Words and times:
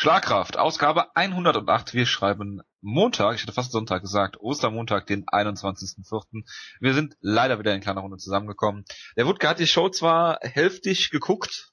Schlagkraft, 0.00 0.56
Ausgabe 0.56 1.16
108. 1.16 1.92
Wir 1.92 2.06
schreiben 2.06 2.60
Montag, 2.80 3.34
ich 3.34 3.42
hätte 3.42 3.52
fast 3.52 3.72
Sonntag 3.72 4.00
gesagt, 4.00 4.36
Ostermontag, 4.38 5.08
den 5.08 5.26
21.04. 5.26 6.44
Wir 6.78 6.94
sind 6.94 7.16
leider 7.20 7.58
wieder 7.58 7.74
in 7.74 7.80
kleiner 7.80 8.02
Runde 8.02 8.16
zusammengekommen. 8.16 8.84
Der 9.16 9.26
Wutke 9.26 9.48
hat 9.48 9.58
die 9.58 9.66
Show 9.66 9.88
zwar 9.88 10.38
hälftig 10.40 11.10
geguckt, 11.10 11.72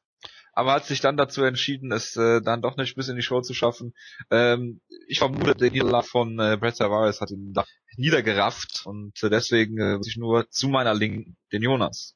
aber 0.53 0.73
hat 0.73 0.85
sich 0.85 1.01
dann 1.01 1.17
dazu 1.17 1.43
entschieden, 1.43 1.91
es 1.91 2.15
äh, 2.15 2.41
dann 2.41 2.63
doch 2.63 2.77
nicht 2.77 2.95
bis 2.95 3.09
in 3.09 3.15
die 3.15 3.21
Show 3.21 3.41
zu 3.41 3.53
schaffen. 3.53 3.93
Ähm, 4.31 4.81
ich 5.07 5.19
vermute, 5.19 5.53
der 5.53 5.69
Niederlag 5.69 6.05
von 6.05 6.39
äh, 6.39 6.57
Brett 6.59 6.79
Tavares 6.79 7.21
hat 7.21 7.29
ihn 7.29 7.53
da 7.53 7.63
niedergerafft 7.95 8.87
und 8.87 9.21
äh, 9.21 9.29
deswegen 9.29 9.79
äh, 9.79 9.99
ich 10.03 10.17
nur 10.17 10.49
zu 10.49 10.67
meiner 10.67 10.95
Linken 10.95 11.37
den 11.51 11.61
Jonas. 11.61 12.15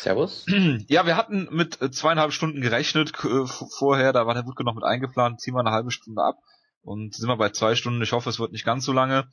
Servus. 0.00 0.46
Ja, 0.88 1.06
wir 1.06 1.16
hatten 1.16 1.48
mit 1.50 1.80
äh, 1.82 1.90
zweieinhalb 1.90 2.32
Stunden 2.32 2.60
gerechnet 2.60 3.12
äh, 3.24 3.46
vorher, 3.46 4.12
da 4.12 4.26
war 4.26 4.34
der 4.34 4.46
Wutke 4.46 4.64
noch 4.64 4.74
mit 4.74 4.84
eingeplant, 4.84 5.40
ziehen 5.40 5.54
wir 5.54 5.60
eine 5.60 5.72
halbe 5.72 5.90
Stunde 5.90 6.22
ab 6.22 6.36
und 6.82 7.14
sind 7.14 7.28
wir 7.28 7.36
bei 7.36 7.50
zwei 7.50 7.74
Stunden. 7.74 8.02
Ich 8.02 8.12
hoffe, 8.12 8.30
es 8.30 8.40
wird 8.40 8.52
nicht 8.52 8.64
ganz 8.64 8.84
so 8.84 8.92
lange. 8.92 9.28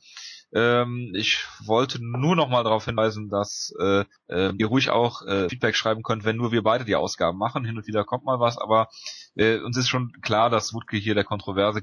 Ähm, 0.52 1.12
ich 1.14 1.44
wollte 1.64 1.98
nur 2.00 2.36
noch 2.36 2.48
mal 2.48 2.64
darauf 2.64 2.84
hinweisen, 2.84 3.28
dass 3.28 3.72
äh, 3.80 4.04
äh, 4.28 4.52
ihr 4.58 4.66
ruhig 4.66 4.90
auch 4.90 5.22
äh, 5.22 5.48
Feedback 5.48 5.74
schreiben 5.74 6.02
könnt, 6.02 6.24
wenn 6.24 6.36
nur 6.36 6.52
wir 6.52 6.62
beide 6.62 6.84
die 6.84 6.96
Ausgaben 6.96 7.38
machen. 7.38 7.64
Hin 7.64 7.76
und 7.76 7.86
wieder 7.86 8.04
kommt 8.04 8.24
mal 8.24 8.40
was, 8.40 8.58
aber 8.58 8.88
äh, 9.36 9.58
uns 9.58 9.76
ist 9.76 9.88
schon 9.88 10.12
klar, 10.20 10.50
dass 10.50 10.74
Wutke 10.74 10.96
hier 10.96 11.14
der 11.14 11.24
kontroverse 11.24 11.80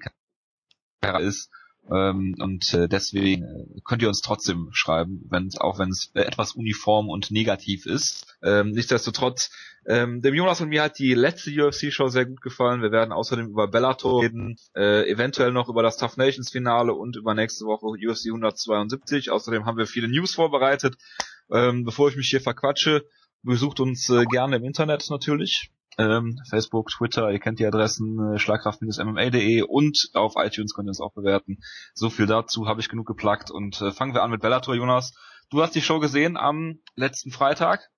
ist 1.20 1.50
ähm, 1.92 2.36
und 2.40 2.74
äh, 2.74 2.88
deswegen 2.88 3.44
äh, 3.44 3.82
könnt 3.84 4.02
ihr 4.02 4.08
uns 4.08 4.22
trotzdem 4.22 4.70
schreiben, 4.72 5.26
wenn 5.30 5.50
auch 5.60 5.78
wenn 5.78 5.90
es 5.90 6.12
äh, 6.16 6.22
etwas 6.22 6.54
uniform 6.54 7.10
und 7.10 7.32
negativ 7.32 7.86
ist. 7.86 8.26
Ähm, 8.42 8.72
nichtsdestotrotz, 8.72 9.52
ähm, 9.88 10.22
dem 10.22 10.34
Jonas 10.34 10.62
und 10.62 10.70
mir 10.70 10.82
hat 10.82 10.98
die 10.98 11.14
letzte 11.14 11.52
UFC-Show 11.52 12.08
sehr 12.08 12.26
gut 12.26 12.42
gefallen. 12.42 12.82
Wir 12.82 12.92
werden 12.92 13.12
außerdem 13.12 13.50
über 13.50 13.68
Bellator 13.68 14.24
reden, 14.24 14.58
äh, 14.76 15.08
eventuell 15.10 15.52
noch 15.52 15.70
über 15.70 15.84
das 15.84 15.98
Tough 15.98 16.18
Nations 16.18 16.50
Finale 16.50 16.94
und 16.94 17.18
über 17.18 17.36
nächste 17.36 17.66
Woche 17.66 17.86
UFC 17.86 18.28
172. 18.28 19.30
Außerdem 19.30 19.66
haben 19.66 19.78
wir 19.78 19.86
viele 19.86 20.08
News 20.08 20.34
vorbereitet. 20.34 20.96
Ähm, 21.52 21.84
bevor 21.84 22.10
ich 22.10 22.16
mich 22.16 22.30
hier 22.30 22.42
verquatsche, 22.42 23.06
besucht 23.44 23.80
uns 23.80 24.10
äh, 24.10 24.26
gerne 24.26 24.56
im 24.56 24.64
Internet 24.64 25.08
natürlich. 25.12 25.70
Ähm, 25.98 26.40
Facebook, 26.50 26.90
Twitter, 26.90 27.32
ihr 27.32 27.40
kennt 27.40 27.60
die 27.60 27.66
Adressen 27.66 28.34
äh, 28.34 28.40
schlagkraft-mma.de 28.40 29.62
und 29.62 30.10
auf 30.14 30.34
iTunes 30.36 30.74
könnt 30.74 30.88
ihr 30.88 30.90
uns 30.90 31.02
auch 31.02 31.14
bewerten. 31.14 31.60
So 31.94 32.10
viel 32.10 32.26
dazu 32.26 32.68
habe 32.68 32.82
ich 32.82 32.90
genug 32.90 33.08
geplagt 33.08 33.52
und 33.52 33.82
äh, 33.82 33.92
fangen 33.92 34.14
wir 34.14 34.24
an 34.24 34.32
mit 34.32 34.42
Bellator, 34.42 34.76
Jonas. 34.76 35.14
Du 35.50 35.62
hast 35.62 35.76
die 35.76 35.82
Show 35.82 36.00
gesehen 36.00 36.38
am 36.38 36.80
letzten 36.96 37.32
Freitag. 37.32 37.90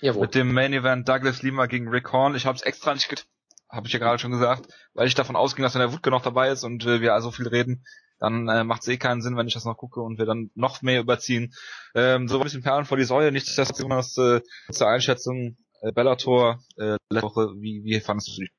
Jawohl. 0.00 0.22
Mit 0.22 0.34
dem 0.34 0.52
Main 0.52 0.72
Event 0.72 1.08
Douglas 1.08 1.42
Lima 1.42 1.66
gegen 1.66 1.88
Rick 1.88 2.12
Horn. 2.12 2.34
Ich 2.34 2.46
habe 2.46 2.56
es 2.56 2.62
extra 2.62 2.94
nicht 2.94 3.08
get 3.08 3.26
habe 3.70 3.86
ich 3.86 3.92
ja 3.92 3.98
gerade 3.98 4.18
schon 4.18 4.32
gesagt, 4.32 4.66
weil 4.94 5.06
ich 5.06 5.14
davon 5.14 5.36
ausging, 5.36 5.62
dass 5.62 5.74
wenn 5.74 5.80
der 5.80 5.92
Wutke 5.92 6.10
noch 6.10 6.22
dabei 6.22 6.50
ist 6.50 6.64
und 6.64 6.84
äh, 6.86 7.00
wir 7.00 7.14
also 7.14 7.30
viel 7.30 7.46
reden, 7.46 7.84
dann 8.18 8.48
äh, 8.48 8.64
macht 8.64 8.82
es 8.82 8.88
eh 8.88 8.96
keinen 8.96 9.22
Sinn, 9.22 9.36
wenn 9.36 9.46
ich 9.46 9.54
das 9.54 9.64
noch 9.64 9.76
gucke 9.76 10.00
und 10.00 10.18
wir 10.18 10.26
dann 10.26 10.50
noch 10.54 10.82
mehr 10.82 11.00
überziehen. 11.00 11.54
Ähm, 11.94 12.28
so 12.28 12.38
ein 12.38 12.42
bisschen 12.42 12.62
Perlen 12.62 12.84
vor 12.84 12.96
die 12.96 13.04
Säule, 13.04 13.32
nichtsdestotrotz 13.32 14.18
äh, 14.18 14.40
zur 14.70 14.88
Einschätzung 14.88 15.56
äh, 15.80 15.92
Bellator 15.92 16.60
äh, 16.76 16.96
letzte 17.10 17.22
Woche, 17.22 17.54
wie, 17.56 17.84
wie 17.84 18.00
fandest 18.00 18.28
du 18.28 18.42
die? 18.42 18.50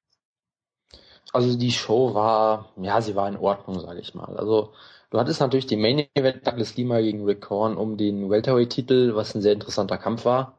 Also 1.33 1.58
die 1.58 1.72
Show 1.72 2.14
war, 2.14 2.73
ja, 2.77 3.02
sie 3.02 3.16
war 3.16 3.27
in 3.30 3.38
Ordnung, 3.38 3.80
sage 3.80 4.00
ich 4.00 4.14
mal. 4.14 4.36
Also 4.36 4.73
du 5.09 5.19
hattest 5.19 5.39
natürlich 5.39 5.67
die 5.67 5.77
Main 5.77 6.08
Event 6.14 6.45
Douglas 6.45 6.75
Lima 6.75 6.99
gegen 6.99 7.23
Rick 7.25 7.49
Horn 7.49 7.77
um 7.77 7.97
den 7.97 8.30
Welterweight-Titel, 8.30 9.16
was 9.16 9.33
ein 9.33 9.42
sehr 9.42 9.53
interessanter 9.53 9.97
Kampf 9.97 10.25
war, 10.25 10.58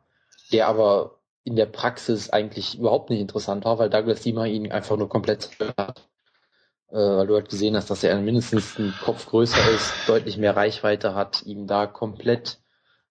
der 0.51 0.69
aber 0.69 1.19
in 1.45 1.57
der 1.57 1.67
Praxis 1.67 2.31
eigentlich 2.31 2.79
überhaupt 2.79 3.11
nicht 3.11 3.21
interessant 3.21 3.65
war, 3.65 3.79
weil 3.79 3.91
Douglas 3.91 4.25
Lima 4.25 4.47
ihn 4.47 4.71
einfach 4.73 4.97
nur 4.97 5.09
komplett 5.09 5.51
hat. 5.77 6.09
Äh, 6.93 6.97
weil 6.97 7.27
du 7.27 7.35
halt 7.35 7.49
gesehen 7.49 7.75
hast, 7.75 7.91
dass 7.91 8.05
er 8.05 8.21
mindestens 8.21 8.79
einen 8.79 8.95
Kopf 9.03 9.27
größer 9.27 9.71
ist, 9.71 9.93
deutlich 10.07 10.37
mehr 10.37 10.57
Reichweite 10.57 11.15
hat, 11.15 11.43
ihm 11.45 11.67
da 11.67 11.87
komplett 11.87 12.61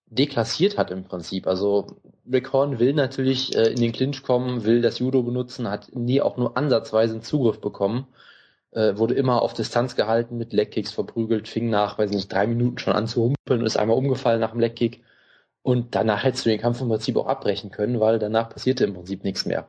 deklassiert 0.05 0.77
hat 0.77 0.91
im 0.91 1.03
Prinzip. 1.03 1.47
Also 1.47 1.87
Rick 2.29 2.53
Horn 2.53 2.79
will 2.79 2.93
natürlich 2.93 3.55
äh, 3.55 3.71
in 3.71 3.79
den 3.79 3.91
Clinch 3.91 4.23
kommen, 4.23 4.63
will 4.63 4.81
das 4.81 4.99
Judo 4.99 5.23
benutzen, 5.23 5.69
hat 5.69 5.95
nie 5.95 6.21
auch 6.21 6.37
nur 6.37 6.57
ansatzweise 6.57 7.13
einen 7.13 7.23
Zugriff 7.23 7.59
bekommen, 7.61 8.07
äh, 8.71 8.97
wurde 8.97 9.15
immer 9.15 9.41
auf 9.41 9.53
Distanz 9.53 9.95
gehalten, 9.95 10.37
mit 10.37 10.53
Legkicks 10.53 10.91
verprügelt, 10.91 11.47
fing 11.47 11.69
nach, 11.69 11.97
weiß 11.97 12.11
nicht, 12.11 12.31
drei 12.31 12.47
Minuten 12.47 12.77
schon 12.77 12.93
an 12.93 13.07
zu 13.07 13.23
humpeln 13.23 13.61
und 13.61 13.65
ist 13.65 13.77
einmal 13.77 13.97
umgefallen 13.97 14.39
nach 14.39 14.51
dem 14.51 14.59
Legkick. 14.59 15.03
Und 15.63 15.95
danach 15.95 16.23
hättest 16.23 16.45
du 16.45 16.49
den 16.49 16.59
Kampf 16.59 16.81
im 16.81 16.89
Prinzip 16.89 17.17
auch 17.17 17.27
abbrechen 17.27 17.71
können, 17.71 17.99
weil 17.99 18.19
danach 18.19 18.49
passierte 18.49 18.83
im 18.85 18.93
Prinzip 18.93 19.23
nichts 19.23 19.45
mehr. 19.45 19.67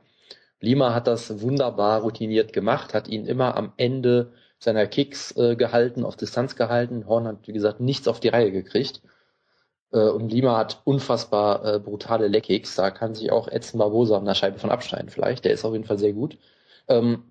Lima 0.60 0.94
hat 0.94 1.06
das 1.06 1.42
wunderbar 1.42 2.02
routiniert 2.02 2.52
gemacht, 2.52 2.94
hat 2.94 3.08
ihn 3.08 3.26
immer 3.26 3.56
am 3.56 3.72
Ende 3.76 4.32
seiner 4.58 4.86
Kicks 4.86 5.36
äh, 5.36 5.56
gehalten, 5.56 6.04
auf 6.04 6.16
Distanz 6.16 6.54
gehalten. 6.56 7.06
Horn 7.08 7.26
hat, 7.26 7.48
wie 7.48 7.52
gesagt, 7.52 7.80
nichts 7.80 8.06
auf 8.06 8.20
die 8.20 8.28
Reihe 8.28 8.52
gekriegt. 8.52 9.02
Äh, 9.92 10.08
und 10.08 10.30
Lima 10.32 10.56
hat 10.56 10.80
unfassbar 10.84 11.64
äh, 11.64 11.78
brutale 11.78 12.28
Leckkicks. 12.28 12.74
Da 12.76 12.90
kann 12.90 13.14
sich 13.14 13.30
auch 13.30 13.48
Edson 13.48 13.78
Barbosa 13.78 14.16
an 14.18 14.24
der 14.24 14.34
Scheibe 14.34 14.58
von 14.58 14.70
abschneiden 14.70 15.10
vielleicht. 15.10 15.44
Der 15.44 15.52
ist 15.52 15.64
auf 15.64 15.72
jeden 15.72 15.84
Fall 15.84 15.98
sehr 15.98 16.12
gut. 16.12 16.38
Ähm, 16.88 17.30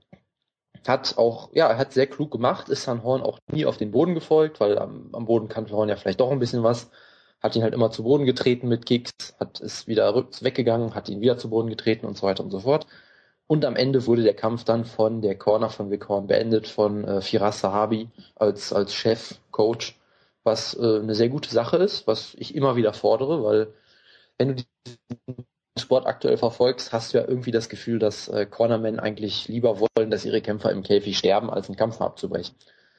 hat 0.88 1.18
auch, 1.18 1.50
ja, 1.54 1.78
hat 1.78 1.94
sehr 1.94 2.08
klug 2.08 2.32
gemacht, 2.32 2.70
ist 2.70 2.84
San 2.84 3.04
Horn 3.04 3.22
auch 3.22 3.40
nie 3.52 3.66
auf 3.66 3.78
den 3.78 3.92
Boden 3.92 4.16
gefolgt, 4.16 4.60
weil 4.60 4.80
am, 4.80 5.10
am 5.14 5.26
Boden 5.26 5.48
kannte 5.48 5.74
Horn 5.76 5.90
ja 5.90 5.96
vielleicht 5.96 6.20
doch 6.20 6.32
ein 6.32 6.40
bisschen 6.40 6.64
was. 6.64 6.90
Hat 7.42 7.56
ihn 7.56 7.64
halt 7.64 7.74
immer 7.74 7.92
zu 7.92 8.04
Boden 8.04 8.26
getreten 8.26 8.68
mit 8.68 8.86
Kicks, 8.86 9.12
hat 9.40 9.60
ist 9.60 9.88
wieder 9.88 10.14
rücks 10.16 10.44
weggegangen, 10.44 10.96
hat 10.96 11.10
ihn 11.10 11.22
wieder 11.22 11.38
zu 11.38 11.50
Boden 11.50 11.70
getreten 11.70 12.06
und 12.06 12.18
so 12.18 12.26
weiter 12.28 12.44
und 12.44 12.52
so 12.52 12.60
fort. 12.62 12.88
Und 13.48 13.66
am 13.66 13.76
Ende 13.76 14.06
wurde 14.08 14.24
der 14.24 14.36
Kampf 14.36 14.64
dann 14.64 14.86
von 14.86 15.22
der 15.22 15.38
Corner 15.38 15.70
von 15.70 15.92
Vic 15.92 16.08
Horn 16.08 16.28
beendet, 16.28 16.68
von 16.68 17.04
äh, 17.04 17.22
Firas 17.22 17.60
Sahabi 17.60 18.10
als, 18.36 18.74
als 18.74 18.94
Chef, 18.94 19.36
Coach 19.52 20.00
was 20.44 20.76
äh, 20.76 21.00
eine 21.00 21.16
sehr 21.16 21.30
gute 21.30 21.50
Sache 21.50 21.78
ist, 21.78 22.08
was 22.08 22.36
ich 22.36 22.56
immer 22.56 22.76
wieder 22.76 22.94
fordere, 22.94 23.44
weil 23.44 23.74
wenn 24.38 24.56
du 24.56 24.64
den 25.28 25.46
Sport 25.80 26.06
aktuell 26.06 26.38
verfolgst, 26.38 26.92
hast 26.92 27.14
du 27.14 27.20
ja 27.20 27.28
irgendwie 27.28 27.52
das 27.52 27.70
Gefühl, 27.70 28.00
dass 28.00 28.28
äh, 28.28 28.46
Cornermen 28.46 29.00
eigentlich 29.00 29.48
lieber 29.48 29.80
wollen, 29.80 30.12
dass 30.12 30.26
ihre 30.26 30.42
Kämpfer 30.42 30.72
im 30.72 30.84
Käfig 30.84 31.18
sterben, 31.18 31.50
als 31.50 31.68
einen 31.68 31.78
Kampf 31.78 32.02
abzubrechen. 32.02 32.56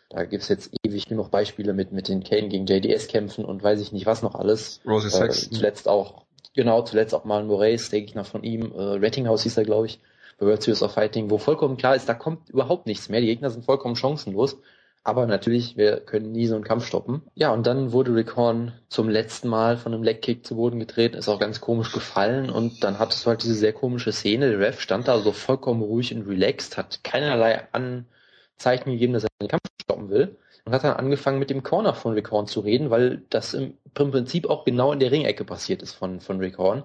Da 0.09 0.25
gibt's 0.25 0.49
jetzt 0.49 0.71
ewig 0.85 1.07
genug 1.07 1.31
Beispiele 1.31 1.73
mit, 1.73 1.93
mit 1.93 2.09
den 2.09 2.23
Kane 2.23 2.49
gegen 2.49 2.67
JDS-Kämpfen 2.67 3.45
und 3.45 3.63
weiß 3.63 3.81
ich 3.81 3.93
nicht 3.93 4.07
was 4.07 4.23
noch 4.23 4.35
alles. 4.35 4.81
Rosie 4.87 5.09
äh, 5.09 5.11
Sexton. 5.11 5.53
Zuletzt 5.57 5.89
auch, 5.89 6.25
genau, 6.55 6.83
zuletzt 6.83 7.15
auch 7.15 7.25
mal 7.25 7.45
Moraes, 7.45 7.89
denke 7.89 8.11
ich 8.11 8.15
noch 8.15 8.27
von 8.27 8.43
ihm, 8.43 8.73
äh, 8.73 8.83
Rettinghouse 8.83 9.43
hieß 9.45 9.57
er, 9.57 9.65
glaube 9.65 9.87
ich, 9.87 10.01
bei 10.39 10.47
World 10.47 10.63
Series 10.63 10.83
of 10.83 10.93
Fighting, 10.93 11.31
wo 11.31 11.39
vollkommen 11.39 11.77
klar 11.77 11.97
ist, 11.97 12.09
da 12.09 12.15
kommt 12.15 12.51
überhaupt 12.51 12.87
nichts 12.87 13.09
mehr. 13.09 13.21
Die 13.21 13.27
Gegner 13.27 13.51
sind 13.51 13.65
vollkommen 13.65 13.97
chancenlos. 13.97 14.59
Aber 15.05 15.27
natürlich, 15.27 15.77
wir 15.77 15.99
können 16.01 16.31
nie 16.31 16.47
so 16.47 16.55
einen 16.55 16.63
Kampf 16.63 16.87
stoppen. 16.87 17.23
Ja, 17.35 17.53
und 17.53 17.67
dann 17.67 17.93
wurde 17.93 18.15
Rick 18.15 18.37
Horn 18.37 18.73
zum 18.89 19.09
letzten 19.09 19.49
Mal 19.49 19.77
von 19.77 19.93
einem 19.93 20.05
Legkick 20.05 20.47
zu 20.47 20.55
Boden 20.55 20.79
getreten, 20.79 21.17
ist 21.17 21.29
auch 21.29 21.41
ganz 21.41 21.61
komisch 21.61 21.93
gefallen 21.93 22.51
und 22.51 22.85
dann 22.85 23.01
hattest 23.01 23.25
du 23.25 23.31
halt 23.31 23.43
diese 23.43 23.55
sehr 23.55 23.73
komische 23.73 24.13
Szene. 24.13 24.51
Der 24.51 24.61
Ref 24.61 24.81
stand 24.81 25.09
da 25.09 25.19
so 25.19 25.33
vollkommen 25.33 25.83
ruhig 25.83 26.15
und 26.15 26.29
relaxed, 26.29 26.77
hat 26.77 27.03
keinerlei 27.03 27.67
Anzeichen 27.73 28.93
gegeben, 28.93 29.13
dass 29.13 29.25
er 29.25 29.31
den 29.41 29.49
Kampf 29.49 29.63
stoppen 29.83 30.09
will 30.09 30.37
und 30.65 30.73
hat 30.73 30.85
dann 30.85 30.97
angefangen 30.97 31.41
mit 31.41 31.51
dem 31.51 31.65
Corner 31.65 31.95
von 31.95 32.13
Rick 32.15 32.31
Horn 32.31 32.47
zu 32.47 32.61
reden, 32.61 32.91
weil 32.91 33.23
das 33.31 33.55
im 33.55 33.77
Prinzip 33.95 34.49
auch 34.49 34.65
genau 34.65 34.93
in 34.93 35.01
der 35.01 35.11
Ringecke 35.11 35.45
passiert 35.45 35.83
ist 35.83 35.95
von, 35.95 36.21
von 36.21 36.39
Rick 36.39 36.59
Horn. 36.59 36.85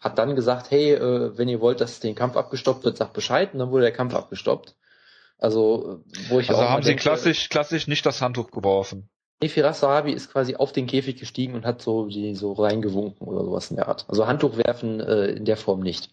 Hat 0.00 0.18
dann 0.18 0.34
gesagt, 0.34 0.72
hey, 0.72 0.94
äh, 0.94 1.38
wenn 1.38 1.48
ihr 1.48 1.60
wollt, 1.60 1.80
dass 1.80 2.00
den 2.00 2.16
Kampf 2.16 2.36
abgestoppt 2.36 2.84
wird, 2.84 2.96
sagt 2.96 3.12
Bescheid 3.12 3.52
und 3.52 3.60
dann 3.60 3.70
wurde 3.70 3.84
der 3.84 3.92
Kampf 3.92 4.14
abgestoppt. 4.14 4.74
Also, 5.42 6.04
wo 6.28 6.38
ich 6.38 6.48
also 6.50 6.62
haben 6.62 6.84
sie 6.84 6.90
denke, 6.90 7.02
klassisch, 7.02 7.48
klassisch 7.48 7.88
nicht 7.88 8.06
das 8.06 8.22
Handtuch 8.22 8.52
geworfen. 8.52 9.08
Nefiras 9.42 9.80
Sahabi 9.80 10.12
ist 10.12 10.30
quasi 10.30 10.54
auf 10.54 10.70
den 10.70 10.86
Käfig 10.86 11.18
gestiegen 11.18 11.54
und 11.54 11.66
hat 11.66 11.82
so 11.82 12.06
die 12.06 12.36
so 12.36 12.52
reingewunken 12.52 13.26
oder 13.26 13.44
sowas 13.44 13.68
in 13.70 13.76
der 13.76 13.88
Art. 13.88 14.04
Also 14.06 14.28
Handtuch 14.28 14.56
werfen 14.56 15.00
äh, 15.00 15.26
in 15.32 15.44
der 15.44 15.56
Form 15.56 15.80
nicht. 15.80 16.10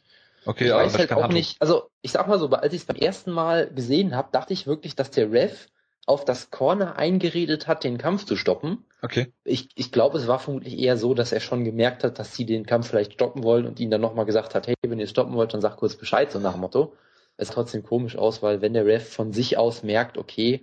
Okay, 0.47 0.65
ich 0.65 0.73
weiß 0.73 0.97
halt 0.97 1.11
auch 1.11 1.17
Handtuch. 1.17 1.33
nicht, 1.33 1.61
also 1.61 1.91
ich 2.01 2.11
sag 2.11 2.27
mal 2.27 2.39
so, 2.39 2.49
als 2.49 2.73
ich 2.73 2.81
es 2.81 2.87
beim 2.87 2.95
ersten 2.95 3.31
Mal 3.31 3.69
gesehen 3.71 4.15
habe, 4.15 4.29
dachte 4.31 4.51
ich 4.51 4.65
wirklich, 4.65 4.95
dass 4.95 5.11
der 5.11 5.31
Ref 5.31 5.67
auf 6.07 6.25
das 6.25 6.49
Corner 6.49 6.97
eingeredet 6.97 7.67
hat, 7.67 7.83
den 7.83 7.99
Kampf 7.99 8.25
zu 8.25 8.35
stoppen. 8.35 8.83
Okay. 9.03 9.31
Ich, 9.43 9.69
ich 9.75 9.91
glaube, 9.91 10.17
es 10.17 10.25
war 10.25 10.39
vermutlich 10.39 10.79
eher 10.79 10.97
so, 10.97 11.13
dass 11.13 11.33
er 11.33 11.39
schon 11.39 11.65
gemerkt 11.65 12.03
hat, 12.03 12.17
dass 12.17 12.35
sie 12.35 12.47
den 12.47 12.65
Kampf 12.65 12.87
vielleicht 12.87 13.13
stoppen 13.13 13.43
wollen 13.43 13.67
und 13.67 13.79
ihn 13.79 13.91
dann 13.91 14.01
nochmal 14.01 14.25
gesagt 14.25 14.55
hat, 14.55 14.65
hey, 14.65 14.73
wenn 14.81 14.99
ihr 14.99 15.05
stoppen 15.05 15.35
wollt, 15.35 15.53
dann 15.53 15.61
sag 15.61 15.77
kurz 15.77 15.95
Bescheid, 15.95 16.31
so 16.31 16.39
nach 16.39 16.53
dem 16.53 16.61
Motto 16.61 16.93
es 17.39 17.49
trotzdem 17.49 17.83
komisch 17.83 18.17
aus, 18.17 18.43
weil 18.43 18.61
wenn 18.61 18.73
der 18.73 18.85
Ref 18.85 19.07
von 19.07 19.31
sich 19.31 19.57
aus 19.57 19.81
merkt, 19.83 20.17
okay, 20.17 20.61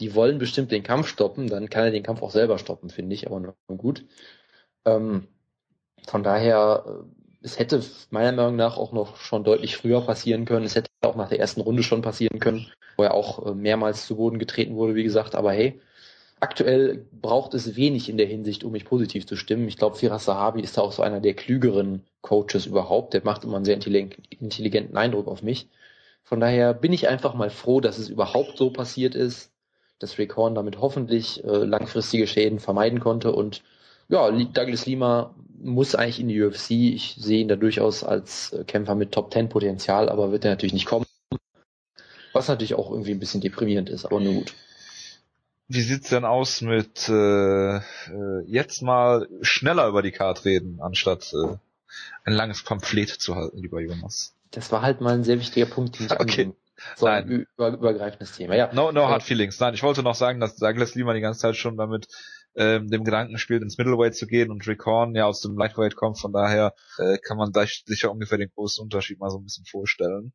die 0.00 0.14
wollen 0.14 0.38
bestimmt 0.38 0.72
den 0.72 0.82
Kampf 0.82 1.06
stoppen, 1.08 1.48
dann 1.48 1.68
kann 1.68 1.84
er 1.84 1.90
den 1.90 2.02
Kampf 2.02 2.22
auch 2.22 2.30
selber 2.30 2.58
stoppen, 2.58 2.90
finde 2.90 3.14
ich, 3.14 3.26
aber 3.26 3.40
nur 3.40 3.54
gut. 3.76 4.04
Ähm, 4.84 5.28
von 6.06 6.22
daher, 6.22 6.84
äh, 6.86 7.24
es 7.42 7.58
hätte 7.58 7.82
meiner 8.10 8.32
Meinung 8.32 8.56
nach 8.56 8.78
auch 8.78 8.92
noch 8.92 9.16
schon 9.16 9.44
deutlich 9.44 9.76
früher 9.76 10.00
passieren 10.00 10.46
können. 10.46 10.64
Es 10.64 10.74
hätte 10.74 10.90
auch 11.02 11.16
nach 11.16 11.28
der 11.28 11.40
ersten 11.40 11.60
Runde 11.60 11.82
schon 11.82 12.00
passieren 12.00 12.40
können, 12.40 12.72
wo 12.96 13.02
er 13.02 13.12
auch 13.14 13.46
äh, 13.46 13.54
mehrmals 13.54 14.06
zu 14.06 14.16
Boden 14.16 14.38
getreten 14.38 14.76
wurde, 14.76 14.94
wie 14.94 15.04
gesagt. 15.04 15.34
Aber 15.34 15.52
hey, 15.52 15.80
aktuell 16.40 17.06
braucht 17.12 17.52
es 17.52 17.76
wenig 17.76 18.08
in 18.08 18.16
der 18.16 18.26
Hinsicht, 18.26 18.64
um 18.64 18.72
mich 18.72 18.86
positiv 18.86 19.26
zu 19.26 19.36
stimmen. 19.36 19.68
Ich 19.68 19.76
glaube, 19.76 19.96
Firas 19.96 20.24
Sahabi 20.24 20.62
ist 20.62 20.78
da 20.78 20.82
auch 20.82 20.92
so 20.92 21.02
einer 21.02 21.20
der 21.20 21.34
klügeren 21.34 22.04
Coaches 22.22 22.64
überhaupt. 22.64 23.12
Der 23.12 23.22
macht 23.24 23.44
immer 23.44 23.56
einen 23.56 23.66
sehr 23.66 23.74
intelligenten 23.74 24.96
Eindruck 24.96 25.28
auf 25.28 25.42
mich. 25.42 25.68
Von 26.24 26.40
daher 26.40 26.74
bin 26.74 26.92
ich 26.92 27.08
einfach 27.08 27.34
mal 27.34 27.50
froh, 27.50 27.80
dass 27.80 27.98
es 27.98 28.08
überhaupt 28.08 28.56
so 28.56 28.70
passiert 28.70 29.14
ist, 29.14 29.52
dass 29.98 30.18
Rick 30.18 30.36
Horn 30.36 30.54
damit 30.54 30.80
hoffentlich 30.80 31.44
äh, 31.44 31.64
langfristige 31.64 32.26
Schäden 32.26 32.58
vermeiden 32.58 32.98
konnte 32.98 33.32
und 33.32 33.62
ja, 34.08 34.30
Douglas 34.30 34.86
Lima 34.86 35.34
muss 35.58 35.94
eigentlich 35.94 36.20
in 36.20 36.28
die 36.28 36.42
UFC. 36.42 36.70
Ich 36.70 37.16
sehe 37.18 37.40
ihn 37.40 37.48
da 37.48 37.56
durchaus 37.56 38.04
als 38.04 38.52
äh, 38.52 38.64
Kämpfer 38.64 38.94
mit 38.94 39.12
Top 39.12 39.30
Ten 39.30 39.48
Potenzial, 39.48 40.08
aber 40.08 40.30
wird 40.30 40.44
er 40.44 40.50
natürlich 40.50 40.74
nicht 40.74 40.86
kommen. 40.86 41.06
Was 42.32 42.48
natürlich 42.48 42.74
auch 42.74 42.90
irgendwie 42.90 43.12
ein 43.12 43.20
bisschen 43.20 43.40
deprimierend 43.40 43.88
ist, 43.88 44.04
aber 44.04 44.20
nur 44.20 44.34
gut. 44.34 44.54
Wie 45.68 45.80
sieht's 45.80 46.10
denn 46.10 46.26
aus 46.26 46.60
mit 46.60 47.08
äh, 47.08 47.76
äh, 47.76 47.80
jetzt 48.46 48.82
mal 48.82 49.28
schneller 49.40 49.88
über 49.88 50.02
die 50.02 50.10
Karte 50.10 50.44
reden, 50.44 50.80
anstatt 50.82 51.32
äh, 51.32 51.56
ein 52.24 52.34
langes 52.34 52.62
Pamphlet 52.62 53.08
zu 53.08 53.34
halten, 53.34 53.58
lieber 53.58 53.80
Jonas? 53.80 54.33
Das 54.54 54.70
war 54.72 54.82
halt 54.82 55.00
mal 55.00 55.14
ein 55.14 55.24
sehr 55.24 55.38
wichtiger 55.38 55.66
Punkt, 55.66 55.98
den 55.98 56.06
ich 56.06 56.12
okay. 56.20 56.52
So 56.96 57.06
Nein. 57.06 57.24
ein 57.24 57.46
über, 57.56 57.68
übergreifendes 57.68 58.32
Thema. 58.32 58.56
Ja. 58.56 58.72
No, 58.72 58.90
no 58.90 59.08
hard 59.08 59.22
feelings. 59.22 59.60
Nein, 59.60 59.74
ich 59.74 59.82
wollte 59.82 60.02
noch 60.02 60.16
sagen, 60.16 60.40
dass 60.40 60.56
Douglas 60.56 60.94
Lima 60.94 61.14
die 61.14 61.20
ganze 61.20 61.40
Zeit 61.40 61.56
schon 61.56 61.76
damit 61.76 62.08
ähm, 62.56 62.88
dem 62.88 63.04
Gedanken 63.04 63.38
spielt, 63.38 63.62
ins 63.62 63.78
Middleweight 63.78 64.14
zu 64.14 64.26
gehen 64.26 64.50
und 64.50 64.66
Rick 64.66 64.84
Horn 64.86 65.14
ja 65.14 65.26
aus 65.26 65.40
dem 65.40 65.56
Lightweight 65.56 65.96
kommt, 65.96 66.20
von 66.20 66.32
daher 66.32 66.74
äh, 66.98 67.18
kann 67.18 67.36
man 67.36 67.52
da 67.52 67.64
sicher 67.66 68.10
ungefähr 68.10 68.38
den 68.38 68.50
großen 68.54 68.82
Unterschied 68.82 69.18
mal 69.18 69.30
so 69.30 69.38
ein 69.38 69.44
bisschen 69.44 69.64
vorstellen. 69.66 70.32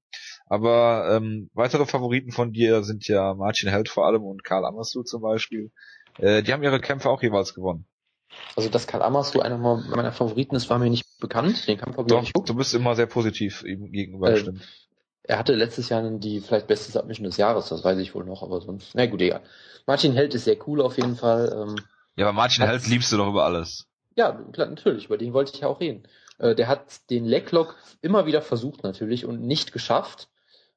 Aber 0.47 1.09
ähm, 1.11 1.49
weitere 1.53 1.85
Favoriten 1.85 2.31
von 2.31 2.51
dir 2.51 2.83
sind 2.83 3.07
ja 3.07 3.33
Martin 3.33 3.69
Held 3.69 3.89
vor 3.89 4.05
allem 4.05 4.23
und 4.23 4.43
Karl 4.43 4.65
Amassu 4.65 5.03
zum 5.03 5.21
Beispiel. 5.21 5.71
Äh, 6.17 6.43
die 6.43 6.53
haben 6.53 6.63
ihre 6.63 6.79
Kämpfe 6.79 7.09
auch 7.09 7.21
jeweils 7.21 7.53
gewonnen. 7.53 7.85
Also 8.55 8.69
dass 8.69 8.87
Karl 8.87 9.01
Amassu 9.01 9.39
einer 9.39 9.57
meiner 9.57 10.11
Favoriten 10.11 10.55
ist, 10.55 10.69
war 10.69 10.79
mir 10.79 10.89
nicht 10.89 11.19
bekannt. 11.19 11.67
Den 11.67 11.77
Kampf 11.77 11.97
habe 11.97 12.23
ich 12.23 12.33
Doch, 12.33 12.45
du 12.45 12.55
bist 12.55 12.73
immer 12.73 12.95
sehr 12.95 13.07
positiv 13.07 13.63
ihm 13.63 13.91
gegenüber 13.91 14.31
äh, 14.31 14.53
Er 15.23 15.39
hatte 15.39 15.53
letztes 15.53 15.89
Jahr 15.89 16.07
die 16.19 16.41
vielleicht 16.41 16.67
beste 16.67 16.91
Submission 16.91 17.25
des 17.25 17.37
Jahres, 17.37 17.69
das 17.69 17.83
weiß 17.83 17.97
ich 17.99 18.13
wohl 18.15 18.25
noch, 18.25 18.43
aber 18.43 18.61
sonst, 18.61 18.91
na 18.95 19.05
gut, 19.05 19.21
egal. 19.21 19.41
Martin 19.85 20.13
Held 20.13 20.33
ist 20.33 20.45
sehr 20.45 20.57
cool 20.67 20.81
auf 20.81 20.97
jeden 20.97 21.15
Fall. 21.15 21.51
Ähm, 21.55 21.75
ja, 22.15 22.27
aber 22.27 22.33
Martin 22.33 22.65
Held 22.65 22.87
liebst 22.87 23.11
du 23.11 23.17
doch 23.17 23.29
über 23.29 23.45
alles. 23.45 23.87
Ja, 24.15 24.33
klar, 24.51 24.67
natürlich, 24.67 25.05
über 25.05 25.17
den 25.17 25.33
wollte 25.33 25.53
ich 25.53 25.61
ja 25.61 25.67
auch 25.67 25.79
reden. 25.79 26.03
Äh, 26.37 26.55
der 26.55 26.67
hat 26.67 27.09
den 27.09 27.25
Leglock 27.25 27.75
immer 28.01 28.25
wieder 28.25 28.41
versucht 28.41 28.83
natürlich 28.83 29.25
und 29.25 29.41
nicht 29.41 29.71
geschafft. 29.71 30.27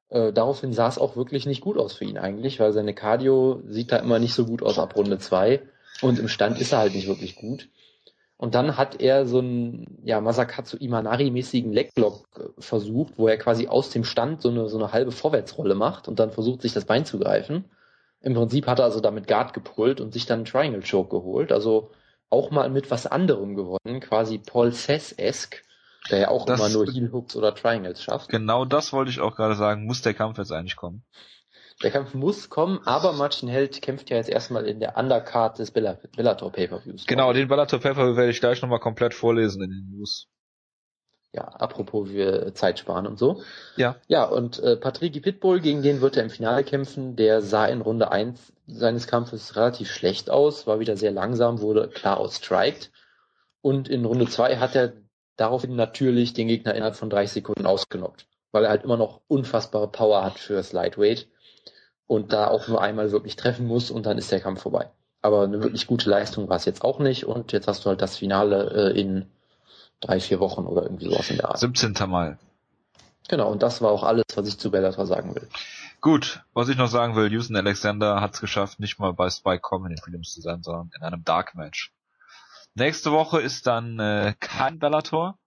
Äh, 0.09 0.33
daraufhin 0.33 0.73
sah 0.73 0.89
es 0.89 0.99
auch 0.99 1.17
wirklich 1.17 1.47
nicht 1.47 1.61
gut 1.61 1.79
aus 1.79 1.95
für 1.95 2.05
ihn 2.05 2.19
eigentlich, 2.19 2.61
weil 2.61 2.73
seine 2.73 2.95
Cardio 2.95 3.63
sieht 3.67 3.91
da 3.93 3.97
immer 3.97 4.19
nicht 4.19 4.35
so 4.35 4.47
gut 4.47 4.63
aus 4.63 4.79
ab 4.79 4.95
Runde 4.95 5.19
zwei 5.19 5.63
und 6.03 6.19
im 6.19 6.29
Stand 6.29 6.61
ist 6.61 6.73
er 6.73 6.79
halt 6.79 6.95
nicht 6.95 7.09
wirklich 7.09 7.37
gut. 7.37 7.69
Und 8.37 8.57
dann 8.57 8.77
hat 8.77 9.01
er 9.01 9.25
so 9.25 9.39
einen 9.39 9.99
ja, 10.03 10.21
Masakatsu 10.21 10.77
Imanari-mäßigen 10.77 11.73
Legblock 11.73 12.27
äh, 12.37 12.61
versucht, 12.61 13.17
wo 13.17 13.29
er 13.29 13.39
quasi 13.39 13.69
aus 13.69 13.91
dem 13.91 14.03
Stand 14.03 14.43
so 14.43 14.51
eine, 14.51 14.69
so 14.69 14.79
eine 14.79 14.93
halbe 14.93 15.13
Vorwärtsrolle 15.13 15.77
macht 15.77 16.09
und 16.09 16.19
dann 16.19 16.33
versucht, 16.33 16.63
sich 16.63 16.73
das 16.73 16.85
Bein 16.85 17.05
zu 17.05 17.21
greifen. 17.21 17.71
Im 18.21 18.35
Prinzip 18.35 18.67
hat 18.67 18.81
er 18.81 18.87
also 18.87 19.01
damit 19.01 19.29
Guard 19.29 19.55
gepullt 19.55 20.01
und 20.01 20.13
sich 20.13 20.27
dann 20.27 20.41
einen 20.41 20.45
Triangle 20.45 20.83
Choke 20.83 21.11
geholt. 21.11 21.53
Also 21.53 21.93
auch 22.31 22.51
mal 22.51 22.69
mit 22.69 22.91
was 22.91 23.07
anderem 23.07 23.55
gewonnen, 23.55 24.01
quasi 24.01 24.39
Paul 24.39 24.73
Cess-esque, 24.73 25.63
der 26.11 26.19
ja 26.19 26.29
auch 26.29 26.45
das, 26.45 26.59
immer 26.59 26.69
nur 26.69 26.93
Heel 26.93 27.13
Hooks 27.13 27.37
oder 27.37 27.55
Triangles 27.55 28.03
schafft. 28.03 28.29
Genau 28.29 28.65
das 28.65 28.93
wollte 28.93 29.13
ich 29.13 29.21
auch 29.21 29.37
gerade 29.37 29.55
sagen. 29.55 29.87
Muss 29.87 30.03
der 30.03 30.15
Kampf 30.15 30.39
jetzt 30.39 30.51
eigentlich 30.51 30.75
kommen? 30.75 31.05
Der 31.83 31.91
Kampf 31.91 32.15
muss 32.15 32.49
kommen, 32.49 32.81
aber 32.85 33.13
Martin 33.13 33.49
Held 33.49 33.83
kämpft 33.83 34.11
ja 34.11 34.17
jetzt 34.17 34.31
erstmal 34.31 34.67
in 34.67 34.81
der 34.81 34.97
Undercard 34.97 35.59
des 35.59 35.71
Bellator 35.71 36.53
Pay-Per-Views. 36.53 37.07
Genau, 37.07 37.33
den 37.33 37.49
Bellator 37.49 37.81
Pay-Per-View 37.81 38.17
werde 38.17 38.31
ich 38.31 38.41
gleich 38.41 38.63
nochmal 38.63 38.81
komplett 38.81 39.15
vorlesen 39.15 39.63
in 39.63 39.71
den 39.71 39.91
News 39.91 40.29
ja, 41.35 41.45
apropos 41.45 42.11
wir 42.11 42.55
Zeit 42.55 42.79
sparen 42.79 43.07
und 43.07 43.19
so. 43.19 43.43
Ja. 43.77 43.97
Ja, 44.07 44.25
und 44.25 44.59
äh, 44.59 44.77
Patricky 44.77 45.21
Pitbull, 45.21 45.61
gegen 45.61 45.83
den 45.83 46.03
wird 46.03 46.17
er 46.17 46.25
im 46.25 46.31
Finale 46.31 46.63
kämpfen. 46.63 47.17
Der 47.17 47.41
sah 47.41 47.67
in 47.67 47.81
Runde 47.81 48.13
1 48.13 48.53
seines 48.67 49.07
Kampfes 49.07 49.57
relativ 49.57 49.91
schlecht 49.91 50.29
aus, 50.29 50.67
war 50.67 50.79
wieder 50.79 50.97
sehr 50.97 51.11
langsam, 51.11 51.61
wurde 51.61 51.89
klar 51.89 52.21
outstriked. 52.21 52.91
Und 53.63 53.89
in 53.89 54.05
Runde 54.05 54.27
2 54.27 54.57
hat 54.57 54.75
er 54.75 54.93
daraufhin 55.37 55.75
natürlich 55.75 56.35
den 56.35 56.49
Gegner 56.49 56.75
innerhalb 56.75 56.97
von 56.97 57.09
30 57.09 57.33
Sekunden 57.33 57.65
ausgenockt, 57.65 58.27
weil 58.51 58.65
er 58.65 58.71
halt 58.71 58.85
immer 58.85 58.99
noch 58.99 59.23
unfassbare 59.27 59.89
Power 59.89 60.23
hat 60.23 60.39
fürs 60.39 60.73
Lightweight 60.73 61.29
und 62.13 62.33
da 62.35 62.49
auch 62.49 62.69
nur 62.69 62.83
einmal 62.83 63.11
wirklich 63.11 63.37
treffen 63.37 63.67
muss 63.67 63.91
und 63.91 64.05
dann 64.05 64.19
ist 64.19 64.31
der 64.31 64.41
Kampf 64.41 64.61
vorbei. 64.61 64.91
Aber 65.23 65.45
eine 65.45 65.63
wirklich 65.63 65.87
gute 65.87 66.11
Leistung 66.11 66.49
war 66.51 66.57
es 66.57 66.67
jetzt 66.67 66.85
auch 66.85 66.99
nicht 66.99 67.25
und 67.25 67.53
jetzt 67.53 67.67
hast 67.69 67.85
du 67.85 67.89
halt 67.89 68.03
das 68.03 68.19
Finale 68.19 68.93
äh, 68.93 69.01
in 69.01 69.31
drei, 70.01 70.21
vier 70.21 70.39
Wochen 70.39 70.67
oder 70.67 70.83
irgendwie 70.83 71.07
sowas 71.07 71.31
in 71.31 71.37
der 71.39 71.49
Art. 71.49 71.59
17. 71.59 71.95
Mai. 72.09 72.37
Genau, 73.29 73.51
und 73.51 73.63
das 73.63 73.81
war 73.81 73.91
auch 73.91 74.03
alles, 74.03 74.25
was 74.35 74.47
ich 74.47 74.59
zu 74.59 74.71
Bellator 74.71 75.07
sagen 75.07 75.35
will. 75.35 75.49
Gut, 76.03 76.45
was 76.53 76.69
ich 76.69 76.77
noch 76.77 76.89
sagen 76.89 77.17
will, 77.17 77.33
Houston 77.33 77.57
Alexander 77.57 78.21
hat 78.21 78.35
es 78.35 78.41
geschafft, 78.41 78.79
nicht 78.79 78.99
mal 78.99 79.15
bei 79.15 79.31
Spike 79.31 79.61
Com 79.61 79.87
in 79.87 79.95
den 79.95 80.03
Prelims 80.03 80.35
zu 80.35 80.43
sein, 80.43 80.63
sondern 80.63 80.91
in 80.95 81.03
einem 81.03 81.25
Dark 81.25 81.55
Match. 81.55 81.95
Nächste 82.75 83.11
Woche 83.11 83.41
ist 83.41 83.67
dann 83.67 83.99
äh, 84.01 84.35
kein 84.39 84.79
Bellator. 84.79 85.39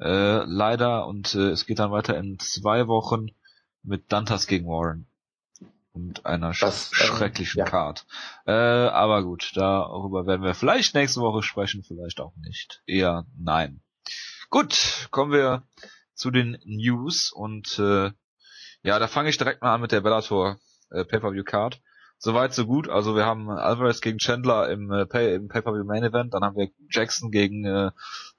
Äh, 0.00 0.44
leider 0.44 1.06
und 1.06 1.34
äh, 1.34 1.50
es 1.50 1.64
geht 1.64 1.78
dann 1.78 1.92
weiter 1.92 2.16
in 2.18 2.38
zwei 2.38 2.88
Wochen 2.88 3.28
mit 3.82 4.12
Dantas 4.12 4.46
gegen 4.46 4.66
Warren 4.66 5.06
und 5.92 6.26
einer 6.26 6.52
das, 6.58 6.90
ähm, 6.90 6.94
schrecklichen 6.94 7.58
ja. 7.58 7.64
Card. 7.64 8.06
Äh, 8.46 8.52
aber 8.52 9.22
gut, 9.22 9.52
darüber 9.54 10.26
werden 10.26 10.42
wir 10.42 10.54
vielleicht 10.54 10.94
nächste 10.94 11.20
Woche 11.20 11.42
sprechen, 11.42 11.82
vielleicht 11.82 12.20
auch 12.20 12.34
nicht. 12.36 12.82
Eher 12.86 13.26
nein. 13.36 13.82
Gut, 14.50 15.08
kommen 15.10 15.32
wir 15.32 15.64
zu 16.14 16.30
den 16.30 16.58
News 16.64 17.30
und 17.32 17.78
äh, 17.78 18.10
ja, 18.82 18.98
da 18.98 19.08
fange 19.08 19.28
ich 19.28 19.38
direkt 19.38 19.62
mal 19.62 19.74
an 19.74 19.80
mit 19.80 19.92
der 19.92 20.00
Bellator 20.00 20.58
äh, 20.90 21.04
Pay-per-View 21.04 21.44
Card. 21.44 21.80
Soweit 22.20 22.52
so 22.52 22.66
gut. 22.66 22.88
Also 22.88 23.14
wir 23.14 23.24
haben 23.24 23.48
Alvarez 23.48 24.00
gegen 24.00 24.18
Chandler 24.18 24.68
im, 24.70 24.90
äh, 24.90 25.06
Pay, 25.06 25.36
im 25.36 25.48
Pay-per-View 25.48 25.84
Main 25.84 26.02
Event, 26.02 26.34
dann 26.34 26.42
haben 26.42 26.56
wir 26.56 26.68
Jackson 26.90 27.30
gegen 27.30 27.64
äh, 27.64 27.90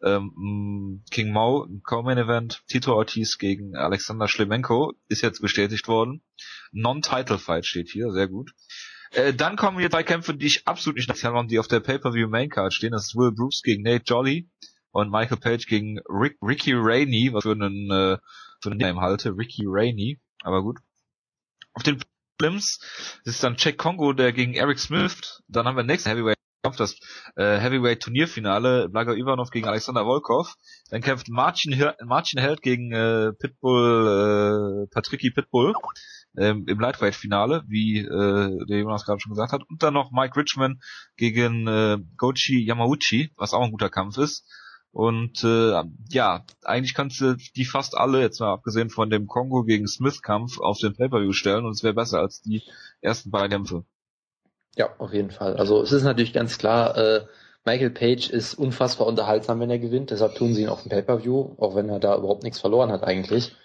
ähm, 0.03 1.03
King 1.11 1.31
Mo 1.31 1.63
im 1.63 1.81
Co-Main 1.81 2.17
Event, 2.17 2.61
Tito 2.67 2.93
Ortiz 2.93 3.37
gegen 3.37 3.77
Alexander 3.77 4.27
Schlemenko 4.27 4.93
ist 5.07 5.21
jetzt 5.21 5.41
bestätigt 5.41 5.87
worden. 5.87 6.21
Non-Title 6.73 7.37
Fight 7.37 7.65
steht 7.65 7.89
hier, 7.89 8.11
sehr 8.11 8.27
gut. 8.27 8.51
Äh, 9.11 9.33
dann 9.33 9.55
kommen 9.55 9.79
hier 9.79 9.89
drei 9.89 10.03
Kämpfe, 10.03 10.33
die 10.33 10.47
ich 10.47 10.67
absolut 10.67 10.97
nicht 10.97 11.07
nachher 11.07 11.43
die 11.45 11.59
auf 11.59 11.69
der 11.69 11.79
Pay-per-View 11.79 12.27
Main 12.27 12.49
Card 12.49 12.73
stehen. 12.73 12.91
Das 12.91 13.07
ist 13.07 13.15
Will 13.15 13.31
Brooks 13.31 13.61
gegen 13.61 13.83
Nate 13.83 14.03
Jolly 14.05 14.49
und 14.91 15.09
Michael 15.09 15.37
Page 15.37 15.65
gegen 15.67 15.99
Rick, 16.09 16.37
Ricky 16.41 16.73
Rainey, 16.75 17.31
was 17.31 17.43
für 17.43 17.51
einen 17.51 17.89
äh, 17.91 18.17
für 18.61 18.71
einen 18.71 18.79
Name 18.79 18.99
halte, 18.99 19.37
Ricky 19.37 19.63
Rainey, 19.65 20.19
aber 20.43 20.61
gut. 20.61 20.79
Auf 21.73 21.83
den 21.83 22.03
Prelims 22.39 22.79
ist 23.25 23.43
dann 23.43 23.55
Jack 23.57 23.77
Kongo, 23.77 24.13
der 24.13 24.31
gegen 24.31 24.53
Eric 24.53 24.79
Smith. 24.79 25.41
Dann 25.47 25.67
haben 25.67 25.75
wir 25.75 25.83
nächsten 25.83 26.09
Heavyweight 26.09 26.37
Kampf, 26.63 26.77
das 26.77 26.95
äh, 27.35 27.57
Heavyweight 27.57 28.01
Turnierfinale, 28.01 28.89
Blago 28.89 29.13
Ivanov 29.13 29.49
gegen 29.49 29.67
Alexander 29.67 30.03
Volkov. 30.03 30.55
Dann 30.89 31.01
kämpft 31.01 31.29
Martin, 31.29 31.77
Martin 32.05 32.39
Held 32.39 32.61
gegen 32.61 32.91
äh, 32.91 33.31
Pitbull, 33.33 34.85
äh, 34.85 34.93
Patricky 34.93 35.31
Pitbull 35.31 35.73
ähm, 36.37 36.65
im 36.67 36.79
Lightweight 36.79 37.15
Finale, 37.15 37.63
wie 37.67 37.99
äh, 37.99 38.65
der 38.67 38.79
Jonas 38.79 39.05
gerade 39.05 39.19
schon 39.19 39.31
gesagt 39.31 39.51
hat. 39.51 39.61
Und 39.69 39.83
dann 39.83 39.93
noch 39.93 40.11
Mike 40.11 40.37
Richman 40.37 40.79
gegen 41.17 41.67
äh, 41.67 41.97
Gochi 42.17 42.65
Yamauchi, 42.65 43.31
was 43.37 43.53
auch 43.53 43.63
ein 43.63 43.71
guter 43.71 43.89
Kampf 43.89 44.17
ist. 44.17 44.45
Und 44.91 45.43
äh, 45.43 45.83
ja, 46.09 46.45
eigentlich 46.63 46.95
kannst 46.95 47.21
du 47.21 47.35
die 47.35 47.65
fast 47.65 47.95
alle, 47.95 48.21
jetzt 48.21 48.39
mal 48.39 48.51
abgesehen 48.51 48.89
von 48.89 49.09
dem 49.09 49.27
Kongo 49.27 49.63
gegen 49.63 49.87
Smith-Kampf, 49.87 50.59
auf 50.59 50.79
den 50.79 50.95
Pay-Per-View 50.95 51.33
stellen 51.33 51.65
und 51.65 51.71
es 51.71 51.83
wäre 51.83 51.93
besser 51.93 52.19
als 52.19 52.41
die 52.41 52.63
ersten 53.01 53.29
beiden 53.29 53.51
Kämpfe. 53.51 53.85
Ja, 54.75 54.89
auf 54.97 55.13
jeden 55.13 55.31
Fall. 55.31 55.57
Also 55.57 55.81
es 55.81 55.91
ist 55.91 56.03
natürlich 56.03 56.33
ganz 56.33 56.57
klar, 56.57 56.97
äh, 56.97 57.25
Michael 57.65 57.91
Page 57.91 58.29
ist 58.29 58.55
unfassbar 58.55 59.07
unterhaltsam, 59.07 59.59
wenn 59.59 59.69
er 59.69 59.79
gewinnt, 59.79 60.11
deshalb 60.11 60.35
tun 60.35 60.53
sie 60.53 60.63
ihn 60.63 60.69
auf 60.69 60.81
dem 60.81 60.89
Pay-Per-View, 60.89 61.55
auch 61.57 61.75
wenn 61.75 61.89
er 61.89 61.99
da 61.99 62.17
überhaupt 62.17 62.43
nichts 62.43 62.59
verloren 62.59 62.91
hat 62.91 63.03
eigentlich. 63.03 63.55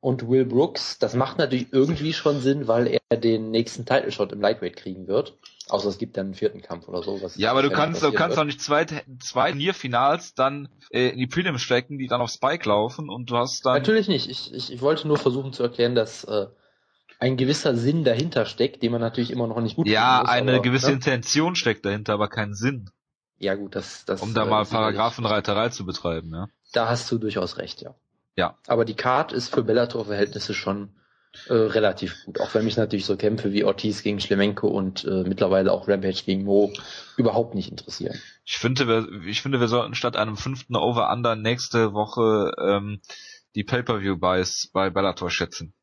Und 0.00 0.28
Will 0.28 0.44
Brooks, 0.44 0.98
das 0.98 1.14
macht 1.14 1.38
natürlich 1.38 1.72
irgendwie 1.72 2.12
schon 2.12 2.40
Sinn, 2.40 2.68
weil 2.68 2.86
er 3.08 3.16
den 3.16 3.50
nächsten 3.50 3.86
Title 3.86 4.12
Shot 4.12 4.32
im 4.32 4.40
Lightweight 4.40 4.76
kriegen 4.76 5.08
wird. 5.08 5.36
Außer 5.68 5.88
es 5.88 5.98
gibt 5.98 6.16
dann 6.16 6.26
einen 6.26 6.34
vierten 6.34 6.62
Kampf 6.62 6.86
oder 6.86 7.02
so. 7.02 7.18
ja, 7.34 7.50
aber 7.50 7.62
du 7.62 7.70
kannst, 7.70 8.02
du 8.02 8.12
kannst 8.12 8.38
doch 8.38 8.44
nicht 8.44 8.60
zwei, 8.60 8.86
zwei 9.18 9.50
Turnierfinals 9.50 10.34
dann 10.34 10.68
äh, 10.90 11.08
in 11.08 11.18
die 11.18 11.26
Prelims 11.26 11.60
stecken, 11.60 11.98
die 11.98 12.06
dann 12.06 12.20
auf 12.20 12.30
Spike 12.30 12.68
laufen 12.68 13.08
und 13.08 13.30
du 13.30 13.36
hast 13.36 13.66
dann... 13.66 13.74
Natürlich 13.74 14.06
nicht. 14.06 14.30
Ich, 14.30 14.54
ich, 14.54 14.72
ich 14.72 14.80
wollte 14.80 15.08
nur 15.08 15.16
versuchen 15.16 15.52
zu 15.52 15.64
erklären, 15.64 15.96
dass 15.96 16.22
äh, 16.24 16.46
ein 17.18 17.36
gewisser 17.36 17.74
Sinn 17.74 18.04
dahinter 18.04 18.46
steckt, 18.46 18.82
den 18.82 18.92
man 18.92 19.00
natürlich 19.00 19.32
immer 19.32 19.48
noch 19.48 19.60
nicht 19.60 19.74
gut 19.74 19.88
Ja, 19.88 20.20
muss, 20.20 20.30
eine 20.30 20.52
aber, 20.52 20.62
gewisse 20.62 20.88
ne? 20.88 20.92
Intention 20.92 21.56
steckt 21.56 21.84
dahinter, 21.84 22.12
aber 22.12 22.28
kein 22.28 22.54
Sinn. 22.54 22.90
Ja 23.38 23.54
gut, 23.54 23.74
das... 23.74 24.04
das 24.04 24.22
um 24.22 24.34
da 24.34 24.44
äh, 24.44 24.48
mal 24.48 24.64
Paragraphenreiterei 24.64 25.70
zu 25.70 25.84
betreiben, 25.84 26.32
ja. 26.32 26.46
Da 26.72 26.88
hast 26.88 27.10
du 27.10 27.18
durchaus 27.18 27.58
recht, 27.58 27.80
ja. 27.80 27.94
Ja. 28.36 28.58
Aber 28.66 28.84
die 28.84 28.94
Card 28.94 29.32
ist 29.32 29.52
für 29.52 29.62
Bellator-Verhältnisse 29.62 30.54
schon 30.54 30.90
äh, 31.48 31.54
relativ 31.54 32.24
gut. 32.24 32.40
Auch 32.40 32.54
wenn 32.54 32.64
mich 32.64 32.76
natürlich 32.76 33.06
so 33.06 33.16
Kämpfe 33.16 33.52
wie 33.52 33.64
Ortiz 33.64 34.02
gegen 34.02 34.20
Schlemenko 34.20 34.68
und 34.68 35.04
äh, 35.04 35.24
mittlerweile 35.26 35.72
auch 35.72 35.88
Rampage 35.88 36.22
gegen 36.24 36.44
Mo 36.44 36.72
überhaupt 37.16 37.54
nicht 37.54 37.70
interessieren. 37.70 38.18
Ich 38.44 38.58
finde, 38.58 38.86
wir, 38.88 39.26
ich 39.26 39.42
finde, 39.42 39.60
wir 39.60 39.68
sollten 39.68 39.94
statt 39.94 40.16
einem 40.16 40.36
fünften 40.36 40.76
Over-Under 40.76 41.36
nächste 41.36 41.92
Woche 41.92 42.52
ähm, 42.58 43.00
die 43.54 43.64
Pay-Per-View-Buys 43.64 44.70
bei 44.72 44.90
Bellator 44.90 45.30
schätzen. 45.30 45.74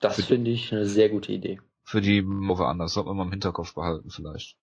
Das 0.00 0.22
finde 0.22 0.50
ich 0.50 0.72
eine 0.72 0.86
sehr 0.86 1.08
gute 1.08 1.32
Idee. 1.32 1.60
Für 1.84 2.00
die 2.00 2.22
Move 2.22 2.66
anders, 2.66 2.94
sollte 2.94 3.08
man 3.08 3.16
mal 3.18 3.24
im 3.24 3.30
Hinterkopf 3.30 3.74
behalten 3.74 4.10
vielleicht. 4.10 4.56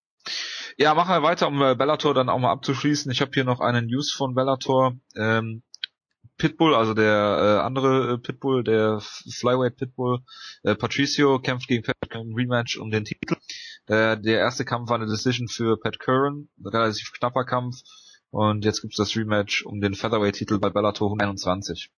Ja, 0.78 0.94
machen 0.94 1.14
wir 1.14 1.24
weiter, 1.24 1.48
um 1.48 1.60
Bellator 1.60 2.14
dann 2.14 2.30
auch 2.30 2.38
mal 2.38 2.52
abzuschließen. 2.52 3.12
Ich 3.12 3.22
habe 3.22 3.32
hier 3.34 3.44
noch 3.44 3.60
einen 3.60 3.88
News 3.88 4.12
von 4.12 4.36
Bellator. 4.36 4.96
Ähm, 5.16 5.64
Pitbull, 6.42 6.74
also 6.74 6.96
der 6.96 7.60
äh, 7.62 7.64
andere 7.64 8.14
äh, 8.14 8.18
Pitbull, 8.18 8.64
der 8.64 9.00
Flyweight 9.00 9.78
Pitbull, 9.78 10.22
äh, 10.64 10.74
Patricio 10.74 11.38
kämpft 11.38 11.68
gegen 11.68 11.84
Pat 11.84 11.96
Curran 12.10 12.34
Rematch 12.34 12.78
um 12.78 12.90
den 12.90 13.06
Titel. 13.06 13.36
Äh, 13.86 14.20
der 14.20 14.40
erste 14.40 14.66
Kampf 14.66 14.90
war 14.90 14.96
eine 14.96 15.06
Decision 15.06 15.48
für 15.48 15.78
Pat 15.80 16.00
Curran, 16.00 16.50
relativ 16.66 17.12
knapper 17.14 17.46
Kampf. 17.46 17.82
Und 18.32 18.66
jetzt 18.66 18.82
gibt's 18.82 18.98
das 18.98 19.16
Rematch 19.16 19.64
um 19.68 19.82
den 19.82 19.94
Featherweight-Titel 19.94 20.58
bei 20.58 20.72
Bellator 20.72 21.10
121. 21.10 21.92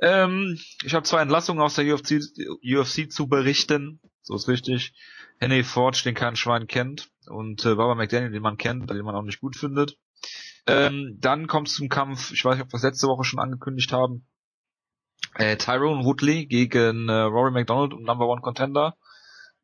Ähm, 0.00 0.56
ich 0.84 0.94
habe 0.94 1.02
zwei 1.02 1.22
Entlassungen 1.22 1.60
aus 1.60 1.74
der 1.74 1.92
UFC, 1.92 2.20
UFC 2.62 3.10
zu 3.10 3.26
berichten. 3.26 3.98
So 4.22 4.36
ist 4.36 4.46
richtig. 4.46 4.92
Henry 5.38 5.64
Forge, 5.64 6.02
den 6.04 6.14
kein 6.14 6.36
Schwein 6.36 6.68
kennt, 6.68 7.08
und 7.26 7.64
äh, 7.64 7.74
Barbara 7.74 7.96
McDaniel, 7.96 8.30
den 8.30 8.42
man 8.42 8.56
kennt, 8.56 8.88
den 8.88 9.04
man 9.04 9.16
auch 9.16 9.22
nicht 9.22 9.40
gut 9.40 9.56
findet. 9.56 9.98
Ähm, 10.66 11.18
dann 11.20 11.46
kommt 11.46 11.68
es 11.68 11.74
zum 11.74 11.88
Kampf, 11.88 12.32
ich 12.32 12.44
weiß 12.44 12.56
nicht, 12.56 12.64
ob 12.64 12.72
wir 12.72 12.76
es 12.76 12.82
letzte 12.82 13.08
Woche 13.08 13.24
schon 13.24 13.38
angekündigt 13.38 13.92
haben. 13.92 14.26
Äh, 15.34 15.56
Tyrone 15.56 16.04
Woodley 16.04 16.46
gegen 16.46 17.08
äh, 17.08 17.12
Rory 17.12 17.50
McDonald 17.52 17.92
und 17.92 18.04
Number 18.04 18.26
One 18.26 18.40
Contender 18.40 18.96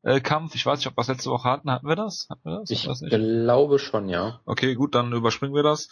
äh, 0.03 0.21
Kampf. 0.21 0.55
Ich 0.55 0.67
weiß 0.67 0.79
nicht, 0.79 0.89
ob 0.89 0.97
wir 0.97 1.03
es 1.03 1.09
letzte 1.09 1.31
Woche 1.31 1.49
hatten. 1.49 1.71
Hatten 1.71 1.87
wir 1.87 1.97
das? 1.97 2.27
Hatten 2.29 2.45
wir 2.45 2.61
das? 2.61 2.71
Ich 2.71 2.89
glaube 3.09 3.79
schon, 3.79 4.09
ja. 4.09 4.41
Okay, 4.45 4.75
gut, 4.75 4.95
dann 4.95 5.13
überspringen 5.13 5.55
wir 5.55 5.63
das. 5.63 5.89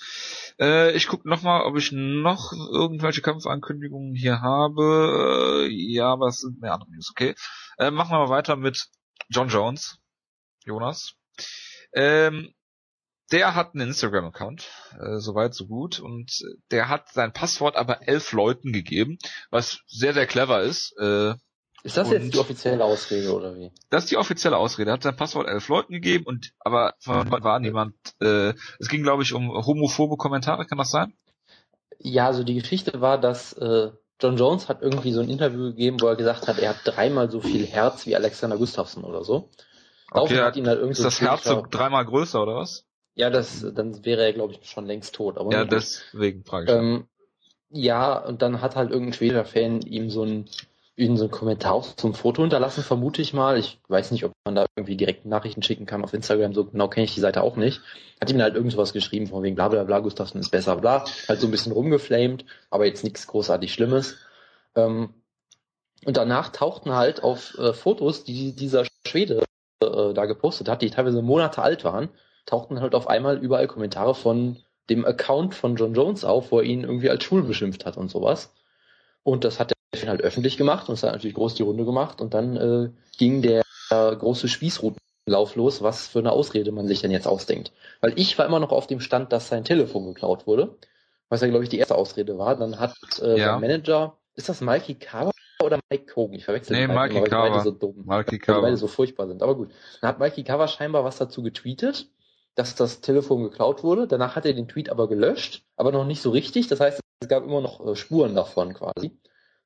Äh, 0.59 0.93
ich 0.93 1.07
gucke 1.07 1.29
nochmal, 1.29 1.63
ob 1.63 1.77
ich 1.77 1.93
noch 1.93 2.53
irgendwelche 2.53 3.23
Kampfankündigungen 3.23 4.15
hier 4.15 4.41
habe. 4.41 5.67
Äh, 5.67 5.69
ja, 5.71 6.13
aber 6.13 6.29
es 6.29 6.41
sind 6.41 6.61
mehr 6.61 6.75
andere 6.75 6.91
News. 6.91 7.11
Okay. 7.11 7.35
Äh, 7.79 7.91
machen 7.91 8.11
wir 8.11 8.19
mal 8.19 8.29
weiter 8.29 8.57
mit 8.57 8.89
John 9.29 9.49
Jones. 9.49 9.99
Jonas. 10.65 11.15
Ähm, 11.93 12.53
der 13.33 13.55
hat 13.55 13.75
einen 13.75 13.89
Instagram-Account, 13.89 14.69
äh, 14.99 15.19
soweit 15.19 15.55
so 15.55 15.67
gut, 15.67 16.01
und 16.01 16.43
der 16.71 16.89
hat 16.89 17.13
sein 17.13 17.33
Passwort 17.33 17.77
aber 17.77 18.07
elf 18.09 18.33
Leuten 18.33 18.73
gegeben, 18.73 19.19
was 19.51 19.81
sehr, 19.87 20.15
sehr 20.15 20.27
clever 20.27 20.63
ist. 20.63 20.95
Äh, 20.99 21.35
ist 21.83 21.97
das 21.97 22.11
jetzt 22.11 22.35
die 22.35 22.39
offizielle 22.39 22.85
Ausrede 22.85 23.35
oder 23.35 23.55
wie? 23.57 23.73
Das 23.89 24.05
ist 24.05 24.11
die 24.11 24.19
offizielle 24.19 24.59
Ausrede. 24.59 24.91
Er 24.91 24.95
hat 24.95 25.03
sein 25.03 25.17
Passwort 25.17 25.49
elf 25.49 25.67
Leuten 25.69 25.95
gegeben 25.95 26.25
und 26.27 26.53
aber 26.59 26.95
von 26.99 27.31
war 27.31 27.59
niemand. 27.59 27.95
Äh, 28.21 28.53
es 28.79 28.89
ging, 28.89 29.03
glaube 29.03 29.23
ich, 29.23 29.33
um 29.33 29.49
homophobe 29.49 30.17
Kommentare. 30.17 30.67
Kann 30.67 30.77
das 30.77 30.91
sein? 30.91 31.15
Ja, 31.99 32.27
also 32.27 32.45
die 32.45 32.55
Geschichte 32.55 33.01
war, 33.01 33.19
dass 33.19 33.55
äh, 33.55 33.91
John 34.21 34.37
Jones 34.37 34.69
hat 34.69 34.83
irgendwie 34.83 35.13
so 35.13 35.21
ein 35.21 35.31
Interview 35.31 35.71
gegeben, 35.71 36.01
wo 36.01 36.07
er 36.07 36.17
gesagt 36.17 36.49
hat, 36.49 36.59
er 36.59 36.71
hat 36.71 36.81
dreimal 36.85 37.31
so 37.31 37.41
viel 37.41 37.67
Herz 37.67 38.05
wie 38.05 38.15
Alexander 38.15 38.59
Gustafsson 38.59 39.05
oder 39.05 39.25
so. 39.25 39.49
Okay, 40.11 40.41
hat 40.41 40.57
ihn 40.57 40.67
halt 40.67 40.79
irgendwie 40.79 40.99
ist 40.99 41.05
das 41.05 41.21
Herz 41.21 41.45
so 41.45 41.65
dreimal 41.71 42.05
größer 42.05 42.43
oder 42.43 42.57
was? 42.57 42.85
Ja, 43.15 43.31
das, 43.31 43.67
dann 43.75 44.05
wäre 44.05 44.25
er, 44.25 44.33
glaube 44.33 44.55
ich, 44.55 44.69
schon 44.69 44.87
längst 44.87 45.15
tot. 45.15 45.39
Aber 45.39 45.53
ja, 45.53 45.65
deswegen 45.65 46.45
frage 46.45 46.65
ich. 46.65 46.71
Ähm, 46.71 47.07
ja, 47.71 48.19
und 48.19 48.43
dann 48.43 48.61
hat 48.61 48.77
halt 48.77 48.91
irgendein 48.91 49.13
schwedischer 49.13 49.45
Fan 49.45 49.81
ihm 49.83 50.11
so 50.11 50.25
ein 50.25 50.49
ihnen 51.01 51.17
so 51.17 51.25
einen 51.25 51.31
Kommentar 51.31 51.83
zum 51.97 52.15
Foto 52.15 52.43
hinterlassen, 52.43 52.85
vermute 52.85 53.23
ich 53.23 53.33
mal. 53.33 53.59
Ich 53.59 53.81
weiß 53.89 54.11
nicht, 54.11 54.25
ob 54.25 54.33
man 54.45 54.55
da 54.55 54.67
irgendwie 54.77 54.97
direkt 54.97 55.25
Nachrichten 55.25 55.63
schicken 55.63 55.87
kann 55.87 56.05
auf 56.05 56.13
Instagram, 56.13 56.53
so 56.53 56.67
genau 56.67 56.89
kenne 56.89 57.05
ich 57.05 57.15
die 57.15 57.21
Seite 57.21 57.43
auch 57.43 57.57
nicht. 57.57 57.81
Hat 58.21 58.31
ihm 58.31 58.41
halt 58.43 58.55
irgendwas 58.55 58.93
geschrieben, 58.93 59.27
von 59.27 59.43
wegen 59.43 59.57
bla 59.57 59.69
bla 59.69 59.85
bla, 59.85 60.01
Gustafsson 60.01 60.41
ist 60.41 60.51
besser, 60.51 60.77
bla. 60.77 61.05
Halt 61.29 61.41
so 61.41 61.47
ein 61.47 61.51
bisschen 61.51 61.73
rumgeflamed, 61.73 62.45
aber 62.69 62.87
jetzt 62.87 63.03
nichts 63.03 63.27
großartig 63.27 63.73
Schlimmes. 63.73 64.19
Ähm, 64.77 65.15
und 66.05 66.17
danach 66.17 66.51
tauchten 66.51 66.93
halt 66.93 67.23
auf 67.23 67.59
äh, 67.59 67.73
Fotos, 67.73 68.25
die 68.25 68.55
dieser 68.55 68.85
Schwede 69.07 69.45
äh, 69.83 70.13
da 70.13 70.27
gepostet 70.27 70.69
hat, 70.69 70.83
die 70.83 70.91
teilweise 70.91 71.23
Monate 71.23 71.63
alt 71.63 71.85
waren, 71.85 72.11
tauchten 72.47 72.81
halt 72.81 72.95
auf 72.95 73.09
einmal 73.09 73.39
überall 73.39 73.67
Kommentare 73.67 74.15
von 74.15 74.57
dem 74.89 75.05
Account 75.05 75.55
von 75.55 75.77
John 75.77 75.95
Jones 75.95 76.25
auf, 76.25 76.51
wo 76.51 76.59
er 76.59 76.65
ihn 76.65 76.83
irgendwie 76.83 77.11
als 77.11 77.25
schwul 77.25 77.43
beschimpft 77.43 77.87
hat 77.87 77.97
und 77.97 78.11
sowas. 78.11 78.53
Und 79.23 79.45
das 79.45 79.61
hat 79.61 79.73
er 79.73 80.09
halt 80.09 80.23
öffentlich 80.23 80.57
gemacht 80.57 80.89
und 80.89 80.95
es 80.95 81.03
hat 81.03 81.13
natürlich 81.13 81.37
groß 81.37 81.55
die 81.55 81.63
Runde 81.63 81.85
gemacht 81.85 82.21
und 82.21 82.35
dann 82.35 82.57
äh, 82.57 82.91
ging 83.19 83.43
der 83.43 83.63
große 83.91 84.49
Spießrutenlauf 84.49 85.57
los, 85.57 85.83
was 85.83 86.09
für 86.09 86.21
eine 86.21 86.33
Ausrede 86.33 86.73
man 86.73 86.87
sich 86.87 87.01
denn 87.01 87.11
jetzt 87.11 87.27
ausdenkt. 87.27 87.73
Weil 88.01 88.19
ich 88.19 88.39
war 88.39 88.47
immer 88.47 88.61
noch 88.61 88.73
auf 88.73 88.87
dem 88.87 89.01
Stand, 89.01 89.33
dass 89.33 89.49
sein 89.49 89.65
Telefon 89.65 90.07
geklaut 90.07 90.47
wurde, 90.47 90.77
was 91.29 91.41
ja 91.41 91.49
glaube 91.49 91.65
ich 91.65 91.71
die 91.71 91.79
erste 91.79 91.97
Ausrede 91.97 92.39
war. 92.39 92.57
Dann 92.57 92.79
hat 92.79 92.95
äh, 93.21 93.39
ja. 93.39 93.53
sein 93.53 93.61
Manager, 93.61 94.17
ist 94.35 94.49
das 94.49 94.61
Mikey 94.61 94.95
Kawa 94.95 95.33
oder 95.63 95.81
Mike 95.91 96.15
Hogan? 96.17 96.37
Ich 96.37 96.45
verwechsel 96.45 96.77
nee, 96.77 96.87
Mikey 96.87 97.21
weil 97.21 97.29
beide 97.29 97.61
so 97.61 97.73
dumm, 97.73 98.05
Mikey 98.07 98.41
weil 98.47 98.63
beide 98.63 98.77
so 98.77 98.87
furchtbar 98.87 99.27
sind. 99.27 99.43
Aber 99.43 99.57
gut, 99.57 99.71
dann 100.01 100.09
hat 100.09 100.19
Mikey 100.19 100.45
Kawa 100.45 100.69
scheinbar 100.69 101.05
was 101.05 101.19
dazu 101.19 101.43
getweetet 101.43 102.07
dass 102.61 102.75
das 102.75 103.01
Telefon 103.01 103.43
geklaut 103.43 103.83
wurde. 103.83 104.07
Danach 104.07 104.37
hat 104.37 104.45
er 104.45 104.53
den 104.53 104.69
Tweet 104.69 104.91
aber 104.91 105.09
gelöscht, 105.09 105.65
aber 105.77 105.93
noch 105.93 106.05
nicht 106.05 106.21
so 106.21 106.31
richtig. 106.31 106.69
Das 106.69 106.79
heißt, 106.79 107.01
es 107.21 107.29
gab 107.29 107.43
immer 107.43 107.63
noch 107.63 107.87
äh, 107.87 107.97
Spuren 107.97 108.35
davon 108.35 108.75
quasi. 108.75 109.19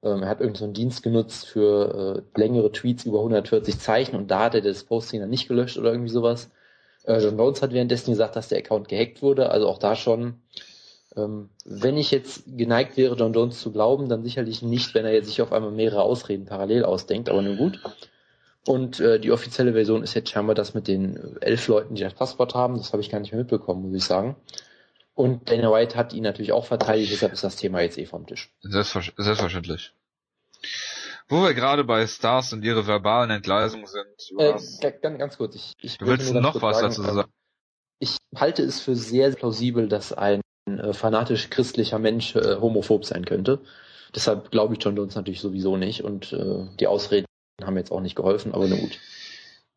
Ähm, 0.04 0.22
er 0.22 0.28
hat 0.28 0.40
irgendeinen 0.40 0.74
so 0.74 0.80
Dienst 0.80 1.02
genutzt 1.02 1.46
für 1.46 2.24
äh, 2.34 2.40
längere 2.40 2.70
Tweets 2.70 3.04
über 3.04 3.18
140 3.18 3.80
Zeichen 3.80 4.14
und 4.14 4.30
da 4.30 4.44
hat 4.44 4.54
er 4.54 4.60
das 4.60 4.84
Posting 4.84 5.20
dann 5.20 5.30
nicht 5.30 5.48
gelöscht 5.48 5.76
oder 5.76 5.90
irgendwie 5.90 6.12
sowas. 6.12 6.50
Äh, 7.02 7.18
John 7.18 7.36
Jones 7.36 7.62
hat 7.62 7.72
währenddessen 7.72 8.12
gesagt, 8.12 8.36
dass 8.36 8.48
der 8.48 8.58
Account 8.58 8.88
gehackt 8.88 9.22
wurde, 9.22 9.50
also 9.50 9.68
auch 9.68 9.78
da 9.78 9.96
schon. 9.96 10.42
Ähm, 11.16 11.50
wenn 11.64 11.96
ich 11.96 12.12
jetzt 12.12 12.44
geneigt 12.46 12.96
wäre, 12.96 13.16
John 13.16 13.32
Jones 13.32 13.60
zu 13.60 13.72
glauben, 13.72 14.08
dann 14.08 14.22
sicherlich 14.22 14.62
nicht, 14.62 14.94
wenn 14.94 15.04
er 15.04 15.20
sich 15.24 15.42
auf 15.42 15.52
einmal 15.52 15.72
mehrere 15.72 16.02
Ausreden 16.02 16.44
parallel 16.44 16.84
ausdenkt, 16.84 17.28
aber 17.28 17.42
nun 17.42 17.56
gut. 17.56 17.80
Und 18.66 18.98
äh, 19.00 19.20
die 19.20 19.30
offizielle 19.30 19.74
Version 19.74 20.02
ist 20.02 20.14
jetzt 20.14 20.30
scheinbar 20.30 20.54
das 20.54 20.72
mit 20.74 20.88
den 20.88 21.36
elf 21.40 21.68
Leuten, 21.68 21.94
die 21.94 22.02
das 22.02 22.14
Passwort 22.14 22.54
haben. 22.54 22.76
Das 22.76 22.92
habe 22.92 23.02
ich 23.02 23.10
gar 23.10 23.20
nicht 23.20 23.32
mehr 23.32 23.40
mitbekommen, 23.40 23.82
muss 23.82 23.94
ich 23.94 24.04
sagen. 24.04 24.36
Und 25.14 25.50
Dana 25.50 25.70
White 25.70 25.96
hat 25.96 26.12
ihn 26.12 26.24
natürlich 26.24 26.52
auch 26.52 26.64
verteidigt, 26.64 27.12
deshalb 27.12 27.32
ist 27.32 27.44
das 27.44 27.56
Thema 27.56 27.80
jetzt 27.80 27.98
eh 27.98 28.06
vom 28.06 28.26
Tisch. 28.26 28.52
Selbstverständlich. 28.62 29.92
Wo 31.28 31.42
wir 31.42 31.54
gerade 31.54 31.84
bei 31.84 32.06
Stars 32.06 32.52
und 32.52 32.64
ihre 32.64 32.86
verbalen 32.86 33.30
Entgleisungen 33.30 33.86
sind. 33.86 34.38
Äh, 34.38 34.52
ganz, 34.80 35.18
ganz 35.18 35.36
kurz. 35.38 35.54
Ich, 35.54 35.72
ich 35.80 35.98
du 35.98 36.06
willst 36.06 36.32
noch 36.34 36.60
was 36.60 36.78
sagen, 36.78 36.88
dazu 36.88 37.02
sagen? 37.02 37.18
Also, 37.18 37.30
ich 38.00 38.16
halte 38.34 38.62
es 38.62 38.80
für 38.80 38.96
sehr 38.96 39.30
plausibel, 39.32 39.88
dass 39.88 40.12
ein 40.12 40.40
äh, 40.66 40.92
fanatisch 40.92 41.48
christlicher 41.48 41.98
Mensch 41.98 42.34
äh, 42.34 42.56
homophob 42.60 43.04
sein 43.04 43.24
könnte. 43.24 43.60
Deshalb 44.14 44.50
glaube 44.50 44.74
ich 44.74 44.82
John 44.82 44.96
Jones 44.96 45.14
natürlich 45.14 45.40
sowieso 45.40 45.76
nicht 45.76 46.04
und 46.04 46.32
äh, 46.32 46.66
die 46.78 46.86
Ausreden 46.86 47.26
haben 47.66 47.76
jetzt 47.76 47.92
auch 47.92 48.00
nicht 48.00 48.16
geholfen, 48.16 48.52
aber 48.52 48.66
na 48.68 48.76
gut. 48.76 48.98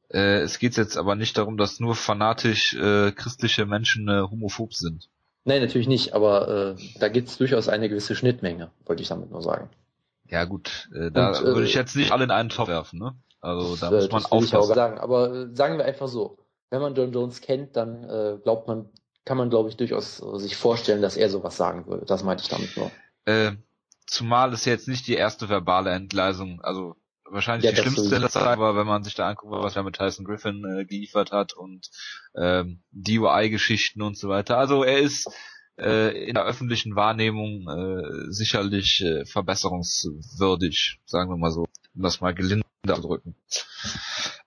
Äh, 0.09 0.39
es 0.39 0.59
geht 0.59 0.77
jetzt 0.77 0.97
aber 0.97 1.15
nicht 1.15 1.37
darum, 1.37 1.57
dass 1.57 1.79
nur 1.79 1.95
fanatisch 1.95 2.73
äh, 2.75 3.11
christliche 3.11 3.65
Menschen 3.65 4.07
äh, 4.07 4.21
homophob 4.21 4.73
sind. 4.73 5.09
Nein, 5.43 5.61
natürlich 5.61 5.87
nicht, 5.87 6.13
aber 6.13 6.75
äh, 6.77 6.99
da 6.99 7.07
gibt 7.07 7.29
es 7.29 7.37
durchaus 7.37 7.69
eine 7.69 7.89
gewisse 7.89 8.15
Schnittmenge, 8.15 8.71
wollte 8.85 9.01
ich 9.01 9.09
damit 9.09 9.31
nur 9.31 9.41
sagen. 9.41 9.69
Ja 10.29 10.45
gut, 10.45 10.89
äh, 10.93 11.11
da 11.11 11.29
Und, 11.29 11.35
äh, 11.35 11.43
würde 11.43 11.63
ich 11.63 11.73
jetzt 11.73 11.95
nicht 11.95 12.11
alle 12.11 12.25
in 12.25 12.31
einen 12.31 12.49
Topf 12.49 12.67
werfen, 12.67 12.99
ne? 12.99 13.15
Also 13.39 13.75
da 13.75 13.91
muss 13.91 14.09
man 14.11 14.21
das 14.23 14.31
aufpassen. 14.31 14.45
Ich 14.45 14.55
auch 14.55 14.75
sagen, 14.75 14.97
aber 14.97 15.33
äh, 15.33 15.55
sagen 15.55 15.77
wir 15.77 15.85
einfach 15.85 16.07
so, 16.07 16.37
wenn 16.69 16.81
man 16.81 16.95
John 16.95 17.13
Jones 17.13 17.39
kennt, 17.41 17.75
dann 17.75 18.03
äh, 18.03 18.37
glaubt 18.43 18.67
man, 18.67 18.89
kann 19.23 19.37
man 19.37 19.49
glaube 19.49 19.69
ich 19.69 19.77
durchaus 19.77 20.21
äh, 20.21 20.39
sich 20.39 20.57
vorstellen, 20.57 21.01
dass 21.01 21.15
er 21.15 21.29
sowas 21.29 21.55
sagen 21.55 21.87
würde. 21.87 22.05
Das 22.05 22.23
meinte 22.23 22.43
ich 22.43 22.49
damit 22.49 22.75
nur. 22.75 22.91
Äh, 23.25 23.53
zumal 24.05 24.53
es 24.53 24.65
jetzt 24.65 24.87
nicht 24.87 25.07
die 25.07 25.15
erste 25.15 25.49
verbale 25.49 25.91
Entgleisung, 25.91 26.61
also 26.61 26.95
wahrscheinlich 27.29 27.65
ja, 27.65 27.71
die 27.71 27.81
schlimmste 27.89 28.29
Zeit, 28.29 28.43
aber 28.43 28.75
wenn 28.75 28.87
man 28.87 29.03
sich 29.03 29.15
da 29.15 29.27
anguckt, 29.27 29.51
was 29.51 29.75
er 29.75 29.83
mit 29.83 29.95
Tyson 29.95 30.25
Griffin 30.25 30.63
äh, 30.65 30.85
geliefert 30.85 31.31
hat 31.31 31.53
und 31.53 31.89
ähm, 32.35 32.83
DUI-Geschichten 32.91 34.01
und 34.01 34.17
so 34.17 34.29
weiter. 34.29 34.57
Also 34.57 34.83
er 34.83 34.99
ist 34.99 35.29
äh, 35.77 36.25
in 36.25 36.35
der 36.35 36.45
öffentlichen 36.45 36.95
Wahrnehmung 36.95 37.67
äh, 37.67 38.31
sicherlich 38.31 39.01
äh, 39.01 39.25
verbesserungswürdig, 39.25 40.99
sagen 41.05 41.29
wir 41.29 41.37
mal 41.37 41.51
so, 41.51 41.65
um 41.95 42.01
das 42.01 42.21
mal 42.21 42.33
gelinde 42.33 42.65
auszudrücken. 42.87 43.35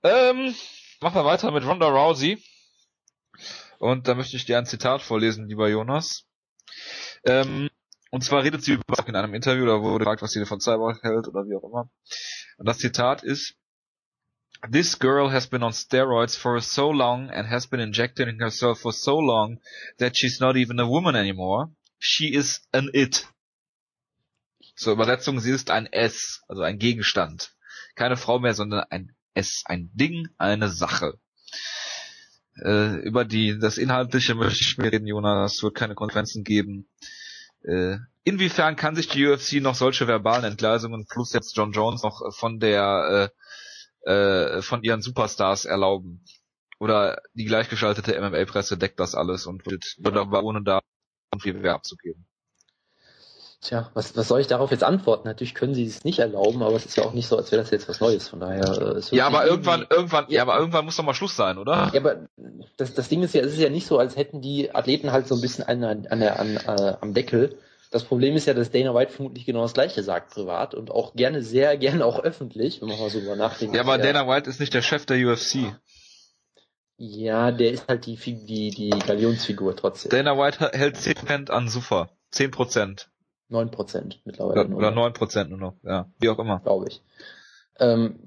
Ähm, 0.02 0.54
machen 1.00 1.14
wir 1.14 1.24
weiter 1.24 1.50
mit 1.50 1.64
Ronda 1.64 1.88
Rousey. 1.88 2.42
Und 3.78 4.08
da 4.08 4.14
möchte 4.14 4.36
ich 4.36 4.44
dir 4.44 4.58
ein 4.58 4.66
Zitat 4.66 5.02
vorlesen, 5.02 5.48
lieber 5.48 5.68
Jonas. 5.68 6.24
Ähm, 7.24 7.70
und 8.10 8.24
zwar 8.24 8.42
redet 8.42 8.62
sie 8.64 8.72
über 8.72 8.84
in 9.06 9.16
einem 9.16 9.34
Interview, 9.34 9.66
da 9.66 9.80
wurde 9.80 10.04
gefragt, 10.04 10.22
was 10.22 10.32
sie 10.32 10.44
von 10.44 10.60
Cyborg 10.60 11.02
hält 11.02 11.28
oder 11.28 11.44
wie 11.46 11.54
auch 11.54 11.64
immer. 11.64 11.90
Und 12.60 12.66
das 12.66 12.76
Zitat 12.76 13.22
ist, 13.22 13.54
This 14.70 14.98
girl 14.98 15.32
has 15.32 15.46
been 15.46 15.62
on 15.62 15.72
steroids 15.72 16.36
for 16.36 16.60
so 16.60 16.92
long 16.92 17.30
and 17.30 17.48
has 17.48 17.66
been 17.66 17.80
injecting 17.80 18.38
herself 18.38 18.80
for 18.80 18.92
so 18.92 19.18
long 19.18 19.58
that 19.96 20.14
she's 20.14 20.40
not 20.40 20.56
even 20.56 20.78
a 20.78 20.86
woman 20.86 21.16
anymore. 21.16 21.70
She 21.98 22.34
is 22.34 22.60
an 22.70 22.90
it. 22.92 23.26
Zur 24.76 24.92
Übersetzung, 24.92 25.40
sie 25.40 25.52
ist 25.52 25.70
ein 25.70 25.86
S, 25.86 26.42
also 26.48 26.60
ein 26.60 26.78
Gegenstand. 26.78 27.54
Keine 27.94 28.18
Frau 28.18 28.38
mehr, 28.38 28.52
sondern 28.52 28.84
ein 28.90 29.16
S, 29.32 29.62
ein 29.64 29.90
Ding, 29.94 30.28
eine 30.36 30.68
Sache. 30.68 31.18
Äh, 32.62 32.96
über 32.96 33.24
die, 33.24 33.58
das 33.58 33.78
Inhaltliche 33.78 34.34
möchte 34.34 34.60
ich 34.60 34.76
mir 34.76 34.92
reden, 34.92 35.06
Jonas, 35.06 35.54
es 35.54 35.62
wird 35.62 35.76
keine 35.76 35.94
Konferenzen 35.94 36.44
geben. 36.44 36.90
Äh, 37.62 37.96
inwiefern 38.24 38.76
kann 38.76 38.96
sich 38.96 39.08
die 39.08 39.26
UFC 39.26 39.54
noch 39.54 39.74
solche 39.74 40.06
verbalen 40.06 40.44
Entgleisungen 40.44 41.06
plus 41.06 41.32
jetzt 41.32 41.56
John 41.56 41.72
Jones 41.72 42.02
noch 42.02 42.34
von 42.34 42.60
der 42.60 43.30
äh, 44.04 44.10
äh, 44.10 44.62
von 44.62 44.82
ihren 44.82 45.02
Superstars 45.02 45.64
erlauben? 45.64 46.24
Oder 46.78 47.20
die 47.34 47.44
gleichgeschaltete 47.44 48.18
MMA-Presse 48.18 48.78
deckt 48.78 48.98
das 49.00 49.14
alles 49.14 49.46
und 49.46 49.66
wird 49.66 49.96
darüber 49.98 50.42
ohne 50.42 50.62
da 50.62 50.80
viel 51.38 51.52
Bewerb 51.52 51.76
abzugeben? 51.76 52.26
Tja, 53.60 53.90
was, 53.92 54.16
was 54.16 54.28
soll 54.28 54.40
ich 54.40 54.46
darauf 54.46 54.70
jetzt 54.70 54.82
antworten? 54.82 55.28
Natürlich 55.28 55.54
können 55.54 55.74
sie 55.74 55.84
es 55.84 56.02
nicht 56.02 56.18
erlauben, 56.18 56.62
aber 56.62 56.76
es 56.76 56.86
ist 56.86 56.96
ja 56.96 57.04
auch 57.04 57.12
nicht 57.12 57.28
so, 57.28 57.36
als 57.36 57.52
wäre 57.52 57.60
das 57.60 57.70
jetzt 57.70 57.90
was 57.90 58.00
Neues. 58.00 58.26
Von 58.26 58.40
daher. 58.40 58.96
Äh, 58.96 59.02
ja, 59.14 59.26
aber 59.26 59.44
irgendwann, 59.44 59.86
irgendwann, 59.90 60.24
ja, 60.28 60.40
aber 60.40 60.58
irgendwann 60.58 60.86
muss 60.86 60.96
doch 60.96 61.04
mal 61.04 61.12
Schluss 61.12 61.36
sein, 61.36 61.58
oder? 61.58 61.90
Ja, 61.92 62.00
aber 62.00 62.26
das, 62.78 62.94
das 62.94 63.10
Ding 63.10 63.22
ist 63.22 63.34
ja, 63.34 63.42
es 63.42 63.52
ist 63.52 63.58
ja 63.58 63.68
nicht 63.68 63.86
so, 63.86 63.98
als 63.98 64.16
hätten 64.16 64.40
die 64.40 64.74
Athleten 64.74 65.12
halt 65.12 65.28
so 65.28 65.34
ein 65.34 65.42
bisschen 65.42 65.64
an, 65.64 65.84
an, 65.84 66.20
der, 66.20 66.40
an, 66.40 66.56
äh, 66.56 66.96
am 67.02 67.12
Deckel. 67.12 67.58
Das 67.90 68.04
Problem 68.04 68.36
ist 68.36 68.46
ja, 68.46 68.54
dass 68.54 68.70
Dana 68.70 68.94
White 68.94 69.12
vermutlich 69.12 69.44
genau 69.44 69.62
das 69.62 69.74
Gleiche 69.74 70.02
sagt 70.02 70.32
privat 70.32 70.74
und 70.74 70.90
auch 70.90 71.14
gerne, 71.14 71.42
sehr 71.42 71.76
gerne 71.78 72.04
auch 72.04 72.20
öffentlich, 72.20 72.80
wenn 72.80 72.88
man 72.88 72.98
mal 72.98 73.10
so 73.10 73.18
drüber 73.20 73.36
nachdenkt. 73.36 73.74
Ja, 73.74 73.82
aber 73.82 73.98
Dana 73.98 74.28
White 74.28 74.48
ist 74.48 74.60
nicht 74.60 74.74
der 74.74 74.82
Chef 74.82 75.06
der 75.06 75.18
UFC. 75.18 75.74
Ja, 76.96 77.50
der 77.50 77.72
ist 77.72 77.88
halt 77.88 78.06
die, 78.06 78.16
die, 78.16 78.70
die 78.70 78.90
Galionsfigur 78.90 79.74
trotzdem. 79.74 80.10
Dana 80.10 80.36
White 80.36 80.70
hält 80.72 80.96
10% 80.96 81.50
an 81.50 81.68
Super. 81.68 82.10
10%. 82.34 83.06
9% 83.50 84.16
mittlerweile. 84.24 84.66
Oder, 84.66 84.76
oder 84.76 84.88
9% 84.90 85.44
nur 85.44 85.58
noch, 85.58 85.74
ja. 85.82 86.08
Wie 86.18 86.28
auch 86.28 86.38
immer. 86.38 86.60
Glaube 86.60 86.88
ich. 86.88 87.02
Ähm, 87.78 88.20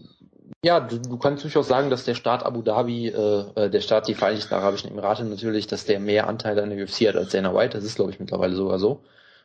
ja, 0.63 0.79
du, 0.79 1.00
du 1.00 1.17
kannst 1.17 1.43
durchaus 1.43 1.67
sagen, 1.67 1.89
dass 1.89 2.03
der 2.03 2.15
Staat 2.15 2.46
Abu 2.46 2.62
Dhabi, 2.62 3.08
äh, 3.08 3.46
äh, 3.55 3.70
der 3.70 3.82
Staat 3.82 4.08
die 4.08 4.15
Vereinigten 4.15 4.53
Arabischen 4.53 4.89
Emirate 4.89 5.24
natürlich, 5.24 5.67
dass 5.67 5.86
der 5.86 6.00
mehr 6.00 6.27
Anteile 6.27 6.63
an 6.63 6.70
der 6.70 6.84
UFC 6.84 7.08
hat 7.08 7.15
als 7.15 7.32
Dana 7.32 7.53
White. 7.53 7.77
Das 7.77 7.86
ist, 7.86 7.96
glaube 7.96 8.12
ich, 8.12 8.20
mittlerweile 8.20 8.55
sogar 8.55 8.79
so. 8.79 9.03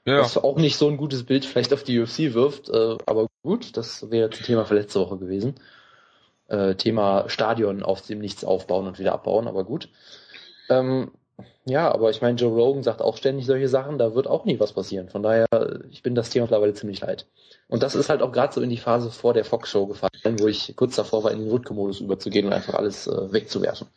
Ja. 0.08 0.20
Was 0.20 0.38
auch 0.38 0.56
nicht 0.56 0.76
so 0.76 0.88
ein 0.88 0.96
gutes 0.96 1.24
Bild 1.24 1.44
vielleicht 1.44 1.74
auf 1.74 1.82
die 1.82 2.00
UFC 2.00 2.32
wirft, 2.32 2.70
äh, 2.70 2.96
aber 3.04 3.26
gut, 3.42 3.76
das 3.76 4.10
wäre 4.10 4.28
jetzt 4.30 4.40
ein 4.40 4.44
Thema 4.44 4.64
für 4.64 4.74
letzte 4.74 5.00
Woche 5.00 5.18
gewesen. 5.18 5.56
Äh, 6.46 6.76
Thema 6.76 7.28
Stadion 7.28 7.82
auf 7.82 8.00
dem 8.00 8.18
Nichts 8.18 8.42
aufbauen 8.42 8.86
und 8.86 8.98
wieder 8.98 9.12
abbauen, 9.12 9.46
aber 9.46 9.64
gut. 9.64 9.90
Ähm, 10.70 11.10
ja, 11.66 11.92
aber 11.92 12.08
ich 12.08 12.22
meine, 12.22 12.38
Joe 12.38 12.54
Rogan 12.54 12.82
sagt 12.82 13.02
auch 13.02 13.18
ständig 13.18 13.44
solche 13.44 13.68
Sachen, 13.68 13.98
da 13.98 14.14
wird 14.14 14.26
auch 14.26 14.46
nie 14.46 14.58
was 14.58 14.72
passieren. 14.72 15.10
Von 15.10 15.22
daher, 15.22 15.46
ich 15.90 16.02
bin 16.02 16.14
das 16.14 16.30
Thema 16.30 16.44
mittlerweile 16.44 16.72
ziemlich 16.72 17.02
leid. 17.02 17.26
Und 17.68 17.82
das 17.82 17.94
ist 17.94 18.08
halt 18.08 18.22
auch 18.22 18.32
gerade 18.32 18.54
so 18.54 18.62
in 18.62 18.70
die 18.70 18.78
Phase 18.78 19.10
vor 19.10 19.34
der 19.34 19.44
Fox-Show 19.44 19.86
gefallen, 19.86 20.38
wo 20.38 20.48
ich 20.48 20.74
kurz 20.74 20.96
davor 20.96 21.22
war, 21.22 21.32
in 21.32 21.40
den 21.40 21.50
Rutke-Modus 21.50 22.00
überzugehen 22.00 22.46
und 22.46 22.54
einfach 22.54 22.74
alles 22.74 23.06
äh, 23.06 23.30
wegzuwerfen. 23.30 23.88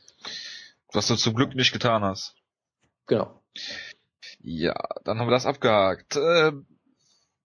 Was 0.92 1.08
du 1.08 1.16
zum 1.16 1.36
Glück 1.36 1.56
nicht 1.56 1.72
getan 1.72 2.04
hast. 2.04 2.36
Genau. 3.08 3.42
Ja, 4.44 4.76
dann 5.04 5.20
haben 5.20 5.28
wir 5.28 5.32
das 5.32 5.46
abgehakt. 5.46 6.16
Äh, 6.16 6.52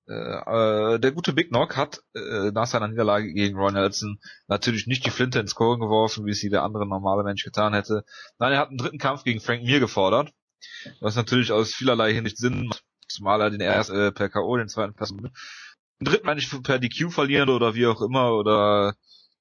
äh, 0.09 0.99
der 1.00 1.12
gute 1.12 1.33
Big 1.33 1.49
Knock 1.49 1.76
hat 1.76 2.00
äh, 2.15 2.53
nach 2.53 2.67
seiner 2.67 2.88
Niederlage 2.88 3.33
gegen 3.33 3.57
Roy 3.59 3.73
Nelson 3.73 4.19
natürlich 4.47 4.87
nicht 4.87 5.05
die 5.05 5.11
Flinte 5.11 5.41
ins 5.41 5.55
Korn 5.55 5.81
geworfen, 5.81 6.26
wie 6.26 6.31
es 6.31 6.43
jeder 6.43 6.62
andere 6.62 6.87
normale 6.87 7.25
Mensch 7.25 7.43
getan 7.43 7.75
hätte. 7.75 8.05
Nein, 8.38 8.53
er 8.53 8.61
hat 8.61 8.69
einen 8.69 8.79
dritten 8.79 8.99
Kampf 8.99 9.25
gegen 9.25 9.41
Frank 9.41 9.65
Mir 9.65 9.81
gefordert, 9.81 10.33
was 11.00 11.17
natürlich 11.17 11.50
aus 11.53 11.75
vielerlei 11.75 12.15
Hinsicht 12.15 12.38
Sinn 12.38 12.67
macht, 12.67 12.85
zumal 13.09 13.41
er 13.41 13.50
den 13.50 13.61
ersten 13.61 13.97
äh, 13.97 14.12
per 14.12 14.29
K.O., 14.29 14.57
den 14.57 14.69
zweiten 14.69 14.95
per, 14.95 15.09
den 15.09 15.31
dritten 16.00 16.29
eigentlich 16.29 16.50
per 16.62 16.79
DQ 16.79 17.11
verlieren 17.11 17.49
oder 17.49 17.75
wie 17.75 17.87
auch 17.87 18.00
immer 18.00 18.33
oder 18.33 18.95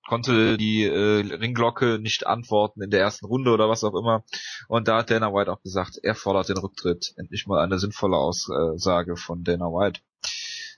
konnte 0.08 0.58
die 0.58 0.84
äh, 0.84 1.34
Ringglocke 1.36 2.00
nicht 2.00 2.28
antworten 2.28 2.82
in 2.82 2.90
der 2.90 3.02
ersten 3.02 3.26
Runde 3.26 3.52
oder 3.52 3.70
was 3.70 3.84
auch 3.84 3.96
immer. 3.96 4.24
Und 4.68 4.88
da 4.88 5.00
hat 5.00 5.10
Dana 5.10 5.34
White 5.34 5.52
auch 5.52 5.62
gesagt, 5.62 6.00
er 6.02 6.16
fordert 6.16 6.50
den 6.50 6.58
Rücktritt. 6.58 7.14
Endlich 7.18 7.48
mal 7.48 7.64
eine 7.64 7.80
sinnvolle 7.80 8.18
Aussage 8.18 9.18
von 9.18 9.44
Dana 9.44 9.66
White. 9.66 10.02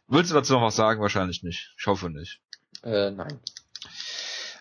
Willst 0.07 0.31
du 0.31 0.35
dazu 0.35 0.53
noch 0.53 0.61
was 0.61 0.75
sagen? 0.75 1.01
Wahrscheinlich 1.01 1.43
nicht. 1.43 1.73
Ich 1.77 1.85
hoffe 1.87 2.09
nicht. 2.09 2.39
Äh, 2.83 3.11
nein. 3.11 3.39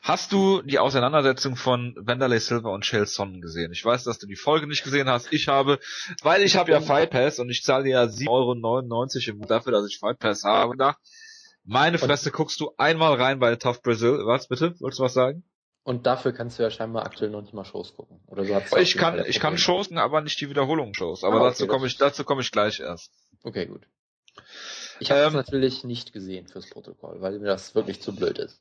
Hast 0.03 0.31
du 0.31 0.63
die 0.63 0.79
Auseinandersetzung 0.79 1.57
von 1.57 1.95
Wanderlei 1.99 2.39
Silver 2.39 2.71
und 2.71 2.87
Shell 2.87 3.07
Sonnen 3.07 3.41
gesehen? 3.41 3.73
Ich 3.73 3.85
weiß, 3.85 4.05
dass 4.05 4.21
du 4.21 4.29
die 4.29 4.37
Folge 4.37 4.69
nicht 4.69 4.85
gesehen 4.85 5.09
hast. 5.09 5.33
Ich 5.33 5.49
habe, 5.49 5.81
weil 6.23 6.45
ich 6.45 6.57
habe 6.57 6.71
ja 6.71 6.81
Fight 6.81 7.11
Pass 7.11 7.41
und 7.41 7.51
ich 7.51 7.65
zahle 7.65 7.89
ja 7.89 8.05
7,99 8.05 9.33
Euro 9.33 9.47
dafür, 9.47 9.73
dass 9.73 9.89
ich 9.89 9.99
Fight 9.99 10.21
Pass 10.21 10.45
habe. 10.45 10.73
Gedacht, 10.73 10.99
meine 11.67 11.99
Fresse, 11.99 12.31
guckst 12.31 12.61
du 12.61 12.73
einmal 12.79 13.15
rein 13.15 13.39
bei 13.39 13.55
Tough 13.57 13.83
Brazil. 13.83 14.25
Was 14.25 14.49
bitte? 14.49 14.75
Wolltest 14.81 15.01
du 15.01 15.05
was 15.05 15.15
sagen? 15.15 15.45
Und 15.83 16.07
dafür 16.07 16.33
kannst 16.33 16.59
du 16.59 16.65
ja 16.65 16.71
scheinbar 16.71 17.05
aktuell 17.07 17.31
noch 17.31 17.43
nicht 17.43 17.55
mal 17.55 17.65
Shows 17.65 17.95
gucken. 17.95 18.21
Oder 18.27 18.45
du 18.45 18.55
hast 18.55 18.77
ich 18.77 18.97
kann, 18.97 19.25
ich 19.25 19.39
kann 19.39 19.57
Shows, 19.57 19.93
aber 19.93 20.21
nicht 20.21 20.41
die 20.41 20.51
Wiederholungsshows. 20.51 21.23
Aber 21.23 21.37
ah, 21.37 21.39
okay, 21.39 21.49
dazu 21.51 21.67
komme 21.69 21.87
ich, 21.87 21.97
dazu 21.97 22.25
komme 22.25 22.41
ich 22.41 22.51
gleich 22.51 22.81
erst. 22.81 23.13
Okay, 23.45 23.67
gut. 23.67 23.87
Ich 24.99 25.11
habe 25.11 25.21
ähm, 25.21 25.33
natürlich 25.35 25.85
nicht 25.85 26.13
gesehen 26.13 26.49
fürs 26.49 26.69
Protokoll, 26.69 27.21
weil 27.21 27.39
mir 27.39 27.47
das 27.47 27.75
wirklich 27.75 28.01
zu 28.01 28.15
blöd 28.15 28.39
ist. 28.39 28.61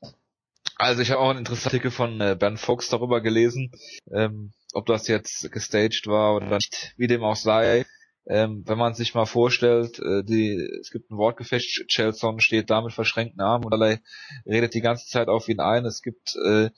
Also 0.76 1.02
ich 1.02 1.10
habe 1.10 1.20
auch 1.20 1.30
einen 1.30 1.40
interessanten 1.40 1.76
Artikel 1.76 1.90
von 1.90 2.20
äh, 2.20 2.36
Ben 2.38 2.58
Fox 2.58 2.90
darüber 2.90 3.20
gelesen, 3.20 3.72
ähm, 4.12 4.52
ob 4.72 4.86
das 4.86 5.08
jetzt 5.08 5.50
gestaged 5.50 6.06
war 6.06 6.36
oder 6.36 6.56
nicht, 6.56 6.94
wie 6.96 7.06
dem 7.06 7.24
auch 7.24 7.36
sei. 7.36 7.86
Ähm, 8.28 8.64
wenn 8.66 8.78
man 8.78 8.94
sich 8.94 9.14
mal 9.14 9.26
vorstellt, 9.26 10.00
äh, 10.00 10.24
die, 10.24 10.56
es 10.80 10.90
gibt 10.90 11.10
ein 11.10 11.16
Wortgefecht, 11.16 11.86
Chelson 11.88 12.40
steht 12.40 12.70
da 12.70 12.82
mit 12.82 12.92
verschränkten 12.92 13.40
Armen 13.40 13.64
und 13.64 13.72
allerlei 13.72 14.00
redet 14.44 14.74
die 14.74 14.80
ganze 14.80 15.06
Zeit 15.06 15.28
auf 15.28 15.48
ihn 15.48 15.60
ein. 15.60 15.84
Es 15.84 16.02
gibt 16.02 16.34
äh, 16.44 16.70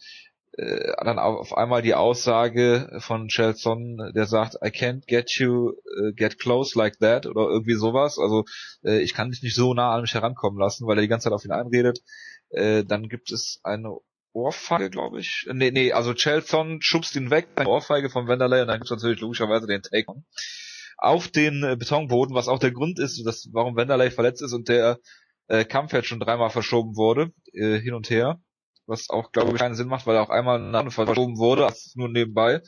äh, 0.58 0.92
dann 1.04 1.18
auf 1.18 1.56
einmal 1.56 1.82
die 1.82 1.94
Aussage 1.94 2.98
von 2.98 3.28
Chelson, 3.28 4.12
der 4.14 4.26
sagt, 4.26 4.56
I 4.56 4.68
can't 4.68 5.06
get 5.06 5.38
you 5.38 5.70
uh, 5.70 6.12
get 6.14 6.38
close 6.38 6.76
like 6.76 6.98
that 6.98 7.26
oder 7.26 7.48
irgendwie 7.48 7.74
sowas. 7.74 8.18
Also 8.18 8.44
äh, 8.84 9.00
ich 9.00 9.14
kann 9.14 9.30
dich 9.30 9.42
nicht 9.42 9.54
so 9.54 9.72
nah 9.72 9.94
an 9.94 10.02
mich 10.02 10.14
herankommen 10.14 10.58
lassen, 10.58 10.86
weil 10.86 10.98
er 10.98 11.02
die 11.02 11.08
ganze 11.08 11.24
Zeit 11.24 11.32
auf 11.32 11.44
ihn 11.44 11.52
einredet. 11.52 12.00
Äh, 12.50 12.84
dann 12.84 13.08
gibt 13.08 13.30
es 13.30 13.60
eine 13.62 13.98
Ohrfeige, 14.32 14.90
glaube 14.90 15.20
ich. 15.20 15.46
Nee, 15.52 15.70
nee, 15.70 15.92
also 15.92 16.12
Chelson 16.12 16.80
schubst 16.82 17.16
ihn 17.16 17.30
weg, 17.30 17.48
eine 17.56 17.68
Ohrfeige 17.68 18.10
von 18.10 18.26
Wanderlei 18.26 18.62
und 18.62 18.68
dann 18.68 18.78
gibt 18.78 18.90
es 18.90 18.96
natürlich 18.96 19.20
logischerweise 19.20 19.66
den 19.66 19.82
Take 19.82 20.08
on. 20.08 20.24
Auf 20.98 21.28
den 21.28 21.62
äh, 21.62 21.76
Betonboden, 21.76 22.34
was 22.34 22.48
auch 22.48 22.58
der 22.58 22.72
Grund 22.72 22.98
ist, 22.98 23.24
dass, 23.24 23.48
warum 23.52 23.76
Wanderlei 23.76 24.10
verletzt 24.10 24.42
ist 24.42 24.52
und 24.52 24.68
der 24.68 24.98
äh, 25.46 25.64
Kampf 25.64 25.92
jetzt 25.92 26.08
schon 26.08 26.20
dreimal 26.20 26.50
verschoben 26.50 26.96
wurde, 26.96 27.32
äh, 27.52 27.78
hin 27.78 27.94
und 27.94 28.10
her 28.10 28.40
was 28.88 29.10
auch, 29.10 29.32
glaube 29.32 29.52
ich, 29.52 29.58
keinen 29.58 29.74
Sinn 29.74 29.86
macht, 29.86 30.06
weil 30.06 30.16
er 30.16 30.22
auch 30.22 30.30
einmal 30.30 30.74
eine 30.74 30.90
verschoben 30.90 31.36
wurde, 31.36 31.72
nur 31.94 32.08
nebenbei. 32.08 32.62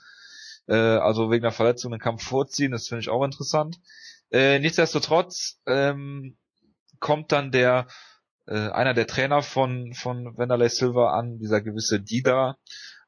Äh, 0.69 0.75
also 0.75 1.31
wegen 1.31 1.43
der 1.43 1.53
Verletzung 1.53 1.91
den 1.91 2.01
Kampf 2.01 2.23
vorziehen, 2.23 2.73
das 2.73 2.89
finde 2.89 3.01
ich 3.01 3.09
auch 3.09 3.25
interessant. 3.25 3.79
Äh, 4.31 4.59
nichtsdestotrotz 4.61 5.61
ähm, 5.67 6.37
kommt 7.01 7.33
dann 7.33 7.51
der 7.51 7.89
äh, 8.47 8.69
einer 8.69 8.95
der 8.95 9.07
Trainer 9.07 9.43
von 9.43 9.95
von 9.95 10.37
Wanderlei 10.37 10.69
Silva 10.69 11.19
an, 11.19 11.39
dieser 11.39 11.63
gewisse 11.63 12.01
Dida, 12.01 12.57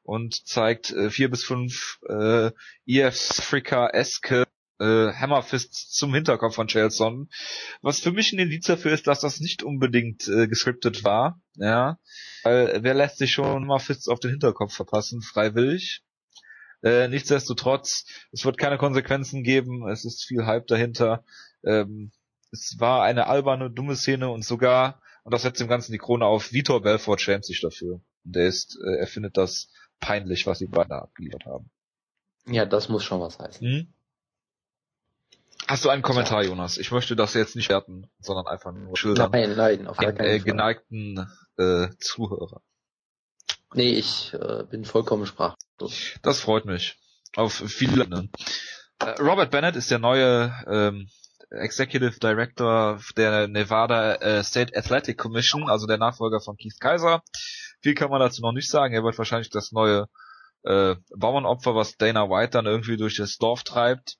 und 0.01 0.45
zeigt 0.47 0.91
äh, 0.91 1.09
vier 1.09 1.29
bis 1.29 1.43
fünf 1.45 1.99
äh, 2.09 2.51
EF 2.85 3.29
Africa-eske 3.37 4.45
äh, 4.79 5.13
Hammerfists 5.13 5.91
zum 5.91 6.13
Hinterkopf 6.13 6.55
von 6.55 6.67
Chelson, 6.67 7.29
was 7.81 7.99
für 7.99 8.11
mich 8.11 8.33
ein 8.33 8.39
Indiz 8.39 8.65
dafür 8.65 8.91
ist, 8.91 9.07
dass 9.07 9.21
das 9.21 9.39
nicht 9.39 9.63
unbedingt 9.63 10.27
äh, 10.27 10.47
gescriptet 10.47 11.03
war, 11.03 11.41
ja, 11.55 11.99
weil 12.43 12.83
wer 12.83 12.93
lässt 12.93 13.17
sich 13.17 13.31
schon 13.31 13.63
Hammerfists 13.63 14.07
auf 14.07 14.19
den 14.19 14.31
Hinterkopf 14.31 14.73
verpassen, 14.73 15.21
freiwillig. 15.21 16.03
Äh, 16.83 17.07
nichtsdestotrotz, 17.07 18.05
es 18.31 18.43
wird 18.43 18.57
keine 18.57 18.77
Konsequenzen 18.77 19.43
geben, 19.43 19.87
es 19.87 20.03
ist 20.03 20.25
viel 20.25 20.45
Hype 20.45 20.67
dahinter. 20.67 21.23
Ähm, 21.63 22.11
es 22.51 22.75
war 22.77 23.03
eine 23.03 23.27
alberne, 23.27 23.71
dumme 23.71 23.95
Szene 23.95 24.29
und 24.29 24.43
sogar, 24.43 25.01
und 25.23 25.33
das 25.33 25.43
setzt 25.43 25.61
dem 25.61 25.69
Ganzen 25.69 25.93
die 25.93 25.97
Krone 25.97 26.25
auf, 26.25 26.51
Vitor 26.51 26.81
Belfort 26.81 27.19
schämt 27.19 27.45
sich 27.45 27.61
dafür. 27.61 28.01
Und 28.25 28.35
er 28.35 28.47
ist, 28.47 28.77
äh, 28.85 28.97
er 28.97 29.07
findet 29.07 29.37
das 29.37 29.69
peinlich, 30.01 30.45
was 30.45 30.59
die 30.59 30.67
beiden 30.67 30.89
da 30.89 30.99
abgeliefert 30.99 31.45
haben. 31.45 31.71
Ja, 32.45 32.65
das 32.65 32.89
muss 32.89 33.05
schon 33.05 33.21
was 33.21 33.39
heißen. 33.39 33.65
Hm? 33.65 33.93
Hast 35.67 35.85
du 35.85 35.89
einen 35.89 36.01
Kommentar, 36.01 36.43
Jonas? 36.43 36.77
Ich 36.77 36.91
möchte 36.91 37.15
das 37.15 37.33
jetzt 37.33 37.55
nicht 37.55 37.69
werten, 37.69 38.09
sondern 38.19 38.47
einfach 38.47 38.71
nur 38.71 38.97
schildern. 38.97 39.31
Nein, 39.31 39.55
nein, 39.55 39.87
auf 39.87 39.97
gar 39.97 40.11
keinen 40.11 40.27
äh, 40.29 40.39
geneigten 40.39 41.27
äh, 41.57 41.87
Zuhörer. 41.99 42.61
Nee, 43.73 43.93
ich 43.93 44.33
äh, 44.33 44.63
bin 44.69 44.85
vollkommen 44.85 45.25
sprachlos. 45.25 46.15
Das 46.21 46.39
freut 46.39 46.65
mich. 46.65 46.97
Auf 47.35 47.53
viele. 47.53 48.07
Ne? 48.07 48.29
Äh, 48.99 49.21
Robert 49.21 49.51
Bennett 49.51 49.75
ist 49.75 49.89
der 49.89 49.99
neue 49.99 50.53
ähm, 50.67 51.07
Executive 51.49 52.19
Director 52.19 52.99
der 53.17 53.47
Nevada 53.47 54.15
äh, 54.15 54.43
State 54.43 54.77
Athletic 54.77 55.17
Commission, 55.17 55.69
also 55.69 55.87
der 55.87 55.97
Nachfolger 55.97 56.41
von 56.41 56.57
Keith 56.57 56.79
Kaiser. 56.79 57.23
Viel 57.81 57.95
kann 57.95 58.09
man 58.09 58.19
dazu 58.19 58.41
noch 58.41 58.53
nicht 58.53 58.69
sagen. 58.69 58.93
Er 58.93 59.03
wird 59.03 59.17
wahrscheinlich 59.17 59.49
das 59.49 59.71
neue 59.71 60.07
äh, 60.63 60.95
Bauernopfer, 61.15 61.75
was 61.75 61.97
Dana 61.97 62.29
White 62.29 62.51
dann 62.51 62.65
irgendwie 62.65 62.97
durch 62.97 63.17
das 63.17 63.37
Dorf 63.37 63.63
treibt. 63.63 64.17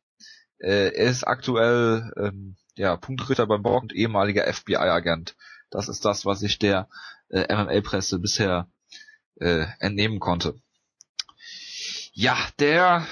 Äh, 0.60 0.94
er 0.96 1.10
ist 1.10 1.24
aktuell 1.24 2.12
ähm, 2.18 2.56
ja, 2.76 2.98
Punktritter 2.98 3.48
beim 3.48 3.64
Bock 3.64 3.84
und 3.84 3.94
ehemaliger 3.94 4.52
FBI-Agent. 4.52 5.36
Das 5.70 5.90
ist 5.90 6.06
das, 6.06 6.26
was 6.26 6.42
ich 6.42 6.60
der 6.60 6.90
äh, 7.30 7.54
MMA-Presse 7.54 8.20
bisher 8.20 8.68
äh, 9.40 9.66
entnehmen 9.80 10.20
konnte. 10.20 10.60
Ja, 12.14 12.38
der 12.60 13.08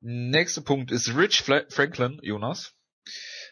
nächste 0.00 0.62
Punkt 0.62 0.90
ist 0.90 1.14
Rich 1.16 1.42
Franklin, 1.42 2.18
Jonas. 2.22 2.74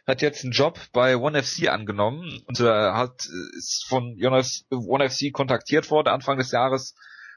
hat 0.06 0.22
jetzt 0.22 0.42
einen 0.42 0.52
Job 0.52 0.78
bei 0.92 1.16
One 1.16 1.42
FC 1.42 1.68
angenommen 1.68 2.42
und 2.46 2.60
äh, 2.60 2.64
hat 2.64 3.26
ist 3.56 3.84
von 3.86 4.16
One 4.20 5.10
FC 5.10 5.32
kontaktiert 5.32 5.90
worden 5.90 6.08
Anfang 6.08 6.38
des 6.38 6.50
Jahres 6.50 6.94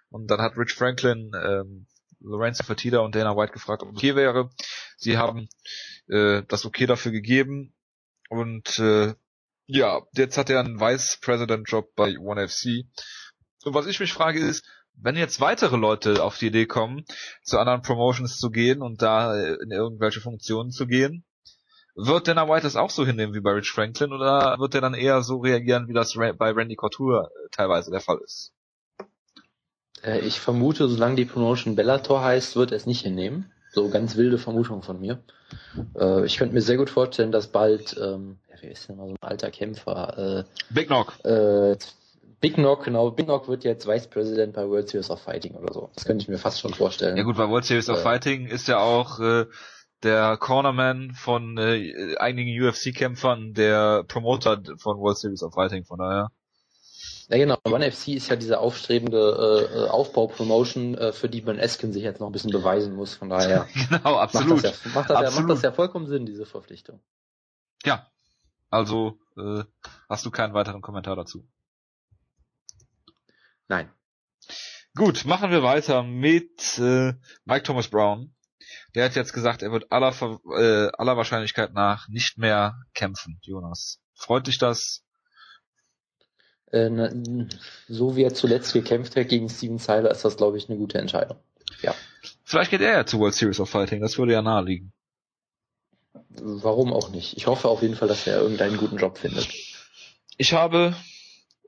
und 0.09 0.27
dann 0.31 0.41
hat 0.41 0.57
Rich 0.57 0.73
Franklin 0.73 1.31
ähm, 1.35 1.87
Lorenzo 2.21 2.63
Fertitta 2.63 2.99
und 2.99 3.15
Dana 3.15 3.35
White 3.35 3.53
gefragt, 3.53 3.83
ob 3.83 3.89
es 3.89 3.97
okay 3.97 4.15
wäre. 4.15 4.49
Sie 4.97 5.17
haben 5.17 5.47
äh, 6.07 6.43
das 6.47 6.65
okay 6.65 6.85
dafür 6.85 7.11
gegeben 7.11 7.73
und 8.29 8.79
äh, 8.79 9.13
ja, 9.67 10.01
jetzt 10.13 10.37
hat 10.37 10.49
er 10.49 10.59
einen 10.59 10.79
Vice 10.79 11.17
President 11.21 11.69
Job 11.69 11.95
bei 11.95 12.17
One 12.19 12.47
FC. 12.47 12.85
Und 13.63 13.73
was 13.73 13.87
ich 13.87 13.99
mich 13.99 14.13
frage 14.13 14.39
ist, 14.39 14.63
wenn 14.93 15.15
jetzt 15.15 15.41
weitere 15.41 15.75
Leute 15.75 16.23
auf 16.23 16.37
die 16.37 16.47
Idee 16.47 16.67
kommen, 16.67 17.05
zu 17.43 17.57
anderen 17.57 17.81
Promotions 17.81 18.37
zu 18.37 18.49
gehen 18.49 18.81
und 18.81 19.01
da 19.01 19.35
in 19.35 19.71
irgendwelche 19.71 20.21
Funktionen 20.21 20.71
zu 20.71 20.87
gehen, 20.87 21.25
wird 21.95 22.27
Dana 22.27 22.47
White 22.47 22.63
das 22.63 22.75
auch 22.75 22.89
so 22.89 23.05
hinnehmen 23.05 23.33
wie 23.33 23.41
bei 23.41 23.51
Rich 23.51 23.71
Franklin 23.71 24.11
oder 24.11 24.57
wird 24.59 24.75
er 24.75 24.81
dann 24.81 24.93
eher 24.93 25.21
so 25.21 25.37
reagieren, 25.37 25.87
wie 25.87 25.93
das 25.93 26.13
bei 26.13 26.51
Randy 26.51 26.75
Couture 26.75 27.29
teilweise 27.51 27.89
der 27.89 28.01
Fall 28.01 28.19
ist? 28.23 28.53
Äh, 30.03 30.19
ich 30.19 30.39
vermute, 30.39 30.87
solange 30.87 31.15
die 31.15 31.25
Promotion 31.25 31.75
Bellator 31.75 32.21
heißt, 32.21 32.55
wird 32.55 32.71
er 32.71 32.77
es 32.77 32.85
nicht 32.85 33.01
hinnehmen. 33.01 33.51
So 33.75 33.89
ganz 33.89 34.15
wilde 34.15 34.37
Vermutung 34.37 34.83
von 34.83 35.01
mir. 35.01 35.19
Äh, 35.99 36.25
ich 36.25 36.37
könnte 36.37 36.53
mir 36.55 36.61
sehr 36.61 36.77
gut 36.77 36.89
vorstellen, 36.89 37.33
dass 37.33 37.47
bald, 37.47 37.93
ähm, 38.01 38.37
ja, 38.49 38.55
wer 38.61 38.71
ist 38.71 38.87
denn 38.87 38.95
mal 38.95 39.07
so 39.07 39.15
ein 39.15 39.17
alter 39.19 39.51
Kämpfer? 39.51 40.45
Äh, 40.47 40.73
Big 40.73 40.87
Knock. 40.87 41.13
Äh, 41.25 41.75
Big 42.39 42.53
Knock, 42.53 42.85
genau. 42.85 43.11
Big 43.11 43.25
Knock 43.25 43.49
wird 43.49 43.65
jetzt 43.65 43.85
Vice 43.85 44.07
President 44.07 44.53
bei 44.53 44.65
World 44.65 44.87
Series 44.87 45.09
of 45.09 45.21
Fighting 45.21 45.55
oder 45.55 45.73
so. 45.73 45.89
Das 45.93 46.05
könnte 46.05 46.23
ich 46.23 46.29
mir 46.29 46.37
fast 46.37 46.61
schon 46.61 46.73
vorstellen. 46.73 47.17
Ja 47.17 47.23
gut, 47.23 47.35
bei 47.35 47.49
World 47.49 47.65
Series 47.65 47.89
of 47.89 47.99
äh, 47.99 48.01
Fighting 48.01 48.47
ist 48.47 48.69
ja 48.69 48.79
auch 48.79 49.19
äh, 49.19 49.45
der 50.03 50.37
Cornerman 50.37 51.11
von 51.11 51.57
äh, 51.57 52.15
einigen 52.15 52.57
UFC-Kämpfern 52.57 53.53
der 53.53 54.05
Promoter 54.05 54.61
von 54.77 54.99
World 54.99 55.17
Series 55.17 55.43
of 55.43 55.53
Fighting, 55.53 55.83
von 55.83 55.99
daher. 55.99 56.29
Ja 57.29 57.37
genau, 57.37 57.57
One 57.63 57.91
FC 57.91 58.09
ist 58.09 58.29
ja 58.29 58.35
diese 58.35 58.59
aufstrebende 58.59 59.87
äh, 59.87 59.89
Aufbau-Promotion, 59.89 60.95
äh, 60.95 61.11
für 61.11 61.27
die 61.27 61.41
Ben 61.41 61.57
Eskin 61.57 61.91
sich 61.91 62.03
jetzt 62.03 62.19
noch 62.19 62.27
ein 62.27 62.31
bisschen 62.31 62.51
beweisen 62.51 62.95
muss. 62.95 63.15
Von 63.15 63.29
daher 63.29 63.67
genau, 63.89 64.17
absolut. 64.17 64.63
Macht 64.63 64.65
das, 64.65 64.83
ja, 64.83 64.91
macht, 64.93 65.09
das 65.09 65.17
absolut. 65.17 65.23
Ja, 65.23 65.41
macht 65.41 65.49
das 65.49 65.61
ja 65.63 65.71
vollkommen 65.71 66.07
Sinn, 66.07 66.25
diese 66.25 66.45
Verpflichtung. 66.45 67.01
Ja, 67.83 68.11
also 68.69 69.17
äh, 69.37 69.63
hast 70.07 70.25
du 70.25 70.31
keinen 70.31 70.53
weiteren 70.53 70.81
Kommentar 70.81 71.15
dazu? 71.15 71.47
Nein. 73.67 73.91
Gut, 74.95 75.25
machen 75.25 75.49
wir 75.49 75.63
weiter 75.63 76.03
mit 76.03 76.77
äh, 76.77 77.13
Mike 77.45 77.63
Thomas 77.63 77.87
Brown. 77.87 78.35
Der 78.93 79.05
hat 79.05 79.15
jetzt 79.15 79.33
gesagt, 79.33 79.61
er 79.61 79.71
wird 79.71 79.91
aller, 79.91 80.13
äh, 80.57 80.89
aller 80.97 81.17
Wahrscheinlichkeit 81.17 81.73
nach 81.73 82.07
nicht 82.07 82.37
mehr 82.37 82.77
kämpfen, 82.93 83.39
Jonas. 83.41 83.99
Freut 84.13 84.47
dich 84.47 84.57
das? 84.57 85.04
Äh, 86.71 86.89
so 87.87 88.15
wie 88.15 88.23
er 88.23 88.33
zuletzt 88.33 88.73
gekämpft 88.73 89.15
hat 89.15 89.29
gegen 89.29 89.49
Steven 89.49 89.77
Seiler, 89.77 90.11
ist 90.11 90.25
das, 90.25 90.37
glaube 90.37 90.57
ich, 90.57 90.69
eine 90.69 90.77
gute 90.77 90.97
Entscheidung. 90.97 91.37
Ja. 91.81 91.93
Vielleicht 92.43 92.71
geht 92.71 92.81
er 92.81 92.93
ja 92.93 93.05
zu 93.05 93.19
World 93.19 93.33
Series 93.33 93.59
of 93.59 93.69
Fighting, 93.69 94.01
das 94.01 94.17
würde 94.17 94.33
ja 94.33 94.41
naheliegen. 94.41 94.91
Warum 96.29 96.93
auch 96.93 97.09
nicht? 97.09 97.37
Ich 97.37 97.47
hoffe 97.47 97.69
auf 97.69 97.81
jeden 97.81 97.95
Fall, 97.95 98.07
dass 98.07 98.27
er 98.27 98.41
irgendeinen 98.41 98.77
guten 98.77 98.97
Job 98.97 99.17
findet. 99.17 99.47
Ich 100.37 100.53
habe, 100.53 100.95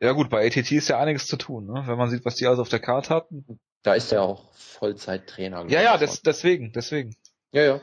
ja 0.02 0.12
gut, 0.12 0.30
bei 0.30 0.46
ATT 0.46 0.72
ist 0.72 0.90
ja 0.90 1.00
einiges 1.00 1.28
zu 1.28 1.38
tun, 1.38 1.66
ne? 1.66 1.84
wenn 1.86 1.98
man 1.98 2.10
sieht, 2.10 2.26
was 2.26 2.36
die 2.36 2.46
alles 2.46 2.60
auf 2.60 2.70
der 2.70 2.80
Karte 2.80 3.14
hatten. 3.14 3.60
Da 3.84 3.94
ist 3.94 4.12
er 4.12 4.24
auch 4.24 4.54
Vollzeittrainer. 4.54 5.66
Ja, 5.70 5.82
ja, 5.82 5.98
des, 5.98 6.22
deswegen, 6.22 6.72
deswegen. 6.74 7.16
Ja, 7.52 7.64
ja. 7.64 7.82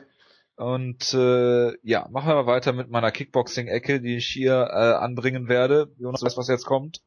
Und 0.57 1.13
äh, 1.13 1.73
ja, 1.83 2.07
machen 2.09 2.29
wir 2.29 2.35
mal 2.35 2.47
weiter 2.47 2.71
mit 2.71 2.89
meiner 2.89 3.11
Kickboxing-Ecke, 3.11 3.99
die 3.99 4.17
ich 4.17 4.27
hier 4.27 4.69
äh, 4.71 4.93
anbringen 4.93 5.49
werde. 5.49 5.93
Jonas, 5.97 6.21
weißt 6.21 6.37
was 6.37 6.47
jetzt 6.47 6.65
kommt? 6.65 7.01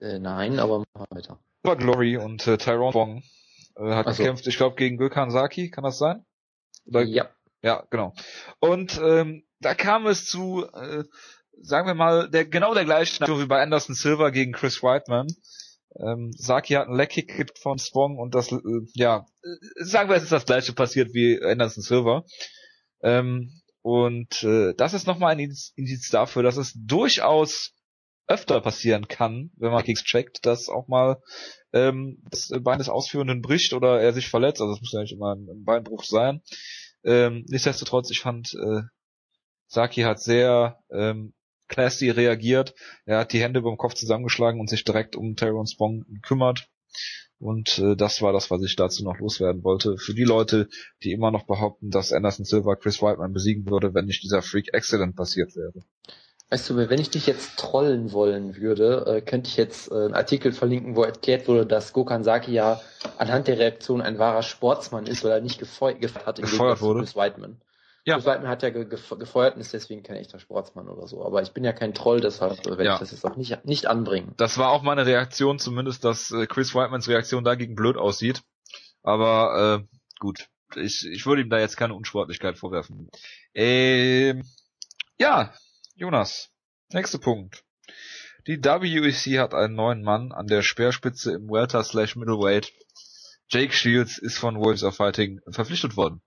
Äh, 0.00 0.20
nein, 0.20 0.60
aber 0.60 0.84
machen 0.94 1.06
wir 1.10 1.16
weiter. 1.16 1.40
Super 1.64 1.76
Glory 1.76 2.16
und 2.16 2.46
äh, 2.46 2.56
Tyrone 2.56 2.94
Wong 2.94 3.22
äh, 3.76 3.94
hat 3.94 4.06
so. 4.14 4.22
gekämpft, 4.22 4.46
ich 4.46 4.56
glaube, 4.56 4.76
gegen 4.76 4.96
Gökhan 4.96 5.30
Saki, 5.30 5.70
kann 5.70 5.82
das 5.84 5.98
sein? 5.98 6.24
Oder, 6.86 7.02
ja. 7.02 7.28
Ja, 7.62 7.84
genau. 7.90 8.14
Und 8.60 9.00
ähm, 9.02 9.44
da 9.60 9.74
kam 9.74 10.06
es 10.06 10.26
zu, 10.26 10.64
äh, 10.72 11.02
sagen 11.60 11.88
wir 11.88 11.94
mal, 11.94 12.30
der 12.30 12.44
genau 12.44 12.74
der 12.74 12.84
gleichen 12.84 13.26
wie 13.26 13.46
bei 13.46 13.60
Anderson 13.60 13.96
Silver 13.96 14.30
gegen 14.30 14.52
Chris 14.52 14.82
Whiteman. 14.82 15.26
Ähm, 15.96 16.30
Saki 16.36 16.74
hat 16.74 16.86
einen 16.86 16.96
Leckkick 16.96 17.58
von 17.58 17.78
Spong 17.78 18.18
und 18.18 18.36
das, 18.36 18.52
äh, 18.52 18.58
ja, 18.94 19.26
äh, 19.42 19.84
sagen 19.84 20.08
wir, 20.08 20.16
es 20.16 20.22
ist 20.22 20.32
das 20.32 20.46
gleiche 20.46 20.72
passiert 20.72 21.12
wie 21.12 21.42
Anderson 21.42 21.82
Silver. 21.82 22.24
Ähm, 23.02 23.60
und 23.82 24.42
äh, 24.42 24.74
das 24.74 24.94
ist 24.94 25.06
nochmal 25.06 25.32
ein 25.32 25.38
Indiz 25.38 26.08
dafür, 26.10 26.42
dass 26.42 26.56
es 26.56 26.74
durchaus 26.74 27.72
öfter 28.26 28.60
passieren 28.60 29.08
kann, 29.08 29.50
wenn 29.56 29.72
man 29.72 29.82
Kicks 29.82 30.04
checkt, 30.04 30.44
dass 30.44 30.68
auch 30.68 30.86
mal 30.86 31.22
ähm, 31.72 32.22
das 32.30 32.50
Bein 32.60 32.78
des 32.78 32.90
Ausführenden 32.90 33.40
bricht 33.40 33.72
oder 33.72 34.00
er 34.00 34.12
sich 34.12 34.28
verletzt. 34.28 34.60
Also 34.60 34.74
es 34.74 34.80
muss 34.80 34.92
ja 34.92 35.00
nicht 35.00 35.14
immer 35.14 35.34
ein 35.34 35.64
Beinbruch 35.64 36.04
sein. 36.04 36.42
Ähm, 37.04 37.44
nichtsdestotrotz, 37.48 38.10
ich 38.10 38.20
fand, 38.20 38.52
äh, 38.54 38.82
Saki 39.66 40.02
hat 40.02 40.20
sehr 40.20 40.78
ähm, 40.90 41.32
classy 41.68 42.10
reagiert. 42.10 42.74
Er 43.04 43.20
hat 43.20 43.32
die 43.32 43.40
Hände 43.40 43.62
dem 43.62 43.76
Kopf 43.76 43.94
zusammengeschlagen 43.94 44.60
und 44.60 44.68
sich 44.68 44.84
direkt 44.84 45.16
um 45.16 45.36
Tyrone 45.36 45.68
Spong 45.68 46.04
gekümmert. 46.08 46.68
Und 47.38 47.78
äh, 47.78 47.94
das 47.94 48.20
war 48.20 48.32
das, 48.32 48.50
was 48.50 48.62
ich 48.62 48.74
dazu 48.74 49.04
noch 49.04 49.18
loswerden 49.18 49.62
wollte. 49.62 49.96
Für 49.96 50.14
die 50.14 50.24
Leute, 50.24 50.68
die 51.02 51.12
immer 51.12 51.30
noch 51.30 51.44
behaupten, 51.44 51.90
dass 51.90 52.12
Anderson 52.12 52.44
Silva 52.44 52.74
Chris 52.74 53.00
Whiteman 53.00 53.32
besiegen 53.32 53.70
würde, 53.70 53.94
wenn 53.94 54.06
nicht 54.06 54.24
dieser 54.24 54.42
Freak 54.42 54.74
Accident 54.74 55.14
passiert 55.14 55.54
wäre. 55.54 55.84
Weißt 56.50 56.70
du, 56.70 56.76
wenn 56.76 57.00
ich 57.00 57.10
dich 57.10 57.26
jetzt 57.26 57.58
trollen 57.58 58.12
wollen 58.12 58.56
würde, 58.56 59.04
äh, 59.06 59.20
könnte 59.20 59.48
ich 59.50 59.56
jetzt 59.58 59.90
äh, 59.90 59.94
einen 59.94 60.14
Artikel 60.14 60.52
verlinken, 60.52 60.96
wo 60.96 61.02
erklärt 61.02 61.46
wurde, 61.46 61.66
dass 61.66 61.92
Gokan 61.92 62.24
Saki 62.24 62.52
ja 62.52 62.80
anhand 63.18 63.48
der 63.48 63.58
Reaktion 63.58 64.00
ein 64.00 64.18
wahrer 64.18 64.42
Sportsmann 64.42 65.06
ist, 65.06 65.22
weil 65.24 65.32
er 65.32 65.40
nicht 65.42 65.58
gefeuert 65.58 66.26
hat 66.26 66.40
gefeuert 66.40 66.80
wurde. 66.80 67.00
Chris 67.00 67.14
Whiteman. 67.14 67.60
Ja. 68.08 68.14
Chris 68.14 68.24
Whiteman 68.24 68.48
hat 68.48 68.62
ja 68.62 68.70
ge 68.70 68.86
gefeuert 68.86 69.56
und 69.56 69.60
ist 69.60 69.74
deswegen 69.74 70.02
kein 70.02 70.16
echter 70.16 70.38
Sportsmann 70.38 70.88
oder 70.88 71.06
so. 71.06 71.22
Aber 71.26 71.42
ich 71.42 71.52
bin 71.52 71.62
ja 71.62 71.74
kein 71.74 71.92
Troll, 71.92 72.22
deshalb 72.22 72.64
werde 72.64 72.82
ja. 72.82 72.94
ich 72.94 73.00
das 73.00 73.10
jetzt 73.10 73.22
auch 73.26 73.36
nicht, 73.36 73.66
nicht 73.66 73.86
anbringen. 73.86 74.32
Das 74.38 74.56
war 74.56 74.70
auch 74.70 74.82
meine 74.82 75.04
Reaktion, 75.04 75.58
zumindest, 75.58 76.04
dass 76.04 76.30
äh, 76.30 76.46
Chris 76.46 76.74
Whitemans 76.74 77.06
Reaktion 77.06 77.44
dagegen 77.44 77.74
blöd 77.74 77.98
aussieht. 77.98 78.40
Aber 79.02 79.82
äh, 79.82 79.96
gut, 80.20 80.48
ich, 80.74 81.06
ich 81.06 81.26
würde 81.26 81.42
ihm 81.42 81.50
da 81.50 81.58
jetzt 81.58 81.76
keine 81.76 81.92
Unsportlichkeit 81.92 82.56
vorwerfen. 82.56 83.10
Ähm, 83.52 84.42
ja, 85.18 85.52
Jonas, 85.94 86.48
nächster 86.90 87.18
Punkt. 87.18 87.62
Die 88.46 88.56
WEC 88.64 89.38
hat 89.38 89.52
einen 89.52 89.74
neuen 89.74 90.02
Mann 90.02 90.32
an 90.32 90.46
der 90.46 90.62
Speerspitze 90.62 91.34
im 91.34 91.50
Welter 91.50 91.84
slash 91.84 92.16
Middleweight. 92.16 92.72
Jake 93.50 93.74
Shields 93.74 94.16
ist 94.16 94.38
von 94.38 94.56
Wolves 94.56 94.82
of 94.82 94.96
Fighting 94.96 95.40
verpflichtet 95.50 95.98
worden. 95.98 96.22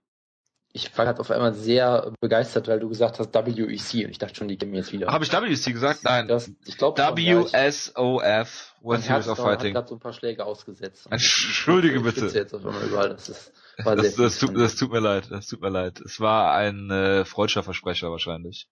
Ich 0.74 0.96
war 0.96 1.04
gerade 1.04 1.20
auf 1.20 1.30
einmal 1.30 1.52
sehr 1.52 2.12
begeistert, 2.20 2.66
weil 2.66 2.80
du 2.80 2.88
gesagt 2.88 3.18
hast 3.18 3.34
WEC 3.34 4.04
und 4.04 4.10
ich 4.10 4.18
dachte 4.18 4.36
schon, 4.36 4.48
die 4.48 4.56
geben 4.56 4.72
jetzt 4.74 4.90
wieder. 4.92 5.08
Habe 5.08 5.24
ich 5.24 5.32
WEC 5.32 5.72
gesagt? 5.72 6.00
Nein. 6.04 6.28
Das, 6.28 6.50
ich 6.64 6.78
glaube 6.78 7.02
WSOF, 7.02 8.74
World 8.80 9.02
Series 9.02 9.28
of 9.28 9.38
Fighting. 9.38 9.76
hat 9.76 9.88
so 9.88 9.96
ein 9.96 10.00
paar 10.00 10.14
Schläge 10.14 10.46
ausgesetzt. 10.46 11.06
Entschuldige 11.10 12.00
bitte. 12.00 12.26
Jetzt 12.26 12.54
auf 12.54 12.64
einmal 12.64 12.84
überall. 12.84 13.10
Das, 13.10 13.28
ist, 13.28 13.52
war 13.84 13.96
das, 13.96 14.14
das, 14.14 14.38
tut, 14.38 14.56
das 14.56 14.76
tut 14.76 14.90
mir 14.90 15.00
leid, 15.00 15.30
das 15.30 15.46
tut 15.46 15.60
mir 15.60 15.68
leid. 15.68 16.00
Es 16.00 16.20
war 16.20 16.54
ein 16.54 16.90
äh, 16.90 17.26
freudscher 17.26 17.62
Versprecher 17.62 18.10
wahrscheinlich. 18.10 18.66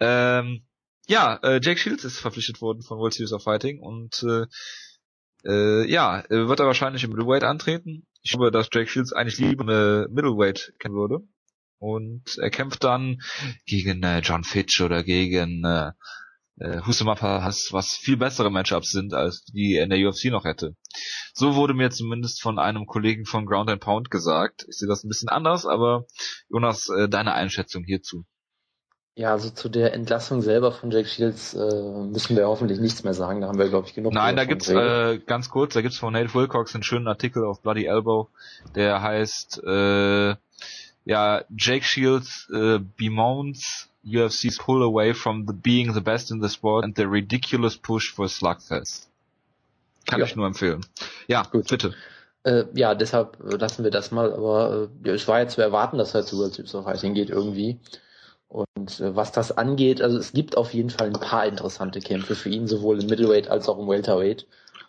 Ähm, 0.00 0.66
ja, 1.06 1.38
äh, 1.42 1.60
Jake 1.62 1.78
Shields 1.78 2.04
ist 2.04 2.18
verpflichtet 2.18 2.60
worden 2.60 2.82
von 2.82 2.98
World 2.98 3.14
Series 3.14 3.32
of 3.32 3.44
Fighting 3.44 3.80
und 3.80 4.24
äh, 4.24 4.46
äh, 5.44 5.88
ja, 5.88 6.24
wird 6.28 6.60
er 6.60 6.66
wahrscheinlich 6.66 7.04
im 7.04 7.10
Middleweight 7.10 7.44
antreten. 7.44 8.07
Ich 8.22 8.32
glaube, 8.32 8.50
dass 8.50 8.68
Jake 8.72 8.88
Shields 8.88 9.12
eigentlich 9.12 9.38
lieber 9.38 9.64
eine 9.64 10.08
Middleweight 10.10 10.74
kennen 10.78 10.94
würde. 10.94 11.20
Und 11.78 12.38
er 12.38 12.50
kämpft 12.50 12.82
dann 12.82 13.20
gegen 13.64 14.02
äh, 14.02 14.20
John 14.20 14.42
Fitch 14.42 14.80
oder 14.80 15.04
gegen 15.04 15.64
äh, 15.64 15.92
äh, 16.60 16.80
Husemapa, 16.84 17.44
was 17.70 17.92
viel 17.92 18.16
bessere 18.16 18.50
Matchups 18.50 18.90
sind, 18.90 19.14
als 19.14 19.44
die 19.44 19.76
in 19.76 19.90
der 19.90 19.98
UFC 19.98 20.26
noch 20.26 20.44
hätte. 20.44 20.74
So 21.32 21.54
wurde 21.54 21.74
mir 21.74 21.90
zumindest 21.90 22.42
von 22.42 22.58
einem 22.58 22.86
Kollegen 22.86 23.24
von 23.24 23.46
Ground 23.46 23.70
and 23.70 23.80
Pound 23.80 24.10
gesagt. 24.10 24.66
Ich 24.68 24.78
sehe 24.78 24.88
das 24.88 25.04
ein 25.04 25.08
bisschen 25.08 25.28
anders, 25.28 25.66
aber 25.66 26.06
Jonas, 26.48 26.88
äh, 26.88 27.08
deine 27.08 27.34
Einschätzung 27.34 27.84
hierzu. 27.84 28.24
Ja, 29.18 29.32
also 29.32 29.50
zu 29.50 29.68
der 29.68 29.94
Entlassung 29.94 30.42
selber 30.42 30.70
von 30.70 30.92
Jake 30.92 31.08
Shields 31.08 31.52
äh, 31.52 31.58
müssen 31.58 32.36
wir 32.36 32.46
hoffentlich 32.46 32.78
nichts 32.78 33.02
mehr 33.02 33.14
sagen. 33.14 33.40
Da 33.40 33.48
haben 33.48 33.58
wir, 33.58 33.68
glaube 33.68 33.88
ich, 33.88 33.94
genug. 33.94 34.12
Nein, 34.12 34.36
da 34.36 34.44
gibt's 34.44 34.68
äh, 34.68 35.18
ganz 35.18 35.50
kurz, 35.50 35.74
da 35.74 35.80
gibt's 35.80 35.98
von 35.98 36.12
Nate 36.12 36.32
Wilcox 36.34 36.72
einen 36.72 36.84
schönen 36.84 37.08
Artikel 37.08 37.44
auf 37.44 37.60
Bloody 37.60 37.86
Elbow, 37.86 38.28
der 38.76 39.02
heißt 39.02 39.60
äh, 39.66 40.36
ja 41.04 41.42
Jake 41.50 41.84
Shields 41.84 42.48
äh, 42.54 42.78
bemoans 42.78 43.90
UFC's 44.06 44.56
pull 44.58 44.84
away 44.84 45.12
from 45.14 45.48
the 45.48 45.52
being 45.52 45.92
the 45.94 46.00
best 46.00 46.30
in 46.30 46.40
the 46.40 46.48
sport 46.48 46.84
and 46.84 46.96
the 46.96 47.02
ridiculous 47.02 47.76
push 47.76 48.12
for 48.12 48.28
slugfest. 48.28 49.10
Kann 50.06 50.20
ja. 50.20 50.26
ich 50.26 50.36
nur 50.36 50.46
empfehlen. 50.46 50.86
Ja, 51.26 51.42
Gut. 51.42 51.66
bitte. 51.66 51.92
Äh, 52.44 52.66
ja, 52.74 52.94
deshalb 52.94 53.36
lassen 53.40 53.82
wir 53.82 53.90
das 53.90 54.12
mal, 54.12 54.32
aber 54.32 54.90
äh, 55.02 55.10
es 55.10 55.26
war 55.26 55.40
ja 55.40 55.48
zu 55.48 55.60
erwarten, 55.60 55.98
dass 55.98 56.14
er 56.14 56.24
zu 56.24 56.38
World 56.38 56.54
Series 56.54 56.76
of 56.76 56.84
Fighting 56.84 57.14
geht 57.14 57.30
irgendwie. 57.30 57.80
Und 58.48 59.00
äh, 59.00 59.14
was 59.14 59.32
das 59.32 59.56
angeht, 59.56 60.00
also 60.00 60.16
es 60.18 60.32
gibt 60.32 60.56
auf 60.56 60.72
jeden 60.72 60.90
Fall 60.90 61.08
ein 61.08 61.20
paar 61.20 61.46
interessante 61.46 62.00
Kämpfe 62.00 62.34
für 62.34 62.48
ihn, 62.48 62.66
sowohl 62.66 63.00
im 63.00 63.08
Middleweight 63.08 63.48
als 63.48 63.68
auch 63.68 63.78
im 63.78 63.88
Welterweight. 63.88 64.46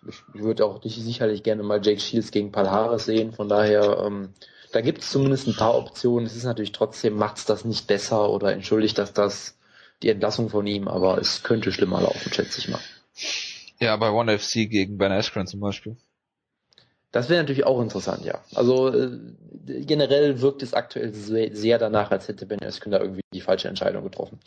Ich, 0.08 0.16
würde 0.34 0.66
auch 0.66 0.82
sicherlich 0.82 1.44
gerne 1.44 1.62
mal 1.62 1.86
Jake 1.86 2.00
Shields 2.00 2.32
gegen 2.32 2.54
Palhares 2.54 3.04
sehen, 3.04 3.34
von 3.34 3.50
daher, 3.50 4.02
ähm, 4.06 4.30
da 4.72 4.80
gibt 4.80 5.02
es 5.02 5.12
zumindest 5.12 5.48
ein 5.48 5.56
paar 5.56 5.76
Optionen. 5.76 6.26
Es 6.26 6.38
ist 6.38 6.46
natürlich 6.46 6.72
trotzdem, 6.72 7.16
macht's 7.16 7.46
das 7.46 7.66
nicht 7.66 7.88
besser 7.88 8.30
oder 8.30 8.54
entschuldigt 8.54 8.98
das 8.98 9.12
das 9.14 9.58
die 10.02 10.10
Entlassung 10.10 10.50
von 10.50 10.66
ihm, 10.66 10.88
aber 10.88 11.18
es 11.18 11.44
könnte 11.44 11.74
schlimmer 11.74 12.02
laufen, 12.02 12.32
schätze 12.32 12.60
ich 12.60 12.70
mal. 12.70 12.80
Ja, 13.80 13.98
bei 13.98 14.12
One 14.12 14.38
FC 14.38 14.70
gegen 14.70 14.98
Ben 14.98 15.12
Askren 15.12 15.48
zum 15.48 15.60
Beispiel. 15.60 15.98
Das 17.12 17.30
wäre 17.30 17.42
natürlich 17.42 17.66
auch 17.66 17.82
interessant, 17.82 18.24
ja. 18.24 18.40
Also 18.54 18.94
äh, 18.94 19.10
generell 19.66 20.42
wirkt 20.42 20.62
es 20.62 20.74
aktuell 20.74 21.12
sehr, 21.14 21.56
sehr 21.56 21.80
danach, 21.80 22.12
als 22.12 22.28
hätte 22.28 22.46
Ben 22.46 22.60
da 22.60 23.00
irgendwie 23.00 23.22
die 23.34 23.42
falsche 23.42 23.68
Entscheidung 23.68 24.04
getroffen. 24.04 24.40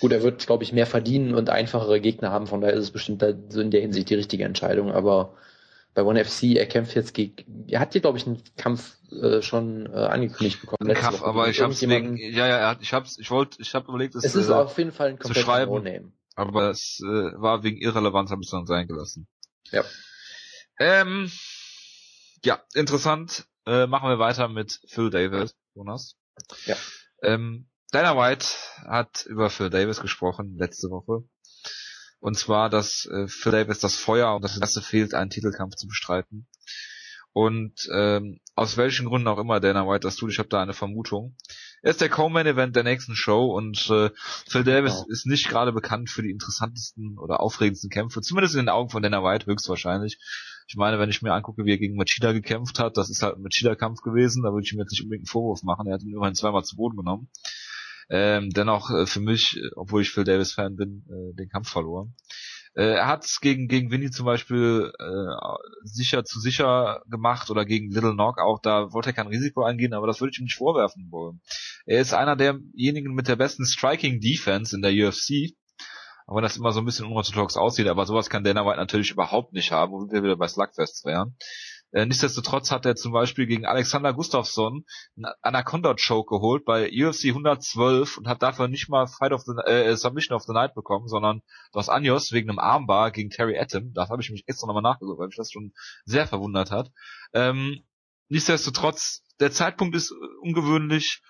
Gut, 0.00 0.12
er 0.12 0.22
wird, 0.22 0.46
glaube 0.46 0.62
ich, 0.62 0.72
mehr 0.72 0.86
verdienen 0.86 1.34
und 1.34 1.48
einfachere 1.48 2.00
Gegner 2.00 2.30
haben, 2.30 2.46
von 2.46 2.60
daher 2.60 2.74
ist 2.74 2.84
es 2.84 2.90
bestimmt 2.90 3.22
da 3.22 3.32
so 3.48 3.60
in 3.62 3.70
der 3.70 3.80
Hinsicht 3.80 4.10
die 4.10 4.14
richtige 4.14 4.44
Entscheidung, 4.44 4.92
aber 4.92 5.34
bei 5.94 6.02
One 6.02 6.22
FC, 6.22 6.56
er 6.56 6.66
kämpft 6.66 6.94
jetzt 6.94 7.14
gegen, 7.14 7.66
er 7.68 7.80
hat 7.80 7.92
hier, 7.92 8.02
glaube 8.02 8.18
ich, 8.18 8.26
einen 8.26 8.42
Kampf 8.58 8.98
äh, 9.10 9.40
schon 9.40 9.86
äh, 9.86 9.96
angekündigt 9.96 10.60
bekommen. 10.60 10.90
Ein 10.90 10.94
Kampf, 10.94 11.22
aber 11.22 11.48
ich 11.48 11.62
hab's 11.62 11.80
wegen, 11.80 12.18
ja, 12.18 12.46
ja, 12.46 12.58
er 12.58 12.68
hat, 12.68 12.82
ich 12.82 12.92
hab's, 12.92 13.18
ich 13.18 13.30
wollte, 13.30 13.62
ich 13.62 13.74
habe 13.74 13.88
überlegt, 13.88 14.14
es, 14.14 14.24
es 14.24 14.34
ist 14.34 14.50
äh, 14.50 14.52
auf 14.52 14.76
jeden 14.76 14.92
Fall 14.92 15.08
ein 15.08 15.18
komplettes 15.18 15.46
No-Name. 15.46 16.12
Aber 16.34 16.68
es 16.68 17.00
äh, 17.02 17.06
war 17.40 17.62
wegen 17.62 17.78
Irrelevanz, 17.78 18.30
habe 18.30 18.42
ich 18.42 18.50
dann 18.50 18.66
sein 18.66 18.86
gelassen. 18.86 19.26
Ja. 19.70 19.82
Ähm, 20.78 21.30
ja, 22.46 22.62
interessant. 22.74 23.48
Äh, 23.66 23.88
machen 23.88 24.08
wir 24.08 24.20
weiter 24.20 24.46
mit 24.46 24.80
Phil 24.86 25.10
Davis, 25.10 25.56
Jonas. 25.74 26.16
Ja. 26.64 26.76
Ähm, 27.20 27.68
Dana 27.90 28.16
White 28.16 28.46
hat 28.86 29.26
über 29.26 29.50
Phil 29.50 29.68
Davis 29.68 30.00
gesprochen 30.00 30.56
letzte 30.56 30.88
Woche. 30.88 31.28
Und 32.20 32.38
zwar, 32.38 32.70
dass 32.70 33.04
äh, 33.06 33.26
Phil 33.26 33.50
Davis 33.50 33.80
das 33.80 33.96
Feuer 33.96 34.36
und 34.36 34.42
das 34.42 34.54
Interesse 34.54 34.80
fehlt, 34.80 35.12
einen 35.12 35.30
Titelkampf 35.30 35.74
zu 35.74 35.88
bestreiten. 35.88 36.46
Und 37.32 37.88
ähm, 37.92 38.40
aus 38.54 38.76
welchen 38.76 39.06
Gründen 39.06 39.26
auch 39.26 39.38
immer 39.38 39.58
Dana 39.58 39.86
White 39.86 40.06
das 40.06 40.14
tut, 40.14 40.30
ich 40.30 40.38
habe 40.38 40.48
da 40.48 40.62
eine 40.62 40.72
Vermutung. 40.72 41.36
Er 41.82 41.90
ist 41.90 42.00
der 42.00 42.08
Co-Main-Event 42.08 42.76
der 42.76 42.84
nächsten 42.84 43.16
Show 43.16 43.46
und 43.56 43.90
äh, 43.90 44.10
Phil 44.48 44.62
Davis 44.62 44.94
genau. 44.94 45.06
ist 45.08 45.26
nicht 45.26 45.48
gerade 45.48 45.72
bekannt 45.72 46.10
für 46.10 46.22
die 46.22 46.30
interessantesten 46.30 47.18
oder 47.18 47.40
aufregendsten 47.40 47.90
Kämpfe, 47.90 48.22
zumindest 48.22 48.54
in 48.54 48.60
den 48.60 48.68
Augen 48.68 48.88
von 48.88 49.02
Dana 49.02 49.24
White 49.24 49.46
höchstwahrscheinlich. 49.46 50.18
Ich 50.68 50.76
meine, 50.76 50.98
wenn 50.98 51.10
ich 51.10 51.22
mir 51.22 51.32
angucke, 51.32 51.64
wie 51.64 51.70
er 51.70 51.78
gegen 51.78 51.96
Machida 51.96 52.32
gekämpft 52.32 52.78
hat, 52.78 52.96
das 52.96 53.08
ist 53.08 53.22
halt 53.22 53.36
ein 53.36 53.42
Machida-Kampf 53.42 54.00
gewesen, 54.00 54.42
da 54.42 54.50
würde 54.50 54.64
ich 54.64 54.72
ihm 54.72 54.80
jetzt 54.80 54.90
nicht 54.90 55.02
unbedingt 55.02 55.22
einen 55.22 55.32
Vorwurf 55.32 55.62
machen. 55.62 55.86
Er 55.86 55.94
hat 55.94 56.02
ihn 56.02 56.12
immerhin 56.12 56.34
zweimal 56.34 56.64
zu 56.64 56.76
Boden 56.76 56.96
genommen. 56.96 57.28
Ähm, 58.08 58.50
dennoch 58.50 58.90
äh, 58.90 59.06
für 59.06 59.20
mich, 59.20 59.56
äh, 59.56 59.70
obwohl 59.76 60.02
ich 60.02 60.10
Phil 60.10 60.24
Davis 60.24 60.52
Fan 60.52 60.76
bin, 60.76 61.04
äh, 61.08 61.34
den 61.36 61.48
Kampf 61.48 61.68
verloren. 61.68 62.14
Äh, 62.76 62.94
er 62.94 63.06
hat 63.06 63.24
es 63.24 63.40
gegen 63.40 63.68
gegen 63.68 63.90
Winnie 63.90 64.10
zum 64.10 64.26
Beispiel 64.26 64.92
äh, 64.98 65.56
sicher 65.82 66.24
zu 66.24 66.38
sicher 66.38 67.00
gemacht 67.10 67.50
oder 67.50 67.64
gegen 67.64 67.90
Little 67.90 68.12
Knock 68.12 68.38
auch. 68.38 68.60
Da 68.60 68.92
wollte 68.92 69.10
er 69.10 69.12
kein 69.14 69.26
Risiko 69.28 69.64
eingehen, 69.64 69.94
aber 69.94 70.06
das 70.06 70.20
würde 70.20 70.30
ich 70.32 70.38
ihm 70.38 70.44
nicht 70.44 70.56
vorwerfen 70.56 71.08
wollen. 71.10 71.40
Er 71.86 72.00
ist 72.00 72.12
einer 72.12 72.36
derjenigen 72.36 73.14
mit 73.14 73.28
der 73.28 73.36
besten 73.36 73.64
Striking 73.64 74.20
Defense 74.20 74.76
in 74.76 74.82
der 74.82 74.92
UFC. 74.92 75.56
Auch 76.26 76.36
wenn 76.36 76.42
das 76.42 76.56
immer 76.56 76.72
so 76.72 76.80
ein 76.80 76.84
bisschen 76.84 77.06
unorthodox 77.06 77.56
aussieht, 77.56 77.86
aber 77.86 78.04
sowas 78.04 78.28
kann 78.28 78.42
Dana 78.42 78.66
White 78.66 78.78
natürlich 78.78 79.12
überhaupt 79.12 79.52
nicht 79.52 79.70
haben, 79.70 79.92
wo 79.92 80.10
wir 80.10 80.22
wieder 80.22 80.36
bei 80.36 80.48
Slugfest 80.48 81.04
wären. 81.04 81.36
Äh, 81.92 82.04
nichtsdestotrotz 82.04 82.72
hat 82.72 82.84
er 82.84 82.96
zum 82.96 83.12
Beispiel 83.12 83.46
gegen 83.46 83.64
Alexander 83.64 84.12
Gustafsson 84.12 84.84
einen 85.16 85.32
Anaconda 85.40 85.94
Choke 85.94 86.34
geholt 86.34 86.64
bei 86.64 86.90
UFC 86.90 87.26
112 87.26 88.18
und 88.18 88.28
hat 88.28 88.42
dafür 88.42 88.66
nicht 88.66 88.88
mal 88.88 89.06
Fight 89.06 89.32
of 89.32 89.42
the 89.42 89.52
äh, 89.66 89.96
Submission 89.96 90.36
of 90.36 90.42
the 90.42 90.52
Night 90.52 90.74
bekommen, 90.74 91.06
sondern 91.06 91.42
Dos 91.72 91.88
Anjos 91.88 92.32
wegen 92.32 92.50
einem 92.50 92.58
Armbar 92.58 93.12
gegen 93.12 93.30
Terry 93.30 93.56
Atom. 93.56 93.92
Da 93.94 94.08
habe 94.08 94.20
ich 94.20 94.30
mich 94.30 94.44
extra 94.46 94.66
nochmal 94.66 94.82
nachgesucht, 94.82 95.18
weil 95.18 95.28
mich 95.28 95.36
das 95.36 95.52
schon 95.52 95.72
sehr 96.04 96.26
verwundert 96.26 96.72
hat. 96.72 96.90
Ähm, 97.32 97.84
nichtsdestotrotz, 98.28 99.22
der 99.38 99.52
Zeitpunkt 99.52 99.94
ist 99.94 100.12
ungewöhnlich. 100.42 101.22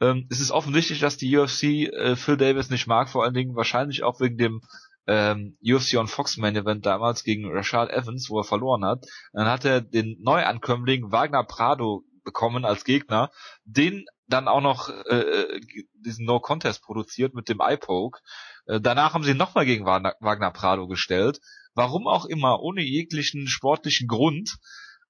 Ähm, 0.00 0.26
es 0.30 0.40
ist 0.40 0.50
offensichtlich, 0.50 1.00
dass 1.00 1.16
die 1.16 1.36
UFC 1.36 1.62
äh, 1.62 2.16
Phil 2.16 2.36
Davis 2.36 2.70
nicht 2.70 2.86
mag, 2.86 3.08
vor 3.08 3.24
allen 3.24 3.34
Dingen 3.34 3.54
wahrscheinlich 3.54 4.02
auch 4.02 4.20
wegen 4.20 4.36
dem 4.36 4.60
ähm, 5.06 5.56
UFC 5.62 5.96
on 5.96 6.06
Fox 6.06 6.36
Main 6.36 6.56
Event 6.56 6.86
damals 6.86 7.24
gegen 7.24 7.50
Rashad 7.50 7.90
Evans, 7.90 8.28
wo 8.30 8.38
er 8.38 8.44
verloren 8.44 8.84
hat. 8.84 9.04
Dann 9.32 9.48
hat 9.48 9.64
er 9.64 9.80
den 9.80 10.16
Neuankömmling 10.20 11.12
Wagner 11.12 11.44
Prado 11.44 12.04
bekommen 12.24 12.64
als 12.64 12.84
Gegner, 12.84 13.30
den 13.64 14.06
dann 14.26 14.48
auch 14.48 14.62
noch 14.62 14.88
äh, 14.88 15.60
diesen 15.92 16.24
No 16.24 16.40
Contest 16.40 16.82
produziert 16.82 17.34
mit 17.34 17.48
dem 17.48 17.60
Eye-Poke. 17.60 18.20
Äh, 18.66 18.80
danach 18.80 19.14
haben 19.14 19.24
sie 19.24 19.34
nochmal 19.34 19.66
gegen 19.66 19.84
Wagner, 19.84 20.14
Wagner 20.20 20.50
Prado 20.50 20.86
gestellt. 20.86 21.40
Warum 21.74 22.06
auch 22.06 22.24
immer, 22.24 22.60
ohne 22.60 22.82
jeglichen 22.82 23.46
sportlichen 23.46 24.08
Grund. 24.08 24.56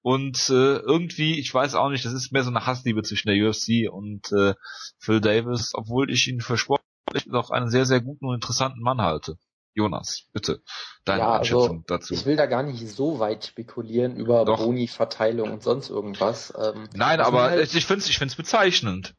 Und 0.05 0.49
äh, 0.51 0.77
irgendwie, 0.77 1.39
ich 1.39 1.51
weiß 1.51 1.73
auch 1.73 1.89
nicht, 1.89 2.05
das 2.05 2.13
ist 2.13 2.31
mehr 2.31 2.43
so 2.43 2.51
eine 2.51 2.67
Hassliebe 2.67 3.01
zwischen 3.01 3.27
der 3.27 3.43
UFC 3.43 3.91
und 3.91 4.31
äh, 4.33 4.53
Phil 4.99 5.19
Davis, 5.19 5.71
obwohl 5.73 6.11
ich 6.11 6.27
ihn 6.27 6.41
für 6.41 6.57
sportlich 6.57 7.33
auch 7.33 7.49
einen 7.49 7.71
sehr, 7.71 7.87
sehr 7.87 8.01
guten 8.01 8.27
und 8.27 8.35
interessanten 8.35 8.83
Mann 8.83 9.01
halte. 9.01 9.37
Jonas, 9.73 10.27
bitte, 10.31 10.61
deine 11.05 11.21
ja, 11.21 11.25
also 11.29 11.39
Einschätzung 11.39 11.77
also, 11.77 11.83
dazu. 11.87 12.13
Ich 12.13 12.27
will 12.27 12.35
da 12.35 12.45
gar 12.45 12.61
nicht 12.61 12.87
so 12.87 13.17
weit 13.17 13.45
spekulieren 13.45 14.15
über 14.15 14.45
Boni-Verteilung 14.45 15.51
und 15.51 15.63
sonst 15.63 15.89
irgendwas. 15.89 16.53
Ähm, 16.55 16.87
Nein, 16.93 17.19
aber 17.19 17.49
halt, 17.49 17.73
ich 17.73 17.87
finde 17.87 18.03
es 18.03 18.09
ich 18.09 18.19
find's 18.19 18.35
bezeichnend. 18.35 19.15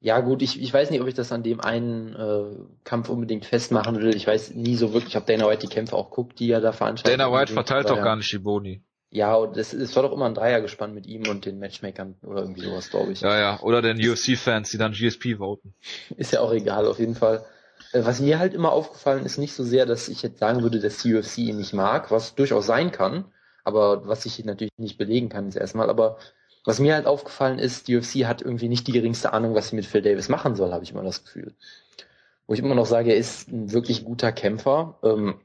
Ja 0.00 0.20
gut, 0.20 0.40
ich, 0.40 0.58
ich 0.58 0.72
weiß 0.72 0.88
nicht, 0.90 1.02
ob 1.02 1.06
ich 1.06 1.14
das 1.14 1.32
an 1.32 1.42
dem 1.42 1.60
einen 1.60 2.14
äh, 2.14 2.56
Kampf 2.84 3.10
unbedingt 3.10 3.44
festmachen 3.44 4.00
will. 4.00 4.16
Ich 4.16 4.26
weiß 4.26 4.54
nie 4.54 4.76
so 4.76 4.94
wirklich, 4.94 5.18
ob 5.18 5.26
Dana 5.26 5.46
White 5.46 5.66
die 5.66 5.74
Kämpfe 5.74 5.96
auch 5.96 6.10
guckt, 6.10 6.40
die 6.40 6.50
er 6.50 6.62
da 6.62 6.72
veranstaltet. 6.72 7.20
Dana 7.20 7.30
White 7.30 7.52
verteilt 7.52 7.90
doch 7.90 8.02
gar 8.02 8.16
nicht 8.16 8.32
die 8.32 8.38
Boni. 8.38 8.82
Ja, 9.14 9.36
und 9.36 9.56
es, 9.56 9.72
es 9.72 9.94
war 9.94 10.02
doch 10.02 10.10
immer 10.10 10.26
ein 10.26 10.34
Dreier 10.34 10.60
gespannt 10.60 10.92
mit 10.92 11.06
ihm 11.06 11.28
und 11.28 11.44
den 11.44 11.60
Matchmakern 11.60 12.16
oder 12.24 12.40
irgendwie 12.40 12.62
sowas, 12.62 12.90
glaube 12.90 13.12
ich. 13.12 13.20
Ja, 13.20 13.38
ja, 13.38 13.60
oder 13.60 13.80
den 13.80 13.96
UFC-Fans, 13.96 14.70
die 14.70 14.76
dann 14.76 14.90
GSP 14.90 15.38
voten. 15.38 15.72
Ist 16.16 16.32
ja 16.32 16.40
auch 16.40 16.52
egal, 16.52 16.84
auf 16.88 16.98
jeden 16.98 17.14
Fall. 17.14 17.44
Äh, 17.92 18.04
was 18.04 18.20
mir 18.20 18.40
halt 18.40 18.54
immer 18.54 18.72
aufgefallen 18.72 19.24
ist, 19.24 19.38
nicht 19.38 19.54
so 19.54 19.62
sehr, 19.62 19.86
dass 19.86 20.08
ich 20.08 20.22
jetzt 20.22 20.40
sagen 20.40 20.62
würde, 20.62 20.80
dass 20.80 20.98
die 20.98 21.14
UFC 21.14 21.38
ihn 21.38 21.58
nicht 21.58 21.72
mag, 21.72 22.10
was 22.10 22.34
durchaus 22.34 22.66
sein 22.66 22.90
kann, 22.90 23.26
aber 23.62 24.08
was 24.08 24.26
ich 24.26 24.44
natürlich 24.44 24.72
nicht 24.78 24.98
belegen 24.98 25.28
kann 25.28 25.46
ist 25.46 25.54
erstmal, 25.54 25.90
aber 25.90 26.18
was 26.64 26.80
mir 26.80 26.94
halt 26.94 27.06
aufgefallen 27.06 27.60
ist, 27.60 27.86
die 27.86 27.96
UFC 27.96 28.26
hat 28.26 28.42
irgendwie 28.42 28.68
nicht 28.68 28.88
die 28.88 28.92
geringste 28.92 29.32
Ahnung, 29.32 29.54
was 29.54 29.68
sie 29.68 29.76
mit 29.76 29.86
Phil 29.86 30.02
Davis 30.02 30.28
machen 30.28 30.56
soll, 30.56 30.72
habe 30.72 30.82
ich 30.82 30.90
immer 30.90 31.04
das 31.04 31.22
Gefühl. 31.22 31.54
Wo 32.48 32.54
ich 32.54 32.58
immer 32.58 32.74
noch 32.74 32.86
sage, 32.86 33.12
er 33.12 33.16
ist 33.16 33.48
ein 33.48 33.70
wirklich 33.70 34.04
guter 34.04 34.32
Kämpfer. 34.32 34.98
Ähm, 35.04 35.36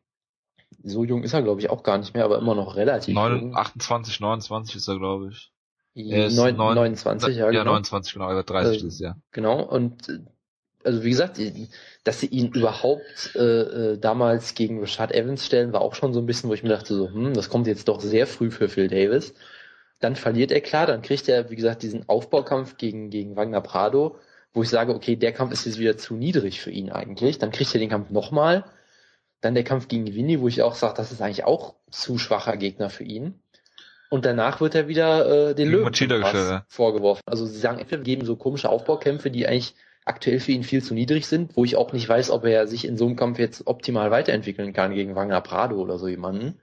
so 0.84 1.04
jung 1.04 1.24
ist 1.24 1.34
er, 1.34 1.42
glaube 1.42 1.62
ich, 1.62 1.70
auch 1.70 1.84
gar 1.84 1.98
nicht 1.98 2.14
mehr, 2.14 2.26
aber 2.26 2.38
immer 2.38 2.56
noch 2.56 2.76
relativ 2.76 3.14
9, 3.16 3.40
jung. 3.40 3.56
28, 3.56 4.20
29 4.20 4.76
ist 4.76 4.88
er, 4.88 4.98
glaube 4.98 5.30
ich. 5.32 5.52
Er 5.96 6.28
ist 6.28 6.36
9, 6.36 6.56
29, 6.56 7.36
ja, 7.36 7.46
ja 7.46 7.52
genau. 7.52 7.72
29, 7.72 8.14
genau, 8.14 8.30
er 8.30 8.36
wird 8.36 8.50
30 8.50 8.84
äh, 8.84 8.88
ist, 8.88 9.00
ja. 9.00 9.18
Genau, 9.32 9.62
und 9.62 10.08
äh, 10.10 10.20
also 10.84 11.04
wie 11.04 11.10
gesagt, 11.10 11.40
dass 12.04 12.20
sie 12.22 12.28
ihn 12.28 12.52
überhaupt 12.54 13.36
äh, 13.36 13.40
äh, 13.94 13.98
damals 13.98 14.54
gegen 14.54 14.80
Rashad 14.80 15.12
Evans 15.12 15.46
stellen, 15.46 15.74
war 15.74 15.82
auch 15.82 15.96
schon 15.96 16.14
so 16.14 16.20
ein 16.20 16.26
bisschen, 16.26 16.50
wo 16.50 16.54
ich 16.54 16.64
mir 16.64 16.70
dachte, 16.70 16.96
so, 16.96 17.10
hm, 17.10 17.34
das 17.34 17.50
kommt 17.50 17.68
jetzt 17.68 17.88
doch 17.88 18.00
sehr 18.00 18.28
früh 18.28 18.50
für 18.50 18.70
Phil 18.70 18.88
Davis. 18.88 19.34
Dann 20.00 20.16
verliert 20.16 20.52
er 20.52 20.62
klar, 20.62 20.88
dann 20.88 21.02
kriegt 21.02 21.28
er, 21.28 21.50
wie 21.50 21.58
gesagt, 21.58 21.84
diesen 21.84 22.08
Aufbaukampf 22.08 22.78
gegen, 22.78 23.10
gegen 23.10 23.36
Wagner 23.36 23.60
Prado, 23.60 24.16
wo 24.54 24.64
ich 24.64 24.70
sage, 24.70 24.96
okay, 24.96 25.18
der 25.18 25.34
Kampf 25.34 25.52
ist 25.52 25.66
jetzt 25.66 25.80
wieder 25.80 25.98
zu 25.98 26.16
niedrig 26.16 26.62
für 26.62 26.72
ihn 26.72 26.90
eigentlich. 26.90 27.38
Dann 27.38 27.52
kriegt 27.52 27.74
er 27.76 27.80
den 27.80 27.90
Kampf 27.90 28.10
nochmal. 28.10 28.64
Dann 29.42 29.54
der 29.54 29.64
Kampf 29.64 29.88
gegen 29.88 30.06
Winnie, 30.14 30.40
wo 30.40 30.48
ich 30.48 30.62
auch 30.62 30.76
sage, 30.76 30.96
das 30.96 31.12
ist 31.12 31.22
eigentlich 31.22 31.46
auch 31.46 31.76
zu 31.92 32.18
schwacher 32.18 32.58
Gegner 32.58 32.90
für 32.90 33.04
ihn. 33.04 33.40
Und 34.10 34.26
danach 34.26 34.60
wird 34.60 34.76
er 34.76 34.88
wieder 34.88 35.50
äh, 35.50 35.56
den 35.56 35.70
Löwen 35.70 35.86
vorgeworfen. 36.68 37.22
Also 37.26 37.46
sie 37.46 37.60
sagen, 37.60 37.80
entweder 37.80 38.02
geben 38.02 38.26
so 38.26 38.36
komische 38.36 38.70
Aufbaukämpfe, 38.70 39.30
die 39.30 39.48
eigentlich 39.48 39.76
aktuell 40.04 40.40
für 40.40 40.52
ihn 40.52 40.64
viel 40.64 40.84
zu 40.84 40.96
niedrig 40.96 41.28
sind, 41.28 41.56
wo 41.56 41.64
ich 41.64 41.76
auch 41.76 41.94
nicht 41.94 42.10
weiß, 42.10 42.32
ob 42.32 42.46
er 42.46 42.68
sich 42.68 42.86
in 42.86 42.98
so 42.98 43.06
einem 43.06 43.16
Kampf 43.16 43.38
jetzt 43.38 43.68
optimal 43.68 44.10
weiterentwickeln 44.10 44.74
kann 44.74 44.96
gegen 44.96 45.16
Wagner 45.16 45.42
Prado 45.42 45.76
oder 45.76 46.00
so 46.00 46.08
jemanden. 46.08 46.60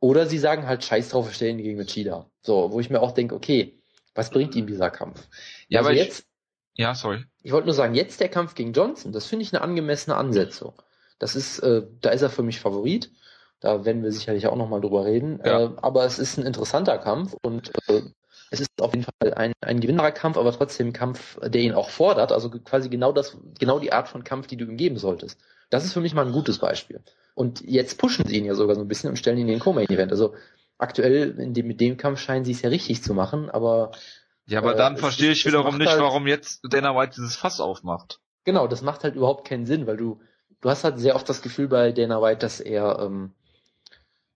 Oder 0.00 0.26
sie 0.26 0.38
sagen 0.38 0.66
halt 0.66 0.84
Scheiß 0.84 1.10
drauf, 1.10 1.28
wir 1.28 1.32
stellen 1.32 1.60
ihn 1.60 1.64
gegen 1.64 1.78
Machida. 1.78 2.26
So, 2.40 2.72
wo 2.72 2.80
ich 2.80 2.90
mir 2.90 3.00
auch 3.00 3.12
denke, 3.12 3.36
okay, 3.36 3.78
was 4.16 4.30
bringt 4.30 4.56
ihm 4.56 4.66
dieser 4.66 4.90
Kampf? 4.90 5.28
Ja, 5.68 5.78
also 5.78 5.90
aber 5.90 5.96
jetzt, 5.96 6.26
ich, 6.74 6.82
ja, 6.82 6.96
sorry. 6.96 7.24
Ich 7.44 7.52
wollte 7.52 7.66
nur 7.66 7.74
sagen, 7.74 7.94
jetzt 7.94 8.18
der 8.18 8.28
Kampf 8.28 8.56
gegen 8.56 8.72
Johnson, 8.72 9.12
das 9.12 9.26
finde 9.26 9.44
ich 9.44 9.54
eine 9.54 9.62
angemessene 9.62 10.16
Ansetzung. 10.16 10.74
Das 11.22 11.36
ist, 11.36 11.60
äh, 11.60 11.82
da 12.00 12.10
ist 12.10 12.22
er 12.22 12.30
für 12.30 12.42
mich 12.42 12.58
Favorit. 12.58 13.12
Da 13.60 13.84
werden 13.84 14.02
wir 14.02 14.10
sicherlich 14.10 14.48
auch 14.48 14.56
nochmal 14.56 14.80
drüber 14.80 15.04
reden. 15.04 15.40
Ja. 15.44 15.62
Äh, 15.62 15.70
aber 15.76 16.04
es 16.04 16.18
ist 16.18 16.36
ein 16.36 16.44
interessanter 16.44 16.98
Kampf 16.98 17.36
und 17.42 17.70
äh, 17.88 18.02
es 18.50 18.60
ist 18.60 18.70
auf 18.80 18.92
jeden 18.92 19.04
Fall 19.04 19.32
ein, 19.34 19.52
ein 19.60 19.78
Gewinnerkampf, 19.78 20.36
aber 20.36 20.52
trotzdem 20.52 20.88
ein 20.88 20.92
Kampf, 20.92 21.38
der 21.40 21.60
ihn 21.60 21.74
auch 21.74 21.90
fordert. 21.90 22.32
Also 22.32 22.50
quasi 22.50 22.88
genau 22.88 23.12
das, 23.12 23.38
genau 23.60 23.78
die 23.78 23.92
Art 23.92 24.08
von 24.08 24.24
Kampf, 24.24 24.48
die 24.48 24.56
du 24.56 24.64
ihm 24.64 24.76
geben 24.76 24.98
solltest. 24.98 25.38
Das 25.70 25.84
ist 25.84 25.92
für 25.92 26.00
mich 26.00 26.12
mal 26.12 26.26
ein 26.26 26.32
gutes 26.32 26.58
Beispiel. 26.58 27.00
Und 27.34 27.60
jetzt 27.60 27.98
pushen 27.98 28.26
sie 28.26 28.36
ihn 28.36 28.44
ja 28.44 28.56
sogar 28.56 28.74
so 28.74 28.82
ein 28.82 28.88
bisschen 28.88 29.08
und 29.08 29.16
stellen 29.16 29.38
ihn 29.38 29.46
in 29.46 29.54
den 29.54 29.60
Co-Main-Event. 29.60 30.10
Also 30.10 30.34
aktuell 30.76 31.34
dem, 31.34 31.66
mit 31.68 31.80
dem 31.80 31.96
Kampf 31.98 32.18
scheinen 32.18 32.44
sie 32.44 32.50
es 32.50 32.62
ja 32.62 32.68
richtig 32.68 33.04
zu 33.04 33.14
machen, 33.14 33.48
aber 33.48 33.92
ja, 34.46 34.58
aber 34.58 34.74
dann 34.74 34.96
äh, 34.96 34.98
verstehe 34.98 35.30
ich 35.30 35.46
wiederum 35.46 35.78
nicht, 35.78 35.88
halt, 35.88 36.00
warum 36.00 36.26
jetzt 36.26 36.62
Dana 36.68 36.96
White 36.96 37.12
dieses 37.16 37.36
Fass 37.36 37.60
aufmacht. 37.60 38.18
Genau, 38.44 38.66
das 38.66 38.82
macht 38.82 39.04
halt 39.04 39.14
überhaupt 39.14 39.46
keinen 39.46 39.66
Sinn, 39.66 39.86
weil 39.86 39.96
du, 39.96 40.20
du 40.62 40.70
hast 40.70 40.84
halt 40.84 40.98
sehr 40.98 41.14
oft 41.14 41.28
das 41.28 41.42
Gefühl 41.42 41.68
bei 41.68 41.92
Dana 41.92 42.22
White, 42.22 42.38
dass 42.38 42.60
er, 42.60 42.98
ähm, 43.00 43.32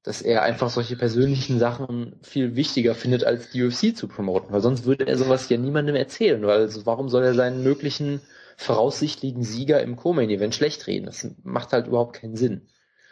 dass 0.02 0.20
er 0.20 0.42
einfach 0.42 0.68
solche 0.68 0.96
persönlichen 0.96 1.58
Sachen 1.58 2.16
viel 2.22 2.54
wichtiger 2.54 2.94
findet, 2.94 3.24
als 3.24 3.50
die 3.50 3.64
UFC 3.64 3.96
zu 3.96 4.06
promoten, 4.08 4.52
weil 4.52 4.60
sonst 4.60 4.84
würde 4.84 5.06
er 5.06 5.16
sowas 5.16 5.48
ja 5.48 5.56
niemandem 5.56 5.96
erzählen, 5.96 6.42
weil 6.42 6.60
also 6.60 6.84
warum 6.84 7.08
soll 7.08 7.24
er 7.24 7.34
seinen 7.34 7.62
möglichen 7.62 8.20
voraussichtlichen 8.56 9.42
Sieger 9.42 9.82
im 9.82 9.96
Co-Main-Event 9.96 10.54
schlecht 10.54 10.86
reden? 10.86 11.06
Das 11.06 11.26
macht 11.42 11.72
halt 11.72 11.86
überhaupt 11.86 12.16
keinen 12.16 12.36
Sinn. 12.36 12.68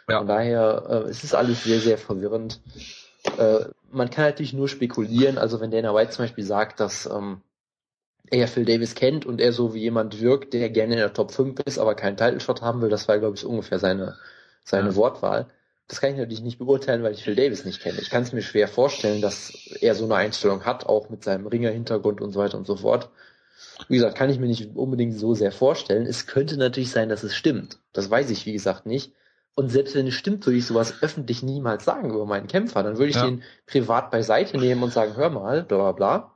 Ja. 0.07 0.19
Von 0.19 0.27
daher 0.27 0.85
äh, 1.05 1.09
es 1.09 1.23
ist 1.23 1.33
alles 1.33 1.63
sehr, 1.63 1.79
sehr 1.79 1.97
verwirrend. 1.97 2.61
Äh, 3.37 3.65
man 3.91 4.09
kann 4.09 4.25
natürlich 4.25 4.53
nur 4.53 4.67
spekulieren, 4.67 5.37
also 5.37 5.59
wenn 5.59 5.71
Dana 5.71 5.95
White 5.95 6.11
zum 6.11 6.25
Beispiel 6.25 6.43
sagt, 6.43 6.79
dass 6.79 7.05
ähm, 7.05 7.41
er 8.31 8.47
Phil 8.47 8.65
Davis 8.65 8.95
kennt 8.95 9.25
und 9.25 9.41
er 9.41 9.51
so 9.51 9.73
wie 9.73 9.81
jemand 9.81 10.19
wirkt, 10.21 10.53
der 10.53 10.69
gerne 10.69 10.93
in 10.93 10.99
der 10.99 11.13
Top 11.13 11.31
5 11.31 11.59
ist, 11.65 11.77
aber 11.77 11.95
keinen 11.95 12.17
Title 12.17 12.39
Shot 12.39 12.61
haben 12.61 12.81
will, 12.81 12.89
das 12.89 13.07
war, 13.07 13.19
glaube 13.19 13.35
ich, 13.35 13.45
ungefähr 13.45 13.79
seine, 13.79 14.15
seine 14.63 14.89
ja. 14.89 14.95
Wortwahl. 14.95 15.47
Das 15.87 16.01
kann 16.01 16.11
ich 16.11 16.17
natürlich 16.17 16.41
nicht 16.41 16.57
beurteilen, 16.57 17.03
weil 17.03 17.13
ich 17.13 17.23
Phil 17.23 17.35
Davis 17.35 17.63
nicht 17.63 17.81
kenne. 17.81 17.99
Ich 18.01 18.09
kann 18.09 18.23
es 18.23 18.33
mir 18.33 18.41
schwer 18.41 18.67
vorstellen, 18.67 19.21
dass 19.21 19.53
er 19.81 19.93
so 19.93 20.05
eine 20.05 20.15
Einstellung 20.15 20.65
hat, 20.65 20.87
auch 20.87 21.09
mit 21.09 21.23
seinem 21.23 21.45
Ringer-Hintergrund 21.45 22.21
und 22.21 22.31
so 22.31 22.39
weiter 22.39 22.57
und 22.57 22.65
so 22.65 22.77
fort. 22.77 23.09
Wie 23.87 23.95
gesagt, 23.95 24.17
kann 24.17 24.29
ich 24.29 24.39
mir 24.39 24.47
nicht 24.47 24.75
unbedingt 24.75 25.17
so 25.17 25.35
sehr 25.35 25.51
vorstellen. 25.51 26.07
Es 26.07 26.25
könnte 26.25 26.57
natürlich 26.57 26.91
sein, 26.91 27.09
dass 27.09 27.23
es 27.23 27.35
stimmt. 27.35 27.79
Das 27.93 28.09
weiß 28.09 28.31
ich, 28.31 28.45
wie 28.45 28.53
gesagt, 28.53 28.85
nicht. 28.85 29.13
Und 29.53 29.69
selbst 29.69 29.95
wenn 29.95 30.07
es 30.07 30.13
stimmt, 30.15 30.45
würde 30.45 30.57
ich 30.57 30.65
sowas 30.65 31.01
öffentlich 31.01 31.41
niemals 31.41 31.85
sagen 31.85 32.09
über 32.09 32.25
meinen 32.25 32.47
Kämpfer. 32.47 32.83
Dann 32.83 32.97
würde 32.97 33.11
ich 33.11 33.15
ja. 33.15 33.25
den 33.25 33.43
privat 33.65 34.11
beiseite 34.11 34.57
nehmen 34.57 34.83
und 34.83 34.91
sagen, 34.91 35.15
hör 35.15 35.29
mal, 35.29 35.63
bla 35.63 35.77
bla 35.77 35.91
bla. 35.93 36.34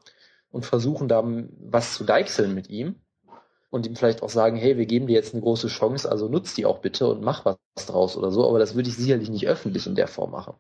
Und 0.52 0.66
versuchen 0.66 1.08
da 1.08 1.24
was 1.60 1.94
zu 1.94 2.04
deichseln 2.04 2.54
mit 2.54 2.70
ihm. 2.70 2.96
Und 3.70 3.86
ihm 3.86 3.96
vielleicht 3.96 4.24
auch 4.24 4.30
sagen, 4.30 4.58
hey, 4.58 4.78
wir 4.78 4.88
geben 4.88 5.06
dir 5.06 5.14
jetzt 5.14 5.34
eine 5.34 5.44
große 5.44 5.68
Chance, 5.68 6.12
also 6.12 6.28
nutzt 6.28 6.58
die 6.58 6.66
auch 6.66 6.80
bitte 6.80 7.08
und 7.08 7.22
mach 7.22 7.46
was 7.46 7.58
draus 7.86 8.18
oder 8.18 8.32
so. 8.32 8.48
Aber 8.48 8.58
das 8.58 8.74
würde 8.74 8.90
ich 8.90 8.96
sicherlich 8.96 9.30
nicht 9.30 9.48
öffentlich 9.48 9.86
in 9.86 9.94
der 9.94 10.08
Form 10.08 10.32
machen. 10.32 10.56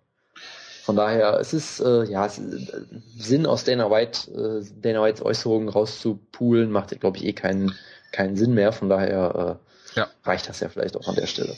Von 0.83 0.95
daher, 0.95 1.39
es 1.39 1.53
ist, 1.53 1.79
äh, 1.79 2.03
ja, 2.05 2.25
es 2.25 2.37
ist, 2.37 2.69
äh, 2.69 2.81
Sinn 3.17 3.45
aus 3.45 3.63
Dana 3.63 3.91
White, 3.91 4.31
äh, 4.31 4.81
Dana 4.81 5.03
Whites 5.03 5.21
Äußerungen 5.21 5.69
rauszupulen, 5.69 6.71
macht, 6.71 6.99
glaube 6.99 7.17
ich, 7.17 7.25
eh 7.25 7.33
keinen, 7.33 7.75
keinen 8.11 8.35
Sinn 8.35 8.53
mehr. 8.53 8.71
Von 8.71 8.89
daher 8.89 9.59
äh, 9.95 9.99
ja. 9.99 10.07
reicht 10.23 10.49
das 10.49 10.59
ja 10.59 10.69
vielleicht 10.69 10.97
auch 10.97 11.07
an 11.07 11.15
der 11.15 11.27
Stelle. 11.27 11.55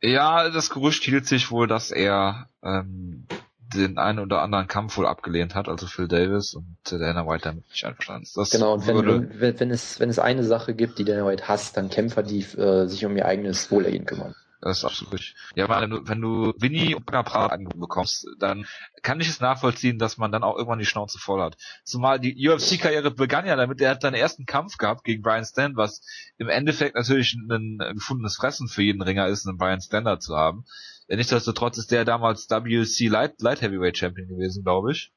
Ja, 0.00 0.48
das 0.48 0.70
Gerücht 0.70 1.02
hielt 1.04 1.26
sich 1.26 1.50
wohl, 1.50 1.66
dass 1.66 1.90
er 1.90 2.48
ähm, 2.62 3.26
den 3.74 3.98
einen 3.98 4.18
oder 4.18 4.42
anderen 4.42 4.66
Kampf 4.66 4.96
wohl 4.96 5.06
abgelehnt 5.06 5.54
hat, 5.54 5.68
also 5.68 5.86
Phil 5.86 6.08
Davis 6.08 6.54
und 6.54 6.76
Dana 6.90 7.26
White 7.26 7.44
damit 7.44 7.68
nicht 7.68 7.84
einverstanden 7.84 8.22
ist. 8.22 8.36
Das 8.36 8.50
genau, 8.50 8.74
und 8.74 8.86
wenn, 8.86 9.30
wenn, 9.40 9.60
wenn, 9.60 9.70
es, 9.70 10.00
wenn 10.00 10.08
es 10.08 10.18
eine 10.18 10.44
Sache 10.44 10.74
gibt, 10.74 10.98
die 10.98 11.04
Dana 11.04 11.26
White 11.26 11.48
hasst, 11.48 11.76
dann 11.76 11.90
Kämpfer, 11.90 12.22
die 12.22 12.40
äh, 12.40 12.86
sich 12.86 13.04
um 13.04 13.16
ihr 13.16 13.26
eigenes 13.26 13.70
Wohlergehen 13.70 14.06
kümmern. 14.06 14.34
Das 14.60 14.78
ist 14.78 14.84
absolut 14.84 15.14
richtig. 15.14 15.36
Ja, 15.54 15.68
weil 15.68 15.82
wenn 15.82 15.90
du, 15.90 16.08
wenn 16.08 16.20
du 16.20 16.52
Winnie 16.58 16.94
und 16.94 17.06
Prat 17.06 17.52
angeboten 17.52 17.80
bekommst, 17.80 18.26
dann 18.38 18.66
kann 19.02 19.20
ich 19.20 19.28
es 19.28 19.40
nachvollziehen, 19.40 19.98
dass 19.98 20.18
man 20.18 20.32
dann 20.32 20.42
auch 20.42 20.56
irgendwann 20.56 20.80
die 20.80 20.84
Schnauze 20.84 21.18
voll 21.18 21.40
hat. 21.40 21.56
Zumal 21.84 22.18
die 22.18 22.48
UFC-Karriere 22.48 23.12
begann 23.12 23.46
ja 23.46 23.54
damit, 23.54 23.80
er 23.80 23.90
hat 23.90 24.02
seinen 24.02 24.14
ersten 24.14 24.46
Kampf 24.46 24.76
gehabt 24.76 25.04
gegen 25.04 25.22
Brian 25.22 25.44
Stan, 25.44 25.76
was 25.76 26.02
im 26.38 26.48
Endeffekt 26.48 26.96
natürlich 26.96 27.34
ein 27.34 27.78
gefundenes 27.94 28.36
Fressen 28.36 28.68
für 28.68 28.82
jeden 28.82 29.02
Ringer 29.02 29.28
ist, 29.28 29.46
einen 29.46 29.58
Brian 29.58 29.80
Stander 29.80 30.18
zu 30.18 30.36
haben. 30.36 30.64
Nichtsdestotrotz 31.06 31.78
ist 31.78 31.92
der 31.92 32.04
damals 32.04 32.50
WC 32.50 33.08
Light, 33.08 33.40
Light 33.40 33.62
Heavyweight 33.62 33.96
Champion 33.96 34.28
gewesen, 34.28 34.64
glaube 34.64 34.92
ich. 34.92 35.12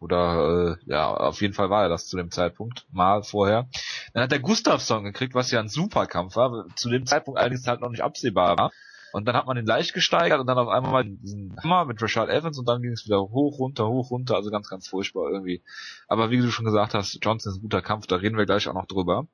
Oder 0.00 0.78
äh, 0.86 0.90
ja, 0.90 1.12
auf 1.12 1.42
jeden 1.42 1.52
Fall 1.52 1.68
war 1.68 1.82
er 1.82 1.88
das 1.90 2.06
zu 2.06 2.16
dem 2.16 2.30
Zeitpunkt, 2.30 2.86
mal 2.90 3.22
vorher. 3.22 3.68
Dann 4.12 4.24
hat 4.24 4.32
er 4.32 4.40
Gustavsson 4.40 5.04
gekriegt, 5.04 5.34
was 5.34 5.50
ja 5.50 5.60
ein 5.60 5.68
Superkampf 5.68 6.36
war, 6.36 6.66
zu 6.76 6.88
dem 6.88 7.06
Zeitpunkt 7.06 7.38
allerdings 7.38 7.66
halt 7.66 7.80
noch 7.80 7.90
nicht 7.90 8.02
absehbar 8.02 8.58
war. 8.58 8.72
Und 9.12 9.26
dann 9.26 9.34
hat 9.34 9.46
man 9.46 9.56
ihn 9.56 9.66
leicht 9.66 9.92
gesteigert 9.92 10.40
und 10.40 10.46
dann 10.46 10.58
auf 10.58 10.68
einmal 10.68 10.92
mal 10.92 11.04
diesen 11.04 11.56
Hammer 11.62 11.84
mit 11.84 12.00
Rashad 12.00 12.28
Evans 12.28 12.58
und 12.58 12.68
dann 12.68 12.80
ging 12.80 12.92
es 12.92 13.06
wieder 13.06 13.20
hoch, 13.20 13.58
runter, 13.58 13.88
hoch, 13.88 14.10
runter, 14.10 14.36
also 14.36 14.50
ganz, 14.50 14.68
ganz 14.68 14.86
furchtbar 14.88 15.30
irgendwie. 15.30 15.62
Aber 16.06 16.30
wie 16.30 16.38
du 16.38 16.50
schon 16.50 16.64
gesagt 16.64 16.94
hast, 16.94 17.18
Johnson 17.20 17.52
ist 17.52 17.58
ein 17.58 17.62
guter 17.62 17.82
Kampf, 17.82 18.06
da 18.06 18.16
reden 18.16 18.38
wir 18.38 18.46
gleich 18.46 18.68
auch 18.68 18.74
noch 18.74 18.86
drüber. 18.86 19.26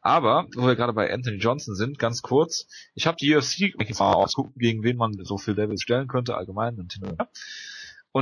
Aber, 0.00 0.46
wo 0.56 0.66
wir 0.66 0.74
gerade 0.74 0.92
bei 0.92 1.12
Anthony 1.12 1.36
Johnson 1.36 1.76
sind, 1.76 2.00
ganz 2.00 2.22
kurz, 2.22 2.66
ich 2.94 3.06
habe 3.06 3.16
die 3.20 3.36
UFC 3.36 3.72
mal 4.00 4.14
ausgucken, 4.14 4.54
gegen 4.56 4.82
wen 4.82 4.96
man 4.96 5.12
so 5.22 5.38
viel 5.38 5.54
Levels 5.54 5.82
stellen 5.82 6.08
könnte, 6.08 6.36
allgemein. 6.36 6.78
Und, 6.80 6.98
und 7.00 7.20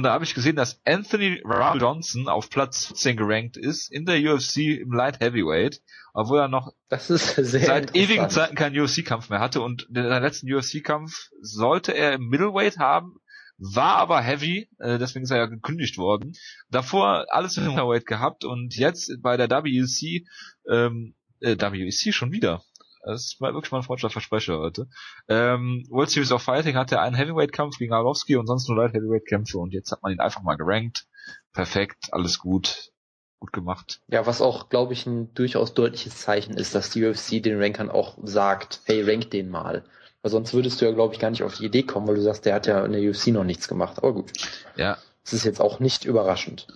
da 0.05 0.13
habe 0.13 0.25
ich 0.25 0.35
gesehen, 0.35 0.57
dass 0.57 0.81
Anthony 0.85 1.43
Rumble 1.45 1.81
Johnson 1.81 2.29
auf 2.29 2.49
Platz 2.49 2.87
14 2.87 3.17
gerankt 3.17 3.57
ist 3.57 3.91
in 3.93 4.07
der 4.07 4.19
UFC 4.21 4.59
im 4.81 4.93
Light 4.93 5.21
Heavyweight, 5.21 5.83
obwohl 6.15 6.39
er 6.39 6.49
noch 6.49 6.73
seit 6.89 7.97
ewigen 7.97 8.31
Zeiten 8.31 8.55
keinen 8.55 8.79
UFC-Kampf 8.79 9.31
mehr 9.31 9.41
hatte 9.41 9.61
und 9.61 9.89
in 9.89 9.95
seinem 9.95 10.23
letzten 10.23 10.53
UFC-Kampf 10.53 11.31
sollte 11.41 11.93
er 11.93 12.13
im 12.15 12.29
Middleweight 12.29 12.79
haben, 12.79 13.17
war 13.59 13.97
aber 13.97 14.23
heavy, 14.23 14.71
äh, 14.79 14.99
deswegen 14.99 15.25
ist 15.25 15.31
er 15.33 15.39
ja 15.39 15.47
gekündigt 15.47 15.99
worden. 15.99 16.33
Davor 16.71 17.27
alles 17.29 17.57
im 17.57 17.67
Middleweight 17.67 18.07
gehabt 18.07 18.45
und 18.45 18.77
jetzt 18.77 19.13
bei 19.21 19.37
der 19.37 19.51
WC, 19.51 20.25
ähm, 20.71 21.15
äh, 21.41 21.57
WEC 21.57 22.15
schon 22.15 22.33
wieder. 22.33 22.63
Das 23.03 23.37
war 23.39 23.55
wirklich 23.55 23.73
mal 23.73 23.79
ein 23.79 23.83
freundlicher 23.83 24.11
Versprecher 24.11 24.59
heute. 24.59 24.89
Ähm, 25.29 25.87
World 25.89 26.11
Series 26.11 26.33
of 26.33 26.43
Fighting 26.43 26.77
hatte 26.77 27.01
einen 27.01 27.17
Heavyweight-Kampf 27.17 27.79
gegen 27.79 27.93
Arlovski 27.93 28.37
und 28.37 28.47
sonst 28.47 28.69
nur 28.69 28.77
Light 28.79 28.95
Heavyweight-Kämpfe 28.95 29.59
und 29.59 29.73
jetzt 29.73 29.91
hat 29.91 30.03
man 30.03 30.13
ihn 30.13 30.21
einfach 30.21 30.43
mal 30.43 30.57
gerankt. 30.57 31.07
Perfekt, 31.53 32.13
alles 32.13 32.39
gut, 32.39 32.93
gut 33.39 33.53
gemacht. 33.53 34.01
Ja, 34.09 34.27
was 34.27 34.41
auch, 34.43 34.69
glaube 34.69 34.93
ich, 34.93 35.07
ein 35.07 35.33
durchaus 35.35 35.75
deutliches 35.75 36.19
Zeichen 36.19 36.57
ist, 36.57 36.75
dass 36.75 36.91
die 36.91 37.05
UFC 37.05 37.43
den 37.43 37.61
Rankern 37.61 37.91
auch 37.91 38.19
sagt, 38.23 38.81
hey, 38.85 39.03
rank 39.03 39.31
den 39.31 39.49
mal. 39.49 39.85
Weil 40.23 40.31
sonst 40.31 40.53
würdest 40.53 40.81
du 40.81 40.85
ja, 40.85 40.93
glaube 40.93 41.15
ich, 41.15 41.21
gar 41.21 41.31
nicht 41.31 41.43
auf 41.43 41.57
die 41.57 41.65
Idee 41.65 41.83
kommen, 41.83 42.07
weil 42.07 42.17
du 42.17 42.23
sagst, 42.23 42.45
der 42.45 42.55
hat 42.55 42.67
ja 42.67 42.85
in 42.85 42.93
der 42.93 43.01
UFC 43.01 43.29
noch 43.29 43.45
nichts 43.45 43.69
gemacht. 43.69 43.99
Aber 43.99 44.13
gut. 44.13 44.33
Ja. 44.77 44.99
Das 45.25 45.33
ist 45.33 45.45
jetzt 45.45 45.61
auch 45.61 45.81
nicht 45.81 46.05
überraschend. 46.05 46.67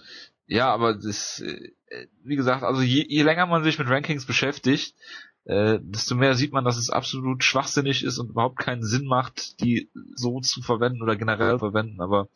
Ja, 0.46 0.72
aber 0.72 0.94
das, 0.94 1.40
äh, 1.40 2.06
wie 2.22 2.36
gesagt, 2.36 2.62
also 2.62 2.82
je, 2.82 3.04
je 3.06 3.22
länger 3.22 3.46
man 3.46 3.64
sich 3.64 3.78
mit 3.78 3.88
Rankings 3.88 4.26
beschäftigt, 4.26 4.94
äh, 5.44 5.78
desto 5.82 6.14
mehr 6.14 6.34
sieht 6.34 6.52
man, 6.52 6.64
dass 6.64 6.76
es 6.76 6.90
absolut 6.90 7.44
schwachsinnig 7.44 8.04
ist 8.04 8.18
und 8.18 8.30
überhaupt 8.30 8.58
keinen 8.58 8.82
Sinn 8.82 9.06
macht, 9.06 9.60
die 9.60 9.90
so 10.14 10.40
zu 10.40 10.62
verwenden 10.62 11.02
oder 11.02 11.16
generell 11.16 11.58
verwenden, 11.58 12.00
aber 12.00 12.28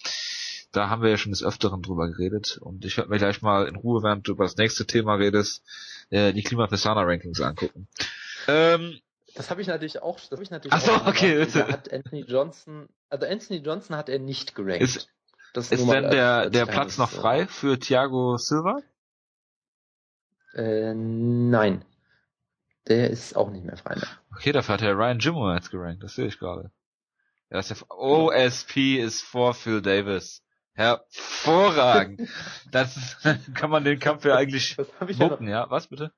da 0.73 0.91
haben 0.91 1.03
wir 1.03 1.11
ja 1.11 1.17
schon 1.17 1.33
des 1.33 1.43
Öfteren 1.43 1.81
drüber 1.81 2.09
geredet 2.09 2.59
und 2.61 2.85
ich 2.85 2.97
werde 2.97 3.11
mir 3.11 3.19
gleich 3.19 3.41
mal 3.41 3.67
in 3.67 3.77
Ruhe, 3.77 4.03
während 4.03 4.29
du 4.29 4.33
über 4.33 4.45
das 4.45 4.57
nächste 4.57 4.87
Thema 4.87 5.15
redest, 5.15 5.63
äh, 6.11 6.33
die 6.33 6.43
Klima 6.43 6.69
Rankings 6.71 7.41
angucken. 7.41 7.89
Ähm, 8.47 9.01
das 9.35 9.51
habe 9.51 9.61
ich 9.63 9.69
natürlich 9.69 10.03
auch. 10.03 10.19
Das 10.19 10.33
hab 10.33 10.41
ich 10.41 10.51
natürlich 10.51 10.73
Ach 10.73 10.81
so, 10.81 10.93
okay. 11.07 11.47
Da 11.53 11.69
hat 11.69 11.93
Anthony 11.93 12.23
Johnson, 12.23 12.89
also 13.09 13.27
Anthony 13.27 13.61
Johnson 13.61 13.97
hat 13.97 14.09
er 14.09 14.19
nicht 14.19 14.55
gerankt. 14.55 14.83
Ist, 14.83 15.09
ist 15.55 15.71
denn 15.71 16.11
der, 16.11 16.51
der 16.51 16.67
Platz 16.67 16.99
noch 16.99 17.11
frei 17.11 17.47
für 17.47 17.79
Thiago 17.79 18.37
Silva? 18.37 18.81
Äh, 20.55 20.93
nein. 20.95 21.85
Der 22.89 23.11
ist 23.11 23.37
auch 23.37 23.51
nicht 23.51 23.65
mehr 23.65 23.77
frei 23.77 23.97
mehr. 23.97 24.09
Okay, 24.35 24.53
dafür 24.53 24.75
hat 24.75 24.81
der 24.81 24.97
Ryan 24.97 25.19
Jimmo 25.19 25.53
jetzt 25.53 25.71
gerankt, 25.71 26.03
das 26.03 26.15
sehe 26.15 26.27
ich 26.27 26.39
gerade. 26.39 26.71
Ja, 27.51 27.59
ist 27.59 27.71
ja, 27.71 27.77
OSP 27.89 28.97
ist 28.99 29.23
vor 29.23 29.55
Phil 29.55 29.83
Davis. 29.83 30.43
Hervorragend. 30.75 32.29
das 32.71 33.17
kann 33.55 33.71
man 33.71 33.85
den 33.85 33.99
Kampf 33.99 34.25
ja 34.25 34.37
eigentlich 34.37 34.77
gucken, 34.77 35.49
ja, 35.49 35.63
ja, 35.63 35.71
Was 35.71 35.89
bitte? 35.89 36.13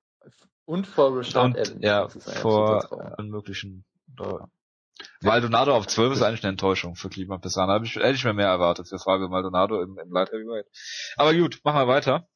Und 0.64 0.86
vor 0.86 1.16
Rashad 1.16 1.56
Evans. 1.56 1.84
Ja, 1.84 2.08
vor 2.08 3.16
allen 3.18 3.30
möglichen. 3.30 3.84
Maldonado 5.20 5.74
auf 5.74 5.86
12 5.86 6.14
ist 6.14 6.22
eigentlich 6.22 6.44
eine 6.44 6.50
Enttäuschung 6.50 6.94
für 6.94 7.08
Klima 7.08 7.38
Pisana. 7.38 7.74
Hab 7.74 7.84
ich, 7.84 7.96
hätte 7.96 8.10
ich 8.10 8.24
mir 8.24 8.34
mehr 8.34 8.48
erwartet 8.48 8.88
für 8.88 8.98
Fabio 8.98 9.28
Maldonado 9.28 9.82
im, 9.82 9.98
im 9.98 10.12
Light 10.12 10.30
Heavyweight. 10.30 10.66
Aber 11.16 11.34
gut, 11.34 11.60
machen 11.64 11.80
wir 11.80 11.88
weiter. 11.88 12.28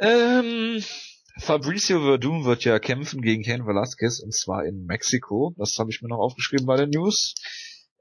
Ähm, 0.00 0.82
Fabricio 1.38 2.00
Verdun 2.00 2.44
wird 2.44 2.64
ja 2.64 2.78
kämpfen 2.78 3.22
gegen 3.22 3.42
Ken 3.42 3.66
Velasquez 3.66 4.20
und 4.20 4.34
zwar 4.34 4.64
in 4.64 4.84
Mexiko. 4.84 5.54
Das 5.56 5.76
habe 5.78 5.90
ich 5.90 6.02
mir 6.02 6.08
noch 6.08 6.18
aufgeschrieben 6.18 6.66
bei 6.66 6.76
den 6.76 6.90
News. 6.90 7.34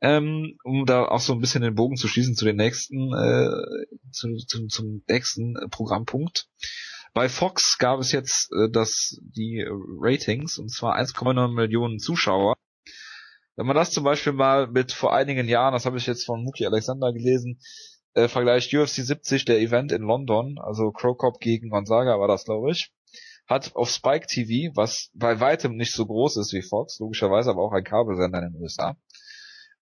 Ähm, 0.01 0.57
um 0.63 0.86
da 0.86 1.05
auch 1.05 1.19
so 1.19 1.34
ein 1.34 1.39
bisschen 1.39 1.61
den 1.61 1.75
Bogen 1.75 1.95
zu 1.95 2.07
schließen 2.07 2.36
zu 2.36 2.43
den 2.43 2.55
nächsten, 2.55 3.13
äh, 3.13 3.86
zu, 4.11 4.36
zu, 4.47 4.65
zum 4.67 5.03
nächsten 5.07 5.53
Programmpunkt. 5.69 6.47
Bei 7.13 7.29
Fox 7.29 7.77
gab 7.77 7.99
es 7.99 8.11
jetzt 8.11 8.51
äh, 8.51 8.69
das, 8.71 9.19
die 9.21 9.63
Ratings, 9.67 10.57
und 10.57 10.71
zwar 10.71 10.97
1,9 10.97 11.53
Millionen 11.53 11.99
Zuschauer. 11.99 12.55
Wenn 13.55 13.67
man 13.67 13.75
das 13.75 13.91
zum 13.91 14.03
Beispiel 14.03 14.34
mal 14.34 14.67
mit 14.67 14.91
vor 14.91 15.13
einigen 15.13 15.47
Jahren, 15.47 15.73
das 15.73 15.86
habe 15.86 15.97
ich 15.97 16.07
jetzt 16.07 16.25
von 16.25 16.43
Muki 16.43 16.65
Alexander 16.65 17.13
gelesen, 17.13 17.59
äh, 18.13 18.27
vergleicht 18.27 18.73
UFC 18.73 19.03
70, 19.03 19.45
der 19.45 19.59
Event 19.59 19.91
in 19.91 20.01
London, 20.01 20.57
also 20.57 20.91
Crocop 20.91 21.39
gegen 21.39 21.69
Gonzaga 21.69 22.19
war 22.19 22.27
das, 22.27 22.45
glaube 22.45 22.71
ich, 22.71 22.91
hat 23.52 23.76
auf 23.76 23.89
Spike 23.89 24.26
TV, 24.26 24.72
was 24.76 25.12
bei 25.14 25.39
weitem 25.39 25.76
nicht 25.76 25.93
so 25.93 26.06
groß 26.06 26.38
ist 26.38 26.54
wie 26.54 26.64
Fox, 26.64 26.97
logischerweise 26.99 27.52
aber 27.52 27.62
auch 27.62 27.74
ein 27.74 27.84
Kabelsender 27.84 28.39
in 28.39 28.54
den 28.54 28.62
USA, 28.62 28.95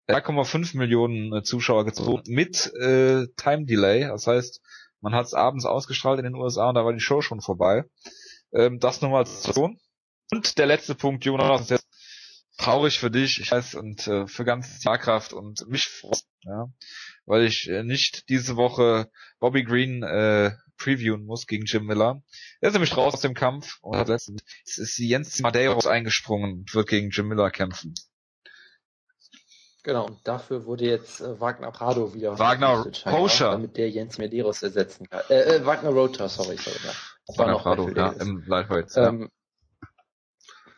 3,5 0.07 0.78
Millionen 0.78 1.34
äh, 1.34 1.43
Zuschauer 1.43 1.84
gezogen 1.84 2.22
mit 2.28 2.72
äh, 2.76 3.28
Time 3.36 3.66
Delay, 3.66 4.07
das 4.07 4.28
heißt, 4.28 4.61
man 5.01 5.13
hat 5.13 5.26
es 5.26 5.34
abends 5.34 5.66
ausgestrahlt 5.66 6.20
in 6.20 6.26
den 6.26 6.36
USA 6.36 6.70
und 6.70 6.76
da 6.76 6.86
war 6.86 6.93
die 6.93 6.99
Show 6.99 7.22
schon 7.22 7.41
vorbei. 7.41 7.84
Ähm, 8.53 8.80
das 8.80 9.01
nur 9.01 9.11
mal 9.11 9.20
als 9.20 9.43
Situation. 9.43 9.80
Und 10.32 10.57
der 10.57 10.66
letzte 10.66 10.95
Punkt, 10.95 11.26
Jonas, 11.26 11.61
ist 11.61 11.70
jetzt 11.70 11.88
traurig 12.57 12.99
für 12.99 13.11
dich, 13.11 13.39
ich 13.39 13.51
weiß, 13.51 13.76
und 13.76 14.07
äh, 14.07 14.28
für 14.28 14.45
ganz 14.45 14.84
Jahrkraft 14.84 15.34
und 15.34 15.68
mich 15.68 15.84
freut, 15.84 16.24
ja, 16.41 16.68
weil 17.26 17.43
ich 17.43 17.70
äh, 17.70 17.84
nicht 17.84 18.30
diese 18.30 18.55
Woche 18.55 19.09
Bobby 19.39 19.63
Green 19.63 20.03
äh, 20.03 20.51
previewen 20.78 21.26
muss 21.26 21.47
gegen 21.47 21.65
Jim 21.65 21.86
Miller. 21.86 22.21
Er 22.61 22.69
ist 22.69 22.73
nämlich 22.73 22.95
raus 22.95 23.13
aus 23.13 23.21
dem 23.21 23.34
Kampf 23.34 23.78
und 23.82 23.97
hat 23.97 24.07
letztens 24.07 24.43
ist 24.63 24.97
Jens 24.97 25.39
Madeiros 25.39 25.88
eingesprungen 25.88 26.59
und 26.59 26.73
wird 26.73 26.88
gegen 26.88 27.09
Jim 27.09 27.28
Miller 27.28 27.51
kämpfen. 27.51 27.93
Genau, 29.86 30.07
und 30.07 30.28
dafür 30.28 30.65
wurde 30.65 30.86
jetzt 30.86 31.21
äh, 31.21 31.39
Wagner 31.39 31.71
Prado 31.71 32.15
wieder 32.15 32.39
Wagner 32.39 32.88
Rocha. 33.05 33.51
damit 33.51 33.78
der 33.78 33.88
Jens 33.91 34.17
Medeiros 34.17 34.63
ersetzen 34.63 35.07
kann. 35.07 35.21
Äh, 35.30 35.57
äh, 35.57 35.65
Wagner 35.65 35.91
Rota, 35.91 36.28
sorry, 36.28 36.57
sorry. 36.57 36.78
Ja. 36.84 37.38
Wagner 37.38 37.59
Prado, 37.59 37.89
ja, 37.89 38.09
im 38.13 38.43
Lightweight. 38.47 38.91
Ähm. 38.95 39.30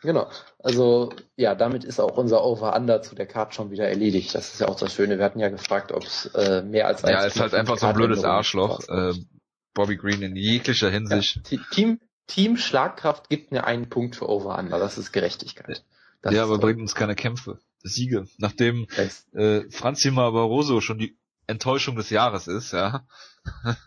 Genau. 0.02 0.30
Also 0.58 1.10
ja, 1.36 1.54
damit 1.54 1.84
ist 1.84 2.00
auch 2.00 2.18
unser 2.18 2.44
Over-Under 2.44 3.00
zu 3.00 3.14
der 3.14 3.26
Card 3.26 3.54
schon 3.54 3.70
wieder 3.70 3.88
erledigt. 3.88 4.34
Das 4.34 4.52
ist 4.52 4.60
ja 4.60 4.68
auch 4.68 4.78
das 4.78 4.92
Schöne. 4.92 5.16
Wir 5.16 5.24
hatten 5.24 5.40
ja 5.40 5.48
gefragt, 5.48 5.90
ob 5.90 6.04
es 6.04 6.26
äh, 6.34 6.62
mehr 6.62 6.86
als 6.86 7.02
ein. 7.02 7.12
Ja, 7.12 7.24
es 7.24 7.34
ist 7.34 7.40
halt 7.40 7.54
einfach 7.54 7.78
so 7.78 7.86
ein 7.86 7.94
blödes 7.94 8.24
Arschloch. 8.24 8.80
Äh, 8.88 9.14
Bobby 9.78 9.96
Green 9.96 10.22
in 10.22 10.34
jeglicher 10.34 10.90
Hinsicht. 10.90 11.40
Ja, 11.52 11.60
Team, 11.70 12.00
Team 12.26 12.56
Schlagkraft 12.56 13.28
gibt 13.28 13.52
mir 13.52 13.64
einen 13.64 13.88
Punkt 13.88 14.16
für 14.16 14.28
Over-Under. 14.28 14.80
Das 14.80 14.98
ist 14.98 15.12
Gerechtigkeit. 15.12 15.84
Das 16.20 16.34
ja, 16.34 16.42
aber 16.42 16.58
bringt 16.58 16.80
uns 16.80 16.96
keine 16.96 17.14
Kämpfe. 17.14 17.60
Siege. 17.84 18.26
Nachdem 18.38 18.88
äh, 19.34 19.70
Franzima 19.70 20.28
Barroso 20.30 20.80
schon 20.80 20.98
die 20.98 21.16
Enttäuschung 21.46 21.94
des 21.94 22.10
Jahres 22.10 22.48
ist, 22.48 22.72
ja. 22.72 23.06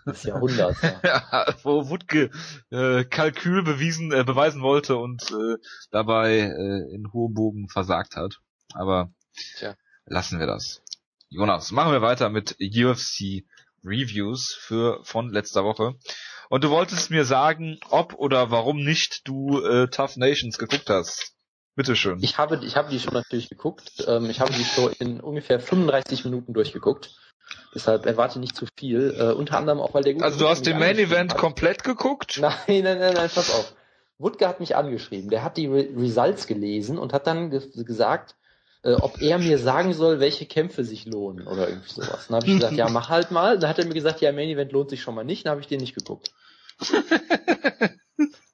Des 0.06 0.24
Jahrhunderts, 0.24 0.82
ja. 0.82 1.02
ja 1.04 1.56
wo 1.64 1.90
Wutke 1.90 2.32
äh, 2.70 3.04
Kalkül 3.04 3.62
bewiesen, 3.62 4.14
äh, 4.14 4.24
beweisen 4.24 4.62
wollte 4.62 4.96
und 4.96 5.30
äh, 5.32 5.58
dabei 5.92 6.38
äh, 6.38 6.96
in 6.96 7.12
hohem 7.12 7.34
Bogen 7.34 7.68
versagt 7.68 8.16
hat. 8.16 8.40
Aber 8.74 9.12
Tja. 9.58 9.76
lassen 10.06 10.40
wir 10.40 10.48
das. 10.48 10.82
Jonas, 11.28 11.72
machen 11.72 11.92
wir 11.92 12.02
weiter 12.02 12.30
mit 12.30 12.56
UFC 12.62 13.44
Reviews 13.84 14.58
für 14.60 15.00
von 15.04 15.32
letzter 15.32 15.64
Woche. 15.64 15.96
Und 16.50 16.64
du 16.64 16.70
wolltest 16.70 17.12
mir 17.12 17.26
sagen, 17.26 17.80
ob 17.90 18.14
oder 18.16 18.52
warum 18.52 18.84
nicht 18.84 19.22
du 19.26 19.60
äh, 19.64 19.88
Tough 19.88 20.18
Nations 20.18 20.58
geguckt 20.58 20.90
hast. 20.90 21.34
Bitteschön. 21.76 22.20
Ich 22.22 22.38
habe, 22.38 22.60
ich 22.66 22.76
habe 22.76 22.90
die 22.90 23.00
schon 23.00 23.14
natürlich 23.14 23.50
geguckt. 23.50 24.04
Ähm, 24.06 24.30
ich 24.30 24.42
habe 24.42 24.52
die 24.52 24.64
Show 24.64 24.92
in 25.00 25.22
ungefähr 25.22 25.60
35 25.60 26.26
Minuten 26.26 26.54
durchgeguckt. 26.54 27.16
Deshalb 27.74 28.06
erwarte 28.06 28.40
nicht 28.40 28.56
zu 28.56 28.66
viel. 28.78 29.16
Äh, 29.18 29.32
unter 29.34 29.58
anderem 29.58 29.80
auch, 29.80 29.94
weil 29.94 30.04
der 30.04 30.14
Gute 30.14 30.26
Also 30.26 30.40
du 30.40 30.50
hast 30.50 30.66
den 30.66 30.78
Main 30.78 30.98
Event 31.00 31.32
hat. 31.34 31.40
komplett 31.40 31.84
geguckt? 31.84 32.40
Nein, 32.42 32.54
nein, 32.68 32.84
nein, 32.84 33.14
nein, 33.14 33.30
pass 33.34 33.50
auf. 33.52 33.74
Wutke 34.18 34.48
hat 34.48 34.60
mich 34.60 34.76
angeschrieben. 34.76 35.30
Der 35.30 35.44
hat 35.44 35.58
die 35.58 35.68
Re 35.68 35.88
Results 35.96 36.48
gelesen 36.48 36.98
und 37.00 37.14
hat 37.14 37.28
dann 37.28 37.50
ge 37.50 37.62
gesagt, 37.84 38.36
äh, 38.84 38.94
ob 38.94 39.22
er 39.22 39.38
mir 39.38 39.58
sagen 39.58 39.94
soll, 39.94 40.20
welche 40.20 40.46
Kämpfe 40.46 40.84
sich 40.84 41.06
lohnen 41.06 41.48
oder 41.48 41.70
irgendwie 41.70 41.92
sowas. 41.92 42.28
Dann 42.28 42.38
habe 42.38 42.48
ich 42.48 42.54
gesagt, 42.56 42.78
ja, 42.78 42.90
mach 42.90 43.10
halt 43.10 43.32
mal. 43.32 43.60
Dann 43.60 43.70
hat 43.70 43.80
er 43.80 43.86
mir 43.86 43.94
gesagt, 43.94 44.22
ja, 44.22 44.32
Main 44.32 44.50
Event 44.50 44.72
lohnt 44.72 44.90
sich 44.90 45.02
schon 45.02 45.16
mal 45.16 45.24
nicht. 45.24 45.46
Dann 45.46 45.52
habe 45.52 45.62
ich 45.62 45.68
den 45.68 45.80
nicht 45.80 45.96
geguckt. 45.96 46.32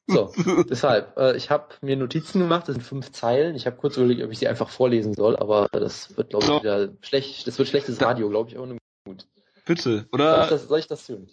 So, 0.09 0.31
deshalb, 0.69 1.17
äh, 1.17 1.35
ich 1.35 1.49
habe 1.49 1.75
mir 1.81 1.97
Notizen 1.97 2.39
gemacht, 2.39 2.69
das 2.69 2.75
sind 2.75 2.83
fünf 2.83 3.11
Zeilen. 3.11 3.55
Ich 3.55 3.65
habe 3.65 3.75
kurz 3.75 3.97
überlegt, 3.97 4.23
ob 4.23 4.31
ich 4.31 4.39
sie 4.39 4.47
einfach 4.47 4.69
vorlesen 4.69 5.13
soll, 5.13 5.35
aber 5.35 5.67
das 5.69 6.15
wird, 6.15 6.29
glaube 6.29 6.45
ich, 6.45 6.49
so. 6.49 6.59
wieder 6.61 6.93
schlecht. 7.01 7.45
Das 7.45 7.59
wird 7.59 7.67
schlechtes 7.67 8.01
Radio, 8.01 8.29
glaube 8.29 8.49
ich, 8.49 8.57
ohne 8.57 8.77
gut. 9.05 9.27
Bitte, 9.65 10.07
oder? 10.13 10.35
Soll 10.35 10.43
ich 10.43 10.49
das, 10.49 10.67
soll 10.69 10.79
ich 10.79 10.87
das 10.87 11.05
tun? 11.07 11.27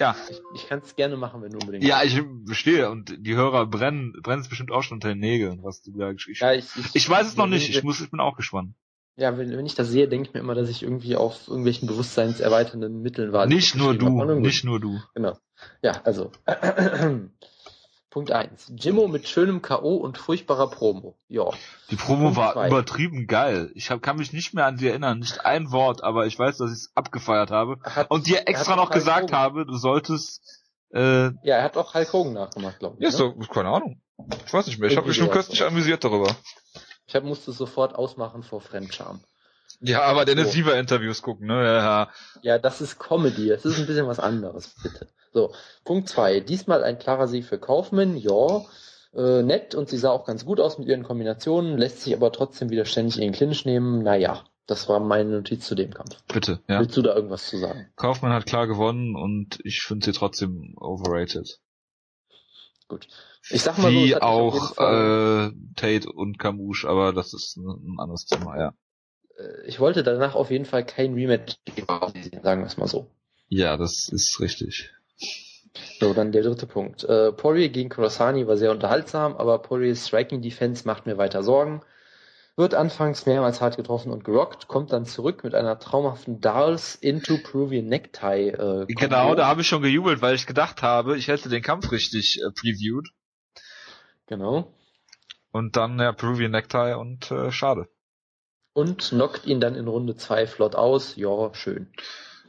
Ja. 0.00 0.16
Ich, 0.28 0.40
ich 0.54 0.66
kann 0.68 0.80
es 0.80 0.96
gerne 0.96 1.16
machen, 1.16 1.42
wenn 1.42 1.52
du 1.52 1.58
unbedingt. 1.58 1.84
Ja, 1.84 2.02
ich 2.02 2.20
verstehe 2.46 2.90
und 2.90 3.14
die 3.18 3.34
Hörer 3.34 3.66
brennen, 3.66 4.12
brennen 4.22 4.42
es 4.42 4.48
bestimmt 4.48 4.72
auch 4.72 4.82
schon 4.82 4.96
unter 4.96 5.08
den 5.08 5.18
Nägeln, 5.18 5.62
was 5.62 5.82
du 5.82 5.96
da 5.96 6.12
geschrieben 6.12 6.38
hast. 6.40 6.42
Ja, 6.42 6.52
ich, 6.52 6.86
ich, 6.86 6.94
ich 6.94 7.08
weiß 7.08 7.28
es 7.28 7.36
noch 7.36 7.46
nicht, 7.46 7.68
ich 7.68 7.82
muss, 7.82 8.00
ich 8.00 8.10
bin 8.10 8.20
auch 8.20 8.36
gespannt. 8.36 8.74
Ja, 9.16 9.38
wenn, 9.38 9.56
wenn 9.56 9.66
ich 9.66 9.76
das 9.76 9.88
sehe, 9.88 10.08
denke 10.08 10.28
ich 10.28 10.34
mir 10.34 10.40
immer, 10.40 10.56
dass 10.56 10.68
ich 10.68 10.82
irgendwie 10.82 11.14
auf 11.14 11.46
irgendwelchen 11.46 11.86
bewusstseinserweiternden 11.86 13.00
Mitteln 13.00 13.32
war. 13.32 13.46
Nicht 13.46 13.76
nur 13.76 13.96
du, 13.96 14.08
nicht 14.40 14.64
nur 14.64 14.80
du. 14.80 15.00
Genau. 15.14 15.38
Ja, 15.82 16.00
also. 16.04 16.32
Punkt 18.14 18.30
eins. 18.30 18.70
Jimmo 18.76 19.08
mit 19.08 19.26
schönem 19.26 19.60
K.O. 19.60 19.96
und 19.96 20.18
furchtbarer 20.18 20.70
Promo. 20.70 21.18
Ja. 21.26 21.50
Die 21.90 21.96
Promo 21.96 22.26
Punkt 22.26 22.36
war 22.36 22.52
zwei. 22.52 22.68
übertrieben 22.68 23.26
geil. 23.26 23.72
Ich 23.74 23.90
hab, 23.90 24.02
kann 24.02 24.18
mich 24.18 24.32
nicht 24.32 24.54
mehr 24.54 24.66
an 24.66 24.78
sie 24.78 24.86
erinnern. 24.86 25.18
Nicht 25.18 25.44
ein 25.44 25.72
Wort, 25.72 26.04
aber 26.04 26.24
ich 26.24 26.38
weiß, 26.38 26.58
dass 26.58 26.70
ich 26.70 26.76
es 26.76 26.92
abgefeiert 26.94 27.50
habe. 27.50 27.76
Hat, 27.82 28.12
und 28.12 28.28
dir 28.28 28.46
extra 28.46 28.76
noch 28.76 28.90
gesagt 28.90 29.32
Hogan. 29.32 29.40
habe, 29.40 29.66
du 29.66 29.76
solltest. 29.76 30.62
Äh, 30.92 31.24
ja, 31.24 31.56
er 31.56 31.64
hat 31.64 31.76
auch 31.76 31.92
Hulk 31.92 32.12
Hogan 32.12 32.34
nachgemacht, 32.34 32.78
glaube 32.78 32.98
ich. 33.00 33.12
Ja, 33.12 33.26
ne? 33.26 33.34
doch, 33.36 33.48
keine 33.48 33.70
Ahnung. 33.70 34.00
Ich 34.46 34.52
weiß 34.52 34.68
nicht 34.68 34.78
mehr. 34.78 34.90
Ich 34.90 34.96
habe 34.96 35.08
mich 35.08 35.16
schon 35.16 35.30
köstlich 35.30 35.64
amüsiert 35.64 36.04
darüber. 36.04 36.36
Ich 37.08 37.16
hab, 37.16 37.24
musste 37.24 37.50
sofort 37.50 37.96
ausmachen 37.96 38.44
vor 38.44 38.60
Fremdscham. 38.60 39.24
Ja, 39.84 40.02
aber 40.02 40.24
Dennis 40.24 40.46
so. 40.46 40.52
Siever 40.52 40.78
Interviews 40.78 41.22
gucken, 41.22 41.46
ne? 41.46 41.64
Ja. 41.64 42.10
ja, 42.42 42.58
das 42.58 42.80
ist 42.80 42.98
Comedy. 42.98 43.48
Das 43.48 43.64
ist 43.64 43.78
ein 43.78 43.86
bisschen 43.86 44.06
was 44.06 44.18
anderes, 44.18 44.74
bitte. 44.82 45.08
So, 45.32 45.52
Punkt 45.84 46.08
zwei. 46.08 46.40
Diesmal 46.40 46.82
ein 46.84 46.98
klarer 46.98 47.28
Sieg 47.28 47.44
für 47.44 47.58
Kaufmann. 47.58 48.16
Ja, 48.16 48.64
äh, 49.14 49.42
nett 49.42 49.74
und 49.74 49.88
sie 49.88 49.98
sah 49.98 50.10
auch 50.10 50.24
ganz 50.24 50.44
gut 50.44 50.60
aus 50.60 50.78
mit 50.78 50.88
ihren 50.88 51.02
Kombinationen, 51.02 51.78
lässt 51.78 52.00
sich 52.00 52.14
aber 52.14 52.32
trotzdem 52.32 52.70
wieder 52.70 52.84
ständig 52.84 53.16
in 53.16 53.22
den 53.22 53.32
Clinch 53.32 53.64
nehmen. 53.64 54.02
Naja, 54.02 54.44
das 54.66 54.88
war 54.88 55.00
meine 55.00 55.30
Notiz 55.30 55.66
zu 55.66 55.74
dem 55.74 55.92
Kampf. 55.92 56.16
Bitte, 56.32 56.60
ja. 56.68 56.80
Willst 56.80 56.96
du 56.96 57.02
da 57.02 57.14
irgendwas 57.14 57.48
zu 57.48 57.58
sagen? 57.58 57.88
Kaufmann 57.96 58.32
hat 58.32 58.46
klar 58.46 58.66
gewonnen 58.66 59.14
und 59.14 59.58
ich 59.64 59.82
finde 59.82 60.06
sie 60.06 60.12
trotzdem 60.12 60.74
overrated. 60.78 61.60
Gut. 62.88 63.06
Ich 63.50 63.62
sag 63.62 63.78
mal 63.78 63.92
Wie 63.92 64.10
so, 64.10 64.20
auch 64.20 64.78
äh, 64.78 65.50
Tate 65.76 66.10
und 66.10 66.38
Kamouche, 66.38 66.88
aber 66.88 67.12
das 67.12 67.34
ist 67.34 67.56
ein, 67.56 67.66
ein 67.66 68.00
anderes 68.00 68.24
Thema, 68.24 68.58
ja. 68.58 68.74
Äh, 69.38 69.66
ich 69.66 69.80
wollte 69.80 70.02
danach 70.02 70.34
auf 70.34 70.50
jeden 70.50 70.64
Fall 70.64 70.84
kein 70.84 71.14
Rematch 71.14 71.56
geben, 71.64 71.86
sagen 72.42 72.62
wir 72.62 72.66
es 72.66 72.76
mal 72.76 72.88
so. 72.88 73.10
Ja, 73.48 73.76
das 73.76 74.08
ist 74.08 74.40
richtig. 74.40 74.90
So, 75.98 76.14
dann 76.14 76.32
der 76.32 76.42
dritte 76.42 76.66
Punkt. 76.66 77.04
Äh, 77.04 77.32
Poirier 77.32 77.68
gegen 77.68 77.88
Kurosani 77.88 78.46
war 78.46 78.56
sehr 78.56 78.70
unterhaltsam, 78.70 79.36
aber 79.36 79.58
Poiriers 79.58 80.06
Striking 80.06 80.42
Defense 80.42 80.86
macht 80.86 81.06
mir 81.06 81.18
weiter 81.18 81.42
Sorgen. 81.42 81.82
Wird 82.56 82.74
anfangs 82.74 83.26
mehrmals 83.26 83.60
hart 83.60 83.76
getroffen 83.76 84.12
und 84.12 84.22
gerockt, 84.22 84.68
kommt 84.68 84.92
dann 84.92 85.06
zurück 85.06 85.42
mit 85.42 85.56
einer 85.56 85.80
traumhaften 85.80 86.40
Darls 86.40 86.94
into 86.94 87.38
Peruvian 87.38 87.86
Necktie. 87.86 88.50
Äh, 88.50 88.86
genau, 88.86 89.34
da 89.34 89.48
habe 89.48 89.62
ich 89.62 89.66
schon 89.66 89.82
gejubelt, 89.82 90.22
weil 90.22 90.36
ich 90.36 90.46
gedacht 90.46 90.80
habe, 90.82 91.16
ich 91.16 91.26
hätte 91.26 91.48
den 91.48 91.62
Kampf 91.62 91.90
richtig 91.90 92.40
äh, 92.40 92.52
previewed. 92.52 93.08
Genau. 94.26 94.72
Und 95.50 95.76
dann 95.76 95.98
ja 95.98 96.12
Peruvian 96.12 96.52
Necktie 96.52 96.96
und 96.96 97.30
äh, 97.32 97.50
schade. 97.50 97.88
Und 98.74 98.98
knockt 98.98 99.46
ihn 99.46 99.60
dann 99.60 99.76
in 99.76 99.88
Runde 99.88 100.16
2 100.16 100.46
flott 100.46 100.74
aus. 100.74 101.16
Ja, 101.16 101.54
schön. 101.54 101.88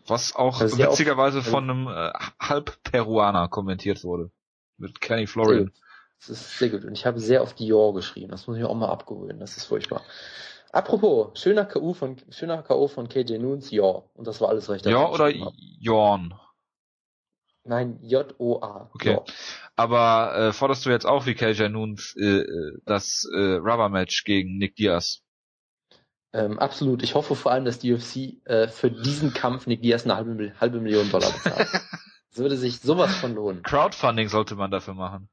Was 0.07 0.36
auch 0.36 0.59
also 0.59 0.78
witzigerweise 0.78 1.39
auch, 1.39 1.43
von 1.43 1.69
einem 1.69 1.88
äh, 1.88 2.11
Halb-Peruaner 2.39 3.47
kommentiert 3.47 4.03
wurde. 4.03 4.32
Mit 4.78 4.99
Kenny 5.01 5.28
Florian. 5.28 5.71
Das 6.19 6.30
ist 6.30 6.57
sehr 6.57 6.69
gut. 6.69 6.84
Und 6.84 6.93
ich 6.93 7.05
habe 7.05 7.19
sehr 7.19 7.41
auf 7.41 7.53
die 7.53 7.65
Dior 7.65 7.93
geschrieben. 7.93 8.32
Das 8.32 8.47
muss 8.47 8.57
ich 8.57 8.63
auch 8.63 8.76
mal 8.76 8.89
abgewöhnen. 8.89 9.39
Das 9.39 9.57
ist 9.57 9.65
furchtbar. 9.65 10.01
Apropos, 10.71 11.39
schöner 11.39 11.65
K.O. 11.65 11.93
von, 11.93 12.17
schöner 12.30 12.61
K.O. 12.61 12.88
von 12.88 13.07
KJ 13.07 13.38
Noons, 13.38 13.71
ja. 13.71 14.03
Und 14.13 14.28
das 14.28 14.41
war 14.41 14.49
alles 14.49 14.69
recht. 14.69 14.86
Ja 14.86 15.09
oder 15.09 15.32
Jorn? 15.80 16.34
Nein, 17.63 17.99
J-O-A. 18.01 18.91
Okay. 18.93 19.13
Jo. 19.13 19.26
Aber 19.76 20.36
äh, 20.36 20.53
forderst 20.53 20.86
du 20.86 20.89
jetzt 20.89 21.05
auch 21.05 21.26
wie 21.26 21.34
KJ 21.34 21.69
Noons 21.69 22.15
äh, 22.17 22.41
äh, 22.41 22.78
das 22.86 23.28
äh, 23.34 23.55
Rubber 23.55 23.89
Match 23.89 24.23
gegen 24.23 24.57
Nick 24.57 24.76
Diaz? 24.76 25.24
Ähm, 26.36 26.59
absolut. 26.59 27.01
Ich 27.01 27.15
hoffe 27.15 27.33
vor 27.33 27.53
allem, 27.53 27.63
dass 27.63 27.79
die 27.79 27.93
UFC 27.93 28.45
äh, 28.45 28.67
für 28.67 28.91
diesen 28.91 29.33
Kampf 29.33 29.67
Nick 29.67 29.81
Diaz 29.81 30.03
eine 30.03 30.17
halbe, 30.17 30.53
halbe 30.59 30.81
Million 30.81 31.09
Dollar 31.09 31.31
bezahlt. 31.31 31.69
das 32.29 32.38
würde 32.38 32.57
sich 32.57 32.81
sowas 32.81 33.15
von 33.15 33.36
lohnen. 33.36 33.63
Crowdfunding 33.63 34.27
sollte 34.27 34.55
man 34.55 34.69
dafür 34.69 34.95
machen. 34.95 35.29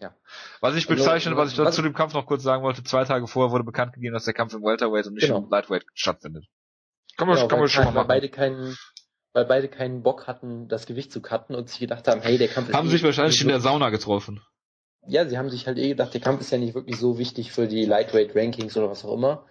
Ja. 0.00 0.16
Was 0.60 0.74
ich 0.74 0.90
also, 0.90 1.00
bezeichne, 1.00 1.36
was 1.36 1.52
ich 1.52 1.58
was, 1.58 1.76
zu 1.76 1.82
dem 1.82 1.94
Kampf 1.94 2.12
noch 2.14 2.26
kurz 2.26 2.42
sagen 2.42 2.64
wollte, 2.64 2.82
zwei 2.82 3.04
Tage 3.04 3.28
vorher 3.28 3.52
wurde 3.52 3.62
bekannt 3.62 3.92
gegeben, 3.92 4.14
dass 4.14 4.24
der 4.24 4.34
Kampf 4.34 4.52
im 4.52 4.62
Welterweight 4.62 5.06
und 5.06 5.14
nicht 5.14 5.28
genau. 5.28 5.38
im 5.38 5.48
Lightweight 5.48 5.84
stattfindet. 5.94 6.46
Kann 7.16 7.28
man, 7.28 7.36
genau, 7.36 7.46
kann 7.46 7.60
man 7.60 7.68
schon 7.68 7.84
mal 7.84 7.92
machen. 7.92 8.08
Weil 8.08 8.16
beide 8.16 8.28
keinen, 8.28 8.76
weil 9.32 9.44
beide 9.44 9.68
keinen 9.68 10.02
Bock 10.02 10.26
hatten, 10.26 10.66
das 10.66 10.86
Gewicht 10.86 11.12
zu 11.12 11.22
cutten 11.22 11.54
und 11.54 11.68
sich 11.68 11.78
gedacht 11.78 12.08
haben, 12.08 12.20
hey, 12.20 12.36
der 12.36 12.48
Kampf 12.48 12.70
ist 12.70 12.74
Haben 12.74 12.88
eh 12.88 12.90
sich 12.90 13.04
wahrscheinlich 13.04 13.40
in 13.40 13.48
der 13.48 13.60
Sauna 13.60 13.90
getroffen. 13.90 14.42
Ja, 15.06 15.24
sie 15.24 15.38
haben 15.38 15.50
sich 15.50 15.68
halt 15.68 15.78
eh 15.78 15.90
gedacht, 15.90 16.12
der 16.14 16.20
Kampf 16.20 16.40
ist 16.40 16.50
ja 16.50 16.58
nicht 16.58 16.74
wirklich 16.74 16.98
so 16.98 17.16
wichtig 17.16 17.52
für 17.52 17.68
die 17.68 17.84
Lightweight 17.84 18.34
Rankings 18.34 18.76
oder 18.76 18.90
was 18.90 19.04
auch 19.04 19.14
immer. 19.14 19.46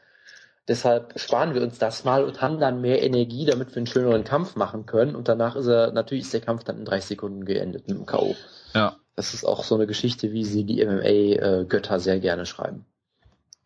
Deshalb 0.67 1.19
sparen 1.19 1.53
wir 1.53 1.61
uns 1.61 1.77
das 1.77 2.05
mal 2.05 2.23
und 2.23 2.41
haben 2.41 2.59
dann 2.59 2.81
mehr 2.81 3.03
Energie, 3.03 3.45
damit 3.45 3.69
wir 3.69 3.77
einen 3.77 3.87
schöneren 3.87 4.23
Kampf 4.23 4.55
machen 4.55 4.87
können. 4.87 5.15
Und 5.15 5.27
danach 5.27 5.55
ist 5.55 5.67
er, 5.67 5.91
natürlich 5.91 6.23
ist 6.23 6.33
der 6.33 6.41
Kampf 6.41 6.63
dann 6.63 6.79
in 6.79 6.85
30 6.85 7.09
Sekunden 7.09 7.45
geendet 7.45 7.87
mit 7.87 7.97
dem 7.97 8.05
K.O. 8.05 8.35
Ja. 8.73 8.97
Das 9.15 9.33
ist 9.33 9.45
auch 9.45 9.63
so 9.63 9.75
eine 9.75 9.85
Geschichte, 9.85 10.31
wie 10.31 10.43
sie 10.43 10.63
die 10.63 10.83
MMA-Götter 10.83 11.99
sehr 11.99 12.19
gerne 12.19 12.45
schreiben. 12.45 12.85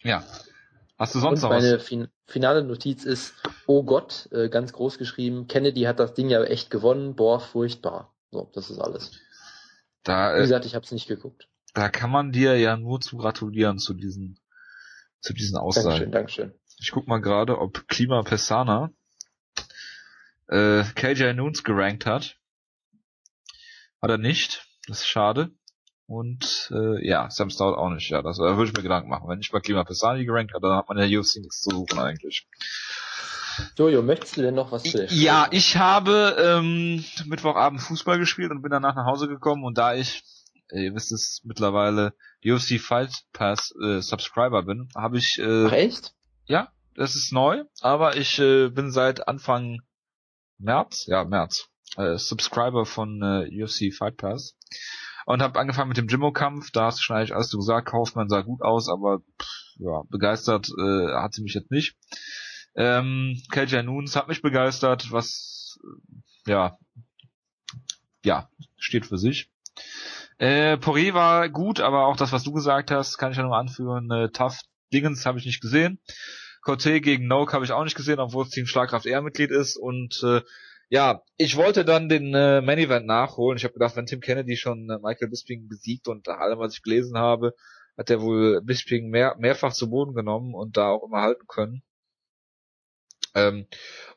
Ja. 0.02 0.24
Hast 0.98 1.16
du 1.16 1.20
sonst 1.20 1.44
und 1.44 1.50
noch 1.50 1.56
was? 1.56 1.64
Meine 1.64 1.80
fin 1.80 2.10
finale 2.28 2.64
Notiz 2.64 3.06
ist, 3.06 3.34
oh 3.66 3.84
Gott, 3.84 4.28
äh, 4.32 4.50
ganz 4.50 4.74
groß 4.74 4.98
geschrieben, 4.98 5.48
Kennedy 5.48 5.84
hat 5.84 6.00
das 6.00 6.14
Ding 6.14 6.30
ja 6.30 6.44
echt 6.44 6.70
gewonnen, 6.70 7.16
boah, 7.16 7.40
furchtbar. 7.40 8.14
So, 8.30 8.52
das 8.54 8.70
ist 8.70 8.80
alles. 8.80 9.12
Da, 10.04 10.34
äh, 10.34 10.38
Wie 10.38 10.42
gesagt, 10.42 10.66
ich 10.66 10.76
habe 10.76 10.86
es 10.86 10.92
nicht 10.92 11.08
geguckt. 11.08 11.48
da 11.74 11.90
kann 11.90 12.12
man 12.12 12.32
dir 12.32 12.58
ja 12.58 12.78
nur 12.78 13.00
zu 13.00 13.18
gratulieren 13.18 13.80
zu 13.80 13.94
diesen, 13.94 14.38
zu 15.22 15.34
diesen 15.34 15.58
Aussagen. 15.58 16.12
Dankeschön, 16.12 16.12
Dankeschön. 16.12 16.54
Ich 16.80 16.92
guck 16.92 17.08
mal 17.08 17.20
gerade, 17.20 17.60
ob 17.60 17.88
Klima 17.88 18.22
Pessana 18.24 18.92
äh, 20.48 20.84
KJ 20.96 21.34
Noons 21.34 21.64
gerankt 21.64 22.06
hat. 22.06 22.38
Hat 24.02 24.10
er 24.10 24.18
nicht. 24.18 24.66
Das 24.88 25.00
ist 25.00 25.08
schade. 25.08 25.52
Und 26.08 26.72
äh, 26.74 27.06
ja, 27.08 27.30
Sam 27.30 27.50
Stout 27.50 27.76
auch 27.76 27.90
nicht. 27.90 28.10
Ja, 28.10 28.22
das 28.22 28.38
da 28.38 28.58
würde 28.58 28.72
ich 28.72 28.76
mir 28.76 28.82
Gedanken 28.82 29.10
machen. 29.10 29.30
Wenn 29.30 29.42
ich 29.42 29.52
bei 29.52 29.60
Klima 29.60 29.84
Pessani 29.84 30.26
gerankt 30.26 30.54
hat, 30.54 30.64
dann 30.64 30.76
hat 30.76 30.90
man 30.90 30.98
ja 30.98 31.20
UFC 31.20 31.38
nichts 31.38 31.62
zu 31.62 31.70
suchen 31.70 32.00
eigentlich. 32.00 32.48
Jojo, 33.78 34.02
möchtest 34.02 34.38
du 34.38 34.42
denn 34.42 34.56
noch 34.56 34.72
was 34.72 34.84
zu 34.84 34.98
der 34.98 35.12
Ja, 35.12 35.48
ich 35.52 35.78
habe 35.78 36.36
ähm, 36.40 37.04
Mittwochabend 37.26 37.82
Fußball 37.82 38.18
gespielt 38.18 38.52
und 38.52 38.62
bin 38.62 38.72
danach 38.72 38.96
nach 38.96 39.06
Hause 39.06 39.28
gekommen 39.28 39.66
und 39.66 39.78
da 39.78 39.94
ich, 39.94 40.24
äh, 40.70 40.86
ihr 40.86 40.96
wisst 40.96 41.12
es 41.12 41.42
mittlerweile, 41.44 42.14
UFC 42.44 42.80
Fight 42.80 43.12
Pass 43.34 43.74
äh, 43.84 44.02
Subscriber 44.02 44.64
bin, 44.64 44.88
habe 44.96 45.18
ich 45.18 45.38
äh, 45.40 45.66
Ach 45.68 45.74
echt? 45.74 46.14
Ja, 46.50 46.74
das 46.96 47.16
ist 47.16 47.32
neu, 47.32 47.64
aber 47.82 48.18
ich 48.18 48.40
äh, 48.40 48.70
bin 48.70 48.92
seit 48.92 49.28
Anfang 49.28 49.82
März, 50.58 51.06
ja 51.06 51.24
März, 51.24 51.70
äh, 51.96 52.18
Subscriber 52.18 52.86
von 52.86 53.22
äh, 53.22 53.64
UFC 53.64 53.94
Fight 53.96 54.18
Pass 54.18 54.58
und 55.26 55.42
habe 55.42 55.60
angefangen 55.60 55.90
mit 55.90 55.98
dem 55.98 56.08
Jimmo-Kampf. 56.08 56.72
Da 56.72 56.86
hast 56.86 56.98
du 56.98 57.04
schon 57.04 57.16
eigentlich 57.16 57.36
alles 57.36 57.52
gesagt. 57.52 57.88
Kaufmann 57.88 58.30
sah 58.30 58.42
gut 58.42 58.64
aus, 58.64 58.90
aber 58.90 59.20
pff, 59.20 59.76
ja 59.78 60.02
begeistert 60.10 60.70
äh, 60.78 61.14
hat 61.14 61.34
sie 61.34 61.44
mich 61.44 61.54
jetzt 61.54 61.72
nicht. 61.72 61.96
Ähm, 62.76 63.40
KJ 63.52 63.84
Nunes 63.84 64.16
hat 64.16 64.28
mich 64.28 64.42
begeistert, 64.42 65.12
was 65.12 65.80
äh, 66.48 66.52
ja 66.52 66.78
ja 68.26 68.50
steht 68.78 69.06
für 69.06 69.20
sich. 69.20 69.52
Äh, 70.40 70.78
Poirier 70.78 71.14
war 71.14 71.50
gut, 71.50 71.80
aber 71.80 72.08
auch 72.08 72.16
das, 72.16 72.32
was 72.32 72.44
du 72.44 72.54
gesagt 72.54 72.92
hast, 72.92 73.18
kann 73.18 73.32
ich 73.32 73.38
ja 73.38 73.44
nur 73.44 73.58
anführen. 73.58 74.10
Äh, 74.10 74.30
Tough 74.30 74.60
Dingens 74.94 75.26
habe 75.26 75.40
ich 75.40 75.46
nicht 75.46 75.62
gesehen. 75.62 76.00
Corte 76.62 77.02
gegen 77.02 77.28
Noak 77.28 77.54
habe 77.54 77.66
ich 77.66 77.72
auch 77.72 77.84
nicht 77.84 77.96
gesehen, 77.96 78.20
obwohl 78.20 78.46
es 78.46 78.52
Team 78.52 78.66
Schlagkraft 78.66 79.06
eher 79.06 79.22
Mitglied 79.22 79.52
ist. 79.52 79.78
Und 79.78 80.22
äh, 80.24 80.42
ja, 80.90 81.22
ich 81.38 81.56
wollte 81.56 81.86
dann 81.86 82.10
den 82.10 82.34
äh, 82.34 82.62
Main 82.62 82.80
Event 82.80 83.06
nachholen. 83.06 83.58
Ich 83.58 83.64
habe 83.64 83.74
gedacht, 83.74 83.96
wenn 83.96 84.06
Tim 84.06 84.20
Kennedy 84.20 84.58
schon 84.58 84.90
äh, 84.90 84.98
Michael 85.02 85.30
Bisping 85.30 85.68
besiegt 85.68 86.08
und 86.08 86.28
nach 86.28 86.40
allem, 86.40 86.60
was 86.60 86.74
ich 86.74 86.82
gelesen 86.82 87.18
habe, 87.18 87.54
hat 87.98 88.10
er 88.10 88.22
wohl 88.22 88.62
Bisping 88.62 89.10
mehr, 89.10 89.36
mehrfach 89.40 89.74
zu 89.74 89.90
Boden 89.90 90.14
genommen 90.16 90.54
und 90.56 90.78
da 90.78 90.90
auch 90.90 91.04
immer 91.04 91.22
halten 91.22 91.46
können. 91.48 91.84
Ähm, 93.36 93.68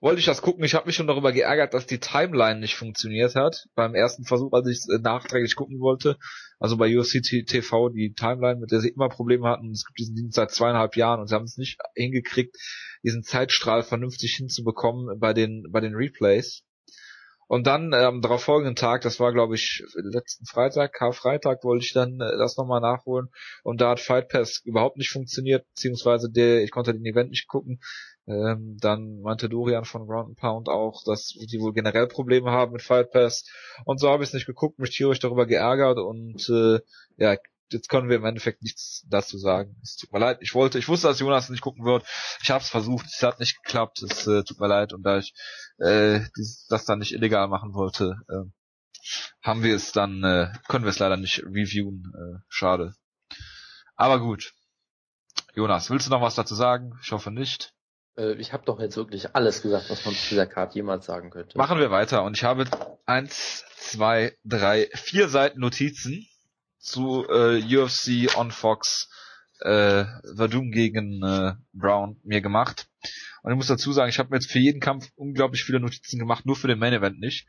wollte 0.01 0.21
ich 0.21 0.27
das 0.27 0.43
gucken. 0.43 0.65
Ich 0.65 0.75
habe 0.75 0.87
mich 0.87 0.97
schon 0.97 1.07
darüber 1.07 1.33
geärgert, 1.33 1.75
dass 1.75 1.87
die 1.87 2.01
Timeline 2.01 2.61
nicht 2.61 2.77
funktioniert 2.77 3.35
hat. 3.35 3.67
Beim 3.75 3.95
ersten 3.95 4.25
Versuch, 4.25 4.53
als 4.53 4.67
ich 4.69 4.79
es 4.79 4.89
äh, 4.89 4.99
nachträglich 4.99 5.55
gucken 5.55 5.81
wollte. 5.81 6.17
Also 6.59 6.77
bei 6.77 6.97
UFC 6.97 7.47
TV, 7.47 7.89
die 7.91 8.15
Timeline, 8.15 8.61
mit 8.61 8.71
der 8.71 8.81
sie 8.81 8.89
immer 8.89 9.09
Probleme 9.09 9.49
hatten. 9.49 9.71
Es 9.71 9.85
gibt 9.85 9.99
diesen 9.99 10.15
Dienst 10.15 10.37
seit 10.37 10.51
zweieinhalb 10.51 10.97
Jahren 10.97 11.21
und 11.21 11.29
sie 11.29 11.35
haben 11.35 11.45
es 11.45 11.57
nicht 11.57 11.79
hingekriegt, 11.95 12.57
diesen 13.03 13.23
Zeitstrahl 13.23 13.83
vernünftig 13.83 14.35
hinzubekommen 14.37 15.19
bei 15.19 15.33
den, 15.33 15.67
bei 15.71 15.81
den 15.81 15.95
Replays. 15.95 16.65
Und 17.53 17.67
dann 17.67 17.93
äh, 17.93 17.97
am 17.97 18.23
darauf 18.23 18.45
folgenden 18.45 18.77
Tag, 18.77 19.03
das 19.03 19.21
war 19.21 19.31
glaube 19.31 19.57
ich 19.57 19.85
letzten 19.95 20.47
Freitag, 20.47 20.95
Karfreitag, 20.95 21.63
wollte 21.65 21.85
ich 21.85 21.93
dann 21.93 22.19
äh, 22.19 22.39
das 22.39 22.57
nochmal 22.57 22.81
nachholen. 22.81 23.29
Und 23.63 23.83
da 23.83 23.91
hat 23.91 24.01
Fight 24.01 24.31
Pass 24.31 24.63
überhaupt 24.65 24.97
nicht 24.97 25.11
funktioniert, 25.11 25.67
beziehungsweise 25.75 26.31
der, 26.31 26.63
ich 26.63 26.71
konnte 26.71 26.95
den 26.95 27.05
Event 27.05 27.29
nicht 27.29 27.49
gucken. 27.49 27.79
Ähm, 28.27 28.77
dann 28.81 29.20
meinte 29.20 29.49
Dorian 29.49 29.85
von 29.85 30.07
Ground 30.07 30.37
Pound 30.37 30.68
auch, 30.68 31.03
dass 31.05 31.35
die 31.51 31.61
wohl 31.61 31.73
generell 31.73 32.07
Probleme 32.07 32.51
haben 32.51 32.73
mit 32.73 32.83
Fight 32.83 33.11
Pass. 33.11 33.45
Und 33.85 33.99
so 33.99 34.11
habe 34.11 34.23
ich 34.23 34.31
es 34.31 34.35
nicht 34.35 34.47
geguckt, 34.47 34.79
mich 34.79 34.97
tierisch 34.97 35.18
darüber 35.18 35.47
geärgert 35.47 35.99
und 35.99 36.49
äh, 36.49 36.81
ja, 37.16 37.37
jetzt 37.73 37.89
können 37.89 38.09
wir 38.09 38.16
im 38.16 38.25
Endeffekt 38.25 38.62
nichts 38.62 39.05
dazu 39.09 39.39
sagen. 39.39 39.77
Es 39.83 39.97
tut 39.97 40.12
mir 40.12 40.20
leid. 40.20 40.39
Ich 40.41 40.55
wollte, 40.55 40.79
ich 40.79 40.89
wusste, 40.89 41.09
dass 41.09 41.18
Jonas 41.18 41.49
nicht 41.49 41.62
gucken 41.62 41.85
wird. 41.85 42.05
Ich 42.43 42.51
habe 42.51 42.62
es 42.62 42.68
versucht, 42.68 43.07
es 43.07 43.23
hat 43.23 43.41
nicht 43.41 43.62
geklappt. 43.62 44.03
Es 44.03 44.27
äh, 44.27 44.45
tut 44.45 44.61
mir 44.61 44.68
leid. 44.68 44.93
Und 44.93 45.03
da 45.03 45.18
ich 45.18 45.35
äh, 45.79 46.20
dieses, 46.37 46.66
das 46.68 46.85
dann 46.85 46.99
nicht 46.99 47.12
illegal 47.12 47.49
machen 47.49 47.75
wollte, 47.75 48.16
äh, 48.29 48.51
haben 49.43 49.62
wir 49.62 49.75
es 49.75 49.93
dann, 49.93 50.23
äh, 50.23 50.53
können 50.68 50.85
wir 50.85 50.91
es 50.91 50.99
leider 50.99 51.16
nicht 51.16 51.43
reviewen. 51.45 52.12
Äh, 52.14 52.39
schade. 52.49 52.95
Aber 53.97 54.20
gut. 54.20 54.55
Jonas, 55.55 55.91
willst 55.91 56.07
du 56.07 56.11
noch 56.11 56.23
was 56.23 56.35
dazu 56.35 56.55
sagen? 56.55 56.99
Ich 57.03 57.12
hoffe 57.12 57.31
nicht. 57.31 57.75
Äh, 58.17 58.35
ich 58.35 58.53
habe 58.53 58.65
doch 58.65 58.81
jetzt 58.81 58.97
wirklich 58.97 59.35
alles 59.35 59.63
gesagt, 59.63 59.91
was 59.91 60.05
man 60.05 60.15
zu 60.15 60.31
dieser 60.31 60.47
Karte 60.47 60.75
jemals 60.75 61.07
sagen 61.07 61.31
könnte. 61.31 61.57
Machen 61.59 61.79
wir 61.79 61.91
weiter. 61.91 62.25
Und 62.25 62.37
ich 62.37 62.45
habe 62.45 62.65
eins, 63.07 63.65
zwei, 63.77 64.37
drei, 64.45 64.89
vier 64.95 65.29
Seiten 65.29 65.61
Notizen 65.61 66.27
zu 66.79 67.27
äh, 67.29 67.63
UFC 67.63 68.37
on 68.37 68.51
Fox 68.51 69.09
äh, 69.61 70.05
Verdum 70.35 70.71
gegen 70.71 71.23
äh, 71.23 71.55
Brown 71.73 72.21
mir 72.25 72.41
gemacht. 72.41 72.89
Und 73.43 73.53
ich 73.53 73.57
muss 73.57 73.67
dazu 73.67 73.93
sagen, 73.93 74.09
ich 74.09 74.19
habe 74.19 74.31
mir 74.31 74.37
jetzt 74.37 74.51
für 74.51 74.59
jeden 74.59 74.81
Kampf 74.81 75.09
unglaublich 75.15 75.65
viele 75.65 75.81
Notizen 75.81 76.19
gemacht, 76.19 76.47
nur 76.47 76.57
für 76.57 76.69
den 76.69 76.79
Main 76.79 76.93
Event 76.93 77.19
nicht. 77.19 77.47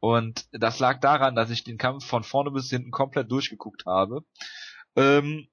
Und 0.00 0.46
das 0.52 0.78
lag 0.78 1.00
daran, 1.00 1.34
dass 1.34 1.50
ich 1.50 1.64
den 1.64 1.78
Kampf 1.78 2.04
von 2.04 2.22
vorne 2.22 2.50
bis 2.50 2.68
hinten 2.68 2.90
komplett 2.90 3.30
durchgeguckt 3.30 3.84
habe. 3.86 4.22
Ähm, 4.94 5.48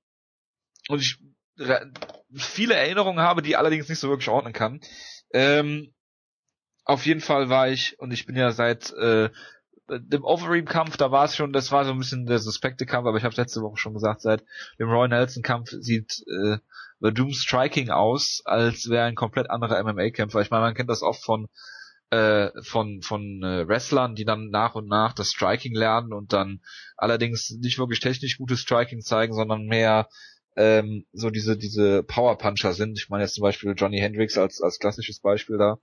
und 0.89 0.99
ich 0.99 1.19
viele 2.35 2.75
Erinnerungen 2.75 3.23
habe, 3.23 3.41
die 3.41 3.55
allerdings 3.55 3.89
nicht 3.89 3.99
so 3.99 4.09
wirklich 4.09 4.29
ordnen 4.29 4.53
kann. 4.53 4.81
Ähm, 5.33 5.93
auf 6.85 7.05
jeden 7.05 7.21
Fall 7.21 7.49
war 7.49 7.69
ich, 7.69 7.99
und 7.99 8.11
ich 8.11 8.25
bin 8.25 8.35
ja 8.35 8.51
seit 8.51 8.91
äh, 8.93 9.29
dem 9.89 10.23
Overeem-Kampf, 10.23 10.97
da 10.97 11.11
war 11.11 11.25
es 11.25 11.35
schon, 11.35 11.53
das 11.53 11.71
war 11.71 11.85
so 11.85 11.91
ein 11.91 11.97
bisschen 11.97 12.25
der 12.25 12.39
suspekte 12.39 12.85
Kampf, 12.85 13.07
aber 13.07 13.17
ich 13.17 13.23
habe 13.23 13.35
letzte 13.35 13.61
Woche 13.61 13.77
schon 13.77 13.93
gesagt, 13.93 14.21
seit 14.21 14.43
dem 14.79 14.89
Roy 14.89 15.07
Nelson-Kampf 15.07 15.69
sieht 15.71 16.23
äh, 16.27 16.57
The 16.99 17.13
Doom 17.13 17.33
Striking 17.33 17.89
aus, 17.89 18.41
als 18.45 18.89
wäre 18.89 19.05
ein 19.05 19.15
komplett 19.15 19.49
anderer 19.49 19.83
MMA-Kämpfer. 19.83 20.41
Ich 20.41 20.51
meine, 20.51 20.63
man 20.63 20.73
kennt 20.73 20.89
das 20.89 21.03
oft 21.03 21.23
von 21.23 21.47
äh, 22.11 22.51
von 22.61 23.01
von 23.01 23.43
äh, 23.43 23.67
Wrestlern, 23.67 24.15
die 24.15 24.23
dann 24.23 24.49
nach 24.49 24.75
und 24.75 24.87
nach 24.87 25.13
das 25.13 25.29
Striking 25.29 25.75
lernen 25.75 26.13
und 26.13 26.31
dann 26.31 26.61
allerdings 26.95 27.49
nicht 27.59 27.79
wirklich 27.79 27.99
technisch 27.99 28.37
gutes 28.37 28.59
Striking 28.59 29.01
zeigen, 29.01 29.33
sondern 29.33 29.65
mehr 29.65 30.07
ähm, 30.55 31.05
so 31.13 31.29
diese 31.29 31.57
diese 31.57 32.03
Power 32.03 32.37
Puncher 32.37 32.73
sind. 32.73 32.97
Ich 32.97 33.09
meine 33.09 33.23
jetzt 33.23 33.35
zum 33.35 33.43
Beispiel 33.43 33.73
Johnny 33.75 33.99
Hendricks 33.99 34.37
als 34.37 34.61
als 34.61 34.79
klassisches 34.79 35.19
Beispiel 35.19 35.57
da. 35.57 35.77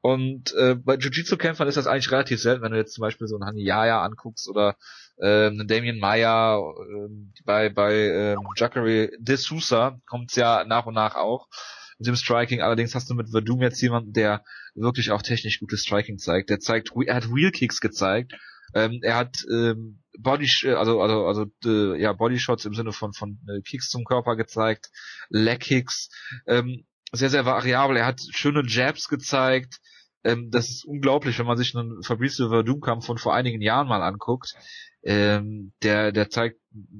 Und 0.00 0.54
äh, 0.54 0.76
bei 0.76 0.94
Jiu-Jitsu-Kämpfern 0.94 1.66
ist 1.66 1.76
das 1.76 1.88
eigentlich 1.88 2.12
relativ 2.12 2.40
selten, 2.40 2.62
wenn 2.62 2.70
du 2.70 2.78
jetzt 2.78 2.94
zum 2.94 3.02
Beispiel 3.02 3.26
so 3.26 3.34
einen 3.36 3.46
Haniyaya 3.46 4.00
anguckst 4.02 4.48
oder 4.48 4.76
äh, 5.16 5.46
einen 5.46 5.66
Damien 5.66 5.98
Maya, 5.98 6.58
äh, 6.58 7.08
bei 7.44 7.68
bei 7.68 7.94
äh, 7.94 8.36
Jacare 8.56 9.10
de 9.18 9.36
Sousa 9.36 10.00
kommt's 10.06 10.36
ja 10.36 10.64
nach 10.64 10.86
und 10.86 10.94
nach 10.94 11.16
auch 11.16 11.48
mit 11.98 12.06
dem 12.06 12.16
Striking. 12.16 12.60
Allerdings 12.60 12.94
hast 12.94 13.10
du 13.10 13.14
mit 13.14 13.30
Verdum 13.30 13.60
jetzt 13.60 13.80
jemanden, 13.82 14.12
der 14.12 14.44
wirklich 14.74 15.10
auch 15.10 15.22
technisch 15.22 15.58
gutes 15.58 15.82
Striking 15.82 16.18
zeigt. 16.18 16.50
Der 16.50 16.60
zeigt, 16.60 16.92
er 17.06 17.16
hat 17.16 17.30
Wheel 17.30 17.50
Kicks 17.50 17.80
gezeigt. 17.80 18.34
Ähm, 18.74 19.00
er 19.02 19.16
hat 19.16 19.44
ähm, 19.50 20.00
Body, 20.20 20.50
also 20.74 21.00
also 21.00 21.26
also 21.26 21.46
äh, 21.64 22.00
ja 22.00 22.12
Bodyshots 22.12 22.64
im 22.64 22.74
Sinne 22.74 22.92
von 22.92 23.12
von 23.12 23.38
äh, 23.48 23.60
Kicks 23.62 23.88
zum 23.88 24.04
Körper 24.04 24.36
gezeigt, 24.36 24.90
Leg 25.30 25.60
Kicks. 25.60 26.10
Ähm, 26.46 26.84
sehr, 27.12 27.30
sehr 27.30 27.46
variabel. 27.46 27.96
Er 27.96 28.06
hat 28.06 28.20
schöne 28.30 28.62
Jabs 28.66 29.08
gezeigt. 29.08 29.78
Ähm, 30.24 30.50
das 30.50 30.68
ist 30.68 30.84
unglaublich, 30.84 31.38
wenn 31.38 31.46
man 31.46 31.56
sich 31.56 31.74
einen 31.74 32.02
Fabrice 32.02 32.48
Verdum-Kampf 32.48 33.06
von 33.06 33.18
vor 33.18 33.34
einigen 33.34 33.62
Jahren 33.62 33.88
mal 33.88 34.02
anguckt. 34.02 34.54
Ähm, 35.02 35.72
der, 35.82 36.12
der 36.12 36.28
zeigt 36.28 36.58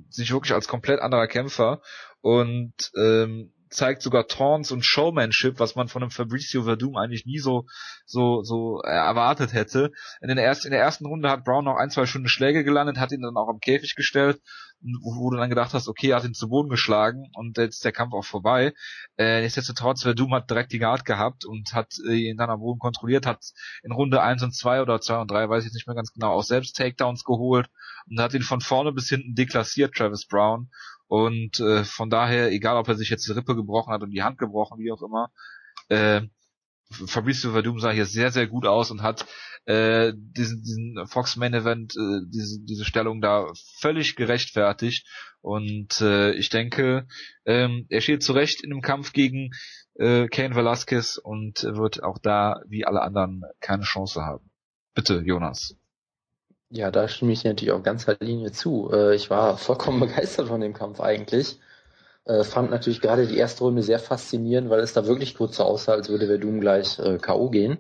sich 0.09 0.33
wirklich 0.33 0.55
als 0.55 0.69
komplett 0.69 1.01
anderer 1.01 1.27
Kämpfer 1.27 1.83
und 2.21 2.73
ähm, 2.97 3.53
zeigt 3.71 4.03
sogar 4.03 4.27
Taunts 4.27 4.71
und 4.71 4.85
Showmanship, 4.85 5.59
was 5.59 5.75
man 5.75 5.89
von 5.89 6.03
einem 6.03 6.11
Fabricio 6.11 6.65
Verdum 6.65 6.97
eigentlich 6.97 7.27
nie 7.27 7.39
so 7.39 7.67
so 8.07 8.43
so 8.43 8.81
erwartet 8.81 9.53
hätte. 9.53 9.91
In, 10.21 10.29
den 10.29 10.39
ersten, 10.39 10.69
in 10.69 10.73
der 10.73 10.81
ersten 10.81 11.07
Runde 11.07 11.31
hat 11.31 11.45
Brown 11.45 11.65
noch 11.65 11.77
ein, 11.77 11.91
zwei 11.91 12.07
schöne 12.07 12.29
Schläge 12.29 12.65
gelandet, 12.65 12.99
hat 12.99 13.13
ihn 13.13 13.23
dann 13.23 13.37
auch 13.37 13.49
am 13.49 13.61
Käfig 13.61 13.95
gestellt, 13.95 14.41
wo, 14.81 15.31
du 15.31 15.37
dann 15.37 15.51
gedacht 15.51 15.75
hast, 15.75 15.89
okay, 15.89 16.11
er 16.11 16.17
hat 16.17 16.25
ihn 16.25 16.35
zu 16.35 16.49
Boden 16.49 16.69
geschlagen 16.69 17.31
und 17.35 17.57
jetzt 17.59 17.77
ist 17.77 17.85
der 17.85 17.93
Kampf 17.93 18.15
auch 18.15 18.25
vorbei. 18.25 18.73
Äh, 19.17 19.43
nichtsdestotrotz, 19.43 20.03
Verdum 20.03 20.33
hat 20.35 20.49
direkt 20.49 20.73
die 20.73 20.79
Guard 20.79 21.05
gehabt 21.05 21.45
und 21.45 21.73
hat 21.73 21.95
äh, 22.09 22.15
ihn 22.15 22.37
dann 22.37 22.51
am 22.51 22.61
Boden 22.61 22.79
kontrolliert, 22.79 23.27
hat 23.27 23.43
in 23.83 23.93
Runde 23.93 24.23
eins 24.23 24.43
und 24.43 24.55
zwei 24.55 24.81
oder 24.81 25.01
zwei 25.01 25.21
und 25.21 25.31
drei, 25.31 25.49
weiß 25.49 25.65
ich 25.65 25.69
jetzt 25.69 25.75
nicht 25.75 25.87
mehr 25.87 25.97
ganz 25.97 26.13
genau, 26.13 26.33
auch 26.33 26.45
selbst 26.45 26.77
Takedowns 26.77 27.25
geholt 27.25 27.69
und 28.09 28.21
hat 28.21 28.35
ihn 28.35 28.43
von 28.43 28.61
vorne 28.61 28.93
bis 28.93 29.09
hinten 29.09 29.35
deklassiert, 29.35 29.95
Travis 29.95 30.27
Brown. 30.27 30.71
Und 31.09 31.59
äh, 31.61 31.85
von 31.85 32.11
daher, 32.11 32.53
egal 32.53 32.77
ob 32.77 32.89
er 32.89 32.95
sich 32.95 33.09
jetzt 33.11 33.27
die 33.27 33.33
Rippe 33.33 33.57
gebrochen 33.57 33.93
hat 33.93 34.03
und 34.03 34.11
die 34.11 34.23
Hand 34.23 34.39
gebrochen, 34.39 34.79
wie 34.79 34.93
auch 34.93 35.03
immer, 35.03 35.31
äh, 35.89 36.23
Fabrizio 36.91 37.53
Verdum 37.53 37.79
sah 37.79 37.91
hier 37.91 38.07
sehr, 38.07 38.31
sehr 38.31 38.47
gut 38.47 38.67
aus 38.67 38.91
und 38.91 39.03
hat 39.03 39.27
äh, 39.67 40.13
diesen, 40.17 40.63
diesen 40.63 41.07
Fox 41.07 41.37
Main 41.37 41.53
Event, 41.53 41.95
äh, 41.97 42.21
diese, 42.27 42.61
diese 42.63 42.85
Stellung 42.85 43.21
da 43.21 43.47
völlig 43.81 44.17
gerechtfertigt. 44.17 45.07
Und 45.41 46.01
äh, 46.01 46.33
ich 46.33 46.49
denke, 46.49 47.07
ähm, 47.45 47.87
er 47.91 48.01
steht 48.01 48.23
zu 48.23 48.33
Recht 48.33 48.63
in 48.63 48.71
dem 48.71 48.81
Kampf 48.81 49.13
gegen 49.13 49.51
äh, 49.95 50.29
Kane 50.29 50.55
Velasquez 50.55 51.19
und 51.19 51.63
wird 51.63 52.03
auch 52.03 52.19
da, 52.19 52.61
wie 52.67 52.87
alle 52.87 53.03
anderen, 53.03 53.43
keine 53.61 53.83
Chance 53.83 54.23
haben. 54.23 54.51
Bitte, 54.95 55.23
Jonas. 55.25 55.77
Ja, 56.71 56.91
da 56.91 57.09
stimme 57.09 57.33
ich 57.33 57.43
dir 57.43 57.49
natürlich 57.49 57.73
auf 57.73 57.83
ganzer 57.83 58.17
Linie 58.21 58.53
zu. 58.53 58.91
Äh, 58.93 59.15
ich 59.15 59.31
war 59.31 59.57
vollkommen 59.57 60.01
begeistert 60.01 60.49
von 60.49 60.61
dem 60.61 60.75
Kampf 60.75 61.01
eigentlich. 61.01 61.59
Äh, 62.25 62.45
fand 62.45 62.71
natürlich 62.71 63.01
gerade 63.01 63.27
die 63.27 63.39
erste 63.39 63.65
Runde 63.65 63.83
sehr 63.83 63.99
faszinierend, 63.99 64.69
weil 64.69 64.81
es 64.81 64.93
da 64.93 65.07
wirklich 65.07 65.35
kurz 65.35 65.57
so 65.57 65.65
aussah, 65.65 65.93
als 65.93 66.11
würde 66.11 66.27
Verdum 66.27 66.61
gleich 66.61 66.99
äh, 66.99 67.19
K.O. 67.19 67.49
gehen. 67.49 67.79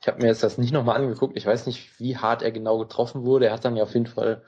Ich 0.00 0.06
habe 0.06 0.20
mir 0.20 0.28
jetzt 0.28 0.42
das 0.42 0.58
nicht 0.58 0.72
nochmal 0.72 0.96
angeguckt. 0.96 1.36
Ich 1.36 1.46
weiß 1.46 1.66
nicht, 1.66 1.98
wie 1.98 2.16
hart 2.16 2.42
er 2.42 2.52
genau 2.52 2.78
getroffen 2.78 3.24
wurde. 3.24 3.46
Er 3.46 3.52
hat 3.52 3.64
dann 3.64 3.76
ja 3.76 3.82
auf 3.82 3.94
jeden 3.94 4.06
Fall 4.06 4.42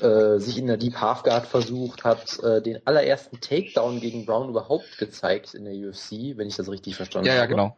äh, 0.00 0.38
sich 0.38 0.58
in 0.58 0.66
der 0.66 0.76
Deep 0.76 1.00
Half 1.00 1.22
Guard 1.22 1.46
versucht, 1.46 2.04
hat 2.04 2.38
äh, 2.42 2.62
den 2.62 2.86
allerersten 2.86 3.40
Takedown 3.40 4.00
gegen 4.00 4.26
Brown 4.26 4.50
überhaupt 4.50 4.98
gezeigt 4.98 5.54
in 5.54 5.64
der 5.64 5.74
UFC, 5.74 6.36
wenn 6.36 6.48
ich 6.48 6.56
das 6.56 6.70
richtig 6.70 6.96
verstanden 6.96 7.26
ja, 7.26 7.32
habe. 7.32 7.42
Ja, 7.42 7.46
genau. 7.46 7.76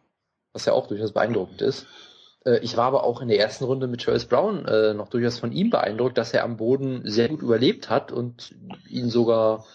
Was 0.53 0.65
ja 0.65 0.73
auch 0.73 0.87
durchaus 0.87 1.11
beeindruckend 1.11 1.61
ist. 1.61 1.87
Äh, 2.45 2.59
ich 2.59 2.77
war 2.77 2.85
aber 2.85 3.03
auch 3.03 3.21
in 3.21 3.27
der 3.27 3.39
ersten 3.39 3.65
Runde 3.65 3.87
mit 3.87 4.01
Travis 4.01 4.25
Brown 4.25 4.65
äh, 4.65 4.93
noch 4.93 5.09
durchaus 5.09 5.39
von 5.39 5.51
ihm 5.51 5.69
beeindruckt, 5.69 6.17
dass 6.17 6.33
er 6.33 6.43
am 6.43 6.57
Boden 6.57 7.01
sehr 7.05 7.29
gut 7.29 7.41
überlebt 7.41 7.89
hat 7.89 8.11
und 8.11 8.55
ihn 8.87 9.09
sogar 9.09 9.65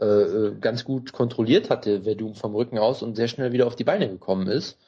äh, 0.00 0.04
äh, 0.04 0.54
ganz 0.58 0.84
gut 0.84 1.12
kontrolliert 1.12 1.68
hatte, 1.68 2.02
Verdum 2.02 2.34
vom 2.34 2.54
Rücken 2.54 2.78
aus 2.78 3.02
und 3.02 3.16
sehr 3.16 3.28
schnell 3.28 3.52
wieder 3.52 3.66
auf 3.66 3.76
die 3.76 3.84
Beine 3.84 4.08
gekommen 4.08 4.46
ist. 4.46 4.78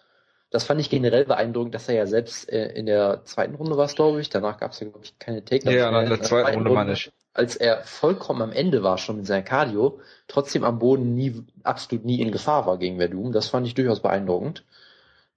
Das 0.50 0.64
fand 0.64 0.80
ich 0.80 0.90
generell 0.90 1.24
beeindruckend, 1.24 1.74
dass 1.74 1.88
er 1.88 1.94
ja 1.94 2.06
selbst 2.06 2.50
äh, 2.50 2.72
in 2.72 2.86
der 2.86 3.22
zweiten 3.24 3.54
Runde 3.54 3.76
war, 3.76 3.86
glaube 3.88 4.20
ich. 4.20 4.30
Danach 4.30 4.58
gab 4.58 4.72
es 4.72 4.80
ja, 4.80 4.88
glaube 4.88 5.04
ich, 5.04 5.18
keine 5.18 5.44
Takedowns. 5.44 5.76
Ja, 5.76 5.88
in 5.88 6.08
der, 6.08 6.16
der 6.16 6.22
zweiten, 6.22 6.54
Runde, 6.54 6.70
Runde 6.70 6.72
meine 6.72 6.92
ich. 6.92 7.10
Als 7.34 7.56
er 7.56 7.82
vollkommen 7.84 8.40
am 8.40 8.52
Ende 8.52 8.82
war, 8.82 8.96
schon 8.96 9.16
mit 9.16 9.26
seinem 9.26 9.44
Cardio, 9.44 10.00
trotzdem 10.28 10.64
am 10.64 10.78
Boden 10.78 11.14
nie, 11.14 11.42
absolut 11.62 12.04
nie 12.04 12.20
in 12.20 12.32
Gefahr 12.32 12.66
war 12.66 12.78
gegen 12.78 12.98
Verdum. 12.98 13.32
Das 13.32 13.48
fand 13.48 13.66
ich 13.66 13.74
durchaus 13.74 14.00
beeindruckend. 14.00 14.64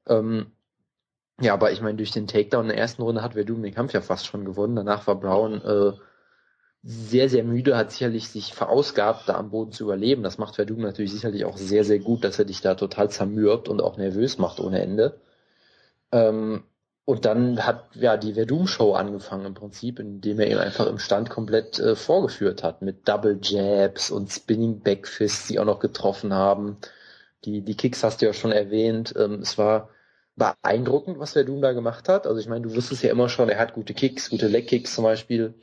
Ähm, 0.08 0.52
ja, 1.42 1.54
aber 1.54 1.72
ich 1.72 1.82
meine, 1.82 1.98
durch 1.98 2.12
den 2.12 2.28
Takedown 2.28 2.66
in 2.66 2.70
der 2.70 2.78
ersten 2.78 3.02
Runde 3.02 3.22
hat 3.22 3.34
Verdum 3.34 3.62
den 3.62 3.74
Kampf 3.74 3.94
ja 3.94 4.02
fast 4.02 4.26
schon 4.26 4.46
gewonnen. 4.46 4.76
Danach 4.76 5.06
war 5.08 5.20
Brown 5.20 5.62
äh, 5.62 5.92
sehr, 6.84 7.30
sehr 7.30 7.44
müde, 7.44 7.76
hat 7.76 7.92
sicherlich 7.92 8.30
sich 8.30 8.54
verausgabt, 8.54 9.28
da 9.28 9.36
am 9.36 9.50
Boden 9.50 9.72
zu 9.72 9.84
überleben. 9.84 10.24
Das 10.24 10.38
macht 10.38 10.56
Verdum 10.56 10.82
natürlich 10.82 11.12
sicherlich 11.12 11.44
auch 11.46 11.58
sehr, 11.58 11.84
sehr 11.84 12.00
gut, 12.00 12.24
dass 12.24 12.40
er 12.40 12.46
dich 12.46 12.62
da 12.62 12.76
total 12.76 13.10
zermürbt 13.10 13.68
und 13.68 13.82
auch 13.82 13.98
nervös 13.98 14.38
macht 14.38 14.60
ohne 14.60 14.82
Ende. 14.82 15.20
Ähm, 16.12 16.64
und 17.06 17.26
dann 17.26 17.66
hat 17.66 17.86
ja 17.96 18.18
die 18.18 18.34
Verdum-Show 18.34 18.94
angefangen 18.94 19.46
im 19.46 19.54
Prinzip, 19.56 20.00
indem 20.00 20.40
er 20.40 20.48
ihn 20.50 20.58
einfach 20.58 20.88
im 20.88 21.00
Stand 21.00 21.30
komplett 21.30 21.80
äh, 21.80 21.96
vorgeführt 21.96 22.64
hat 22.64 22.82
mit 22.82 23.08
Double 23.08 23.40
Jabs 23.42 24.10
und 24.10 24.32
Spinning 24.32 24.80
Backfists, 24.80 25.48
die 25.48 25.60
auch 25.60 25.66
noch 25.66 25.80
getroffen 25.80 26.34
haben. 26.34 26.78
Die, 27.46 27.62
die 27.62 27.76
Kicks 27.76 28.04
hast 28.04 28.22
du 28.22 28.26
ja 28.26 28.34
schon 28.34 28.52
erwähnt. 28.52 29.14
Ähm, 29.18 29.40
es 29.42 29.58
war 29.58 29.90
beeindruckend, 30.36 31.20
was 31.20 31.34
Verdun 31.34 31.62
da 31.62 31.72
gemacht 31.72 32.10
hat. 32.10 32.28
Also 32.28 32.40
ich 32.40 32.48
meine, 32.48 32.68
du 32.68 32.76
wusstest 32.76 33.04
ja 33.04 33.12
immer 33.12 33.30
schon, 33.30 33.50
er 33.50 33.60
hat 33.60 33.74
gute 33.74 33.94
Kicks, 33.94 34.30
gute 34.30 34.48
Leg-Kicks 34.48 34.94
zum 34.96 35.04
Beispiel, 35.04 35.54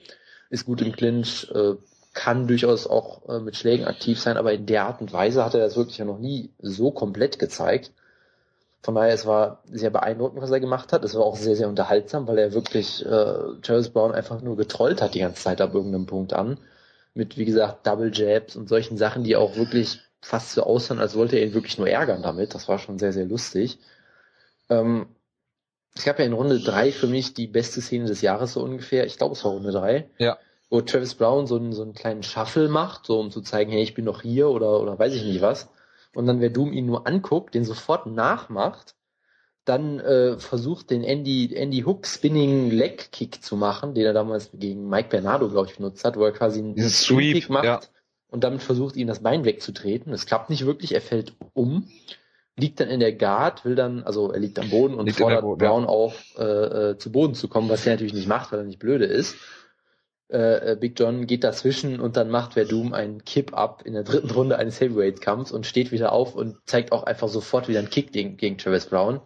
ist 0.51 0.65
gut 0.65 0.81
im 0.83 0.93
Clinch, 0.93 1.51
äh, 1.55 1.75
kann 2.15 2.47
durchaus 2.47 2.87
auch 2.87 3.29
äh, 3.29 3.41
mit 3.41 3.57
Schlägen 3.57 3.87
aktiv 3.87 4.21
sein, 4.21 4.37
aber 4.37 4.53
in 4.53 4.67
der 4.67 4.85
Art 4.85 5.01
und 5.01 5.13
Weise 5.13 5.45
hat 5.45 5.55
er 5.55 5.61
das 5.61 5.77
wirklich 5.77 5.99
ja 5.99 6.05
noch 6.05 6.19
nie 6.19 6.51
so 6.59 6.91
komplett 6.91 7.39
gezeigt. 7.39 7.93
Von 8.83 8.97
daher, 8.97 9.15
es 9.15 9.27
war 9.27 9.63
sehr 9.71 9.91
beeindruckend, 9.91 10.43
was 10.43 10.51
er 10.51 10.59
gemacht 10.59 10.93
hat. 10.93 11.05
Es 11.05 11.15
war 11.15 11.23
auch 11.23 11.37
sehr, 11.37 11.55
sehr 11.55 11.69
unterhaltsam, 11.69 12.27
weil 12.27 12.39
er 12.39 12.53
wirklich 12.53 13.05
äh, 13.07 13.61
Travis 13.63 13.91
Brown 13.91 14.13
einfach 14.13 14.43
nur 14.43 14.57
getrollt 14.57 15.01
hat 15.01 15.15
die 15.15 15.21
ganze 15.21 15.43
Zeit 15.43 15.61
ab 15.61 15.73
irgendeinem 15.75 16.07
Punkt 16.07 16.33
an. 16.33 16.59
Mit, 17.15 17.37
wie 17.37 17.45
gesagt, 17.45 17.87
Double 17.87 18.11
Jabs 18.13 18.57
und 18.57 18.69
solchen 18.69 18.97
Sachen, 18.97 19.23
die 19.23 19.37
auch 19.37 19.57
wirklich 19.57 20.01
fast 20.21 20.53
so 20.53 20.65
aussahen, 20.65 20.99
als 20.99 21.15
wollte 21.15 21.37
er 21.37 21.47
ihn 21.47 21.55
wirklich 21.55 21.79
nur 21.79 21.89
ärgern 21.89 22.23
damit. 22.23 22.55
Das 22.55 22.69
war 22.69 22.79
schon 22.79 22.99
sehr, 22.99 23.13
sehr 23.13 23.27
lustig. 23.27 23.79
Ähm, 24.69 25.07
es 25.95 26.05
gab 26.05 26.19
ja 26.19 26.25
in 26.25 26.33
Runde 26.33 26.61
drei 26.61 26.91
für 26.91 27.07
mich 27.07 27.35
die 27.35 27.47
beste 27.47 27.81
Szene 27.81 28.07
des 28.07 28.23
Jahres 28.23 28.55
so 28.55 28.63
ungefähr. 28.63 29.05
Ich 29.07 29.19
glaube, 29.19 29.35
es 29.35 29.45
war 29.45 29.53
Runde 29.53 29.73
drei. 29.73 30.09
Ja. 30.19 30.39
Wo 30.71 30.81
Travis 30.81 31.15
Brown 31.15 31.47
so 31.47 31.57
einen, 31.57 31.73
so 31.73 31.83
einen 31.83 31.93
kleinen 31.93 32.23
Shuffle 32.23 32.69
macht, 32.69 33.07
so 33.07 33.21
um 33.21 33.31
zu 33.31 33.43
zeigen, 33.43 33.71
hey, 33.71 33.83
ich 33.83 33.95
bin 33.95 34.07
noch 34.07 34.23
hier 34.23 34.49
oder, 34.49 34.81
oder 34.81 34.99
weiß 34.99 35.15
ich 35.15 35.25
nicht 35.25 35.43
was. 35.43 35.69
Und 36.15 36.27
dann, 36.27 36.41
wer 36.41 36.51
Doom 36.51 36.73
ihn 36.73 36.87
nur 36.87 37.07
anguckt, 37.07 37.55
den 37.55 37.65
sofort 37.65 38.07
nachmacht, 38.07 38.95
dann 39.65 40.01
äh, 40.01 40.39
versucht 40.39 40.91
den 40.91 41.05
Andy, 41.05 41.55
Andy 41.55 41.83
Hook 41.83 42.07
Spinning 42.07 42.71
Leg 42.71 43.13
Kick 43.13 43.43
zu 43.43 43.57
machen, 43.57 43.95
den 43.95 44.07
er 44.07 44.13
damals 44.13 44.51
gegen 44.53 44.89
Mike 44.89 45.09
Bernardo, 45.11 45.49
glaube 45.49 45.69
ich, 45.69 45.77
benutzt 45.77 46.05
hat, 46.05 46.17
wo 46.17 46.25
er 46.25 46.33
quasi 46.33 46.61
einen 46.61 46.77
Sweep 46.89 47.35
Kick 47.35 47.51
macht 47.51 47.65
ja. 47.65 47.81
und 48.29 48.43
damit 48.43 48.63
versucht, 48.63 48.97
ihn 48.97 49.07
das 49.07 49.23
Bein 49.23 49.45
wegzutreten. 49.45 50.11
Das 50.11 50.27
klappt 50.27 50.51
nicht 50.51 50.67
wirklich, 50.67 50.95
er 50.95 51.01
fällt 51.01 51.35
um 51.53 51.89
liegt 52.57 52.81
dann 52.81 52.89
in 52.89 53.01
der 53.01 53.13
Guard, 53.13 53.65
will 53.65 53.75
dann, 53.75 54.03
also 54.03 54.31
er 54.31 54.41
liegt 54.41 54.59
am 54.59 54.71
Boden 54.71 54.95
und 54.95 55.07
liegt 55.07 55.19
fordert 55.19 55.43
Boden, 55.43 55.59
Brown 55.59 55.83
ja. 55.85 55.89
auf, 55.89 56.23
äh, 56.39 56.43
äh, 56.91 56.99
zu 56.99 57.11
Boden 57.11 57.35
zu 57.35 57.49
kommen, 57.49 57.69
was 57.69 57.87
er 57.87 57.95
natürlich 57.95 58.13
nicht 58.13 58.29
macht, 58.29 58.53
weil 58.53 58.61
er 58.61 58.65
nicht 58.65 58.79
blöde 58.79 59.07
ist. 59.07 59.37
Äh, 60.31 60.73
äh 60.73 60.77
Big 60.77 60.99
John 60.99 61.27
geht 61.27 61.45
dazwischen 61.45 61.99
und 61.99 62.17
dann 62.17 62.29
macht 62.29 62.55
Verdum 62.55 62.93
einen 62.93 63.25
Kip-Up 63.25 63.83
in 63.87 63.95
der 63.95 64.03
dritten 64.03 64.31
Runde 64.31 64.59
eines 64.59 64.81
Heavyweight-Kampfs 64.81 65.51
und 65.51 65.67
steht 65.67 65.93
wieder 65.93 66.13
auf 66.13 66.35
und 66.35 66.57
zeigt 66.67 66.93
auch 66.93 67.05
einfach 67.05 67.29
sofort 67.29 67.69
wieder 67.69 67.79
einen 67.79 67.91
Kick 67.91 68.13
gegen, 68.13 68.37
gegen 68.37 68.59
Travis 68.59 68.87
Brown. 68.87 69.21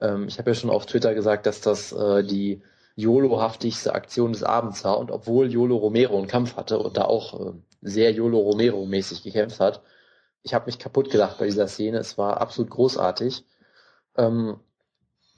Ähm, 0.00 0.26
ich 0.28 0.38
habe 0.38 0.50
ja 0.50 0.54
schon 0.54 0.70
auf 0.70 0.86
Twitter 0.86 1.14
gesagt, 1.14 1.46
dass 1.46 1.62
das 1.62 1.92
äh, 1.92 2.22
die 2.24 2.62
YOLO-haftigste 2.96 3.94
Aktion 3.94 4.32
des 4.32 4.42
Abends 4.42 4.84
war 4.84 4.98
und 4.98 5.10
obwohl 5.10 5.50
YOLO 5.50 5.76
Romero 5.76 6.18
einen 6.18 6.26
Kampf 6.26 6.56
hatte 6.56 6.78
und 6.78 6.98
da 6.98 7.04
auch 7.04 7.40
äh, 7.40 7.52
sehr 7.80 8.12
YOLO 8.12 8.38
Romero-mäßig 8.38 9.22
gekämpft 9.22 9.60
hat, 9.60 9.80
ich 10.42 10.54
habe 10.54 10.66
mich 10.66 10.78
kaputt 10.78 11.10
gelacht 11.10 11.38
bei 11.38 11.46
dieser 11.46 11.68
Szene. 11.68 11.98
Es 11.98 12.18
war 12.18 12.40
absolut 12.40 12.70
großartig. 12.70 13.44
Ähm, 14.16 14.58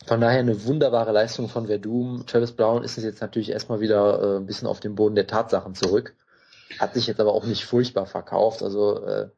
von 0.07 0.21
daher 0.21 0.41
eine 0.41 0.65
wunderbare 0.65 1.13
Leistung 1.13 1.49
von 1.49 1.67
Verdum. 1.67 2.25
Travis 2.27 2.53
Brown 2.53 2.83
ist 2.83 2.99
es 2.99 3.05
jetzt 3.05 3.21
natürlich 3.21 3.51
erstmal 3.51 3.81
wieder 3.81 4.21
äh, 4.21 4.37
ein 4.39 4.47
bisschen 4.47 4.69
auf 4.69 4.81
dem 4.81 4.95
Boden 4.95 5.15
der 5.15 5.27
Tatsachen 5.27 5.75
zurück. 5.75 6.15
Hat 6.79 6.95
sich 6.95 7.07
jetzt 7.07 7.21
aber 7.21 7.33
auch 7.33 7.45
nicht 7.45 7.65
furchtbar 7.65 8.07
verkauft. 8.07 8.63
Also 8.63 9.05
äh, 9.05 9.29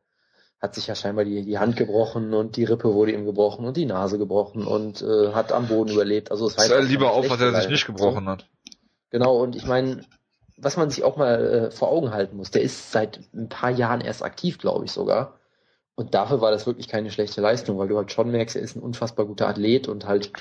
hat 0.60 0.74
sich 0.74 0.86
ja 0.86 0.94
scheinbar 0.94 1.24
die, 1.24 1.44
die 1.44 1.58
Hand 1.58 1.76
gebrochen 1.76 2.32
und 2.32 2.56
die 2.56 2.64
Rippe 2.64 2.94
wurde 2.94 3.12
ihm 3.12 3.26
gebrochen 3.26 3.66
und 3.66 3.76
die 3.76 3.84
Nase 3.84 4.16
gebrochen 4.16 4.66
und 4.66 5.02
äh, 5.02 5.32
hat 5.32 5.52
am 5.52 5.68
Boden 5.68 5.92
überlebt. 5.92 6.30
Also 6.30 6.46
es 6.46 6.56
war 6.56 6.68
halt 6.68 6.88
lieber 6.88 7.12
auf, 7.12 7.28
was 7.28 7.40
er 7.40 7.54
sich 7.54 7.68
nicht 7.68 7.86
gebrochen 7.86 8.26
hat. 8.28 8.48
Genau, 9.10 9.36
und 9.42 9.56
ich 9.56 9.66
meine, 9.66 10.02
was 10.56 10.76
man 10.76 10.88
sich 10.88 11.04
auch 11.04 11.16
mal 11.16 11.44
äh, 11.44 11.70
vor 11.70 11.90
Augen 11.90 12.12
halten 12.12 12.36
muss, 12.36 12.50
der 12.50 12.62
ist 12.62 12.92
seit 12.92 13.20
ein 13.34 13.48
paar 13.48 13.70
Jahren 13.70 14.00
erst 14.00 14.22
aktiv, 14.22 14.58
glaube 14.58 14.86
ich 14.86 14.92
sogar. 14.92 15.38
Und 15.96 16.14
dafür 16.14 16.40
war 16.40 16.50
das 16.50 16.66
wirklich 16.66 16.88
keine 16.88 17.10
schlechte 17.10 17.40
Leistung, 17.40 17.78
weil 17.78 17.88
du 17.88 17.96
halt 17.96 18.10
schon 18.10 18.30
merkst, 18.30 18.56
er 18.56 18.62
ist 18.62 18.76
ein 18.76 18.82
unfassbar 18.82 19.26
guter 19.26 19.48
Athlet 19.48 19.88
und 19.88 20.06
halt 20.06 20.32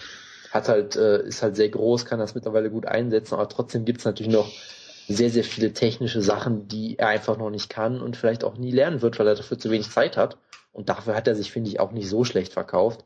hat 0.51 0.69
halt, 0.69 0.95
äh, 0.95 1.23
ist 1.23 1.41
halt 1.41 1.55
sehr 1.55 1.69
groß, 1.69 2.05
kann 2.05 2.19
das 2.19 2.35
mittlerweile 2.35 2.69
gut 2.69 2.85
einsetzen, 2.85 3.33
aber 3.35 3.49
trotzdem 3.49 3.85
gibt's 3.85 4.05
natürlich 4.05 4.31
noch 4.31 4.51
sehr, 5.07 5.29
sehr 5.29 5.43
viele 5.43 5.73
technische 5.73 6.21
Sachen, 6.21 6.67
die 6.67 6.97
er 6.97 7.07
einfach 7.09 7.37
noch 7.37 7.49
nicht 7.49 7.69
kann 7.69 8.01
und 8.01 8.15
vielleicht 8.15 8.43
auch 8.43 8.57
nie 8.57 8.71
lernen 8.71 9.01
wird, 9.01 9.19
weil 9.19 9.27
er 9.27 9.35
dafür 9.35 9.59
zu 9.59 9.69
wenig 9.69 9.89
Zeit 9.89 10.15
hat. 10.15 10.37
Und 10.71 10.89
dafür 10.89 11.15
hat 11.15 11.27
er 11.27 11.35
sich, 11.35 11.51
finde 11.51 11.69
ich, 11.69 11.79
auch 11.79 11.91
nicht 11.91 12.09
so 12.09 12.23
schlecht 12.23 12.53
verkauft. 12.53 13.05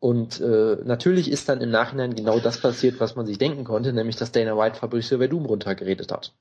Und 0.00 0.40
äh, 0.40 0.76
natürlich 0.84 1.30
ist 1.30 1.48
dann 1.48 1.60
im 1.60 1.70
Nachhinein 1.70 2.14
genau 2.14 2.40
das 2.40 2.60
passiert, 2.60 3.00
was 3.00 3.16
man 3.16 3.26
sich 3.26 3.38
denken 3.38 3.64
konnte, 3.64 3.92
nämlich 3.92 4.16
dass 4.16 4.32
Dana 4.32 4.56
White 4.56 4.76
Fabricio 4.78 5.18
Verdum 5.18 5.46
runtergeredet 5.46 6.12
hat. 6.12 6.34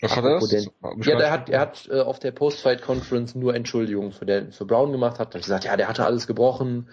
Was 0.00 0.16
hat 0.16 0.24
er 0.24 0.38
das? 0.38 0.68
Ja, 1.04 1.16
der 1.16 1.30
hat, 1.30 1.48
er 1.48 1.60
hat 1.60 1.88
äh, 1.90 2.00
auf 2.00 2.18
der 2.18 2.30
Post-Fight-Conference 2.30 3.34
nur 3.34 3.54
Entschuldigungen 3.54 4.12
für, 4.12 4.46
für 4.50 4.64
Brown 4.64 4.92
gemacht, 4.92 5.18
hat 5.18 5.32
gesagt, 5.32 5.64
ja, 5.64 5.76
der 5.76 5.88
hatte 5.88 6.04
alles 6.04 6.26
gebrochen. 6.26 6.88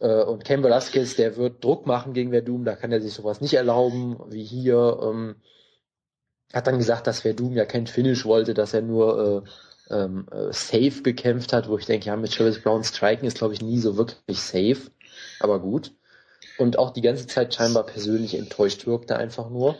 Äh, 0.00 0.22
und 0.24 0.44
Ken 0.44 0.62
Velasquez, 0.62 1.14
der 1.16 1.36
wird 1.36 1.62
Druck 1.62 1.86
machen 1.86 2.12
gegen 2.12 2.30
Verdum, 2.30 2.64
da 2.64 2.74
kann 2.74 2.92
er 2.92 3.00
sich 3.00 3.14
sowas 3.14 3.40
nicht 3.40 3.54
erlauben, 3.54 4.18
wie 4.28 4.44
hier. 4.44 4.98
Ähm, 5.02 5.36
hat 6.52 6.66
dann 6.68 6.78
gesagt, 6.78 7.06
dass 7.06 7.20
Verdum 7.20 7.54
ja 7.54 7.64
kein 7.64 7.86
Finish 7.86 8.24
wollte, 8.24 8.54
dass 8.54 8.74
er 8.74 8.82
nur 8.82 9.44
äh, 9.90 9.94
ähm, 9.94 10.26
äh, 10.30 10.52
safe 10.52 11.02
gekämpft 11.02 11.52
hat, 11.52 11.68
wo 11.68 11.76
ich 11.78 11.86
denke, 11.86 12.06
ja, 12.06 12.16
mit 12.16 12.32
Travis 12.32 12.62
Brown 12.62 12.84
striken 12.84 13.26
ist, 13.26 13.38
glaube 13.38 13.54
ich, 13.54 13.62
nie 13.62 13.78
so 13.78 13.96
wirklich 13.96 14.40
safe. 14.40 14.90
Aber 15.40 15.60
gut. 15.60 15.92
Und 16.58 16.78
auch 16.78 16.90
die 16.90 17.00
ganze 17.00 17.26
Zeit 17.26 17.54
scheinbar 17.54 17.84
persönlich 17.84 18.36
enttäuscht 18.36 18.86
wirkte 18.86 19.16
einfach 19.16 19.50
nur. 19.50 19.76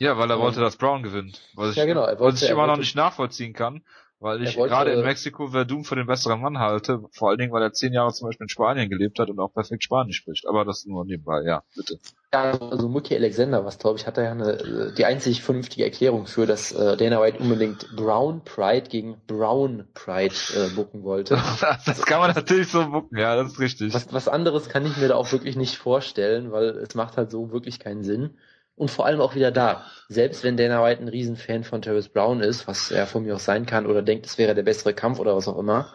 Ja, 0.00 0.16
weil 0.16 0.30
er 0.30 0.36
ähm, 0.36 0.42
wollte, 0.42 0.60
dass 0.60 0.76
Brown 0.76 1.02
gewinnt. 1.02 1.42
Was 1.54 1.72
ich, 1.72 1.76
ja, 1.76 1.84
genau, 1.84 2.00
wollte, 2.00 2.20
was 2.20 2.42
ich 2.42 2.48
immer 2.48 2.66
noch 2.66 2.78
nicht 2.78 2.96
nachvollziehen 2.96 3.52
kann, 3.52 3.82
weil 4.18 4.42
ich 4.42 4.56
wollte, 4.56 4.72
gerade 4.74 4.92
in 4.92 5.02
Mexiko 5.02 5.48
Verdum 5.48 5.84
für 5.84 5.94
den 5.94 6.06
besseren 6.06 6.40
Mann 6.40 6.58
halte, 6.58 7.02
vor 7.12 7.28
allen 7.28 7.38
Dingen, 7.38 7.52
weil 7.52 7.62
er 7.62 7.74
zehn 7.74 7.92
Jahre 7.92 8.10
zum 8.14 8.28
Beispiel 8.28 8.46
in 8.46 8.48
Spanien 8.48 8.88
gelebt 8.88 9.18
hat 9.18 9.28
und 9.28 9.38
auch 9.38 9.52
perfekt 9.52 9.84
Spanisch 9.84 10.16
spricht. 10.16 10.46
Aber 10.48 10.64
das 10.64 10.86
nur 10.86 11.04
nebenbei, 11.04 11.42
ja, 11.44 11.62
bitte. 11.76 11.98
Ja, 12.32 12.58
also 12.58 12.88
Muki 12.88 13.14
Alexander, 13.14 13.62
was 13.66 13.78
glaube 13.78 13.98
ich, 13.98 14.06
hat 14.06 14.16
er 14.16 14.24
ja 14.24 14.30
eine, 14.30 14.94
die 14.96 15.04
einzig 15.04 15.42
vernünftige 15.42 15.84
Erklärung 15.84 16.26
für, 16.26 16.46
dass 16.46 16.72
äh, 16.72 16.96
Dana 16.96 17.20
White 17.20 17.38
unbedingt 17.38 17.94
Brown 17.94 18.42
Pride 18.42 18.88
gegen 18.88 19.20
Brown 19.26 19.86
Pride 19.92 20.34
äh, 20.54 20.74
bucken 20.74 21.02
wollte. 21.02 21.34
das 21.84 22.06
kann 22.06 22.20
man 22.20 22.32
natürlich 22.34 22.68
so 22.68 22.90
bucken, 22.90 23.18
ja, 23.18 23.36
das 23.36 23.52
ist 23.52 23.60
richtig. 23.60 23.92
Was, 23.92 24.10
was 24.14 24.28
anderes 24.28 24.70
kann 24.70 24.86
ich 24.86 24.96
mir 24.96 25.08
da 25.08 25.16
auch 25.16 25.30
wirklich 25.30 25.56
nicht 25.56 25.76
vorstellen, 25.76 26.52
weil 26.52 26.70
es 26.70 26.94
macht 26.94 27.18
halt 27.18 27.30
so 27.30 27.52
wirklich 27.52 27.80
keinen 27.80 28.02
Sinn. 28.02 28.38
Und 28.80 28.90
vor 28.90 29.06
allem 29.06 29.20
auch 29.20 29.34
wieder 29.34 29.50
da, 29.50 29.84
selbst 30.08 30.42
wenn 30.42 30.56
Dana 30.56 30.82
White 30.82 31.02
ein 31.02 31.08
Riesenfan 31.08 31.64
von 31.64 31.82
Travis 31.82 32.08
Brown 32.08 32.40
ist, 32.40 32.66
was 32.66 32.90
er 32.90 33.06
von 33.06 33.24
mir 33.24 33.34
auch 33.34 33.40
sein 33.40 33.66
kann, 33.66 33.86
oder 33.86 34.00
denkt, 34.00 34.26
es 34.26 34.38
wäre 34.38 34.54
der 34.54 34.62
bessere 34.62 34.94
Kampf 34.94 35.18
oder 35.18 35.36
was 35.36 35.48
auch 35.48 35.58
immer, 35.58 35.92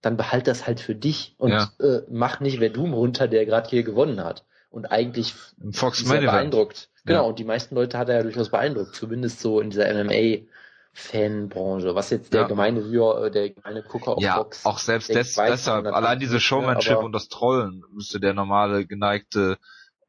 dann 0.00 0.16
behalt 0.16 0.46
das 0.46 0.66
halt 0.66 0.80
für 0.80 0.94
dich 0.94 1.34
und 1.38 1.50
ja. 1.50 1.70
äh, 1.80 2.02
mach 2.08 2.40
nicht 2.40 2.58
Verdum 2.58 2.94
runter, 2.94 3.28
der 3.28 3.46
gerade 3.46 3.68
hier 3.68 3.82
gewonnen 3.82 4.22
hat 4.22 4.44
und 4.70 4.86
eigentlich 4.86 5.34
Fox 5.72 5.98
sehr 5.98 6.20
beeindruckt 6.20 6.90
Genau, 7.04 7.22
ja. 7.22 7.28
und 7.28 7.38
die 7.38 7.44
meisten 7.44 7.74
Leute 7.74 7.98
hat 7.98 8.08
er 8.08 8.16
ja 8.16 8.22
durchaus 8.22 8.50
beeindruckt, 8.50 8.94
zumindest 8.94 9.40
so 9.40 9.60
in 9.60 9.70
dieser 9.70 9.92
MMA 9.92 10.46
Fanbranche, 10.92 11.94
was 11.94 12.10
jetzt 12.10 12.32
der 12.34 12.42
ja. 12.42 12.46
gemeine 12.48 12.84
Viewer, 12.90 13.26
äh, 13.26 13.30
der 13.30 13.50
gemeine 13.50 13.82
Gucker 13.82 14.16
auf 14.16 14.22
ja, 14.22 14.36
Box. 14.38 14.64
Ja, 14.64 14.70
auch 14.70 14.78
selbst 14.78 15.08
des, 15.08 15.34
deshalb, 15.34 15.86
allein 15.86 16.18
diese 16.18 16.40
Showmanship 16.40 16.98
und 16.98 17.12
das 17.12 17.28
Trollen 17.28 17.84
müsste 17.92 18.20
der 18.20 18.34
normale 18.34 18.86
geneigte 18.86 19.58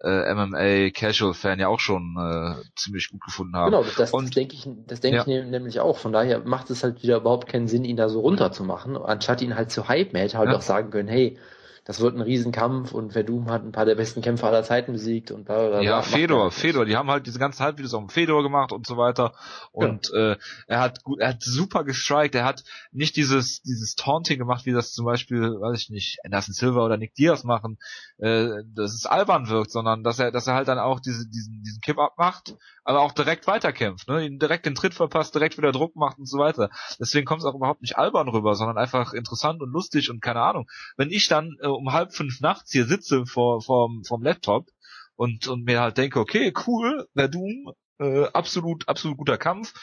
äh, 0.03 0.33
MMA 0.33 0.89
Casual 0.91 1.33
Fan 1.33 1.59
ja 1.59 1.67
auch 1.67 1.79
schon 1.79 2.15
äh, 2.17 2.55
ziemlich 2.75 3.09
gut 3.09 3.21
gefunden 3.21 3.55
haben. 3.55 3.71
Genau, 3.71 3.85
das, 3.97 4.11
und, 4.11 4.25
das 4.25 4.31
denke 4.31 4.55
ich, 4.55 4.67
das 4.87 4.99
denke 4.99 5.17
ja. 5.17 5.39
ich 5.41 5.45
nämlich 5.45 5.79
auch. 5.79 5.97
Von 5.97 6.11
daher 6.11 6.39
macht 6.39 6.69
es 6.69 6.83
halt 6.83 7.03
wieder 7.03 7.17
überhaupt 7.17 7.47
keinen 7.47 7.67
Sinn, 7.67 7.85
ihn 7.85 7.97
da 7.97 8.09
so 8.09 8.21
runterzumachen, 8.21 8.97
anstatt 8.97 9.41
ihn 9.41 9.55
halt 9.55 9.71
zu 9.71 9.89
hypen. 9.89 10.15
Er 10.15 10.23
hätte 10.23 10.37
halt 10.37 10.49
ja. 10.49 10.55
auch 10.55 10.61
sagen 10.61 10.89
können, 10.89 11.09
hey, 11.09 11.37
das 11.84 11.99
wird 11.99 12.15
ein 12.15 12.21
Riesenkampf 12.21 12.91
und 12.91 13.13
Verdum 13.13 13.49
hat 13.49 13.63
ein 13.63 13.71
paar 13.71 13.86
der 13.86 13.95
besten 13.95 14.21
Kämpfer 14.21 14.47
aller 14.47 14.63
Zeiten 14.63 14.93
besiegt 14.93 15.32
und 15.32 15.45
bla, 15.45 15.67
bla, 15.67 15.82
Ja, 15.82 16.03
Fedor, 16.03 16.51
Fedor, 16.51 16.86
die 16.86 16.95
haben 16.95 17.09
halt 17.09 17.25
diese 17.25 17.39
ganzen 17.39 17.63
Halbvideos 17.63 17.95
auf 17.95 18.03
dem 18.03 18.09
Fedor 18.09 18.43
gemacht 18.43 18.71
und 18.71 18.86
so 18.86 18.97
weiter 18.97 19.34
und 19.71 20.11
ja. 20.13 20.34
äh, 20.34 20.38
er 20.67 20.79
hat 20.79 21.03
gut, 21.03 21.19
er 21.19 21.29
hat 21.29 21.41
super 21.41 21.84
gestrikt, 21.84 22.36
er 22.36 22.45
hat 22.45 22.63
nicht 22.91 23.15
dieses 23.15 23.61
dieses 23.63 23.95
Taunting 23.95 24.38
gemacht, 24.38 24.65
wie 24.65 24.73
das 24.73 24.91
zum 24.91 25.05
Beispiel, 25.05 25.41
weiß 25.41 25.82
ich 25.82 25.89
nicht, 25.89 26.19
Anderson 26.23 26.53
Silva 26.53 26.86
oder 26.86 26.97
Nick 26.97 27.15
Diaz 27.15 27.43
machen, 27.43 27.79
äh, 28.19 28.49
dass 28.75 28.93
es 28.93 29.07
albern 29.07 29.49
wirkt, 29.49 29.71
sondern 29.71 30.03
dass 30.03 30.19
er 30.19 30.32
dass 30.32 30.45
er 30.45 30.53
halt 30.53 30.67
dann 30.67 30.77
auch 30.77 30.99
diese, 30.99 31.27
diesen 31.27 31.63
diesen 31.63 31.82
Kip-Up 31.82 32.13
macht, 32.17 32.55
aber 32.84 33.01
auch 33.01 33.11
direkt 33.11 33.47
weiterkämpft, 33.47 34.07
ne, 34.07 34.25
ihn 34.25 34.38
direkt 34.38 34.67
den 34.67 34.75
Tritt 34.75 34.93
verpasst, 34.93 35.34
direkt 35.34 35.57
wieder 35.57 35.71
Druck 35.71 35.95
macht 35.95 36.19
und 36.19 36.27
so 36.27 36.38
weiter. 36.38 36.69
Deswegen 36.99 37.25
kommt 37.25 37.41
es 37.41 37.45
auch 37.45 37.55
überhaupt 37.55 37.82
nicht 37.82 37.97
albern 37.97 38.29
rüber, 38.29 38.53
sondern 38.53 38.77
einfach 38.77 39.13
interessant 39.13 39.61
und 39.61 39.71
lustig 39.71 40.11
und 40.11 40.21
keine 40.21 40.41
Ahnung. 40.41 40.67
Wenn 40.95 41.09
ich 41.09 41.27
dann 41.27 41.57
äh, 41.61 41.70
um 41.76 41.91
halb 41.91 42.13
fünf 42.13 42.41
nachts 42.41 42.72
hier 42.72 42.86
sitze 42.86 43.26
vor, 43.26 43.61
vorm, 43.61 44.03
vorm 44.03 44.24
Laptop 44.24 44.69
und, 45.15 45.47
und 45.47 45.63
mir 45.63 45.82
halt 45.82 45.97
denke, 45.97 46.19
okay, 46.19 46.53
cool, 46.65 47.07
Verdum, 47.13 47.74
äh, 47.99 48.26
absolut, 48.34 48.88
absolut 48.88 49.17
guter 49.17 49.38
Kampf, 49.38 49.74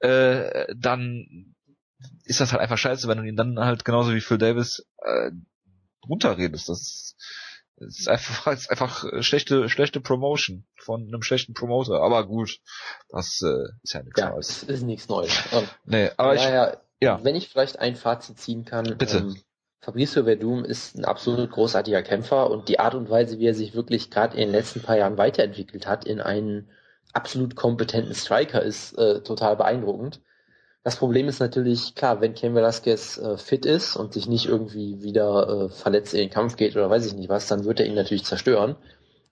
äh, 0.00 0.66
dann 0.76 1.54
ist 2.24 2.40
das 2.40 2.52
halt 2.52 2.62
einfach 2.62 2.78
scheiße, 2.78 3.08
wenn 3.08 3.18
du 3.18 3.24
ihn 3.24 3.36
dann 3.36 3.58
halt 3.58 3.84
genauso 3.84 4.14
wie 4.14 4.20
Phil 4.20 4.38
Davis 4.38 4.86
äh, 4.98 5.30
runterredest. 6.08 6.68
Das 6.68 6.80
ist, 6.80 7.16
das 7.76 7.98
ist 7.98 8.08
einfach, 8.08 8.44
das 8.44 8.60
ist 8.62 8.70
einfach 8.70 9.04
schlechte, 9.20 9.68
schlechte 9.68 10.00
Promotion 10.00 10.66
von 10.76 11.02
einem 11.08 11.22
schlechten 11.22 11.54
Promoter. 11.54 12.00
Aber 12.00 12.26
gut, 12.26 12.60
das 13.08 13.40
äh, 13.42 13.72
ist 13.82 13.94
ja 13.94 14.02
nichts 14.02 14.20
ja, 14.20 14.30
Neues. 14.30 14.62
ist 14.62 14.82
nichts 14.82 15.08
Neues. 15.08 15.52
Und 15.52 15.68
nee, 15.84 16.10
aber 16.16 16.34
naja, 16.34 16.72
ich, 16.72 16.78
ja. 17.00 17.24
wenn 17.24 17.34
ich 17.34 17.48
vielleicht 17.48 17.78
ein 17.78 17.96
Fazit 17.96 18.38
ziehen 18.38 18.64
kann, 18.64 18.96
Bitte. 18.96 19.18
Ähm, 19.18 19.36
Fabrizio 19.84 20.24
Verdum 20.24 20.64
ist 20.64 20.96
ein 20.96 21.04
absolut 21.04 21.50
großartiger 21.50 22.02
Kämpfer 22.02 22.50
und 22.50 22.70
die 22.70 22.78
Art 22.78 22.94
und 22.94 23.10
Weise, 23.10 23.38
wie 23.38 23.46
er 23.46 23.54
sich 23.54 23.74
wirklich 23.74 24.10
gerade 24.10 24.34
in 24.34 24.44
den 24.44 24.52
letzten 24.52 24.80
paar 24.80 24.96
Jahren 24.96 25.18
weiterentwickelt 25.18 25.86
hat 25.86 26.06
in 26.06 26.22
einen 26.22 26.70
absolut 27.12 27.54
kompetenten 27.54 28.14
Striker, 28.14 28.62
ist 28.62 28.96
äh, 28.96 29.20
total 29.20 29.56
beeindruckend. 29.56 30.22
Das 30.84 30.96
Problem 30.96 31.28
ist 31.28 31.38
natürlich, 31.38 31.94
klar, 31.94 32.22
wenn 32.22 32.34
Ken 32.34 32.54
Velasquez 32.54 33.18
äh, 33.18 33.36
fit 33.36 33.66
ist 33.66 33.96
und 33.96 34.14
sich 34.14 34.26
nicht 34.26 34.46
irgendwie 34.46 35.02
wieder 35.02 35.48
äh, 35.48 35.68
verletzt 35.68 36.14
in 36.14 36.20
den 36.20 36.30
Kampf 36.30 36.56
geht 36.56 36.74
oder 36.76 36.88
weiß 36.88 37.04
ich 37.04 37.14
nicht 37.14 37.28
was, 37.28 37.46
dann 37.46 37.66
wird 37.66 37.78
er 37.78 37.86
ihn 37.86 37.94
natürlich 37.94 38.24
zerstören. 38.24 38.76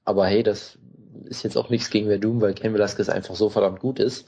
Aber 0.04 0.26
hey, 0.26 0.42
das 0.42 0.78
ist 1.24 1.44
jetzt 1.44 1.56
auch 1.56 1.70
nichts 1.70 1.88
gegen 1.88 2.08
Verdum, 2.08 2.42
weil 2.42 2.52
Ken 2.52 2.74
Velasquez 2.74 3.08
einfach 3.08 3.36
so 3.36 3.48
verdammt 3.48 3.80
gut 3.80 3.98
ist. 3.98 4.26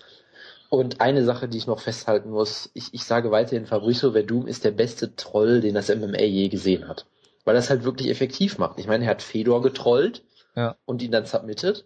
Und 0.74 1.00
eine 1.00 1.24
Sache, 1.24 1.46
die 1.46 1.58
ich 1.58 1.68
noch 1.68 1.78
festhalten 1.78 2.30
muss, 2.30 2.68
ich, 2.74 2.92
ich 2.92 3.04
sage 3.04 3.30
weiterhin, 3.30 3.64
Fabrizio 3.64 4.10
Verdum 4.10 4.48
ist 4.48 4.64
der 4.64 4.72
beste 4.72 5.14
Troll, 5.14 5.60
den 5.60 5.72
das 5.72 5.88
MMA 5.88 6.22
je 6.22 6.48
gesehen 6.48 6.88
hat. 6.88 7.06
Weil 7.44 7.54
das 7.54 7.70
halt 7.70 7.84
wirklich 7.84 8.08
effektiv 8.08 8.58
macht. 8.58 8.80
Ich 8.80 8.88
meine, 8.88 9.04
er 9.04 9.10
hat 9.10 9.22
Fedor 9.22 9.62
getrollt 9.62 10.24
ja. 10.56 10.76
und 10.84 11.00
ihn 11.00 11.12
dann 11.12 11.26
submitted. 11.26 11.84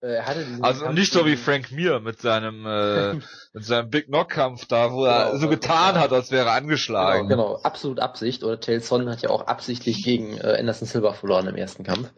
Äh, 0.00 0.14
er 0.14 0.26
hatte 0.26 0.46
also 0.62 0.84
Kampf 0.84 0.96
nicht 0.96 1.12
so 1.12 1.26
wie 1.26 1.36
Frank 1.36 1.72
Mir 1.72 1.98
mit 1.98 2.20
seinem 2.20 2.64
äh, 2.66 3.14
mit 3.52 3.64
seinem 3.64 3.90
Big 3.90 4.06
Knock 4.06 4.28
Kampf 4.30 4.66
da, 4.66 4.92
wo 4.92 5.00
genau, 5.02 5.10
er 5.10 5.38
so 5.38 5.48
getan 5.48 5.96
hat, 5.96 6.12
als 6.12 6.30
wäre 6.30 6.46
er 6.46 6.54
angeschlagen. 6.54 7.28
Genau, 7.28 7.54
genau, 7.54 7.62
absolut 7.62 7.98
Absicht. 7.98 8.44
Oder 8.44 8.60
Tail 8.60 8.80
Son 8.80 9.10
hat 9.10 9.22
ja 9.22 9.30
auch 9.30 9.48
absichtlich 9.48 10.04
gegen 10.04 10.38
äh, 10.38 10.56
Anderson 10.56 10.86
Silva 10.86 11.14
verloren 11.14 11.48
im 11.48 11.56
ersten 11.56 11.82
Kampf. 11.82 12.12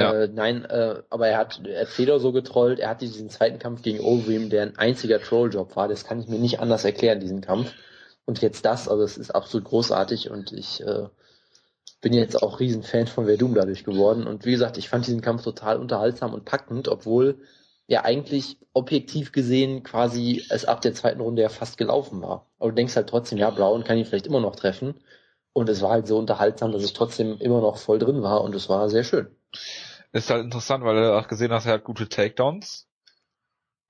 Ja. 0.00 0.12
Äh, 0.14 0.28
nein, 0.32 0.64
äh, 0.64 1.02
aber 1.10 1.28
er 1.28 1.38
hat, 1.38 1.60
er 1.66 1.86
Fedor 1.86 2.20
so 2.20 2.32
getrollt, 2.32 2.78
er 2.78 2.88
hatte 2.88 3.04
diesen 3.04 3.28
zweiten 3.28 3.58
Kampf 3.58 3.82
gegen 3.82 4.00
Overeem, 4.00 4.48
der 4.50 4.62
ein 4.62 4.78
einziger 4.78 5.20
Trolljob 5.20 5.76
war, 5.76 5.88
das 5.88 6.04
kann 6.04 6.20
ich 6.20 6.28
mir 6.28 6.38
nicht 6.38 6.60
anders 6.60 6.84
erklären, 6.84 7.20
diesen 7.20 7.42
Kampf. 7.42 7.72
Und 8.24 8.40
jetzt 8.40 8.64
das, 8.64 8.88
also 8.88 9.02
es 9.02 9.18
ist 9.18 9.34
absolut 9.34 9.68
großartig 9.68 10.30
und 10.30 10.52
ich 10.52 10.80
äh, 10.82 11.08
bin 12.00 12.12
jetzt 12.12 12.42
auch 12.42 12.60
Riesenfan 12.60 13.08
von 13.08 13.26
Verdum 13.26 13.54
dadurch 13.54 13.84
geworden. 13.84 14.26
Und 14.26 14.44
wie 14.44 14.52
gesagt, 14.52 14.78
ich 14.78 14.88
fand 14.88 15.06
diesen 15.06 15.20
Kampf 15.20 15.42
total 15.42 15.78
unterhaltsam 15.78 16.32
und 16.32 16.44
packend, 16.44 16.88
obwohl 16.88 17.40
ja 17.86 18.04
eigentlich 18.04 18.56
objektiv 18.72 19.32
gesehen 19.32 19.82
quasi 19.82 20.44
es 20.48 20.64
ab 20.64 20.80
der 20.80 20.94
zweiten 20.94 21.20
Runde 21.20 21.42
ja 21.42 21.48
fast 21.48 21.76
gelaufen 21.76 22.22
war. 22.22 22.46
Aber 22.58 22.70
du 22.70 22.76
denkst 22.76 22.94
halt 22.94 23.08
trotzdem, 23.08 23.38
ja, 23.38 23.50
Braun 23.50 23.84
kann 23.84 23.98
ihn 23.98 24.04
vielleicht 24.04 24.28
immer 24.28 24.40
noch 24.40 24.54
treffen. 24.54 24.94
Und 25.52 25.68
es 25.68 25.82
war 25.82 25.90
halt 25.90 26.06
so 26.06 26.16
unterhaltsam, 26.16 26.70
dass 26.70 26.84
ich 26.84 26.92
trotzdem 26.92 27.36
immer 27.38 27.60
noch 27.60 27.76
voll 27.76 27.98
drin 27.98 28.22
war 28.22 28.42
und 28.42 28.54
es 28.54 28.68
war 28.68 28.88
sehr 28.88 29.02
schön 29.02 29.26
ist 30.12 30.30
halt 30.30 30.44
interessant, 30.44 30.84
weil 30.84 30.96
du 30.96 31.16
auch 31.16 31.28
gesehen 31.28 31.52
hast, 31.52 31.66
er 31.66 31.74
hat 31.74 31.84
gute 31.84 32.08
Takedowns. 32.08 32.88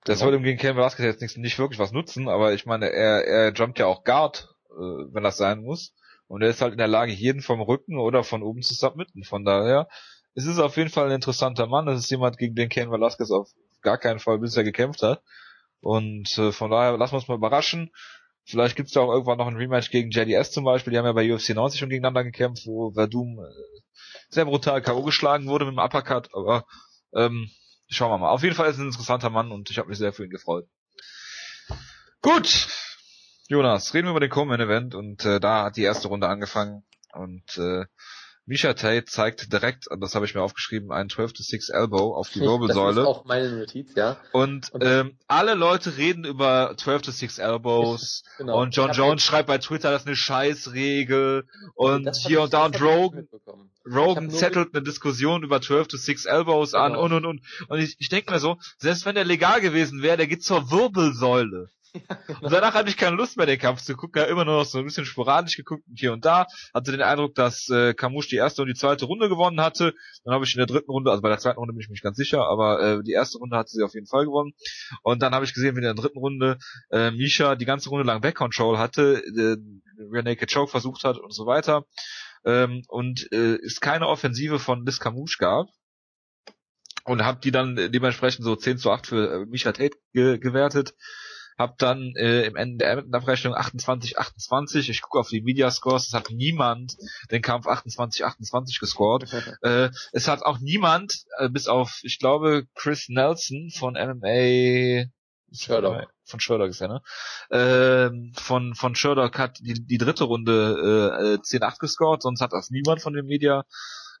Das 0.03 0.19
ja. 0.19 0.25
soll 0.25 0.35
ihm 0.35 0.43
gegen 0.43 0.57
Ken 0.57 0.75
Velasquez 0.75 1.05
jetzt 1.05 1.21
nicht, 1.21 1.37
nicht 1.37 1.59
wirklich 1.59 1.79
was 1.79 1.91
nutzen, 1.91 2.27
aber 2.27 2.53
ich 2.53 2.65
meine, 2.65 2.89
er, 2.91 3.25
er 3.25 3.53
jumpt 3.53 3.79
ja 3.79 3.85
auch 3.85 4.03
Guard, 4.03 4.49
äh, 4.71 4.73
wenn 5.13 5.23
das 5.23 5.37
sein 5.37 5.61
muss. 5.61 5.93
Und 6.27 6.41
er 6.41 6.49
ist 6.49 6.61
halt 6.61 6.71
in 6.71 6.77
der 6.77 6.87
Lage, 6.87 7.11
jeden 7.11 7.41
vom 7.41 7.61
Rücken 7.61 7.97
oder 7.97 8.23
von 8.23 8.41
oben 8.41 8.61
zu 8.61 8.73
submitten. 8.73 9.23
Von 9.23 9.43
daher, 9.43 9.87
es 10.33 10.45
ist 10.45 10.59
auf 10.59 10.77
jeden 10.77 10.89
Fall 10.89 11.07
ein 11.07 11.15
interessanter 11.15 11.67
Mann. 11.67 11.87
Es 11.87 11.99
ist 11.99 12.09
jemand, 12.09 12.37
gegen 12.37 12.55
den 12.55 12.69
Ken 12.69 12.91
Velasquez 12.91 13.31
auf 13.31 13.49
gar 13.81 13.97
keinen 13.97 14.19
Fall 14.19 14.39
bisher 14.39 14.63
gekämpft 14.63 15.03
hat. 15.03 15.21
Und 15.81 16.29
äh, 16.37 16.51
von 16.51 16.71
daher 16.71 16.97
lassen 16.97 17.13
wir 17.13 17.17
uns 17.17 17.27
mal 17.27 17.35
überraschen. 17.35 17.91
Vielleicht 18.45 18.75
gibt's 18.75 18.93
da 18.93 19.01
auch 19.01 19.11
irgendwann 19.11 19.37
noch 19.37 19.47
ein 19.47 19.55
Rematch 19.55 19.91
gegen 19.91 20.09
JDS 20.09 20.51
zum 20.51 20.63
Beispiel. 20.63 20.91
Die 20.91 20.97
haben 20.97 21.05
ja 21.05 21.13
bei 21.13 21.31
UFC 21.31 21.49
90 21.49 21.79
schon 21.79 21.89
gegeneinander 21.89 22.23
gekämpft, 22.23 22.65
wo 22.65 22.91
Verdum 22.91 23.39
äh, 23.39 23.81
sehr 24.29 24.45
brutal 24.45 24.81
K.O. 24.81 25.03
geschlagen 25.03 25.47
wurde 25.47 25.65
mit 25.65 25.75
dem 25.75 25.79
Uppercut, 25.79 26.29
aber 26.33 26.65
ähm, 27.13 27.49
schauen 27.87 28.11
wir 28.11 28.17
mal. 28.17 28.31
Auf 28.31 28.43
jeden 28.43 28.55
Fall 28.55 28.69
ist 28.69 28.77
er 28.77 28.83
ein 28.83 28.87
interessanter 28.87 29.29
Mann 29.29 29.51
und 29.51 29.69
ich 29.69 29.77
habe 29.77 29.89
mich 29.89 29.97
sehr 29.97 30.13
für 30.13 30.25
ihn 30.25 30.31
gefreut. 30.31 30.67
Gut, 32.21 32.67
Jonas, 33.47 33.93
reden 33.93 34.07
wir 34.07 34.11
über 34.11 34.19
den 34.19 34.29
Co-Main-Event 34.29 34.95
und 34.95 35.25
äh, 35.25 35.39
da 35.39 35.65
hat 35.65 35.77
die 35.77 35.83
erste 35.83 36.07
Runde 36.07 36.27
angefangen 36.27 36.83
und 37.13 37.57
äh, 37.57 37.85
Misha 38.45 38.73
Tate 38.73 39.05
zeigt 39.05 39.53
direkt, 39.53 39.85
das 39.99 40.15
habe 40.15 40.25
ich 40.25 40.33
mir 40.33 40.41
aufgeschrieben, 40.41 40.91
einen 40.91 41.09
12 41.09 41.33
to 41.33 41.43
6 41.43 41.69
Elbow 41.69 42.15
auf 42.15 42.29
die 42.29 42.41
Wirbelsäule. 42.41 42.95
Das 42.95 43.03
ist 43.03 43.07
auch 43.07 43.25
meine 43.25 43.51
Notiz, 43.51 43.93
ja. 43.95 44.17
Und, 44.31 44.71
und 44.73 44.83
ähm, 44.83 45.17
alle 45.27 45.53
Leute 45.53 45.97
reden 45.97 46.25
über 46.25 46.73
12 46.75 47.01
to 47.03 47.11
6 47.11 47.37
Elbows 47.37 48.23
genau. 48.37 48.61
und 48.61 48.75
John 48.75 48.91
Jones 48.91 49.21
schreibt 49.23 49.47
bei 49.47 49.59
Twitter, 49.59 49.91
das 49.91 50.01
ist 50.01 50.07
eine 50.07 50.15
Scheißregel 50.15 51.47
und 51.75 52.15
hier 52.15 52.41
und 52.41 52.53
da 52.53 52.65
und 52.65 52.81
Rogan, 52.81 53.27
Rogan 53.85 54.29
zettelt 54.29 54.73
eine 54.73 54.83
Diskussion 54.83 55.43
über 55.43 55.61
12 55.61 55.87
to 55.87 55.97
6 55.97 56.25
Elbows 56.25 56.71
genau. 56.71 56.83
an 56.83 56.95
und 56.95 57.13
und 57.13 57.25
und. 57.25 57.41
Und 57.67 57.79
ich, 57.79 57.95
ich 57.99 58.09
denke 58.09 58.31
mir 58.31 58.39
so, 58.39 58.57
selbst 58.77 59.05
wenn 59.05 59.15
der 59.15 59.25
legal 59.25 59.61
gewesen 59.61 60.01
wäre, 60.01 60.17
der 60.17 60.27
geht 60.27 60.43
zur 60.43 60.71
Wirbelsäule. 60.71 61.69
Und 62.41 62.51
danach 62.51 62.73
hatte 62.73 62.89
ich 62.89 62.97
keine 62.97 63.15
Lust 63.15 63.37
mehr, 63.37 63.45
den 63.45 63.59
Kampf 63.59 63.81
zu 63.81 63.95
gucken. 63.95 64.21
Hat 64.21 64.29
immer 64.29 64.45
nur 64.45 64.57
noch 64.57 64.65
so 64.65 64.79
ein 64.79 64.85
bisschen 64.85 65.05
sporadisch 65.05 65.57
geguckt 65.57 65.83
hier 65.93 66.13
und 66.13 66.25
da. 66.25 66.47
Hatte 66.73 66.91
den 66.91 67.01
Eindruck, 67.01 67.35
dass 67.35 67.69
äh, 67.69 67.93
Kamush 67.93 68.27
die 68.27 68.37
erste 68.37 68.61
und 68.61 68.67
die 68.67 68.73
zweite 68.73 69.05
Runde 69.05 69.29
gewonnen 69.29 69.61
hatte. 69.61 69.93
Dann 70.23 70.33
habe 70.33 70.45
ich 70.45 70.53
in 70.53 70.59
der 70.59 70.67
dritten 70.67 70.91
Runde, 70.91 71.11
also 71.11 71.21
bei 71.21 71.29
der 71.29 71.37
zweiten 71.37 71.59
Runde 71.59 71.73
bin 71.73 71.81
ich 71.81 71.89
mich 71.89 72.01
ganz 72.01 72.17
sicher, 72.17 72.45
aber 72.47 72.81
äh, 72.81 73.03
die 73.03 73.11
erste 73.11 73.37
Runde 73.39 73.57
hatte 73.57 73.69
sie 73.69 73.83
auf 73.83 73.93
jeden 73.93 74.07
Fall 74.07 74.25
gewonnen. 74.25 74.53
Und 75.03 75.21
dann 75.21 75.33
habe 75.33 75.45
ich 75.45 75.53
gesehen, 75.53 75.75
wie 75.75 75.79
in 75.79 75.85
der 75.85 75.93
dritten 75.93 76.19
Runde 76.19 76.57
äh, 76.91 77.11
Misha 77.11 77.55
die 77.55 77.65
ganze 77.65 77.89
Runde 77.89 78.05
lang 78.05 78.21
Backcontrol 78.21 78.77
hatte, 78.77 79.23
äh, 79.25 79.57
Rear 80.11 80.23
Naked 80.23 80.51
Choke 80.51 80.71
versucht 80.71 81.03
hat 81.03 81.17
und 81.17 81.33
so 81.33 81.45
weiter. 81.45 81.85
Ähm, 82.45 82.83
und 82.87 83.31
äh, 83.31 83.57
es 83.63 83.79
keine 83.79 84.07
Offensive 84.07 84.59
von 84.59 84.85
Liz 84.85 84.99
Kamush 84.99 85.37
gab 85.37 85.67
und 87.03 87.23
habe 87.23 87.39
die 87.41 87.51
dann 87.51 87.75
dementsprechend 87.75 88.45
so 88.45 88.55
10 88.55 88.77
zu 88.77 88.91
8 88.91 89.07
für 89.07 89.33
äh, 89.33 89.45
Misha 89.45 89.71
Tate 89.71 89.97
ge 90.13 90.37
gewertet. 90.37 90.95
Hab 91.61 91.77
dann 91.77 92.13
äh, 92.15 92.41
im 92.47 92.55
Ende 92.55 92.79
der 92.79 93.19
Abrechnung 93.19 93.53
28-28. 93.53 94.89
Ich 94.89 95.03
gucke 95.03 95.19
auf 95.19 95.29
die 95.29 95.41
Media 95.41 95.69
Scores. 95.69 96.07
Es 96.07 96.13
hat 96.13 96.31
niemand 96.31 96.97
den 97.29 97.43
Kampf 97.43 97.67
28-28 97.67 98.79
gescored. 98.79 99.31
äh, 99.61 99.89
es 100.11 100.27
hat 100.27 100.41
auch 100.41 100.57
niemand, 100.57 101.23
äh, 101.37 101.49
bis 101.49 101.67
auf, 101.67 101.99
ich 102.01 102.17
glaube, 102.17 102.65
Chris 102.73 103.09
Nelson 103.09 103.69
von 103.69 103.93
MMA 103.93 105.05
Sherlock. 105.53 106.07
Von 106.25 106.39
Sherlock 106.39 106.69
ist 106.69 106.81
er, 106.81 106.87
ne? 106.87 107.01
Ähm, 107.51 108.31
von, 108.35 108.73
von 108.73 108.95
Sherlock 108.95 109.37
hat 109.37 109.59
die, 109.59 109.85
die 109.85 109.97
dritte 109.99 110.23
Runde 110.23 111.37
äh, 111.37 111.57
10-8 111.57 111.77
gescored, 111.77 112.23
sonst 112.23 112.41
hat 112.41 112.53
das 112.53 112.71
niemand 112.71 113.01
von 113.03 113.13
den 113.13 113.25
Media 113.27 113.65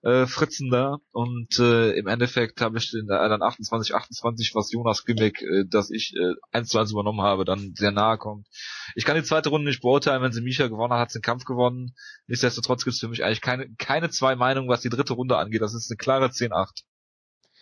äh, 0.03 0.25
Fritzen 0.25 0.69
da 0.71 0.97
und 1.11 1.59
äh, 1.59 1.91
im 1.91 2.07
Endeffekt 2.07 2.61
habe 2.61 2.77
ich 2.77 2.93
in 2.93 3.07
der 3.07 3.27
dann 3.29 3.43
28 3.43 3.93
28 3.93 4.55
was 4.55 4.71
Jonas 4.71 5.05
Gimmick, 5.05 5.41
äh, 5.41 5.65
das 5.69 5.91
ich 5.91 6.13
äh, 6.15 6.33
eins 6.51 6.69
zu 6.69 6.79
eins 6.79 6.91
übernommen 6.91 7.21
habe, 7.21 7.45
dann 7.45 7.73
sehr 7.75 7.91
nahe 7.91 8.17
kommt. 8.17 8.47
Ich 8.95 9.05
kann 9.05 9.15
die 9.15 9.23
zweite 9.23 9.49
Runde 9.49 9.67
nicht 9.67 9.81
beurteilen, 9.81 10.23
wenn 10.23 10.31
sie 10.31 10.41
Misha 10.41 10.67
gewonnen 10.67 10.93
hat, 10.93 10.99
hat 10.99 11.11
sie 11.11 11.19
den 11.19 11.23
Kampf 11.23 11.45
gewonnen. 11.45 11.93
Nichtsdestotrotz 12.27 12.83
gibt 12.83 12.95
es 12.95 12.99
für 12.99 13.09
mich 13.09 13.23
eigentlich 13.23 13.41
keine 13.41 13.69
keine 13.77 14.09
zwei 14.09 14.35
Meinungen, 14.35 14.69
was 14.69 14.81
die 14.81 14.89
dritte 14.89 15.13
Runde 15.13 15.37
angeht. 15.37 15.61
Das 15.61 15.73
ist 15.73 15.91
eine 15.91 15.97
klare 15.97 16.27
10-8. 16.27 16.83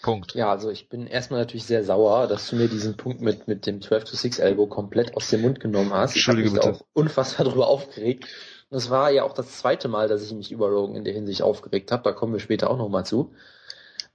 Punkt. 0.01 0.33
Ja, 0.33 0.49
also 0.49 0.69
ich 0.69 0.87
bin 0.87 1.07
erstmal 1.07 1.41
natürlich 1.41 1.65
sehr 1.65 1.83
sauer, 1.83 2.27
dass 2.27 2.49
du 2.49 2.55
mir 2.55 2.69
diesen 2.69 2.95
Punkt 2.95 3.19
mit, 3.21 3.49
mit 3.49 3.65
dem 3.65 3.81
12 3.81 4.05
to 4.05 4.15
6 4.15 4.39
Elbow 4.39 4.67
komplett 4.67 5.15
aus 5.17 5.29
dem 5.29 5.41
Mund 5.41 5.59
genommen 5.59 5.91
hast. 5.91 6.15
Entschuldige 6.15 6.47
ich 6.47 6.55
hab 6.55 6.63
mich 6.63 6.71
bitte. 6.71 6.85
auch 6.85 6.87
unfassbar 6.93 7.45
drüber 7.45 7.67
aufgeregt. 7.67 8.27
Und 8.69 8.77
es 8.77 8.89
war 8.89 9.11
ja 9.11 9.23
auch 9.23 9.33
das 9.33 9.57
zweite 9.57 9.87
Mal, 9.87 10.07
dass 10.07 10.23
ich 10.23 10.33
mich 10.33 10.51
über 10.51 10.69
Rogan 10.69 10.95
in 10.95 11.03
der 11.03 11.13
Hinsicht 11.13 11.41
aufgeregt 11.41 11.91
habe. 11.91 12.03
Da 12.03 12.11
kommen 12.11 12.33
wir 12.33 12.39
später 12.39 12.69
auch 12.69 12.77
nochmal 12.77 13.05
zu. 13.05 13.33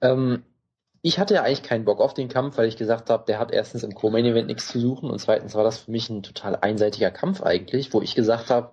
Ähm, 0.01 0.45
ich 1.03 1.19
hatte 1.19 1.35
ja 1.35 1.43
eigentlich 1.43 1.63
keinen 1.63 1.85
Bock 1.85 2.01
auf 2.01 2.15
den 2.15 2.29
Kampf, 2.29 2.57
weil 2.57 2.69
ich 2.69 2.77
gesagt 2.77 3.11
habe, 3.11 3.25
der 3.27 3.39
hat 3.39 3.53
erstens 3.53 3.83
im 3.83 3.95
Co-Main-Event 3.95 4.47
nichts 4.47 4.69
zu 4.69 4.81
suchen 4.81 5.11
und 5.11 5.19
zweitens 5.19 5.55
war 5.55 5.65
das 5.65 5.81
für 5.81 5.91
mich 5.91 6.09
ein 6.09 6.23
total 6.23 6.57
einseitiger 6.57 7.11
Kampf 7.11 7.43
eigentlich, 7.43 7.93
wo 7.93 8.01
ich 8.01 8.15
gesagt 8.15 8.49
habe, 8.49 8.71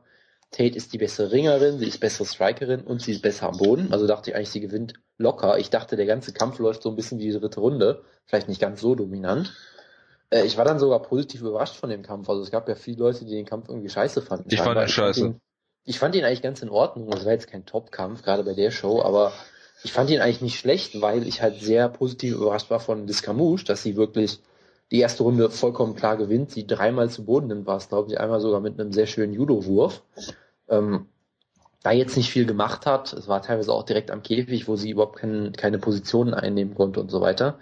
Tate 0.52 0.76
ist 0.76 0.94
die 0.94 0.98
bessere 0.98 1.32
Ringerin, 1.32 1.80
sie 1.80 1.88
ist 1.88 2.00
bessere 2.00 2.26
Strikerin 2.26 2.82
und 2.82 3.02
sie 3.02 3.14
ist 3.14 3.22
besser 3.22 3.48
am 3.48 3.58
Boden. 3.58 3.92
Also 3.92 4.06
dachte 4.06 4.30
ich 4.30 4.36
eigentlich, 4.36 4.50
sie 4.50 4.60
gewinnt 4.60 4.94
locker. 5.18 5.58
Ich 5.58 5.70
dachte, 5.70 5.96
der 5.96 6.06
ganze 6.06 6.34
Kampf 6.34 6.60
läuft 6.60 6.84
so 6.84 6.90
ein 6.90 6.96
bisschen 6.96 7.20
wie 7.20 7.32
die 7.32 7.38
dritte 7.38 7.62
Runde. 7.62 8.04
Vielleicht 8.26 8.50
nicht 8.50 8.60
ganz 8.60 8.82
so 8.82 8.96
dominant. 8.96 9.54
Äh, 10.30 10.44
ich 10.44 10.58
war 10.58 10.66
dann 10.66 10.78
sogar 10.78 11.02
positiv 11.02 11.42
überrascht 11.42 11.76
von 11.76 11.90
dem 11.90 12.02
Kampf. 12.02 12.30
Also 12.30 12.42
es 12.42 12.52
gab 12.52 12.68
ja 12.68 12.76
viele 12.76 12.98
Leute, 12.98 13.24
die 13.24 13.32
den 13.32 13.46
Kampf 13.46 13.70
irgendwie 13.70 13.90
scheiße 13.90 14.22
fanden. 14.22 14.50
Ich 14.50 14.60
fand 14.60 14.80
ihn 14.80 14.88
scheiße. 14.90 15.36
Ich 15.86 16.00
fand 16.00 16.16
ihn 16.16 16.24
eigentlich 16.24 16.42
ganz 16.42 16.62
in 16.62 16.70
Ordnung. 16.70 17.10
Das 17.10 17.26
war 17.26 17.32
jetzt 17.32 17.50
kein 17.50 17.66
Top-Kampf, 17.66 18.24
gerade 18.24 18.44
bei 18.44 18.54
der 18.54 18.72
Show, 18.72 19.02
aber 19.02 19.34
ich 19.84 19.92
fand 19.92 20.10
ihn 20.10 20.22
eigentlich 20.22 20.42
nicht 20.42 20.60
schlecht, 20.60 21.02
weil 21.02 21.28
ich 21.28 21.42
halt 21.42 21.62
sehr 21.62 21.90
positiv 21.90 22.36
überrascht 22.36 22.70
war 22.70 22.80
von 22.80 23.08
Discamouche, 23.08 23.66
dass 23.66 23.82
sie 23.84 23.96
wirklich 23.96 24.40
die 24.92 25.00
erste 25.00 25.24
Runde 25.24 25.50
vollkommen 25.50 25.96
klar 25.96 26.18
gewinnt, 26.18 26.52
sie 26.52 26.68
dreimal 26.68 27.10
zu 27.10 27.26
Boden 27.26 27.48
nimmt, 27.48 27.66
war 27.66 27.78
es, 27.78 27.90
glaube 27.90 28.12
ich, 28.12 28.20
einmal 28.20 28.42
sogar 28.42 28.60
mit 28.60 28.80
einem 28.80 28.92
sehr 28.92 29.08
schönen 29.08 29.34
Judo-Wurf. 29.34 30.04
Ähm, 30.68 31.08
da 31.82 31.92
jetzt 31.92 32.18
nicht 32.18 32.30
viel 32.30 32.46
gemacht 32.46 32.86
hat, 32.86 33.12
es 33.14 33.28
war 33.28 33.42
teilweise 33.42 33.74
auch 33.74 33.84
direkt 33.84 34.12
am 34.12 34.22
Käfig, 34.22 34.68
wo 34.68 34.76
sie 34.76 34.92
überhaupt 34.92 35.18
kein, 35.18 35.54
keine 35.54 35.80
Positionen 35.80 36.34
einnehmen 36.34 36.76
konnte 36.76 37.00
und 37.00 37.10
so 37.10 37.22
weiter. 37.22 37.58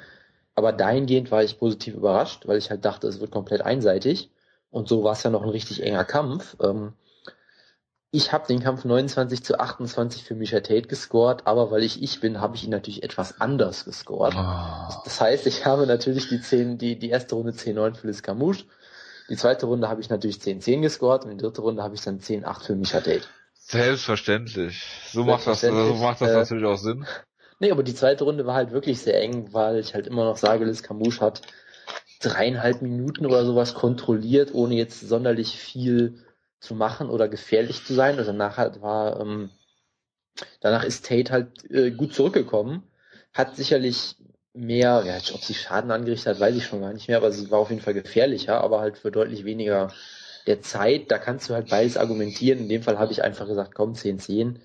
Aber 0.56 0.74
dahingehend 0.74 1.32
war 1.32 1.44
ich 1.44 1.58
positiv 1.58 1.96
überrascht, 1.96 2.46
weil 2.48 2.58
ich 2.58 2.70
halt 2.70 2.84
dachte, 2.84 3.08
es 3.08 3.22
wird 3.22 3.32
komplett 3.32 3.62
einseitig. 3.62 4.30
Und 4.72 4.90
so 4.90 5.04
war 5.04 5.14
es 5.14 5.24
ja 5.24 5.30
noch 5.30 5.44
ein 5.44 5.50
richtig 5.50 5.82
enger 5.84 6.04
Kampf. 6.04 6.58
Ähm, 6.62 6.94
ich 8.12 8.34
habe 8.34 8.48
den 8.48 8.60
Kampf 8.60 8.86
29 8.86 9.44
zu 9.44 9.60
28 9.60 10.24
für 10.24 10.34
Misha 10.34 10.62
Tate 10.62 10.88
gescored, 10.88 11.46
aber 11.46 11.70
weil 11.70 11.84
ich 11.84 12.02
ich 12.02 12.20
bin, 12.20 12.42
habe 12.42 12.56
ich 12.56 12.64
ihn 12.64 12.72
natürlich 12.72 13.04
etwas 13.04 13.40
anders 13.40 13.86
gescored. 13.86 14.34
Oh. 14.36 15.02
Das 15.04 15.22
heißt, 15.22 15.46
ich 15.46 15.66
habe 15.66 15.86
natürlich 15.86 16.28
die 16.28 16.42
10, 16.42 16.78
die, 16.80 16.98
die 16.98 17.10
erste 17.10 17.36
Runde 17.36 17.52
10-9 17.52 17.96
für 17.96 18.08
Liz 18.08 18.24
Camouche. 18.24 18.66
Die 19.30 19.36
zweite 19.36 19.68
Runde 19.68 19.90
habe 19.90 20.02
ich 20.02 20.10
natürlich 20.10 20.38
10-10 20.38 20.82
gescored 20.82 21.26
und 21.26 21.32
die 21.32 21.38
dritte 21.38 21.62
Runde 21.62 21.84
habe 21.84 21.94
ich 21.94 22.02
dann 22.02 22.20
10-8 22.20 22.64
für 22.64 22.76
Misha 22.76 23.00
Tate. 23.00 23.22
Selbstverständlich. 23.54 24.84
So 25.12 25.24
macht 25.24 25.46
das, 25.46 25.62
so 25.62 25.68
Selbstverständlich, 25.68 26.02
macht 26.02 26.22
das 26.22 26.30
äh, 26.30 26.34
natürlich 26.34 26.66
auch 26.66 26.78
Sinn. 26.78 27.06
Nee, 27.62 27.72
aber 27.72 27.84
die 27.84 27.94
zweite 27.94 28.24
Runde 28.24 28.46
war 28.46 28.56
halt 28.56 28.72
wirklich 28.72 29.02
sehr 29.02 29.22
eng, 29.22 29.50
weil 29.52 29.80
ich 29.80 29.94
halt 29.94 30.08
immer 30.08 30.24
noch 30.24 30.38
sage, 30.38 30.64
Liz 30.64 30.82
Camouche 30.82 31.20
hat 31.20 31.42
dreieinhalb 32.22 32.82
Minuten 32.82 33.26
oder 33.26 33.44
sowas 33.44 33.74
kontrolliert, 33.74 34.54
ohne 34.54 34.76
jetzt 34.76 35.02
sonderlich 35.02 35.58
viel 35.58 36.24
zu 36.60 36.76
machen 36.76 37.10
oder 37.10 37.28
gefährlich 37.28 37.86
zu 37.86 37.94
sein. 37.94 38.20
Und 38.20 38.26
danach 38.26 38.58
halt 38.58 38.82
war, 38.82 39.20
ähm, 39.20 39.50
danach 40.62 40.84
ist 40.84 41.06
Tate 41.06 41.32
halt 41.32 41.70
äh, 41.72 41.92
gut 41.92 42.14
zurückgekommen, 42.14 42.84
hat 43.34 43.56
sicherlich 43.56 44.16
mehr, 44.54 45.04
ja, 45.06 45.18
ob 45.34 45.42
sie 45.44 45.54
Schaden 45.54 45.92
angerichtet 45.92 46.28
hat, 46.34 46.40
weiß 46.40 46.56
ich 46.56 46.66
schon 46.66 46.82
gar 46.82 46.92
nicht 46.94 47.08
mehr, 47.08 47.18
aber 47.18 47.32
sie 47.32 47.50
war 47.52 47.60
auf 47.60 47.70
jeden 47.70 47.82
Fall 47.82 47.94
gefährlicher, 47.94 48.62
aber 48.62 48.82
halt 48.82 48.98
für 48.98 49.12
deutlich 49.12 49.46
weniger 49.46 49.94
der 50.48 50.62
Zeit. 50.62 51.12
Da 51.12 51.18
kannst 51.18 51.50
du 51.50 51.54
halt 51.54 51.70
beides 51.70 51.98
argumentieren. 51.98 52.60
In 52.60 52.70
dem 52.70 52.82
Fall 52.82 52.98
habe 52.98 53.12
ich 53.12 53.24
einfach 53.24 53.46
gesagt, 53.48 53.76
komm, 53.76 53.94
10-10. 53.94 54.56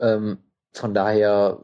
Ähm, 0.00 0.38
von 0.72 0.94
daher, 0.94 1.62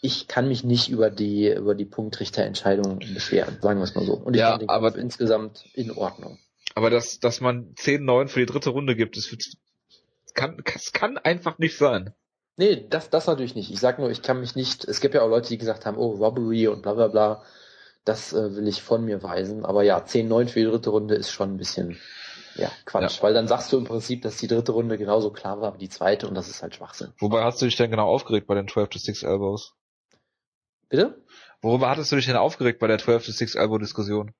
ich 0.00 0.28
kann 0.28 0.48
mich 0.48 0.64
nicht 0.64 0.88
über 0.88 1.10
die, 1.10 1.48
über 1.52 1.74
die 1.74 1.84
Punktrichterentscheidung 1.84 3.00
beschweren, 3.12 3.58
sagen 3.60 3.80
wir 3.80 3.84
es 3.84 3.94
mal 3.94 4.04
so. 4.06 4.14
Und 4.14 4.34
ich 4.34 4.40
Ja, 4.40 4.50
fand 4.50 4.62
den 4.62 4.68
aber- 4.68 4.94
insgesamt 4.96 5.64
in 5.74 5.90
Ordnung. 5.90 6.38
Aber 6.74 6.90
dass, 6.90 7.20
dass 7.20 7.40
man 7.40 7.74
10-9 7.74 8.28
für 8.28 8.40
die 8.40 8.46
dritte 8.46 8.70
Runde 8.70 8.96
gibt, 8.96 9.16
das 9.16 9.30
wird- 9.30 9.44
kann, 10.34 10.60
das 10.72 10.92
kann 10.92 11.18
einfach 11.18 11.58
nicht 11.58 11.76
sein. 11.78 12.12
Nee, 12.56 12.86
das, 12.88 13.10
das 13.10 13.26
natürlich 13.26 13.54
nicht. 13.54 13.70
Ich 13.70 13.80
sag 13.80 13.98
nur, 13.98 14.10
ich 14.10 14.22
kann 14.22 14.40
mich 14.40 14.54
nicht, 14.56 14.84
es 14.84 15.00
gibt 15.00 15.14
ja 15.14 15.22
auch 15.22 15.28
Leute, 15.28 15.48
die 15.48 15.58
gesagt 15.58 15.86
haben, 15.86 15.96
oh, 15.96 16.12
Robbery 16.12 16.68
und 16.68 16.82
bla 16.82 16.94
bla 16.94 17.08
bla. 17.08 17.42
Das 18.04 18.32
äh, 18.32 18.54
will 18.56 18.68
ich 18.68 18.82
von 18.82 19.04
mir 19.04 19.22
weisen. 19.22 19.64
Aber 19.64 19.82
ja, 19.82 19.98
10-9 19.98 20.48
für 20.48 20.60
die 20.60 20.66
dritte 20.66 20.90
Runde 20.90 21.14
ist 21.14 21.30
schon 21.30 21.54
ein 21.54 21.56
bisschen, 21.56 21.98
ja, 22.56 22.70
Quatsch. 22.84 23.22
Weil 23.22 23.34
dann 23.34 23.48
sagst 23.48 23.72
du 23.72 23.78
im 23.78 23.84
Prinzip, 23.84 24.22
dass 24.22 24.36
die 24.36 24.46
dritte 24.46 24.72
Runde 24.72 24.98
genauso 24.98 25.30
klar 25.30 25.60
war 25.60 25.74
wie 25.74 25.78
die 25.78 25.88
zweite 25.88 26.28
und 26.28 26.34
das 26.34 26.48
ist 26.48 26.62
halt 26.62 26.74
Schwachsinn. 26.74 27.12
Wobei 27.18 27.42
hast 27.42 27.62
du 27.62 27.66
dich 27.66 27.76
denn 27.76 27.90
genau 27.90 28.06
aufgeregt 28.08 28.46
bei 28.46 28.54
den 28.54 28.68
12 28.68 28.88
to 28.90 28.98
6 28.98 29.22
Elbows? 29.22 29.74
Bitte? 30.88 31.22
Worüber 31.62 31.88
hattest 31.88 32.12
du 32.12 32.16
dich 32.16 32.26
denn 32.26 32.36
aufgeregt 32.36 32.78
bei 32.78 32.86
der 32.86 32.98
12 32.98 33.26
to 33.26 33.32
6 33.32 33.54
Elbow 33.54 33.78
Diskussion? 33.78 34.32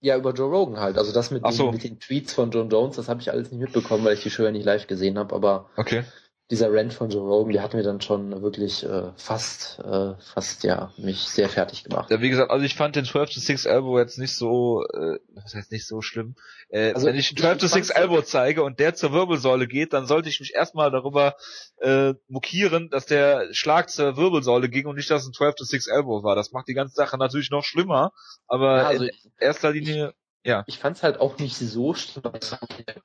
Ja, 0.00 0.16
über 0.16 0.32
Joe 0.32 0.50
Rogan 0.50 0.80
halt. 0.80 0.96
Also 0.96 1.12
das 1.12 1.30
mit, 1.30 1.42
so. 1.52 1.64
den, 1.64 1.74
mit 1.74 1.84
den 1.84 2.00
Tweets 2.00 2.32
von 2.32 2.50
John 2.50 2.70
Jones, 2.70 2.96
das 2.96 3.08
habe 3.08 3.20
ich 3.20 3.30
alles 3.30 3.50
nicht 3.50 3.60
mitbekommen, 3.60 4.04
weil 4.04 4.14
ich 4.14 4.22
die 4.22 4.30
Show 4.30 4.44
ja 4.44 4.50
nicht 4.50 4.64
live 4.64 4.86
gesehen 4.86 5.18
habe. 5.18 5.34
Aber 5.34 5.68
Okay. 5.76 6.04
Dieser 6.50 6.72
Rant 6.72 6.92
von 6.92 7.10
Joe 7.10 7.22
Rogan, 7.22 7.52
der 7.52 7.62
hat 7.62 7.74
mir 7.74 7.82
dann 7.82 8.00
schon 8.00 8.42
wirklich 8.42 8.82
äh, 8.84 9.12
fast, 9.16 9.78
äh, 9.78 10.14
fast 10.18 10.64
ja, 10.64 10.92
mich 10.96 11.20
sehr 11.20 11.48
fertig 11.48 11.84
gemacht. 11.84 12.10
Ja, 12.10 12.20
wie 12.20 12.28
gesagt, 12.28 12.50
also 12.50 12.64
ich 12.64 12.74
fand 12.74 12.96
den 12.96 13.04
12 13.04 13.30
to 13.30 13.40
6 13.40 13.66
Elbow 13.66 13.98
jetzt 13.98 14.18
nicht 14.18 14.34
so, 14.34 14.82
äh, 14.92 15.18
was 15.34 15.54
heißt 15.54 15.70
nicht 15.70 15.86
so 15.86 16.02
schlimm. 16.02 16.34
Äh, 16.68 16.92
Also 16.92 17.06
wenn 17.06 17.14
ich 17.16 17.28
einen 17.30 17.36
ich 17.36 17.42
12 17.42 17.58
to 17.58 17.66
6 17.68 17.88
fand's- 17.88 18.00
Elbow 18.00 18.22
zeige 18.22 18.62
und 18.64 18.80
der 18.80 18.94
zur 18.94 19.12
Wirbelsäule 19.12 19.68
geht, 19.68 19.92
dann 19.92 20.06
sollte 20.06 20.28
ich 20.28 20.40
mich 20.40 20.52
erstmal 20.54 20.90
darüber 20.90 21.36
äh, 21.78 22.14
mokieren, 22.28 22.90
dass 22.90 23.06
der 23.06 23.48
Schlag 23.52 23.88
zur 23.88 24.16
Wirbelsäule 24.16 24.68
ging 24.68 24.86
und 24.86 24.96
nicht, 24.96 25.10
dass 25.10 25.22
es 25.22 25.28
ein 25.28 25.32
12 25.32 25.54
to 25.54 25.64
6 25.64 25.86
Elbow 25.86 26.22
war. 26.24 26.34
Das 26.34 26.50
macht 26.52 26.66
die 26.68 26.74
ganze 26.74 26.94
Sache 26.94 27.16
natürlich 27.16 27.50
noch 27.50 27.64
schlimmer, 27.64 28.12
aber 28.48 28.78
Ja, 28.78 28.86
also 28.88 29.04
in 29.04 29.10
erster 29.38 29.70
Linie, 29.70 30.14
ja. 30.44 30.64
ich 30.66 30.78
fand 30.78 30.96
es 30.96 31.02
halt 31.02 31.20
auch 31.20 31.38
nicht 31.38 31.56
so 31.56 31.94
schlimm, 31.94 32.24
ich 32.42 32.50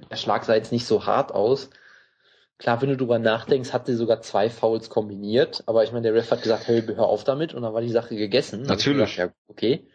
der 0.09 0.15
Schlag 0.15 0.45
sah 0.45 0.55
jetzt 0.55 0.71
nicht 0.71 0.85
so 0.87 1.05
hart 1.05 1.31
aus. 1.31 1.69
Klar, 2.57 2.81
wenn 2.81 2.89
du 2.89 2.97
drüber 2.97 3.19
nachdenkst, 3.19 3.73
hat 3.73 3.85
sie 3.85 3.95
sogar 3.95 4.21
zwei 4.21 4.49
Fouls 4.49 4.89
kombiniert, 4.89 5.63
aber 5.65 5.83
ich 5.83 5.91
meine, 5.91 6.03
der 6.03 6.13
Ref 6.13 6.31
hat 6.31 6.41
gesagt, 6.41 6.67
hey, 6.67 6.81
hör 6.81 7.07
auf 7.07 7.25
damit 7.25 7.53
und 7.53 7.63
dann 7.63 7.73
war 7.73 7.81
die 7.81 7.89
Sache 7.89 8.15
gegessen. 8.15 8.63
Natürlich. 8.63 9.17
Gedacht, 9.17 9.33
ja, 9.35 9.49
okay. 9.49 9.87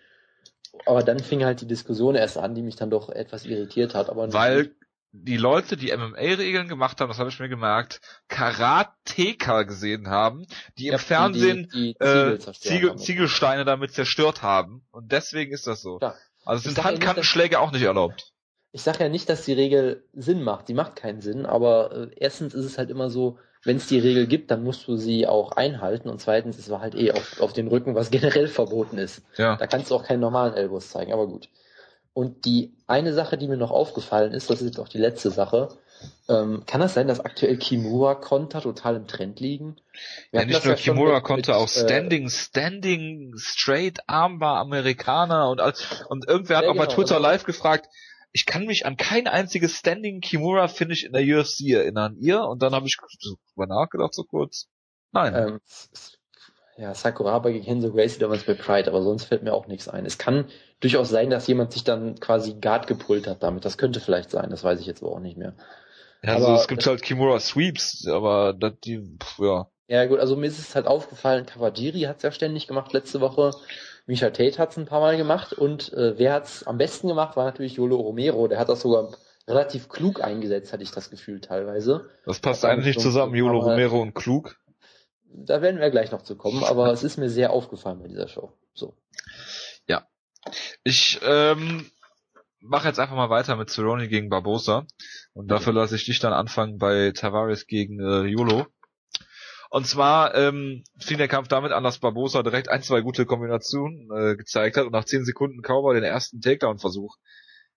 Aber 0.87 1.03
dann 1.03 1.21
fing 1.21 1.45
halt 1.45 1.63
die 1.63 1.67
Diskussion 1.67 2.15
erst 2.15 2.37
an, 2.37 2.55
die 2.55 2.63
mich 2.63 2.77
dann 2.77 2.91
doch 2.91 3.09
etwas 3.09 3.47
irritiert 3.47 3.95
hat. 3.95 4.11
Aber 4.11 4.33
Weil 4.33 4.75
die 5.13 5.37
Leute, 5.37 5.77
die 5.77 5.91
MMA-Regeln 5.91 6.69
gemacht 6.69 7.01
haben, 7.01 7.09
das 7.09 7.19
habe 7.19 7.31
ich 7.31 7.41
mir 7.41 7.49
gemerkt, 7.49 8.01
Karateka 8.29 9.65
gesehen 9.65 10.09
haben, 10.09 10.47
die 10.79 10.87
im 10.87 10.93
Ja, 10.93 10.99
Fernsehen 10.99 11.69
die, 11.73 11.95
die, 11.95 12.05
äh, 12.05 12.39
Ziegel. 12.39 12.97
Ziegelsteine 12.97 13.65
damit 13.65 13.93
zerstört 13.93 14.43
haben. 14.43 14.87
Und 14.93 15.13
deswegen 15.13 15.53
ist 15.53 15.67
das 15.67 15.83
so. 15.83 15.99
Klar. 15.99 16.17
Also 16.45 16.63
sind 16.65 16.79
ja 16.79 16.85
Handkantenschläge 16.85 17.59
auch 17.59 17.73
nicht 17.73 17.83
erlaubt. 17.83 18.30
Ich 18.73 18.83
sage 18.83 19.01
ja 19.05 19.09
nicht, 19.09 19.29
dass 19.29 19.45
die 19.45 19.53
Regel 19.53 20.05
Sinn 20.13 20.43
macht. 20.43 20.69
Die 20.69 20.75
macht 20.75 20.97
keinen 20.97 21.21
Sinn, 21.21 21.45
aber 21.47 21.93
äh, 21.93 22.09
erstens 22.17 22.55
ist 22.55 22.65
es 22.65 22.79
halt 22.79 22.91
immer 22.91 23.11
so, 23.11 23.39
wenn 23.65 23.77
es 23.77 23.89
die 23.89 23.99
Regel 23.99 24.27
gibt, 24.27 24.51
dann 24.51 24.63
musst 24.63 24.87
du 24.89 24.97
sie 24.97 25.27
auch 25.27 25.53
einhalten 25.53 26.09
und 26.09 26.21
zweitens, 26.21 26.57
es 26.59 26.71
war 26.71 26.81
halt 26.81 26.95
eh 26.95 27.13
auf, 27.13 27.41
auf 27.41 27.53
den 27.53 27.69
Rücken, 27.69 27.95
was 27.95 28.11
generell 28.11 28.49
verboten 28.49 28.97
ist. 28.99 29.23
Ja. 29.37 29.57
Da 29.57 29.67
kannst 29.67 29.91
du 29.91 29.95
auch 29.97 30.05
keinen 30.05 30.21
normalen 30.21 30.55
Elbows 30.55 30.91
zeigen, 30.91 31.13
aber 31.13 31.27
gut. 31.27 31.49
Und 32.13 32.45
die 32.45 32.73
eine 32.87 33.13
Sache, 33.13 33.39
die 33.39 33.49
mir 33.49 33.57
noch 33.57 33.71
aufgefallen 33.71 34.33
ist, 34.33 34.51
das 34.51 34.61
ist 34.61 34.67
jetzt 34.69 34.81
auch 34.81 34.89
die 34.89 34.99
letzte 34.99 35.31
Sache, 35.31 35.69
ähm, 36.29 36.63
kann 36.67 36.81
das 36.81 36.95
sein, 36.95 37.07
dass 37.09 37.21
aktuell 37.21 37.57
Kimura-Konter 37.59 38.63
total 38.63 38.97
im 38.97 39.07
Trend 39.07 39.39
liegen? 39.41 39.77
Wir 40.31 40.41
Ja, 40.41 40.47
nicht 40.47 40.65
nur 40.65 40.77
schon 40.77 40.83
Kimura 40.95 41.15
mit- 41.17 41.25
konnte, 41.25 41.51
mit, 41.51 41.59
auch 41.61 41.65
äh, 41.67 41.69
Standing, 41.85 42.31
Standing, 42.31 43.35
Straight, 43.37 43.99
Armbar, 44.07 44.57
Amerikaner 44.59 45.51
und 45.51 45.61
all, 45.61 45.75
und 46.09 46.27
irgendwer 46.27 46.57
hat 46.59 46.65
Ja, 46.65 46.71
auch 46.71 46.77
bei 46.77 46.85
genau, 46.85 46.95
Twitter 46.95 47.17
also- 47.17 47.27
live 47.29 47.45
gefragt, 47.45 47.89
ich 48.33 48.47
kann 48.47 48.67
mich 48.67 48.87
an 48.87 48.97
kein 48.97 49.27
einziges 49.27 49.77
Standing 49.77 50.21
Kimura 50.21 50.69
Finish 50.69 51.05
in 51.05 51.13
der 51.13 51.23
UFC 51.23 51.71
erinnern. 51.71 52.17
Ihr? 52.19 52.43
Und 52.45 52.63
dann 52.63 52.75
habe 52.75 52.87
ich 52.87 52.97
drüber 52.97 53.67
nachgedacht 53.67 54.15
so 54.15 54.25
kurz. 54.25 54.69
Nein. 55.13 55.35
Ähm, 55.35 55.61
ja, 56.77 56.95
Sakuraba 56.95 57.51
gegen 57.51 57.65
Henzo 57.65 57.93
Gracie 57.93 58.19
damals 58.19 58.45
bei 58.45 58.55
Pride, 58.55 58.89
aber 58.89 59.03
sonst 59.03 59.25
fällt 59.25 59.43
mir 59.43 59.53
auch 59.53 59.67
nichts 59.67 59.89
ein. 59.89 60.07
Es 60.07 60.17
kann 60.17 60.47
durchaus 60.81 61.11
sein, 61.11 61.29
dass 61.29 61.47
jemand 61.47 61.73
sich 61.73 61.85
dann 61.85 62.19
quasi 62.21 62.55
Guard 62.55 62.87
gepult 62.87 63.27
hat 63.27 63.43
damit. 63.43 63.65
Das 63.65 63.77
könnte 63.77 64.01
vielleicht 64.01 64.31
sein, 64.31 64.51
das 64.51 64.65
weiß 64.65 64.81
ich 64.81 64.87
jetzt 64.87 65.03
aber 65.03 65.13
auch 65.13 65.21
nicht 65.21 65.37
mehr. 65.37 65.55
Ja, 66.23 66.35
also 66.35 66.47
Aber 66.47 66.61
es 66.61 66.69
gibt 66.69 66.87
halt 66.87 67.03
Kimura 67.03 67.41
Sweeps, 67.41 68.07
aber 68.07 68.55
das, 68.55 68.75
die, 68.85 68.99
pff, 68.99 69.39
ja. 69.41 69.69
Ja 69.89 70.07
gut, 70.07 70.21
also 70.21 70.37
mir 70.37 70.47
ist 70.47 70.59
es 70.59 70.75
halt 70.75 70.87
aufgefallen, 70.87 71.47
Kawajiri 71.47 72.03
hat's 72.03 72.23
ja 72.23 72.31
ständig 72.31 72.69
gemacht 72.69 72.93
letzte 72.93 73.21
Woche. 73.21 73.51
Misha 74.07 74.31
Tate 74.31 74.59
hat's 74.59 74.77
ein 74.77 74.87
paar 74.87 75.01
Mal 75.01 75.17
gemacht 75.17 75.53
und 75.53 75.93
äh, 75.93 76.19
wer 76.19 76.35
hat's 76.35 76.65
am 76.65 76.79
besten 76.79 77.09
gemacht, 77.09 77.37
war 77.37 77.45
natürlich 77.45 77.75
Yolo 77.75 77.97
Romero. 77.97 78.49
Der 78.49 78.59
hat 78.59 78.69
das 78.69 78.81
sogar 78.81 79.13
relativ 79.47 79.89
klug 79.89 80.23
eingesetzt, 80.23 80.73
hatte 80.73 80.83
ich 80.83 80.91
das 80.91 81.11
Gefühl 81.11 81.41
teilweise. 81.41 82.09
Das 82.25 82.41
passt 82.41 82.65
eigentlich 82.65 82.97
nicht 82.97 83.01
zusammen, 83.01 83.35
Jolo 83.35 83.61
Romero 83.61 84.01
und 84.01 84.15
Klug. 84.15 84.57
Da 85.33 85.63
werden 85.63 85.81
wir 85.81 85.91
gleich 85.91 86.11
noch 86.11 86.23
zu 86.23 86.37
kommen, 86.37 86.65
aber 86.65 86.91
es 86.93 87.05
ist 87.05 87.17
mir 87.17 87.31
sehr 87.31 87.53
aufgefallen 87.53 88.01
bei 88.01 88.09
dieser 88.09 88.27
Show. 88.29 88.53
So. 88.75 88.97
Ich 90.85 91.21
ähm, 91.23 91.91
mache 92.61 92.89
jetzt 92.89 92.99
einfach 92.99 93.17
mal 93.17 93.31
weiter 93.31 93.57
mit 93.57 93.71
Cerrone 93.71 94.09
gegen 94.09 94.29
Barbosa 94.29 94.87
und 95.33 95.51
dafür 95.51 95.73
lasse 95.73 95.97
ich 95.97 96.05
dich 96.05 96.19
dann 96.19 96.33
anfangen 96.33 96.79
bei 96.79 97.13
Tavares 97.13 97.67
gegen 97.67 98.01
äh, 98.01 98.27
Jolo. 98.27 98.67
Und 99.71 99.87
zwar 99.87 100.35
ähm, 100.35 100.83
fing 100.99 101.19
der 101.19 101.29
Kampf 101.29 101.47
damit 101.47 101.71
an, 101.71 101.85
dass 101.85 102.01
Barbosa 102.01 102.43
direkt 102.43 102.69
ein, 102.69 102.83
zwei 102.83 103.03
gute 103.03 103.25
Kombinationen 103.25 104.09
äh, 104.15 104.37
gezeigt 104.37 104.77
hat 104.77 104.85
und 104.85 104.93
nach 104.93 105.05
zehn 105.05 105.25
Sekunden 105.25 105.63
Cowboy 105.63 105.95
den 105.95 106.03
ersten 106.03 106.41
Takedown-Versuch 106.41 107.17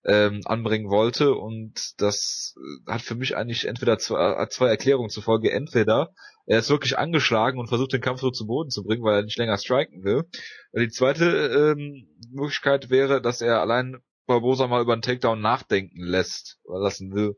ähm, 0.04 0.40
anbringen 0.44 0.90
wollte. 0.90 1.34
Und 1.34 1.94
das 1.98 2.56
äh, 2.56 2.90
hat 2.90 3.02
für 3.02 3.14
mich 3.14 3.36
eigentlich 3.36 3.66
entweder 3.66 3.96
zwei, 3.98 4.42
äh, 4.42 4.48
zwei 4.48 4.68
Erklärungen 4.68 5.08
zufolge. 5.08 5.52
Entweder 5.52 6.12
er 6.46 6.58
ist 6.58 6.68
wirklich 6.68 6.98
angeschlagen 6.98 7.60
und 7.60 7.68
versucht 7.68 7.92
den 7.92 8.00
Kampf 8.00 8.20
so 8.20 8.32
zu 8.32 8.44
Boden 8.44 8.70
zu 8.70 8.82
bringen, 8.82 9.04
weil 9.04 9.20
er 9.20 9.22
nicht 9.22 9.38
länger 9.38 9.56
striken 9.56 10.02
will. 10.02 10.24
Die 10.72 10.90
zweite 10.90 11.74
ähm, 11.76 12.08
Möglichkeit 12.32 12.90
wäre, 12.90 13.22
dass 13.22 13.40
er 13.40 13.60
allein 13.60 14.02
Barbosa 14.26 14.66
mal 14.66 14.82
über 14.82 14.94
einen 14.94 15.02
Takedown 15.02 15.40
nachdenken 15.40 16.02
lässt 16.02 16.58
oder 16.64 16.80
lassen 16.80 17.14
will. 17.14 17.36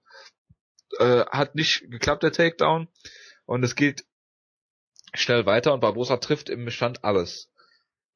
Äh, 0.99 1.27
hat 1.27 1.55
nicht 1.55 1.85
geklappt, 1.91 2.23
der 2.23 2.33
Takedown. 2.33 2.89
Und 3.45 3.63
es 3.63 3.75
geht 3.75 4.05
schnell 5.17 5.47
weiter 5.47 5.73
und 5.73 5.81
Barbosa 5.81 6.17
trifft 6.19 6.49
im 6.49 6.71
Stand 6.71 7.05
alles. 7.05 7.51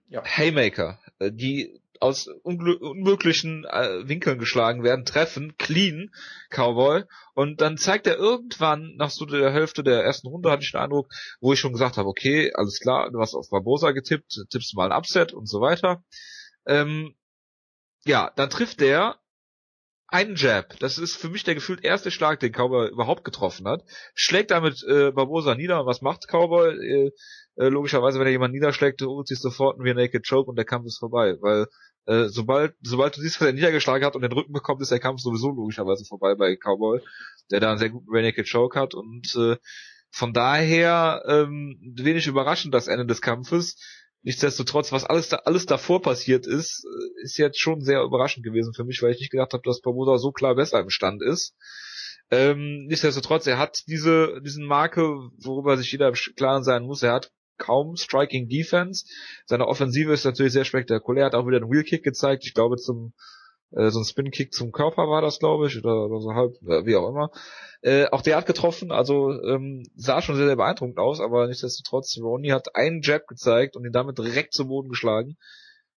Ja. 0.09 0.23
Haymaker, 0.25 0.99
äh, 1.19 1.31
die 1.33 1.81
aus 2.01 2.29
unmöglichen 2.43 3.67
äh, 3.67 4.09
Winkeln 4.09 4.39
geschlagen 4.39 4.83
werden, 4.83 5.05
treffen, 5.05 5.57
clean, 5.59 6.11
Cowboy, 6.49 7.05
und 7.35 7.61
dann 7.61 7.77
zeigt 7.77 8.07
er 8.07 8.17
irgendwann, 8.17 8.97
nach 8.97 9.11
so 9.11 9.27
der 9.27 9.53
Hälfte 9.53 9.85
der 9.85 10.03
ersten 10.03 10.29
Runde, 10.29 10.51
hatte 10.51 10.63
ich 10.63 10.73
den 10.73 10.81
Eindruck, 10.81 11.13
wo 11.41 11.53
ich 11.53 11.61
schon 11.61 11.73
gesagt 11.73 11.99
habe, 11.99 12.09
okay, 12.09 12.53
alles 12.55 12.81
klar, 12.81 13.11
du 13.11 13.21
hast 13.21 13.35
auf 13.35 13.51
Barbosa 13.51 13.93
getippt, 13.93 14.47
tippst 14.51 14.75
mal 14.75 14.91
ein 14.91 14.99
Upset 14.99 15.35
und 15.35 15.47
so 15.47 15.61
weiter. 15.61 16.03
Ähm, 16.67 17.15
ja, 18.05 18.33
dann 18.35 18.49
trifft 18.49 18.81
der 18.81 19.20
einen 20.11 20.35
Jab. 20.37 20.79
Das 20.81 20.99
ist 20.99 21.17
für 21.17 21.29
mich 21.29 21.45
der 21.45 21.55
gefühlt 21.55 21.85
erste 21.85 22.11
Schlag, 22.11 22.41
den 22.41 22.53
Cowboy 22.53 22.91
überhaupt 22.91 23.25
getroffen 23.25 23.67
hat. 23.67 23.85
Schlägt 24.15 24.51
damit 24.51 24.83
äh, 24.89 25.13
Barbosa 25.13 25.55
nieder. 25.55 25.81
Und 25.81 25.87
was 25.87 26.03
macht 26.03 26.29
Cowboy? 26.29 26.75
Äh, 26.75 27.11
äh, 27.57 27.69
logischerweise, 27.69 28.19
wenn 28.19 28.27
er 28.27 28.33
jemanden 28.33 28.55
niederschlägt, 28.55 29.03
holt 29.03 29.29
sich 29.29 29.39
sofort 29.39 29.79
ein 29.79 29.97
Naked 29.97 30.27
Choke 30.29 30.49
und 30.49 30.57
der 30.57 30.65
Kampf 30.65 30.87
ist 30.87 30.99
vorbei. 30.99 31.37
Weil 31.41 31.67
äh, 32.07 32.29
sobald, 32.29 32.75
sobald 32.83 33.17
du 33.17 33.21
siehst, 33.21 33.41
was 33.41 33.49
er 33.49 33.53
niedergeschlagen 33.53 34.07
hat 34.07 34.17
und 34.17 34.23
den 34.23 34.33
Rücken 34.33 34.53
bekommt, 34.53 34.81
ist 34.81 34.91
der 34.91 34.99
Kampf 35.01 35.21
sowieso 35.21 35.51
logischerweise 35.51 36.05
vorbei 36.05 36.35
bei 36.35 36.57
Cowboy, 36.57 37.01
der 37.51 37.61
da 37.61 37.71
einen 37.71 37.79
sehr 37.79 37.91
guten 37.91 38.11
Naked 38.13 38.51
Choke 38.51 38.79
hat. 38.79 38.95
Und 38.95 39.35
äh, 39.37 39.57
von 40.11 40.33
daher 40.33 41.23
ähm, 41.29 41.79
wenig 41.97 42.27
überraschend 42.27 42.75
das 42.75 42.89
Ende 42.89 43.07
des 43.07 43.21
Kampfes. 43.21 43.77
Nichtsdestotrotz, 44.23 44.93
was 44.93 45.05
alles 45.05 45.29
da, 45.29 45.37
alles 45.45 45.67
davor 45.67 46.03
passiert 46.03 46.47
ist, 46.47 46.85
äh, 46.85 47.23
ist 47.23 47.39
jetzt 47.39 47.59
schon 47.59 47.81
sehr 47.81 48.03
überraschend 48.03 48.45
gewesen 48.45 48.75
für 48.75 48.85
mich, 48.85 49.03
weil 49.03 49.13
ich 49.13 49.21
nicht 49.21 49.31
gedacht 49.31 49.53
habe, 49.53 49.63
dass 49.65 49.81
Barbosa 49.81 50.19
so 50.19 50.31
klar 50.31 50.55
besser 50.55 50.81
im 50.81 50.91
Stand 50.91 51.23
ist. 51.23 51.55
Ähm, 52.31 52.87
nichtsdestotrotz, 52.87 53.47
er 53.47 53.59
hat 53.59 53.83
diese, 53.89 54.41
diesen 54.45 54.67
Marke, 54.67 55.03
worüber 55.39 55.77
sich 55.77 55.91
jeder 55.91 56.09
im 56.09 56.15
Klaren 56.15 56.63
sein 56.63 56.85
muss, 56.85 57.03
er 57.03 57.13
hat 57.13 57.33
kaum 57.57 57.97
Striking 57.97 58.49
Defense. 58.49 59.05
Seine 59.47 59.67
Offensive 59.67 60.13
ist 60.13 60.25
natürlich 60.25 60.53
sehr 60.53 60.65
spektakulär, 60.65 61.27
hat 61.27 61.35
auch 61.35 61.47
wieder 61.47 61.59
einen 61.59 61.71
Wheel 61.71 61.85
Kick 61.85 62.05
gezeigt, 62.05 62.45
ich 62.45 62.55
glaube 62.55 62.77
zum 62.77 63.13
äh, 63.73 63.91
so 63.91 64.01
ein 64.01 64.05
Spin 64.05 64.31
Kick 64.31 64.53
zum 64.53 64.73
Körper 64.73 65.09
war 65.09 65.23
das, 65.23 65.39
glaube 65.39 65.67
ich, 65.67 65.79
oder, 65.79 66.07
oder 66.07 66.21
so 66.21 66.35
halb, 66.35 66.57
äh, 66.63 66.85
wie 66.87 66.97
auch 66.97 67.09
immer. 67.09 67.31
Äh, 67.83 68.07
auch 68.11 68.23
der 68.23 68.37
hat 68.37 68.47
getroffen, 68.47 68.93
also 68.93 69.31
ähm, 69.43 69.85
sah 69.95 70.21
schon 70.21 70.37
sehr, 70.37 70.47
sehr 70.47 70.57
beeindruckend 70.57 70.99
aus, 70.99 71.21
aber 71.21 71.47
nichtsdestotrotz, 71.47 72.13
Cerrone 72.13 72.53
hat 72.53 72.75
einen 72.75 73.01
Jab 73.03 73.27
gezeigt 73.27 73.77
und 73.77 73.85
ihn 73.85 73.93
damit 73.93 74.19
direkt 74.19 74.53
zu 74.53 74.67
Boden 74.69 74.89
geschlagen, 74.89 75.37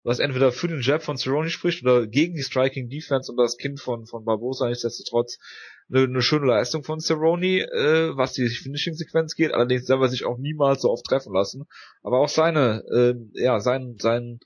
was 0.03 0.19
entweder 0.19 0.51
für 0.51 0.67
den 0.67 0.81
Jab 0.81 1.03
von 1.03 1.17
Cerrone 1.17 1.49
spricht 1.49 1.83
oder 1.83 2.07
gegen 2.07 2.35
die 2.35 2.43
Striking 2.43 2.89
Defense 2.89 3.31
und 3.31 3.37
das 3.37 3.57
Kind 3.57 3.79
von, 3.79 4.05
von 4.05 4.25
Barbosa, 4.25 4.67
nichtsdestotrotz 4.67 5.37
eine, 5.89 6.03
eine 6.03 6.21
schöne 6.21 6.47
Leistung 6.47 6.83
von 6.83 6.99
Cerrone, 6.99 7.61
äh, 7.61 8.15
was 8.15 8.33
die 8.33 8.47
Finishing-Sequenz 8.47 9.35
geht, 9.35 9.53
allerdings 9.53 9.85
selber 9.85 10.07
sich 10.07 10.25
auch 10.25 10.37
niemals 10.37 10.81
so 10.81 10.89
oft 10.89 11.05
treffen 11.05 11.33
lassen, 11.33 11.65
aber 12.03 12.19
auch 12.19 12.29
seine, 12.29 12.83
äh, 12.91 13.15
ja, 13.41 13.59
sein, 13.59 13.95
sein, 13.99 14.39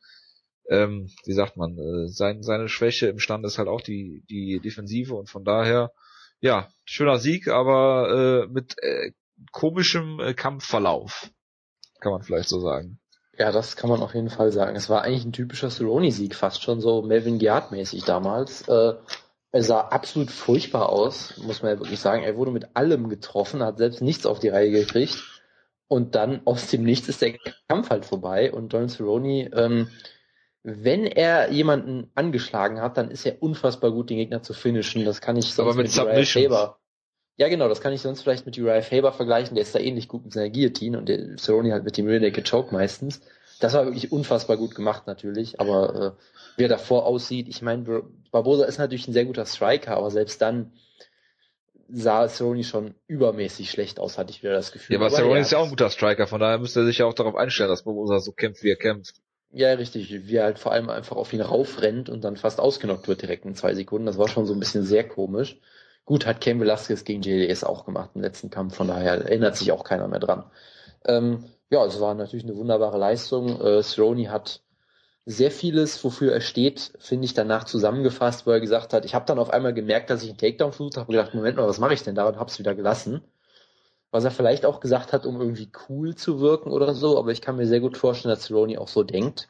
ähm, 0.70 1.09
wie 1.26 1.34
sagt 1.34 1.57
man, 1.57 1.78
äh, 1.78 2.07
sein, 2.07 2.43
seine 2.43 2.70
Schwäche 2.70 3.07
im 3.07 3.20
Stand 3.20 3.45
ist 3.45 3.57
halt 3.57 3.68
auch 3.68 3.82
die, 3.82 4.24
die 4.30 4.59
Defensive 4.59 5.16
und 5.16 5.30
von 5.30 5.43
daher, 5.43 5.91
ja, 6.39 6.68
schöner 6.84 7.18
Sieg, 7.18 7.47
aber 7.47 8.45
äh, 8.45 8.47
mit 8.51 8.76
äh, 8.82 9.11
komischem 9.51 10.20
äh, 10.20 10.34
Kampfverlauf, 10.34 11.30
kann 11.99 12.11
man 12.11 12.22
vielleicht 12.22 12.49
so 12.49 12.59
sagen. 12.59 12.99
Ja, 13.38 13.51
das 13.51 13.76
kann 13.76 13.89
man 13.89 14.01
auf 14.01 14.13
jeden 14.13 14.30
Fall 14.30 14.51
sagen. 14.51 14.76
Es 14.76 14.89
war 14.89 15.01
eigentlich 15.01 15.26
ein 15.26 15.34
typischer 15.34 15.70
Cerrone-Sieg, 15.70 16.36
fast 16.36 16.63
schon 16.63 16.80
so 16.80 17.01
Melvin 17.01 17.38
Giard-mäßig 17.38 18.05
damals. 18.05 18.68
Äh, 18.70 18.93
er 19.51 19.63
sah 19.63 19.82
absolut 19.82 20.32
furchtbar 20.32 20.89
aus, 20.89 21.38
muss 21.38 21.61
man 21.61 21.74
ja 21.74 21.80
wirklich 21.80 21.99
sagen. 21.99 22.24
Er 22.24 22.38
wurde 22.38 22.51
mit 22.51 22.76
allem 22.76 23.09
getroffen, 23.09 23.63
hat 23.63 23.78
selbst 23.78 24.01
nichts 24.01 24.26
auf 24.26 24.39
die 24.39 24.49
Reihe 24.49 24.72
gekriegt. 24.72 25.24
Und 25.88 26.16
dann 26.16 26.41
aus 26.45 26.68
dem 26.68 26.84
Nichts 26.84 27.09
ist 27.09 27.22
der 27.22 27.38
Kampf 27.68 27.89
halt 27.89 28.05
vorbei. 28.05 28.51
Und 28.51 28.74
Donald 28.74 28.91
Cerrone, 28.91 29.51
ähm, 29.53 29.89
wenn 30.68 31.05
er 31.05 31.51
jemanden 31.51 32.09
angeschlagen 32.16 32.82
hat, 32.82 32.97
dann 32.97 33.11
ist 33.11 33.24
er 33.24 33.41
unfassbar 33.41 33.91
gut, 33.91 34.09
den 34.09 34.18
Gegner 34.18 34.41
zu 34.41 34.53
finishen. 34.53 35.05
Das 35.05 35.22
kann 35.22 35.38
ich 35.38 35.53
sonst 35.53 35.59
Aber 35.59 35.76
mit, 35.76 35.95
mit 35.95 35.97
Uriah 36.03 36.26
Faber. 36.26 36.80
Ja, 37.38 37.49
genau, 37.49 37.70
das 37.70 37.82
kann 37.82 37.93
ich 37.93 38.01
sonst 38.01 38.24
vielleicht 38.24 38.47
mit 38.47 38.57
Uriah 38.57 38.82
Faber 38.82 39.13
vergleichen. 39.13 39.53
Der 39.53 39.61
ist 39.61 39.76
da 39.76 39.80
ähnlich 39.80 40.07
gut 40.07 40.24
mit 40.24 40.34
seiner 40.34 40.49
Guillotine 40.49 40.97
und 40.97 41.07
der 41.07 41.38
Cerrone 41.38 41.72
halt 41.72 41.84
mit 41.84 41.97
dem 41.97 42.07
Rear 42.07 42.20
Naked 42.20 42.49
Choke 42.49 42.74
meistens. 42.74 43.22
Das 43.59 43.74
war 43.74 43.86
wirklich 43.86 44.11
unfassbar 44.11 44.57
gut 44.57 44.74
gemacht 44.74 45.05
natürlich, 45.05 45.59
aber 45.59 46.18
äh, 46.18 46.57
wie 46.57 46.63
er 46.63 46.70
davor 46.70 47.05
aussieht, 47.05 47.47
ich 47.47 47.61
meine, 47.61 48.03
Barbosa 48.32 48.66
ist 48.66 48.80
natürlich 48.80 49.07
ein 49.07 49.13
sehr 49.13 49.26
guter 49.26 49.45
Striker, 49.45 49.95
aber 49.95 50.09
selbst 50.09 50.41
dann 50.41 50.74
sah 51.89 52.28
Cerrone 52.28 52.63
schon 52.63 52.95
übermäßig 53.05 53.70
schlecht 53.70 53.99
aus, 53.99 54.18
hatte 54.18 54.32
ich 54.32 54.41
wieder 54.41 54.53
das 54.53 54.72
Gefühl. 54.72 54.95
Ja, 54.95 54.99
aber, 54.99 55.07
aber 55.07 55.16
Cerrone 55.16 55.39
ist 55.41 55.51
ja 55.51 55.59
auch 55.59 55.66
ein 55.66 55.70
guter 55.70 55.91
Striker, 55.91 56.26
von 56.26 56.41
daher 56.41 56.57
müsste 56.57 56.80
er 56.80 56.86
sich 56.88 56.97
ja 56.97 57.05
auch 57.05 57.13
darauf 57.13 57.36
einstellen, 57.36 57.70
dass 57.70 57.84
Barbosa 57.84 58.20
so 58.20 58.32
kämpft, 58.32 58.63
wie 58.63 58.72
er 58.72 58.78
kämpft. 58.78 59.22
Ja, 59.56 59.72
richtig. 59.74 60.10
Wie 60.28 60.36
er 60.36 60.43
halt 60.43 60.60
vor 60.60 60.74
allem 60.74 60.89
einfach 60.89 61.16
auf 61.16 61.32
ihn 61.32 61.39
raufrennt 61.39 62.10
und 62.10 62.26
dann 62.26 62.36
fast 62.36 62.60
ausgenockt 62.60 63.08
wird 63.08 63.22
direkt 63.22 63.45
in 63.45 63.56
zwei 63.56 63.74
Sekunden. 63.74 64.06
Das 64.06 64.18
war 64.18 64.28
schon 64.28 64.45
so 64.45 64.53
ein 64.53 64.60
bisschen 64.60 64.84
sehr 64.84 65.08
komisch. 65.08 65.58
Gut, 66.03 66.26
hat 66.26 66.41
Ken 66.41 66.60
Velasquez 66.60 67.06
gegen 67.06 67.22
JDS 67.22 67.64
auch 67.64 67.86
gemacht 67.86 68.12
im 68.16 68.22
letzten 68.22 68.49
Kampf, 68.49 68.76
von 68.76 68.89
daher 68.89 69.14
erinnert 69.14 69.56
sich 69.56 69.72
auch 69.72 69.86
keiner 69.86 70.10
mehr 70.10 70.20
dran. 70.20 70.43
Ähm, 71.06 71.45
ja, 71.70 71.86
es 71.86 72.01
war 72.01 72.14
natürlich 72.16 72.43
eine 72.45 72.58
wunderbare 72.58 72.97
Leistung. 72.97 73.62
Äh, 73.62 73.82
Cerrone 73.82 74.30
hat 74.30 74.62
sehr 75.26 75.51
vieles, 75.51 76.03
wofür 76.03 76.34
er 76.34 76.41
steht, 76.41 76.91
finde 76.99 77.26
ich 77.26 77.34
danach 77.34 77.64
zusammengefasst, 77.64 78.45
wo 78.45 78.51
er 78.51 78.60
gesagt 78.62 78.93
hat, 78.93 79.06
ich 79.06 79.16
habe 79.16 79.26
dann 79.26 79.39
auf 79.39 79.51
einmal 79.51 79.74
gemerkt, 79.74 80.10
dass 80.10 80.24
ich 80.24 80.30
einen 80.30 80.38
Takedown 80.38 80.74
versucht 80.74 80.97
habe, 80.97 81.12
gedacht, 81.14 81.34
Moment 81.34 81.58
mal, 81.58 81.68
was 81.68 81.80
mache 81.80 81.93
ich 81.93 82.03
denn 82.03 82.16
da 82.16 82.28
und 82.28 82.38
habe 82.38 82.51
es 82.51 82.60
wieder 82.60 82.76
gelassen 82.76 83.24
was 84.16 84.24
er 84.24 84.32
vielleicht 84.32 84.66
auch 84.66 84.80
gesagt 84.80 85.11
hat, 85.11 85.26
um 85.26 85.41
irgendwie 85.41 85.70
cool 85.89 86.16
zu 86.16 86.39
wirken 86.39 86.72
oder 86.72 86.93
so, 86.93 87.20
aber 87.20 87.34
ich 87.34 87.41
kann 87.41 87.57
mir 87.57 87.68
sehr 87.68 87.82
gut 87.82 87.97
vorstellen, 87.97 88.34
dass 88.34 88.45
Cerrone 88.45 88.80
auch 88.80 88.88
so 88.88 89.03
denkt, 89.03 89.49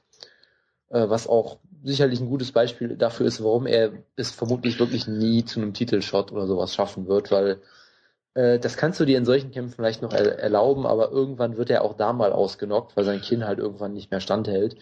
äh, 0.89 1.07
was 1.07 1.27
auch 1.27 1.59
sicherlich 1.83 2.19
ein 2.19 2.29
gutes 2.29 2.51
Beispiel 2.51 2.97
dafür 2.97 3.27
ist, 3.27 3.43
warum 3.43 3.67
er 3.67 3.91
es 4.15 4.31
vermutlich 4.31 4.79
wirklich 4.79 5.07
nie 5.07 5.45
zu 5.45 5.59
einem 5.59 5.75
Titelshot 5.75 6.31
oder 6.31 6.47
sowas 6.47 6.73
schaffen 6.73 7.07
wird, 7.07 7.29
weil 7.29 7.61
äh, 8.33 8.57
das 8.57 8.75
kannst 8.75 8.99
du 8.99 9.05
dir 9.05 9.19
in 9.19 9.25
solchen 9.25 9.51
Kämpfen 9.51 9.75
vielleicht 9.75 10.01
noch 10.01 10.13
er 10.13 10.39
erlauben, 10.39 10.87
aber 10.87 11.11
irgendwann 11.11 11.57
wird 11.57 11.69
er 11.69 11.83
auch 11.83 11.93
da 11.93 12.11
mal 12.11 12.33
ausgenockt, 12.33 12.97
weil 12.97 13.05
sein 13.05 13.21
Kinn 13.21 13.45
halt 13.45 13.59
irgendwann 13.59 13.93
nicht 13.93 14.09
mehr 14.09 14.19
standhält. 14.19 14.77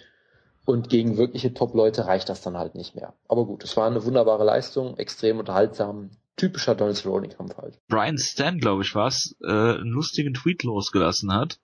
Und 0.65 0.87
gegen 0.87 1.17
wirkliche 1.17 1.53
Top-Leute 1.53 2.05
reicht 2.05 2.29
das 2.29 2.39
dann 2.39 2.57
halt 2.57 2.75
nicht 2.75 2.95
mehr. 2.95 3.13
Aber 3.27 3.45
gut, 3.45 3.65
es 3.65 3.75
war 3.75 3.85
eine 3.85 4.05
wunderbare 4.05 4.45
Leistung, 4.45 4.97
extrem 4.97 5.39
unterhaltsam, 5.39 6.11
typischer 6.35 6.75
Donald 6.75 6.97
Cerrone-Kampf 6.97 7.57
halt. 7.57 7.79
Brian 7.87 8.17
Stan, 8.17 8.57
glaube 8.59 8.83
ich, 8.83 8.95
was, 8.95 9.35
äh, 9.43 9.51
einen 9.51 9.91
lustigen 9.91 10.33
Tweet 10.33 10.63
losgelassen 10.63 11.33
hat 11.33 11.59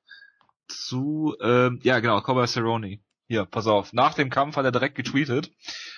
zu, 0.69 1.35
äh, 1.41 1.71
ja 1.81 1.99
genau, 1.99 2.21
Cowboy 2.21 2.47
Cerrone. 2.47 2.99
Hier, 3.27 3.45
pass 3.45 3.67
auf. 3.67 3.93
Nach 3.93 4.15
dem 4.15 4.31
Kampf 4.31 4.55
hat 4.55 4.65
er 4.65 4.71
direkt 4.71 4.95
getweetet. 4.95 5.51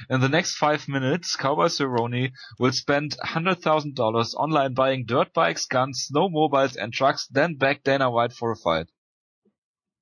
In 0.10 0.22
the 0.22 0.28
next 0.28 0.58
five 0.58 0.90
minutes, 0.90 1.38
Cowboy 1.38 1.70
Cerrone 1.70 2.34
will 2.58 2.74
spend 2.74 3.18
$100,000 3.22 4.36
online 4.36 4.74
buying 4.74 5.06
dirt 5.06 5.32
bikes, 5.32 5.70
guns, 5.70 6.10
snowmobiles 6.10 6.78
and 6.78 6.94
trucks, 6.94 7.30
then 7.30 7.58
back 7.58 7.84
Dana 7.84 8.10
White 8.12 8.36
for 8.36 8.52
a 8.52 8.56
fight. 8.56 8.90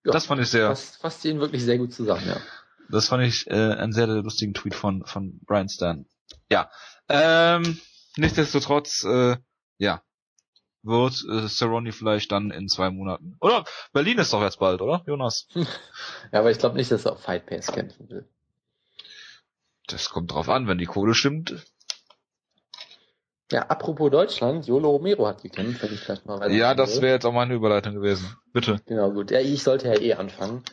Ja, 0.04 0.12
das 0.14 0.26
fand 0.26 0.42
ich 0.42 0.50
sehr. 0.50 0.70
Das 0.70 0.96
fasst 0.96 1.24
ihn 1.26 1.40
wirklich 1.40 1.64
sehr 1.64 1.78
gut 1.78 1.94
zusammen, 1.94 2.26
ja. 2.26 2.38
Das 2.90 3.10
fand 3.10 3.24
ich 3.24 3.46
äh, 3.46 3.74
einen 3.74 3.92
sehr, 3.92 4.08
sehr 4.08 4.24
lustigen 4.24 4.56
Tweet 4.56 4.74
von, 4.74 5.06
von 5.06 5.40
Brian 5.46 5.70
Stan. 5.70 6.08
Ja. 6.50 6.72
Ähm, 7.10 7.80
Nichtsdestotrotz, 8.18 9.04
äh, 9.04 9.38
ja, 9.78 10.02
wird 10.84 11.14
äh, 11.30 11.48
Cerrone 11.48 11.92
vielleicht 11.92 12.32
dann 12.32 12.52
in 12.52 12.68
zwei 12.68 12.90
Monaten. 12.90 13.36
Oder 13.42 13.66
Berlin 13.94 14.18
ist 14.18 14.34
doch 14.34 14.42
jetzt 14.42 14.60
bald, 14.60 14.82
oder, 14.82 15.04
Jonas? 15.06 15.48
ja, 15.54 16.40
aber 16.40 16.52
ich 16.52 16.60
glaube 16.60 16.78
nicht, 16.78 16.92
dass 16.92 17.06
er 17.06 17.14
auf 17.14 17.22
Fight 17.22 17.46
Pass 17.46 17.72
kämpfen 17.72 18.10
will. 18.10 18.28
Das 19.88 20.10
kommt 20.10 20.32
drauf 20.32 20.50
an, 20.50 20.68
wenn 20.68 20.78
die 20.78 20.86
Kohle 20.86 21.14
stimmt. 21.14 21.66
Ja, 23.52 23.64
apropos 23.64 24.12
Deutschland, 24.12 24.68
Jolo 24.68 24.92
Romero 24.92 25.26
hat 25.26 25.42
gekämpft, 25.42 25.82
wenn 25.82 25.92
ich 25.92 26.00
vielleicht 26.00 26.28
mal 26.28 26.40
weiter. 26.40 26.54
Ja, 26.54 26.76
das 26.76 27.02
wäre 27.02 27.14
jetzt 27.14 27.26
auch 27.26 27.34
meine 27.34 27.56
Überleitung 27.56 27.96
gewesen. 27.96 28.38
Bitte. 28.54 28.80
Genau, 28.86 29.12
gut. 29.12 29.32
Ja, 29.32 29.40
ich 29.40 29.64
sollte 29.64 29.88
ja 29.88 30.00
eh 30.00 30.14
anfangen. 30.14 30.64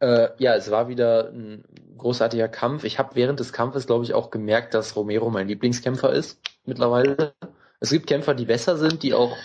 Äh, 0.00 0.30
ja, 0.38 0.56
es 0.56 0.72
war 0.72 0.88
wieder 0.88 1.28
ein 1.28 1.64
großartiger 1.96 2.48
Kampf. 2.48 2.82
Ich 2.82 2.98
habe 2.98 3.14
während 3.14 3.38
des 3.38 3.52
Kampfes, 3.52 3.86
glaube 3.86 4.02
ich, 4.02 4.14
auch 4.14 4.32
gemerkt, 4.32 4.74
dass 4.74 4.96
Romero 4.96 5.30
mein 5.30 5.46
Lieblingskämpfer 5.46 6.12
ist 6.12 6.40
mittlerweile. 6.64 7.34
Es 7.80 7.90
gibt 7.90 8.06
Kämpfer, 8.06 8.34
die 8.34 8.44
besser 8.44 8.76
sind, 8.76 9.02
die 9.02 9.14
auch 9.14 9.36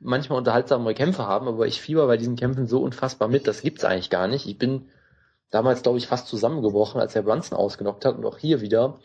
manchmal 0.00 0.38
unterhaltsamere 0.38 0.94
Kämpfe 0.94 1.26
haben, 1.26 1.48
aber 1.48 1.66
ich 1.66 1.80
fieber 1.80 2.06
bei 2.06 2.16
diesen 2.16 2.36
Kämpfen 2.36 2.66
so 2.66 2.80
unfassbar 2.82 3.28
mit, 3.28 3.46
das 3.46 3.62
gibt's 3.62 3.84
eigentlich 3.84 4.10
gar 4.10 4.28
nicht. 4.28 4.46
Ich 4.46 4.58
bin 4.58 4.88
damals, 5.50 5.82
glaube 5.82 5.98
ich, 5.98 6.06
fast 6.06 6.28
zusammengebrochen, 6.28 7.00
als 7.00 7.14
er 7.14 7.22
Brunson 7.22 7.58
ausgenockt 7.58 8.04
hat 8.04 8.16
und 8.16 8.24
auch 8.24 8.38
hier 8.38 8.60
wieder. 8.60 8.98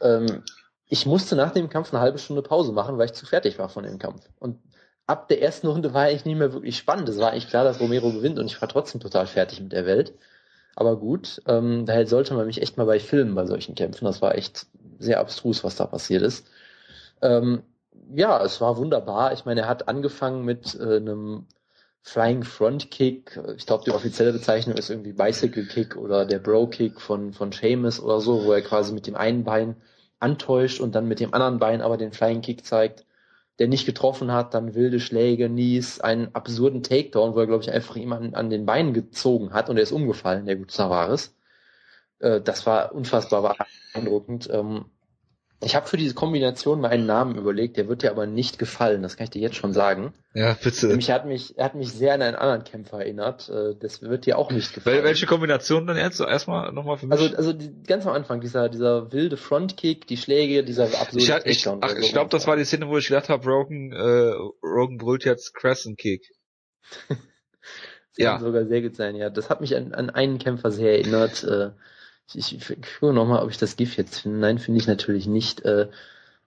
Ähm, 0.00 0.42
ich 0.86 1.06
musste 1.06 1.36
nach 1.36 1.50
dem 1.50 1.68
Kampf 1.68 1.92
eine 1.92 2.00
halbe 2.00 2.18
Stunde 2.18 2.42
Pause 2.42 2.72
machen, 2.72 2.98
weil 2.98 3.06
ich 3.06 3.14
zu 3.14 3.26
fertig 3.26 3.58
war 3.58 3.68
von 3.68 3.84
dem 3.84 3.98
Kampf. 3.98 4.28
Und 4.38 4.58
ab 5.06 5.28
der 5.28 5.42
ersten 5.42 5.66
Runde 5.66 5.92
war 5.92 6.04
eigentlich 6.04 6.24
nicht 6.24 6.38
mehr 6.38 6.52
wirklich 6.52 6.76
spannend. 6.76 7.08
Es 7.08 7.18
war 7.18 7.32
eigentlich 7.32 7.48
klar, 7.48 7.64
dass 7.64 7.80
Romero 7.80 8.12
gewinnt 8.12 8.38
und 8.38 8.46
ich 8.46 8.60
war 8.60 8.68
trotzdem 8.68 9.00
total 9.00 9.26
fertig 9.26 9.60
mit 9.60 9.72
der 9.72 9.86
Welt. 9.86 10.14
Aber 10.76 10.96
gut, 10.96 11.42
ähm, 11.46 11.86
daher 11.86 12.06
sollte 12.06 12.34
man 12.34 12.46
mich 12.46 12.62
echt 12.62 12.76
mal 12.76 12.86
bei 12.86 13.00
filmen 13.00 13.34
bei 13.34 13.46
solchen 13.46 13.74
Kämpfen. 13.74 14.04
Das 14.04 14.22
war 14.22 14.36
echt 14.36 14.66
sehr 14.98 15.18
abstrus, 15.18 15.64
was 15.64 15.76
da 15.76 15.86
passiert 15.86 16.22
ist. 16.22 16.46
Ähm, 17.22 17.62
ja, 18.14 18.42
es 18.42 18.60
war 18.60 18.76
wunderbar. 18.76 19.32
Ich 19.32 19.44
meine, 19.44 19.62
er 19.62 19.68
hat 19.68 19.88
angefangen 19.88 20.44
mit 20.44 20.74
äh, 20.74 20.96
einem 20.96 21.46
Flying 22.02 22.42
Front 22.44 22.90
Kick. 22.90 23.38
Ich 23.56 23.66
glaube, 23.66 23.84
die 23.84 23.90
offizielle 23.90 24.32
Bezeichnung 24.32 24.76
ist 24.76 24.88
irgendwie 24.90 25.12
Bicycle 25.12 25.66
Kick 25.66 25.96
oder 25.96 26.24
der 26.24 26.38
Bro 26.38 26.68
Kick 26.68 27.00
von, 27.00 27.32
von 27.32 27.52
Seamus 27.52 28.00
oder 28.00 28.20
so, 28.20 28.44
wo 28.44 28.52
er 28.52 28.62
quasi 28.62 28.94
mit 28.94 29.06
dem 29.06 29.16
einen 29.16 29.44
Bein 29.44 29.76
antäuscht 30.20 30.80
und 30.80 30.94
dann 30.94 31.06
mit 31.06 31.20
dem 31.20 31.34
anderen 31.34 31.58
Bein 31.58 31.82
aber 31.82 31.96
den 31.96 32.12
Flying 32.12 32.40
Kick 32.40 32.64
zeigt, 32.64 33.04
der 33.58 33.68
nicht 33.68 33.86
getroffen 33.86 34.32
hat, 34.32 34.54
dann 34.54 34.74
wilde 34.74 35.00
Schläge, 35.00 35.48
Nies, 35.48 36.00
einen 36.00 36.34
absurden 36.34 36.82
Takedown, 36.82 37.34
wo 37.34 37.40
er, 37.40 37.46
glaube 37.46 37.62
ich, 37.62 37.70
einfach 37.70 37.96
ihm 37.96 38.12
an, 38.12 38.34
an 38.34 38.50
den 38.50 38.66
Beinen 38.66 38.94
gezogen 38.94 39.52
hat 39.52 39.68
und 39.68 39.76
er 39.76 39.82
ist 39.82 39.92
umgefallen, 39.92 40.46
der 40.46 40.56
gute 40.56 40.74
Tavares. 40.74 41.34
Äh, 42.20 42.40
das 42.40 42.66
war 42.66 42.94
unfassbar 42.94 43.56
beeindruckend. 43.92 44.48
Ähm, 44.52 44.86
ich 45.60 45.74
habe 45.74 45.88
für 45.88 45.96
diese 45.96 46.14
Kombination 46.14 46.80
mal 46.80 46.90
einen 46.90 47.06
Namen 47.06 47.36
überlegt, 47.36 47.76
der 47.76 47.88
wird 47.88 48.02
dir 48.02 48.12
aber 48.12 48.26
nicht 48.26 48.60
gefallen, 48.60 49.02
das 49.02 49.16
kann 49.16 49.24
ich 49.24 49.30
dir 49.30 49.42
jetzt 49.42 49.56
schon 49.56 49.72
sagen. 49.72 50.14
Ja, 50.32 50.56
bitte. 50.62 50.86
Nämlich 50.86 51.08
er 51.08 51.16
hat 51.16 51.26
mich, 51.26 51.58
er 51.58 51.64
hat 51.64 51.74
mich 51.74 51.92
sehr 51.92 52.14
an 52.14 52.22
einen 52.22 52.36
anderen 52.36 52.62
Kämpfer 52.62 52.98
erinnert. 52.98 53.48
Äh, 53.48 53.74
das 53.74 54.00
wird 54.00 54.26
dir 54.26 54.38
auch 54.38 54.52
nicht 54.52 54.72
gefallen. 54.72 55.02
Welche 55.02 55.26
Kombination 55.26 55.86
dann 55.88 55.96
jetzt? 55.96 56.20
Erstmal 56.20 56.72
nochmal 56.72 56.96
für 56.96 57.06
mich. 57.06 57.18
Also, 57.18 57.36
also 57.36 57.52
die, 57.52 57.82
ganz 57.82 58.06
am 58.06 58.12
Anfang, 58.12 58.40
dieser, 58.40 58.68
dieser 58.68 59.10
wilde 59.12 59.36
Frontkick, 59.36 60.06
die 60.06 60.16
Schläge, 60.16 60.62
dieser 60.62 60.84
absurde 60.84 61.42
ich, 61.44 61.58
ich, 61.58 61.68
Ach, 61.68 61.94
ich 61.96 62.12
glaube, 62.12 62.30
das 62.30 62.46
war 62.46 62.56
die 62.56 62.64
Szene, 62.64 62.88
wo 62.88 62.96
ich 62.96 63.08
gedacht 63.08 63.28
habe, 63.28 63.44
Rogan, 63.44 63.90
äh, 63.90 64.34
Rogan 64.64 64.96
brüllt 64.98 65.24
jetzt 65.24 65.54
Crescent 65.54 65.98
Kick. 65.98 66.30
ja. 68.16 68.38
sogar 68.38 68.64
sehr 68.66 68.82
gut 68.82 68.94
sein, 68.94 69.16
ja. 69.16 69.28
Das 69.28 69.50
hat 69.50 69.60
mich 69.60 69.74
an, 69.74 69.92
an 69.92 70.10
einen 70.10 70.38
Kämpfer 70.38 70.70
sehr 70.70 70.92
erinnert. 70.92 71.42
Äh, 71.42 71.70
ich, 72.34 72.54
ich 72.70 72.98
gucke 72.98 73.12
nochmal, 73.12 73.42
ob 73.42 73.50
ich 73.50 73.58
das 73.58 73.76
GIF 73.76 73.96
jetzt 73.96 74.20
finde. 74.20 74.38
Nein, 74.38 74.58
finde 74.58 74.80
ich 74.80 74.86
natürlich 74.86 75.26
nicht. 75.26 75.64
Äh, 75.64 75.88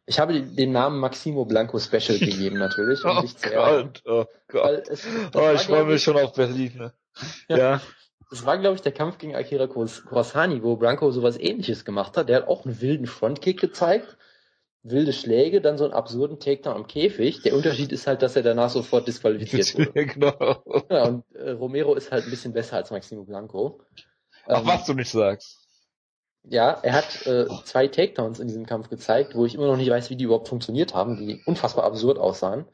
ich 0.06 0.20
habe 0.20 0.42
den 0.42 0.72
Namen 0.72 1.00
Maximo 1.00 1.46
Blanco 1.46 1.80
Special 1.80 2.20
gegeben, 2.20 2.58
natürlich. 2.58 3.04
Um 3.04 3.18
oh, 3.18 3.24
Gott, 3.50 4.02
oh 4.06 4.26
Gott, 4.48 4.90
es, 4.90 5.08
oh 5.34 5.52
ich 5.54 5.62
freue 5.62 5.86
mich 5.86 6.04
schon 6.04 6.18
auf 6.18 6.34
Berlin. 6.34 6.74
Ne? 6.78 6.94
Ja. 7.48 7.58
ja. 7.58 7.82
Das 8.30 8.46
war, 8.46 8.58
glaube 8.58 8.76
ich, 8.76 8.82
der 8.82 8.94
Kampf 8.94 9.18
gegen 9.18 9.36
Akira 9.36 9.68
Kurosani, 9.68 10.64
wo 10.64 10.78
Blanco 10.78 11.12
sowas 11.12 11.38
ähnliches 11.38 11.84
gemacht 11.84 12.16
hat. 12.16 12.30
Der 12.30 12.38
hat 12.38 12.48
auch 12.48 12.66
einen 12.66 12.80
wilden 12.80 13.06
Frontkick 13.06 13.60
gezeigt, 13.60 14.18
wilde 14.84 15.12
Schläge, 15.12 15.60
dann 15.60 15.78
so 15.78 15.84
einen 15.84 15.94
absurden 15.94 16.40
Takedown 16.40 16.76
am 16.76 16.88
Käfig. 16.88 17.42
Der 17.42 17.54
Unterschied 17.54 17.92
ist 17.92 18.08
halt, 18.08 18.22
dass 18.22 18.38
er 18.38 18.44
danach 18.44 18.70
sofort 18.70 19.06
disqualifiziert 19.08 19.76
wurde. 19.96 20.06
genau. 20.06 20.86
Ja, 20.90 21.08
und 21.08 21.26
äh, 21.36 21.52
Romero 21.52 21.94
ist 21.94 22.12
halt 22.14 22.24
ein 22.24 22.30
bisschen 22.30 22.54
besser 22.54 22.78
als 22.78 22.90
Maximo 22.90 23.26
Blanco. 23.26 23.82
Ach, 24.46 24.62
ähm, 24.62 24.68
was 24.68 24.86
du 24.86 24.94
nicht 24.94 25.12
sagst. 25.12 25.61
Ja, 26.44 26.72
er 26.82 26.94
hat 26.94 27.26
äh, 27.28 27.46
zwei 27.66 27.88
Takedowns 27.88 28.40
in 28.40 28.48
diesem 28.48 28.66
Kampf 28.66 28.90
gezeigt, 28.90 29.36
wo 29.36 29.46
ich 29.46 29.56
immer 29.56 29.68
noch 29.68 29.78
nicht 29.78 29.90
weiß, 29.90 30.10
wie 30.10 30.16
die 30.16 30.24
überhaupt 30.26 30.50
funktioniert 30.50 30.94
haben, 30.94 31.18
die 31.18 31.42
unfassbar 31.46 31.86
absurd 31.86 32.18
aussahen. 32.18 32.66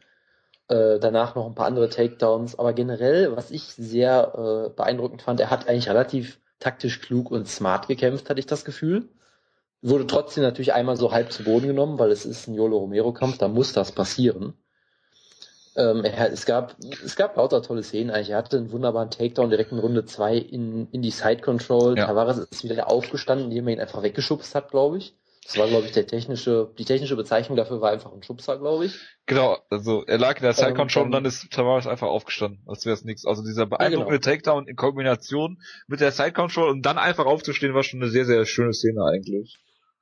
Äh, 0.69 0.99
danach 0.99 1.35
noch 1.35 1.45
ein 1.45 1.55
paar 1.55 1.67
andere 1.67 1.89
Takedowns, 1.89 2.57
aber 2.57 2.73
generell, 2.73 3.35
was 3.35 3.51
ich 3.51 3.63
sehr 3.63 4.67
äh, 4.67 4.69
beeindruckend 4.75 5.21
fand, 5.21 5.39
er 5.39 5.49
hat 5.49 5.67
eigentlich 5.67 5.89
relativ 5.89 6.39
taktisch 6.59 7.01
klug 7.01 7.31
und 7.31 7.47
smart 7.47 7.87
gekämpft, 7.87 8.29
hatte 8.29 8.39
ich 8.39 8.47
das 8.47 8.65
Gefühl. 8.65 9.09
Wurde 9.81 10.07
trotzdem 10.07 10.43
natürlich 10.43 10.73
einmal 10.73 10.97
so 10.97 11.11
halb 11.11 11.31
zu 11.31 11.43
Boden 11.43 11.67
genommen, 11.67 11.99
weil 11.99 12.11
es 12.11 12.25
ist 12.25 12.47
ein 12.47 12.55
Yolo 12.55 12.77
Romero 12.79 13.13
Kampf, 13.13 13.37
da 13.37 13.47
muss 13.47 13.73
das 13.73 13.91
passieren. 13.91 14.55
Ähm, 15.77 16.03
er, 16.03 16.31
es 16.31 16.45
gab, 16.45 16.75
es 17.03 17.15
gab 17.15 17.37
lauter 17.37 17.61
tolle 17.61 17.83
Szenen 17.83 18.09
eigentlich. 18.09 18.31
Er 18.31 18.37
hatte 18.37 18.57
einen 18.57 18.71
wunderbaren 18.71 19.11
Takedown 19.11 19.51
direkt 19.51 19.71
in 19.71 19.79
Runde 19.79 20.05
2 20.05 20.35
in, 20.35 20.87
in 20.91 21.03
die 21.03 21.11
Side 21.11 21.41
Control. 21.41 21.97
Ja. 21.97 22.07
Tavares 22.07 22.39
ist 22.39 22.63
wieder 22.63 22.89
aufgestanden, 22.89 23.49
indem 23.49 23.67
er 23.67 23.73
ihn 23.75 23.79
einfach 23.79 24.01
weggeschubst 24.01 24.55
hat, 24.55 24.71
glaube 24.71 24.97
ich. 24.97 25.13
Das 25.47 25.57
war, 25.57 25.67
glaube 25.67 25.85
ich, 25.85 25.93
der 25.93 26.05
technische, 26.05 26.73
die 26.77 26.83
technische 26.83 27.15
Bezeichnung 27.15 27.55
dafür 27.55 27.79
war 27.79 27.91
einfach 27.91 28.11
ein 28.11 28.21
Schubser, 28.21 28.57
glaube 28.57 28.85
ich. 28.85 28.99
Genau, 29.27 29.57
also 29.69 30.03
er 30.05 30.17
lag 30.17 30.35
in 30.35 30.43
der 30.43 30.51
Side 30.51 30.73
Control 30.73 31.03
ähm, 31.03 31.05
und 31.05 31.11
dann 31.13 31.25
ist 31.25 31.49
Tavares 31.51 31.87
einfach 31.87 32.07
aufgestanden, 32.07 32.61
als 32.67 32.85
wäre 32.85 32.95
es 32.95 33.05
nichts. 33.05 33.25
Also 33.25 33.43
dieser 33.43 33.65
beeindruckende 33.65 34.15
ja, 34.15 34.19
genau. 34.19 34.31
Takedown 34.33 34.67
in 34.67 34.75
Kombination 34.75 35.61
mit 35.87 36.01
der 36.01 36.11
Side 36.11 36.33
Control 36.33 36.69
und 36.69 36.85
dann 36.85 36.97
einfach 36.97 37.25
aufzustehen, 37.25 37.73
war 37.73 37.83
schon 37.83 38.01
eine 38.01 38.11
sehr, 38.11 38.25
sehr 38.25 38.45
schöne 38.45 38.73
Szene 38.73 39.05
eigentlich. 39.05 39.57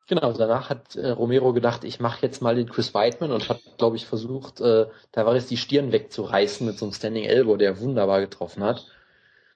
Genau, 0.07 0.33
danach 0.33 0.69
hat 0.69 0.95
äh, 0.95 1.09
Romero 1.09 1.51
gedacht, 1.51 1.83
ich 1.83 1.99
mache 1.99 2.19
jetzt 2.21 2.41
mal 2.41 2.55
den 2.55 2.69
Chris 2.69 2.93
Weidman 2.93 3.31
und 3.31 3.49
hat, 3.49 3.59
glaube 3.79 3.95
ich, 3.95 4.05
versucht, 4.05 4.61
äh, 4.61 4.85
da 5.11 5.25
war 5.25 5.33
es 5.33 5.47
die 5.47 5.57
Stirn 5.57 5.91
wegzureißen 5.91 6.65
mit 6.65 6.77
so 6.77 6.85
einem 6.85 6.93
Standing 6.93 7.23
Elbow, 7.23 7.57
der 7.57 7.79
wunderbar 7.79 8.21
getroffen 8.21 8.63
hat. 8.63 8.85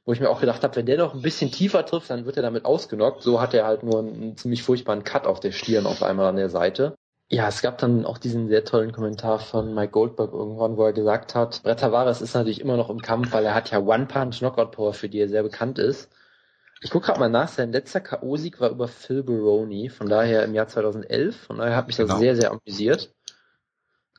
Wo 0.06 0.14
ich 0.14 0.20
mir 0.20 0.30
auch 0.30 0.39
gedacht 0.39 0.64
habe, 0.64 0.76
wenn 0.76 0.88
der 0.88 0.97
noch 0.97 1.14
ein 1.14 1.22
bisschen 1.22 1.52
tiefer 1.52 1.86
trifft, 1.86 2.10
dann 2.10 2.26
wird 2.26 2.38
er 2.38 2.41
damit 2.41 2.66
ausgenockt. 2.66 3.22
So 3.22 3.39
hat 3.39 3.54
er 3.54 3.66
halt 3.68 3.84
nur 3.84 4.00
einen, 4.00 4.16
einen 4.16 4.38
ziemlich 4.38 4.64
furchtbaren 4.64 5.04
Cut 5.04 5.28
auf 5.28 5.39
der 5.39 5.52
Stirn 5.52 5.86
auf 5.86 6.02
einmal 6.02 6.26
an 6.28 6.38
der 6.38 6.50
Seite. 6.50 6.95
Ja, 7.32 7.47
es 7.47 7.62
gab 7.62 7.78
dann 7.78 8.08
auch 8.08 8.18
diesen 8.18 8.47
sehr 8.47 8.66
tollen 8.66 8.91
Kommentar 8.91 9.38
von 9.38 9.76
Mike 9.76 9.91
Goldberg 9.91 10.34
irgendwann, 10.34 10.78
wo 10.78 10.84
er 10.84 10.93
gesagt 10.93 11.36
hat, 11.36 11.62
Brett 11.62 11.80
Tavares 11.80 12.22
ist 12.22 12.34
natürlich 12.34 12.60
immer 12.60 12.76
noch 12.76 12.89
im 12.89 13.04
Kampf, 13.04 13.34
weil 13.34 13.45
er 13.45 13.54
hat 13.54 13.70
ja 13.70 13.80
One-Punch-Knockout-Power, 13.80 14.93
für 14.93 15.10
die 15.10 15.20
er 15.20 15.30
sehr 15.30 15.43
bekannt 15.43 15.78
ist. 15.78 16.10
Ich 16.82 16.92
gucke 16.92 17.08
gerade 17.08 17.20
mal 17.20 17.30
nach, 17.30 17.50
sein 17.50 17.72
letzter 17.72 18.00
K.O.-Sieg 18.00 18.60
war 18.60 18.70
über 18.70 18.88
Phil 18.88 19.24
Baroni, 19.24 19.90
von 19.90 20.08
daher 20.08 20.44
im 20.46 20.54
Jahr 20.54 20.68
2011. 20.68 21.36
Von 21.36 21.58
daher 21.58 21.76
hat 21.76 21.88
mich 21.88 21.98
das 21.98 22.08
genau. 22.08 22.20
sehr, 22.20 22.36
sehr 22.36 22.52
amüsiert. 22.52 23.14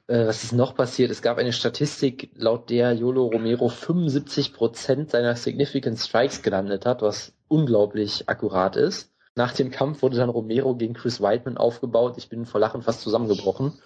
Äh, 0.08 0.26
was 0.26 0.44
ist 0.44 0.52
noch 0.52 0.74
passiert? 0.74 1.10
Es 1.10 1.22
gab 1.22 1.38
eine 1.38 1.52
Statistik, 1.52 2.30
laut 2.34 2.68
der 2.68 2.92
Yolo 2.92 3.26
Romero 3.26 3.68
75% 3.68 5.10
seiner 5.10 5.36
Significant 5.36 5.98
Strikes 5.98 6.42
gelandet 6.42 6.84
hat, 6.84 7.00
was 7.00 7.32
unglaublich 7.48 8.28
akkurat 8.28 8.76
ist. 8.76 9.10
Nach 9.36 9.52
dem 9.52 9.70
Kampf 9.70 10.02
wurde 10.02 10.16
dann 10.16 10.28
Romero 10.28 10.74
gegen 10.74 10.94
Chris 10.94 11.20
Whiteman 11.20 11.56
aufgebaut. 11.56 12.14
Ich 12.18 12.28
bin 12.28 12.44
vor 12.44 12.60
Lachen 12.60 12.82
fast 12.82 13.00
zusammengebrochen. 13.00 13.78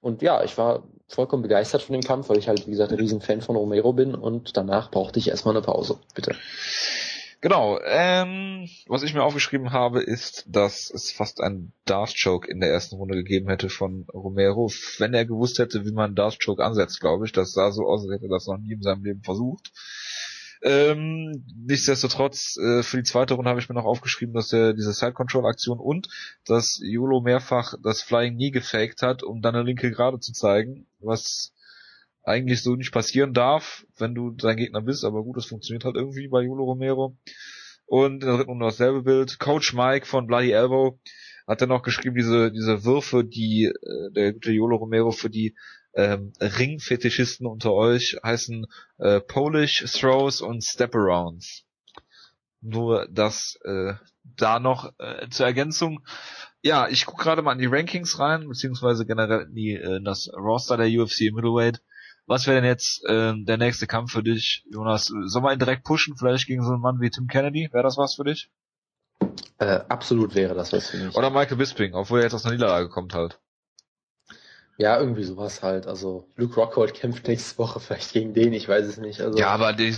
Und 0.00 0.20
ja, 0.20 0.44
ich 0.44 0.58
war 0.58 0.82
vollkommen 1.06 1.42
begeistert 1.42 1.82
von 1.82 1.94
dem 1.94 2.02
Kampf, 2.02 2.28
weil 2.28 2.38
ich 2.38 2.48
halt, 2.48 2.66
wie 2.66 2.72
gesagt, 2.72 2.92
ein 2.92 2.98
Riesenfan 2.98 3.40
von 3.40 3.56
Romero 3.56 3.92
bin 3.92 4.14
und 4.14 4.56
danach 4.56 4.90
brauchte 4.90 5.18
ich 5.18 5.28
erstmal 5.28 5.56
eine 5.56 5.64
Pause. 5.64 5.98
Bitte. 6.14 6.36
Genau, 7.40 7.78
ähm, 7.84 8.68
was 8.88 9.04
ich 9.04 9.14
mir 9.14 9.22
aufgeschrieben 9.22 9.70
habe, 9.70 10.02
ist, 10.02 10.44
dass 10.48 10.90
es 10.90 11.12
fast 11.12 11.40
einen 11.40 11.72
Darth-Choke 11.84 12.50
in 12.50 12.58
der 12.58 12.70
ersten 12.70 12.96
Runde 12.96 13.14
gegeben 13.14 13.48
hätte 13.48 13.68
von 13.68 14.06
Romero, 14.12 14.72
wenn 14.98 15.14
er 15.14 15.24
gewusst 15.24 15.60
hätte, 15.60 15.84
wie 15.86 15.92
man 15.92 16.16
Darth-Choke 16.16 16.64
ansetzt, 16.64 17.00
glaube 17.00 17.26
ich. 17.26 17.32
Das 17.32 17.52
sah 17.52 17.70
so 17.70 17.86
aus, 17.86 18.02
als 18.02 18.12
hätte 18.12 18.26
er 18.26 18.36
das 18.36 18.48
noch 18.48 18.58
nie 18.58 18.72
in 18.72 18.82
seinem 18.82 19.04
Leben 19.04 19.22
versucht. 19.22 19.70
Ähm, 20.62 21.44
nichtsdestotrotz, 21.64 22.56
äh, 22.56 22.82
für 22.82 22.96
die 22.96 23.04
zweite 23.04 23.34
Runde 23.34 23.48
habe 23.48 23.60
ich 23.60 23.68
mir 23.68 23.76
noch 23.76 23.84
aufgeschrieben, 23.84 24.34
dass 24.34 24.52
er 24.52 24.74
diese 24.74 24.92
Side-Control-Aktion 24.92 25.78
und 25.78 26.08
dass 26.44 26.80
Yolo 26.82 27.20
mehrfach 27.20 27.74
das 27.84 28.02
Flying 28.02 28.34
nie 28.34 28.50
gefaked 28.50 29.02
hat, 29.02 29.22
um 29.22 29.42
dann 29.42 29.54
eine 29.54 29.64
linke 29.64 29.92
Gerade 29.92 30.18
zu 30.18 30.32
zeigen, 30.32 30.88
was 30.98 31.52
eigentlich 32.28 32.62
so 32.62 32.76
nicht 32.76 32.92
passieren 32.92 33.34
darf, 33.34 33.84
wenn 33.96 34.14
du 34.14 34.30
dein 34.30 34.56
Gegner 34.56 34.82
bist, 34.82 35.04
aber 35.04 35.22
gut, 35.22 35.36
das 35.36 35.46
funktioniert 35.46 35.84
halt 35.84 35.96
irgendwie 35.96 36.28
bei 36.28 36.42
Julio 36.42 36.64
Romero. 36.64 37.16
Und 37.86 38.22
in 38.22 38.28
der 38.28 38.36
dritten 38.36 38.50
Runde 38.50 38.66
dasselbe 38.66 39.02
Bild. 39.02 39.38
Coach 39.38 39.72
Mike 39.72 40.06
von 40.06 40.26
Bloody 40.26 40.50
Elbow 40.50 41.00
hat 41.46 41.62
dann 41.62 41.70
noch 41.70 41.82
geschrieben, 41.82 42.14
diese, 42.14 42.52
diese 42.52 42.84
Würfe, 42.84 43.24
die 43.24 43.64
äh, 43.64 44.12
der 44.12 44.34
gute 44.34 44.52
Jolo 44.52 44.76
Romero 44.76 45.10
für 45.10 45.30
die 45.30 45.56
ähm, 45.94 46.32
Ringfetischisten 46.38 47.46
unter 47.46 47.72
euch 47.72 48.16
heißen 48.22 48.66
äh, 48.98 49.20
Polish 49.20 49.84
Throws 49.90 50.42
und 50.42 50.62
Step-Arounds. 50.62 51.64
Nur 52.60 53.08
das 53.10 53.58
äh, 53.64 53.94
da 54.22 54.60
noch 54.60 54.92
äh, 54.98 55.28
zur 55.30 55.46
Ergänzung. 55.46 56.04
Ja, 56.60 56.88
ich 56.88 57.06
gucke 57.06 57.22
gerade 57.22 57.40
mal 57.40 57.52
in 57.52 57.58
die 57.60 57.66
Rankings 57.66 58.18
rein, 58.18 58.46
beziehungsweise 58.46 59.06
generell 59.06 59.46
in, 59.48 59.54
die, 59.54 59.74
äh, 59.74 59.96
in 59.96 60.04
das 60.04 60.28
Roster 60.34 60.76
der 60.76 60.88
UFC 60.88 61.32
Middleweight. 61.32 61.80
Was 62.28 62.46
wäre 62.46 62.60
denn 62.60 62.68
jetzt 62.68 63.02
äh, 63.06 63.32
der 63.34 63.56
nächste 63.56 63.86
Kampf 63.86 64.12
für 64.12 64.22
dich, 64.22 64.62
Jonas? 64.70 65.06
Sollen 65.06 65.44
wir 65.44 65.52
ihn 65.52 65.58
direkt 65.58 65.84
pushen, 65.84 66.14
vielleicht 66.14 66.46
gegen 66.46 66.62
so 66.62 66.72
einen 66.72 66.82
Mann 66.82 67.00
wie 67.00 67.08
Tim 67.08 67.26
Kennedy? 67.26 67.70
Wäre 67.72 67.84
das 67.84 67.96
was 67.96 68.16
für 68.16 68.24
dich? 68.24 68.50
Äh, 69.58 69.80
absolut 69.88 70.34
wäre 70.34 70.54
das 70.54 70.74
was 70.74 70.90
für 70.90 70.98
mich. 70.98 71.16
Oder 71.16 71.30
Michael 71.30 71.56
Bisping, 71.56 71.94
obwohl 71.94 72.20
er 72.20 72.24
jetzt 72.24 72.34
aus 72.34 72.44
einer 72.44 72.54
Niederlage 72.54 72.90
kommt 72.90 73.14
halt. 73.14 73.40
Ja, 74.76 75.00
irgendwie 75.00 75.24
sowas 75.24 75.62
halt. 75.62 75.86
Also 75.86 76.28
Luke 76.36 76.54
Rockhold 76.54 76.92
kämpft 77.00 77.26
nächste 77.26 77.56
Woche 77.56 77.80
vielleicht 77.80 78.12
gegen 78.12 78.34
den, 78.34 78.52
ich 78.52 78.68
weiß 78.68 78.86
es 78.86 78.98
nicht. 78.98 79.22
Also 79.22 79.38
ja, 79.38 79.48
aber 79.48 79.72
die, 79.72 79.88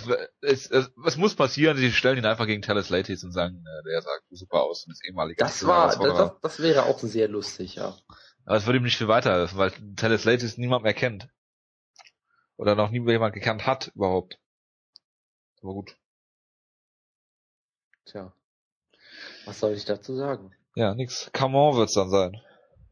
es, 0.41 0.71
es, 0.71 0.93
es 1.05 1.17
muss 1.17 1.35
passieren, 1.35 1.77
sie 1.79 1.91
stellen 1.91 2.19
ihn 2.19 2.27
einfach 2.27 2.47
gegen 2.47 2.63
Talis 2.63 2.91
Latis 2.91 3.25
und 3.25 3.33
sagen, 3.33 3.57
äh, 3.57 3.91
der 3.91 4.03
sagt 4.03 4.23
super 4.31 4.63
aus 4.63 4.87
und 4.87 4.93
ist 4.93 5.05
ehemalig. 5.05 5.37
Das 5.37 5.67
war, 5.67 5.89
das, 5.89 5.99
das, 5.99 6.33
das, 6.41 6.61
wäre 6.61 6.85
auch 6.85 7.01
sehr 7.01 7.27
lustig, 7.27 7.75
ja. 7.75 7.97
Aber 8.45 8.57
es 8.57 8.67
würde 8.67 8.79
ihm 8.79 8.85
nicht 8.85 8.99
viel 8.99 9.09
weiterhelfen, 9.09 9.59
weil 9.59 9.73
Talis 9.97 10.25
Latis 10.25 10.59
niemand 10.59 10.85
mehr 10.85 10.95
kennt. 10.95 11.29
Oder 12.61 12.75
noch 12.75 12.91
nie 12.91 13.01
jemand 13.11 13.33
gekannt 13.33 13.67
hat 13.67 13.91
überhaupt. 13.95 14.39
Aber 15.63 15.73
gut. 15.73 15.97
Tja. 18.05 18.35
Was 19.47 19.61
soll 19.61 19.73
ich 19.73 19.87
dazu 19.87 20.15
sagen? 20.15 20.53
Ja, 20.75 20.95
nix. 20.95 21.31
Come 21.33 21.57
on 21.57 21.77
wird's 21.79 21.95
dann 21.95 22.11
sein. 22.11 22.39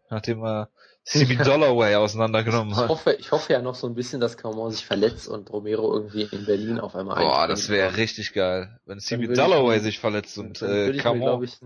Nachdem 0.08 0.42
er 0.42 0.70
CB 1.04 1.36
Dollaway 1.44 1.96
auseinandergenommen 1.96 2.72
ich 2.72 2.78
hat. 2.78 2.88
Hoffe, 2.88 3.12
ich 3.12 3.30
hoffe 3.30 3.52
ja 3.52 3.60
noch 3.60 3.74
so 3.74 3.86
ein 3.86 3.94
bisschen, 3.94 4.22
dass 4.22 4.38
Camon 4.38 4.70
sich 4.70 4.86
verletzt 4.86 5.28
und 5.28 5.50
Romero 5.52 5.92
irgendwie 5.92 6.22
in 6.22 6.46
Berlin 6.46 6.80
auf 6.80 6.96
einmal 6.96 7.16
Boah, 7.16 7.46
das 7.46 7.68
wäre 7.68 7.94
richtig 7.98 8.32
geil. 8.32 8.80
Wenn 8.86 9.00
CB 9.00 9.24
ich 9.24 9.36
Dollaway 9.36 9.76
mir- 9.76 9.82
sich 9.82 9.98
verletzt 9.98 10.38
und 10.38 10.62
äh, 10.62 10.88
ich 10.92 11.02
Camon, 11.02 11.44
ich, 11.44 11.58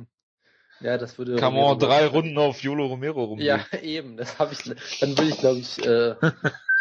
ja, 0.80 0.98
das 0.98 1.18
würde 1.18 1.36
Camon 1.36 1.78
drei 1.78 2.04
Runden 2.08 2.36
auf 2.36 2.64
Yolo 2.64 2.86
Romero 2.86 3.22
rumgehen. 3.26 3.64
Ja, 3.72 3.78
eben, 3.80 4.16
das 4.16 4.40
habe 4.40 4.54
ich, 4.54 4.64
dann 4.98 5.16
würde 5.16 5.28
ich, 5.30 5.38
glaube 5.38 5.60
ich, 5.60 5.86
äh, 5.86 6.16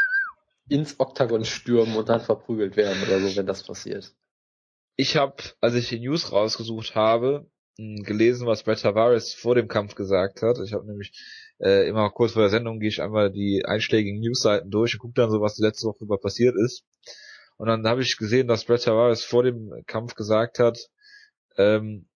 ins 0.69 0.99
Oktagon 0.99 1.45
stürmen 1.45 1.95
und 1.95 2.09
dann 2.09 2.21
verprügelt 2.21 2.77
werden 2.77 3.01
oder 3.03 3.19
so, 3.19 3.35
wenn 3.35 3.45
das 3.45 3.63
passiert. 3.63 4.13
Ich 4.95 5.17
habe, 5.17 5.35
als 5.61 5.75
ich 5.75 5.89
die 5.89 5.99
News 5.99 6.31
rausgesucht 6.31 6.95
habe, 6.95 7.49
mh, 7.77 8.03
gelesen, 8.03 8.47
was 8.47 8.63
Brett 8.63 8.81
Tavares 8.81 9.33
vor 9.33 9.55
dem 9.55 9.67
Kampf 9.67 9.95
gesagt 9.95 10.41
hat. 10.41 10.57
Ich 10.63 10.73
habe 10.73 10.85
nämlich 10.85 11.11
äh, 11.59 11.87
immer 11.87 12.09
kurz 12.11 12.33
vor 12.33 12.43
der 12.43 12.49
Sendung 12.49 12.79
gehe 12.79 12.89
ich 12.89 13.01
einmal 13.01 13.31
die 13.31 13.63
einschlägigen 13.65 14.19
Newsseiten 14.19 14.69
durch 14.69 14.93
und 14.95 14.99
gucke 14.99 15.13
dann 15.15 15.31
so, 15.31 15.41
was 15.41 15.55
die 15.55 15.63
letzte 15.63 15.87
Woche 15.87 16.03
über 16.03 16.17
passiert 16.17 16.55
ist. 16.55 16.83
Und 17.57 17.67
dann 17.67 17.85
habe 17.87 18.01
ich 18.01 18.17
gesehen, 18.17 18.47
dass 18.47 18.65
Brett 18.65 18.83
Tavares 18.83 19.23
vor 19.23 19.43
dem 19.43 19.71
Kampf 19.85 20.15
gesagt 20.15 20.59
hat, 20.59 20.79
ähm, 21.57 22.07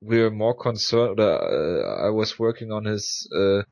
we 0.00 0.20
are 0.20 0.30
more 0.30 0.56
concerned 0.56 1.10
oder 1.12 1.40
äh, 1.50 2.08
I 2.08 2.14
was 2.14 2.38
working 2.38 2.72
on 2.72 2.86
his 2.86 3.28
äh, 3.32 3.62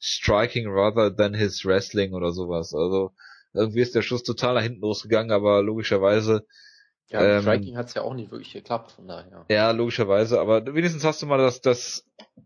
striking 0.00 0.66
rather 0.68 1.14
than 1.14 1.34
his 1.34 1.64
wrestling 1.64 2.12
oder 2.14 2.32
sowas. 2.32 2.72
Also 2.74 3.12
irgendwie 3.54 3.80
ist 3.80 3.94
der 3.94 4.02
Schuss 4.02 4.22
total 4.22 4.54
nach 4.54 4.62
hinten 4.62 4.80
losgegangen, 4.80 5.32
aber 5.32 5.62
logischerweise 5.62 6.46
Ja, 7.10 7.22
Ähm, 7.22 7.42
Striking 7.42 7.76
hat's 7.76 7.94
ja 7.94 8.02
auch 8.02 8.14
nicht 8.14 8.30
wirklich 8.30 8.52
geklappt, 8.52 8.92
von 8.92 9.08
daher. 9.08 9.46
ja, 9.48 9.70
logischerweise, 9.70 10.40
aber 10.40 10.64
wenigstens 10.74 11.04
hast 11.04 11.22
du 11.22 11.26
mal 11.26 11.38
das, 11.38 11.60
das 11.60 12.04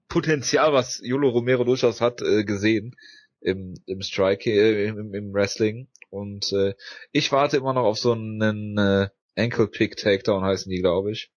Potenzial, 0.08 0.72
was 0.72 1.00
Yolo 1.02 1.30
Romero 1.30 1.64
durchaus 1.64 2.00
hat, 2.00 2.22
äh, 2.22 2.44
gesehen 2.44 2.94
im, 3.40 3.74
im 3.86 4.02
Strike, 4.02 4.48
äh, 4.50 4.86
im, 4.86 5.14
im 5.14 5.32
Wrestling. 5.32 5.88
Und 6.10 6.52
äh, 6.52 6.74
ich 7.10 7.32
warte 7.32 7.56
immer 7.56 7.72
noch 7.72 7.84
auf 7.84 7.98
so 7.98 8.12
einen 8.12 8.78
äh, 8.78 9.08
Ankle 9.36 9.66
Pick 9.66 9.96
Takedown 9.96 10.44
heißen 10.44 10.70
die, 10.70 10.80
glaube 10.80 11.10
ich. 11.12 11.32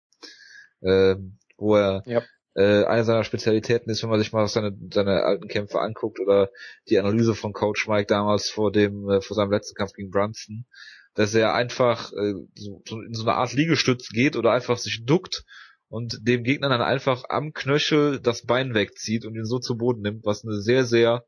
Ähm, 0.84 1.38
wo 1.58 1.76
er 1.78 2.04
Ja. 2.06 2.22
Äh, 2.56 2.86
eine 2.86 3.04
seiner 3.04 3.24
Spezialitäten 3.24 3.90
ist, 3.90 4.02
wenn 4.02 4.10
man 4.10 4.20
sich 4.20 4.32
mal 4.32 4.48
seine, 4.48 4.76
seine 4.92 5.24
alten 5.24 5.48
Kämpfe 5.48 5.80
anguckt 5.80 6.20
oder 6.20 6.50
die 6.90 6.98
Analyse 6.98 7.36
von 7.36 7.54
Coach 7.54 7.88
Mike 7.88 8.08
damals 8.08 8.50
vor 8.50 8.72
dem, 8.72 9.10
äh, 9.10 9.22
vor 9.22 9.36
seinem 9.36 9.52
letzten 9.52 9.76
Kampf 9.76 9.94
gegen 9.94 10.10
Brunson, 10.10 10.66
dass 11.14 11.36
er 11.36 11.54
einfach 11.54 12.12
äh, 12.14 12.34
so, 12.56 12.82
in 13.06 13.14
so 13.14 13.24
eine 13.24 13.36
Art 13.36 13.54
Liegestütz 13.54 14.10
geht 14.10 14.38
oder 14.38 14.52
einfach 14.52 14.78
sich 14.78 15.06
duckt 15.06 15.44
und 15.90 16.20
dem 16.28 16.44
Gegner 16.44 16.70
dann 16.70 16.82
einfach 16.82 17.26
am 17.30 17.52
Knöchel 17.54 18.20
das 18.20 18.46
Bein 18.46 18.74
wegzieht 18.74 19.26
und 19.26 19.36
ihn 19.36 19.46
so 19.46 19.60
zu 19.60 19.78
Boden 19.78 20.02
nimmt, 20.02 20.26
was 20.26 20.44
eine 20.44 20.62
sehr, 20.62 20.86
sehr 20.86 21.26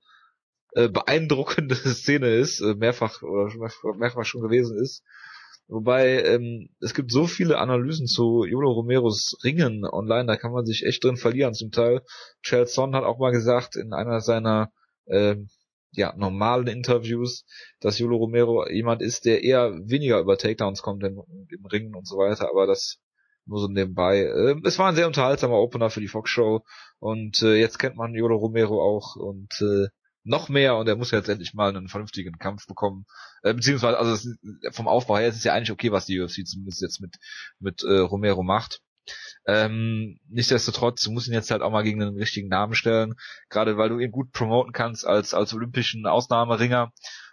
äh, 0.74 0.88
beeindruckende 0.88 1.76
Szene 1.76 2.36
ist, 2.36 2.62
äh, 2.62 2.74
mehrfach 2.76 3.22
oder 3.22 3.52
mehrfach 3.98 4.26
schon 4.26 4.42
gewesen 4.42 4.78
ist. 4.78 5.04
Wobei 5.68 6.24
ähm, 6.24 6.70
es 6.80 6.94
gibt 6.94 7.12
so 7.12 7.28
viele 7.28 7.58
Analysen 7.58 8.08
zu 8.08 8.46
Yolo 8.46 8.72
Romeros 8.72 9.38
Ringen 9.44 9.84
online, 9.86 10.26
da 10.26 10.38
kann 10.38 10.54
man 10.54 10.66
sich 10.66 10.86
echt 10.86 11.04
drin 11.04 11.18
verlieren. 11.18 11.54
Zum 11.54 11.72
Teil 11.72 12.02
Chelson 12.42 12.96
hat 12.96 13.04
auch 13.04 13.20
mal 13.20 13.32
gesagt 13.32 13.76
in 13.76 13.94
einer 13.94 14.22
seiner 14.22 14.72
ähm, 15.08 15.50
ja, 15.92 16.14
normalen 16.16 16.68
Interviews, 16.68 17.46
dass 17.80 18.00
Yolo 18.00 18.18
Romero 18.18 18.68
jemand 18.70 19.02
ist, 19.02 19.26
der 19.26 19.44
eher 19.44 19.74
weniger 19.84 20.20
über 20.20 20.38
Takedowns 20.38 20.82
kommt 20.82 21.04
im, 21.04 21.22
im 21.50 21.66
Ringen 21.66 21.96
und 21.96 22.08
so 22.08 22.18
weiter, 22.18 22.50
aber 22.50 22.68
das 22.68 23.00
nur 23.46 23.60
so 23.60 23.68
nebenbei. 23.68 24.26
Ähm, 24.26 24.62
es 24.66 24.78
war 24.80 24.90
ein 24.90 24.96
sehr 24.96 25.08
unterhaltsamer 25.08 25.58
Opener 25.58 25.90
für 25.90 26.02
die 26.02 26.08
Fox 26.08 26.30
Show 26.30 26.62
und 27.00 27.42
äh, 27.42 27.56
jetzt 27.56 27.80
kennt 27.80 27.96
man 27.96 28.14
Yolo 28.14 28.38
Romero 28.38 28.82
auch 28.82 29.16
und 29.16 29.52
äh, 29.62 29.88
noch 30.28 30.50
mehr 30.50 30.76
und 30.78 30.88
er 30.88 30.96
muss 30.96 31.12
jetzt 31.12 31.30
endlich 31.30 31.54
mal 31.54 31.70
einen 31.70 31.88
vernünftigen 31.88 32.38
Kampf 32.38 32.68
bekommen. 32.68 33.06
Äh, 33.44 33.54
beziehungsweise, 33.54 33.98
also 33.98 34.32
vom 34.72 34.88
Aufbau 34.88 35.18
her 35.18 35.28
ist 35.28 35.38
es 35.38 35.44
ja 35.44 35.54
eigentlich 35.54 35.72
okay, 35.72 35.92
was 35.92 36.06
die 36.06 36.20
UFC 36.20 36.46
zumindest 36.46 36.82
jetzt 36.82 37.02
mit, 37.02 37.16
mit 37.60 37.84
äh, 37.84 38.00
Romero 38.00 38.44
macht. 38.44 38.82
Ähm, 39.46 40.20
nichtsdestotrotz, 40.28 41.02
du 41.04 41.12
musst 41.12 41.28
ihn 41.28 41.34
jetzt 41.34 41.52
halt 41.52 41.62
auch 41.62 41.72
mal 41.72 41.84
gegen 41.84 42.02
einen 42.02 42.18
richtigen 42.18 42.50
Namen 42.50 42.76
stellen, 42.76 43.16
gerade 43.50 43.78
weil 43.78 43.90
du 43.90 44.00
ihn 44.00 44.12
gut 44.12 44.34
promoten 44.34 44.74
kannst 44.74 45.08
als, 45.08 45.34
als 45.34 45.54
olympischen 45.54 46.06
Ausnahmeringer, 46.06 46.92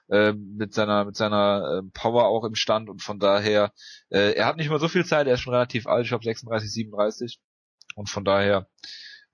äh, 0.09 0.33
mit 0.33 0.75
seiner, 0.75 1.05
mit 1.05 1.17
seiner 1.17 1.83
äh, 1.83 1.91
Power 1.93 2.27
auch 2.27 2.45
im 2.45 2.55
Stand 2.55 2.89
und 2.89 3.03
von 3.03 3.19
daher, 3.19 3.73
äh, 4.11 4.35
er 4.35 4.47
hat 4.47 4.57
nicht 4.57 4.69
mehr 4.69 4.79
so 4.79 4.89
viel 4.89 5.05
Zeit, 5.05 5.27
er 5.27 5.35
ist 5.35 5.41
schon 5.41 5.55
relativ 5.55 5.87
alt, 5.87 6.05
ich 6.05 6.11
glaube 6.11 6.25
36, 6.25 6.71
37 6.71 7.41
und 7.97 8.09
von 8.09 8.25
daher 8.25 8.69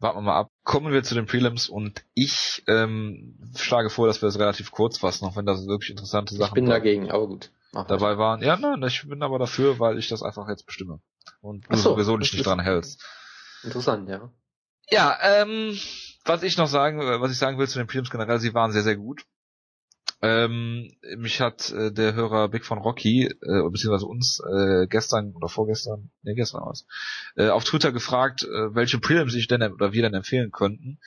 warten 0.00 0.18
wir 0.18 0.22
mal 0.22 0.36
ab. 0.38 0.50
Kommen 0.64 0.92
wir 0.92 1.02
zu 1.02 1.14
den 1.14 1.26
Prelims 1.26 1.68
und 1.68 2.04
ich 2.14 2.62
ähm, 2.66 3.38
schlage 3.56 3.90
vor, 3.90 4.06
dass 4.06 4.20
wir 4.22 4.26
das 4.26 4.38
relativ 4.38 4.70
kurz 4.70 4.98
fassen, 4.98 5.24
auch 5.26 5.36
wenn 5.36 5.46
das 5.46 5.66
wirklich 5.66 5.90
interessante 5.90 6.34
Ich 6.34 6.40
Sachen 6.40 6.54
bin 6.54 6.66
da- 6.66 6.72
dagegen, 6.72 7.10
aber 7.10 7.26
gut. 7.26 7.50
Dabei 7.72 8.18
waren. 8.18 8.42
Ja, 8.42 8.56
nein, 8.56 8.82
ich 8.82 9.06
bin 9.06 9.22
aber 9.22 9.38
dafür, 9.38 9.78
weil 9.78 9.96
ich 9.98 10.08
das 10.08 10.22
einfach 10.24 10.48
jetzt 10.48 10.66
bestimme. 10.66 11.00
Und 11.40 11.66
du 11.66 11.74
Ach 11.74 11.76
so, 11.76 11.90
sowieso 11.92 12.16
dich 12.16 12.30
das 12.30 12.38
nicht 12.38 12.46
dran 12.46 12.58
hältst. 12.58 13.00
Interessant, 13.62 14.08
ja. 14.08 14.28
Ja, 14.90 15.16
ähm, 15.22 15.78
was 16.24 16.42
ich 16.42 16.56
noch 16.56 16.66
sagen, 16.66 17.00
äh, 17.00 17.20
was 17.20 17.30
ich 17.30 17.38
sagen 17.38 17.58
will 17.58 17.68
zu 17.68 17.78
den 17.78 17.86
Prelims 17.86 18.10
generell, 18.10 18.40
sie 18.40 18.54
waren 18.54 18.72
sehr, 18.72 18.82
sehr 18.82 18.96
gut. 18.96 19.22
Ähm, 20.22 20.90
mich 21.16 21.40
hat 21.40 21.70
äh, 21.70 21.90
der 21.90 22.14
Hörer 22.14 22.48
Big 22.48 22.66
von 22.66 22.78
Rocky, 22.78 23.24
äh, 23.24 23.70
beziehungsweise 23.70 24.06
uns, 24.06 24.40
äh, 24.40 24.86
gestern 24.86 25.32
oder 25.34 25.48
vorgestern, 25.48 26.10
ne, 26.22 26.34
gestern 26.34 26.60
was, 26.66 26.86
äh, 27.36 27.48
auf 27.48 27.64
Twitter 27.64 27.90
gefragt, 27.90 28.42
äh, 28.42 28.74
welche 28.74 28.98
Prelims 28.98 29.34
ich 29.34 29.48
denn 29.48 29.62
oder 29.62 29.94
wir 29.94 30.02
denn 30.02 30.12
empfehlen 30.12 30.50
könnten. 30.50 30.98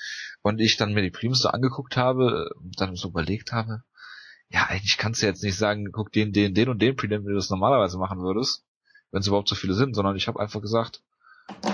Und 0.41 0.60
ich 0.60 0.77
dann 0.77 0.94
mir 0.94 1.03
die 1.03 1.11
Prelims 1.11 1.40
so 1.40 1.49
angeguckt 1.49 1.95
habe, 1.95 2.49
und 2.56 2.81
dann 2.81 2.95
so 2.95 3.10
überlegt 3.10 3.52
habe, 3.52 3.84
ja, 4.49 4.65
eigentlich 4.68 4.98
kannst 4.98 5.22
du 5.22 5.27
jetzt 5.27 5.44
nicht 5.44 5.57
sagen, 5.57 5.91
guck 5.91 6.11
den, 6.11 6.34
den, 6.34 6.53
den 6.53 6.69
und 6.69 6.81
den 6.81 6.95
Prelim, 6.95 7.23
wie 7.23 7.30
du 7.30 7.35
das 7.35 7.49
normalerweise 7.49 7.98
machen 7.98 8.19
würdest, 8.19 8.64
wenn 9.11 9.22
es 9.22 9.27
überhaupt 9.27 9.49
so 9.49 9.56
viele 9.56 9.73
sind, 9.73 9.95
sondern 9.95 10.15
ich 10.15 10.27
habe 10.27 10.40
einfach 10.40 10.61
gesagt, 10.61 11.02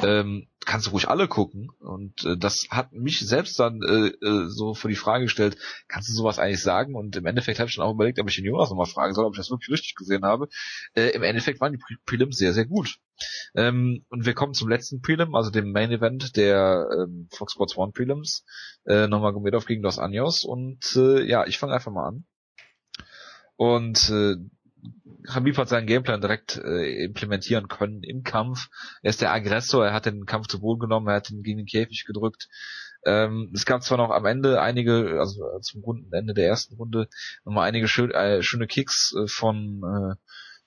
ähm, 0.04 0.48
kannst 0.66 0.88
du 0.88 0.92
ruhig 0.92 1.08
alle 1.08 1.28
gucken. 1.28 1.72
Und 1.80 2.24
äh, 2.26 2.38
das 2.38 2.68
hat 2.70 2.94
mich 2.94 3.20
selbst 3.20 3.60
dann 3.60 3.82
äh, 3.82 4.08
äh, 4.26 4.48
so 4.48 4.74
vor 4.74 4.90
die 4.90 4.96
Frage 4.96 5.26
gestellt, 5.26 5.58
kannst 5.88 6.10
du 6.10 6.14
sowas 6.14 6.40
eigentlich 6.40 6.62
sagen? 6.62 6.96
Und 6.96 7.16
im 7.16 7.26
Endeffekt 7.26 7.60
habe 7.60 7.70
ich 7.70 7.76
dann 7.76 7.86
auch 7.86 7.94
überlegt, 7.94 8.20
ob 8.20 8.30
ich 8.30 8.36
den 8.36 8.46
Jonas 8.46 8.70
nochmal 8.70 8.86
fragen 8.86 9.14
soll, 9.14 9.26
ob 9.26 9.34
ich 9.34 9.40
das 9.40 9.50
wirklich 9.50 9.72
richtig 9.72 9.96
gesehen 9.96 10.24
habe. 10.24 10.48
Äh, 10.94 11.10
Im 11.10 11.24
Endeffekt 11.24 11.60
waren 11.60 11.72
die 11.72 11.80
Pre 11.80 11.96
Prelims 12.06 12.38
sehr, 12.38 12.54
sehr 12.54 12.66
gut. 12.66 13.00
Ähm, 13.56 14.06
und 14.10 14.26
wir 14.26 14.34
kommen 14.34 14.54
zum 14.54 14.70
letzten 14.70 15.02
Prelim, 15.02 15.36
also 15.36 15.50
dem 15.50 15.72
Main 15.72 15.92
Event 15.92 16.36
der 16.38 16.88
ähm, 16.98 17.28
Fox 17.32 17.54
Sports 17.54 17.76
One 17.76 17.92
Prelims. 17.92 18.46
Äh, 18.86 19.08
nochmal 19.08 19.34
Gomedov 19.34 19.66
gegen 19.66 19.82
Dos 19.82 20.00
Anjos. 20.00 20.44
Und 20.44 20.96
äh, 20.96 21.24
ja, 21.24 21.46
ich 21.48 21.58
fange 21.58 21.74
einfach 21.74 21.92
mal 21.92 22.08
an. 22.08 22.26
Und 23.56 24.10
äh, 24.10 24.36
Habib 25.28 25.58
hat 25.58 25.70
seinen 25.70 25.88
Gameplan 25.88 26.22
direkt 26.22 26.58
äh, 26.58 27.04
implementieren 27.04 27.68
können 27.68 28.04
im 28.04 28.24
Kampf. 28.24 28.70
Er 29.02 29.10
ist 29.10 29.22
der 29.22 29.32
Aggressor, 29.32 29.86
er 29.86 29.94
hat 29.94 30.06
den 30.06 30.26
Kampf 30.26 30.48
zu 30.48 30.60
Boden 30.62 30.80
genommen, 30.80 31.08
er 31.08 31.16
hat 31.16 31.30
ihn 31.30 31.44
gegen 31.44 31.58
den 31.58 31.66
Käfig 31.66 32.06
gedrückt. 32.06 32.48
Ähm, 33.06 33.52
es 33.54 33.66
gab 33.66 33.84
zwar 33.84 33.98
noch 33.98 34.12
am 34.12 34.26
Ende 34.26 34.62
einige, 34.62 35.20
also 35.20 35.46
äh, 35.46 35.62
zum 35.62 35.84
Runden, 35.84 36.12
Ende 36.14 36.34
der 36.34 36.48
ersten 36.48 36.76
Runde, 36.76 37.08
nochmal 37.46 37.68
einige 37.68 37.88
schön, 37.88 38.12
äh, 38.12 38.42
schöne 38.42 38.68
Kicks 38.68 39.14
äh, 39.16 39.28
von 39.28 39.82
äh, 39.84 40.16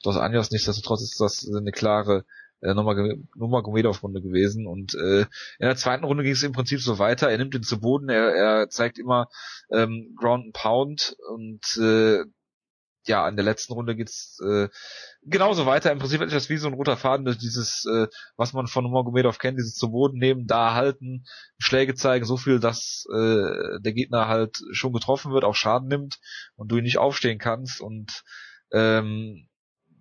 Dos 0.02 0.16
Anjos, 0.16 0.50
nichtsdestotrotz 0.50 1.02
ist 1.02 1.20
das 1.20 1.46
eine 1.54 1.70
klare 1.70 2.24
äh, 2.60 2.74
Nurmagomedov-Runde 2.74 4.22
gewesen 4.22 4.66
und 4.66 4.94
äh, 4.94 5.20
in 5.20 5.26
der 5.66 5.76
zweiten 5.76 6.04
Runde 6.04 6.24
ging 6.24 6.32
es 6.32 6.42
im 6.42 6.52
Prinzip 6.52 6.80
so 6.80 6.98
weiter. 6.98 7.30
Er 7.30 7.38
nimmt 7.38 7.54
ihn 7.54 7.62
zu 7.62 7.80
Boden, 7.80 8.08
er, 8.08 8.34
er 8.34 8.68
zeigt 8.68 8.98
immer 8.98 9.28
ähm, 9.70 10.14
Ground 10.18 10.46
and 10.46 10.54
Pound 10.54 11.16
und 11.28 11.60
äh, 11.80 12.24
ja, 13.06 13.28
in 13.28 13.36
der 13.36 13.44
letzten 13.44 13.72
Runde 13.72 13.96
geht's 13.96 14.38
äh, 14.40 14.68
genauso 15.22 15.66
weiter. 15.66 15.90
Im 15.90 15.98
Prinzip 15.98 16.20
ist 16.20 16.34
das 16.34 16.48
wie 16.48 16.56
so 16.56 16.68
ein 16.68 16.74
roter 16.74 16.96
Faden, 16.96 17.24
durch 17.24 17.38
dieses, 17.38 17.84
äh, 17.84 18.06
was 18.36 18.52
man 18.52 18.66
von 18.66 18.84
Nurmagomedov 18.84 19.38
kennt, 19.38 19.58
dieses 19.58 19.74
zu 19.74 19.90
Boden 19.90 20.18
nehmen, 20.18 20.46
da 20.46 20.74
halten, 20.74 21.24
Schläge 21.58 21.94
zeigen, 21.94 22.24
so 22.24 22.36
viel, 22.36 22.60
dass 22.60 23.04
äh, 23.12 23.80
der 23.80 23.92
Gegner 23.92 24.28
halt 24.28 24.58
schon 24.72 24.92
getroffen 24.92 25.32
wird, 25.32 25.44
auch 25.44 25.56
Schaden 25.56 25.88
nimmt 25.88 26.18
und 26.54 26.70
du 26.70 26.76
ihn 26.76 26.84
nicht 26.84 26.98
aufstehen 26.98 27.38
kannst 27.38 27.80
und 27.80 28.22
ähm, 28.72 29.48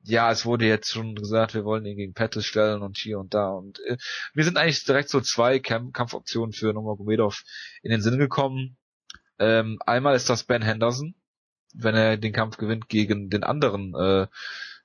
ja, 0.04 0.32
es 0.32 0.46
wurde 0.46 0.66
jetzt 0.66 0.92
schon 0.92 1.16
gesagt, 1.16 1.54
wir 1.54 1.64
wollen 1.64 1.86
ihn 1.86 1.98
gegen 1.98 2.14
Pettis 2.14 2.46
stellen 2.46 2.82
und 2.82 2.98
hier 2.98 3.20
und 3.20 3.34
da 3.34 3.50
und 3.50 3.80
äh, 3.86 3.98
mir 4.34 4.44
sind 4.44 4.58
eigentlich 4.58 4.84
direkt 4.84 5.10
so 5.10 5.22
zwei 5.22 5.60
Kamp 5.60 5.94
Kampfoptionen 5.94 6.54
für 6.54 6.74
Nurmagomedov 6.74 7.44
in 7.84 7.92
den 7.92 8.02
Sinn 8.02 8.18
gekommen. 8.18 8.78
Ähm, 9.40 9.80
einmal 9.86 10.16
ist 10.16 10.30
das 10.30 10.44
Ben 10.44 10.62
Henderson, 10.62 11.16
wenn 11.76 11.96
er 11.96 12.18
den 12.18 12.34
Kampf 12.34 12.58
gewinnt 12.58 12.90
gegen 12.90 13.30
den 13.30 13.44
anderen 13.44 13.94
äh, 13.96 14.28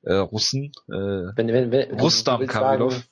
äh, 0.03 0.15
Russen. 0.15 0.73
Äh, 0.89 0.93
Wenn, 1.37 1.49
wenn, 1.49 1.71
wenn, 1.71 1.99
Rustam 1.99 2.47
Kamilov. 2.47 2.95
sagen, 2.95 3.05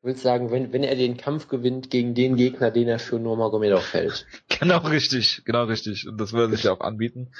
Du 0.00 0.06
willst 0.06 0.22
sagen, 0.22 0.52
wenn, 0.52 0.72
wenn 0.72 0.84
er 0.84 0.94
den 0.94 1.16
Kampf 1.16 1.48
gewinnt 1.48 1.90
gegen 1.90 2.14
den 2.14 2.36
Gegner, 2.36 2.70
den 2.70 2.86
er 2.86 3.00
für 3.00 3.18
Nurmagomedov 3.18 3.82
fällt. 3.84 4.26
Genau 4.60 4.78
richtig, 4.78 5.42
genau 5.44 5.64
richtig. 5.64 6.08
Und 6.08 6.20
das 6.20 6.32
würde 6.32 6.54
sich 6.54 6.64
ja 6.64 6.72
auch 6.72 6.80
anbieten. 6.80 7.30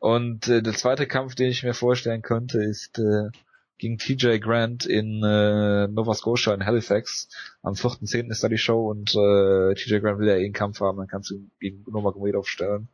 Und 0.00 0.48
äh, 0.48 0.62
der 0.62 0.72
zweite 0.74 1.06
Kampf, 1.06 1.34
den 1.34 1.50
ich 1.50 1.62
mir 1.62 1.74
vorstellen 1.74 2.22
könnte, 2.22 2.62
ist 2.62 2.98
äh, 2.98 3.30
gegen 3.78 3.98
TJ 3.98 4.38
Grant 4.38 4.86
in 4.86 5.22
äh, 5.24 5.88
Nova 5.88 6.14
Scotia 6.14 6.54
in 6.54 6.66
Halifax. 6.66 7.28
Am 7.62 7.74
4.10. 7.74 8.30
ist 8.30 8.42
da 8.42 8.48
die 8.48 8.58
Show 8.58 8.88
und 8.90 9.14
äh, 9.14 9.74
TJ 9.74 9.98
Grant 9.98 10.18
will 10.18 10.28
ja 10.28 10.36
eh 10.36 10.44
einen 10.44 10.52
Kampf 10.52 10.80
haben, 10.80 10.98
dann 10.98 11.08
kannst 11.08 11.30
du 11.30 11.48
gegen 11.60 11.84
Nurmagomedov 11.88 12.48
stellen. 12.48 12.88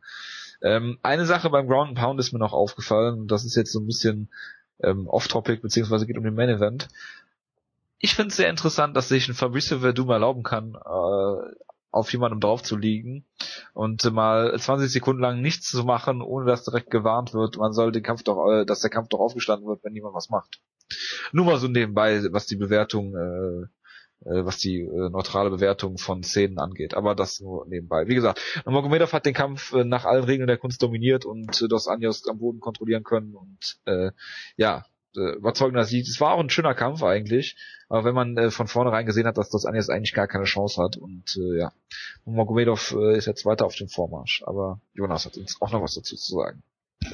Ähm, 0.61 0.99
eine 1.03 1.25
Sache 1.25 1.49
beim 1.49 1.67
Ground 1.67 1.89
and 1.89 1.97
Pound 1.97 2.19
ist 2.19 2.33
mir 2.33 2.39
noch 2.39 2.53
aufgefallen, 2.53 3.27
das 3.27 3.45
ist 3.45 3.55
jetzt 3.55 3.71
so 3.71 3.79
ein 3.79 3.87
bisschen 3.87 4.29
ähm, 4.83 5.07
off-topic, 5.07 5.61
beziehungsweise 5.61 6.05
geht 6.05 6.17
um 6.17 6.23
den 6.23 6.35
Main 6.35 6.49
Event 6.49 6.87
ich 8.01 8.15
finde 8.15 8.29
es 8.29 8.35
sehr 8.35 8.49
interessant, 8.49 8.97
dass 8.97 9.09
sich 9.09 9.29
ein 9.29 9.35
Fabricio 9.35 9.79
Verdum 9.79 10.09
erlauben 10.09 10.43
kann, 10.43 10.73
äh, 10.73 11.55
auf 11.91 12.11
jemandem 12.11 12.39
drauf 12.39 12.63
zu 12.63 12.75
liegen 12.75 13.25
und 13.73 14.03
mal 14.11 14.57
20 14.57 14.91
Sekunden 14.91 15.21
lang 15.21 15.41
nichts 15.41 15.69
zu 15.69 15.83
machen, 15.83 16.21
ohne 16.21 16.45
dass 16.45 16.63
direkt 16.63 16.89
gewarnt 16.89 17.33
wird, 17.33 17.57
man 17.57 17.73
soll 17.73 17.91
den 17.91 18.03
Kampf 18.03 18.23
doch, 18.23 18.49
äh, 18.49 18.65
dass 18.65 18.81
der 18.81 18.89
Kampf 18.89 19.09
doch 19.09 19.19
aufgestanden 19.19 19.67
wird, 19.67 19.83
wenn 19.83 19.93
jemand 19.93 20.15
was 20.15 20.29
macht. 20.29 20.61
Nur 21.31 21.45
mal 21.45 21.57
so 21.57 21.67
nebenbei, 21.67 22.21
was 22.31 22.47
die 22.47 22.55
Bewertung, 22.55 23.15
äh, 23.15 23.67
äh, 24.25 24.45
was 24.45 24.57
die 24.57 24.81
äh, 24.81 25.09
neutrale 25.09 25.49
Bewertung 25.49 25.97
von 25.97 26.23
Szenen 26.23 26.59
angeht. 26.59 26.93
Aber 26.93 27.15
das 27.15 27.39
nur 27.39 27.65
nebenbei. 27.67 28.07
Wie 28.07 28.15
gesagt, 28.15 28.41
Magomedov 28.65 29.13
hat 29.13 29.25
den 29.25 29.33
Kampf 29.33 29.73
äh, 29.73 29.83
nach 29.83 30.05
allen 30.05 30.23
Regeln 30.23 30.47
der 30.47 30.57
Kunst 30.57 30.81
dominiert 30.81 31.25
und 31.25 31.61
äh, 31.61 31.67
Dos 31.67 31.87
Anjos 31.87 32.27
am 32.27 32.39
Boden 32.39 32.59
kontrollieren 32.59 33.03
können 33.03 33.35
und 33.35 33.79
äh, 33.85 34.11
ja, 34.57 34.85
äh, 35.15 35.35
überzeugender 35.35 35.83
Sieg. 35.83 36.07
Es 36.07 36.21
war 36.21 36.33
auch 36.33 36.39
ein 36.39 36.49
schöner 36.49 36.73
Kampf 36.73 37.03
eigentlich, 37.03 37.57
aber 37.89 38.05
wenn 38.05 38.15
man 38.15 38.37
äh, 38.37 38.51
von 38.51 38.67
vornherein 38.67 39.05
gesehen 39.05 39.27
hat, 39.27 39.37
dass 39.37 39.49
das 39.49 39.65
Anjas 39.65 39.89
eigentlich 39.89 40.13
gar 40.13 40.27
keine 40.27 40.45
Chance 40.45 40.81
hat 40.81 40.97
und 40.97 41.37
äh, 41.37 41.59
ja, 41.59 41.73
Magomedov 42.25 42.95
äh, 42.97 43.17
ist 43.17 43.25
jetzt 43.25 43.45
weiter 43.45 43.65
auf 43.65 43.75
dem 43.75 43.89
Vormarsch, 43.89 44.43
aber 44.45 44.79
Jonas 44.93 45.25
hat 45.25 45.37
uns 45.37 45.61
auch 45.61 45.71
noch 45.71 45.81
was 45.81 45.95
dazu 45.95 46.15
zu 46.15 46.35
sagen. 46.35 46.63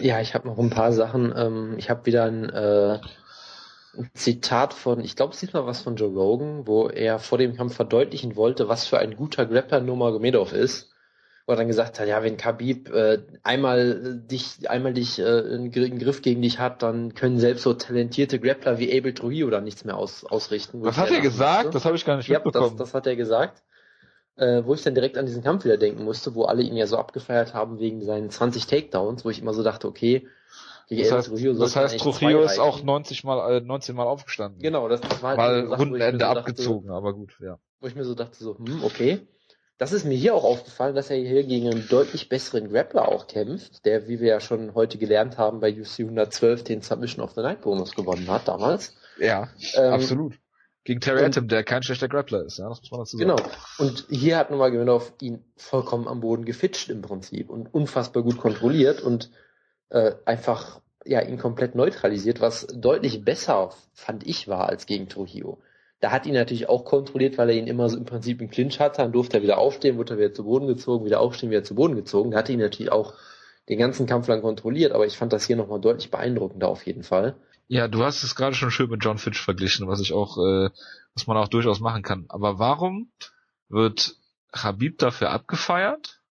Ja, 0.02 0.20
ich 0.22 0.34
habe 0.36 0.48
noch 0.48 0.60
ein 0.60 0.70
paar 0.70 0.92
Sachen. 0.92 1.34
Ähm, 1.36 1.76
ich 1.78 1.90
habe 1.90 2.06
wieder 2.06 2.26
ein, 2.26 2.50
äh, 2.50 3.00
ein 3.98 4.10
Zitat 4.14 4.74
von, 4.74 5.04
ich 5.04 5.16
glaube, 5.16 5.34
es 5.34 5.44
ist 5.44 5.54
mal 5.54 5.66
was 5.66 5.82
von 5.82 5.96
Joe 5.96 6.14
Rogan, 6.14 6.68
wo 6.68 6.88
er 6.88 7.20
vor 7.20 7.38
dem 7.38 7.56
Kampf 7.56 7.76
verdeutlichen 7.76 8.36
wollte, 8.36 8.70
was 8.70 8.86
für 8.86 9.00
ein 9.00 9.16
guter 9.16 9.46
Grappler 9.46 9.82
Nurmagomedov 9.82 10.54
ist 10.54 10.94
wo 11.48 11.54
er 11.54 11.56
dann 11.56 11.68
gesagt 11.68 11.98
hat, 11.98 12.10
ja, 12.10 12.22
wenn 12.24 12.36
Khabib 12.36 12.90
äh, 12.90 13.20
einmal 13.42 14.20
dich, 14.30 14.70
einmal 14.70 14.94
dich 14.94 15.18
äh, 15.18 15.24
einen 15.24 15.72
Griff 15.72 16.22
gegen 16.22 16.42
dich 16.42 16.60
hat, 16.60 16.84
dann 16.84 17.16
können 17.16 17.40
selbst 17.40 17.64
so 17.64 17.74
talentierte 17.74 18.38
Grappler 18.38 18.80
wie 18.80 18.96
Abel 18.96 19.14
Trujillo 19.14 19.50
dann 19.50 19.64
nichts 19.64 19.86
mehr 19.86 19.96
aus, 19.96 20.26
ausrichten. 20.26 20.84
Was 20.84 20.98
hat 20.98 21.10
er 21.10 21.22
gesagt? 21.22 21.64
Musste. 21.64 21.72
Das 21.72 21.86
habe 21.86 21.96
ich 21.96 22.04
gar 22.04 22.18
nicht 22.18 22.28
ja, 22.28 22.40
mitbekommen. 22.40 22.76
Das, 22.78 22.90
das 22.90 22.94
hat 22.94 23.08
er 23.08 23.16
gesagt. 23.16 23.64
Äh, 24.36 24.66
wo 24.66 24.74
ich 24.74 24.84
dann 24.84 24.94
direkt 24.94 25.18
an 25.18 25.26
diesen 25.26 25.42
Kampf 25.42 25.64
wieder 25.64 25.78
denken 25.78 26.04
musste, 26.04 26.36
wo 26.36 26.44
alle 26.44 26.62
ihn 26.64 26.76
ja 26.76 26.86
so 26.86 26.98
abgefeiert 26.98 27.54
haben 27.54 27.80
wegen 27.80 28.04
seinen 28.04 28.30
20 28.30 28.68
Takedowns, 28.68 29.24
wo 29.24 29.30
ich 29.30 29.42
immer 29.42 29.54
so 29.54 29.64
dachte, 29.64 29.88
okay, 29.88 30.28
gegen 30.88 31.04
das 31.04 31.12
heißt, 31.12 31.28
Trujillo, 31.28 31.60
das 31.60 31.76
heißt 31.76 32.00
Trujillo 32.00 32.44
ist 32.44 32.60
auch 32.60 32.82
90 32.82 33.24
mal, 33.26 33.58
äh, 33.58 33.62
19 33.62 33.96
mal 33.96 34.06
aufgestanden. 34.06 34.62
Genau, 34.62 34.88
das, 34.88 35.02
das 35.02 35.22
war 35.22 35.38
halt 35.38 35.68
Mal 35.68 35.74
Rundenende 35.74 36.26
so 36.26 36.32
abgezogen, 36.32 36.88
dachte, 36.88 36.98
aber 36.98 37.14
gut, 37.14 37.38
ja. 37.42 37.60
Wo 37.82 37.88
ich 37.88 37.96
mir 37.96 38.06
so 38.06 38.16
dachte, 38.16 38.42
so, 38.42 38.58
hm, 38.58 38.84
okay. 38.84 39.28
Das 39.78 39.92
ist 39.92 40.06
mir 40.06 40.16
hier 40.16 40.34
auch 40.34 40.44
aufgefallen, 40.44 40.96
dass 40.96 41.12
er 41.12 41.18
hier 41.18 41.44
gegen 41.44 41.70
einen 41.70 41.88
deutlich 41.88 42.30
besseren 42.30 42.70
Grappler 42.70 43.08
auch 43.10 43.28
kämpft, 43.28 43.86
der, 43.86 44.08
wie 44.08 44.20
wir 44.20 44.30
ja 44.30 44.40
schon 44.40 44.74
heute 44.74 44.98
gelernt 44.98 45.38
haben, 45.38 45.60
bei 45.60 45.72
UC 45.72 46.00
112 46.00 46.64
den 46.64 46.82
Submission 46.82 47.24
of 47.24 47.34
the 47.34 47.42
Night 47.42 47.62
Bonus 47.62 47.94
gewonnen 47.94 48.28
hat 48.28 48.48
damals. 48.48 48.96
Ja, 49.20 49.50
ähm, 49.76 49.94
absolut. 49.94 50.40
Gegen 50.84 51.02
Terry 51.02 51.26
Atom, 51.26 51.50
der 51.50 51.66
kein 51.66 51.84
schlechter 51.84 52.08
Grappler 52.08 52.46
ist, 52.46 52.60
ja, 52.60 52.70
das 52.70 52.80
muss 52.80 52.92
man 52.92 53.02
dazu 53.02 53.18
sagen. 53.18 53.30
Genau. 53.30 53.50
Und 53.78 54.06
hier 54.10 54.38
hat 54.38 54.50
nochmal 54.50 54.90
auf 54.90 55.14
ihn 55.22 55.44
vollkommen 55.58 56.08
am 56.08 56.22
Boden 56.22 56.46
gefitscht 56.46 56.90
im 56.90 57.02
Prinzip 57.02 57.50
und 57.50 57.74
unfassbar 57.74 58.24
gut 58.24 58.38
kontrolliert 58.38 59.02
und 59.02 59.30
äh, 59.90 60.14
einfach 60.26 60.82
ja 61.06 61.22
ihn 61.22 61.38
komplett 61.38 61.76
neutralisiert, 61.76 62.42
was 62.42 62.68
deutlich 62.68 63.24
besser 63.24 63.72
fand 63.94 64.26
ich 64.28 64.48
war 64.48 64.70
als 64.70 64.86
gegen 64.86 65.10
Trujillo. 65.10 65.60
Da 66.00 66.12
hat 66.12 66.26
ihn 66.26 66.34
natürlich 66.34 66.70
auch 66.70 66.86
kontrolliert, 66.86 67.38
weil 67.38 67.50
er 67.50 67.56
ihn 67.56 67.68
immer 67.68 67.90
so 67.90 67.98
im 67.98 68.06
Prinzip 68.06 68.42
im 68.42 68.50
Clinch 68.50 68.80
hatte. 68.80 68.98
Dann 68.98 69.12
durfte 69.12 69.38
er 69.38 69.44
wieder 69.44 69.58
aufstehen, 69.58 69.98
wurde 69.98 70.14
er 70.14 70.20
wieder 70.20 70.34
zu 70.34 70.44
Boden 70.44 70.68
gezogen, 70.68 71.06
wieder 71.06 71.20
aufstehen, 71.20 71.50
wieder 71.50 71.64
zu 71.64 71.74
Boden 71.74 71.96
gezogen. 71.96 72.32
Da 72.32 72.38
hatte 72.38 72.52
ihn 72.52 72.60
natürlich 72.60 72.92
auch 72.92 73.14
den 73.68 73.80
ganzen 73.80 74.06
Kampf 74.06 74.28
lang 74.28 74.42
kontrolliert, 74.42 74.92
aber 74.92 75.06
ich 75.06 75.18
fand 75.18 75.34
das 75.34 75.46
hier 75.46 75.56
nochmal 75.56 75.82
deutlich 75.82 76.12
beeindruckender 76.12 76.68
auf 76.68 76.86
jeden 76.86 77.04
Fall. 77.04 77.36
Ja, 77.68 77.88
du 77.88 78.04
hast 78.04 78.24
es 78.24 78.36
gerade 78.36 78.56
schon 78.56 78.72
schön 78.72 78.90
mit 78.90 79.04
John 79.04 79.18
Fitch 79.18 79.42
verglichen, 79.42 79.88
was 79.88 80.00
ich 80.00 80.14
auch, 80.14 80.38
äh, 80.38 80.70
was 81.14 81.28
man 81.28 81.36
auch 81.36 81.50
durchaus 81.50 81.80
machen 81.80 82.04
kann. 82.04 82.26
Aber 82.30 82.60
warum 82.60 83.12
wird 83.68 84.16
Habib 84.54 85.00
dafür 85.00 85.32
abgefeiert 85.32 86.22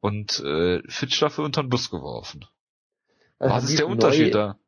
und 0.00 0.40
äh, 0.40 0.80
Fitch 0.88 1.20
dafür 1.20 1.44
unter 1.44 1.62
den 1.62 1.68
Bus 1.68 1.90
geworfen? 1.90 2.46
Weil 3.42 3.50
was 3.50 3.56
Habib 3.56 3.68
ist 3.70 3.78
der 3.78 3.88
Unterschied 3.88 4.34
neu, 4.34 4.40
da? 4.40 4.58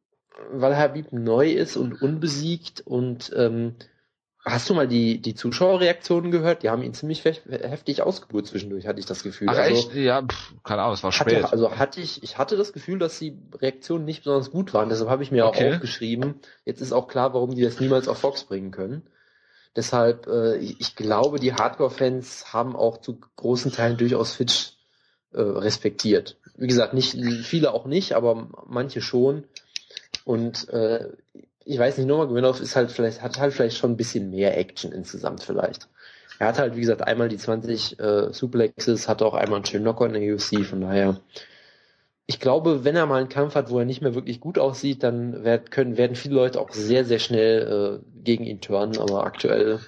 Weil 0.51 0.76
Habib 0.76 1.12
neu 1.12 1.52
ist 1.52 1.76
und 1.76 2.02
unbesiegt 2.02 2.82
und 2.84 3.32
ähm, 3.36 3.76
Hast 4.46 4.68
du 4.68 4.74
mal 4.74 4.86
die, 4.86 5.22
die 5.22 5.34
Zuschauerreaktionen 5.34 6.30
gehört? 6.30 6.62
Die 6.62 6.68
haben 6.68 6.82
ihn 6.82 6.92
ziemlich 6.92 7.24
heftig 7.24 8.02
ausgebucht 8.02 8.46
zwischendurch, 8.46 8.86
hatte 8.86 9.01
ich 9.01 9.06
das 9.06 9.22
Gefühl. 9.22 9.48
Ach 9.51 9.56
also, 9.56 9.74
echt? 9.74 9.94
Ja, 9.94 10.20
pff, 10.20 10.52
keine 10.62 10.82
Ahnung, 10.82 10.92
es 10.92 11.02
war 11.02 11.12
hatte, 11.12 11.30
spät. 11.30 11.44
Also 11.51 11.78
hatte 11.78 12.02
ich, 12.02 12.22
ich 12.22 12.36
hatte 12.36 12.59
das 12.59 12.74
Gefühl, 12.74 12.98
dass 12.98 13.18
die 13.18 13.38
Reaktionen 13.55 14.05
nicht 14.05 14.24
besonders 14.24 14.51
gut 14.51 14.74
waren. 14.74 14.90
Deshalb 14.90 15.09
habe 15.09 15.22
ich 15.22 15.32
mir 15.32 15.46
okay. 15.46 15.70
auch 15.70 15.74
aufgeschrieben. 15.74 16.34
Jetzt 16.66 16.82
ist 16.82 16.92
auch 16.92 17.09
klar, 17.09 17.32
warum 17.32 17.55
die 17.55 17.62
das 17.62 17.80
niemals 17.80 18.06
auf 18.06 18.18
Fox 18.18 18.44
bringen 18.44 18.70
können. 18.70 19.09
Deshalb, 19.76 20.26
äh, 20.26 20.56
ich 20.56 20.94
glaube, 20.94 21.40
die 21.40 21.55
Hardcore-Fans 21.55 22.52
haben 22.52 22.76
auch 22.76 22.98
zu 22.98 23.18
großen 23.36 23.72
Teilen 23.72 23.96
durchaus 23.96 24.34
Fitch 24.34 24.74
äh, 25.32 25.40
respektiert. 25.40 26.36
Wie 26.56 26.66
gesagt, 26.66 26.94
nicht 26.94 27.16
viele 27.44 27.72
auch 27.72 27.86
nicht, 27.86 28.12
aber 28.12 28.48
manche 28.66 29.01
schon. 29.01 29.44
Und 30.24 30.68
äh, 30.68 31.09
ich 31.64 31.78
weiß 31.78 31.98
nicht, 31.98 32.06
Nurmagomedov 32.06 32.60
ist 32.60 32.76
halt 32.76 32.93
vielleicht, 32.93 33.22
hat 33.22 33.39
halt 33.39 33.52
vielleicht 33.52 33.76
schon 33.76 33.93
ein 33.93 33.97
bisschen 33.97 34.31
mehr 34.31 34.56
Action 34.56 34.93
insgesamt 34.93 35.43
vielleicht. 35.43 35.89
Er 36.39 36.48
hat 36.48 36.59
halt, 36.59 36.76
wie 36.76 36.81
gesagt, 36.81 37.02
einmal 37.02 37.28
die 37.28 37.36
20 37.36 37.98
äh, 37.98 38.32
Suplexes, 38.32 39.09
hat 39.09 39.22
auch 39.22 39.35
einmal 39.35 39.56
einen 39.56 39.66
schönen 39.66 39.85
Knocker 39.85 40.06
in 40.06 40.14
der 40.14 40.35
UFC, 40.35 40.64
von 40.64 40.81
daher. 40.81 41.20
Ich 42.26 42.40
glaube, 42.40 42.85
wenn 42.85 42.97
er 42.97 43.06
mal 43.06 43.20
einen 43.20 43.28
Kampf 43.28 43.55
hat, 43.55 43.70
wo 43.70 43.78
er 43.78 43.85
nicht 43.85 44.01
mehr 44.01 44.14
wirklich 44.14 44.40
gut 44.40 44.59
aussieht, 44.59 45.02
dann 45.02 45.44
werd, 45.44 45.70
können, 45.70 45.97
werden 45.97 46.16
viele 46.16 46.35
Leute 46.35 46.60
auch 46.60 46.70
sehr, 46.72 47.05
sehr 47.05 47.18
schnell 47.18 48.01
äh, 48.02 48.22
gegen 48.22 48.44
ihn 48.44 48.60
turnen, 48.60 48.98
aber 48.98 49.24
aktuell 49.24 49.81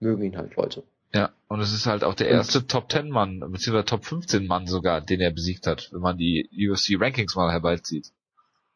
mögen 0.00 0.22
ihn 0.22 0.36
halt 0.36 0.56
Leute. 0.56 0.82
Ja, 1.16 1.30
und 1.48 1.60
es 1.60 1.72
ist 1.72 1.86
halt 1.86 2.04
auch 2.04 2.14
der 2.14 2.28
erste 2.28 2.66
Top 2.66 2.90
10 2.92 3.08
Mann, 3.08 3.40
beziehungsweise 3.40 3.86
Top 3.86 4.04
15 4.04 4.46
Mann 4.46 4.66
sogar, 4.66 5.00
den 5.00 5.20
er 5.20 5.30
besiegt 5.30 5.66
hat, 5.66 5.88
wenn 5.92 6.00
man 6.00 6.18
die 6.18 6.48
UFC 6.52 7.00
Rankings 7.00 7.34
mal 7.34 7.50
herbeizieht. 7.50 8.12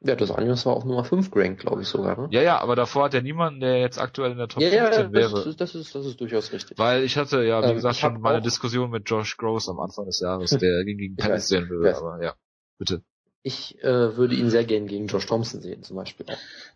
Ja, 0.03 0.17
das 0.17 0.31
Anjos 0.31 0.65
war 0.65 0.75
auch 0.75 0.85
Nummer 0.87 1.05
5 1.05 1.31
gerankt, 1.31 1.61
glaube 1.61 1.83
ich 1.83 1.89
sogar. 1.89 2.19
Ne? 2.19 2.29
Ja, 2.31 2.41
ja, 2.41 2.59
aber 2.59 2.75
davor 2.75 3.05
hat 3.05 3.15
er 3.15 3.21
niemanden, 3.21 3.61
der 3.61 3.81
jetzt 3.81 3.99
aktuell 3.99 4.33
in 4.33 4.39
der 4.39 4.49
Top 4.49 4.63
ja, 4.63 4.71
15 4.71 5.05
ja, 5.05 5.13
wäre. 5.13 5.31
Das 5.31 5.47
ist, 5.47 5.61
das, 5.61 5.75
ist, 5.75 5.95
das 5.95 6.07
ist 6.07 6.19
durchaus 6.19 6.53
richtig. 6.53 6.79
Weil 6.79 7.05
ich 7.05 7.19
hatte 7.19 7.45
ja, 7.45 7.63
wie 7.63 7.67
ähm, 7.67 7.75
gesagt, 7.75 7.97
schon 7.97 8.19
meine 8.19 8.41
Diskussion 8.41 8.91
mit 8.91 9.11
Josh 9.11 9.37
Gross 9.37 9.69
am 9.69 9.79
Anfang 9.79 10.07
des 10.07 10.21
Jahres, 10.21 10.51
der 10.59 10.85
gegen, 10.85 10.99
gegen 10.99 11.17
Tennis 11.17 11.49
sehen 11.49 11.69
würde, 11.69 11.95
aber 11.95 12.25
ja, 12.25 12.35
bitte. 12.79 13.03
Ich 13.43 13.79
äh, 13.83 14.17
würde 14.17 14.35
ihn 14.35 14.49
sehr 14.49 14.65
gern 14.65 14.87
gegen 14.87 15.07
Josh 15.07 15.27
Thompson 15.27 15.61
sehen, 15.61 15.83
zum 15.83 15.97
Beispiel. 15.97 16.27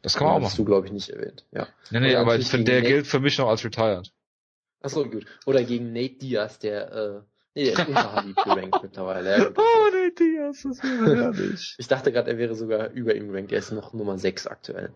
Das 0.03 0.17
kann 0.17 0.27
man 0.27 0.33
auch 0.33 0.39
machen. 0.39 0.47
hast 0.47 0.59
du, 0.59 0.65
glaube 0.65 0.87
ich, 0.87 0.93
nicht 0.93 1.09
erwähnt. 1.09 1.47
Ja. 1.51 1.67
Nee, 1.91 2.01
nee, 2.01 2.17
aber 2.17 2.37
ich 2.37 2.49
finde, 2.49 2.73
der 2.73 2.83
gilt 2.83 3.07
für 3.07 3.21
mich 3.21 3.39
noch 3.39 3.49
als 3.49 3.65
retired. 3.65 4.13
Achso, 4.85 5.09
gut. 5.09 5.25
Oder 5.47 5.65
gegen 5.65 5.93
Nate 5.93 6.17
Diaz, 6.17 6.59
der 6.59 6.93
äh, 6.93 7.21
Nee, 7.57 7.67
der 7.67 7.75
ist 7.75 7.89
unter 7.89 8.13
Habib 8.13 8.37
gerankt 8.37 8.83
mittlerweile. 8.83 9.39
Ja, 9.39 9.49
oh, 9.49 9.91
der 9.93 10.11
Diaz, 10.11 10.63
das 10.63 10.83
wäre 10.83 11.23
herrlich. 11.23 11.77
ich 11.79 11.87
dachte 11.87 12.11
gerade, 12.11 12.31
er 12.33 12.39
wäre 12.39 12.57
sogar 12.57 12.91
über 12.91 13.15
ihm 13.15 13.29
gerankt. 13.29 13.53
Er 13.53 13.59
ist 13.59 13.71
noch 13.71 13.93
Nummer 13.93 14.19
6 14.19 14.49
aktuell. 14.49 14.91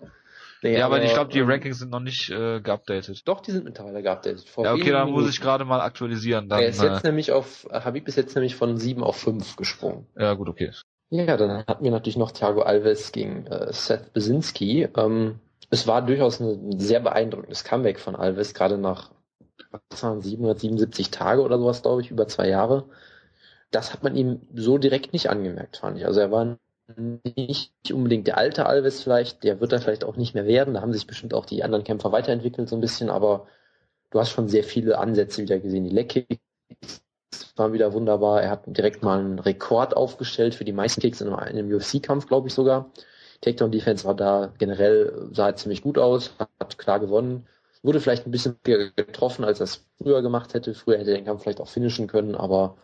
Nee, 0.62 0.76
ja, 0.76 0.86
aber, 0.86 0.96
aber 0.96 1.04
ich 1.04 1.12
glaube, 1.12 1.30
die 1.30 1.38
ähm, 1.38 1.48
Rankings 1.48 1.78
sind 1.78 1.90
noch 1.90 2.00
nicht 2.00 2.30
äh, 2.30 2.60
geupdatet. 2.60 3.22
Doch, 3.28 3.40
die 3.40 3.52
sind 3.52 3.64
mittlerweile 3.64 4.02
geupdatet. 4.02 4.48
Vor 4.48 4.64
ja, 4.64 4.74
okay, 4.74 4.90
dann 4.90 5.10
muss 5.12 5.30
ich 5.30 5.40
gerade 5.40 5.64
mal 5.64 5.80
aktualisieren. 5.80 6.48
Dann, 6.48 6.58
er 6.58 6.68
ist 6.68 6.82
jetzt 6.82 7.04
äh, 7.04 7.06
nämlich 7.06 7.30
auf, 7.30 7.68
Habib 7.70 8.08
ist 8.08 8.16
jetzt 8.16 8.34
nämlich 8.34 8.56
von 8.56 8.76
7 8.76 9.04
auf 9.04 9.16
5 9.16 9.54
gesprungen. 9.54 10.08
Ja, 10.16 10.34
gut, 10.34 10.48
okay. 10.48 10.72
Ja, 11.10 11.36
dann 11.36 11.64
hatten 11.64 11.84
wir 11.84 11.92
natürlich 11.92 12.16
noch 12.16 12.32
Thiago 12.32 12.62
Alves 12.62 13.12
gegen 13.12 13.46
äh, 13.46 13.72
Seth 13.72 14.12
Besinski. 14.12 14.88
Ähm, 14.96 15.38
es 15.70 15.86
war 15.86 16.02
durchaus 16.04 16.40
ein 16.40 16.78
sehr 16.78 17.00
beeindruckendes 17.00 17.62
Comeback 17.62 18.00
von 18.00 18.16
Alves, 18.16 18.52
gerade 18.52 18.78
nach 18.78 19.12
was 19.70 20.02
waren 20.02 20.22
777 20.22 21.10
Tage 21.10 21.42
oder 21.42 21.58
sowas, 21.58 21.82
glaube 21.82 22.02
ich, 22.02 22.10
über 22.10 22.28
zwei 22.28 22.48
Jahre. 22.48 22.88
Das 23.70 23.92
hat 23.92 24.02
man 24.02 24.16
ihm 24.16 24.40
so 24.54 24.78
direkt 24.78 25.12
nicht 25.12 25.28
angemerkt, 25.28 25.78
fand 25.78 25.98
ich. 25.98 26.06
Also 26.06 26.20
er 26.20 26.30
war 26.30 26.58
nicht 27.36 27.72
unbedingt 27.92 28.26
der 28.26 28.38
alte 28.38 28.66
Alves 28.66 29.02
vielleicht, 29.02 29.44
der 29.44 29.60
wird 29.60 29.72
er 29.72 29.80
vielleicht 29.80 30.04
auch 30.04 30.16
nicht 30.16 30.34
mehr 30.34 30.46
werden. 30.46 30.74
Da 30.74 30.80
haben 30.80 30.92
sich 30.92 31.06
bestimmt 31.06 31.34
auch 31.34 31.44
die 31.44 31.62
anderen 31.62 31.84
Kämpfer 31.84 32.12
weiterentwickelt 32.12 32.68
so 32.68 32.76
ein 32.76 32.80
bisschen, 32.80 33.10
aber 33.10 33.46
du 34.10 34.18
hast 34.18 34.30
schon 34.30 34.48
sehr 34.48 34.64
viele 34.64 34.98
Ansätze 34.98 35.42
wieder 35.42 35.58
gesehen. 35.58 35.84
Die 35.84 35.90
Leckkicks 35.90 36.38
waren 37.56 37.72
wieder 37.72 37.92
wunderbar. 37.92 38.42
Er 38.42 38.50
hat 38.50 38.62
direkt 38.66 39.02
mal 39.02 39.18
einen 39.18 39.38
Rekord 39.38 39.96
aufgestellt 39.96 40.54
für 40.54 40.64
die 40.64 40.72
Meistkicks 40.72 41.20
in 41.20 41.28
einem 41.28 41.70
UFC-Kampf, 41.72 42.26
glaube 42.26 42.48
ich 42.48 42.54
sogar. 42.54 42.90
Takedown 43.42 43.70
Defense 43.70 44.04
war 44.04 44.14
da 44.14 44.52
generell, 44.58 45.28
sah 45.32 45.54
ziemlich 45.54 45.82
gut 45.82 45.98
aus, 45.98 46.32
hat 46.58 46.78
klar 46.78 47.00
gewonnen. 47.00 47.46
Wurde 47.82 48.00
vielleicht 48.00 48.26
ein 48.26 48.30
bisschen 48.30 48.56
getroffen, 48.64 49.44
als 49.44 49.60
er 49.60 49.64
es 49.64 49.86
früher 49.98 50.22
gemacht 50.22 50.54
hätte. 50.54 50.74
Früher 50.74 50.98
hätte 50.98 51.10
er 51.10 51.16
den 51.16 51.24
Kampf 51.24 51.42
vielleicht 51.42 51.60
auch 51.60 51.68
finishen 51.68 52.06
können, 52.06 52.34
aber 52.34 52.76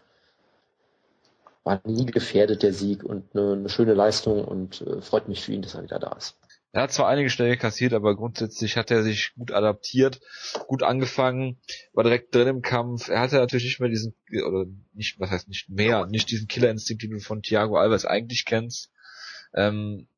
war 1.65 1.81
nie 1.85 2.07
gefährdet 2.07 2.63
der 2.63 2.73
Sieg 2.73 3.03
und 3.03 3.35
eine, 3.35 3.53
eine 3.53 3.69
schöne 3.69 3.95
Leistung 3.95 4.45
und 4.45 4.83
äh, 4.83 5.01
freut 5.01 5.29
mich 5.29 5.43
für 5.43 5.53
ihn, 5.53 5.63
dass 5.63 5.75
er 5.75 5.83
wieder 5.83 5.99
da 5.99 6.13
ist. 6.13 6.37
Er 6.73 6.83
hat 6.83 6.93
zwar 6.93 7.09
einige 7.09 7.31
Schläge 7.31 7.57
kassiert, 7.57 7.93
aber 7.93 8.17
grundsätzlich 8.17 8.77
hat 8.77 8.91
er 8.91 9.05
sich 9.05 9.33
gut 9.37 9.53
adaptiert, 9.53 10.21
gut 10.67 10.83
angefangen, 10.83 11.59
war 11.93 12.03
direkt 12.03 12.35
drin 12.35 12.49
im 12.49 12.63
Kampf. 12.63 13.09
Er 13.09 13.21
hatte 13.21 13.37
natürlich 13.37 13.65
nicht 13.65 13.81
mehr 13.81 13.89
diesen, 13.89 14.15
oder 14.45 14.67
nicht, 14.93 15.21
was 15.21 15.31
heißt 15.31 15.49
nicht 15.49 15.69
mehr, 15.71 16.07
nicht 16.07 16.31
diesen 16.31 16.49
Killerinstinkt, 16.49 17.05
den 17.05 17.13
du 17.13 17.21
von 17.21 17.43
Thiago 17.43 17.77
Alves 17.77 18.05
eigentlich 18.05 18.45
kennst. 18.45 18.91
Ähm, 19.55 20.09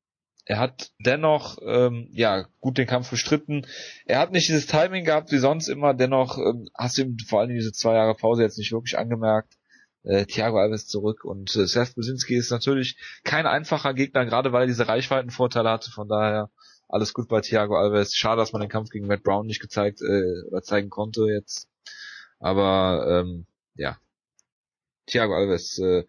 er 0.47 0.61
hat 0.61 0.93
dennoch 1.01 1.59
ähm, 1.61 2.09
ja 2.13 2.47
gut 2.61 2.79
den 2.79 2.87
Kampf 2.87 3.11
bestritten. 3.11 3.67
Er 4.07 4.21
hat 4.21 4.31
nicht 4.31 4.49
dieses 4.49 4.67
Timing 4.67 5.05
gehabt 5.05 5.33
wie 5.33 5.39
sonst 5.39 5.69
immer. 5.69 5.93
Dennoch 5.93 6.39
ähm, 6.39 6.69
hast 6.73 6.97
du 6.97 7.03
ihm 7.03 7.19
vor 7.19 7.41
allem 7.41 7.51
diese 7.51 7.73
zwei 7.73 7.95
Jahre 7.95 8.15
Pause 8.15 8.43
jetzt 8.43 8.57
nicht 8.57 8.73
wirklich 8.73 8.97
angemerkt. 8.97 9.59
Äh, 10.05 10.25
Thiago 10.27 10.59
Alves 10.59 10.87
zurück 10.87 11.25
und 11.25 11.55
äh, 11.57 11.67
Seth 11.67 11.97
Businski 11.97 12.37
ist 12.37 12.53
natürlich 12.53 12.97
kein 13.25 13.45
einfacher 13.45 13.93
Gegner, 13.93 14.25
gerade 14.25 14.53
weil 14.53 14.63
er 14.63 14.69
diese 14.69 14.87
Reichweitenvorteile 14.87 15.69
hatte. 15.69 15.91
Von 15.91 16.09
daher 16.09 16.49
alles 16.89 17.13
gut 17.13 17.27
bei 17.29 17.41
Thiago 17.41 17.77
Alves. 17.77 18.15
Schade, 18.15 18.41
dass 18.41 18.53
man 18.53 18.61
den 18.61 18.71
Kampf 18.71 18.91
gegen 18.91 19.09
Matt 19.09 19.25
Brown 19.25 19.47
nicht 19.47 19.61
gezeigt 19.61 20.01
äh, 20.01 20.49
oder 20.49 20.63
zeigen 20.63 20.91
konnte 20.91 21.23
jetzt. 21.23 21.69
Aber 22.39 23.25
ähm, 23.25 23.47
ja, 23.75 23.99
Thiago 25.07 25.35
Alves 25.35 25.77
äh, 25.81 26.05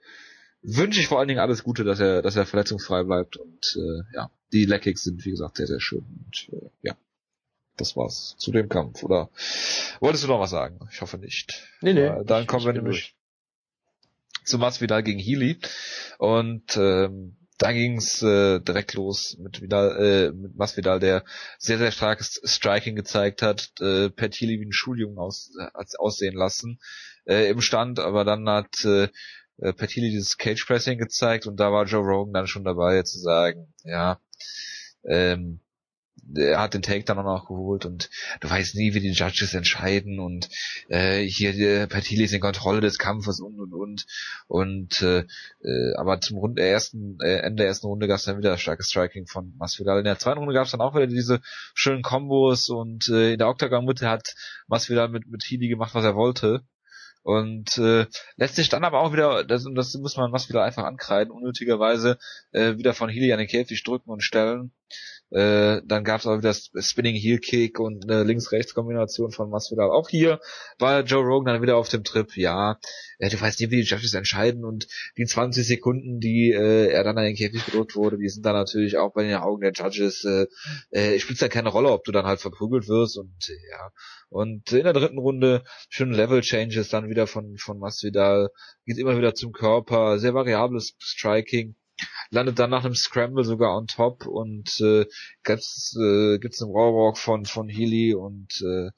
wünsche 0.68 1.00
ich 1.00 1.08
vor 1.08 1.20
allen 1.20 1.30
Dingen 1.30 1.40
alles 1.40 1.64
Gute, 1.64 1.84
dass 1.84 2.00
er, 2.00 2.22
dass 2.22 2.36
er 2.36 2.46
verletzungsfrei 2.46 3.04
bleibt 3.04 3.38
und 3.38 3.76
äh, 3.78 4.16
ja, 4.16 4.30
die 4.52 4.66
Leckigs 4.66 5.04
sind 5.04 5.24
wie 5.26 5.32
gesagt 5.32 5.58
sehr, 5.58 5.68
sehr 5.68 5.80
schön. 5.80 6.06
Und 6.26 6.50
äh, 6.52 6.70
ja, 6.82 6.98
das 7.78 7.96
war's 7.96 8.36
zu 8.38 8.52
dem 8.52 8.68
Kampf. 8.68 9.04
Oder 9.04 9.30
wolltest 10.00 10.26
du 10.26 10.28
noch 10.28 10.40
was 10.40 10.50
sagen? 10.50 10.80
Ich 10.92 11.02
hoffe 11.02 11.18
nicht. 11.18 11.64
Nee, 11.82 11.94
nee. 11.94 12.06
Äh, 12.06 12.26
dann 12.26 12.44
ich, 12.44 12.48
kommen 12.48 12.66
wir 12.66 12.74
nämlich 12.74 13.16
zu 14.44 14.58
Masvidal 14.58 15.04
gegen 15.04 15.20
Healy 15.20 15.58
und 16.18 16.76
ähm, 16.78 17.38
da 17.58 17.72
ging's 17.72 18.22
äh, 18.22 18.60
direkt 18.60 18.94
los 18.94 19.38
mit 19.40 19.62
Vidal, 19.62 19.98
äh, 19.98 20.32
mit 20.32 20.56
Masvidal, 20.56 21.00
der 21.00 21.24
sehr, 21.58 21.78
sehr 21.78 21.92
starkes 21.92 22.40
Striking 22.44 22.96
gezeigt 22.96 23.42
hat, 23.42 23.72
äh, 23.80 24.10
Pat 24.10 24.36
Healy 24.36 24.60
wie 24.60 24.66
ein 24.66 24.74
Schuljungen 24.74 25.18
aus, 25.18 25.52
äh, 25.60 25.68
aussehen 25.98 26.36
lassen 26.36 26.80
äh, 27.26 27.50
im 27.50 27.62
Stand, 27.62 28.00
aber 28.00 28.26
dann 28.26 28.48
hat 28.48 28.86
äh, 28.86 29.10
äh, 29.58 29.74
Petili 29.74 30.10
dieses 30.10 30.38
Cage 30.38 30.66
Pressing 30.66 30.98
gezeigt 30.98 31.48
und 31.48 31.60
da 31.60 31.72
war 31.72 31.86
Joe 31.86 32.04
Rogan 32.04 32.34
dann 32.34 32.48
schon 32.48 32.64
dabei 32.64 33.02
zu 33.04 33.20
sagen, 33.20 33.74
ja, 33.84 34.20
ähm, 35.04 35.62
er 36.36 36.60
hat 36.60 36.74
den 36.74 36.82
Take 36.82 37.06
dann 37.06 37.20
auch 37.20 37.24
noch 37.24 37.48
geholt 37.48 37.86
und 37.86 38.10
du 38.42 38.50
weißt 38.50 38.76
nie, 38.76 38.94
wie 38.94 39.00
die 39.00 39.12
Judges 39.12 39.54
entscheiden 39.54 40.20
und 40.20 40.50
äh, 40.90 41.22
hier 41.22 41.54
der 41.54 41.88
Petili 41.88 42.24
ist 42.24 42.34
in 42.34 42.42
Kontrolle 42.42 42.82
des 42.82 42.98
Kampfes 42.98 43.40
und 43.40 43.60
und 43.60 43.74
und 43.74 44.06
und 44.48 45.02
äh, 45.02 45.26
äh, 45.64 45.94
aber 45.96 46.20
zum 46.20 46.38
Rund 46.38 46.58
der 46.58 46.70
ersten 46.70 47.18
äh, 47.22 47.38
Ende 47.38 47.58
der 47.58 47.68
ersten 47.68 47.88
Runde 47.88 48.08
gab 48.08 48.18
es 48.18 48.26
dann 48.26 48.38
wieder 48.38 48.58
starkes 48.58 48.88
Striking 48.88 49.28
von 49.28 49.54
Masvidal. 49.58 50.00
In 50.00 50.06
der 50.06 50.20
zweiten 50.20 50.40
Runde 50.40 50.54
gab 50.54 50.66
es 50.66 50.72
dann 50.72 50.82
auch 50.82 50.96
wieder 50.96 51.08
diese 51.08 51.40
schönen 51.74 52.02
Kombos 52.02 52.70
und 52.70 53.08
äh, 53.10 53.34
in 53.34 53.40
der 53.40 53.48
Octagon 53.48 53.86
Mitte 53.86 54.10
hat 54.10 54.36
Masvidal 54.68 55.10
mit 55.10 55.28
mit 55.28 55.44
Healy 55.46 55.70
gemacht, 55.70 55.96
was 55.96 56.04
er 56.04 56.16
wollte 56.16 56.64
und 57.28 57.78
äh, 57.78 58.06
lässt 58.38 58.56
sich 58.56 58.70
dann 58.70 58.86
aber 58.86 59.02
auch 59.02 59.12
wieder, 59.12 59.44
das, 59.44 59.66
das 59.76 59.94
muss 59.96 60.16
man 60.16 60.32
was 60.32 60.48
wieder 60.48 60.64
einfach 60.64 60.86
ankreiden, 60.86 61.34
unnötigerweise 61.34 62.18
äh, 62.54 62.78
wieder 62.78 62.94
von 62.94 63.10
Healy 63.10 63.34
an 63.34 63.40
den 63.40 63.50
Käfig 63.50 63.84
drücken 63.84 64.12
und 64.12 64.24
stellen. 64.24 64.72
Äh, 65.30 65.82
dann 65.86 66.06
gab 66.06 66.22
es 66.22 66.26
auch 66.26 66.38
wieder 66.38 66.54
Spinning 66.54 67.16
Heel 67.16 67.40
Kick 67.40 67.80
und 67.80 68.10
eine 68.10 68.24
Links-Rechts-Kombination 68.24 69.32
von 69.32 69.50
Masvidal. 69.50 69.90
Auch 69.90 70.08
hier 70.08 70.40
war 70.80 71.02
Joe 71.02 71.22
Rogan 71.22 71.54
dann 71.54 71.62
wieder 71.62 71.76
auf 71.76 71.90
dem 71.90 72.06
Trip. 72.06 72.38
Ja, 72.38 72.80
äh, 73.20 73.30
du 73.30 73.40
weißt 73.40 73.60
nicht, 73.60 73.72
wie 73.72 73.82
die 73.82 73.88
Judges 73.88 74.14
entscheiden 74.14 74.64
und 74.64 74.88
die 75.18 75.26
20 75.26 75.68
Sekunden, 75.68 76.20
die 76.20 76.52
äh, 76.52 76.88
er 76.88 77.04
dann 77.04 77.18
an 77.18 77.26
den 77.26 77.36
Käfig 77.36 77.66
gedrückt 77.66 77.96
wurde, 77.96 78.18
die 78.18 78.30
sind 78.30 78.46
dann 78.46 78.56
natürlich 78.56 78.98
auch 78.98 79.14
bei 79.14 79.24
den 79.24 79.36
Augen 79.36 79.62
der 79.62 79.74
Judges. 79.74 80.24
Äh, 80.24 80.48
äh, 80.92 81.20
spielt 81.20 81.42
ja 81.42 81.50
keine 81.50 81.70
Rolle, 81.70 81.92
ob 81.92 82.06
du 82.06 82.14
dann 82.14 82.26
halt 82.26 82.40
verprügelt 82.40 82.88
wirst 82.88 83.18
und 83.18 83.50
äh, 83.50 83.70
ja. 83.72 83.92
Und 84.30 84.72
in 84.72 84.84
der 84.84 84.94
dritten 84.94 85.18
Runde 85.18 85.64
schöne 85.90 86.16
Level 86.16 86.42
Changes 86.42 86.90
dann 86.90 87.10
wieder 87.10 87.28
von 87.28 87.58
von 87.58 87.80
Masvidal, 87.80 88.50
geht 88.86 88.98
immer 88.98 89.18
wieder 89.18 89.34
zum 89.34 89.52
Körper, 89.52 90.20
sehr 90.20 90.34
variables 90.34 90.96
Striking 91.00 91.76
landet 92.30 92.60
dann 92.60 92.70
nach 92.70 92.86
einem 92.86 92.96
Scramble 92.96 93.44
sogar 93.44 93.76
on 93.76 93.88
top 93.88 94.26
und 94.26 94.80
äh, 94.82 95.06
gibt's, 95.44 95.96
äh, 96.00 96.38
gibt's 96.40 96.62
einen 96.62 96.72
Rawwalk 96.72 97.18
von 97.18 97.46
von 97.46 97.70
Healy 97.70 98.14
und 98.14 98.62
äh, 98.62 98.92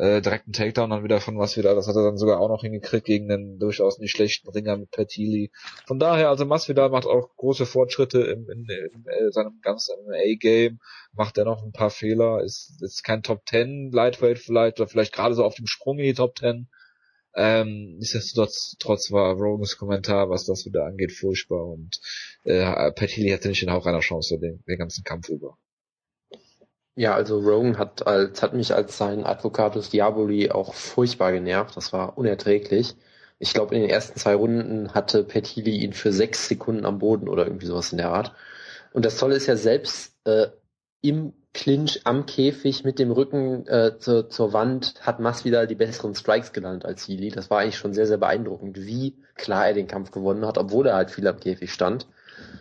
äh, 0.00 0.22
direkt 0.22 0.46
einen 0.46 0.54
Takedown 0.54 0.90
dann 0.90 1.04
wieder 1.04 1.20
von 1.20 1.38
was 1.38 1.58
wieder. 1.58 1.74
Das 1.74 1.86
hat 1.86 1.94
er 1.94 2.02
dann 2.02 2.16
sogar 2.16 2.40
auch 2.40 2.48
noch 2.48 2.62
hingekriegt 2.62 3.04
gegen 3.04 3.30
einen 3.30 3.58
durchaus 3.58 3.98
nicht 3.98 4.12
schlechten 4.12 4.48
Ringer 4.48 4.78
mit 4.78 4.88
Healy. 4.96 5.50
Von 5.86 5.98
daher, 5.98 6.30
also 6.30 6.46
Masvidal 6.46 6.88
macht 6.88 7.06
auch 7.06 7.36
große 7.36 7.66
Fortschritte 7.66 8.22
im, 8.22 8.48
in, 8.48 8.66
in, 8.66 9.04
in 9.04 9.30
seinem 9.30 9.60
ganzen 9.60 9.94
MMA-Game, 10.06 10.80
macht 11.12 11.36
er 11.36 11.44
noch 11.44 11.62
ein 11.62 11.72
paar 11.72 11.90
Fehler, 11.90 12.42
ist, 12.42 12.80
ist 12.82 13.04
kein 13.04 13.22
Top 13.22 13.42
10 13.46 13.90
Lightweight 13.92 14.38
vielleicht, 14.38 14.80
oder 14.80 14.88
vielleicht 14.88 15.12
gerade 15.12 15.34
so 15.34 15.44
auf 15.44 15.54
dem 15.54 15.66
Sprung 15.66 15.98
in 15.98 16.04
die 16.04 16.14
Top 16.14 16.38
10, 16.38 16.68
ähm, 17.34 17.96
nichtsdestotrotz 17.98 18.76
trotz 18.78 19.12
war 19.12 19.34
Rogans 19.34 19.76
Kommentar, 19.76 20.30
was 20.30 20.46
das 20.46 20.66
wieder 20.66 20.84
angeht, 20.84 21.12
furchtbar 21.12 21.64
und 21.64 22.00
äh, 22.44 22.90
Pat 22.92 23.10
Healy 23.10 23.30
hatte 23.30 23.48
nicht 23.48 23.62
den 23.62 23.72
Hauch 23.72 23.86
einer 23.86 24.00
Chance 24.00 24.38
den, 24.38 24.62
den 24.66 24.78
ganzen 24.78 25.04
Kampf 25.04 25.28
über. 25.28 25.56
Ja, 26.96 27.14
also 27.14 27.38
Rogan 27.38 27.78
hat 27.78 28.06
als 28.06 28.42
hat 28.42 28.52
mich 28.52 28.74
als 28.74 28.98
sein 28.98 29.24
Advocatus 29.24 29.90
Diaboli 29.90 30.50
auch 30.50 30.74
furchtbar 30.74 31.32
genervt. 31.32 31.76
Das 31.76 31.92
war 31.92 32.18
unerträglich. 32.18 32.94
Ich 33.38 33.54
glaube, 33.54 33.74
in 33.74 33.80
den 33.80 33.90
ersten 33.90 34.18
zwei 34.18 34.34
Runden 34.34 34.92
hatte 34.92 35.26
Healy 35.32 35.78
ihn 35.78 35.92
für 35.94 36.12
sechs 36.12 36.48
Sekunden 36.48 36.84
am 36.84 36.98
Boden 36.98 37.28
oder 37.28 37.46
irgendwie 37.46 37.66
sowas 37.66 37.92
in 37.92 37.98
der 37.98 38.10
Art. 38.10 38.34
Und 38.92 39.04
das 39.04 39.16
Tolle 39.16 39.36
ist 39.36 39.46
ja 39.46 39.56
selbst 39.56 40.14
äh, 40.24 40.48
im 41.02 41.32
Clinch 41.52 42.02
am 42.04 42.26
Käfig 42.26 42.84
mit 42.84 42.98
dem 42.98 43.10
Rücken 43.10 43.66
äh, 43.66 43.98
zur, 43.98 44.28
zur 44.28 44.52
Wand 44.52 44.94
hat 45.00 45.18
Masvidal 45.18 45.66
die 45.66 45.74
besseren 45.74 46.14
Strikes 46.14 46.52
gelandet 46.52 46.84
als 46.84 47.08
Healy. 47.08 47.30
Das 47.30 47.50
war 47.50 47.58
eigentlich 47.58 47.76
schon 47.76 47.92
sehr, 47.92 48.06
sehr 48.06 48.18
beeindruckend, 48.18 48.76
wie 48.76 49.16
klar 49.34 49.68
er 49.68 49.74
den 49.74 49.88
Kampf 49.88 50.12
gewonnen 50.12 50.46
hat, 50.46 50.58
obwohl 50.58 50.86
er 50.86 50.94
halt 50.94 51.10
viel 51.10 51.26
am 51.26 51.40
Käfig 51.40 51.72
stand. 51.72 52.06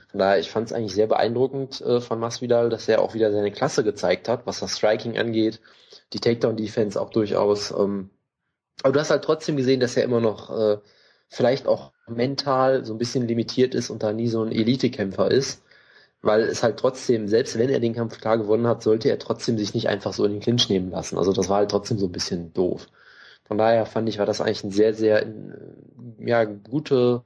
Von 0.09 0.19
daher, 0.19 0.39
ich 0.39 0.49
fand 0.49 0.67
es 0.67 0.73
eigentlich 0.73 0.95
sehr 0.95 1.05
beeindruckend 1.05 1.81
äh, 1.81 2.01
von 2.01 2.19
Masvidal, 2.19 2.69
dass 2.69 2.87
er 2.87 3.01
auch 3.01 3.13
wieder 3.13 3.31
seine 3.31 3.51
Klasse 3.51 3.83
gezeigt 3.83 4.27
hat, 4.27 4.47
was 4.47 4.59
das 4.59 4.75
Striking 4.75 5.17
angeht, 5.19 5.61
die 6.13 6.19
Takedown-Defense 6.19 6.99
auch 6.99 7.11
durchaus. 7.11 7.71
Ähm, 7.71 8.09
aber 8.81 8.93
du 8.93 8.99
hast 8.99 9.11
halt 9.11 9.23
trotzdem 9.23 9.55
gesehen, 9.55 9.79
dass 9.79 9.97
er 9.97 10.03
immer 10.03 10.19
noch 10.19 10.49
äh, 10.49 10.77
vielleicht 11.27 11.67
auch 11.67 11.91
mental 12.07 12.85
so 12.85 12.93
ein 12.93 12.97
bisschen 12.97 13.27
limitiert 13.27 13.75
ist 13.75 13.91
und 13.91 14.01
da 14.01 14.13
nie 14.13 14.29
so 14.29 14.41
ein 14.41 14.51
Elite-Kämpfer 14.51 15.29
ist 15.29 15.61
weil 16.21 16.41
es 16.41 16.63
halt 16.63 16.77
trotzdem, 16.77 17.27
selbst 17.27 17.57
wenn 17.57 17.69
er 17.69 17.79
den 17.79 17.93
Kampf 17.95 18.19
klar 18.19 18.37
gewonnen 18.37 18.67
hat, 18.67 18.83
sollte 18.83 19.09
er 19.09 19.19
trotzdem 19.19 19.57
sich 19.57 19.73
nicht 19.73 19.87
einfach 19.87 20.13
so 20.13 20.25
in 20.25 20.33
den 20.33 20.41
Clinch 20.41 20.69
nehmen 20.69 20.91
lassen. 20.91 21.17
Also 21.17 21.31
das 21.31 21.49
war 21.49 21.57
halt 21.57 21.71
trotzdem 21.71 21.97
so 21.97 22.07
ein 22.07 22.11
bisschen 22.11 22.53
doof. 22.53 22.87
Von 23.45 23.57
daher 23.57 23.85
fand 23.85 24.09
ich, 24.09 24.19
war 24.19 24.25
das 24.25 24.41
eigentlich 24.41 24.63
ein 24.63 24.71
sehr, 24.71 24.93
sehr, 24.93 25.25
ja, 26.19 26.43
gute, 26.43 27.23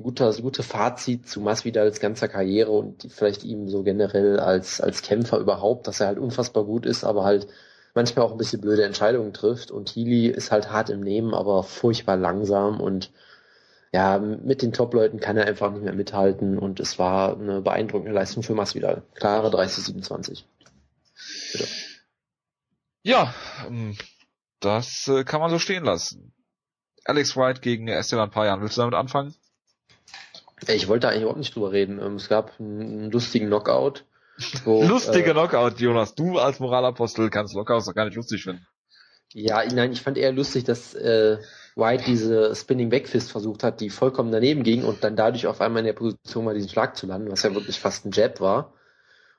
guter, 0.00 0.32
gute 0.34 0.62
Fazit 0.62 1.28
zu 1.28 1.40
Masvidals 1.40 2.00
ganzer 2.00 2.28
Karriere 2.28 2.70
und 2.70 3.06
vielleicht 3.10 3.44
ihm 3.44 3.68
so 3.68 3.82
generell 3.82 4.40
als, 4.40 4.80
als 4.80 5.02
Kämpfer 5.02 5.38
überhaupt, 5.38 5.86
dass 5.88 6.00
er 6.00 6.06
halt 6.06 6.18
unfassbar 6.18 6.64
gut 6.64 6.86
ist, 6.86 7.04
aber 7.04 7.24
halt 7.24 7.48
manchmal 7.94 8.24
auch 8.24 8.32
ein 8.32 8.38
bisschen 8.38 8.60
blöde 8.60 8.84
Entscheidungen 8.84 9.34
trifft 9.34 9.70
und 9.70 9.90
Healy 9.90 10.28
ist 10.28 10.50
halt 10.50 10.70
hart 10.70 10.90
im 10.90 11.00
Nehmen, 11.00 11.34
aber 11.34 11.62
furchtbar 11.62 12.16
langsam 12.16 12.80
und 12.80 13.10
ja, 13.92 14.18
mit 14.18 14.62
den 14.62 14.72
Top-Leuten 14.72 15.20
kann 15.20 15.36
er 15.36 15.46
einfach 15.46 15.70
nicht 15.70 15.84
mehr 15.84 15.92
mithalten 15.92 16.58
und 16.58 16.80
es 16.80 16.98
war 16.98 17.38
eine 17.38 17.60
beeindruckende 17.60 18.14
Leistung 18.14 18.42
für 18.42 18.54
Masvidal. 18.54 19.02
Klare 19.14 19.48
30-27. 19.48 20.44
Bitte. 21.52 21.68
Ja, 23.02 23.34
ähm, 23.66 23.96
das 24.60 25.08
äh, 25.08 25.24
kann 25.24 25.40
man 25.40 25.50
so 25.50 25.58
stehen 25.58 25.84
lassen. 25.84 26.32
Alex 27.04 27.36
White 27.36 27.60
gegen 27.60 27.88
Esteban 27.88 28.30
Payan. 28.30 28.62
Willst 28.62 28.76
du 28.76 28.80
damit 28.80 28.94
anfangen? 28.94 29.34
Ich 30.68 30.88
wollte 30.88 31.08
eigentlich 31.08 31.22
überhaupt 31.22 31.40
nicht 31.40 31.54
drüber 31.54 31.72
reden. 31.72 32.00
Ähm, 32.00 32.14
es 32.14 32.28
gab 32.28 32.58
einen 32.60 33.10
lustigen 33.10 33.48
Knockout. 33.48 34.04
Wo, 34.64 34.82
Lustige 34.88 35.30
äh, 35.30 35.32
Knockout, 35.32 35.80
Jonas. 35.80 36.14
Du 36.14 36.38
als 36.38 36.60
Moralapostel 36.60 37.28
kannst 37.28 37.52
Knockouts 37.52 37.86
doch 37.86 37.94
gar 37.94 38.06
nicht 38.06 38.16
lustig 38.16 38.44
finden. 38.44 38.66
Ja, 39.34 39.64
nein, 39.64 39.92
ich 39.92 40.02
fand 40.02 40.16
eher 40.16 40.32
lustig, 40.32 40.64
dass 40.64 40.94
äh, 40.94 41.38
White 41.76 42.04
diese 42.06 42.54
Spinning 42.54 42.90
Backfist 42.90 43.30
versucht 43.30 43.62
hat, 43.62 43.80
die 43.80 43.90
vollkommen 43.90 44.30
daneben 44.30 44.62
ging 44.62 44.84
und 44.84 45.04
dann 45.04 45.16
dadurch 45.16 45.46
auf 45.46 45.60
einmal 45.60 45.80
in 45.80 45.86
der 45.86 45.92
Position 45.94 46.46
war, 46.46 46.54
diesen 46.54 46.68
Schlag 46.68 46.96
zu 46.96 47.06
landen, 47.06 47.30
was 47.30 47.42
ja 47.42 47.54
wirklich 47.54 47.80
fast 47.80 48.04
ein 48.04 48.12
Jab 48.12 48.40
war. 48.40 48.74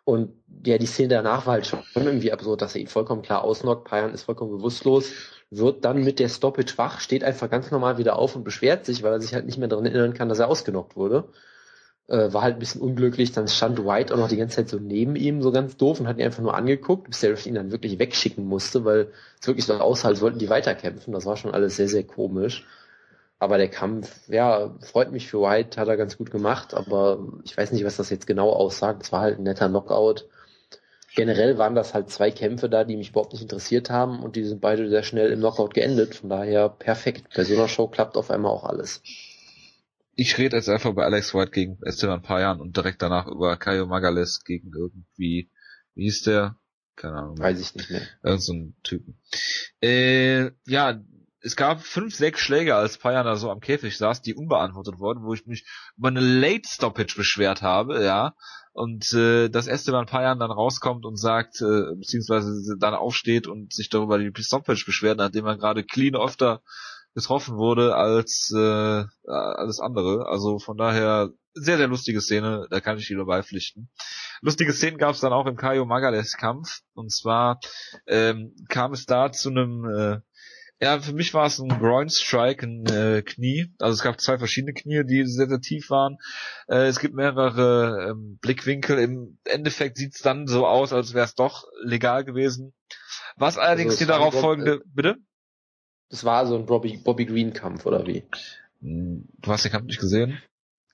Und 0.06 0.34
ja, 0.66 0.78
die 0.78 0.86
Szene 0.86 1.10
danach 1.10 1.46
war 1.46 1.54
halt 1.54 1.68
schon 1.68 1.82
irgendwie 1.96 2.32
absurd, 2.32 2.62
dass 2.62 2.76
er 2.76 2.82
ihn 2.82 2.88
vollkommen 2.88 3.22
klar 3.22 3.44
ausnockt. 3.44 3.86
Payan 3.86 4.14
ist 4.14 4.24
vollkommen 4.24 4.52
bewusstlos, 4.52 5.12
wird 5.50 5.86
dann 5.86 6.04
mit 6.04 6.20
der 6.20 6.28
Stoppage 6.30 6.78
wach, 6.78 7.00
steht 7.00 7.24
einfach 7.24 7.50
ganz 7.50 7.72
normal 7.72 7.98
wieder 7.98 8.18
auf 8.18 8.36
und 8.36 8.44
beschwert 8.44 8.86
sich, 8.86 9.04
weil 9.04 9.14
er 9.14 9.22
sich 9.22 9.34
halt 9.34 9.46
nicht 9.46 9.58
mehr 9.58 9.70
daran 9.70 9.86
erinnern 9.86 10.14
kann, 10.14 10.28
dass 10.28 10.40
er 10.40 10.50
ausgenockt 10.50 10.98
wurde. 10.98 11.30
Äh, 12.08 12.34
war 12.34 12.42
halt 12.42 12.58
ein 12.58 12.60
bisschen 12.60 12.82
unglücklich, 12.82 13.32
dann 13.32 13.48
stand 13.48 13.86
White 13.86 14.14
auch 14.14 14.18
noch 14.18 14.28
die 14.28 14.36
ganze 14.38 14.58
Zeit 14.58 14.70
so 14.70 14.78
neben 14.78 15.16
ihm, 15.16 15.42
so 15.42 15.52
ganz 15.52 15.78
doof 15.78 16.02
und 16.02 16.08
hat 16.08 16.18
ihn 16.18 16.26
einfach 16.26 16.44
nur 16.44 16.54
angeguckt, 16.54 17.08
bis 17.10 17.22
der 17.22 17.46
ihn 17.46 17.56
dann 17.56 17.72
wirklich 17.72 17.98
wegschicken 17.98 18.46
musste, 18.46 18.84
weil 18.84 19.12
es 19.40 19.48
wirklich 19.48 19.66
so 19.66 19.74
aussah, 19.76 20.10
als 20.10 20.22
wollten 20.22 20.40
die 20.40 20.50
weiterkämpfen. 20.50 21.14
Das 21.14 21.26
war 21.26 21.38
schon 21.38 21.54
alles 21.54 21.78
sehr, 21.78 21.88
sehr 21.88 22.04
komisch. 22.04 22.66
Aber 23.40 23.58
der 23.58 23.70
Kampf, 23.70 24.30
ja, 24.30 24.74
freut 24.82 25.12
mich 25.12 25.28
für 25.28 25.42
White, 25.42 25.80
hat 25.80 25.88
er 25.88 25.98
ganz 25.98 26.18
gut 26.18 26.32
gemacht, 26.32 26.74
aber 26.74 27.28
ich 27.44 27.58
weiß 27.58 27.72
nicht, 27.72 27.84
was 27.86 27.98
das 27.98 28.10
jetzt 28.10 28.28
genau 28.28 28.50
aussagt. 28.50 29.04
Es 29.04 29.12
war 29.12 29.22
halt 29.22 29.40
ein 29.40 29.44
netter 29.44 29.70
Knockout. 29.70 30.28
Generell 31.16 31.58
waren 31.58 31.76
das 31.76 31.94
halt 31.94 32.10
zwei 32.10 32.32
Kämpfe 32.32 32.70
da, 32.70 32.84
die 32.84 32.96
mich 32.96 33.10
überhaupt 33.10 33.34
nicht 33.34 33.42
interessiert 33.42 33.90
haben 33.90 34.24
und 34.24 34.36
die 34.36 34.44
sind 34.44 34.62
beide 34.62 34.90
sehr 34.90 35.04
schnell 35.04 35.32
im 35.32 35.40
Knockout 35.40 35.74
geendet. 35.74 36.16
Von 36.16 36.30
daher 36.30 36.70
perfekt. 36.70 37.26
Bei 37.36 37.44
so 37.44 37.54
einer 37.54 37.68
Show 37.68 37.88
klappt 37.88 38.18
auf 38.18 38.32
einmal 38.32 38.52
auch 38.52 38.64
alles. 38.64 39.02
Ich 40.16 40.38
rede 40.38 40.56
jetzt 40.56 40.70
einfach 40.70 40.92
über 40.92 41.06
Alex 41.06 41.34
White 41.34 41.52
gegen 41.52 41.78
Esteban 41.82 42.22
Payan 42.22 42.62
und 42.62 42.78
direkt 42.78 43.02
danach 43.02 43.28
über 43.28 43.58
Caio 43.58 43.88
Magales 43.88 44.44
gegen 44.44 44.72
irgendwie, 44.74 45.50
wie 45.96 46.04
hieß 46.04 46.24
der? 46.24 46.58
Keine 46.96 47.18
Ahnung. 47.18 47.40
Weiß 47.40 47.60
ich 47.60 47.74
nicht 47.74 47.90
mehr. 47.90 48.02
Irgend 48.22 48.44
so 48.44 48.54
ein 48.54 48.76
Typen. 48.84 49.20
Äh, 49.82 50.52
ja, 50.68 51.02
es 51.42 51.56
gab 51.56 51.82
fünf, 51.82 52.16
sechs 52.16 52.40
Schläge, 52.40 52.76
als 52.76 52.98
Payan 52.98 53.26
da 53.26 53.36
so 53.36 53.52
am 53.52 53.60
Käfig 53.60 53.98
saß, 53.98 54.22
die 54.22 54.34
unbeantwortet 54.34 55.00
wurden, 55.00 55.24
wo 55.24 55.34
ich 55.34 55.46
mich 55.46 55.66
über 55.98 56.08
eine 56.08 56.22
Late 56.22 56.68
Stoppage 56.68 57.16
beschwert 57.18 57.62
habe, 57.62 58.04
ja. 58.04 58.36
Und 58.72 59.12
äh, 59.14 59.50
dass 59.50 59.68
Esteban 59.68 60.06
Payan 60.06 60.40
dann 60.40 60.52
rauskommt 60.52 61.06
und 61.06 61.18
sagt, 61.18 61.62
äh, 61.62 61.96
beziehungsweise 61.96 62.78
dann 62.80 62.94
aufsteht 62.94 63.48
und 63.48 63.74
sich 63.74 63.90
darüber 63.90 64.18
die 64.18 64.32
Stoppage 64.42 64.86
beschwert, 64.86 65.18
nachdem 65.18 65.46
er 65.46 65.58
gerade 65.58 65.84
clean 65.84 66.16
öfter 66.16 66.62
getroffen 67.14 67.58
wurde 67.58 67.96
als 67.96 68.52
äh, 68.56 69.04
alles 69.28 69.80
andere. 69.80 70.28
Also 70.28 70.60
von 70.60 70.78
daher 70.78 71.30
sehr, 71.54 71.78
sehr 71.78 71.88
lustige 71.88 72.22
Szene, 72.22 72.68
da 72.70 72.80
kann 72.82 72.98
ich 72.98 73.10
wieder 73.10 73.26
beipflichten. 73.26 73.90
Lustige 74.42 74.74
Szenen 74.74 74.98
gab 74.98 75.14
es 75.14 75.22
dann 75.22 75.34
auch 75.34 75.46
im 75.46 75.56
Caio 75.56 75.86
Magales 75.86 76.38
Kampf. 76.38 76.82
Und 76.94 77.12
zwar 77.12 77.60
ähm, 78.08 78.56
kam 78.70 78.94
es 78.94 79.06
da 79.06 79.32
zu 79.32 79.50
einem 79.50 79.86
äh, 79.86 80.20
ja, 80.84 81.00
für 81.00 81.14
mich 81.14 81.34
war 81.34 81.46
es 81.46 81.60
ein 81.60 81.70
Groin 81.70 82.10
Strike, 82.10 82.66
ein 82.66 82.86
äh, 82.88 83.22
Knie. 83.22 83.74
Also 83.80 83.94
es 83.94 84.04
gab 84.04 84.20
zwei 84.20 84.38
verschiedene 84.38 84.74
Knie, 84.74 85.06
die 85.06 85.26
sehr, 85.26 85.48
sehr 85.48 85.62
tief 85.62 85.90
waren. 85.90 86.18
Äh, 86.68 86.88
es 86.88 87.00
gibt 87.00 87.16
mehrere 87.16 88.10
ähm, 88.10 88.38
Blickwinkel. 88.42 89.00
Im 89.00 89.38
Endeffekt 89.46 89.98
sieht's 89.98 90.22
dann 90.22 90.46
so 90.46 90.68
aus, 90.68 90.92
als 90.92 91.14
wäre 91.14 91.24
es 91.24 91.36
doch 91.36 91.64
legal 91.84 92.26
gewesen. 92.26 92.74
Was 93.38 93.58
allerdings 93.58 93.94
also 93.94 94.04
die 94.04 94.10
darauf 94.10 94.38
folgende, 94.38 94.82
bitte? 94.86 95.18
Das 96.14 96.24
war 96.24 96.46
so 96.46 96.56
ein 96.56 96.68
Bobby, 96.68 96.98
Bobby 96.98 97.26
Green 97.26 97.54
Kampf, 97.54 97.88
oder 97.88 98.06
wie? 98.06 98.24
Hm, 98.82 99.28
du 99.40 99.52
hast 99.52 99.66
den 99.66 99.72
Kampf 99.72 99.86
nicht 99.88 100.00
gesehen? 100.00 100.40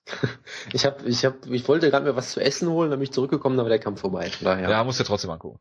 ich 0.72 0.86
hab, 0.86 1.06
ich 1.06 1.26
hab, 1.26 1.46
ich 1.46 1.68
wollte 1.68 1.90
gerade 1.90 2.06
mir 2.06 2.16
was 2.16 2.32
zu 2.32 2.40
essen 2.40 2.70
holen, 2.70 2.90
dann 2.90 3.00
bin 3.00 3.04
ich 3.04 3.12
zurückgekommen, 3.12 3.58
dann 3.58 3.66
war 3.66 3.70
der 3.70 3.80
Kampf 3.80 4.00
vorbei. 4.00 4.32
Daher. 4.40 4.70
Ja, 4.70 4.82
muss 4.86 4.98
ja 4.98 5.04
trotzdem 5.04 5.30
angucken. 5.32 5.60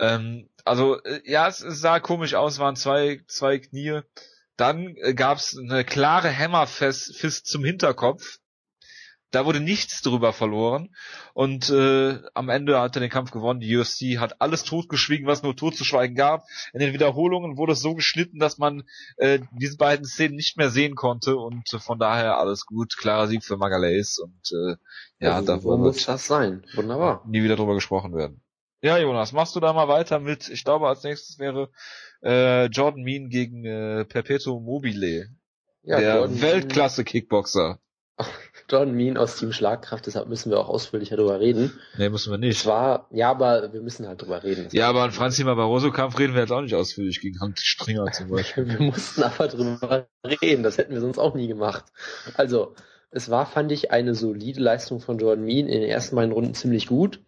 Ähm, 0.00 0.48
also, 0.64 1.00
äh, 1.04 1.20
ja, 1.24 1.46
es, 1.46 1.60
es 1.60 1.80
sah 1.80 2.00
komisch 2.00 2.34
aus, 2.34 2.58
waren 2.58 2.74
zwei, 2.74 3.20
zwei 3.28 3.60
Knie. 3.60 4.00
Dann 4.56 4.96
äh, 4.96 5.14
gab's 5.14 5.56
eine 5.56 5.84
klare 5.84 6.36
Hammerfist 6.36 7.46
zum 7.46 7.64
Hinterkopf. 7.64 8.40
Da 9.32 9.44
wurde 9.44 9.60
nichts 9.60 10.02
drüber 10.02 10.32
verloren. 10.32 10.94
Und 11.34 11.68
äh, 11.70 12.20
am 12.34 12.48
Ende 12.48 12.80
hat 12.80 12.96
er 12.96 13.00
den 13.00 13.10
Kampf 13.10 13.32
gewonnen. 13.32 13.60
Die 13.60 13.76
UFC 13.76 14.18
hat 14.18 14.40
alles 14.40 14.64
totgeschwiegen, 14.64 15.26
was 15.26 15.42
nur 15.42 15.56
totzuschweigen 15.56 16.16
gab. 16.16 16.44
In 16.72 16.80
den 16.80 16.92
Wiederholungen 16.92 17.56
wurde 17.56 17.72
es 17.72 17.80
so 17.80 17.94
geschnitten, 17.94 18.38
dass 18.38 18.58
man 18.58 18.84
äh, 19.16 19.40
diese 19.52 19.76
beiden 19.76 20.06
Szenen 20.06 20.36
nicht 20.36 20.56
mehr 20.56 20.70
sehen 20.70 20.94
konnte. 20.94 21.36
Und 21.36 21.72
äh, 21.72 21.78
von 21.78 21.98
daher 21.98 22.38
alles 22.38 22.66
gut. 22.66 22.96
Klarer 22.96 23.26
Sieg 23.26 23.44
für 23.44 23.56
Magalhaes. 23.56 24.18
Und 24.18 24.52
äh, 24.52 24.76
ja, 25.18 25.34
also, 25.34 25.56
da 25.56 25.76
muss 25.76 26.06
das 26.06 26.26
sein. 26.26 26.64
Wunderbar. 26.74 27.24
Nie 27.26 27.42
wieder 27.42 27.56
drüber 27.56 27.74
gesprochen 27.74 28.14
werden. 28.14 28.42
Ja, 28.82 28.98
Jonas, 28.98 29.32
machst 29.32 29.56
du 29.56 29.60
da 29.60 29.72
mal 29.72 29.88
weiter 29.88 30.20
mit, 30.20 30.48
ich 30.48 30.62
glaube 30.62 30.86
als 30.86 31.02
nächstes 31.02 31.38
wäre 31.38 31.70
äh, 32.22 32.66
Jordan 32.66 33.02
Mean 33.02 33.30
gegen 33.30 33.64
äh, 33.64 34.04
Perpetuo 34.04 34.60
Mobile. 34.60 35.30
Ja, 35.82 35.98
der 35.98 36.40
Weltklasse-Kickboxer. 36.40 37.78
Jordan 38.68 38.94
Mean 38.94 39.16
aus 39.16 39.36
Team 39.36 39.52
Schlagkraft, 39.52 40.06
deshalb 40.06 40.28
müssen 40.28 40.50
wir 40.50 40.58
auch 40.58 40.68
ausführlicher 40.68 41.16
drüber 41.16 41.38
reden. 41.40 41.78
Nee, 41.98 42.08
müssen 42.08 42.30
wir 42.30 42.38
nicht. 42.38 42.60
Zwar, 42.60 43.06
ja, 43.10 43.30
aber 43.30 43.72
wir 43.72 43.80
müssen 43.80 44.08
halt 44.08 44.22
drüber 44.22 44.42
reden. 44.42 44.68
Ja, 44.72 44.88
aber 44.88 45.02
an 45.02 45.12
Franz 45.12 45.36
Thema 45.36 45.54
Barroso-Kampf 45.54 46.18
reden 46.18 46.34
wir 46.34 46.40
jetzt 46.40 46.52
auch 46.52 46.62
nicht 46.62 46.74
ausführlich 46.74 47.20
gegen 47.20 47.40
Hand 47.40 47.58
Stringer 47.60 48.10
zum 48.12 48.30
Beispiel. 48.30 48.68
wir 48.78 48.80
mussten 48.80 49.22
aber 49.22 49.48
drüber 49.48 50.08
reden, 50.24 50.62
das 50.62 50.78
hätten 50.78 50.92
wir 50.92 51.00
sonst 51.00 51.18
auch 51.18 51.34
nie 51.34 51.48
gemacht. 51.48 51.84
Also, 52.34 52.74
es 53.10 53.30
war, 53.30 53.46
fand 53.46 53.70
ich, 53.72 53.92
eine 53.92 54.14
solide 54.14 54.60
Leistung 54.60 55.00
von 55.00 55.18
Jordan 55.18 55.44
Mean 55.44 55.68
in 55.68 55.80
den 55.80 55.88
ersten 55.88 56.16
beiden 56.16 56.32
Runden 56.32 56.54
ziemlich 56.54 56.86
gut. 56.86 57.20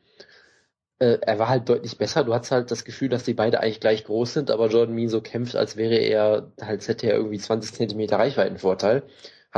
Äh, 0.98 1.18
er 1.20 1.38
war 1.38 1.48
halt 1.48 1.68
deutlich 1.68 1.96
besser. 1.96 2.24
Du 2.24 2.34
hast 2.34 2.50
halt 2.50 2.70
das 2.72 2.84
Gefühl, 2.84 3.08
dass 3.08 3.22
die 3.22 3.34
beide 3.34 3.60
eigentlich 3.60 3.80
gleich 3.80 4.04
groß 4.04 4.34
sind, 4.34 4.50
aber 4.50 4.68
Jordan 4.68 4.94
Mean 4.94 5.08
so 5.08 5.20
kämpft, 5.20 5.54
als 5.54 5.76
wäre 5.76 5.96
er, 5.96 6.50
halt 6.60 6.86
hätte 6.88 7.06
er 7.06 7.16
irgendwie 7.16 7.38
20 7.38 7.72
Zentimeter 7.74 8.18
Reichweitenvorteil 8.18 9.04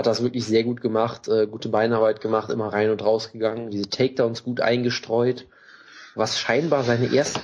hat 0.01 0.07
das 0.07 0.23
wirklich 0.23 0.47
sehr 0.47 0.65
gut 0.65 0.81
gemacht, 0.81 1.29
äh, 1.29 1.47
gute 1.47 1.69
Beinarbeit 1.69 2.21
gemacht, 2.21 2.51
immer 2.51 2.73
rein 2.73 2.91
und 2.91 3.03
raus 3.03 3.33
gegangen, 3.33 3.71
diese 3.71 3.89
Takedowns 3.89 4.43
gut 4.43 4.61
eingestreut, 4.61 5.47
was 6.15 6.39
scheinbar 6.39 6.83
seine 6.85 7.15
ersten 7.15 7.41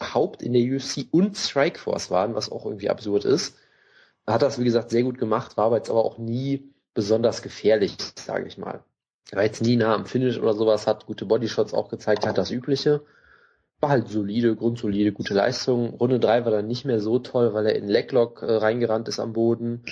Haupt 0.00 0.42
in 0.42 0.52
der 0.52 0.62
UFC 0.62 1.06
und 1.10 1.36
Strikeforce 1.36 2.10
waren, 2.10 2.34
was 2.34 2.52
auch 2.52 2.64
irgendwie 2.64 2.90
absurd 2.90 3.24
ist. 3.24 3.56
Hat 4.26 4.42
das, 4.42 4.58
wie 4.58 4.64
gesagt, 4.64 4.90
sehr 4.90 5.02
gut 5.02 5.18
gemacht, 5.18 5.56
war 5.56 5.66
aber 5.66 5.76
jetzt 5.78 5.90
aber 5.90 6.04
auch 6.04 6.18
nie 6.18 6.72
besonders 6.92 7.42
gefährlich, 7.42 7.96
sage 8.16 8.46
ich 8.46 8.58
mal. 8.58 8.84
Er 9.30 9.36
war 9.36 9.44
jetzt 9.44 9.62
nie 9.62 9.76
nah 9.76 9.94
am 9.94 10.06
Finish 10.06 10.38
oder 10.38 10.52
sowas, 10.54 10.86
hat 10.86 11.06
gute 11.06 11.24
Bodyshots 11.24 11.72
auch 11.72 11.88
gezeigt, 11.88 12.26
hat 12.26 12.38
das 12.38 12.50
Übliche. 12.50 13.02
War 13.80 13.90
halt 13.90 14.08
solide, 14.08 14.56
grundsolide, 14.56 15.12
gute 15.12 15.34
Leistung. 15.34 15.94
Runde 15.94 16.18
drei 16.18 16.44
war 16.44 16.52
dann 16.52 16.66
nicht 16.66 16.84
mehr 16.84 17.00
so 17.00 17.18
toll, 17.18 17.54
weil 17.54 17.66
er 17.66 17.76
in 17.76 17.88
Leglock 17.88 18.42
äh, 18.42 18.56
reingerannt 18.56 19.08
ist 19.08 19.20
am 19.20 19.32
Boden. 19.32 19.84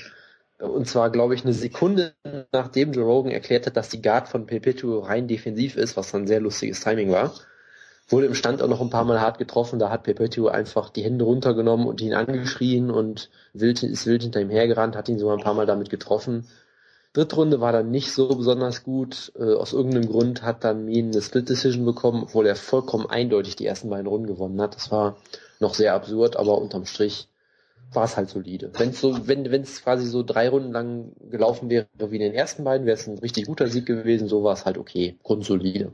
Und 0.59 0.89
zwar, 0.89 1.11
glaube 1.11 1.35
ich, 1.35 1.45
eine 1.45 1.53
Sekunde 1.53 2.15
nachdem 2.53 2.93
Joe 2.93 3.05
Rogan 3.05 3.33
erklärt 3.33 3.67
hat, 3.67 3.77
dass 3.77 3.91
die 3.91 4.01
Guard 4.01 4.29
von 4.29 4.47
Perpetuo 4.47 5.01
rein 5.01 5.29
defensiv 5.29 5.77
ist, 5.77 5.97
was 5.97 6.13
dann 6.13 6.27
sehr 6.27 6.41
lustiges 6.41 6.81
Timing 6.81 7.11
war. 7.11 7.35
Wurde 8.09 8.27
im 8.27 8.35
Stand 8.35 8.63
auch 8.63 8.69
noch 8.69 8.81
ein 8.81 8.91
paar 8.91 9.05
Mal 9.05 9.21
hart 9.21 9.39
getroffen. 9.39 9.79
Da 9.79 9.91
hat 9.91 10.05
Perpetuo 10.05 10.49
einfach 10.49 10.91
die 10.91 11.03
Hände 11.03 11.25
runtergenommen 11.25 11.87
und 11.87 12.01
ihn 12.01 12.15
angeschrien 12.15 12.91
und 12.91 13.31
wild, 13.53 13.83
ist 13.83 14.07
wild 14.07 14.23
hinter 14.23 14.41
ihm 14.41 14.51
hergerannt, 14.51 14.97
hat 14.97 15.09
ihn 15.09 15.19
sogar 15.19 15.37
ein 15.37 15.43
paar 15.43 15.55
Mal 15.55 15.67
damit 15.67 15.91
getroffen. 15.91 16.47
Dritte 17.13 17.37
Runde 17.37 17.61
war 17.61 17.73
dann 17.73 17.91
nicht 17.91 18.13
so 18.13 18.29
besonders 18.29 18.85
gut. 18.85 19.33
Äh, 19.39 19.55
aus 19.55 19.73
irgendeinem 19.73 20.09
Grund 20.09 20.43
hat 20.43 20.65
dann 20.65 20.85
Mean 20.85 21.11
eine 21.11 21.23
Split 21.23 21.49
Decision 21.49 21.85
bekommen, 21.85 22.23
obwohl 22.25 22.47
er 22.47 22.57
vollkommen 22.57 23.07
eindeutig 23.07 23.57
die 23.57 23.67
ersten 23.67 23.91
beiden 23.91 24.07
Runden 24.07 24.27
gewonnen 24.27 24.61
hat. 24.61 24.77
Das 24.77 24.91
war 24.93 25.17
noch 25.59 25.75
sehr 25.75 25.95
absurd, 25.95 26.37
aber 26.37 26.59
unterm 26.59 26.87
Strich 26.87 27.29
war 27.93 28.05
es 28.05 28.17
halt 28.17 28.29
solide. 28.29 28.73
Wenn's 28.75 29.01
so, 29.01 29.27
wenn 29.27 29.45
es 29.47 29.83
quasi 29.83 30.07
so 30.07 30.23
drei 30.23 30.49
Runden 30.49 30.73
lang 30.73 31.13
gelaufen 31.31 31.71
wäre 31.71 31.87
wie 31.99 32.17
in 32.17 32.23
den 32.23 32.35
ersten 32.35 32.65
beiden, 32.65 32.87
wäre 32.87 32.97
es 32.97 33.07
ein 33.07 33.19
richtig 33.19 33.47
guter 33.47 33.69
Sieg 33.69 33.87
gewesen. 33.87 34.29
So 34.29 34.43
war 34.43 34.53
es 34.53 34.65
halt 34.65 34.79
okay, 34.79 35.17
grundsolide. 35.23 35.93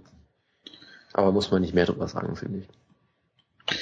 Aber 1.13 1.33
muss 1.33 1.51
man 1.51 1.63
nicht 1.63 1.75
mehr 1.75 1.87
drüber 1.87 2.09
sagen, 2.09 2.37
finde 2.37 2.61
ich. 2.61 3.79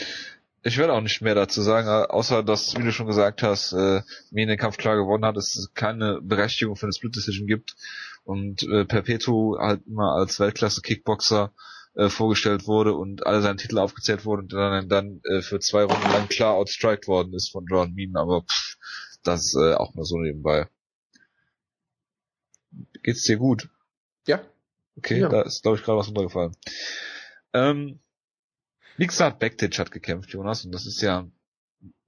Ich 0.63 0.77
werde 0.77 0.93
auch 0.93 1.01
nicht 1.01 1.23
mehr 1.23 1.35
dazu 1.35 1.63
sagen, 1.63 1.89
außer 1.89 2.43
dass, 2.43 2.77
wie 2.77 2.83
du 2.83 2.93
schon 2.93 3.07
gesagt 3.07 3.43
hast, 3.43 3.73
äh, 3.73 4.03
mir 4.31 4.47
den 4.47 4.59
Kampf 4.59 4.77
klar 4.77 4.97
gewonnen 4.97 5.25
hat, 5.25 5.37
dass 5.37 5.57
es 5.57 5.73
keine 5.75 6.21
Berechtigung 6.21 6.77
für 6.77 6.85
eine 6.85 6.93
Split 6.93 7.17
Decision 7.17 7.47
gibt 7.47 7.77
und 8.25 8.63
äh, 8.65 8.85
Perpetu 8.85 9.57
halt 9.59 9.87
immer 9.87 10.13
als 10.13 10.39
Weltklasse 10.39 10.83
Kickboxer 10.83 11.53
äh, 11.95 12.09
vorgestellt 12.09 12.67
wurde 12.67 12.95
und 12.95 13.27
alle 13.27 13.43
seine 13.43 13.57
Titel 13.57 13.79
aufgezählt 13.79 14.25
wurden 14.25 14.43
und 14.43 14.53
dann, 14.53 14.89
dann 14.89 15.21
äh, 15.25 15.43
für 15.43 15.61
zwei 15.61 15.85
Runden 15.85 16.11
lang 16.11 16.29
klar 16.29 16.55
outstriked 16.55 17.09
worden 17.09 17.35
ist 17.35 17.51
von 17.51 17.67
Jordan 17.67 17.95
Mean, 17.95 18.17
aber 18.17 18.43
pff, 18.43 18.77
das 19.23 19.47
ist 19.47 19.57
äh, 19.57 19.75
auch 19.75 19.95
nur 19.95 20.05
so 20.05 20.19
nebenbei. 20.19 20.69
Geht's 23.03 23.25
dir 23.25 23.37
gut? 23.37 23.69
Ja. 24.27 24.41
Okay, 24.97 25.21
ja. 25.21 25.29
da 25.29 25.43
ist, 25.43 25.63
glaube 25.63 25.79
ich, 25.79 25.85
gerade 25.85 25.99
was 25.99 26.09
runtergefallen. 26.09 26.57
Ähm, 27.53 28.01
Nixat 28.99 29.39
Bektic 29.39 29.79
hat 29.79 29.91
gekämpft, 29.91 30.31
Jonas, 30.31 30.65
und 30.65 30.73
das 30.73 30.87
ist 30.87 31.01
ja 31.01 31.27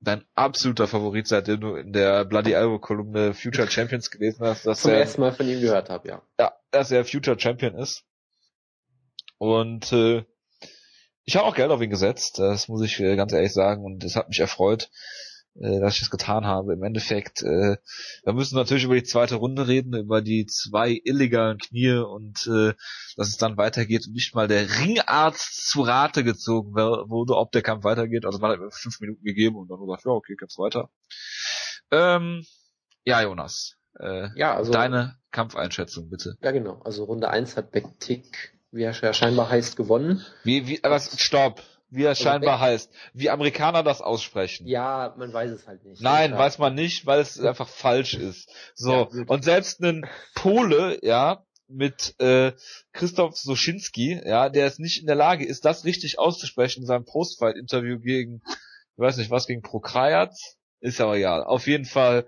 dein 0.00 0.24
absoluter 0.34 0.86
Favorit, 0.86 1.26
seitdem 1.26 1.60
du 1.60 1.74
in 1.76 1.92
der 1.92 2.24
Bloody 2.24 2.52
Elbow 2.52 2.78
Kolumne 2.78 3.34
Future 3.34 3.70
Champions 3.70 4.10
gelesen 4.10 4.44
hast, 4.44 4.66
dass 4.66 4.82
Zum 4.82 4.90
er 4.90 4.98
ersten 4.98 5.20
Mal 5.20 5.32
von 5.32 5.48
ihm 5.48 5.60
gehört 5.60 5.88
habe, 5.90 6.08
ja. 6.08 6.22
Ja, 6.38 6.52
dass 6.70 6.90
er 6.90 7.04
Future 7.04 7.38
Champion 7.38 7.74
ist. 7.76 8.04
Und 9.42 9.92
äh, 9.92 10.24
ich 11.24 11.34
habe 11.34 11.48
auch 11.48 11.56
Geld 11.56 11.72
auf 11.72 11.82
ihn 11.82 11.90
gesetzt, 11.90 12.38
das 12.38 12.68
muss 12.68 12.80
ich 12.80 13.00
äh, 13.00 13.16
ganz 13.16 13.32
ehrlich 13.32 13.52
sagen, 13.52 13.84
und 13.84 14.04
es 14.04 14.14
hat 14.14 14.28
mich 14.28 14.38
erfreut, 14.38 14.88
äh, 15.56 15.80
dass 15.80 15.94
ich 15.94 16.00
das 16.02 16.10
getan 16.10 16.46
habe. 16.46 16.74
Im 16.74 16.84
Endeffekt, 16.84 17.42
äh, 17.42 17.76
wir 18.22 18.32
müssen 18.34 18.54
natürlich 18.54 18.84
über 18.84 18.94
die 18.94 19.02
zweite 19.02 19.34
Runde 19.34 19.66
reden, 19.66 19.96
über 19.96 20.22
die 20.22 20.46
zwei 20.46 20.96
illegalen 21.02 21.58
Knie 21.58 21.90
und 21.90 22.46
äh, 22.46 22.74
dass 23.16 23.30
es 23.30 23.36
dann 23.36 23.56
weitergeht 23.56 24.06
und 24.06 24.12
nicht 24.12 24.32
mal 24.36 24.46
der 24.46 24.78
Ringarzt 24.78 25.68
zu 25.68 25.82
Rate 25.82 26.22
gezogen 26.22 26.72
wurde, 26.76 27.34
ob 27.36 27.50
der 27.50 27.62
Kampf 27.62 27.82
weitergeht. 27.82 28.24
Also 28.24 28.38
man 28.38 28.52
hat 28.52 28.60
mir 28.60 28.70
fünf 28.70 29.00
Minuten 29.00 29.24
gegeben 29.24 29.56
und 29.56 29.68
dann 29.68 29.80
gesagt, 29.80 30.04
ja, 30.04 30.12
okay, 30.12 30.36
geht's 30.38 30.56
weiter. 30.56 30.88
Ähm, 31.90 32.46
ja, 33.04 33.20
Jonas, 33.20 33.74
Äh, 33.98 34.28
ja, 34.36 34.54
also. 34.54 34.70
Deine 34.70 35.16
Kampfeinschätzung, 35.32 36.10
bitte. 36.10 36.36
Ja, 36.42 36.52
genau. 36.52 36.80
Also 36.84 37.02
Runde 37.02 37.28
1 37.28 37.56
hat 37.56 37.72
Backtick, 37.72 38.56
wie 38.72 38.82
er 38.82 38.92
ja 38.92 39.12
scheinbar 39.12 39.48
heißt, 39.48 39.76
gewonnen. 39.76 40.24
Wie, 40.44 40.66
wie, 40.66 40.80
was, 40.82 41.20
stopp 41.20 41.62
wie 41.92 42.04
er 42.04 42.10
also 42.10 42.24
scheinbar 42.24 42.58
heißt. 42.58 42.90
Wie 43.12 43.28
Amerikaner 43.28 43.82
das 43.82 44.00
aussprechen. 44.00 44.66
Ja, 44.66 45.14
man 45.18 45.32
weiß 45.32 45.50
es 45.50 45.66
halt 45.66 45.84
nicht. 45.84 46.00
Nein, 46.00 46.32
weiß 46.32 46.58
man 46.58 46.74
nicht, 46.74 47.04
weil 47.04 47.20
es 47.20 47.38
einfach 47.38 47.68
falsch 47.68 48.14
ist. 48.14 48.48
So, 48.74 49.08
ja, 49.12 49.24
und 49.26 49.44
selbst 49.44 49.80
ein 49.82 50.06
Pole, 50.34 50.98
ja, 51.02 51.44
mit 51.68 52.14
äh, 52.18 52.52
Christoph 52.92 53.36
Soschinski, 53.36 54.20
ja, 54.24 54.48
der 54.48 54.66
es 54.66 54.78
nicht 54.78 55.00
in 55.00 55.06
der 55.06 55.16
Lage 55.16 55.46
ist, 55.46 55.64
das 55.64 55.84
richtig 55.84 56.18
auszusprechen 56.18 56.80
in 56.80 56.86
seinem 56.86 57.04
Postfight-Interview 57.04 57.98
gegen, 57.98 58.42
ich 58.46 58.98
weiß 58.98 59.18
nicht 59.18 59.30
was, 59.30 59.46
gegen 59.46 59.62
Prokrajat, 59.62 60.34
ist 60.80 61.00
aber 61.00 61.16
egal. 61.16 61.44
Auf 61.44 61.66
jeden 61.66 61.84
Fall, 61.84 62.26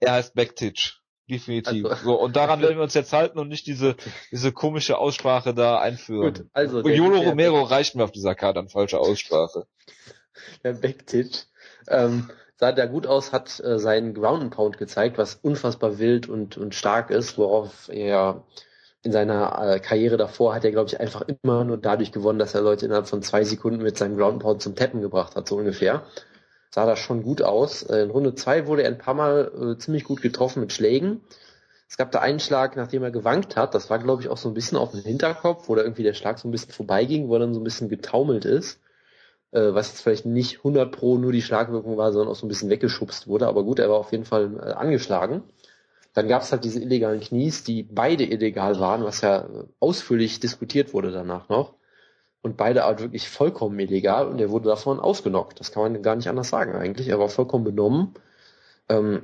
er 0.00 0.12
heißt 0.12 0.34
Bektic. 0.34 1.01
Definitiv. 1.30 1.86
Also, 1.86 2.04
so, 2.04 2.20
und 2.20 2.36
daran 2.36 2.60
werden 2.62 2.76
wir 2.76 2.82
uns 2.82 2.94
jetzt 2.94 3.12
halten 3.12 3.38
und 3.38 3.48
nicht 3.48 3.66
diese, 3.66 3.96
diese 4.30 4.52
komische 4.52 4.98
Aussprache 4.98 5.54
da 5.54 5.78
einführen. 5.78 6.34
Gut, 6.34 6.46
also. 6.52 6.80
Yolo 6.88 7.20
Romero 7.20 7.62
reicht 7.62 7.94
mir 7.94 8.04
auf 8.04 8.12
dieser 8.12 8.34
Karte 8.34 8.60
an 8.60 8.68
falscher 8.68 9.00
Aussprache. 9.00 9.66
Der 10.64 10.72
Bektic, 10.72 11.46
ähm, 11.88 12.30
sah 12.56 12.72
da 12.72 12.86
gut 12.86 13.06
aus, 13.06 13.32
hat 13.32 13.60
äh, 13.60 13.78
seinen 13.78 14.14
Ground 14.14 14.42
and 14.42 14.54
Pound 14.54 14.78
gezeigt, 14.78 15.18
was 15.18 15.34
unfassbar 15.34 15.98
wild 15.98 16.28
und, 16.28 16.56
und 16.56 16.74
stark 16.74 17.10
ist, 17.10 17.36
worauf 17.36 17.88
er 17.88 18.44
in 19.02 19.12
seiner 19.12 19.74
äh, 19.74 19.80
Karriere 19.80 20.16
davor 20.16 20.54
hat 20.54 20.64
er, 20.64 20.70
glaube 20.70 20.88
ich, 20.88 21.00
einfach 21.00 21.22
immer 21.22 21.64
nur 21.64 21.76
dadurch 21.76 22.12
gewonnen, 22.12 22.38
dass 22.38 22.54
er 22.54 22.60
Leute 22.60 22.86
innerhalb 22.86 23.08
von 23.08 23.22
zwei 23.22 23.42
Sekunden 23.44 23.82
mit 23.82 23.98
seinem 23.98 24.16
Ground 24.16 24.40
Pound 24.40 24.62
zum 24.62 24.76
Tappen 24.76 25.00
gebracht 25.00 25.34
hat, 25.34 25.48
so 25.48 25.56
ungefähr. 25.56 26.06
Sah 26.74 26.86
das 26.86 26.98
schon 26.98 27.22
gut 27.22 27.42
aus. 27.42 27.82
Äh, 27.82 28.02
in 28.02 28.10
Runde 28.10 28.34
zwei 28.34 28.66
wurde 28.66 28.82
er 28.82 28.88
ein 28.88 28.98
paar 28.98 29.14
Mal 29.14 29.74
äh, 29.74 29.78
ziemlich 29.78 30.04
gut 30.04 30.22
getroffen 30.22 30.60
mit 30.60 30.72
Schlägen. 30.72 31.20
Es 31.88 31.98
gab 31.98 32.10
da 32.10 32.20
einen 32.20 32.40
Schlag, 32.40 32.76
nachdem 32.76 33.02
er 33.02 33.10
gewankt 33.10 33.56
hat. 33.56 33.74
Das 33.74 33.90
war, 33.90 33.98
glaube 33.98 34.22
ich, 34.22 34.30
auch 34.30 34.38
so 34.38 34.48
ein 34.48 34.54
bisschen 34.54 34.78
auf 34.78 34.92
dem 34.92 35.02
Hinterkopf, 35.02 35.68
wo 35.68 35.74
da 35.74 35.82
irgendwie 35.82 36.02
der 36.02 36.14
Schlag 36.14 36.38
so 36.38 36.48
ein 36.48 36.50
bisschen 36.50 36.72
vorbeiging, 36.72 37.28
wo 37.28 37.34
er 37.34 37.40
dann 37.40 37.52
so 37.52 37.60
ein 37.60 37.64
bisschen 37.64 37.90
getaumelt 37.90 38.46
ist. 38.46 38.80
Äh, 39.50 39.74
was 39.74 39.88
jetzt 39.88 40.00
vielleicht 40.00 40.24
nicht 40.24 40.58
100 40.58 40.90
pro 40.90 41.18
nur 41.18 41.32
die 41.32 41.42
Schlagwirkung 41.42 41.98
war, 41.98 42.10
sondern 42.12 42.30
auch 42.32 42.36
so 42.36 42.46
ein 42.46 42.48
bisschen 42.48 42.70
weggeschubst 42.70 43.28
wurde. 43.28 43.48
Aber 43.48 43.64
gut, 43.64 43.78
er 43.78 43.90
war 43.90 43.98
auf 43.98 44.12
jeden 44.12 44.24
Fall 44.24 44.56
äh, 44.56 44.72
angeschlagen. 44.72 45.42
Dann 46.14 46.28
gab 46.28 46.40
es 46.40 46.52
halt 46.52 46.64
diese 46.64 46.80
illegalen 46.80 47.20
Knies, 47.20 47.64
die 47.64 47.82
beide 47.82 48.24
illegal 48.24 48.80
waren, 48.80 49.04
was 49.04 49.20
ja 49.20 49.46
ausführlich 49.78 50.40
diskutiert 50.40 50.94
wurde 50.94 51.10
danach 51.10 51.50
noch. 51.50 51.74
Und 52.42 52.56
beide 52.56 52.84
halt 52.84 53.00
wirklich 53.00 53.28
vollkommen 53.28 53.78
illegal 53.78 54.26
und 54.26 54.40
er 54.40 54.50
wurde 54.50 54.68
davon 54.68 54.98
ausgenockt. 54.98 55.60
Das 55.60 55.70
kann 55.70 55.82
man 55.84 56.02
gar 56.02 56.16
nicht 56.16 56.28
anders 56.28 56.48
sagen 56.48 56.74
eigentlich. 56.74 57.08
Er 57.08 57.20
war 57.20 57.28
vollkommen 57.28 57.64
benommen. 57.64 58.14
Ähm, 58.88 59.22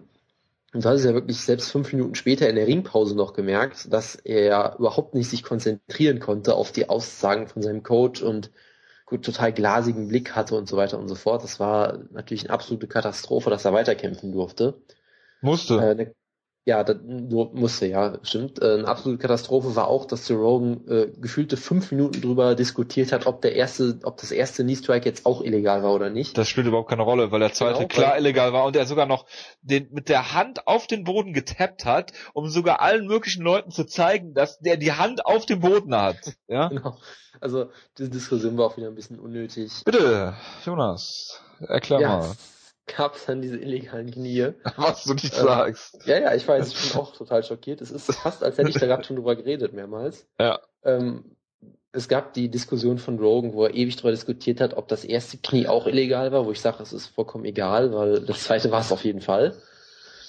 und 0.73 0.85
da 0.85 0.93
ist 0.93 1.05
ja 1.05 1.15
wirklich 1.15 1.41
selbst 1.41 1.73
fünf 1.73 1.93
Minuten 1.93 2.15
später 2.15 2.49
in 2.49 2.57
der 2.57 2.67
Ringpause 2.67 3.17
noch 3.17 3.33
gemerkt, 3.33 3.93
dass 3.93 4.15
er 4.15 4.77
überhaupt 4.79 5.15
nicht 5.15 5.31
sich 5.31 5.43
konzentrieren 5.43 6.21
konnte 6.21 6.55
auf 6.55 6.73
die 6.73 6.89
Aussagen 6.89 7.49
von 7.49 7.63
seinem 7.63 7.83
Coach 7.83 8.23
und 8.23 8.51
gut, 9.07 9.25
total 9.25 9.53
glasigen 9.53 10.09
Blick 10.09 10.37
hatte 10.37 10.55
und 10.55 10.69
so 10.69 10.77
weiter 10.77 10.99
und 10.99 11.09
so 11.09 11.15
fort. 11.15 11.43
Das 11.43 11.59
war 11.59 11.99
natürlich 12.11 12.45
eine 12.45 12.53
absolute 12.53 12.87
Katastrophe, 12.87 13.49
dass 13.49 13.65
er 13.65 13.73
weiterkämpfen 13.73 14.33
durfte. 14.33 14.75
Musste. 15.41 15.77
Äh, 15.77 15.91
eine, 15.91 16.15
ja, 16.69 16.85
das 16.85 16.99
musste, 17.03 17.87
ja, 17.87 18.19
stimmt. 18.23 18.61
Äh, 18.61 18.75
eine 18.75 18.89
absolute 18.89 19.19
Katastrophe 19.19 19.75
war 19.75 19.89
auch, 19.89 20.05
dass 20.05 20.29
Joe 20.29 20.39
Rogan 20.39 20.87
äh, 20.87 21.07
gefühlte 21.17 21.57
fünf 21.57 21.91
Minuten 21.91 22.21
drüber 22.21 22.55
diskutiert 22.55 23.11
hat, 23.11 23.27
ob 23.27 23.41
der 23.41 23.55
erste, 23.55 23.99
ob 24.03 24.19
das 24.19 24.33
erste 24.33 24.65
Knee 24.65 24.77
Strike 24.77 25.09
jetzt 25.09 25.25
auch 25.25 25.41
illegal 25.41 25.83
war 25.83 25.95
oder 25.95 26.11
nicht. 26.11 26.37
Das 26.37 26.47
spielt 26.47 26.67
überhaupt 26.67 26.91
keine 26.91 27.05
Rolle, 27.05 27.33
weil 27.33 27.41
der 27.41 27.55
zweite 27.55 27.79
genau, 27.79 27.89
klar 27.89 28.19
illegal 28.19 28.53
war 28.53 28.67
und 28.67 28.77
er 28.77 28.85
sogar 28.85 29.07
noch 29.07 29.25
den 29.63 29.89
mit 29.93 30.11
der 30.11 30.35
Hand 30.35 30.67
auf 30.67 30.87
den 30.87 31.05
Boden 31.05 31.33
getappt 31.33 31.87
hat, 31.87 32.13
um 32.35 32.51
sogar 32.51 32.83
allen 32.83 33.07
möglichen 33.07 33.43
Leuten 33.43 33.71
zu 33.71 33.85
zeigen, 33.85 34.35
dass 34.35 34.59
der 34.59 34.77
die 34.77 34.93
Hand 34.93 35.25
auf 35.25 35.47
dem 35.47 35.61
Boden 35.61 35.95
hat. 35.95 36.19
Ja. 36.51 36.69
genau. 36.69 36.97
Also 37.41 37.71
diese 37.99 38.09
Diskussion 38.09 38.57
war 38.57 38.67
auch 38.67 38.77
wieder 38.79 38.89
ein 38.89 38.95
bisschen 38.95 39.19
unnötig. 39.19 39.71
Bitte, 39.85 40.35
Jonas, 40.65 41.43
erklär 41.61 42.01
ja. 42.01 42.09
mal 42.19 42.37
gab 42.97 43.15
es 43.15 43.27
dann 43.27 43.43
diese 43.43 43.57
illegalen 43.57 44.11
Knie. 44.11 44.53
Was 44.77 45.05
du 45.05 45.15
nicht 45.15 45.37
ähm, 45.39 45.45
sagst. 45.45 45.99
Ja, 46.07 46.19
ja, 46.19 46.35
ich 46.35 46.47
weiß, 46.47 46.69
ich 46.69 46.93
bin 46.93 47.01
auch 47.01 47.15
total 47.15 47.43
schockiert. 47.45 47.81
Es 47.81 47.91
ist 47.91 48.13
fast, 48.15 48.43
als 48.43 48.59
hätte 48.59 48.71
ich 48.71 48.79
da 48.79 48.87
gerade 48.87 49.05
schon 49.05 49.17
drüber 49.17 49.37
geredet, 49.37 49.73
mehrmals. 49.73 50.27
Ja. 50.41 50.61
Ähm, 50.83 51.37
es 51.93 52.09
gab 52.09 52.35
die 52.35 52.51
Diskussion 52.51 52.99
von 52.99 53.19
Rogan, 53.19 53.55
wo 53.55 53.65
er 53.65 53.75
ewig 53.75 53.97
darüber 53.97 54.11
diskutiert 54.11 54.61
hat, 54.61 54.75
ob 54.75 54.89
das 54.89 55.05
erste 55.05 55.39
Knie 55.39 55.69
auch 55.69 55.87
illegal 55.87 56.33
war, 56.33 56.45
wo 56.47 56.53
ich 56.53 56.61
sage, 56.61 56.83
es 56.83 56.93
ist 56.93 57.07
vollkommen 57.07 57.45
egal, 57.45 57.93
weil 57.93 58.21
das 58.21 58.45
zweite 58.45 58.71
war 58.71 58.81
es 58.81 58.93
auf 58.93 59.05
jeden 59.05 59.21
Fall. 59.21 59.55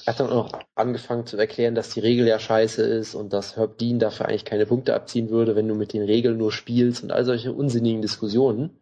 Er 0.06 0.14
hat 0.14 0.20
dann 0.22 0.30
auch 0.30 0.52
angefangen 0.76 1.26
zu 1.26 1.38
erklären, 1.38 1.76
dass 1.76 1.90
die 1.90 2.00
Regel 2.00 2.28
ja 2.28 2.40
scheiße 2.40 2.82
ist 2.82 3.14
und 3.14 3.34
dass 3.34 3.58
Herb 3.58 3.78
Dean 3.78 4.00
dafür 4.00 4.28
eigentlich 4.28 4.46
keine 4.46 4.66
Punkte 4.66 4.96
abziehen 4.96 5.30
würde, 5.30 5.56
wenn 5.56 5.68
du 5.68 5.76
mit 5.76 5.94
den 5.94 6.04
Regeln 6.04 6.38
nur 6.38 6.52
spielst 6.52 7.04
und 7.04 7.12
all 7.12 7.26
solche 7.26 7.54
unsinnigen 7.54 8.02
Diskussionen 8.02 8.79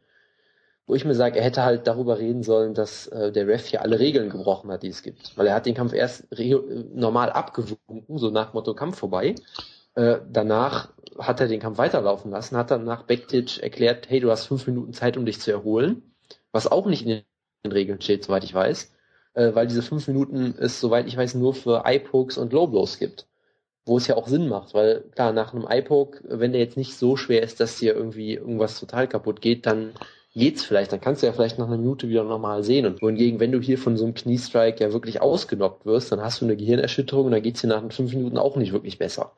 wo 0.88 0.96
ich 0.96 1.04
mir 1.04 1.16
sage, 1.16 1.38
er 1.38 1.44
hätte 1.44 1.64
halt 1.64 1.86
darüber 1.86 2.18
reden 2.18 2.44
sollen, 2.44 2.74
dass 2.74 3.08
äh, 3.08 3.32
der 3.32 3.46
Ref 3.48 3.68
hier 3.68 3.82
alle 3.82 4.00
Regeln 4.00 4.30
gebrochen 4.30 4.72
hat, 4.72 4.84
die 4.84 4.88
es 4.88 5.04
gibt. 5.04 5.38
Weil 5.38 5.48
er 5.48 5.56
hat 5.56 5.66
den 5.66 5.76
Kampf 5.76 5.94
erst 5.94 6.26
normal 6.94 7.30
abgewunken, 7.30 8.18
so 8.18 8.30
nach 8.30 8.54
Motto 8.54 8.74
Kampf 8.74 8.98
vorbei. 8.98 9.36
Äh, 9.96 10.20
danach 10.32 10.94
hat 11.20 11.42
er 11.42 11.48
den 11.50 11.60
Kampf 11.60 11.78
weiterlaufen 11.78 12.32
lassen, 12.32 12.56
hat 12.56 12.72
dann 12.72 12.86
nach 12.86 13.04
Bektic 13.04 13.62
erklärt, 13.62 14.10
hey, 14.10 14.22
du 14.22 14.32
hast 14.32 14.46
fünf 14.46 14.66
Minuten 14.66 14.94
Zeit, 14.94 15.18
um 15.18 15.26
dich 15.26 15.42
zu 15.42 15.52
erholen. 15.52 16.04
Was 16.54 16.72
auch 16.72 16.86
nicht 16.86 17.06
in 17.06 17.24
den 17.66 17.72
Regeln 17.72 18.00
steht, 18.00 18.24
soweit 18.24 18.46
ich 18.46 18.54
weiß. 18.54 18.94
Äh, 19.34 19.54
weil 19.56 19.68
diese 19.68 19.82
fünf 19.82 20.08
Minuten 20.08 20.56
es, 20.58 20.80
soweit 20.80 21.06
ich 21.08 21.18
weiß, 21.18 21.36
nur 21.36 21.54
für 21.54 21.84
Eye-Pokes 21.86 22.38
und 22.38 22.54
Low-Blows 22.54 22.98
gibt. 22.98 23.28
Wo 23.86 23.98
es 23.98 24.08
ja 24.08 24.16
auch 24.16 24.28
Sinn 24.28 24.48
macht, 24.48 24.74
weil 24.74 25.02
klar, 25.16 25.34
nach 25.34 25.54
einem 25.54 25.68
Eye-Poke, 25.68 26.24
wenn 26.28 26.54
der 26.54 26.62
jetzt 26.62 26.78
nicht 26.78 26.96
so 26.96 27.18
schwer 27.18 27.42
ist, 27.42 27.60
dass 27.60 27.78
dir 27.78 27.94
irgendwie 27.94 28.36
irgendwas 28.36 28.80
total 28.80 29.08
kaputt 29.08 29.42
geht, 29.42 29.66
dann 29.66 29.94
geht's 30.38 30.64
vielleicht, 30.64 30.92
dann 30.92 31.02
kannst 31.02 31.22
du 31.22 31.28
ja 31.28 31.34
vielleicht 31.34 31.58
nach 31.60 31.68
einer 31.68 31.78
Minute 31.78 32.10
wieder 32.10 32.24
normal 32.24 32.64
sehen. 32.64 32.86
Und 32.86 33.02
wohingegen, 33.02 33.40
wenn 33.40 33.52
du 33.52 33.60
hier 33.60 33.78
von 33.78 33.98
so 33.98 34.06
einem 34.06 34.14
Kniestrike 34.14 34.84
ja 34.84 34.94
wirklich 34.94 35.22
ausgenockt 35.22 35.86
wirst, 35.86 36.12
dann 36.12 36.22
hast 36.22 36.42
du 36.42 36.46
eine 36.46 36.56
Gehirnerschütterung 36.56 37.26
und 37.26 37.32
dann 37.32 37.42
geht's 37.42 37.62
dir 37.62 37.68
nach 37.68 37.84
fünf 37.92 38.14
Minuten 38.14 38.38
auch 38.38 38.56
nicht 38.56 38.74
wirklich 38.74 38.98
besser. 38.98 39.34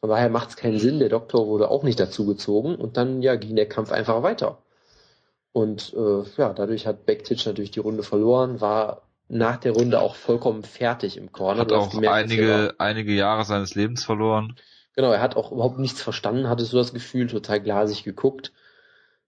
Von 0.00 0.10
daher 0.10 0.30
macht 0.30 0.50
es 0.50 0.56
keinen 0.56 0.78
Sinn, 0.78 0.98
der 0.98 1.10
Doktor 1.10 1.46
wurde 1.46 1.70
auch 1.70 1.82
nicht 1.82 2.00
dazu 2.00 2.26
gezogen 2.26 2.74
und 2.74 2.96
dann 2.96 3.22
ja 3.22 3.36
ging 3.36 3.54
der 3.54 3.68
Kampf 3.68 3.92
einfach 3.92 4.22
weiter. 4.22 4.58
Und 5.52 5.94
äh, 5.94 6.22
ja, 6.38 6.52
dadurch 6.52 6.86
hat 6.86 7.06
Bektic 7.06 7.44
natürlich 7.44 7.70
die 7.70 7.80
Runde 7.80 8.02
verloren, 8.02 8.60
war 8.60 9.02
nach 9.28 9.58
der 9.58 9.72
Runde 9.72 10.00
auch 10.00 10.14
vollkommen 10.14 10.62
fertig 10.62 11.16
im 11.16 11.32
Corner. 11.32 11.60
Hat 11.60 11.72
auch 11.72 11.90
gemerkt, 11.90 12.14
einige, 12.16 12.74
einige 12.78 13.12
Jahre 13.12 13.44
seines 13.44 13.74
Lebens 13.74 14.04
verloren. 14.04 14.56
Genau, 14.96 15.12
er 15.12 15.20
hat 15.20 15.36
auch 15.36 15.52
überhaupt 15.52 15.78
nichts 15.78 16.02
verstanden, 16.02 16.48
hattest 16.48 16.72
du 16.72 16.76
das 16.76 16.92
Gefühl, 16.92 17.26
total 17.26 17.60
glasig 17.60 18.02
geguckt. 18.02 18.52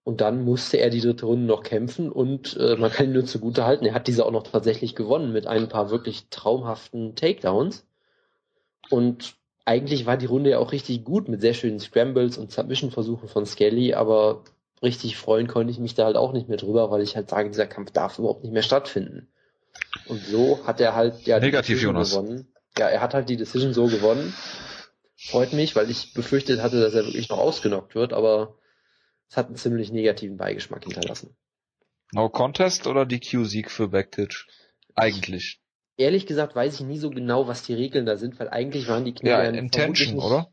Und 0.05 0.21
dann 0.21 0.45
musste 0.45 0.79
er 0.79 0.91
die 0.91 1.01
dritte 1.01 1.27
Runde 1.27 1.47
noch 1.47 1.63
kämpfen 1.63 2.11
und 2.11 2.57
äh, 2.57 2.75
man 2.77 2.91
kann 2.91 3.07
ihn 3.07 3.13
nur 3.13 3.25
zugute 3.25 3.65
halten, 3.65 3.87
er 3.87 3.95
hat 3.95 4.09
diese 4.09 4.27
auch 4.27 4.33
noch 4.33 4.43
tatsächlich 4.43 4.97
gewonnen 4.97 5.33
mit 5.33 5.47
ein 5.47 5.69
paar 5.69 5.91
wirklich 5.91 6.27
traumhaften 6.29 7.15
Takedowns. 7.15 7.87
Und 8.91 9.37
eigentlich 9.65 10.07
war 10.07 10.17
die 10.17 10.27
Runde 10.27 10.51
ja 10.51 10.59
auch 10.59 10.73
richtig 10.73 11.05
gut 11.05 11.29
mit 11.29 11.41
sehr 11.41 11.55
schönen 11.55 11.79
Scrambles 11.79 12.37
und 12.37 12.51
Submission-Versuchen 12.51 13.29
von 13.29 13.47
Skelly, 13.47 13.95
aber 13.95 14.43
richtig 14.83 15.17
freuen 15.17 15.47
konnte 15.47 15.71
ich 15.71 15.79
mich 15.79 15.95
da 15.95 16.07
halt 16.07 16.17
auch 16.17 16.33
nicht 16.33 16.49
mehr 16.49 16.59
drüber, 16.59 16.91
weil 16.91 17.03
ich 17.03 17.15
halt 17.15 17.31
sage, 17.31 17.49
dieser 17.49 17.69
Kampf 17.69 17.93
darf 17.93 18.19
überhaupt 18.19 18.43
nicht 18.43 18.53
mehr 18.53 18.63
stattfinden. 18.63 19.29
Und 20.07 20.21
so 20.25 20.67
hat 20.67 20.81
er 20.81 20.97
halt 20.97 21.23
ja 21.27 21.39
Negativ, 21.39 21.79
die 21.79 21.85
Jonas. 21.85 22.11
gewonnen. 22.11 22.53
Ja, 22.77 22.89
er 22.89 23.01
hat 23.01 23.15
halt 23.15 23.29
die 23.29 23.37
Decision 23.37 23.73
so 23.73 23.87
gewonnen. 23.87 24.35
Freut 25.17 25.53
mich, 25.53 25.77
weil 25.77 25.89
ich 25.91 26.15
befürchtet 26.15 26.61
hatte, 26.61 26.81
dass 26.81 26.95
er 26.95 27.05
wirklich 27.05 27.29
noch 27.29 27.39
ausgenockt 27.39 27.95
wird, 27.95 28.13
aber 28.13 28.57
es 29.33 29.37
hat 29.39 29.47
einen 29.47 29.57
ziemlich 29.57 29.91
negativen 29.91 30.37
Beigeschmack 30.37 30.85
hinterlassen. 30.85 31.35
No 32.13 32.29
Contest 32.29 32.87
oder 32.87 33.07
DQ-Sieg 33.07 33.71
für 33.71 33.89
Backtitch? 33.89 34.47
Eigentlich. 34.95 35.63
Ehrlich 35.97 36.27
gesagt 36.27 36.55
weiß 36.55 36.75
ich 36.75 36.87
nie 36.87 36.99
so 36.99 37.09
genau, 37.09 37.47
was 37.47 37.63
die 37.63 37.73
Regeln 37.73 38.05
da 38.05 38.19
sind, 38.19 38.39
weil 38.39 38.51
eigentlich 38.51 38.89
waren 38.89 39.07
die 39.07 39.15
Knie 39.15 39.31
ja, 39.31 39.43
Intention, 39.45 40.17
nicht, 40.17 40.23
oder? 40.23 40.53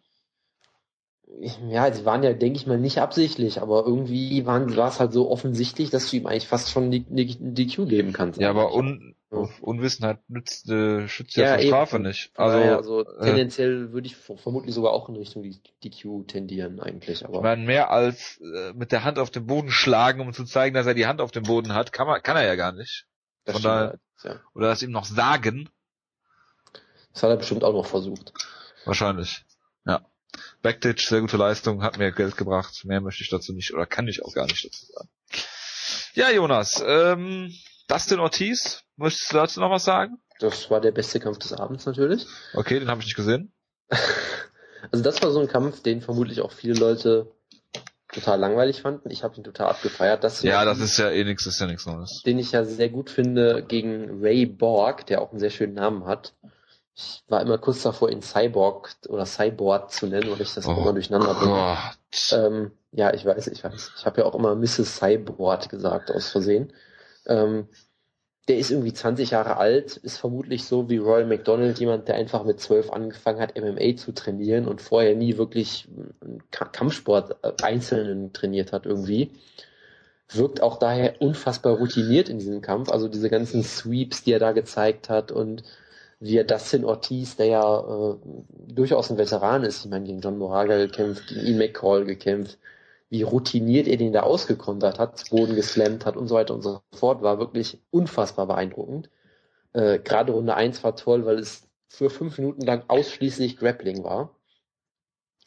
Ja, 1.69 1.91
sie 1.93 2.05
waren 2.05 2.23
ja, 2.23 2.33
denke 2.33 2.57
ich 2.57 2.67
mal, 2.67 2.79
nicht 2.79 2.99
absichtlich, 2.99 3.61
aber 3.61 3.85
irgendwie 3.85 4.45
waren, 4.45 4.75
war 4.75 4.89
es 4.89 4.99
halt 4.99 5.13
so 5.13 5.29
offensichtlich, 5.29 5.89
dass 5.89 6.09
du 6.09 6.17
ihm 6.17 6.25
eigentlich 6.25 6.47
fast 6.47 6.71
schon 6.71 6.91
die, 6.91 7.01
die, 7.01 7.25
die 7.27 7.67
DQ 7.67 7.87
geben 7.87 8.13
kannst. 8.13 8.41
Ja, 8.41 8.49
aber 8.49 8.73
un, 8.73 9.15
Unwissenheit 9.61 10.19
nützt, 10.27 10.69
äh, 10.69 11.07
schützt 11.07 11.37
ja, 11.37 11.55
ja 11.55 11.67
Strafe 11.67 11.97
eben. 11.97 12.07
nicht. 12.07 12.31
Also, 12.35 12.57
ja, 12.57 12.77
also 12.77 13.05
äh, 13.05 13.25
tendenziell 13.25 13.91
würde 13.91 14.07
ich 14.07 14.15
vermutlich 14.15 14.73
sogar 14.73 14.91
auch 14.91 15.07
in 15.07 15.15
Richtung 15.15 15.43
DQ 15.83 16.27
tendieren 16.27 16.79
eigentlich. 16.79 17.23
Aber 17.23 17.37
ich 17.37 17.43
meine, 17.43 17.63
mehr 17.63 17.91
als 17.91 18.41
äh, 18.41 18.73
mit 18.73 18.91
der 18.91 19.03
Hand 19.03 19.19
auf 19.19 19.29
den 19.29 19.45
Boden 19.45 19.69
schlagen, 19.69 20.21
um 20.21 20.33
zu 20.33 20.45
zeigen, 20.45 20.73
dass 20.73 20.87
er 20.87 20.95
die 20.95 21.05
Hand 21.05 21.21
auf 21.21 21.31
dem 21.31 21.43
Boden 21.43 21.75
hat, 21.75 21.93
kann, 21.93 22.07
man, 22.07 22.23
kann 22.23 22.37
er 22.37 22.45
ja 22.45 22.55
gar 22.55 22.71
nicht. 22.71 23.05
Das 23.45 23.53
Von 23.53 23.63
daher, 23.63 23.87
halt, 23.89 23.99
ja. 24.23 24.41
Oder 24.55 24.69
das 24.69 24.81
ihm 24.81 24.91
noch 24.91 25.05
sagen. 25.05 25.69
Das 27.13 27.21
hat 27.21 27.29
er 27.29 27.37
bestimmt 27.37 27.63
auch 27.63 27.73
noch 27.73 27.85
versucht. 27.85 28.33
Wahrscheinlich. 28.85 29.45
Ja. 29.85 30.01
Backtitch, 30.61 31.07
sehr 31.07 31.21
gute 31.21 31.37
Leistung, 31.37 31.83
hat 31.83 31.97
mir 31.97 32.11
Geld 32.11 32.35
gebracht. 32.37 32.83
Mehr 32.85 33.01
möchte 33.01 33.23
ich 33.23 33.29
dazu 33.29 33.53
nicht 33.53 33.73
oder 33.73 33.85
kann 33.85 34.07
ich 34.07 34.23
auch 34.23 34.33
gar 34.33 34.45
nicht 34.45 34.65
dazu 34.65 34.85
sagen. 34.85 35.09
Ja, 36.13 36.31
Jonas, 36.31 36.83
ähm, 36.85 37.53
Dustin 37.87 38.19
Ortiz, 38.19 38.83
möchtest 38.97 39.31
du 39.31 39.37
dazu 39.37 39.59
noch 39.59 39.71
was 39.71 39.85
sagen? 39.85 40.17
Das 40.39 40.69
war 40.69 40.81
der 40.81 40.91
beste 40.91 41.19
Kampf 41.19 41.39
des 41.39 41.53
Abends 41.53 41.85
natürlich. 41.85 42.25
Okay, 42.53 42.79
den 42.79 42.89
habe 42.89 43.01
ich 43.01 43.07
nicht 43.07 43.15
gesehen. 43.15 43.53
also 44.91 45.03
das 45.03 45.21
war 45.21 45.31
so 45.31 45.39
ein 45.39 45.47
Kampf, 45.47 45.81
den 45.81 46.01
vermutlich 46.01 46.41
auch 46.41 46.51
viele 46.51 46.73
Leute 46.73 47.31
total 48.11 48.39
langweilig 48.39 48.81
fanden. 48.81 49.11
Ich 49.11 49.23
habe 49.23 49.35
ihn 49.37 49.43
total 49.43 49.67
abgefeiert. 49.67 50.23
Das 50.23 50.41
ja, 50.41 50.65
das 50.65 50.79
ist 50.79 50.97
ja 50.97 51.09
eh 51.09 51.23
nichts, 51.23 51.45
ist 51.45 51.59
ja 51.59 51.67
nichts 51.67 51.85
Neues. 51.85 52.21
Den 52.25 52.39
ich 52.39 52.51
ja 52.51 52.63
sehr 52.63 52.89
gut 52.89 53.09
finde 53.09 53.63
gegen 53.67 54.21
Ray 54.21 54.45
Borg, 54.45 55.05
der 55.05 55.21
auch 55.21 55.31
einen 55.31 55.39
sehr 55.39 55.51
schönen 55.51 55.73
Namen 55.73 56.05
hat. 56.05 56.33
Ich 57.01 57.23
war 57.29 57.41
immer 57.41 57.57
kurz 57.57 57.81
davor, 57.81 58.09
ihn 58.09 58.21
Cyborg 58.21 58.93
oder 59.07 59.25
Cyborg 59.25 59.89
zu 59.89 60.07
nennen, 60.07 60.29
weil 60.31 60.41
ich 60.41 60.53
das 60.53 60.67
oh, 60.67 60.73
immer 60.73 60.91
durcheinander 60.91 61.33
bringe. 61.33 61.77
Ähm, 62.33 62.71
ja, 62.91 63.13
ich 63.13 63.25
weiß, 63.25 63.47
ich 63.47 63.63
weiß. 63.63 63.93
Ich 63.97 64.05
habe 64.05 64.19
ja 64.19 64.27
auch 64.27 64.35
immer 64.35 64.53
Mrs. 64.53 64.97
Cyborg 64.97 65.69
gesagt, 65.69 66.11
aus 66.11 66.29
Versehen. 66.29 66.73
Ähm, 67.25 67.69
der 68.49 68.57
ist 68.57 68.71
irgendwie 68.71 68.91
20 68.91 69.29
Jahre 69.29 69.55
alt, 69.57 69.95
ist 69.95 70.17
vermutlich 70.17 70.65
so 70.65 70.89
wie 70.89 70.97
Roy 70.97 71.23
McDonald, 71.23 71.79
jemand, 71.79 72.09
der 72.09 72.15
einfach 72.15 72.43
mit 72.43 72.59
12 72.59 72.91
angefangen 72.91 73.39
hat, 73.39 73.57
MMA 73.57 73.95
zu 73.95 74.11
trainieren 74.11 74.67
und 74.67 74.81
vorher 74.81 75.15
nie 75.15 75.37
wirklich 75.37 75.87
Kampfsport 76.51 77.37
äh, 77.43 77.53
einzelnen 77.63 78.33
trainiert 78.33 78.73
hat 78.73 78.85
irgendwie. 78.85 79.31
Wirkt 80.31 80.61
auch 80.61 80.79
daher 80.79 81.21
unfassbar 81.21 81.77
routiniert 81.77 82.27
in 82.27 82.39
diesem 82.39 82.61
Kampf. 82.61 82.89
Also 82.89 83.07
diese 83.07 83.29
ganzen 83.29 83.63
Sweeps, 83.63 84.23
die 84.23 84.33
er 84.33 84.39
da 84.39 84.51
gezeigt 84.51 85.09
hat 85.09 85.31
und 85.31 85.63
wie 86.19 86.37
er 86.37 86.43
Dustin 86.43 86.83
Ortiz, 86.83 87.37
der 87.37 87.45
ja 87.45 87.79
äh, 87.79 88.15
durchaus 88.67 89.09
ein 89.09 89.17
Veteran 89.17 89.63
ist, 89.63 89.85
ich 89.85 89.91
meine, 89.91 90.05
gegen 90.05 90.19
John 90.19 90.37
Moraga 90.37 90.77
gekämpft, 90.77 91.27
gegen 91.27 91.45
Ian 91.45 91.57
McCall 91.57 92.05
gekämpft, 92.05 92.57
wie 93.09 93.23
routiniert 93.23 93.87
er 93.87 93.97
den 93.97 94.13
da 94.13 94.21
ausgekontert 94.21 94.99
hat, 94.99 95.29
Boden 95.29 95.55
geslammt 95.55 96.05
hat 96.05 96.17
und 96.17 96.27
so 96.27 96.35
weiter 96.35 96.53
und 96.53 96.61
so 96.61 96.81
fort, 96.93 97.21
war 97.21 97.39
wirklich 97.39 97.79
unfassbar 97.89 98.47
beeindruckend. 98.47 99.09
Äh, 99.73 99.99
Gerade 99.99 100.33
Runde 100.33 100.55
1 100.55 100.83
war 100.83 100.95
toll, 100.95 101.25
weil 101.25 101.39
es 101.39 101.67
für 101.87 102.09
fünf 102.09 102.37
Minuten 102.37 102.61
lang 102.61 102.83
ausschließlich 102.87 103.57
Grappling 103.57 104.03
war. 104.03 104.35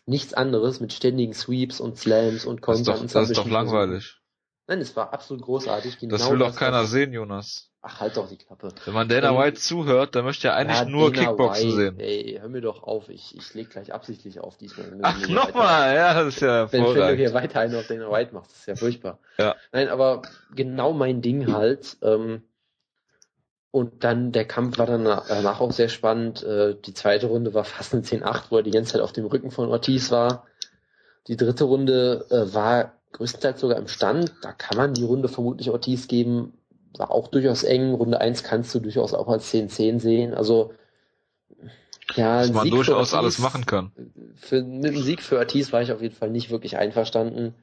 Nichts 0.06 0.34
anderes 0.34 0.80
mit 0.80 0.92
ständigen 0.92 1.34
Sweeps 1.34 1.80
und 1.80 1.96
Slams 1.96 2.44
und 2.44 2.60
Kontern. 2.62 2.84
Das 2.84 3.02
ist 3.02 3.14
doch, 3.14 3.20
das 3.20 3.30
ist 3.30 3.38
doch 3.38 3.48
langweilig. 3.48 4.18
Nein, 4.66 4.80
es 4.80 4.96
war 4.96 5.12
absolut 5.12 5.44
großartig. 5.44 5.98
Genau 5.98 6.16
das 6.16 6.30
will 6.30 6.38
doch 6.38 6.56
keiner 6.56 6.86
sehen, 6.86 7.12
Jonas. 7.12 7.71
Ach, 7.84 7.98
halt 7.98 8.16
doch 8.16 8.28
die 8.28 8.36
Klappe. 8.36 8.68
Wenn 8.84 8.94
man 8.94 9.08
Dana 9.08 9.36
White 9.36 9.58
zuhört, 9.58 10.14
dann 10.14 10.24
möchte 10.24 10.46
er 10.48 10.54
eigentlich 10.54 10.78
ja, 10.78 10.84
nur 10.84 11.12
Dana 11.12 11.26
Kickboxen 11.26 11.66
White, 11.66 11.76
sehen. 11.76 11.98
Ey, 11.98 12.38
hör 12.40 12.48
mir 12.48 12.60
doch 12.60 12.84
auf, 12.84 13.08
ich, 13.08 13.36
ich 13.36 13.52
leg 13.54 13.70
gleich 13.70 13.92
absichtlich 13.92 14.38
auf 14.38 14.56
diesmal. 14.56 14.86
Ach, 15.02 15.28
nochmal, 15.28 15.96
ja, 15.96 16.14
das 16.14 16.36
ist 16.36 16.42
ja 16.42 16.72
wenn, 16.72 16.84
wenn 16.84 16.94
du 16.94 17.16
hier 17.16 17.34
weiter 17.34 17.58
einen 17.58 17.74
auf 17.74 17.88
Dana 17.88 18.08
White 18.08 18.32
machst, 18.34 18.52
das 18.52 18.60
ist 18.60 18.66
ja 18.66 18.76
furchtbar. 18.76 19.18
Ja. 19.36 19.56
Nein, 19.72 19.88
aber 19.88 20.22
genau 20.54 20.92
mein 20.92 21.22
Ding 21.22 21.52
halt. 21.52 21.96
Ähm, 22.02 22.44
und 23.72 24.04
dann, 24.04 24.30
der 24.30 24.44
Kampf 24.44 24.78
war 24.78 24.86
dann 24.86 25.02
danach 25.02 25.60
auch 25.60 25.72
sehr 25.72 25.88
spannend. 25.88 26.44
Äh, 26.44 26.76
die 26.76 26.94
zweite 26.94 27.26
Runde 27.26 27.52
war 27.52 27.64
fast 27.64 27.94
eine 27.94 28.02
10-8, 28.02 28.44
wo 28.50 28.58
er 28.58 28.62
die 28.62 28.70
ganze 28.70 28.92
Zeit 28.92 29.00
auf 29.00 29.12
dem 29.12 29.24
Rücken 29.24 29.50
von 29.50 29.68
Ortiz 29.68 30.12
war. 30.12 30.46
Die 31.26 31.36
dritte 31.36 31.64
Runde 31.64 32.26
äh, 32.30 32.54
war 32.54 32.92
größtenteils 33.10 33.60
sogar 33.60 33.78
im 33.78 33.88
Stand. 33.88 34.34
Da 34.42 34.52
kann 34.52 34.76
man 34.76 34.94
die 34.94 35.04
Runde 35.04 35.28
vermutlich 35.28 35.70
Ortiz 35.70 36.06
geben 36.06 36.52
war 36.98 37.10
auch 37.10 37.28
durchaus 37.28 37.62
eng. 37.64 37.94
Runde 37.94 38.20
1 38.20 38.42
kannst 38.42 38.74
du 38.74 38.80
durchaus 38.80 39.14
auch 39.14 39.28
als 39.28 39.52
10-10 39.52 40.00
sehen. 40.00 40.34
Also 40.34 40.72
ja, 42.14 42.40
dass 42.40 42.52
man 42.52 42.64
Sieg 42.64 42.72
durchaus 42.72 43.14
alles 43.14 43.38
machen 43.38 43.66
kann. 43.66 43.92
Für, 44.36 44.62
mit 44.62 44.94
dem 44.94 45.02
Sieg 45.02 45.22
für 45.22 45.38
Ortiz 45.38 45.72
war 45.72 45.82
ich 45.82 45.92
auf 45.92 46.02
jeden 46.02 46.14
Fall 46.14 46.30
nicht 46.30 46.50
wirklich 46.50 46.76
einverstanden. 46.76 47.54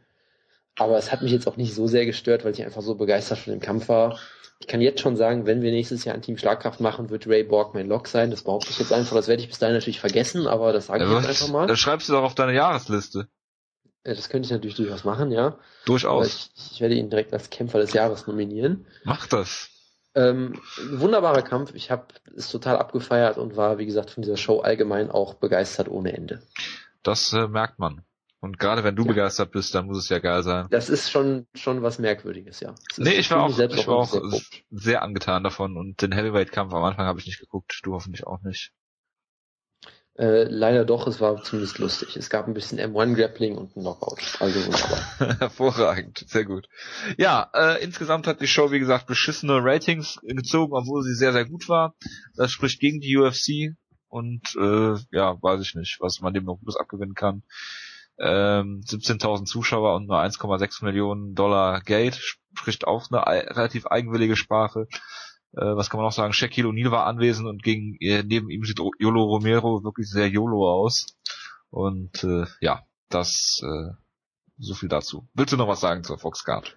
Aber 0.78 0.98
es 0.98 1.12
hat 1.12 1.22
mich 1.22 1.32
jetzt 1.32 1.48
auch 1.48 1.58
nicht 1.58 1.74
so 1.74 1.88
sehr 1.88 2.06
gestört, 2.06 2.46
weil 2.46 2.54
ich 2.54 2.64
einfach 2.64 2.82
so 2.82 2.96
begeistert 2.96 3.40
von 3.40 3.52
dem 3.52 3.60
Kampf 3.60 3.90
war. 3.90 4.18
Ich 4.60 4.68
kann 4.68 4.82
jetzt 4.82 5.02
schon 5.02 5.16
sagen, 5.16 5.46
wenn 5.46 5.62
wir 5.62 5.72
nächstes 5.72 6.04
Jahr 6.06 6.16
ein 6.16 6.22
Team 6.22 6.38
Schlagkraft 6.38 6.80
machen, 6.80 7.10
wird 7.10 7.28
Ray 7.28 7.44
Borg 7.44 7.74
mein 7.74 7.88
Lock 7.88 8.08
sein. 8.08 8.32
Das 8.32 8.44
behaupte 8.44 8.70
ich 8.72 8.80
jetzt 8.80 8.92
einfach. 8.92 9.16
Das 9.16 9.28
werde 9.28 9.42
ich 9.42 9.50
bis 9.50 9.60
dahin 9.60 9.76
natürlich 9.76 10.00
vergessen, 10.00 10.48
aber 10.48 10.74
das 10.74 10.88
sage 10.88 11.04
ich 11.04 11.10
ja, 11.10 11.18
jetzt 11.18 11.30
einfach 11.30 11.50
mal. 11.50 11.68
Das 11.68 11.80
schreibst 11.80 12.10
du 12.10 12.14
doch 12.14 12.24
auf 12.24 12.36
deine 12.36 12.54
Jahresliste. 12.54 13.28
Ja, 14.06 14.14
das 14.14 14.30
könnte 14.30 14.48
ich 14.48 14.52
natürlich 14.52 14.76
durchaus 14.76 15.04
machen, 15.04 15.32
ja. 15.32 15.58
Durchaus. 15.86 16.52
Ich, 16.56 16.72
ich, 16.74 16.82
werde 16.82 16.96
ihn 16.96 17.10
direkt 17.10 17.34
als 17.34 17.50
Kämpfer 17.50 17.80
des 17.80 17.94
Jahres 17.94 18.28
nominieren. 18.28 18.86
Mach 19.04 19.28
das. 19.28 19.70
Ähm, 20.16 20.60
wunderbarer 20.90 21.42
Kampf. 21.42 21.74
Ich 21.76 21.92
habe 21.92 22.08
es 22.36 22.50
total 22.50 22.78
abgefeiert 22.78 23.38
und 23.38 23.56
war, 23.58 23.78
wie 23.78 23.86
gesagt, 23.86 24.12
von 24.12 24.24
dieser 24.24 24.38
Show 24.38 24.60
allgemein 24.60 25.12
auch 25.12 25.36
begeistert 25.36 25.90
ohne 25.90 26.14
Ende. 26.14 26.42
Das 27.04 27.34
äh, 27.34 27.48
merkt 27.48 27.80
man. 27.80 28.04
Und 28.42 28.58
gerade 28.58 28.86
wenn 28.86 28.96
du 28.96 29.04
ja. 29.04 29.10
begeistert 29.10 29.52
bist, 29.52 29.76
dann 29.76 29.88
muss 29.88 29.98
es 29.98 30.10
ja 30.10 30.20
geil 30.20 30.44
sein. 30.44 30.68
Das 30.72 30.90
ist 30.90 31.12
schon 31.12 31.46
schon 31.56 31.82
was 31.82 32.00
Merkwürdiges, 32.00 32.62
ja. 32.62 32.74
Nee, 32.98 33.16
ich 33.16 33.30
war 33.32 33.44
auch, 33.44 33.60
ich 33.60 33.88
war 33.88 33.98
auch 33.98 34.06
sehr, 34.06 34.42
sehr 34.72 35.02
angetan 35.04 35.44
davon 35.44 35.76
und 35.76 36.02
den 36.02 36.14
Heavyweight-Kampf 36.14 36.74
am 36.74 36.84
Anfang 36.84 37.06
habe 37.06 37.20
ich 37.20 37.26
nicht 37.26 37.40
geguckt, 37.40 37.82
du 37.84 37.94
hoffentlich 37.94 38.26
auch 38.26 38.42
nicht. 38.42 38.72
Äh, 40.20 40.44
leider 40.50 40.84
doch, 40.84 41.08
es 41.08 41.22
war 41.22 41.42
zumindest 41.44 41.80
lustig. 41.80 42.18
Es 42.18 42.30
gab 42.30 42.46
ein 42.46 42.54
bisschen 42.54 42.78
M1-Grappling 42.78 43.56
und 43.56 43.78
ein 43.78 43.82
Knockout. 43.84 44.20
Also 44.42 44.66
wunderbar. 44.66 45.38
Hervorragend, 45.40 46.26
sehr 46.28 46.44
gut. 46.44 46.68
Ja, 47.18 47.50
äh, 47.54 47.82
insgesamt 47.82 48.28
hat 48.28 48.42
die 48.42 48.48
Show, 48.48 48.70
wie 48.70 48.80
gesagt, 48.80 49.08
beschissene 49.08 49.64
Ratings 49.64 50.20
gezogen, 50.24 50.74
obwohl 50.74 51.04
sie 51.04 51.16
sehr, 51.16 51.32
sehr 51.32 51.46
gut 51.46 51.70
war. 51.70 51.96
Das 52.36 52.52
spricht 52.52 52.82
gegen 52.82 53.00
die 53.00 53.16
UFC 53.16 53.78
und 54.10 54.42
äh, 54.58 54.96
ja, 55.16 55.42
weiß 55.42 55.62
ich 55.62 55.76
nicht, 55.76 56.00
was 56.02 56.20
man 56.20 56.34
dem 56.34 56.44
noch 56.44 56.60
Gutes 56.60 56.76
abgewinnen 56.76 57.16
kann. 57.16 57.44
Ähm, 58.20 58.82
17.000 58.86 59.46
Zuschauer 59.46 59.96
und 59.96 60.08
nur 60.08 60.20
1,6 60.20 60.84
Millionen 60.84 61.34
Dollar 61.34 61.80
Geld 61.80 62.20
spricht 62.54 62.86
auch 62.86 63.10
eine 63.10 63.26
relativ 63.56 63.86
eigenwillige 63.86 64.36
Sprache 64.36 64.88
was 65.52 65.90
kann 65.90 66.00
man 66.00 66.06
noch 66.06 66.14
sagen, 66.14 66.34
Shaquille 66.34 66.68
O'Neal 66.68 66.92
war 66.92 67.06
anwesend 67.06 67.48
und 67.48 67.64
gegen, 67.64 67.96
äh, 68.00 68.24
neben 68.24 68.50
ihm 68.50 68.64
sieht 68.64 68.80
Yolo 69.00 69.24
Romero 69.24 69.84
wirklich 69.84 70.10
sehr 70.10 70.28
YOLO 70.28 70.70
aus. 70.70 71.18
Und 71.72 72.24
äh, 72.24 72.46
ja, 72.62 72.84
das 73.10 73.62
äh, 73.64 73.94
so 74.58 74.74
viel 74.74 74.90
dazu. 74.90 75.28
Willst 75.34 75.54
du 75.54 75.58
noch 75.58 75.68
was 75.68 75.80
sagen 75.80 76.04
zur 76.04 76.20
Foxcard? 76.20 76.76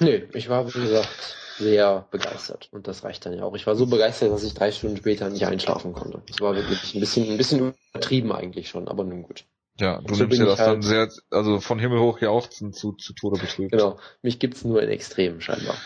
Nee, 0.00 0.24
ich 0.34 0.48
war, 0.48 0.66
wie 0.74 0.80
gesagt, 0.80 1.36
sehr 1.58 2.06
begeistert. 2.10 2.68
Und 2.72 2.88
das 2.88 3.04
reicht 3.04 3.24
dann 3.26 3.36
ja 3.36 3.44
auch. 3.44 3.54
Ich 3.54 3.66
war 3.66 3.76
so 3.76 3.86
begeistert, 3.86 4.32
dass 4.32 4.44
ich 4.44 4.54
drei 4.54 4.72
Stunden 4.72 4.96
später 4.96 5.28
nicht 5.30 5.46
einschlafen 5.46 5.92
konnte. 5.92 6.22
Das 6.26 6.40
war 6.40 6.54
wirklich 6.54 6.94
ein 6.94 7.00
bisschen, 7.00 7.30
ein 7.30 7.36
bisschen 7.36 7.74
übertrieben 7.92 8.32
eigentlich 8.32 8.68
schon, 8.68 8.88
aber 8.88 9.04
nun 9.04 9.22
gut. 9.22 9.44
Ja, 9.78 10.00
du 10.02 10.14
so 10.14 10.24
nimmst 10.24 10.38
ja 10.38 10.44
das 10.44 10.58
halt, 10.58 10.68
dann 10.68 10.82
sehr, 10.82 11.08
also 11.30 11.60
von 11.60 11.78
Himmel 11.78 12.00
hoch 12.00 12.20
jauchzen 12.20 12.72
zu, 12.72 12.92
zu 12.92 13.14
Tode 13.14 13.40
betrübt. 13.40 13.72
Genau. 13.72 13.98
Mich 14.20 14.38
gibt's 14.38 14.64
nur 14.64 14.82
in 14.82 14.90
Extremen 14.90 15.40
scheinbar. 15.40 15.76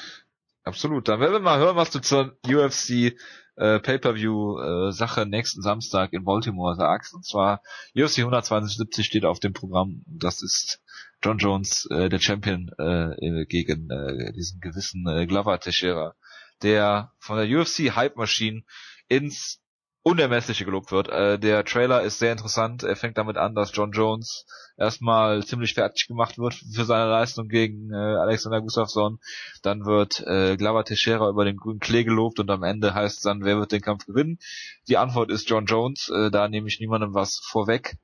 Absolut. 0.66 1.06
Dann 1.06 1.20
werden 1.20 1.32
wir 1.32 1.38
mal 1.38 1.60
hören, 1.60 1.76
was 1.76 1.90
du 1.90 2.01
zur 2.01 2.36
UFC 2.44 3.14
äh, 3.55 3.78
Pay-per-View 3.78 4.59
äh, 4.59 4.93
Sache 4.93 5.24
nächsten 5.24 5.62
Samstag 5.62 6.12
in 6.12 6.24
Baltimore 6.24 6.74
sagst. 6.74 7.14
Und 7.14 7.24
zwar 7.24 7.62
UFC 7.94 8.18
172 8.18 9.06
steht 9.06 9.24
auf 9.24 9.38
dem 9.38 9.52
Programm. 9.52 10.02
Das 10.06 10.43
ist 10.43 10.82
John 11.22 11.38
Jones, 11.38 11.86
äh, 11.93 12.09
der 12.09 12.18
Champion 12.18 12.68
äh, 12.78 13.47
gegen 13.47 13.88
äh, 13.90 14.32
diesen 14.32 14.59
gewissen 14.60 15.06
äh, 15.06 15.26
Glover 15.26 15.60
Teixeira, 15.60 16.16
der 16.62 17.12
von 17.20 17.36
der 17.38 17.47
UFC 17.47 17.94
Hype 17.94 18.16
Machine 18.16 18.62
ins 19.06 19.62
Unermessliche 20.06 20.64
gelobt 20.64 20.92
wird. 20.92 21.08
Äh, 21.08 21.36
der 21.36 21.64
Trailer 21.64 22.02
ist 22.02 22.20
sehr 22.20 22.30
interessant. 22.30 22.84
Er 22.84 22.94
fängt 22.94 23.18
damit 23.18 23.36
an, 23.36 23.56
dass 23.56 23.74
John 23.74 23.90
Jones 23.90 24.46
erstmal 24.78 25.44
ziemlich 25.44 25.74
fertig 25.74 26.06
gemacht 26.06 26.38
wird 26.38 26.54
für 26.54 26.84
seine 26.84 27.10
Leistung 27.10 27.48
gegen 27.48 27.92
äh, 27.92 27.96
Alexander 27.96 28.60
Gustafsson. 28.60 29.18
Dann 29.62 29.84
wird 29.84 30.20
äh, 30.24 30.56
Glover 30.56 30.84
Teixeira 30.84 31.28
über 31.28 31.44
den 31.44 31.56
grünen 31.56 31.80
Klee 31.80 32.04
gelobt 32.04 32.38
und 32.38 32.48
am 32.52 32.62
Ende 32.62 32.94
heißt 32.94 33.16
es 33.16 33.22
dann, 33.24 33.42
wer 33.42 33.58
wird 33.58 33.72
den 33.72 33.80
Kampf 33.80 34.06
gewinnen? 34.06 34.38
Die 34.86 34.96
Antwort 34.96 35.28
ist 35.32 35.50
John 35.50 35.66
Jones. 35.66 36.08
Äh, 36.08 36.30
da 36.30 36.46
nehme 36.46 36.68
ich 36.68 36.78
niemandem 36.78 37.12
was 37.12 37.40
vorweg. 37.44 37.96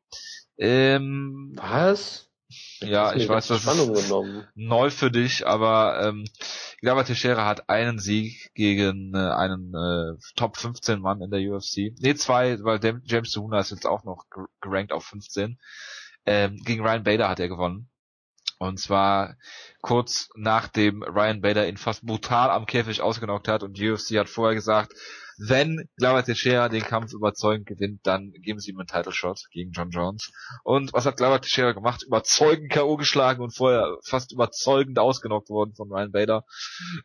Ähm, 0.58 1.54
was? 1.54 2.31
Ja, 2.80 3.14
ich 3.14 3.28
weiß, 3.28 3.48
das 3.48 3.64
ist 3.64 4.04
genommen. 4.04 4.46
neu 4.54 4.90
für 4.90 5.10
dich, 5.10 5.46
aber 5.46 6.00
ähm, 6.02 6.24
Glover 6.80 7.04
Teixeira 7.04 7.46
hat 7.46 7.68
einen 7.68 7.98
Sieg 7.98 8.50
gegen 8.54 9.14
äh, 9.14 9.18
einen 9.18 9.74
äh, 9.74 10.18
Top 10.36 10.56
15 10.56 11.00
Mann 11.00 11.22
in 11.22 11.30
der 11.30 11.40
UFC. 11.40 11.92
Nee, 11.98 12.14
zwei, 12.14 12.62
weil 12.62 12.80
James 13.04 13.30
Tuhuna 13.30 13.60
ist 13.60 13.70
jetzt 13.70 13.86
auch 13.86 14.04
noch 14.04 14.24
gerankt 14.60 14.92
auf 14.92 15.04
15. 15.04 15.58
Ähm, 16.26 16.56
gegen 16.64 16.82
Ryan 16.82 17.04
Bader 17.04 17.28
hat 17.28 17.40
er 17.40 17.48
gewonnen. 17.48 17.88
Und 18.58 18.78
zwar 18.78 19.36
kurz 19.80 20.28
nachdem 20.36 21.02
Ryan 21.02 21.40
Bader 21.40 21.68
ihn 21.68 21.76
fast 21.76 22.06
brutal 22.06 22.50
am 22.50 22.66
Käfig 22.66 23.00
ausgenockt 23.00 23.48
hat 23.48 23.64
und 23.64 23.76
die 23.76 23.90
UFC 23.90 24.16
hat 24.18 24.28
vorher 24.28 24.54
gesagt, 24.54 24.92
wenn 25.38 25.88
Glover 25.96 26.24
Teixeira 26.24 26.68
den 26.68 26.82
Kampf 26.82 27.12
überzeugend 27.12 27.66
gewinnt, 27.66 28.00
dann 28.04 28.32
geben 28.32 28.60
sie 28.60 28.70
ihm 28.70 28.78
einen 28.78 28.86
Title 28.86 29.12
Shot 29.12 29.40
gegen 29.50 29.72
John 29.72 29.90
Jones. 29.90 30.30
Und 30.64 30.92
was 30.92 31.06
hat 31.06 31.16
Glover 31.16 31.40
Teixeira 31.40 31.72
gemacht? 31.72 32.02
Überzeugend 32.06 32.70
K.O. 32.70 32.96
geschlagen 32.96 33.42
und 33.42 33.54
vorher 33.54 33.98
fast 34.04 34.32
überzeugend 34.32 34.98
ausgenockt 34.98 35.48
worden 35.50 35.74
von 35.74 35.90
Ryan 35.90 36.12
Bader. 36.12 36.44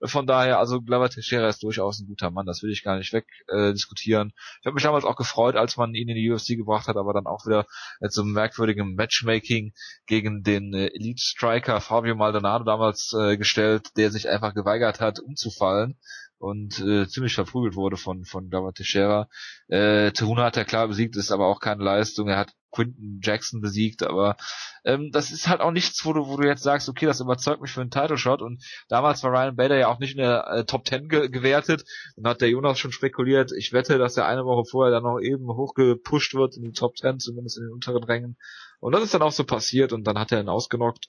Von 0.04 0.28
daher, 0.28 0.60
also 0.60 0.82
Glover 0.82 1.10
Teixeira 1.10 1.48
ist 1.48 1.64
durchaus 1.64 2.00
ein 2.00 2.08
guter 2.08 2.32
Mann, 2.32 2.46
das 2.46 2.62
will 2.64 2.72
ich 2.72 2.84
gar 2.84 2.98
nicht 2.98 3.14
weg 3.14 3.26
äh. 3.48 3.74
Ich 3.78 4.66
habe 4.66 4.74
mich 4.74 4.84
damals 4.84 5.06
auch 5.06 5.16
gefreut, 5.16 5.56
als 5.56 5.78
man 5.78 5.94
ihn 5.94 6.10
in 6.10 6.16
die 6.16 6.32
UFC 6.32 6.58
gebracht 6.58 6.88
hat, 6.88 6.98
aber 6.98 7.14
dann 7.14 7.26
auch 7.26 7.46
wieder 7.46 7.66
mit 8.00 8.12
so 8.12 8.22
einem 8.22 8.32
merkwürdigen 8.32 8.96
Matchmaking 8.96 9.74
gegen 10.06 10.44
den 10.44 10.74
äh, 10.74 10.88
Elite 10.88 11.22
Striker 11.22 11.82
Fabio 11.82 12.16
Maldonado 12.16 12.64
damals 12.64 13.14
äh, 13.18 13.38
gestellt, 13.38 13.90
der 13.98 14.12
sich 14.12 14.30
einfach 14.30 14.54
geweigert 14.54 15.00
hat, 15.00 15.20
umzufallen 15.20 15.98
und 16.40 16.80
äh, 16.80 17.08
ziemlich 17.08 17.34
verprügelt 17.34 17.76
wurde 17.76 17.98
von 17.98 18.26
von 18.26 18.50
Glover 18.50 18.74
Teixeira. 18.74 19.28
Äh, 19.68 20.12
Teruna 20.12 20.46
hat 20.46 20.58
er 20.58 20.66
klar 20.66 20.88
besiegt, 20.88 21.16
ist 21.16 21.32
aber 21.32 21.48
auch 21.48 21.60
keine 21.60 21.84
Leistung. 21.84 22.28
Er 22.28 22.38
hat 22.38 22.54
Quinton 22.72 23.20
Jackson 23.24 23.62
besiegt, 23.62 24.04
aber 24.04 24.38
ähm, 24.84 25.10
das 25.12 25.32
ist 25.32 25.48
halt 25.48 25.62
auch 25.62 25.72
nichts, 25.72 26.06
wo 26.06 26.14
du, 26.14 26.28
wo 26.28 26.38
du 26.38 26.48
jetzt 26.48 26.64
sagst, 26.64 26.90
okay, 26.90 27.06
das 27.06 27.22
überzeugt 27.22 27.62
mich 27.62 27.72
für 27.72 27.82
einen 27.82 27.90
Title 27.90 28.18
Shot 28.18 28.42
und 28.42 28.64
damals 28.88 29.24
war 29.24 29.32
Ryan 29.32 29.56
Bader 29.56 29.78
ja 29.78 29.88
auch 29.88 30.00
nicht 30.00 30.12
in 30.12 30.20
der 30.20 30.48
äh, 30.48 30.66
Top 30.66 30.86
Ten 30.86 31.08
ge 31.08 31.30
gewertet 31.30 31.86
und 32.16 32.28
hat 32.28 32.42
der 32.42 32.50
Jonas 32.50 32.78
schon 32.78 32.92
spekuliert, 32.92 33.52
ich 33.52 33.74
wette, 33.74 33.98
dass 33.98 34.18
er 34.18 34.28
eine 34.28 34.46
Woche 34.46 34.66
vorher 34.70 34.92
dann 34.92 35.04
noch 35.04 35.20
eben 35.20 35.48
hochgepusht 35.48 36.36
wird 36.36 36.58
in 36.58 36.64
die 36.64 36.72
Top 36.72 36.96
Ten, 36.96 37.20
zumindest 37.20 37.58
in 37.58 37.64
den 37.64 37.74
unteren 37.74 38.04
Rängen 38.04 38.38
und 38.80 38.94
das 38.94 39.04
ist 39.04 39.14
dann 39.14 39.22
auch 39.22 39.32
so 39.32 39.44
passiert 39.44 39.94
und 39.94 40.06
dann 40.06 40.20
hat 40.20 40.32
er 40.32 40.42
ihn 40.42 40.50
ausgenockt 40.50 41.08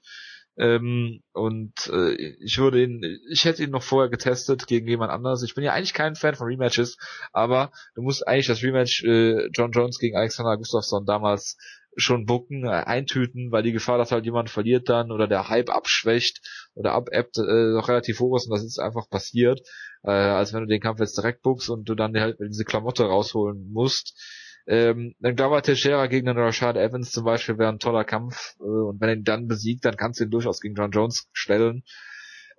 ähm, 0.59 1.23
und 1.33 1.73
äh, 1.93 2.15
ich 2.15 2.59
würde 2.59 2.83
ihn, 2.83 3.03
ich 3.31 3.45
hätte 3.45 3.63
ihn 3.63 3.71
noch 3.71 3.83
vorher 3.83 4.11
getestet 4.11 4.67
gegen 4.67 4.89
jemand 4.89 5.13
anderes. 5.13 5.43
Ich 5.43 5.55
bin 5.55 5.65
ja 5.65 5.73
eigentlich 5.73 5.95
kein 5.95 6.17
Fan 6.17 6.35
von 6.35 6.49
Rematches, 6.49 6.99
aber 7.33 7.71
du 7.95 8.03
musst 8.03 8.27
eigentlich 8.27 8.49
das 8.49 8.63
Rematch 8.63 9.05
äh, 9.05 9.49
John 9.53 9.71
Jones 9.71 9.99
gegen 9.99 10.17
Alexander 10.17 10.57
Gustafsson 10.57 11.07
damals 11.07 11.57
schon 11.97 12.27
bucken, 12.27 12.65
äh, 12.65 12.71
eintüten, 12.71 13.53
weil 13.53 13.63
die 13.63 13.73
Gefahr, 13.73 13.99
dass 13.99 14.13
halt 14.13 14.25
jemand 14.25 14.51
verliert 14.51 14.89
dann 14.89 15.13
oder 15.13 15.27
der 15.27 15.49
Hype 15.49 15.71
abschwächt 15.71 16.41
oder 16.75 16.93
abebbt, 16.93 17.39
äh, 17.39 17.73
noch 17.73 17.89
relativ 17.89 18.21
hoch 18.21 18.37
ist 18.37 18.47
und 18.47 18.53
das 18.53 18.65
ist 18.65 18.79
einfach 18.79 19.09
passiert, 19.09 19.61
äh, 20.03 20.11
als 20.11 20.53
wenn 20.53 20.63
du 20.63 20.67
den 20.67 20.81
Kampf 20.81 21.01
jetzt 21.01 21.17
direkt 21.17 21.43
buckst 21.43 21.71
und 21.71 21.89
du 21.89 21.95
dann 21.95 22.19
halt 22.19 22.39
diese 22.41 22.65
Klamotte 22.65 23.05
rausholen 23.05 23.71
musst. 23.73 24.17
Ähm, 24.69 25.15
dann 25.19 25.35
glaube 25.35 25.57
ich, 25.57 25.63
Teixeira 25.63 26.07
gegen 26.09 26.27
den 26.27 26.37
Rashad 26.37 26.77
Evans 26.77 27.11
zum 27.11 27.25
Beispiel 27.25 27.57
wäre 27.57 27.71
ein 27.71 27.79
toller 27.79 28.05
Kampf. 28.05 28.55
Äh, 28.61 28.65
und 28.65 29.01
wenn 29.01 29.09
er 29.09 29.17
ihn 29.17 29.25
dann 29.25 29.49
besiegt, 29.49 29.87
dann 29.87 29.97
kannst 29.97 30.21
du 30.21 30.25
ihn 30.25 30.31
durchaus 30.31 30.61
gegen 30.61 30.75
John 30.75 30.91
Jones 30.91 31.29
stellen. 31.33 31.85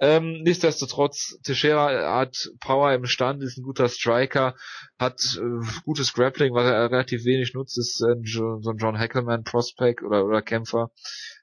Ähm, 0.01 0.43
nichtsdestotrotz, 0.43 1.39
Teixeira 1.43 2.19
hat 2.19 2.49
Power 2.61 2.93
im 2.93 3.05
Stand, 3.05 3.43
ist 3.43 3.57
ein 3.57 3.63
guter 3.63 3.89
Striker, 3.89 4.55
hat 4.97 5.19
äh, 5.37 5.67
gutes 5.83 6.13
Grappling, 6.13 6.53
was 6.53 6.65
er 6.65 6.89
relativ 6.89 7.25
wenig 7.25 7.53
nutzt, 7.53 7.77
ist 7.77 8.01
äh, 8.01 8.15
so 8.23 8.71
ein 8.71 8.77
John 8.77 8.97
Hackelman 8.97 9.43
Prospect 9.43 10.01
oder, 10.01 10.25
oder 10.25 10.41
Kämpfer, 10.41 10.91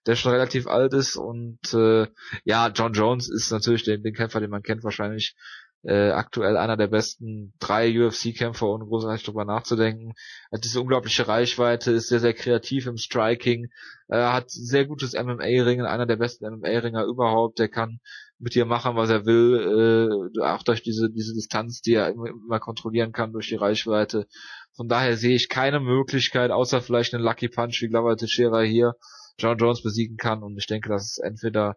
der 0.06 0.16
schon 0.16 0.32
relativ 0.32 0.66
alt 0.68 0.94
ist 0.94 1.16
und 1.16 1.59
äh, 1.74 2.06
ja, 2.44 2.68
John 2.68 2.94
Jones 2.94 3.28
ist 3.28 3.51
natürlich 3.51 3.84
den, 3.84 4.02
den 4.02 4.14
Kämpfer, 4.14 4.40
den 4.40 4.51
man 4.51 4.62
kennt 4.62 4.84
wahrscheinlich 4.84 5.36
äh, 5.86 6.10
aktuell 6.10 6.56
einer 6.56 6.76
der 6.76 6.88
besten 6.88 7.54
drei 7.60 7.88
UFC-Kämpfer, 7.88 8.66
ohne 8.66 8.86
großartig 8.86 9.24
drüber 9.24 9.44
nachzudenken. 9.44 10.14
Hat 10.50 10.64
diese 10.64 10.80
unglaubliche 10.80 11.28
Reichweite, 11.28 11.92
ist 11.92 12.08
sehr, 12.08 12.18
sehr 12.18 12.34
kreativ 12.34 12.86
im 12.86 12.96
Striking, 12.96 13.68
äh, 14.08 14.16
hat 14.16 14.50
sehr 14.50 14.84
gutes 14.86 15.14
MMA-Ringen, 15.14 15.86
einer 15.86 16.06
der 16.06 16.16
besten 16.16 16.44
MMA-Ringer 16.46 17.04
überhaupt. 17.04 17.60
Der 17.60 17.68
kann 17.68 18.00
mit 18.38 18.56
dir 18.56 18.66
machen, 18.66 18.96
was 18.96 19.10
er 19.10 19.26
will, 19.26 20.32
äh, 20.36 20.40
auch 20.42 20.64
durch 20.64 20.82
diese, 20.82 21.08
diese 21.08 21.34
Distanz, 21.34 21.80
die 21.82 21.94
er 21.94 22.10
immer, 22.10 22.28
immer 22.28 22.58
kontrollieren 22.58 23.12
kann 23.12 23.32
durch 23.32 23.48
die 23.48 23.54
Reichweite. 23.54 24.26
Von 24.74 24.88
daher 24.88 25.16
sehe 25.16 25.36
ich 25.36 25.48
keine 25.48 25.78
Möglichkeit, 25.78 26.50
außer 26.50 26.80
vielleicht 26.80 27.14
einen 27.14 27.24
Lucky 27.24 27.48
Punch 27.48 27.80
wie 27.80 27.88
Glover 27.88 28.16
Teixeira 28.16 28.62
hier, 28.62 28.94
John 29.38 29.56
Jones 29.56 29.82
besiegen 29.82 30.16
kann. 30.16 30.42
Und 30.42 30.58
ich 30.58 30.66
denke, 30.66 30.88
dass 30.88 31.12
es 31.12 31.18
entweder 31.18 31.76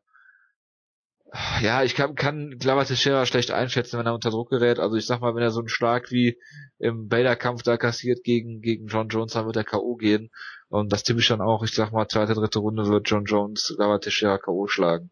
ja, 1.61 1.83
ich 1.83 1.95
kann, 1.95 2.15
kann 2.15 2.57
Glover 2.57 2.85
Teixeira 2.85 3.25
schlecht 3.25 3.51
einschätzen, 3.51 3.99
wenn 3.99 4.05
er 4.05 4.13
unter 4.13 4.31
Druck 4.31 4.49
gerät. 4.49 4.79
Also 4.79 4.95
ich 4.95 5.05
sag 5.05 5.21
mal, 5.21 5.35
wenn 5.35 5.43
er 5.43 5.51
so 5.51 5.59
einen 5.59 5.69
Schlag 5.69 6.11
wie 6.11 6.39
im 6.79 7.07
Bader-Kampf 7.07 7.63
da 7.63 7.77
kassiert 7.77 8.23
gegen, 8.23 8.61
gegen 8.61 8.87
John 8.87 9.09
Jones, 9.09 9.33
dann 9.33 9.45
wird 9.45 9.55
er 9.55 9.63
K.O. 9.63 9.95
gehen. 9.95 10.31
Und 10.69 10.91
das 10.91 11.03
tippe 11.03 11.19
ich 11.19 11.27
dann 11.27 11.41
auch. 11.41 11.63
Ich 11.63 11.73
sag 11.73 11.91
mal, 11.91 12.07
zweite, 12.07 12.33
dritte 12.33 12.59
Runde 12.59 12.87
wird 12.87 13.09
John 13.09 13.25
Jones 13.25 13.73
Glover 13.75 13.99
Teixeira 13.99 14.37
K.O. 14.37 14.67
schlagen. 14.67 15.11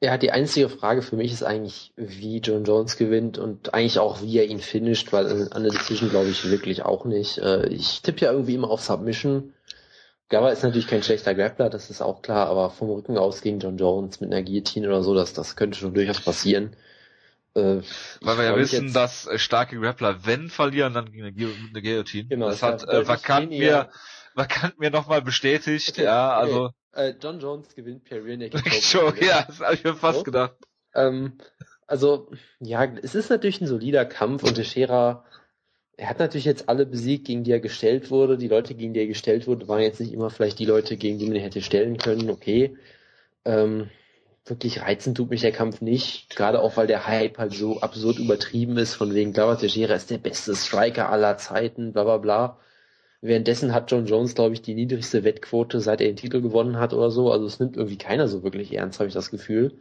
Ja, 0.00 0.18
die 0.18 0.30
einzige 0.30 0.68
Frage 0.68 1.00
für 1.00 1.16
mich 1.16 1.32
ist 1.32 1.42
eigentlich, 1.42 1.92
wie 1.96 2.38
John 2.38 2.64
Jones 2.64 2.98
gewinnt 2.98 3.38
und 3.38 3.72
eigentlich 3.72 3.98
auch, 3.98 4.20
wie 4.20 4.38
er 4.38 4.44
ihn 4.44 4.60
finisht, 4.60 5.12
weil 5.12 5.48
an 5.52 5.62
der 5.62 5.72
Decision 5.72 6.10
glaube 6.10 6.28
ich 6.28 6.50
wirklich 6.50 6.84
auch 6.84 7.06
nicht. 7.06 7.38
Äh, 7.38 7.68
ich 7.68 8.02
tippe 8.02 8.26
ja 8.26 8.32
irgendwie 8.32 8.54
immer 8.54 8.70
auf 8.70 8.82
Submission 8.82 9.54
Gaba 10.28 10.50
ist 10.50 10.64
natürlich 10.64 10.88
kein 10.88 11.02
schlechter 11.02 11.34
Grappler, 11.34 11.70
das 11.70 11.88
ist 11.88 12.02
auch 12.02 12.20
klar, 12.20 12.48
aber 12.48 12.70
vom 12.70 12.90
Rücken 12.90 13.16
aus 13.16 13.42
gegen 13.42 13.60
John 13.60 13.76
Jones 13.76 14.20
mit 14.20 14.32
einer 14.32 14.42
Guillotine 14.42 14.88
oder 14.88 15.02
so, 15.02 15.14
das, 15.14 15.32
das 15.32 15.54
könnte 15.54 15.78
schon 15.78 15.94
durchaus 15.94 16.20
passieren. 16.20 16.74
Äh, 17.54 17.82
Weil 18.20 18.38
wir 18.38 18.44
ja 18.44 18.56
wissen, 18.56 18.92
dass 18.92 19.26
äh, 19.26 19.38
starke 19.38 19.78
Grappler, 19.78 20.26
wenn 20.26 20.50
verlieren, 20.50 20.94
dann 20.94 21.06
gegen 21.06 21.24
eine, 21.24 21.34
eine 21.36 21.82
Guillotine. 21.82 22.28
Genau, 22.28 22.48
das, 22.48 22.60
das 22.60 22.82
hat 22.82 22.88
äh, 22.88 23.06
Vakant 23.06 23.50
mir, 23.50 23.88
Vakant 24.34 24.78
mir 24.80 24.90
nochmal 24.90 25.22
bestätigt, 25.22 25.90
okay, 25.90 26.04
ja, 26.04 26.38
okay. 26.38 26.44
also. 26.44 26.70
Äh, 26.92 27.14
John 27.22 27.40
Jones 27.40 27.74
gewinnt 27.74 28.04
per 28.04 28.24
Rear 28.24 28.36
Naked 28.36 28.62
Choke. 28.92 29.24
ja, 29.24 29.44
das 29.46 29.60
habe 29.60 29.74
ich 29.74 29.84
mir 29.84 29.94
fast 29.94 30.18
so. 30.18 30.24
gedacht. 30.24 30.56
Ähm, 30.94 31.38
also, 31.86 32.30
ja, 32.58 32.84
es 32.84 33.14
ist 33.14 33.30
natürlich 33.30 33.60
ein 33.60 33.66
solider 33.66 34.04
Kampf 34.04 34.42
und 34.42 34.54
Teixeira 34.54 35.24
er 35.96 36.08
hat 36.10 36.18
natürlich 36.18 36.44
jetzt 36.44 36.68
alle 36.68 36.84
besiegt, 36.84 37.26
gegen 37.26 37.44
die 37.44 37.52
er 37.52 37.60
gestellt 37.60 38.10
wurde. 38.10 38.36
Die 38.36 38.48
Leute, 38.48 38.74
gegen 38.74 38.92
die 38.92 39.00
er 39.00 39.06
gestellt 39.06 39.46
wurde, 39.46 39.66
waren 39.68 39.80
jetzt 39.80 40.00
nicht 40.00 40.12
immer 40.12 40.30
vielleicht 40.30 40.58
die 40.58 40.66
Leute, 40.66 40.96
gegen 40.96 41.18
die 41.18 41.26
man 41.26 41.36
hätte 41.36 41.62
stellen 41.62 41.96
können. 41.96 42.28
Okay. 42.28 42.76
Ähm, 43.44 43.88
wirklich 44.44 44.82
reizen 44.82 45.14
tut 45.14 45.30
mich 45.30 45.40
der 45.40 45.52
Kampf 45.52 45.80
nicht. 45.80 46.36
Gerade 46.36 46.60
auch, 46.60 46.76
weil 46.76 46.86
der 46.86 47.06
Hype 47.06 47.38
halt 47.38 47.54
so 47.54 47.80
absurd 47.80 48.18
übertrieben 48.18 48.76
ist, 48.76 48.94
von 48.94 49.14
wegen 49.14 49.32
Glover 49.32 49.58
Teixeira 49.58 49.94
ist 49.94 50.10
der 50.10 50.18
beste 50.18 50.54
Striker 50.54 51.10
aller 51.10 51.38
Zeiten, 51.38 51.92
bla 51.92 52.04
bla 52.04 52.18
bla. 52.18 52.58
Währenddessen 53.22 53.72
hat 53.72 53.90
John 53.90 54.06
Jones, 54.06 54.34
glaube 54.34 54.54
ich, 54.54 54.62
die 54.62 54.74
niedrigste 54.74 55.24
Wettquote, 55.24 55.80
seit 55.80 56.00
er 56.02 56.08
den 56.08 56.16
Titel 56.16 56.42
gewonnen 56.42 56.78
hat 56.78 56.92
oder 56.92 57.10
so. 57.10 57.32
Also 57.32 57.46
es 57.46 57.58
nimmt 57.58 57.76
irgendwie 57.76 57.98
keiner 57.98 58.28
so 58.28 58.42
wirklich 58.42 58.72
ernst, 58.74 59.00
habe 59.00 59.08
ich 59.08 59.14
das 59.14 59.30
Gefühl. 59.30 59.78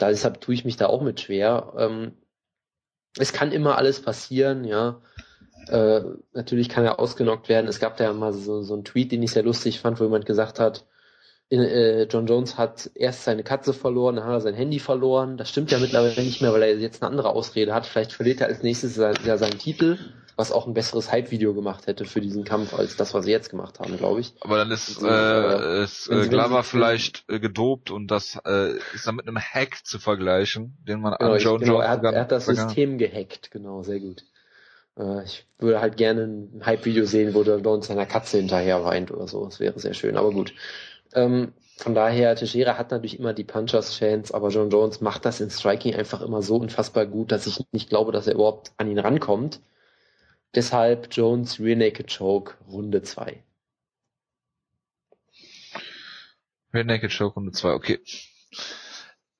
Deshalb 0.00 0.40
tue 0.40 0.54
ich 0.54 0.64
mich 0.64 0.76
da 0.76 0.86
auch 0.86 1.02
mit 1.02 1.20
schwer. 1.20 1.74
Ähm, 1.76 2.12
es 3.18 3.32
kann 3.32 3.52
immer 3.52 3.76
alles 3.76 4.00
passieren, 4.00 4.64
ja. 4.64 5.02
Äh, 5.68 6.02
natürlich 6.32 6.68
kann 6.68 6.84
er 6.84 6.98
ausgenockt 6.98 7.48
werden. 7.48 7.68
Es 7.68 7.80
gab 7.80 7.96
da 7.96 8.04
ja 8.04 8.12
mal 8.12 8.32
so, 8.32 8.62
so 8.62 8.74
einen 8.74 8.84
Tweet, 8.84 9.12
den 9.12 9.22
ich 9.22 9.32
sehr 9.32 9.42
lustig 9.42 9.80
fand, 9.80 10.00
wo 10.00 10.04
jemand 10.04 10.26
gesagt 10.26 10.58
hat, 10.58 10.84
in, 11.50 11.60
äh, 11.60 12.04
John 12.04 12.26
Jones 12.26 12.56
hat 12.56 12.90
erst 12.94 13.24
seine 13.24 13.42
Katze 13.42 13.74
verloren, 13.74 14.16
dann 14.16 14.24
hat 14.24 14.32
er 14.34 14.40
sein 14.40 14.54
Handy 14.54 14.78
verloren. 14.78 15.36
Das 15.36 15.50
stimmt 15.50 15.72
ja 15.72 15.78
mittlerweile 15.78 16.22
nicht 16.22 16.40
mehr, 16.40 16.52
weil 16.52 16.62
er 16.62 16.78
jetzt 16.78 17.02
eine 17.02 17.10
andere 17.10 17.30
Ausrede 17.30 17.74
hat. 17.74 17.86
Vielleicht 17.86 18.12
verliert 18.12 18.40
er 18.40 18.46
als 18.46 18.62
nächstes 18.62 18.94
sein, 18.94 19.16
ja 19.24 19.36
seinen 19.36 19.58
Titel, 19.58 19.98
was 20.36 20.52
auch 20.52 20.68
ein 20.68 20.74
besseres 20.74 21.10
Hype-Video 21.10 21.52
gemacht 21.52 21.88
hätte 21.88 22.04
für 22.04 22.20
diesen 22.20 22.44
Kampf 22.44 22.72
als 22.72 22.96
das, 22.96 23.14
was 23.14 23.24
sie 23.24 23.32
jetzt 23.32 23.50
gemacht 23.50 23.80
haben, 23.80 23.96
glaube 23.96 24.20
ich. 24.20 24.32
Aber 24.42 24.58
dann 24.58 24.70
ist, 24.70 25.02
also, 25.02 25.08
äh, 25.08 25.82
ist 25.82 26.08
äh, 26.08 26.28
Glover 26.28 26.62
vielleicht 26.62 27.24
äh, 27.28 27.40
gedopt 27.40 27.90
und 27.90 28.12
das 28.12 28.38
äh, 28.46 28.76
ist 28.94 29.08
dann 29.08 29.16
mit 29.16 29.26
einem 29.26 29.38
Hack 29.38 29.84
zu 29.84 29.98
vergleichen, 29.98 30.78
den 30.86 31.00
man 31.00 31.16
genau, 31.18 31.32
an 31.32 31.40
John 31.40 31.58
genau, 31.58 31.72
Jones 31.72 31.84
er 31.84 31.90
hat, 31.90 32.04
er 32.04 32.20
hat 32.20 32.32
das 32.32 32.46
System 32.46 32.96
gehackt, 32.96 33.50
genau, 33.50 33.82
sehr 33.82 33.98
gut. 33.98 34.24
Äh, 34.98 35.24
ich 35.24 35.46
würde 35.58 35.80
halt 35.80 35.96
gerne 35.96 36.22
ein 36.22 36.62
Hype-Video 36.64 37.04
sehen, 37.04 37.34
wo 37.34 37.42
der 37.42 37.58
Don 37.58 37.82
seiner 37.82 38.06
Katze 38.06 38.38
hinterher 38.38 38.84
weint 38.84 39.10
oder 39.10 39.28
so. 39.28 39.44
Das 39.44 39.60
wäre 39.60 39.78
sehr 39.78 39.94
schön, 39.94 40.16
aber 40.16 40.30
gut. 40.32 40.54
Ähm, 41.12 41.52
von 41.76 41.94
daher, 41.94 42.36
Teixeira 42.36 42.76
hat 42.76 42.90
natürlich 42.90 43.18
immer 43.18 43.32
die 43.32 43.44
Punchers-Fans, 43.44 44.32
aber 44.32 44.50
John 44.50 44.70
Jones 44.70 45.00
macht 45.00 45.24
das 45.24 45.40
in 45.40 45.50
Striking 45.50 45.94
einfach 45.94 46.20
immer 46.20 46.42
so 46.42 46.56
unfassbar 46.56 47.06
gut, 47.06 47.32
dass 47.32 47.46
ich 47.46 47.64
nicht 47.72 47.88
glaube, 47.88 48.12
dass 48.12 48.26
er 48.26 48.34
überhaupt 48.34 48.72
an 48.76 48.90
ihn 48.90 48.98
rankommt. 48.98 49.60
Deshalb 50.54 51.08
Jones 51.10 51.58
Rear 51.58 51.76
Naked 51.76 52.14
Choke 52.14 52.54
Runde 52.68 53.02
2. 53.02 53.42
Rear 56.74 56.84
Naked 56.84 57.16
Choke 57.16 57.34
Runde 57.34 57.52
2, 57.52 57.72
okay. 57.72 58.00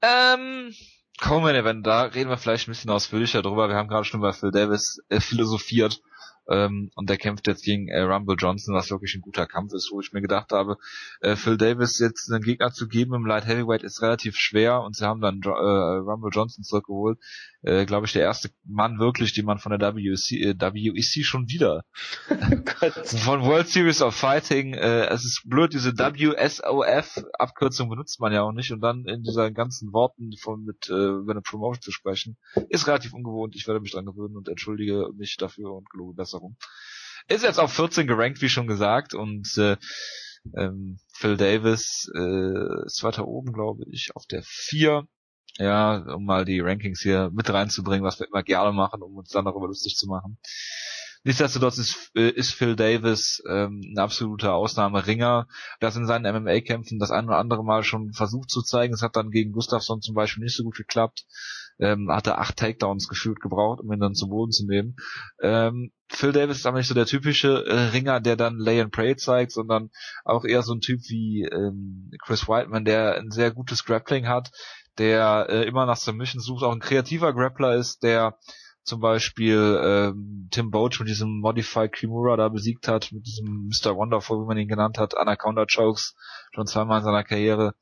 Ähm, 0.03 0.75
Coleman 1.21 1.55
Event, 1.55 1.87
da 1.87 2.03
reden 2.05 2.31
wir 2.31 2.39
vielleicht 2.39 2.67
ein 2.67 2.73
bisschen 2.73 2.91
ausführlicher 2.91 3.43
drüber. 3.43 3.69
Wir 3.69 3.77
haben 3.77 3.89
gerade 3.89 4.05
schon 4.05 4.21
über 4.21 4.33
Phil 4.33 4.51
Davis 4.51 5.01
äh, 5.11 5.21
philosophiert 5.21 6.01
ähm, 6.49 6.91
und 6.95 7.11
der 7.11 7.19
kämpft 7.19 7.47
jetzt 7.47 7.63
gegen 7.63 7.89
äh, 7.89 8.01
Rumble 8.01 8.37
Johnson, 8.39 8.75
was 8.75 8.91
wirklich 8.91 9.15
ein 9.15 9.21
guter 9.21 9.47
Kampf 9.47 9.73
ist, 9.75 9.91
wo 9.93 10.01
ich 10.01 10.13
mir 10.13 10.23
gedacht 10.23 10.51
habe, 10.53 10.79
äh, 11.21 11.37
Phil 11.37 11.59
Davis 11.59 11.99
jetzt 11.99 12.31
einen 12.33 12.43
Gegner 12.43 12.73
zu 12.73 12.89
geben 12.89 13.15
im 13.15 13.27
Light 13.27 13.47
Heavyweight 13.47 13.83
ist 13.83 14.03
relativ 14.03 14.37
schwer 14.37 14.81
und 14.81 14.97
sie 14.97 15.05
haben 15.05 15.21
dann 15.21 15.41
äh, 15.45 15.49
Rumble 15.49 16.31
Johnson 16.33 16.65
zurückgeholt. 16.65 17.19
Äh, 17.63 17.85
Glaube 17.85 18.07
ich, 18.07 18.13
der 18.13 18.23
erste 18.23 18.51
Mann 18.65 18.99
wirklich, 18.99 19.35
den 19.35 19.45
man 19.45 19.59
von 19.59 19.77
der 19.77 19.95
WEC, 19.95 20.33
äh, 20.33 20.55
WEC 20.59 21.25
schon 21.25 21.49
wieder 21.49 21.85
von 23.05 23.43
World 23.43 23.69
Series 23.69 24.01
of 24.01 24.15
Fighting, 24.15 24.75
äh, 24.75 25.07
es 25.07 25.25
ist 25.25 25.43
blöd, 25.45 25.75
diese 25.75 25.93
WSOF 25.93 27.25
Abkürzung 27.39 27.91
benutzt 27.91 28.21
man 28.21 28.33
ja 28.33 28.43
auch 28.43 28.53
nicht 28.53 28.73
und 28.73 28.81
dann 28.81 29.05
in 29.05 29.23
dieser 29.23 29.51
ganzen 29.51 29.93
Worten 29.93 30.33
von 30.41 30.65
mit 30.65 30.89
äh, 30.89 30.93
über 30.93 31.33
eine 31.33 31.43
Promotion 31.43 31.83
zu 31.83 31.93
sprechen, 31.93 32.37
ist 32.69 32.87
relativ 32.87 33.13
ungewohnt. 33.13 33.55
Ich 33.57 33.67
werde 33.67 33.81
mich 33.81 33.93
dran 33.93 34.07
gewöhnen 34.07 34.37
und 34.37 34.49
entschuldige 34.49 35.11
mich 35.17 35.37
dafür 35.37 35.73
und 35.73 35.91
gelobe 35.91 36.15
besser 36.15 36.39
rum. 36.39 36.57
Ist 37.29 37.45
jetzt 37.45 37.61
auf 37.61 37.73
14 37.73 38.07
gerankt, 38.07 38.41
wie 38.41 38.49
schon 38.49 38.67
gesagt, 38.67 39.15
und 39.15 39.57
äh, 39.59 39.77
ähm, 40.57 40.99
Phil 41.13 41.37
Davis 41.37 42.11
äh, 42.15 42.87
ist 42.87 43.03
weiter 43.03 43.27
oben, 43.27 43.53
glaube 43.53 43.85
ich, 43.91 44.11
auf 44.15 44.27
der 44.27 44.43
4. 44.43 45.07
Ja, 45.59 45.97
um 46.15 46.25
mal 46.25 46.45
die 46.45 46.61
Rankings 46.61 47.01
hier 47.01 47.31
mit 47.33 47.51
reinzubringen, 47.51 48.05
was 48.05 48.19
wir 48.19 48.27
immer 48.29 48.43
gerne 48.43 48.73
machen, 48.73 49.03
um 49.03 49.17
uns 49.17 49.29
dann 49.31 49.45
darüber 49.45 49.67
lustig 49.67 49.97
zu 49.97 50.07
machen. 50.07 50.39
Nichtsdestotrotz 51.23 51.77
ist, 51.77 52.11
äh, 52.15 52.31
ist 52.31 52.55
Phil 52.55 52.77
Davis 52.77 53.43
ähm, 53.49 53.83
ein 53.85 53.99
absoluter 53.99 54.55
Ausnahmeringer, 54.55 55.47
das 55.79 55.97
in 55.97 56.07
seinen 56.07 56.25
MMA-Kämpfen 56.35 56.99
das 56.99 57.11
ein 57.11 57.27
oder 57.27 57.37
andere 57.37 57.63
Mal 57.63 57.83
schon 57.85 58.13
versucht 58.15 58.49
zu 58.51 58.63
zeigen. 58.63 58.95
Es 58.95 59.03
hat 59.03 59.17
dann 59.17 59.31
gegen 59.31 59.53
Gustafsson 59.53 60.01
zum 60.01 60.15
Beispiel 60.15 60.43
nicht 60.45 60.57
so 60.57 60.65
gut 60.65 60.77
geklappt. 60.77 61.27
ähm, 61.79 62.11
hat 62.11 62.27
er 62.27 62.39
acht 62.39 62.57
Takedowns 62.57 63.09
gefühlt 63.09 63.41
gebraucht, 63.41 63.81
um 63.81 63.91
ihn 63.93 64.01
dann 64.01 64.15
zu 64.15 64.29
Boden 64.29 64.53
zu 64.53 64.67
nehmen. 64.67 64.97
Ähm, 65.43 65.93
Phil 66.09 66.33
Davis 66.33 66.59
ist 66.59 66.67
aber 66.67 66.79
nicht 66.79 66.89
so 66.89 66.95
der 66.95 67.07
typische 67.07 67.65
äh, 67.67 67.89
Ringer, 67.91 68.21
der 68.21 68.37
dann 68.37 68.59
Lay 68.59 68.81
and 68.81 68.93
Pray 68.93 69.17
zeigt, 69.17 69.53
sondern 69.53 69.91
auch 70.25 70.45
eher 70.45 70.63
so 70.63 70.75
ein 70.75 70.81
Typ 70.81 71.01
wie 71.09 71.49
ähm, 71.51 72.11
Chris 72.23 72.49
Whiteman, 72.49 72.85
der 72.85 73.17
ein 73.17 73.31
sehr 73.31 73.51
gutes 73.51 73.85
Grappling 73.85 74.29
hat, 74.29 74.51
der 74.99 75.47
äh, 75.49 75.67
immer 75.67 75.87
nach 75.87 75.97
Submission 75.97 76.41
sucht, 76.41 76.65
auch 76.65 76.73
ein 76.73 76.81
kreativer 76.81 77.33
Grappler 77.33 77.77
ist, 77.77 78.03
der 78.03 78.37
zum 78.83 79.01
Beispiel 79.01 79.81
ähm, 79.83 80.49
Tim 80.51 80.71
Boach 80.71 80.99
mit 80.99 81.09
diesem 81.09 81.41
Modified 81.41 81.93
Kimura 81.93 82.37
da 82.37 82.49
besiegt 82.49 82.89
hat, 82.89 83.13
mit 83.13 83.27
diesem 83.27 83.69
Mr. 83.69 83.95
Wonderful, 83.95 84.43
wie 84.43 84.47
man 84.47 84.59
ihn 84.59 84.69
genannt 84.69 84.99
hat, 84.99 85.17
Anaconda 85.17 85.65
Chokes, 85.67 86.17
schon 86.55 86.67
zweimal 86.67 86.99
in 86.99 87.05
seiner 87.05 87.25
Karriere. 87.25 87.75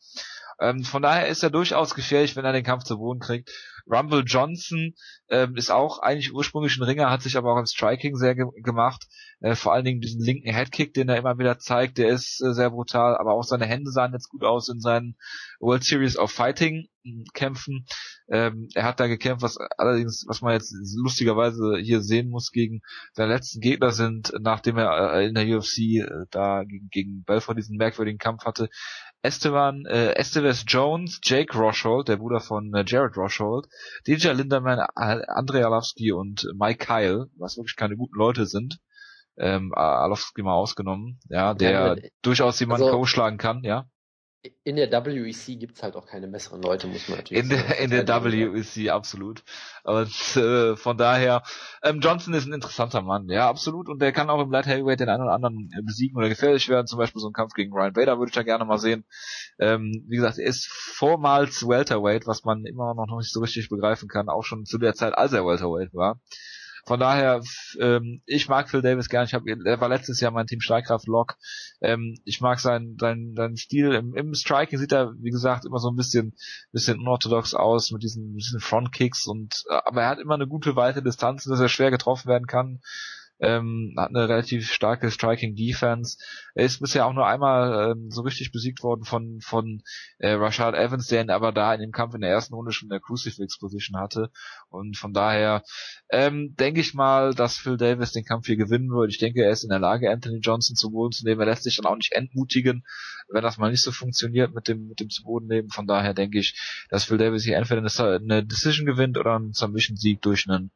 Ähm, 0.60 0.84
von 0.84 1.02
daher 1.02 1.28
ist 1.28 1.42
er 1.42 1.50
durchaus 1.50 1.94
gefährlich, 1.94 2.36
wenn 2.36 2.44
er 2.44 2.52
den 2.52 2.64
Kampf 2.64 2.84
zu 2.84 2.98
Boden 2.98 3.20
kriegt. 3.20 3.50
Rumble 3.90 4.24
Johnson 4.26 4.94
ähm, 5.30 5.56
ist 5.56 5.70
auch 5.70 6.00
eigentlich 6.00 6.32
ursprünglich 6.34 6.76
ein 6.76 6.82
Ringer, 6.82 7.10
hat 7.10 7.22
sich 7.22 7.36
aber 7.36 7.54
auch 7.54 7.58
im 7.58 7.66
Striking 7.66 8.16
sehr 8.16 8.34
ge 8.34 8.46
gemacht. 8.62 9.06
Äh, 9.40 9.54
vor 9.54 9.72
allen 9.72 9.84
Dingen 9.84 10.00
diesen 10.00 10.20
linken 10.20 10.52
Headkick, 10.52 10.92
den 10.94 11.08
er 11.08 11.16
immer 11.16 11.38
wieder 11.38 11.58
zeigt, 11.58 11.98
der 11.98 12.08
ist 12.08 12.42
äh, 12.42 12.52
sehr 12.52 12.70
brutal, 12.70 13.16
aber 13.16 13.32
auch 13.32 13.44
seine 13.44 13.66
Hände 13.66 13.90
sahen 13.90 14.12
jetzt 14.12 14.28
gut 14.28 14.44
aus 14.44 14.68
in 14.68 14.80
seinen 14.80 15.16
World 15.60 15.84
Series 15.84 16.18
of 16.18 16.32
Fighting 16.32 16.88
hm, 17.04 17.24
Kämpfen. 17.32 17.86
Ähm, 18.30 18.68
er 18.74 18.84
hat 18.84 19.00
da 19.00 19.06
gekämpft, 19.06 19.42
was 19.42 19.56
allerdings, 19.78 20.24
was 20.28 20.42
man 20.42 20.52
jetzt 20.52 20.74
lustigerweise 20.96 21.78
hier 21.78 22.02
sehen 22.02 22.28
muss, 22.30 22.50
gegen 22.50 22.80
seine 23.12 23.32
letzten 23.32 23.60
Gegner 23.60 23.92
sind, 23.92 24.32
nachdem 24.40 24.76
er 24.76 25.14
äh, 25.14 25.26
in 25.26 25.34
der 25.34 25.46
UFC 25.46 25.78
äh, 25.78 26.26
da 26.30 26.64
gegen, 26.64 26.88
gegen 26.90 27.22
Belfort 27.24 27.54
diesen 27.54 27.76
merkwürdigen 27.76 28.18
Kampf 28.18 28.44
hatte, 28.44 28.68
Esteban, 29.28 29.84
äh, 29.84 30.12
Esteves 30.14 30.64
Jones, 30.66 31.20
Jake 31.22 31.56
Roshold, 31.56 32.08
der 32.08 32.16
Bruder 32.16 32.40
von 32.40 32.72
äh, 32.74 32.82
Jared 32.86 33.16
Roshold, 33.16 33.66
DJ 34.06 34.28
Linderman, 34.28 34.80
Andrei 34.94 35.64
Alowski 35.64 36.12
und 36.12 36.48
Mike 36.58 36.86
Kyle, 36.86 37.26
was 37.36 37.58
wirklich 37.58 37.76
keine 37.76 37.96
guten 37.96 38.16
Leute 38.16 38.46
sind. 38.46 38.78
Ähm, 39.36 39.72
Alowski 39.74 40.42
mal 40.42 40.54
ausgenommen, 40.54 41.20
ja, 41.28 41.52
der 41.54 41.70
ja, 41.70 41.96
durchaus 42.22 42.58
jemanden 42.58 42.86
also, 42.86 43.04
schlagen 43.04 43.36
kann, 43.36 43.62
ja 43.62 43.86
in 44.64 44.76
der 44.76 44.90
WEC 44.90 45.58
gibt's 45.58 45.82
halt 45.82 45.96
auch 45.96 46.06
keine 46.06 46.28
besseren 46.28 46.62
Leute, 46.62 46.86
muss 46.86 47.08
man 47.08 47.18
natürlich 47.18 47.44
in 47.44 47.50
sagen. 47.50 47.68
Der, 47.68 47.78
in 47.78 47.90
der 47.90 48.06
WEC, 48.06 48.90
absolut. 48.90 49.42
Und 49.84 50.36
äh, 50.36 50.76
von 50.76 50.96
daher, 50.96 51.42
ähm, 51.82 52.00
Johnson 52.00 52.34
ist 52.34 52.46
ein 52.46 52.52
interessanter 52.52 53.02
Mann, 53.02 53.28
ja, 53.28 53.48
absolut. 53.48 53.88
Und 53.88 54.00
der 54.00 54.12
kann 54.12 54.30
auch 54.30 54.40
im 54.40 54.50
Light 54.50 54.66
Heavyweight 54.66 55.00
den 55.00 55.08
einen 55.08 55.22
oder 55.22 55.32
anderen 55.32 55.70
äh, 55.76 55.82
besiegen 55.82 56.16
oder 56.16 56.28
gefährlich 56.28 56.68
werden. 56.68 56.86
Zum 56.86 56.98
Beispiel 56.98 57.20
so 57.20 57.28
ein 57.28 57.32
Kampf 57.32 57.54
gegen 57.54 57.72
Ryan 57.72 57.92
Bader 57.92 58.18
würde 58.18 58.30
ich 58.30 58.34
da 58.34 58.42
gerne 58.42 58.64
mal 58.64 58.78
sehen. 58.78 59.04
Ähm, 59.58 60.04
wie 60.08 60.16
gesagt, 60.16 60.38
er 60.38 60.46
ist 60.46 60.66
vormals 60.68 61.66
Welterweight, 61.66 62.26
was 62.26 62.44
man 62.44 62.64
immer 62.64 62.94
noch 62.94 63.18
nicht 63.18 63.32
so 63.32 63.40
richtig 63.40 63.68
begreifen 63.68 64.08
kann, 64.08 64.28
auch 64.28 64.44
schon 64.44 64.64
zu 64.64 64.78
der 64.78 64.94
Zeit, 64.94 65.16
als 65.16 65.32
er 65.32 65.44
Welterweight 65.44 65.94
war. 65.94 66.20
Von 66.86 67.00
daher, 67.00 67.42
ähm, 67.80 68.22
ich 68.26 68.48
mag 68.48 68.70
Phil 68.70 68.82
Davis 68.82 69.08
gern. 69.08 69.24
Ich 69.24 69.34
hab, 69.34 69.42
er 69.46 69.80
war 69.80 69.88
letztes 69.88 70.20
Jahr 70.20 70.30
mein 70.30 70.46
Team 70.46 70.60
Streitkraft 70.60 71.06
Lock. 71.06 71.36
Ähm, 71.80 72.16
ich 72.24 72.40
mag 72.40 72.60
seinen 72.60 72.96
seinen 72.98 73.34
seinen 73.34 73.56
Stil 73.56 73.92
im, 73.92 74.14
im 74.14 74.34
Striking 74.34 74.78
sieht 74.78 74.92
er 74.92 75.12
wie 75.20 75.30
gesagt 75.30 75.64
immer 75.64 75.78
so 75.78 75.90
ein 75.90 75.96
bisschen 75.96 76.34
bisschen 76.72 76.98
unorthodox 76.98 77.54
aus 77.54 77.90
mit 77.90 78.02
diesen, 78.02 78.34
diesen 78.34 78.60
Frontkicks 78.60 79.26
und 79.26 79.62
äh, 79.70 79.80
aber 79.84 80.02
er 80.02 80.08
hat 80.08 80.18
immer 80.18 80.34
eine 80.34 80.46
gute 80.46 80.76
weite 80.76 81.02
Distanz, 81.02 81.44
dass 81.44 81.60
er 81.60 81.68
schwer 81.68 81.90
getroffen 81.90 82.28
werden 82.28 82.46
kann 82.46 82.80
ähm, 83.40 83.94
hat 83.96 84.10
eine 84.10 84.28
relativ 84.28 84.70
starke 84.72 85.10
Striking 85.10 85.54
Defense. 85.54 86.18
Er 86.54 86.64
ist 86.64 86.80
bisher 86.80 87.06
auch 87.06 87.12
nur 87.12 87.26
einmal 87.26 87.92
ähm, 87.92 88.10
so 88.10 88.22
richtig 88.22 88.52
besiegt 88.52 88.82
worden 88.82 89.04
von 89.04 89.40
von 89.40 89.82
äh, 90.18 90.32
Rashad 90.32 90.74
Evans, 90.74 91.06
der 91.06 91.22
ihn 91.22 91.30
aber 91.30 91.52
da 91.52 91.72
in 91.74 91.80
dem 91.80 91.92
Kampf 91.92 92.14
in 92.14 92.20
der 92.20 92.30
ersten 92.30 92.54
Runde 92.54 92.72
schon 92.72 92.86
in 92.86 92.90
der 92.90 93.00
Crucifix 93.00 93.58
Position 93.58 94.00
hatte. 94.00 94.30
Und 94.68 94.96
von 94.96 95.12
daher 95.12 95.62
ähm, 96.10 96.54
denke 96.56 96.80
ich 96.80 96.94
mal, 96.94 97.34
dass 97.34 97.56
Phil 97.56 97.76
Davis 97.76 98.12
den 98.12 98.24
Kampf 98.24 98.46
hier 98.46 98.56
gewinnen 98.56 98.90
wird. 98.90 99.10
Ich 99.10 99.18
denke, 99.18 99.42
er 99.42 99.50
ist 99.50 99.62
in 99.62 99.70
der 99.70 99.78
Lage, 99.78 100.10
Anthony 100.10 100.38
Johnson 100.38 100.76
zu 100.76 100.90
Boden 100.90 101.12
zu 101.12 101.24
nehmen. 101.24 101.40
Er 101.40 101.46
lässt 101.46 101.62
sich 101.62 101.76
dann 101.76 101.86
auch 101.86 101.96
nicht 101.96 102.12
entmutigen, 102.12 102.84
wenn 103.30 103.42
das 103.42 103.58
mal 103.58 103.70
nicht 103.70 103.82
so 103.82 103.92
funktioniert 103.92 104.54
mit 104.54 104.68
dem 104.68 104.88
mit 104.88 105.00
dem 105.00 105.10
zu 105.10 105.22
Boden 105.22 105.46
nehmen. 105.46 105.68
Von 105.70 105.86
daher 105.86 106.14
denke 106.14 106.38
ich, 106.38 106.58
dass 106.90 107.04
Phil 107.04 107.18
Davis 107.18 107.44
hier 107.44 107.56
entweder 107.56 107.80
eine, 107.80 108.16
eine 108.16 108.44
Decision 108.44 108.86
gewinnt 108.86 109.18
oder 109.18 109.36
einen 109.36 109.52
Submission 109.52 109.96
Sieg 109.96 110.22
durch 110.22 110.46
einen 110.48 110.70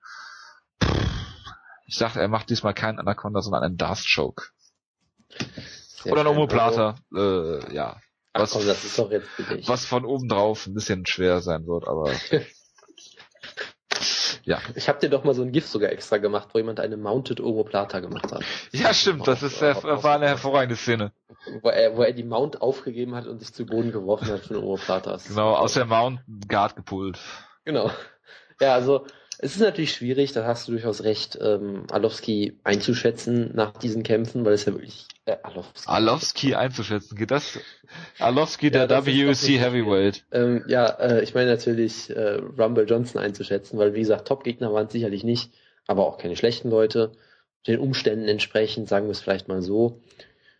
ich 1.86 1.96
sagte, 1.96 2.20
er 2.20 2.28
macht 2.28 2.50
diesmal 2.50 2.74
keinen 2.74 2.98
Anaconda, 2.98 3.40
sondern 3.40 3.62
einen 3.62 3.76
Darth 3.76 4.04
Choke. 4.06 4.46
Sehr 6.02 6.12
Oder 6.12 6.22
ein 6.22 6.26
Omoplata, 6.26 6.96
äh, 7.14 7.74
ja. 7.74 8.00
Was, 8.34 8.52
Ach 8.52 8.58
komm, 8.58 8.66
das 8.66 8.84
ist 8.84 8.98
doch 8.98 9.10
jetzt 9.10 9.28
billig. 9.36 9.68
Was 9.68 9.84
von 9.84 10.06
oben 10.06 10.28
drauf 10.28 10.66
ein 10.66 10.74
bisschen 10.74 11.04
schwer 11.06 11.42
sein 11.42 11.66
wird, 11.66 11.86
aber. 11.86 12.10
ja. 14.44 14.58
Ich 14.74 14.88
habe 14.88 15.00
dir 15.00 15.10
doch 15.10 15.24
mal 15.24 15.34
so 15.34 15.42
ein 15.42 15.52
GIF 15.52 15.66
sogar 15.66 15.92
extra 15.92 16.16
gemacht, 16.16 16.48
wo 16.52 16.58
jemand 16.58 16.80
eine 16.80 16.96
Mounted 16.96 17.40
Omoplata 17.40 18.00
gemacht 18.00 18.32
hat. 18.32 18.42
Ja, 18.72 18.94
stimmt, 18.94 19.28
das 19.28 19.42
ist 19.42 19.58
sehr, 19.58 19.82
war 19.82 20.14
eine 20.14 20.28
hervorragende 20.28 20.76
Szene. 20.76 21.12
Wo 21.60 21.68
er, 21.68 21.94
wo 21.96 22.02
er 22.02 22.12
die 22.12 22.24
Mount 22.24 22.62
aufgegeben 22.62 23.14
hat 23.14 23.26
und 23.26 23.40
sich 23.40 23.52
zu 23.52 23.66
Boden 23.66 23.92
geworfen 23.92 24.28
hat 24.28 24.40
für 24.40 24.54
eine 24.54 24.62
Omoplata. 24.62 25.18
Genau, 25.28 25.54
aus 25.54 25.74
der 25.74 25.84
Mount 25.84 26.20
Guard 26.48 26.74
gepult. 26.74 27.18
Genau. 27.64 27.90
Ja, 28.60 28.74
also 28.74 29.06
es 29.42 29.56
ist 29.56 29.60
natürlich 29.60 29.92
schwierig, 29.92 30.32
da 30.32 30.46
hast 30.46 30.68
du 30.68 30.72
durchaus 30.72 31.02
recht, 31.02 31.36
ähm, 31.42 31.84
Alowski 31.90 32.58
einzuschätzen 32.62 33.50
nach 33.54 33.72
diesen 33.76 34.04
Kämpfen, 34.04 34.44
weil 34.44 34.52
es 34.52 34.66
ja 34.66 34.72
wirklich 34.72 35.08
äh, 35.24 35.36
Alowski. 35.42 35.90
Alowski 35.90 36.54
einzuschätzen, 36.54 37.18
geht 37.18 37.32
das? 37.32 37.58
Alowski 38.20 38.72
ja, 38.72 38.86
der 38.86 39.04
WC 39.04 39.58
Heavyweight. 39.58 40.24
Ähm, 40.30 40.64
ja, 40.68 40.86
äh, 40.86 41.24
ich 41.24 41.34
meine 41.34 41.50
natürlich 41.50 42.08
äh, 42.10 42.40
Rumble 42.56 42.86
Johnson 42.88 43.20
einzuschätzen, 43.20 43.78
weil 43.78 43.94
wie 43.94 44.00
gesagt, 44.00 44.28
Top-Gegner 44.28 44.72
waren 44.72 44.86
es 44.86 44.92
sicherlich 44.92 45.24
nicht, 45.24 45.50
aber 45.88 46.06
auch 46.06 46.18
keine 46.18 46.36
schlechten 46.36 46.70
Leute. 46.70 47.10
Den 47.66 47.80
Umständen 47.80 48.28
entsprechend, 48.28 48.88
sagen 48.88 49.06
wir 49.06 49.12
es 49.12 49.20
vielleicht 49.20 49.48
mal 49.48 49.60
so. 49.60 50.00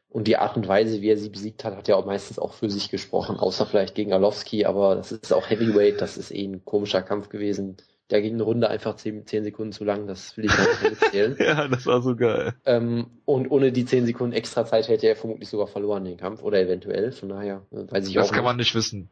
Und 0.09 0.27
die 0.27 0.39
Art 0.39 0.57
und 0.57 0.67
Weise, 0.67 1.01
wie 1.03 1.09
er 1.09 1.17
sie 1.17 1.31
besiegt 1.31 1.65
hat, 1.65 1.77
hat 1.77 1.87
ja 1.87 1.95
auch 1.95 2.05
meistens 2.05 2.41
auch 2.41 2.53
für 2.53 2.69
sich 2.69 2.91
gesprochen, 2.91 3.37
außer 3.37 3.65
vielleicht 3.65 3.95
gegen 3.95 4.13
Alowski, 4.13 4.65
aber 4.65 4.97
das 4.97 5.13
ist 5.13 5.33
auch 5.33 5.49
Heavyweight, 5.49 6.01
das 6.01 6.17
ist 6.17 6.33
eh 6.33 6.45
ein 6.45 6.65
komischer 6.65 7.03
Kampf 7.03 7.29
gewesen 7.29 7.77
der 8.13 8.23
ging 8.23 8.35
eine 8.35 8.43
Runde 8.43 8.69
einfach 8.69 8.97
zehn, 8.97 9.27
zehn 9.27 9.43
Sekunden 9.43 9.73
zu 9.73 9.85
lang, 9.85 10.07
das 10.07 10.37
will 10.37 10.45
ich 10.45 10.57
gar 10.57 10.69
nicht 10.69 11.03
erzählen. 11.03 11.37
ja, 11.41 11.67
das 11.67 11.87
war 11.87 12.03
so 12.03 12.15
geil. 12.15 12.55
Ähm, 12.67 13.07
und 13.25 13.51
ohne 13.51 13.73
die 13.73 13.87
zehn 13.87 14.07
Sekunden 14.07 14.35
extra 14.35 14.67
Zeit 14.67 14.89
hätte 14.89 15.09
er 15.09 15.17
vermutlich 15.17 15.49
sogar 15.49 15.67
verloren 15.67 16.05
den 16.05 16.19
Kampf 16.19 16.43
oder 16.43 16.61
eventuell, 16.61 17.11
von 17.13 17.31
daher 17.31 17.67
äh, 17.73 17.91
weiß 17.91 18.07
ich 18.07 18.15
das 18.15 18.25
auch 18.25 18.29
Das 18.29 18.37
kann 18.37 18.45
man 18.45 18.57
nicht 18.57 18.75
wissen. 18.75 19.09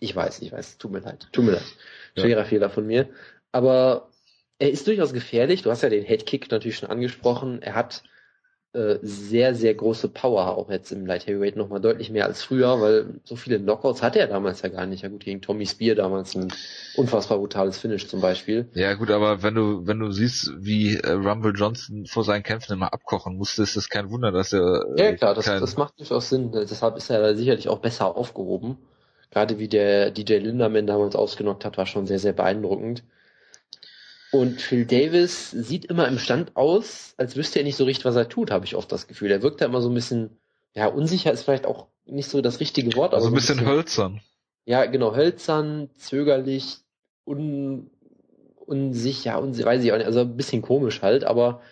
Ich 0.00 0.16
weiß, 0.16 0.40
ich 0.42 0.52
weiß, 0.52 0.78
tut 0.78 0.90
mir 0.90 1.00
leid, 1.00 1.28
tut 1.32 1.44
mir 1.44 1.52
leid. 1.52 1.76
Schwerer 2.16 2.40
ja. 2.40 2.44
Fehler 2.44 2.70
von 2.70 2.86
mir. 2.86 3.08
Aber 3.52 4.10
er 4.58 4.70
ist 4.70 4.86
durchaus 4.86 5.12
gefährlich, 5.12 5.62
du 5.62 5.70
hast 5.70 5.82
ja 5.82 5.90
den 5.90 6.04
Headkick 6.04 6.50
natürlich 6.50 6.78
schon 6.78 6.90
angesprochen, 6.90 7.60
er 7.62 7.74
hat 7.74 8.02
äh, 8.76 8.98
sehr, 9.02 9.54
sehr 9.54 9.74
große 9.74 10.08
Power, 10.08 10.56
auch 10.56 10.70
jetzt 10.70 10.92
im 10.92 11.06
Light 11.06 11.26
Heavyweight 11.26 11.56
nochmal 11.56 11.80
deutlich 11.80 12.10
mehr 12.10 12.26
als 12.26 12.42
früher, 12.42 12.80
weil 12.80 13.06
so 13.24 13.34
viele 13.34 13.58
Knockouts 13.58 14.02
hatte 14.02 14.18
er 14.18 14.26
damals 14.26 14.60
ja 14.62 14.68
gar 14.68 14.86
nicht. 14.86 15.02
Ja 15.02 15.08
gut, 15.08 15.24
gegen 15.24 15.40
Tommy 15.40 15.64
Spear 15.64 15.94
damals 15.94 16.34
ein 16.34 16.52
unfassbar 16.96 17.38
brutales 17.38 17.78
Finish 17.78 18.06
zum 18.06 18.20
Beispiel. 18.20 18.68
Ja 18.74 18.94
gut, 18.94 19.10
aber 19.10 19.42
wenn 19.42 19.54
du, 19.54 19.86
wenn 19.86 19.98
du 19.98 20.10
siehst, 20.10 20.52
wie 20.58 20.96
äh, 20.96 21.12
Rumble 21.12 21.54
Johnson 21.56 22.06
vor 22.06 22.22
seinen 22.22 22.42
Kämpfen 22.42 22.74
immer 22.74 22.92
abkochen 22.92 23.36
musste, 23.36 23.62
ist 23.62 23.76
das 23.76 23.88
kein 23.88 24.10
Wunder, 24.10 24.30
dass 24.30 24.52
er... 24.52 24.84
Äh, 24.96 25.02
ja 25.02 25.12
klar, 25.16 25.34
das, 25.34 25.46
das 25.46 25.76
macht 25.76 25.98
durchaus 25.98 26.28
Sinn. 26.28 26.52
Deshalb 26.52 26.96
ist 26.96 27.10
er 27.10 27.34
sicherlich 27.34 27.68
auch 27.68 27.78
besser 27.78 28.14
aufgehoben. 28.14 28.76
Gerade 29.30 29.58
wie 29.58 29.68
der 29.68 30.10
DJ 30.10 30.34
Linderman 30.34 30.86
damals 30.86 31.16
ausgenockt 31.16 31.64
hat, 31.64 31.78
war 31.78 31.86
schon 31.86 32.06
sehr, 32.06 32.18
sehr 32.18 32.32
beeindruckend. 32.32 33.02
Und 34.32 34.60
Phil 34.60 34.86
Davis 34.86 35.50
sieht 35.50 35.84
immer 35.84 36.08
im 36.08 36.18
Stand 36.18 36.56
aus, 36.56 37.14
als 37.16 37.36
wüsste 37.36 37.60
er 37.60 37.64
nicht 37.64 37.76
so 37.76 37.84
richtig, 37.84 38.04
was 38.04 38.16
er 38.16 38.28
tut, 38.28 38.50
habe 38.50 38.64
ich 38.64 38.74
oft 38.74 38.90
das 38.90 39.06
Gefühl. 39.06 39.30
Er 39.30 39.42
wirkt 39.42 39.60
da 39.60 39.66
immer 39.66 39.80
so 39.80 39.88
ein 39.88 39.94
bisschen, 39.94 40.38
ja, 40.74 40.88
unsicher 40.88 41.32
ist 41.32 41.44
vielleicht 41.44 41.66
auch 41.66 41.86
nicht 42.04 42.28
so 42.28 42.40
das 42.40 42.60
richtige 42.60 42.94
Wort. 42.96 43.14
Also 43.14 43.28
ein 43.28 43.34
bisschen, 43.34 43.58
bisschen 43.58 43.70
hölzern. 43.70 44.20
Ja, 44.64 44.84
genau, 44.86 45.14
hölzern, 45.14 45.90
zögerlich, 45.96 46.78
un, 47.24 47.90
unsicher, 48.56 49.40
un, 49.40 49.56
weiß 49.56 49.84
ich 49.84 49.92
auch 49.92 49.96
nicht, 49.96 50.06
also 50.06 50.20
ein 50.20 50.36
bisschen 50.36 50.62
komisch 50.62 51.02
halt, 51.02 51.24
aber 51.24 51.62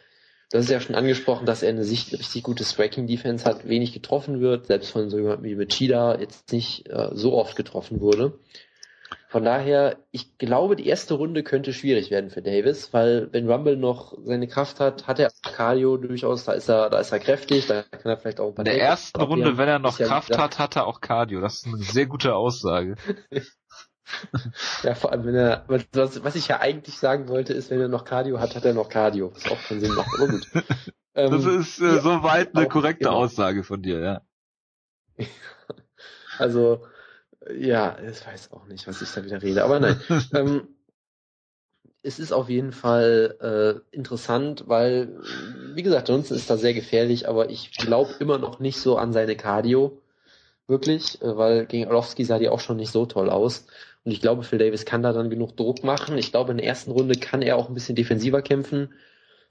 das 0.51 0.65
ist 0.65 0.71
ja 0.71 0.81
schon 0.81 0.95
angesprochen, 0.95 1.47
dass 1.47 1.65
er 1.65 1.71
eine 1.71 1.81
richtig 1.81 2.45
gute 2.45 2.65
Striking-Defense 2.65 3.45
hat, 3.45 3.67
wenig 3.67 3.93
getroffen 3.93 4.41
wird, 4.41 4.67
selbst 4.67 4.91
von 4.91 5.11
so 5.11 5.19
jemandem 5.19 5.45
wie 5.45 5.57
Machida 5.57 6.21
jetzt 6.21 6.53
nicht 6.53 6.89
äh, 6.89 7.11
so 7.13 7.35
oft 7.35 7.57
getroffen 7.57 8.01
wurde. 8.01 8.39
Von 9.35 9.45
daher, 9.45 9.97
ich 10.13 10.39
glaube, 10.39 10.77
die 10.77 10.87
erste 10.87 11.15
Runde 11.15 11.43
könnte 11.43 11.73
schwierig 11.73 12.13
werden 12.13 12.31
für 12.31 12.41
Davis, 12.41 12.93
weil 12.93 13.33
wenn 13.33 13.51
Rumble 13.51 13.77
noch 13.77 14.17
seine 14.23 14.47
Kraft 14.47 14.79
hat, 14.79 15.09
hat 15.09 15.19
er 15.19 15.33
Cardio 15.43 15.97
durchaus, 15.97 16.45
da 16.45 16.53
ist 16.53 16.69
er, 16.69 16.89
da 16.89 17.01
ist 17.01 17.11
er 17.11 17.19
kräftig, 17.19 17.67
da 17.67 17.83
kann 17.83 18.13
er 18.13 18.17
vielleicht 18.17 18.39
auch 18.39 18.51
ein 18.51 18.55
paar. 18.55 18.65
In 18.65 18.71
der 18.71 18.81
ersten 18.81 19.21
Runde, 19.21 19.59
wenn 19.59 19.67
er 19.67 19.81
noch 19.81 19.99
Kraft 19.99 20.31
ja 20.31 20.39
hat, 20.39 20.61
hat 20.61 20.77
er 20.77 20.87
auch 20.87 21.01
Cardio. 21.01 21.41
Das 21.41 21.57
ist 21.57 21.67
eine 21.67 21.79
sehr 21.79 22.07
gute 22.07 22.37
Aussage. 22.37 22.95
ja, 24.85 24.95
vor 24.95 25.11
allem, 25.11 25.27
wenn 25.27 25.35
er, 25.35 25.65
was, 25.67 26.23
was 26.23 26.37
ich 26.37 26.47
ja 26.47 26.61
eigentlich 26.61 26.97
sagen 26.97 27.27
wollte, 27.27 27.55
ist, 27.55 27.71
wenn 27.71 27.81
er 27.81 27.89
noch 27.89 28.05
Cardio 28.05 28.39
hat, 28.39 28.55
hat 28.55 28.65
er 28.65 28.75
noch 28.75 28.89
Cardio. 28.89 29.33
Was 29.35 29.51
auch 29.51 29.61
keinen 29.65 29.81
Sinn 29.81 29.95
macht, 29.95 30.15
aber 30.17 30.29
gut. 30.29 30.49
das 31.13 31.45
ähm, 31.45 31.61
ist 31.61 31.81
äh, 31.81 31.87
ja, 31.87 32.01
soweit 32.01 32.55
eine 32.55 32.69
korrekte 32.69 33.07
genau. 33.07 33.17
Aussage 33.17 33.65
von 33.65 33.83
dir, 33.83 33.99
ja. 33.99 34.21
also, 36.39 36.87
Ja, 37.53 37.99
ich 37.99 38.27
weiß 38.27 38.53
auch 38.53 38.67
nicht, 38.67 38.87
was 38.87 39.03
ich 39.03 39.13
da 39.13 39.25
wieder 39.25 39.43
rede, 39.43 39.65
aber 39.65 39.81
nein. 39.81 40.01
ähm, 40.35 40.69
es 42.03 42.19
ist 42.19 42.33
auf 42.33 42.51
jeden 42.51 42.73
Fall 42.73 43.83
äh, 43.93 43.97
interessant, 43.97 44.65
weil, 44.67 45.21
wie 45.75 45.83
gesagt, 45.83 46.09
Johnson 46.09 46.37
ist 46.37 46.51
da 46.51 46.57
sehr 46.57 46.75
gefährlich, 46.75 47.29
aber 47.29 47.51
ich 47.51 47.73
glaube 47.73 48.15
immer 48.21 48.39
noch 48.39 48.61
nicht 48.61 48.79
so 48.79 48.97
an 48.97 49.13
seine 49.13 49.37
Cardio. 49.37 50.01
Wirklich, 50.67 51.21
äh, 51.23 51.37
weil 51.37 51.67
gegen 51.67 51.87
Orlovsky 51.87 52.25
sah 52.25 52.39
die 52.39 52.49
auch 52.49 52.61
schon 52.61 52.77
nicht 52.77 52.93
so 52.93 53.07
toll 53.07 53.31
aus. 53.31 53.67
Und 54.05 54.13
ich 54.13 54.21
glaube, 54.21 54.43
Phil 54.43 54.59
Davis 54.59 54.85
kann 54.85 55.03
da 55.03 55.13
dann 55.13 55.31
genug 55.31 55.57
Druck 55.57 55.83
machen. 55.83 56.19
Ich 56.19 56.31
glaube, 56.31 56.53
in 56.53 56.59
der 56.59 56.67
ersten 56.67 56.91
Runde 56.91 57.15
kann 57.17 57.43
er 57.43 57.57
auch 57.57 57.69
ein 57.69 57.75
bisschen 57.75 57.97
defensiver 57.97 58.43
kämpfen, 58.43 58.93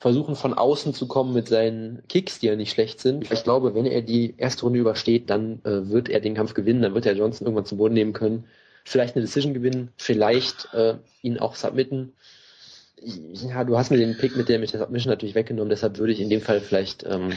versuchen 0.03 0.35
von 0.35 0.53
außen 0.53 0.93
zu 0.93 1.07
kommen 1.07 1.33
mit 1.33 1.47
seinen 1.47 2.03
Kicks, 2.09 2.39
die 2.39 2.47
ja 2.47 2.57
nicht 2.57 2.71
schlecht 2.71 2.99
sind. 2.99 3.31
Ich 3.31 3.43
glaube, 3.45 3.73
wenn 3.73 3.85
er 3.85 4.01
die 4.01 4.33
erste 4.35 4.63
Runde 4.63 4.79
übersteht, 4.79 5.29
dann 5.29 5.61
äh, 5.63 5.87
wird 5.87 6.09
er 6.09 6.19
den 6.19 6.35
Kampf 6.35 6.53
gewinnen, 6.53 6.81
dann 6.81 6.93
wird 6.93 7.05
er 7.05 7.15
Johnson 7.15 7.47
irgendwann 7.47 7.65
zum 7.65 7.77
Boden 7.77 7.93
nehmen 7.93 8.11
können, 8.11 8.43
vielleicht 8.83 9.15
eine 9.15 9.23
Decision 9.23 9.53
gewinnen, 9.53 9.93
vielleicht 9.95 10.67
äh, 10.73 10.95
ihn 11.21 11.39
auch 11.39 11.55
submitten. 11.55 12.11
Ja, 12.97 13.63
du 13.63 13.77
hast 13.77 13.91
mir 13.91 13.97
den 13.97 14.17
Pick 14.17 14.35
mit 14.35 14.49
der, 14.49 14.59
Submission 14.67 15.09
natürlich 15.09 15.35
weggenommen, 15.35 15.69
deshalb 15.69 15.97
würde 15.97 16.11
ich 16.11 16.19
in 16.19 16.29
dem 16.29 16.41
Fall 16.41 16.59
vielleicht 16.59 17.05
ähm, 17.07 17.31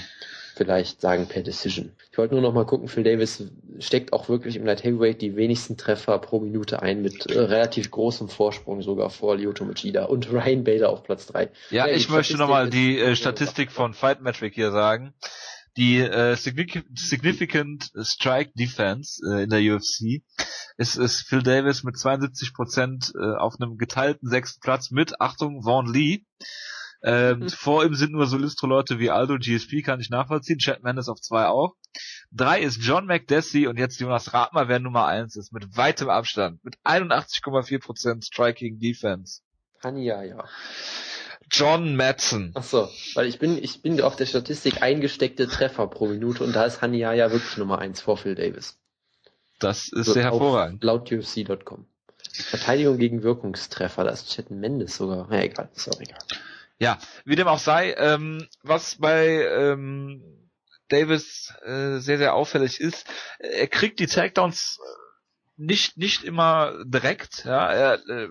vielleicht 0.56 1.02
sagen 1.02 1.26
per 1.28 1.42
Decision. 1.42 1.92
Ich 2.10 2.16
wollte 2.16 2.34
nur 2.34 2.42
noch 2.42 2.54
mal 2.54 2.64
gucken, 2.64 2.88
Phil 2.88 3.04
Davis 3.04 3.44
steckt 3.78 4.14
auch 4.14 4.30
wirklich 4.30 4.56
im 4.56 4.64
Light 4.64 4.82
Heavyweight 4.82 5.20
die 5.20 5.36
wenigsten 5.36 5.76
Treffer 5.76 6.18
pro 6.18 6.40
Minute 6.40 6.80
ein 6.80 7.02
mit 7.02 7.26
äh, 7.26 7.38
relativ 7.38 7.90
großem 7.90 8.30
Vorsprung 8.30 8.80
sogar 8.80 9.10
vor 9.10 9.36
Lyoto 9.36 9.66
Machida 9.66 10.04
und 10.04 10.32
Ryan 10.32 10.64
Bader 10.64 10.88
auf 10.88 11.04
Platz 11.04 11.26
3. 11.26 11.50
Ja, 11.70 11.86
ja 11.86 11.94
ich 11.94 12.08
möchte 12.08 12.38
noch 12.38 12.48
mal 12.48 12.70
die 12.70 12.98
äh, 12.98 13.14
Statistik 13.16 13.70
von 13.70 13.92
Fight 13.92 14.22
Metric 14.22 14.54
hier 14.54 14.72
sagen. 14.72 15.12
Die 15.76 15.98
äh, 15.98 16.36
Significant 16.36 17.92
Strike 18.00 18.52
Defense 18.54 19.20
äh, 19.30 19.42
in 19.42 19.50
der 19.50 19.60
UFC 19.60 20.22
ist, 20.78 20.96
ist 20.96 21.28
Phil 21.28 21.42
Davis 21.42 21.84
mit 21.84 21.98
72 21.98 22.54
Prozent 22.54 23.12
äh, 23.14 23.36
auf 23.36 23.56
einem 23.60 23.76
geteilten 23.76 24.30
sechsten 24.30 24.60
Platz 24.60 24.90
mit, 24.90 25.20
Achtung, 25.20 25.64
Vaughn 25.64 25.92
Lee. 25.92 26.24
Ähm, 27.02 27.40
mhm. 27.40 27.48
Vor 27.50 27.84
ihm 27.84 27.94
sind 27.94 28.12
nur 28.12 28.26
Solistro-Leute 28.26 28.98
wie 28.98 29.10
Aldo, 29.10 29.38
GSP 29.38 29.82
kann 29.82 30.00
ich 30.00 30.10
nachvollziehen, 30.10 30.58
Chad 30.58 30.82
Mendes 30.82 31.08
auf 31.08 31.20
zwei 31.20 31.46
auch. 31.46 31.74
Drei 32.30 32.60
ist 32.60 32.82
John 32.82 33.06
McDessie 33.06 33.66
und 33.66 33.78
jetzt 33.78 34.00
Jonas 34.00 34.34
Ratmer, 34.34 34.68
wer 34.68 34.80
Nummer 34.80 35.06
eins 35.06 35.36
ist, 35.36 35.52
mit 35.52 35.76
weitem 35.76 36.08
Abstand, 36.08 36.62
mit 36.64 36.76
81,4% 36.84 38.24
Striking 38.24 38.78
Defense. 38.78 39.40
Hania, 39.82 40.22
ja. 40.24 40.44
John 41.50 41.94
Madsen. 41.94 42.50
Ach 42.54 42.64
so, 42.64 42.88
weil 43.14 43.26
ich 43.26 43.38
bin, 43.38 43.62
ich 43.62 43.80
bin 43.82 44.00
auf 44.00 44.16
der 44.16 44.26
Statistik 44.26 44.82
eingesteckte 44.82 45.46
Treffer 45.46 45.86
pro 45.86 46.08
Minute 46.08 46.42
und 46.42 46.54
da 46.54 46.64
ist 46.64 46.82
Hania 46.82 47.12
ja 47.12 47.30
wirklich 47.30 47.56
Nummer 47.56 47.78
eins 47.78 48.00
vor 48.00 48.16
Phil 48.16 48.34
Davis. 48.34 48.78
Das 49.60 49.88
ist 49.92 50.06
so 50.06 50.12
sehr 50.12 50.24
hervorragend. 50.24 50.82
Laut 50.82 51.10
UFC.com. 51.10 51.86
Verteidigung 52.32 52.98
gegen 52.98 53.22
Wirkungstreffer, 53.22 54.04
da 54.04 54.10
ist 54.10 54.30
Chad 54.30 54.50
Mendes 54.50 54.96
sogar. 54.96 55.32
Ja, 55.32 55.40
egal, 55.42 55.70
ist 55.74 55.88
auch 55.88 56.00
egal. 56.00 56.18
Ja, 56.78 56.98
wie 57.24 57.36
dem 57.36 57.48
auch 57.48 57.58
sei, 57.58 57.94
ähm, 57.94 58.46
was 58.62 58.96
bei 58.96 59.26
ähm, 59.26 60.22
Davis 60.88 61.54
äh, 61.64 61.98
sehr, 61.98 62.18
sehr 62.18 62.34
auffällig 62.34 62.80
ist, 62.80 63.06
er 63.38 63.66
kriegt 63.66 63.98
die 63.98 64.06
Takedowns 64.06 64.78
nicht, 65.56 65.96
nicht 65.96 66.22
immer 66.22 66.84
direkt, 66.84 67.44
ja, 67.46 67.72
er 67.72 67.94
äh, 68.08 68.28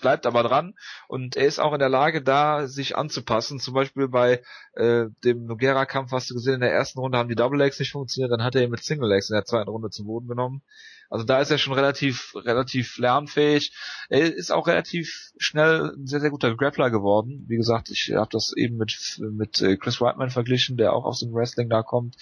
bleibt 0.00 0.24
aber 0.26 0.42
dran 0.42 0.74
und 1.08 1.36
er 1.36 1.46
ist 1.46 1.58
auch 1.58 1.72
in 1.72 1.78
der 1.78 1.88
Lage, 1.88 2.22
da 2.22 2.66
sich 2.66 2.96
anzupassen. 2.96 3.58
Zum 3.58 3.74
Beispiel 3.74 4.08
bei 4.08 4.42
äh, 4.74 5.06
dem 5.24 5.44
Nogera-Kampf 5.44 6.12
hast 6.12 6.30
du 6.30 6.34
gesehen, 6.34 6.54
in 6.54 6.60
der 6.60 6.72
ersten 6.72 7.00
Runde 7.00 7.18
haben 7.18 7.28
die 7.28 7.34
Double 7.34 7.58
Legs 7.58 7.78
nicht 7.78 7.92
funktioniert, 7.92 8.32
dann 8.32 8.42
hat 8.42 8.54
er 8.54 8.62
ihn 8.62 8.70
mit 8.70 8.82
Single 8.82 9.08
Legs 9.08 9.30
in 9.30 9.34
der 9.34 9.44
zweiten 9.44 9.68
Runde 9.68 9.90
zum 9.90 10.06
Boden 10.06 10.28
genommen. 10.28 10.62
Also 11.10 11.24
da 11.26 11.40
ist 11.40 11.50
er 11.50 11.58
schon 11.58 11.74
relativ, 11.74 12.34
relativ 12.36 12.96
lernfähig. 12.96 13.72
Er 14.08 14.32
ist 14.32 14.52
auch 14.52 14.68
relativ 14.68 15.32
schnell 15.38 15.92
ein 15.96 16.06
sehr, 16.06 16.20
sehr 16.20 16.30
guter 16.30 16.54
Grappler 16.56 16.90
geworden. 16.90 17.44
Wie 17.48 17.56
gesagt, 17.56 17.90
ich 17.90 18.12
habe 18.14 18.30
das 18.30 18.52
eben 18.56 18.76
mit, 18.76 19.20
mit 19.32 19.60
äh, 19.60 19.76
Chris 19.76 20.00
Whiteman 20.00 20.30
verglichen, 20.30 20.76
der 20.76 20.92
auch 20.92 21.04
aus 21.04 21.18
dem 21.18 21.34
Wrestling 21.34 21.68
da 21.68 21.82
kommt. 21.82 22.14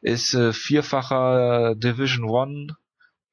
Ist 0.00 0.34
äh, 0.34 0.54
vierfacher 0.54 1.74
Division 1.76 2.28
One. 2.28 2.76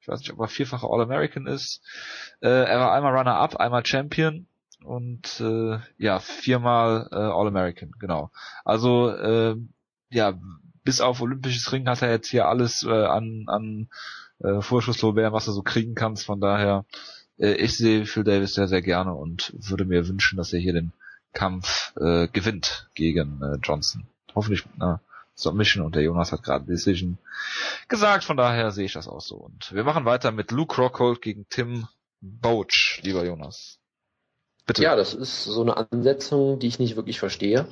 Ich 0.00 0.08
weiß 0.08 0.20
nicht, 0.20 0.32
ob 0.32 0.40
er 0.40 0.48
vierfacher 0.48 0.88
All-American 0.90 1.46
ist. 1.46 1.82
Äh, 2.40 2.48
er 2.48 2.78
war 2.78 2.92
einmal 2.92 3.16
Runner-Up, 3.16 3.56
einmal 3.56 3.84
Champion 3.86 4.46
und 4.84 5.40
äh, 5.40 5.78
ja, 5.96 6.20
viermal 6.20 7.08
äh, 7.10 7.16
All-American, 7.16 7.92
genau. 7.98 8.30
Also 8.64 9.10
äh, 9.10 9.56
ja, 10.10 10.38
bis 10.84 11.00
auf 11.00 11.20
olympisches 11.20 11.72
Ring 11.72 11.86
hat 11.88 12.02
er 12.02 12.10
jetzt 12.10 12.30
hier 12.30 12.46
alles 12.46 12.82
äh, 12.82 12.90
an, 12.90 13.44
an 13.46 13.88
äh, 14.40 14.60
Vorschusslorbeeren, 14.60 15.32
was 15.32 15.46
du 15.46 15.52
so 15.52 15.62
kriegen 15.62 15.94
kannst. 15.94 16.24
Von 16.24 16.40
daher, 16.40 16.84
äh, 17.38 17.52
ich 17.54 17.76
sehe 17.76 18.06
Phil 18.06 18.24
Davis 18.24 18.54
sehr, 18.54 18.68
sehr 18.68 18.82
gerne 18.82 19.14
und 19.14 19.52
würde 19.58 19.84
mir 19.84 20.08
wünschen, 20.08 20.36
dass 20.36 20.52
er 20.52 20.60
hier 20.60 20.72
den 20.72 20.92
Kampf 21.32 21.92
äh, 21.96 22.28
gewinnt 22.28 22.88
gegen 22.94 23.40
äh, 23.42 23.58
Johnson. 23.62 24.06
Hoffentlich 24.34 24.66
mit 24.66 24.80
einer 24.80 25.00
Submission 25.34 25.84
und 25.84 25.94
der 25.94 26.02
Jonas 26.02 26.32
hat 26.32 26.42
gerade 26.42 26.64
Decision 26.64 27.18
gesagt, 27.86 28.24
von 28.24 28.36
daher 28.36 28.72
sehe 28.72 28.86
ich 28.86 28.92
das 28.92 29.08
auch 29.08 29.20
so. 29.20 29.36
Und 29.36 29.72
wir 29.72 29.84
machen 29.84 30.04
weiter 30.04 30.32
mit 30.32 30.50
Luke 30.50 30.80
Rockhold 30.80 31.22
gegen 31.22 31.46
Tim 31.48 31.86
Boach, 32.20 32.98
lieber 33.02 33.24
Jonas. 33.24 33.78
Bitte. 34.66 34.82
Ja, 34.82 34.96
das 34.96 35.14
ist 35.14 35.44
so 35.44 35.62
eine 35.62 35.76
Ansetzung, 35.76 36.58
die 36.58 36.66
ich 36.66 36.78
nicht 36.78 36.96
wirklich 36.96 37.18
verstehe 37.18 37.68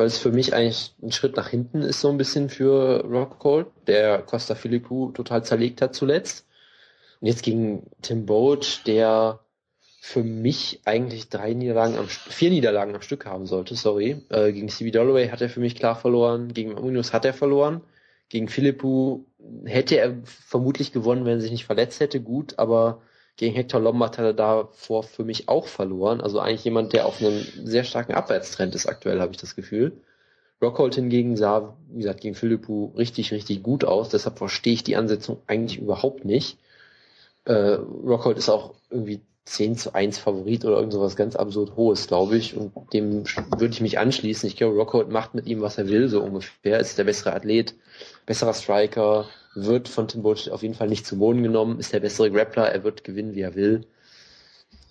weil 0.00 0.06
es 0.06 0.16
für 0.16 0.32
mich 0.32 0.54
eigentlich 0.54 0.94
ein 1.02 1.12
Schritt 1.12 1.36
nach 1.36 1.50
hinten 1.50 1.82
ist 1.82 2.00
so 2.00 2.08
ein 2.08 2.16
bisschen 2.16 2.48
für 2.48 3.04
Rockhold, 3.04 3.66
der 3.86 4.22
Costa 4.22 4.54
Filippo 4.54 5.10
total 5.12 5.44
zerlegt 5.44 5.82
hat 5.82 5.94
zuletzt. 5.94 6.46
Und 7.20 7.26
jetzt 7.26 7.42
gegen 7.42 7.82
Tim 8.00 8.24
Boat, 8.24 8.80
der 8.86 9.40
für 10.00 10.22
mich 10.22 10.80
eigentlich 10.86 11.28
drei 11.28 11.52
Niederlagen 11.52 11.98
am 11.98 12.08
vier 12.08 12.48
Niederlagen 12.48 12.94
am 12.94 13.02
Stück 13.02 13.26
haben 13.26 13.44
sollte, 13.44 13.74
sorry. 13.74 14.22
Äh, 14.30 14.52
gegen 14.52 14.70
CB 14.70 14.90
Dolloway 14.90 15.28
hat 15.28 15.42
er 15.42 15.50
für 15.50 15.60
mich 15.60 15.76
klar 15.76 15.96
verloren, 15.96 16.54
gegen 16.54 16.72
Munoz 16.72 17.12
hat 17.12 17.26
er 17.26 17.34
verloren, 17.34 17.82
gegen 18.30 18.48
Filippo 18.48 19.26
hätte 19.66 19.98
er 19.98 20.16
vermutlich 20.24 20.92
gewonnen, 20.92 21.26
wenn 21.26 21.34
er 21.34 21.40
sich 21.42 21.50
nicht 21.50 21.66
verletzt 21.66 22.00
hätte, 22.00 22.22
gut, 22.22 22.58
aber 22.58 23.02
gegen 23.36 23.54
Hector 23.54 23.80
Lombard 23.80 24.18
hat 24.18 24.24
er 24.24 24.32
davor 24.34 25.02
für 25.02 25.24
mich 25.24 25.48
auch 25.48 25.66
verloren. 25.66 26.20
Also 26.20 26.40
eigentlich 26.40 26.64
jemand, 26.64 26.92
der 26.92 27.06
auf 27.06 27.20
einem 27.20 27.40
sehr 27.64 27.84
starken 27.84 28.14
Abwärtstrend 28.14 28.74
ist 28.74 28.86
aktuell, 28.86 29.20
habe 29.20 29.32
ich 29.32 29.38
das 29.38 29.56
Gefühl. 29.56 29.92
Rockhold 30.62 30.94
hingegen 30.94 31.36
sah, 31.36 31.74
wie 31.88 31.98
gesagt, 31.98 32.20
gegen 32.20 32.34
Philippu 32.34 32.92
richtig, 32.96 33.32
richtig 33.32 33.62
gut 33.62 33.84
aus. 33.84 34.10
Deshalb 34.10 34.38
verstehe 34.38 34.74
ich 34.74 34.84
die 34.84 34.96
Ansetzung 34.96 35.38
eigentlich 35.46 35.80
überhaupt 35.80 36.24
nicht. 36.24 36.58
Äh, 37.46 37.78
Rockhold 38.04 38.36
ist 38.36 38.50
auch 38.50 38.74
irgendwie 38.90 39.22
10 39.46 39.76
zu 39.76 39.94
1 39.94 40.18
Favorit 40.18 40.64
oder 40.64 40.76
irgend 40.76 40.92
sowas 40.92 41.16
ganz 41.16 41.34
absurd 41.34 41.76
hohes, 41.76 42.06
glaube 42.06 42.36
ich. 42.36 42.56
Und 42.56 42.72
dem 42.92 43.24
würde 43.24 43.72
ich 43.72 43.80
mich 43.80 43.98
anschließen. 43.98 44.46
Ich 44.46 44.56
glaube, 44.56 44.76
Rockhold 44.76 45.08
macht 45.08 45.34
mit 45.34 45.46
ihm, 45.46 45.62
was 45.62 45.78
er 45.78 45.88
will, 45.88 46.08
so 46.08 46.22
ungefähr. 46.22 46.78
Ist 46.78 46.98
der 46.98 47.04
bessere 47.04 47.32
Athlet, 47.32 47.74
besserer 48.26 48.54
Striker, 48.54 49.26
wird 49.54 49.88
von 49.88 50.08
Tim 50.08 50.22
Boach 50.22 50.50
auf 50.50 50.62
jeden 50.62 50.74
Fall 50.74 50.88
nicht 50.88 51.06
zu 51.06 51.18
Boden 51.18 51.42
genommen, 51.42 51.78
ist 51.78 51.92
der 51.92 52.00
bessere 52.00 52.30
Grappler, 52.30 52.70
er 52.70 52.84
wird 52.84 53.04
gewinnen, 53.04 53.34
wie 53.34 53.40
er 53.40 53.54
will. 53.54 53.86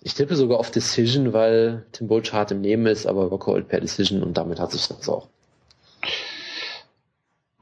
Ich 0.02 0.14
tippe 0.14 0.36
sogar 0.36 0.60
auf 0.60 0.72
Decision, 0.72 1.34
weil 1.34 1.86
Tim 1.92 2.08
Boach 2.08 2.32
hart 2.32 2.52
im 2.52 2.62
Nehmen 2.62 2.86
ist, 2.86 3.06
aber 3.06 3.26
Rockhold 3.26 3.68
per 3.68 3.82
Decision 3.82 4.24
und 4.24 4.38
damit 4.38 4.60
hat 4.60 4.72
sich 4.72 4.88
das 4.88 5.10
auch. 5.10 5.28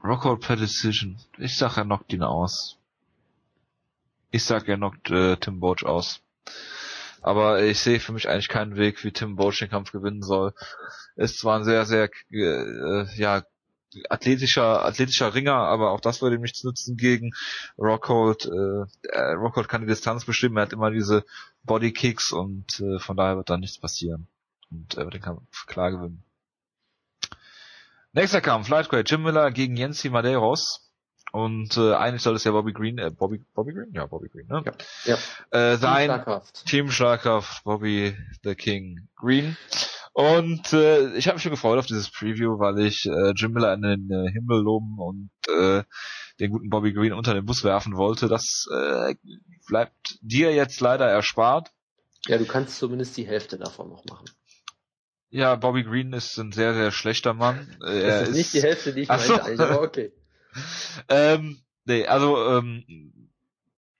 Rockhold 0.04 0.40
per 0.40 0.56
Decision. 0.56 1.18
Ich 1.38 1.56
sag, 1.56 1.76
er 1.76 1.84
knockt 1.84 2.12
ihn 2.12 2.22
aus. 2.22 2.76
Ich 4.30 4.44
sag, 4.44 4.68
er 4.68 4.76
knockt 4.76 5.10
äh, 5.10 5.36
Tim 5.36 5.58
Boach 5.58 5.82
aus. 5.84 6.20
Aber 7.20 7.62
ich 7.62 7.80
sehe 7.80 7.98
für 7.98 8.12
mich 8.12 8.28
eigentlich 8.28 8.48
keinen 8.48 8.76
Weg, 8.76 9.02
wie 9.02 9.10
Tim 9.10 9.34
Boach 9.34 9.58
den 9.58 9.68
Kampf 9.68 9.90
gewinnen 9.90 10.22
soll. 10.22 10.54
Ist 11.16 11.38
zwar 11.38 11.58
ein 11.58 11.64
sehr, 11.64 11.84
sehr 11.84 12.08
äh, 12.30 13.06
ja, 13.16 13.42
athletischer, 14.08 14.84
athletischer 14.84 15.34
Ringer, 15.34 15.54
aber 15.54 15.90
auch 15.90 16.00
das 16.00 16.22
würde 16.22 16.36
ihm 16.36 16.42
nichts 16.42 16.64
nutzen 16.64 16.96
gegen 16.96 17.32
Rockhold. 17.78 18.46
Äh, 18.46 19.08
äh, 19.08 19.32
Rockhold 19.32 19.68
kann 19.68 19.82
die 19.82 19.86
Distanz 19.86 20.24
bestimmen, 20.24 20.56
er 20.56 20.62
hat 20.62 20.72
immer 20.72 20.90
diese 20.90 21.24
Bodykicks 21.64 22.32
und 22.32 22.80
äh, 22.80 22.98
von 22.98 23.16
daher 23.16 23.36
wird 23.36 23.50
da 23.50 23.56
nichts 23.56 23.78
passieren. 23.78 24.28
Und 24.70 24.96
er 24.96 25.04
wird 25.04 25.14
den 25.14 25.22
Kampf 25.22 25.66
klar 25.66 25.90
gewinnen. 25.90 26.22
Nächster 28.12 28.40
Kampf, 28.40 28.68
Lightweight, 28.68 29.10
Jim 29.10 29.22
Miller 29.22 29.50
gegen 29.50 29.76
Jensi 29.76 30.10
Madeiros. 30.10 30.84
Und 31.30 31.76
äh, 31.76 31.94
eigentlich 31.94 32.22
soll 32.22 32.36
es 32.36 32.44
ja 32.44 32.52
Bobby 32.52 32.72
Green, 32.72 32.98
äh, 32.98 33.10
Bobby, 33.10 33.44
Bobby 33.54 33.74
Green? 33.74 33.92
Ja, 33.92 34.06
Bobby 34.06 34.28
Green, 34.28 34.46
ne? 34.46 34.62
Ja. 35.04 35.16
ja. 35.52 35.72
Äh, 35.72 35.76
sein 35.76 35.96
Team 35.96 36.06
Schlagkraft. 36.06 36.66
Team 36.66 36.90
Schlagkraft, 36.90 37.64
Bobby 37.64 38.16
the 38.44 38.54
King 38.54 39.08
Green. 39.14 39.56
Und 40.18 40.72
äh, 40.72 41.16
ich 41.16 41.28
habe 41.28 41.36
mich 41.36 41.44
schon 41.44 41.52
gefreut 41.52 41.78
auf 41.78 41.86
dieses 41.86 42.10
Preview, 42.10 42.58
weil 42.58 42.80
ich 42.80 43.06
äh, 43.06 43.30
Jim 43.36 43.52
Miller 43.52 43.72
in 43.72 43.82
den 43.82 44.10
äh, 44.10 44.28
Himmel 44.32 44.62
loben 44.62 44.98
und 44.98 45.30
äh, 45.48 45.84
den 46.40 46.50
guten 46.50 46.70
Bobby 46.70 46.92
Green 46.92 47.12
unter 47.12 47.34
den 47.34 47.46
Bus 47.46 47.62
werfen 47.62 47.96
wollte. 47.96 48.26
Das 48.26 48.66
äh, 48.74 49.14
bleibt 49.68 50.18
dir 50.20 50.52
jetzt 50.52 50.80
leider 50.80 51.06
erspart. 51.06 51.70
Ja, 52.26 52.36
du 52.36 52.46
kannst 52.46 52.80
zumindest 52.80 53.16
die 53.16 53.28
Hälfte 53.28 53.58
davon 53.58 53.90
noch 53.90 54.04
machen. 54.06 54.28
Ja, 55.30 55.54
Bobby 55.54 55.84
Green 55.84 56.12
ist 56.12 56.36
ein 56.36 56.50
sehr, 56.50 56.74
sehr 56.74 56.90
schlechter 56.90 57.32
Mann. 57.32 57.76
Er 57.80 58.00
das 58.00 58.22
ist, 58.22 58.28
ist 58.30 58.36
nicht 58.36 58.54
die 58.54 58.62
Hälfte, 58.62 58.94
die 58.94 59.02
ich 59.02 59.08
meinte, 59.08 59.56
so. 59.56 59.62
aber 59.62 59.82
okay. 59.82 60.12
ähm, 61.08 61.60
nee, 61.84 62.06
also 62.06 62.44
ähm, 62.44 63.27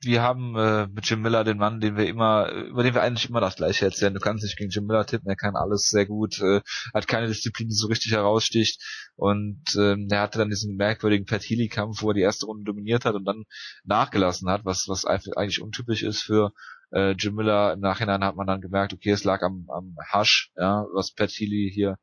wir 0.00 0.22
haben 0.22 0.56
äh, 0.56 0.86
mit 0.86 1.08
Jim 1.08 1.22
Miller 1.22 1.42
den 1.42 1.58
Mann, 1.58 1.80
den 1.80 1.96
wir 1.96 2.06
immer, 2.06 2.50
über 2.52 2.82
den 2.82 2.94
wir 2.94 3.02
eigentlich 3.02 3.28
immer 3.28 3.40
das 3.40 3.56
Gleiche 3.56 3.84
erzählen. 3.84 4.14
Du 4.14 4.20
kannst 4.20 4.44
nicht 4.44 4.56
gegen 4.56 4.70
Jim 4.70 4.86
Miller 4.86 5.04
tippen, 5.04 5.28
er 5.28 5.36
kann 5.36 5.56
alles 5.56 5.88
sehr 5.90 6.06
gut, 6.06 6.40
äh, 6.40 6.60
hat 6.94 7.08
keine 7.08 7.26
Disziplin, 7.26 7.68
die 7.68 7.74
so 7.74 7.88
richtig 7.88 8.12
heraussticht. 8.12 8.80
Und 9.16 9.62
ähm, 9.76 10.06
er 10.10 10.20
hatte 10.20 10.38
dann 10.38 10.50
diesen 10.50 10.76
merkwürdigen 10.76 11.26
Pat 11.26 11.42
Healy-Kampf, 11.42 12.02
wo 12.02 12.10
er 12.10 12.14
die 12.14 12.20
erste 12.20 12.46
Runde 12.46 12.64
dominiert 12.64 13.04
hat 13.04 13.14
und 13.14 13.24
dann 13.24 13.44
nachgelassen 13.84 14.48
hat, 14.48 14.64
was 14.64 14.84
was 14.88 15.04
eigentlich 15.04 15.60
untypisch 15.60 16.02
ist 16.04 16.22
für 16.22 16.52
äh, 16.92 17.12
Jim 17.12 17.34
Miller. 17.34 17.72
Im 17.72 17.80
Nachhinein 17.80 18.22
hat 18.22 18.36
man 18.36 18.46
dann 18.46 18.60
gemerkt, 18.60 18.92
okay, 18.92 19.10
es 19.10 19.24
lag 19.24 19.42
am, 19.42 19.66
am 19.68 19.96
Hasch, 20.12 20.52
ja, 20.56 20.84
was 20.94 21.12
Pat 21.12 21.30
Healy 21.30 21.70
hier 21.74 21.98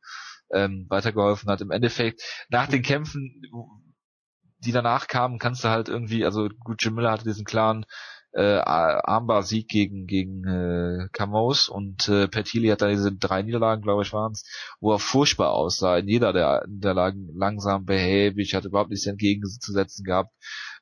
ähm, 0.52 0.86
weitergeholfen 0.90 1.50
hat. 1.50 1.62
Im 1.62 1.72
Endeffekt, 1.72 2.22
nach 2.50 2.68
den 2.68 2.82
Kämpfen, 2.82 3.42
die 4.66 4.72
danach 4.72 5.08
kamen, 5.08 5.40
kannst 5.40 5.64
du 5.64 5.70
halt 5.70 5.90
irgendwie, 5.90 6.26
also 6.26 6.50
gut, 6.64 6.84
Jim 6.84 6.96
Miller 6.96 7.12
hatte 7.12 7.26
diesen 7.26 7.46
klaren 7.46 7.86
äh, 8.36 8.58
Armbar-Sieg 8.58 9.70
gegen 9.70 10.08
gegen 10.08 10.44
äh, 10.46 11.08
Camos 11.14 11.70
und 11.70 12.10
äh, 12.10 12.28
Petili 12.28 12.68
hat 12.68 12.82
da 12.82 12.90
diese 12.90 13.14
drei 13.14 13.42
Niederlagen, 13.44 13.82
glaube 13.82 14.04
ich, 14.04 14.12
waren 14.12 14.34
es, 14.34 14.44
wo 14.82 14.92
er 14.92 15.00
furchtbar 15.00 15.52
aussah. 15.52 15.98
In 15.98 16.10
jeder 16.10 16.34
der 16.34 16.66
Niederlagen 16.68 17.30
langsam 17.34 17.86
behäbig, 17.86 18.54
hat 18.54 18.66
überhaupt 18.66 18.90
nichts 18.90 19.08
entgegenzusetzen 19.08 20.04
gehabt. 20.04 20.34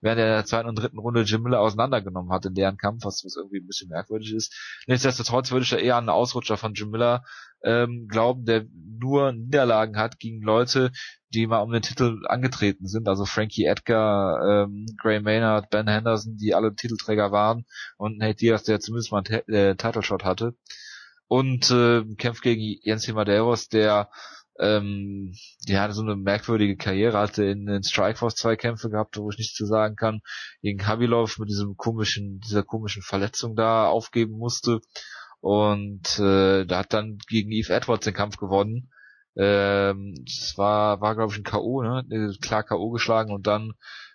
Während 0.04 0.20
er 0.20 0.28
der 0.28 0.46
zweiten 0.46 0.68
und 0.68 0.78
dritten 0.78 1.00
Runde 1.00 1.22
Jim 1.22 1.44
Miller 1.44 1.62
auseinandergenommen 1.62 2.32
hat 2.34 2.46
in 2.46 2.54
deren 2.54 2.76
Kampf, 2.78 3.06
was, 3.06 3.24
was 3.24 3.38
irgendwie 3.38 3.62
ein 3.62 3.68
bisschen 3.68 3.90
merkwürdig 3.90 4.34
ist. 4.34 4.54
Nichtsdestotrotz 4.86 5.52
würde 5.52 5.64
ich 5.64 5.70
da 5.70 5.78
eher 5.78 5.96
an 5.96 6.04
einen 6.04 6.10
Ausrutscher 6.10 6.58
von 6.58 6.74
Jim 6.74 6.90
Miller 6.90 7.24
ähm, 7.64 8.08
glauben, 8.10 8.44
der 8.44 8.66
nur 9.00 9.32
Niederlagen 9.32 9.98
hat 9.98 10.20
gegen 10.20 10.42
Leute, 10.42 10.92
die 11.34 11.48
mal 11.48 11.62
um 11.62 11.72
den 11.72 11.82
Titel 11.82 12.20
angetreten 12.28 12.86
sind, 12.86 13.08
also 13.08 13.24
Frankie 13.24 13.64
Edgar, 13.64 14.66
ähm, 14.66 14.86
Gray 15.02 15.22
Maynard, 15.22 15.70
Ben 15.70 15.88
Henderson, 15.88 16.36
die 16.36 16.54
alle 16.54 16.76
Titelträger 16.76 17.32
waren 17.32 17.66
und 17.98 18.18
Nate 18.18 18.36
Diaz, 18.36 18.64
der 18.64 18.82
zumindest 18.82 19.14
mal 19.14 19.24
einen 19.26 19.56
äh, 19.56 19.76
Title 19.78 20.04
Shot 20.04 20.26
hatte 20.26 20.54
und 21.28 21.72
äh, 21.72 22.04
kämpft 22.18 22.44
gegen 22.44 22.62
Jens 22.84 23.08
Madeiros, 23.08 23.70
der 23.70 24.10
ähm, 24.60 25.34
ja 25.66 25.92
so 25.92 26.02
eine 26.02 26.16
merkwürdige 26.16 26.78
Karriere 26.78 27.18
hatte 27.18 27.44
in 27.44 27.66
den 27.66 27.84
Strikeforce 27.84 28.36
zwei 28.36 28.56
Kämpfe 28.56 28.90
gehabt, 28.90 29.18
wo 29.18 29.30
ich 29.30 29.38
nichts 29.38 29.56
zu 29.56 29.66
sagen 29.66 29.96
kann, 29.96 30.22
gegen 30.62 30.86
Habilov 30.86 31.40
mit 31.40 31.50
diesem 31.50 31.76
komischen, 31.76 32.40
dieser 32.40 32.64
komischen 32.64 33.02
Verletzung 33.02 33.56
da 33.56 33.88
aufgeben 33.88 34.38
musste 34.38 34.80
und 35.42 36.20
äh, 36.20 36.66
da 36.66 36.80
hat 36.80 36.94
dann 36.94 37.18
gegen 37.28 37.52
Eve 37.52 37.74
Edwards 37.74 38.06
den 38.06 38.14
Kampf 38.14 38.38
gewonnen 38.38 38.90
ähm, 39.36 40.14
das 40.26 40.54
war, 40.58 41.02
war 41.02 41.16
glaube 41.16 41.34
ich 41.34 41.40
ein 41.40 41.44
K.O., 41.44 41.82
ne? 41.82 42.36
Klar 42.42 42.64
K.O. 42.64 42.92
geschlagen 42.92 43.32
und 43.32 43.48
dann 43.48 43.74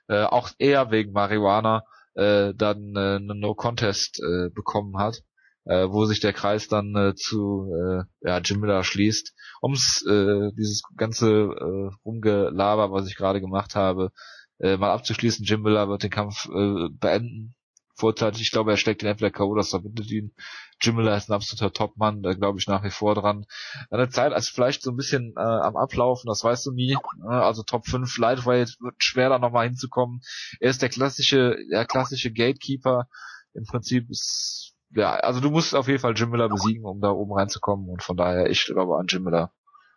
äh, 0.08 0.22
auch 0.22 0.50
eher 0.58 0.90
wegen 0.90 1.12
Marihuana 1.12 1.82
äh, 2.14 2.54
dann 2.54 2.94
äh, 2.96 3.16
eine 3.16 3.34
No-Contest 3.34 4.20
äh, 4.20 4.50
bekommen 4.50 4.98
hat, 4.98 5.22
äh, 5.68 5.88
wo 5.88 6.06
sich 6.06 6.20
der 6.20 6.32
Kreis 6.32 6.66
dann 6.68 6.94
äh, 6.96 7.14
zu 7.14 7.70
äh, 7.72 8.02
ja, 8.26 8.38
Jim 8.38 8.60
Miller 8.60 8.82
schließt. 8.82 9.34
Ums 9.62 10.04
äh, 10.08 10.50
dieses 10.56 10.82
ganze 10.96 11.30
äh, 11.30 11.90
Rumgelaber, 12.04 12.90
was 12.90 13.06
ich 13.06 13.16
gerade 13.16 13.40
gemacht 13.40 13.74
habe, 13.74 14.10
äh, 14.58 14.76
mal 14.76 14.90
abzuschließen, 14.90 15.44
Jim 15.44 15.62
Miller 15.62 15.88
wird 15.88 16.02
den 16.02 16.10
Kampf 16.10 16.46
äh, 16.46 16.88
beenden 16.90 17.54
vorzeitig. 17.98 18.42
Ich 18.42 18.50
glaube, 18.50 18.70
er 18.70 18.76
steckt 18.76 19.02
ihn 19.02 19.08
entweder 19.08 19.30
K.O. 19.30 19.54
das 19.54 19.70
verbindet 19.70 20.10
ihn. 20.10 20.32
Jim 20.80 20.96
Miller 20.96 21.16
ist 21.16 21.28
ein 21.28 21.34
absoluter 21.34 21.72
Topmann, 21.72 22.22
da 22.22 22.32
glaube 22.32 22.58
ich 22.58 22.68
nach 22.68 22.84
wie 22.84 22.90
vor 22.90 23.14
dran. 23.14 23.44
Eine 23.90 24.08
Zeit 24.08 24.32
als 24.32 24.48
vielleicht 24.48 24.82
so 24.82 24.90
ein 24.90 24.96
bisschen 24.96 25.34
äh, 25.36 25.40
am 25.40 25.76
Ablaufen, 25.76 26.28
das 26.28 26.44
weißt 26.44 26.66
du 26.66 26.72
nie. 26.72 26.96
Also 27.26 27.64
Top 27.64 27.86
5 27.86 28.16
Lightweight 28.18 28.76
wird 28.80 28.94
schwer 28.98 29.28
da 29.28 29.38
nochmal 29.38 29.66
hinzukommen. 29.66 30.20
Er 30.60 30.70
ist 30.70 30.80
der 30.80 30.88
klassische, 30.88 31.56
der 31.70 31.84
klassische 31.84 32.32
Gatekeeper. 32.32 33.08
Im 33.54 33.64
Prinzip 33.64 34.08
ist, 34.08 34.74
ja, 34.94 35.14
also 35.14 35.40
du 35.40 35.50
musst 35.50 35.74
auf 35.74 35.88
jeden 35.88 36.00
Fall 36.00 36.14
Jim 36.16 36.30
Miller 36.30 36.48
besiegen, 36.48 36.84
um 36.84 37.00
da 37.00 37.10
oben 37.10 37.32
reinzukommen 37.32 37.88
und 37.88 38.02
von 38.02 38.16
daher, 38.16 38.48
ich 38.50 38.64
glaube 38.64 38.96
an 38.96 39.06
Jim 39.08 39.24
Miller 39.24 39.52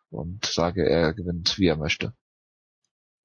und 0.10 0.46
sage, 0.46 0.86
er 0.88 1.14
gewinnt, 1.14 1.58
wie 1.58 1.68
er 1.68 1.78
möchte. 1.78 2.14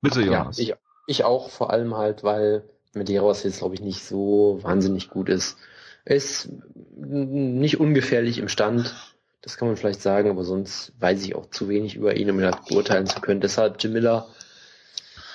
Bitte, 0.01 0.23
Jonas. 0.23 0.59
Ja, 0.59 0.75
ich, 0.75 0.75
ich 1.07 1.25
auch, 1.25 1.51
vor 1.51 1.71
allem 1.71 1.97
halt, 1.97 2.23
weil 2.23 2.69
Medeiros 2.95 3.43
jetzt, 3.43 3.59
glaube 3.59 3.75
ich, 3.75 3.81
nicht 3.81 4.05
so 4.05 4.61
wahnsinnig 4.63 5.11
gut 5.11 5.29
ist. 5.29 5.59
Er 6.05 6.17
ist 6.17 6.51
nicht 6.97 7.81
ungefährlich 7.81 8.39
im 8.39 8.49
Stand, 8.49 8.95
das 9.43 9.57
kann 9.57 9.69
man 9.69 9.77
vielleicht 9.77 10.03
sagen, 10.03 10.31
aber 10.31 10.45
sonst 10.45 10.93
weiß 11.01 11.25
ich 11.25 11.35
auch 11.35 11.51
zu 11.51 11.69
wenig 11.69 11.95
über 11.95 12.17
ihn, 12.17 12.31
um 12.31 12.39
ihn 12.39 12.47
halt 12.47 12.65
beurteilen 12.67 13.07
zu 13.07 13.21
können. 13.21 13.41
Deshalb 13.41 13.83
Jim 13.83 13.93
Miller. 13.93 14.29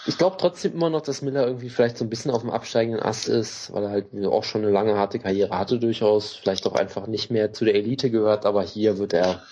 Ich 0.07 0.17
glaube 0.17 0.37
trotzdem 0.39 0.73
immer 0.73 0.89
noch, 0.89 1.01
dass 1.01 1.21
Miller 1.21 1.45
irgendwie 1.45 1.69
vielleicht 1.69 1.97
so 1.97 2.05
ein 2.05 2.09
bisschen 2.09 2.31
auf 2.31 2.41
dem 2.41 2.49
absteigenden 2.49 3.01
Ast 3.01 3.27
ist, 3.27 3.71
weil 3.71 3.83
er 3.83 3.89
halt 3.91 4.07
auch 4.25 4.43
schon 4.43 4.63
eine 4.63 4.71
lange 4.71 4.95
harte 4.95 5.19
Karriere 5.19 5.57
hatte 5.57 5.79
durchaus, 5.79 6.35
vielleicht 6.35 6.65
auch 6.65 6.73
einfach 6.73 7.05
nicht 7.05 7.29
mehr 7.29 7.53
zu 7.53 7.65
der 7.65 7.75
Elite 7.75 8.09
gehört, 8.09 8.45
aber 8.45 8.63
hier 8.63 8.97
wird 8.97 9.13
er 9.13 9.43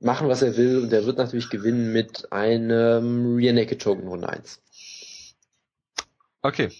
machen, 0.00 0.28
was 0.28 0.42
er 0.42 0.56
will 0.56 0.82
und 0.82 0.92
er 0.92 1.06
wird 1.06 1.18
natürlich 1.18 1.50
gewinnen 1.50 1.92
mit 1.92 2.32
einem 2.32 3.36
Rear 3.36 3.52
Naked 3.52 3.82
Choke 3.82 4.02
in 4.02 4.08
Runde 4.08 4.28
1. 4.28 4.60
Okay, 6.42 6.70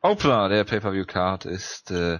Opener 0.00 0.48
der 0.48 0.64
Pay-Per-View-Card 0.64 1.46
ist 1.46 1.90
äh, 1.90 2.18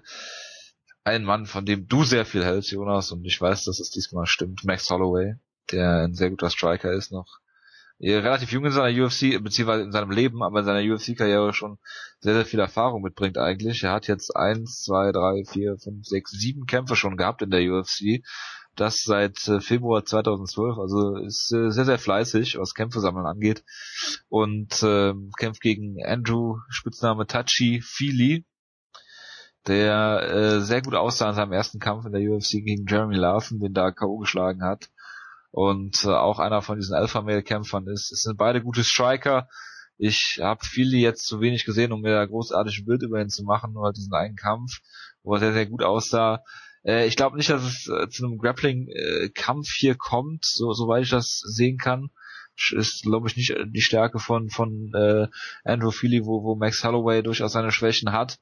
ein 1.04 1.24
Mann, 1.24 1.46
von 1.46 1.66
dem 1.66 1.86
du 1.86 2.04
sehr 2.04 2.24
viel 2.24 2.44
hältst, 2.44 2.70
Jonas, 2.70 3.12
und 3.12 3.24
ich 3.24 3.40
weiß, 3.40 3.64
dass 3.64 3.78
es 3.78 3.90
diesmal 3.90 4.26
stimmt, 4.26 4.64
Max 4.64 4.88
Holloway, 4.88 5.34
der 5.70 6.04
ein 6.04 6.14
sehr 6.14 6.30
guter 6.30 6.50
Striker 6.50 6.92
ist 6.92 7.12
noch. 7.12 7.41
Relativ 8.00 8.50
jung 8.50 8.64
in 8.64 8.72
seiner 8.72 9.04
UFC, 9.04 9.42
beziehungsweise 9.42 9.84
in 9.84 9.92
seinem 9.92 10.10
Leben, 10.10 10.42
aber 10.42 10.60
in 10.60 10.64
seiner 10.64 10.92
UFC-Karriere 10.92 11.52
schon 11.52 11.78
sehr, 12.20 12.34
sehr 12.34 12.46
viel 12.46 12.60
Erfahrung 12.60 13.02
mitbringt 13.02 13.38
eigentlich. 13.38 13.84
Er 13.84 13.92
hat 13.92 14.08
jetzt 14.08 14.34
eins, 14.34 14.82
zwei, 14.82 15.12
drei, 15.12 15.44
vier, 15.44 15.76
fünf, 15.78 16.04
sechs, 16.04 16.32
sieben 16.32 16.66
Kämpfe 16.66 16.96
schon 16.96 17.16
gehabt 17.16 17.42
in 17.42 17.50
der 17.50 17.62
UFC 17.62 18.22
das 18.76 19.02
seit 19.02 19.46
äh, 19.48 19.60
Februar 19.60 20.04
2012, 20.04 20.78
also 20.78 21.16
ist 21.16 21.52
äh, 21.52 21.70
sehr, 21.70 21.84
sehr 21.84 21.98
fleißig, 21.98 22.58
was 22.58 22.74
Kämpfe 22.74 23.00
sammeln 23.00 23.26
angeht. 23.26 23.64
Und 24.28 24.82
äh, 24.82 25.12
kämpft 25.36 25.60
gegen 25.60 25.96
Andrew, 26.04 26.56
Spitzname 26.68 27.26
Tachi 27.26 27.82
Feely, 27.82 28.44
der 29.66 30.22
äh, 30.22 30.60
sehr 30.60 30.82
gut 30.82 30.94
aussah 30.94 31.28
in 31.28 31.34
seinem 31.34 31.52
ersten 31.52 31.78
Kampf 31.78 32.06
in 32.06 32.12
der 32.12 32.22
UFC 32.22 32.64
gegen 32.64 32.86
Jeremy 32.86 33.16
Larson, 33.16 33.60
den 33.60 33.74
da 33.74 33.90
K.O. 33.90 34.18
geschlagen 34.18 34.64
hat. 34.64 34.88
Und 35.52 36.04
äh, 36.04 36.08
auch 36.08 36.38
einer 36.38 36.62
von 36.62 36.78
diesen 36.78 36.94
Alpha-Male-Kämpfern 36.94 37.86
ist. 37.86 38.10
Es 38.10 38.22
sind 38.22 38.38
beide 38.38 38.62
gute 38.62 38.84
Striker. 38.84 39.48
Ich 39.98 40.40
habe 40.40 40.64
Feely 40.64 41.00
jetzt 41.00 41.26
zu 41.26 41.40
wenig 41.40 41.64
gesehen, 41.64 41.92
um 41.92 42.00
mir 42.00 42.14
da 42.14 42.24
großartig 42.24 42.78
ein 42.78 42.86
Bild 42.86 43.02
über 43.02 43.20
ihn 43.20 43.28
zu 43.28 43.44
machen, 43.44 43.74
nur 43.74 43.84
halt 43.84 43.96
diesen 43.96 44.14
einen 44.14 44.34
Kampf, 44.34 44.80
wo 45.22 45.34
er 45.34 45.40
sehr, 45.40 45.52
sehr 45.52 45.66
gut 45.66 45.82
aussah. 45.82 46.42
Äh, 46.84 47.06
ich 47.06 47.16
glaube 47.16 47.36
nicht, 47.36 47.50
dass 47.50 47.62
es 47.62 47.88
äh, 47.88 48.08
zu 48.08 48.24
einem 48.24 48.38
Grappling-Kampf 48.38 49.68
hier 49.76 49.94
kommt, 49.94 50.44
so 50.44 50.72
soweit 50.72 51.04
ich 51.04 51.10
das 51.10 51.38
sehen 51.44 51.76
kann. 51.76 52.08
Ist, 52.70 53.02
glaube 53.02 53.28
ich, 53.28 53.36
nicht 53.36 53.54
die 53.66 53.80
Stärke 53.80 54.18
von 54.18 54.50
von 54.50 54.92
äh, 54.94 55.26
Andrew 55.64 55.90
Feely, 55.90 56.24
wo, 56.24 56.42
wo 56.42 56.54
Max 56.54 56.84
Holloway 56.84 57.22
durchaus 57.22 57.52
seine 57.52 57.72
Schwächen 57.72 58.12
hat. 58.12 58.38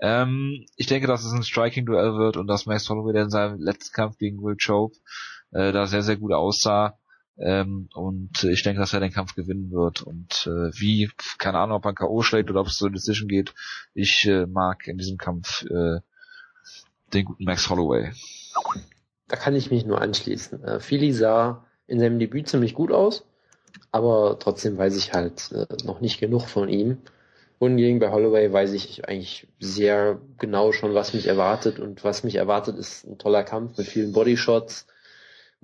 Ähm, 0.00 0.66
ich 0.76 0.86
denke, 0.86 1.06
dass 1.06 1.24
es 1.24 1.32
ein 1.32 1.44
Striking-Duell 1.44 2.14
wird 2.14 2.36
und 2.36 2.48
dass 2.48 2.66
Max 2.66 2.88
Holloway 2.90 3.20
in 3.20 3.30
seinem 3.30 3.60
letzten 3.60 3.94
Kampf 3.94 4.18
gegen 4.18 4.42
Will 4.42 4.56
Chope 4.56 4.96
äh, 5.54 5.72
da 5.72 5.86
sehr, 5.86 6.02
sehr 6.02 6.16
gut 6.16 6.32
aussah. 6.32 6.98
Ähm, 7.36 7.88
und 7.94 8.44
ich 8.44 8.62
denke, 8.62 8.80
dass 8.80 8.92
er 8.92 9.00
den 9.00 9.12
Kampf 9.12 9.34
gewinnen 9.34 9.70
wird. 9.70 10.02
Und 10.02 10.46
äh, 10.46 10.70
wie, 10.78 11.10
keine 11.38 11.58
Ahnung, 11.58 11.78
ob 11.78 11.86
ein 11.86 11.94
K.O. 11.94 12.22
schlägt 12.22 12.50
oder 12.50 12.60
ob 12.60 12.68
es 12.68 12.80
eine 12.82 12.92
Decision 12.92 13.28
geht. 13.28 13.54
Ich 13.94 14.26
äh, 14.26 14.46
mag 14.46 14.86
in 14.86 14.98
diesem 14.98 15.16
Kampf 15.16 15.62
äh, 15.62 16.00
den 17.12 17.24
guten 17.24 17.44
Max 17.44 17.70
Holloway. 17.70 18.12
Da 19.28 19.36
kann 19.36 19.56
ich 19.56 19.70
mich 19.70 19.84
nur 19.84 20.00
anschließen. 20.00 20.62
Äh, 20.62 20.80
Philly 20.80 21.12
sah 21.12 21.64
in 21.86 21.98
seinem 21.98 22.18
Debüt 22.18 22.48
ziemlich 22.48 22.74
gut 22.74 22.92
aus, 22.92 23.24
aber 23.90 24.38
trotzdem 24.38 24.78
weiß 24.78 24.96
ich 24.96 25.12
halt 25.12 25.50
äh, 25.52 25.66
noch 25.84 26.00
nicht 26.00 26.20
genug 26.20 26.42
von 26.42 26.68
ihm. 26.68 26.98
Hingegen 27.60 27.98
bei 27.98 28.10
Holloway 28.10 28.52
weiß 28.52 28.72
ich 28.72 29.08
eigentlich 29.08 29.46
sehr 29.58 30.20
genau 30.38 30.72
schon, 30.72 30.92
was 30.92 31.14
mich 31.14 31.26
erwartet. 31.26 31.78
Und 31.78 32.04
was 32.04 32.22
mich 32.22 32.34
erwartet, 32.34 32.76
ist 32.76 33.06
ein 33.06 33.16
toller 33.16 33.42
Kampf 33.42 33.78
mit 33.78 33.86
vielen 33.86 34.12
Bodyshots, 34.12 34.86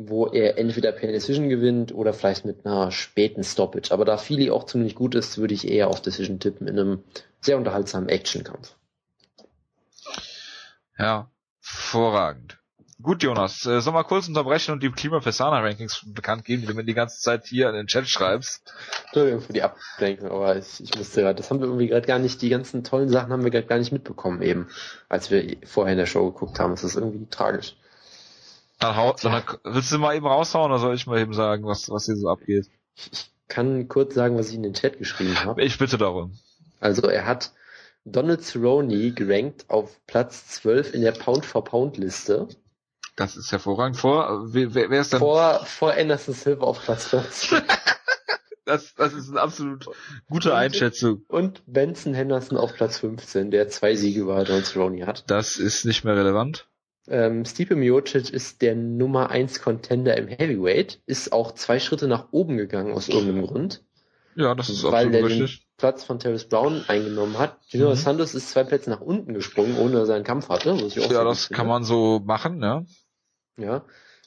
wo 0.09 0.27
er 0.27 0.59
entweder 0.59 0.93
per 0.93 1.11
Decision 1.11 1.49
gewinnt 1.49 1.95
oder 1.95 2.13
vielleicht 2.13 2.45
mit 2.45 2.65
einer 2.65 2.91
späten 2.91 3.45
Stoppage. 3.45 3.93
Aber 3.93 4.05
da 4.05 4.17
Philly 4.17 4.51
auch 4.51 4.65
ziemlich 4.65 4.95
gut 4.95 5.15
ist, 5.15 5.39
würde 5.39 5.55
ich 5.55 5.69
eher 5.69 5.89
auf 5.89 6.01
Decision 6.01 6.39
tippen 6.39 6.67
in 6.67 6.79
einem 6.79 7.05
sehr 7.41 7.57
unterhaltsamen 7.57 8.09
Actionkampf. 8.09 8.75
Ja, 10.99 11.31
Hervorragend. 11.71 12.59
Gut, 13.03 13.23
Jonas, 13.23 13.65
äh, 13.65 13.81
soll 13.81 13.95
mal 13.95 14.03
kurz 14.03 14.29
unterbrechen 14.29 14.73
und 14.73 14.83
die 14.83 14.91
Klima 14.91 15.21
Pesana 15.21 15.61
Rankings 15.61 16.05
bekannt 16.07 16.45
geben, 16.45 16.63
die 16.63 16.69
du 16.69 16.75
mir 16.75 16.85
die 16.85 16.95
ganze 16.95 17.19
Zeit 17.19 17.47
hier 17.47 17.69
in 17.71 17.75
den 17.75 17.87
Chat 17.87 18.09
schreibst. 18.09 18.75
Entschuldigung 19.05 19.41
für 19.41 19.53
die 19.55 19.63
Ablenkung, 19.63 20.31
aber 20.31 20.57
ich, 20.57 20.81
ich 20.83 20.95
musste 20.97 21.23
gerade, 21.23 21.37
das 21.37 21.51
haben 21.51 21.61
wir 21.61 21.67
irgendwie 21.67 21.89
gerade 21.89 22.07
gar 22.07 22.19
nicht, 22.19 22.43
die 22.43 22.51
ganzen 22.51 22.85
tollen 22.85 23.09
Sachen 23.09 23.33
haben 23.33 23.43
wir 23.43 23.51
gerade 23.51 23.67
gar 23.67 23.79
nicht 23.79 23.93
mitbekommen 23.93 24.43
eben, 24.43 24.69
als 25.09 25.31
wir 25.31 25.57
vorher 25.65 25.93
in 25.93 25.99
der 25.99 26.07
Show 26.07 26.31
geguckt 26.31 26.61
haben. 26.61 26.73
Das 26.73 26.85
ist 26.85 26.97
irgendwie 26.97 27.27
tragisch. 27.31 27.77
Dann, 28.81 28.97
hau, 28.97 29.15
dann 29.23 29.43
willst 29.65 29.93
du 29.93 29.99
mal 29.99 30.17
eben 30.17 30.27
raushauen 30.27 30.73
oder 30.73 30.81
soll 30.81 30.95
ich 30.95 31.07
mal 31.07 31.21
eben 31.21 31.35
sagen, 31.35 31.65
was, 31.67 31.91
was 31.91 32.07
hier 32.07 32.17
so 32.17 32.29
abgeht? 32.29 32.67
Ich 33.13 33.31
kann 33.49 33.89
kurz 33.89 34.15
sagen, 34.15 34.39
was 34.39 34.49
ich 34.49 34.55
in 34.55 34.63
den 34.63 34.75
Chat 34.75 34.99
geschrieben 34.99 35.37
habe. 35.45 35.63
Ich 35.63 35.79
bitte 35.79 35.99
darum. 35.99 36.39
Also 36.81 37.03
er 37.09 37.27
hat 37.27 37.53
Donald 38.07 38.43
Cerrone 38.43 39.13
gerankt 39.13 39.67
auf 39.69 40.01
Platz 40.07 40.49
12 40.49 40.95
in 40.95 41.03
der 41.03 41.13
Pound-for-Pound-Liste. 41.13 42.49
Das 43.17 43.37
ist 43.37 43.53
hervorragend. 43.53 43.99
Vor, 43.99 44.47
wer, 44.55 44.75
wer 44.75 45.01
ist 45.01 45.13
dann? 45.13 45.21
Vor, 45.21 45.65
vor 45.67 45.93
Anderson 45.93 46.33
Silva 46.33 46.65
auf 46.65 46.83
Platz 46.83 47.09
14. 47.09 47.61
das, 48.65 48.95
das 48.95 49.13
ist 49.13 49.29
eine 49.29 49.43
absolut 49.43 49.87
gute 50.31 50.55
Einschätzung. 50.55 51.23
Und 51.29 51.63
Benson 51.67 52.15
Henderson 52.15 52.57
auf 52.57 52.73
Platz 52.73 52.99
15, 52.99 53.51
der 53.51 53.69
zwei 53.69 53.95
Siege 53.95 54.21
über 54.21 54.43
Donald 54.45 54.65
Cerrone 54.65 55.07
hat. 55.07 55.25
Das 55.27 55.57
ist 55.57 55.85
nicht 55.85 56.05
mehr 56.05 56.17
relevant. 56.17 56.70
Ähm, 57.11 57.45
Stipe 57.45 57.75
Miocic 57.75 58.31
ist 58.31 58.63
der 58.63 58.77
Nummer 58.77 59.31
1 59.31 59.61
Contender 59.63 60.17
im 60.17 60.29
Heavyweight, 60.29 61.01
ist 61.07 61.33
auch 61.33 61.53
zwei 61.53 61.81
Schritte 61.81 62.07
nach 62.07 62.29
oben 62.31 62.57
gegangen 62.57 62.93
aus 62.93 63.09
irgendeinem 63.09 63.47
Grund. 63.47 63.83
Ja, 64.37 64.55
das 64.55 64.71
ist 64.71 64.85
weil 64.85 65.11
der 65.11 65.25
richtig. 65.25 65.61
den 65.61 65.67
Platz 65.77 66.05
von 66.05 66.21
Terrence 66.21 66.45
Brown 66.49 66.85
eingenommen 66.87 67.37
hat. 67.37 67.57
Junior 67.69 67.91
Mhm. 67.91 67.97
Santos 67.97 68.35
ist 68.35 68.51
zwei 68.51 68.63
Plätze 68.63 68.91
nach 68.91 69.01
unten 69.01 69.35
gesprungen, 69.35 69.77
ohne 69.77 69.97
dass 69.97 70.09
er 70.09 70.15
einen 70.15 70.25
Kampf 70.25 70.49
hatte. 70.49 70.73
Ja, 70.95 71.25
das 71.25 71.49
kann 71.49 71.67
man 71.67 71.83
so 71.83 72.21
machen, 72.25 72.63
ja. 72.63 72.85
Ja. 73.59 73.85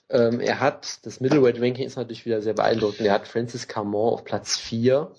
Ähm, 0.10 0.42
er 0.42 0.60
hat, 0.60 1.06
das 1.06 1.22
Middleweight 1.22 1.62
Ranking 1.62 1.86
ist 1.86 1.96
natürlich 1.96 2.26
wieder 2.26 2.42
sehr 2.42 2.54
beeindruckend. 2.54 3.02
Er 3.08 3.14
hat 3.14 3.28
Francis 3.30 3.70
Camon 3.70 4.14
auf 4.14 4.26
Platz 4.26 4.58
4, 4.58 5.12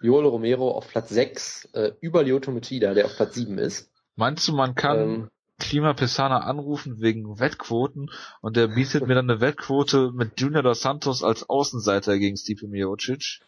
Joel 0.00 0.24
Romero 0.26 0.70
auf 0.70 0.88
Platz 0.88 1.10
6, 1.10 1.68
äh, 1.74 1.92
über 2.00 2.22
Lyoto 2.22 2.50
Machida, 2.50 2.94
der 2.94 3.04
auf 3.04 3.14
Platz 3.16 3.34
7 3.34 3.58
ist. 3.58 3.90
Meinst 4.16 4.48
du, 4.48 4.52
man 4.54 4.74
kann 4.74 4.98
Ähm, 4.98 5.30
Klima 5.58 5.92
Pisana 5.94 6.40
anrufen 6.40 7.00
wegen 7.00 7.38
Wettquoten 7.38 8.10
und 8.40 8.56
der 8.56 8.68
bietet 8.68 9.06
mir 9.06 9.14
dann 9.14 9.30
eine 9.30 9.40
Wettquote 9.40 10.10
mit 10.12 10.40
Junior 10.40 10.62
dos 10.62 10.80
Santos 10.80 11.22
als 11.22 11.48
Außenseiter 11.48 12.18
gegen 12.18 12.36
Stipe 12.36 12.66
Miocic? 12.66 13.40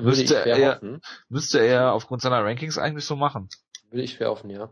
Müsste 0.00 0.44
er- 0.46 0.74
hoffen. 0.76 1.00
Müsste 1.28 1.58
er 1.58 1.92
aufgrund 1.92 2.22
seiner 2.22 2.44
Rankings 2.44 2.78
eigentlich 2.78 3.04
so 3.04 3.16
machen. 3.16 3.48
Würde 3.90 4.02
ich 4.04 4.12
schwer 4.14 4.30
hoffen, 4.30 4.50
ja. 4.50 4.70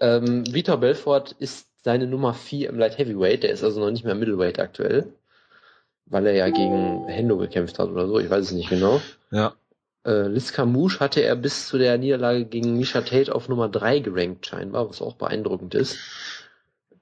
Ähm, 0.00 0.44
Vitor 0.52 0.78
Belfort 0.78 1.32
ist 1.38 1.68
seine 1.82 2.06
Nummer 2.06 2.34
4 2.34 2.68
im 2.70 2.78
Light 2.78 2.98
Heavyweight, 2.98 3.42
der 3.42 3.50
ist 3.50 3.64
also 3.64 3.80
noch 3.80 3.90
nicht 3.90 4.04
mehr 4.04 4.14
Middleweight 4.14 4.58
aktuell. 4.60 5.12
Weil 6.06 6.26
er 6.26 6.34
ja 6.34 6.48
gegen 6.48 7.06
Hendo 7.06 7.36
gekämpft 7.36 7.78
hat 7.78 7.90
oder 7.90 8.06
so, 8.06 8.18
ich 8.18 8.30
weiß 8.30 8.46
es 8.46 8.52
nicht 8.52 8.70
genau. 8.70 9.00
Ja. 9.30 9.54
Äh, 10.04 10.28
Liz 10.28 10.52
Camouche 10.52 11.00
hatte 11.00 11.22
er 11.22 11.36
bis 11.36 11.66
zu 11.66 11.78
der 11.78 11.98
Niederlage 11.98 12.44
gegen 12.44 12.76
Misha 12.76 13.00
Tate 13.00 13.34
auf 13.34 13.48
Nummer 13.48 13.68
3 13.68 14.00
gerankt 14.00 14.46
scheinbar, 14.46 14.88
was 14.88 15.02
auch 15.02 15.14
beeindruckend 15.14 15.74
ist. 15.74 15.98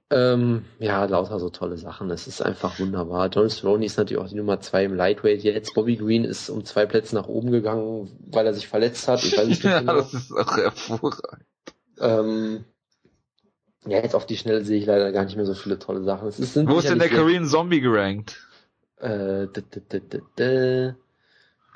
Ähm, 0.09 0.64
ja, 0.78 1.05
lauter 1.05 1.40
so 1.40 1.51
tolle 1.51 1.77
Sachen. 1.77 2.10
Es 2.10 2.28
ist 2.28 2.40
einfach 2.40 2.78
wunderbar. 2.78 3.28
Donald 3.28 3.52
Cerrone 3.52 3.85
ist 3.85 3.98
natürlich 3.98 4.23
auch 4.23 4.28
die 4.28 4.36
Nummer 4.36 4.60
2 4.60 4.85
im 4.85 4.94
Lightweight 4.94 5.43
jetzt. 5.43 5.74
Bobby 5.74 5.97
Green 5.97 6.24
ist 6.24 6.48
um 6.48 6.64
zwei 6.64 6.86
Plätze 6.86 7.16
nach 7.16 7.27
oben 7.27 7.51
gegangen, 7.51 8.16
weil 8.31 8.47
er 8.47 8.55
sich 8.55 8.68
verletzt 8.68 9.09
hat. 9.09 9.24
Ich 9.24 9.36
weiß 9.36 9.48
nicht 9.48 9.64
ja, 9.64 9.78
genau. 9.81 9.94
das 9.94 10.14
ist 10.14 10.32
auch 10.32 10.56
hervorragend. 10.56 11.44
Ähm, 11.98 12.64
ja, 13.85 13.98
jetzt 13.98 14.14
auf 14.14 14.27
die 14.27 14.36
Schnelle 14.36 14.64
sehe 14.64 14.78
ich 14.78 14.86
leider 14.86 15.10
gar 15.10 15.24
nicht 15.24 15.36
mehr 15.36 15.47
so 15.47 15.55
viele 15.55 15.78
tolle 15.78 16.05
Sachen. 16.05 16.28
Es 16.28 16.39
ist, 16.39 16.56
Wo 16.68 16.78
ist 16.78 16.89
denn 16.89 17.01
der 17.01 17.10
Korean 17.10 17.47
Zombie 17.47 17.81
gerankt? 17.81 18.47
Äh, 18.98 19.48
d 19.48 19.60
-d 19.60 19.81
-d 19.90 20.01
-d 20.01 20.23
-d 20.39 20.94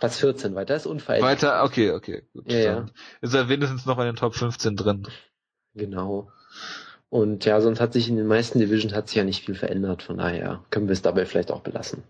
Platz 0.00 0.18
14 0.18 0.54
weiter 0.54 0.74
ist 0.74 0.86
unverändert. 0.86 1.30
Weiter, 1.30 1.62
okay, 1.62 1.92
okay, 1.92 2.24
gut. 2.32 2.50
Ja, 2.50 2.58
ja. 2.58 2.86
Ist 3.20 3.34
er 3.34 3.48
wenigstens 3.48 3.86
noch 3.86 3.98
in 3.98 4.06
den 4.06 4.16
Top 4.16 4.34
15 4.34 4.74
drin. 4.74 5.06
Genau. 5.74 6.32
Und 7.10 7.44
ja, 7.44 7.60
sonst 7.60 7.80
hat 7.80 7.92
sich 7.92 8.08
in 8.08 8.16
den 8.16 8.26
meisten 8.26 8.60
Divisions 8.60 8.94
hat 8.94 9.08
sich 9.08 9.16
ja 9.16 9.24
nicht 9.24 9.44
viel 9.44 9.54
verändert. 9.54 10.02
Von 10.02 10.18
daher 10.18 10.64
können 10.70 10.88
wir 10.88 10.92
es 10.92 11.02
dabei 11.02 11.26
vielleicht 11.26 11.50
auch 11.50 11.60
belassen. 11.60 12.02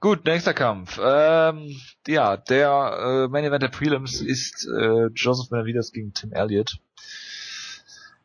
Gut, 0.00 0.24
nächster 0.24 0.54
Kampf. 0.54 1.00
Ähm, 1.02 1.76
ja, 2.06 2.36
der 2.36 3.26
äh, 3.26 3.28
Main 3.28 3.44
Event 3.44 3.62
der 3.62 3.68
Prelims 3.68 4.20
ist 4.20 4.68
äh, 4.68 5.06
Joseph 5.14 5.48
Benavides 5.48 5.92
gegen 5.92 6.12
Tim 6.12 6.32
Elliott. 6.32 6.78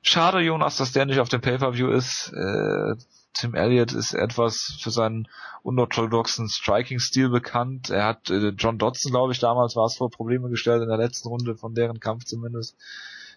Schade, 0.09 0.39
Jonas, 0.39 0.77
dass 0.77 0.93
der 0.93 1.05
nicht 1.05 1.19
auf 1.19 1.27
dem 1.27 1.41
Pay-Per-View 1.41 1.89
ist. 1.89 2.31
Äh, 2.33 2.95
Tim 3.33 3.55
Elliott 3.55 3.91
ist 3.91 4.13
etwas 4.13 4.77
für 4.79 4.89
seinen 4.89 5.27
unorthodoxen 5.63 6.47
Striking-Stil 6.47 7.27
bekannt. 7.27 7.89
Er 7.89 8.05
hat 8.05 8.29
äh, 8.29 8.53
John 8.57 8.77
Dodson, 8.77 9.11
glaube 9.11 9.33
ich, 9.33 9.39
damals 9.39 9.75
war 9.75 9.85
es 9.85 9.97
vor 9.97 10.09
Probleme 10.09 10.49
gestellt 10.49 10.81
in 10.81 10.87
der 10.87 10.97
letzten 10.97 11.27
Runde 11.27 11.57
von 11.57 11.75
deren 11.75 11.99
Kampf 11.99 12.23
zumindest. 12.23 12.77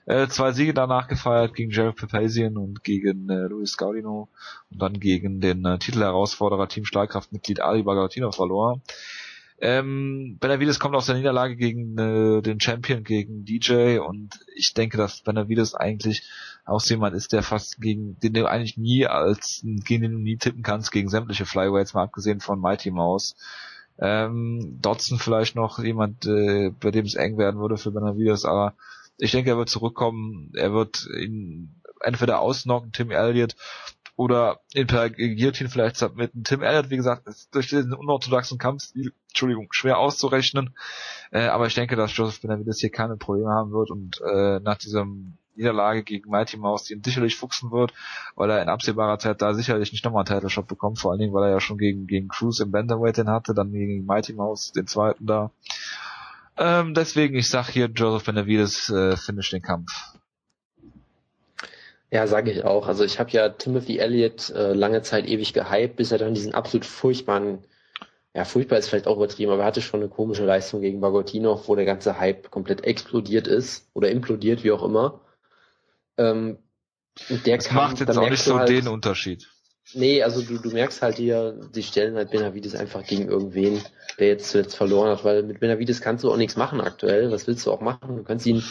Äh, 0.06 0.28
zwei 0.28 0.52
Siege 0.52 0.72
danach 0.72 1.08
gefeiert 1.08 1.54
gegen 1.54 1.72
Jared 1.72 1.96
Papazian 1.96 2.56
und 2.56 2.84
gegen 2.84 3.28
äh, 3.28 3.48
Luis 3.48 3.76
Gaudino 3.76 4.28
und 4.70 4.80
dann 4.80 5.00
gegen 5.00 5.40
den 5.40 5.64
äh, 5.64 5.76
Titelherausforderer 5.76 6.68
Team 6.68 6.84
Stahlkraftmitglied 6.84 7.60
Ali 7.60 7.82
Bagatino 7.82 8.30
verlor. 8.30 8.80
Ähm, 9.62 10.38
Benavides 10.40 10.80
kommt 10.80 10.94
aus 10.94 11.06
der 11.06 11.16
Niederlage 11.16 11.54
gegen 11.54 11.98
äh, 11.98 12.40
den 12.40 12.60
Champion, 12.60 13.04
gegen 13.04 13.44
DJ 13.44 13.98
und 13.98 14.40
ich 14.56 14.72
denke, 14.72 14.96
dass 14.96 15.20
Benavides 15.20 15.74
eigentlich 15.74 16.22
auch 16.64 16.82
jemand 16.84 17.14
ist, 17.14 17.32
der 17.32 17.42
fast 17.42 17.78
gegen, 17.78 18.18
den 18.20 18.32
du 18.32 18.48
eigentlich 18.48 18.78
nie 18.78 19.06
als, 19.06 19.60
gegen 19.62 20.02
den 20.02 20.12
du 20.12 20.18
nie 20.18 20.38
tippen 20.38 20.62
kannst, 20.62 20.92
gegen 20.92 21.10
sämtliche 21.10 21.44
Flyweights, 21.44 21.92
mal 21.92 22.04
abgesehen 22.04 22.40
von 22.40 22.58
Mighty 22.58 22.90
Mouse. 22.90 23.36
Ähm, 23.98 24.78
Dodson 24.80 25.18
vielleicht 25.18 25.56
noch 25.56 25.78
jemand, 25.78 26.24
äh, 26.24 26.70
bei 26.80 26.90
dem 26.90 27.04
es 27.04 27.14
eng 27.14 27.36
werden 27.36 27.60
würde 27.60 27.76
für 27.76 27.90
Benavides, 27.90 28.46
aber 28.46 28.74
ich 29.18 29.32
denke, 29.32 29.50
er 29.50 29.58
wird 29.58 29.68
zurückkommen, 29.68 30.52
er 30.54 30.72
wird 30.72 31.06
ihn 31.20 31.82
entweder 32.00 32.40
ausnocken, 32.40 32.92
Tim 32.92 33.10
Elliott, 33.10 33.56
oder 34.16 34.60
in 34.72 34.86
per 34.86 35.10
Guillotine 35.10 35.70
vielleicht 35.70 35.96
submitten. 35.96 36.44
Tim 36.44 36.62
Elliott, 36.62 36.90
wie 36.90 36.96
gesagt, 36.96 37.26
ist 37.26 37.54
durch 37.54 37.68
diesen 37.68 37.94
unorthodoxen 37.94 38.58
Kampfstil, 38.58 39.12
Entschuldigung, 39.28 39.68
schwer 39.72 39.98
auszurechnen. 39.98 40.74
Äh, 41.30 41.46
aber 41.46 41.66
ich 41.66 41.74
denke, 41.74 41.96
dass 41.96 42.16
Joseph 42.16 42.40
Benavides 42.40 42.80
hier 42.80 42.90
keine 42.90 43.16
Probleme 43.16 43.50
haben 43.50 43.72
wird 43.72 43.90
und 43.90 44.20
äh, 44.20 44.60
nach 44.60 44.78
diesem 44.78 45.38
Niederlage 45.56 46.02
gegen 46.02 46.30
Mighty 46.30 46.56
Mouse, 46.56 46.84
die 46.84 46.94
ihn 46.94 47.04
sicherlich 47.04 47.36
fuchsen 47.36 47.70
wird, 47.70 47.92
weil 48.34 48.50
er 48.50 48.62
in 48.62 48.68
absehbarer 48.68 49.18
Zeit 49.18 49.42
da 49.42 49.54
sicherlich 49.54 49.92
nicht 49.92 50.04
nochmal 50.04 50.24
einen 50.24 50.34
Title 50.34 50.50
Shot 50.50 50.66
bekommt, 50.66 50.98
vor 50.98 51.10
allen 51.10 51.20
Dingen, 51.20 51.32
weil 51.32 51.44
er 51.44 51.50
ja 51.50 51.60
schon 51.60 51.78
gegen, 51.78 52.06
gegen 52.06 52.28
Cruz 52.28 52.60
im 52.60 52.70
Bantamweight 52.70 53.18
den 53.18 53.28
hatte, 53.28 53.54
dann 53.54 53.72
gegen 53.72 54.06
Mighty 54.06 54.32
Mouse 54.32 54.72
den 54.72 54.86
zweiten 54.86 55.26
da. 55.26 55.50
Ähm, 56.56 56.94
deswegen, 56.94 57.36
ich 57.36 57.48
sag 57.48 57.68
hier, 57.68 57.86
Joseph 57.86 58.24
Benavides 58.24 58.90
äh, 58.90 59.16
finish 59.16 59.50
den 59.50 59.62
Kampf. 59.62 59.92
Ja, 62.10 62.26
sage 62.26 62.50
ich 62.50 62.64
auch. 62.64 62.88
Also 62.88 63.04
ich 63.04 63.20
habe 63.20 63.30
ja 63.30 63.48
Timothy 63.50 63.98
Elliott 63.98 64.50
äh, 64.50 64.72
lange 64.72 65.02
Zeit 65.02 65.26
ewig 65.26 65.52
gehypt, 65.52 65.96
bis 65.96 66.10
er 66.10 66.18
dann 66.18 66.34
diesen 66.34 66.54
absolut 66.54 66.84
furchtbaren, 66.84 67.64
ja 68.34 68.44
furchtbar 68.44 68.78
ist 68.78 68.88
vielleicht 68.88 69.06
auch 69.06 69.16
übertrieben, 69.16 69.52
aber 69.52 69.62
er 69.62 69.66
hatte 69.66 69.82
schon 69.82 70.00
eine 70.00 70.08
komische 70.08 70.44
Leistung 70.44 70.80
gegen 70.80 71.00
Bagotinov, 71.00 71.68
wo 71.68 71.76
der 71.76 71.84
ganze 71.84 72.18
Hype 72.18 72.50
komplett 72.50 72.84
explodiert 72.84 73.46
ist 73.46 73.88
oder 73.94 74.10
implodiert, 74.10 74.64
wie 74.64 74.72
auch 74.72 74.82
immer. 74.82 75.20
Ähm, 76.18 76.58
der 77.28 77.56
Das 77.56 77.66
Kampf, 77.66 77.80
macht 77.92 78.00
jetzt 78.00 78.18
auch 78.18 78.28
nicht 78.28 78.42
so 78.42 78.58
halt, 78.58 78.68
den 78.68 78.88
Unterschied. 78.88 79.48
Nee, 79.94 80.22
also 80.22 80.42
du, 80.42 80.58
du 80.58 80.70
merkst 80.70 81.02
halt 81.02 81.16
hier, 81.16 81.68
die 81.74 81.82
stellen 81.82 82.14
halt 82.14 82.30
Benavides 82.30 82.74
einfach 82.74 83.04
gegen 83.04 83.28
irgendwen, 83.28 83.82
der 84.18 84.28
jetzt 84.28 84.50
zuletzt 84.50 84.76
verloren 84.76 85.10
hat, 85.10 85.24
weil 85.24 85.42
mit 85.42 85.60
Benavides 85.60 86.00
kannst 86.00 86.22
du 86.22 86.30
auch 86.30 86.36
nichts 86.36 86.56
machen 86.56 86.80
aktuell. 86.80 87.30
Was 87.32 87.46
willst 87.46 87.66
du 87.66 87.72
auch 87.72 87.80
machen? 87.80 88.16
Du 88.16 88.22
kannst 88.22 88.46
ihn, 88.46 88.62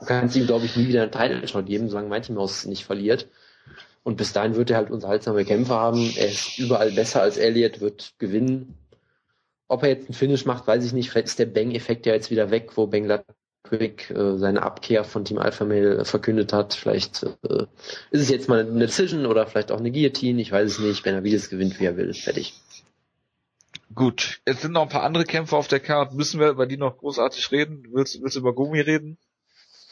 du 0.00 0.06
kannst 0.06 0.36
ihm, 0.36 0.46
glaube 0.46 0.66
ich, 0.66 0.76
nie 0.76 0.88
wieder 0.88 1.02
einen 1.02 1.12
Title 1.12 1.46
Shot 1.46 1.66
geben, 1.66 1.88
solange 1.88 2.08
Mighty 2.08 2.32
Mouse 2.32 2.66
nicht 2.66 2.84
verliert. 2.84 3.28
Und 4.02 4.16
bis 4.16 4.32
dahin 4.32 4.56
wird 4.56 4.70
er 4.70 4.78
halt 4.78 4.90
unterhaltsame 4.90 5.44
Kämpfe 5.44 5.74
haben. 5.74 6.12
Er 6.16 6.28
ist 6.28 6.58
überall 6.58 6.90
besser 6.92 7.20
als 7.22 7.36
Elliott, 7.36 7.80
wird 7.80 8.14
gewinnen. 8.18 8.74
Ob 9.66 9.82
er 9.82 9.90
jetzt 9.90 10.08
einen 10.08 10.14
Finish 10.14 10.46
macht, 10.46 10.66
weiß 10.66 10.84
ich 10.84 10.94
nicht. 10.94 11.10
Vielleicht 11.10 11.28
ist 11.28 11.38
der 11.38 11.46
Bang-Effekt 11.46 12.06
ja 12.06 12.14
jetzt 12.14 12.30
wieder 12.30 12.50
weg, 12.50 12.70
wo 12.76 12.86
Bang 12.86 13.04
Latwick 13.04 14.10
äh, 14.10 14.38
seine 14.38 14.62
Abkehr 14.62 15.04
von 15.04 15.26
Team 15.26 15.38
Alpha 15.38 15.66
Male 15.66 15.98
äh, 15.98 16.04
verkündet 16.06 16.54
hat. 16.54 16.72
Vielleicht 16.72 17.24
äh, 17.24 17.66
ist 18.10 18.22
es 18.22 18.30
jetzt 18.30 18.48
mal 18.48 18.60
eine 18.60 18.86
Decision 18.86 19.26
oder 19.26 19.46
vielleicht 19.46 19.70
auch 19.70 19.78
eine 19.78 19.92
Guillotine. 19.92 20.40
Ich 20.40 20.52
weiß 20.52 20.70
es 20.70 20.78
nicht. 20.78 21.02
Benavides 21.02 21.50
gewinnt, 21.50 21.78
wie 21.78 21.84
er 21.84 21.98
will. 21.98 22.14
Fertig. 22.14 22.54
Gut, 23.94 24.40
jetzt 24.46 24.62
sind 24.62 24.72
noch 24.72 24.82
ein 24.82 24.88
paar 24.88 25.02
andere 25.02 25.24
Kämpfe 25.24 25.56
auf 25.56 25.68
der 25.68 25.80
Karte. 25.80 26.14
Müssen 26.14 26.40
wir 26.40 26.48
über 26.48 26.66
die 26.66 26.76
noch 26.76 26.96
großartig 26.98 27.50
reden? 27.52 27.84
Willst, 27.90 28.22
willst 28.22 28.36
du 28.36 28.40
über 28.40 28.54
Gumi 28.54 28.80
reden? 28.80 29.18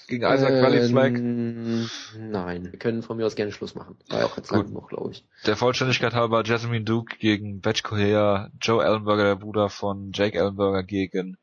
Gegen 0.09 0.25
Isaac 0.25 0.63
Valley 0.63 0.89
Flag? 0.89 1.15
Ähm, 1.15 1.91
Nein, 2.19 2.71
wir 2.71 2.79
können 2.79 3.03
von 3.03 3.17
mir 3.17 3.27
aus 3.27 3.35
gerne 3.35 3.53
Schluss 3.53 3.75
machen. 3.75 3.97
War 4.09 4.21
ja 4.21 4.27
auch 4.27 4.37
jetzt 4.37 4.49
Gut. 4.49 4.67
genug, 4.67 4.89
glaube 4.89 5.11
ich. 5.13 5.25
Der 5.47 5.57
Vollständigkeit 5.57 6.15
halber 6.15 6.45
Jasmine 6.45 6.85
Duke 6.85 7.17
gegen 7.19 7.61
Batch 7.61 7.83
Correa, 7.83 8.51
Joe 8.61 8.85
Ellenberger, 8.85 9.25
der 9.25 9.37
Bruder 9.37 9.69
von 9.69 10.13
Jake 10.13 10.39
Ellenberger 10.39 10.85
gegen 10.85 11.37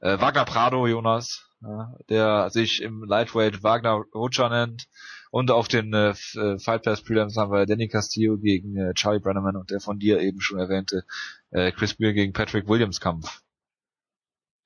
äh, 0.00 0.18
Wagner 0.20 0.44
Prado, 0.44 0.86
Jonas, 0.86 1.48
ja, 1.60 1.96
der 2.08 2.50
sich 2.50 2.82
im 2.82 3.04
Lightweight 3.04 3.62
Wagner 3.62 4.04
Rocha 4.14 4.48
nennt. 4.48 4.88
Und 5.30 5.50
auf 5.50 5.68
den 5.68 5.92
äh, 5.92 6.14
äh, 6.34 6.58
Fight 6.58 6.84
Pass 6.84 7.02
Prelims 7.02 7.36
haben 7.36 7.52
wir 7.52 7.66
Danny 7.66 7.88
Castillo 7.88 8.38
gegen 8.38 8.76
äh, 8.76 8.94
Charlie 8.94 9.20
Brenneman 9.20 9.56
und 9.56 9.70
der 9.70 9.80
von 9.80 9.98
dir 9.98 10.20
eben 10.20 10.40
schon 10.40 10.58
erwähnte 10.58 11.04
äh, 11.50 11.70
Chris 11.72 11.94
Beer 11.94 12.14
gegen 12.14 12.32
Patrick 12.32 12.66
Williams 12.66 13.00
Kampf. 13.00 13.42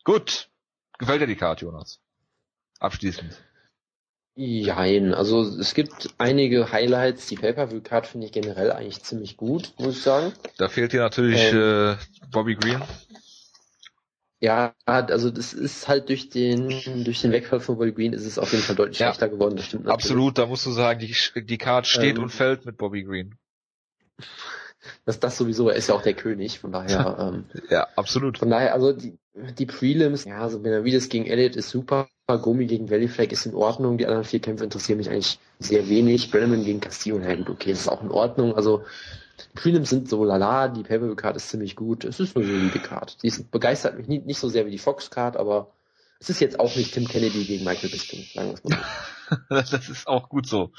Gut. 0.04 0.50
Gefällt 0.98 1.20
dir 1.20 1.26
die 1.26 1.36
Karte, 1.36 1.64
Jonas? 1.64 2.00
Abschließend. 2.82 3.40
Jein, 4.34 5.14
also 5.14 5.42
es 5.42 5.74
gibt 5.74 6.14
einige 6.18 6.72
Highlights. 6.72 7.26
Die 7.26 7.36
Pay-Per-View-Card 7.36 8.06
finde 8.08 8.26
ich 8.26 8.32
generell 8.32 8.72
eigentlich 8.72 9.02
ziemlich 9.02 9.36
gut, 9.36 9.72
muss 9.78 9.98
ich 9.98 10.02
sagen. 10.02 10.32
Da 10.56 10.68
fehlt 10.68 10.92
dir 10.92 11.00
natürlich 11.00 11.52
Ähm. 11.52 11.92
äh, 11.92 11.96
Bobby 12.30 12.56
Green. 12.56 12.82
Ja, 14.40 14.74
also 14.86 15.30
das 15.30 15.52
ist 15.52 15.86
halt 15.86 16.08
durch 16.08 16.28
den 16.28 17.04
durch 17.04 17.20
den 17.20 17.30
Wegfall 17.30 17.60
von 17.60 17.76
Bobby 17.76 17.92
Green 17.92 18.12
ist 18.12 18.26
es 18.26 18.38
auf 18.38 18.50
jeden 18.50 18.64
Fall 18.64 18.74
deutlich 18.74 18.98
ja, 18.98 19.08
schlechter 19.08 19.28
geworden. 19.28 19.56
Das 19.56 19.66
stimmt 19.66 19.84
natürlich. 19.84 20.04
Absolut, 20.04 20.38
da 20.38 20.46
musst 20.46 20.66
du 20.66 20.72
sagen, 20.72 20.98
die, 20.98 21.14
die 21.44 21.58
Card 21.58 21.86
steht 21.86 22.16
ähm, 22.16 22.24
und 22.24 22.30
fällt 22.30 22.64
mit 22.64 22.78
Bobby 22.78 23.04
Green. 23.04 23.36
Das, 25.04 25.20
das 25.20 25.38
sowieso, 25.38 25.68
er 25.68 25.76
ist 25.76 25.88
ja 25.88 25.94
auch 25.94 26.02
der 26.02 26.14
König, 26.14 26.58
von 26.58 26.72
daher. 26.72 27.16
Ähm, 27.20 27.44
ja, 27.70 27.86
absolut. 27.94 28.38
Von 28.38 28.50
daher, 28.50 28.74
also 28.74 28.92
die, 28.92 29.16
die 29.34 29.66
Prelims, 29.66 30.24
ja, 30.24 30.40
also 30.40 30.60
Benavides 30.60 31.08
gegen 31.08 31.26
Elliott 31.26 31.56
ist 31.56 31.70
super, 31.70 32.08
Gomi 32.26 32.66
gegen 32.66 32.90
Valley 32.90 33.08
Flag 33.08 33.30
ist 33.30 33.46
in 33.46 33.54
Ordnung, 33.54 33.98
die 33.98 34.06
anderen 34.06 34.24
vier 34.24 34.40
Kämpfe 34.40 34.64
interessieren 34.64 34.98
mich 34.98 35.10
eigentlich 35.10 35.38
sehr 35.58 35.88
wenig. 35.88 36.30
Brenneman 36.30 36.64
gegen 36.64 36.80
Castillo, 36.80 37.18
na 37.18 37.34
gut, 37.34 37.50
okay, 37.50 37.70
das 37.70 37.80
ist 37.80 37.88
auch 37.88 38.02
in 38.02 38.10
Ordnung. 38.10 38.54
Also 38.54 38.84
die 39.38 39.60
Prelims 39.60 39.90
sind 39.90 40.08
so 40.08 40.24
lala, 40.24 40.68
die 40.68 40.82
Pay-Per-View-Card 40.82 41.36
ist 41.36 41.48
ziemlich 41.48 41.76
gut. 41.76 42.04
Es 42.04 42.20
ist 42.20 42.36
eine 42.36 42.46
solide 42.46 42.78
Card. 42.78 43.22
Die 43.22 43.28
ist, 43.28 43.50
begeistert 43.50 43.96
mich 43.96 44.06
nicht, 44.06 44.26
nicht 44.26 44.38
so 44.38 44.48
sehr 44.48 44.66
wie 44.66 44.70
die 44.70 44.78
Fox-Card, 44.78 45.36
aber 45.36 45.72
es 46.20 46.30
ist 46.30 46.40
jetzt 46.40 46.60
auch 46.60 46.76
nicht 46.76 46.94
Tim 46.94 47.08
Kennedy 47.08 47.44
gegen 47.44 47.64
Michael 47.64 47.90
Bisping, 47.90 48.24
sagen 48.34 48.54
wir 48.62 48.70
mal 48.70 48.84
so. 49.48 49.70
das 49.78 49.88
ist 49.88 50.06
auch 50.06 50.28
gut 50.28 50.46
so. 50.46 50.72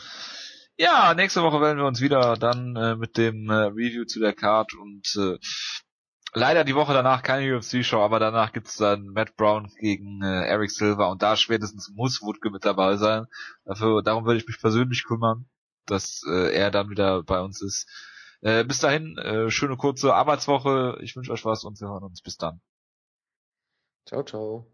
Ja, 0.77 1.13
nächste 1.13 1.43
Woche 1.43 1.61
werden 1.61 1.77
wir 1.77 1.85
uns 1.85 2.01
wieder 2.01 2.35
dann 2.35 2.75
äh, 2.75 2.95
mit 2.95 3.17
dem 3.17 3.49
äh, 3.49 3.53
Review 3.53 4.05
zu 4.05 4.19
der 4.19 4.33
Card 4.33 4.73
und 4.73 5.15
äh, 5.17 5.37
leider 6.33 6.63
die 6.63 6.75
Woche 6.75 6.93
danach 6.93 7.23
keine 7.23 7.57
UFC-Show, 7.57 7.99
aber 8.01 8.19
danach 8.19 8.53
gibt's 8.53 8.77
dann 8.77 9.07
Matt 9.07 9.35
Brown 9.35 9.71
gegen 9.79 10.21
äh, 10.21 10.45
Eric 10.47 10.71
Silver 10.71 11.09
und 11.09 11.21
da 11.21 11.35
spätestens 11.35 11.91
muss 11.95 12.21
Woodke 12.21 12.49
mit 12.49 12.65
dabei 12.65 12.97
sein. 12.97 13.25
Dafür, 13.65 14.03
darum 14.03 14.25
würde 14.25 14.39
ich 14.39 14.47
mich 14.47 14.59
persönlich 14.59 15.05
kümmern, 15.05 15.45
dass 15.85 16.21
äh, 16.29 16.53
er 16.53 16.71
dann 16.71 16.89
wieder 16.89 17.23
bei 17.23 17.39
uns 17.41 17.61
ist. 17.61 17.87
Äh, 18.41 18.65
bis 18.65 18.79
dahin, 18.79 19.17
äh, 19.17 19.49
schöne 19.49 19.77
kurze 19.77 20.13
Arbeitswoche. 20.13 20.97
Ich 21.01 21.15
wünsche 21.15 21.31
euch 21.31 21.45
was 21.45 21.63
und 21.63 21.79
wir 21.79 21.87
hören 21.87 22.03
uns. 22.03 22.21
Bis 22.21 22.37
dann. 22.37 22.61
Ciao, 24.05 24.23
ciao. 24.23 24.72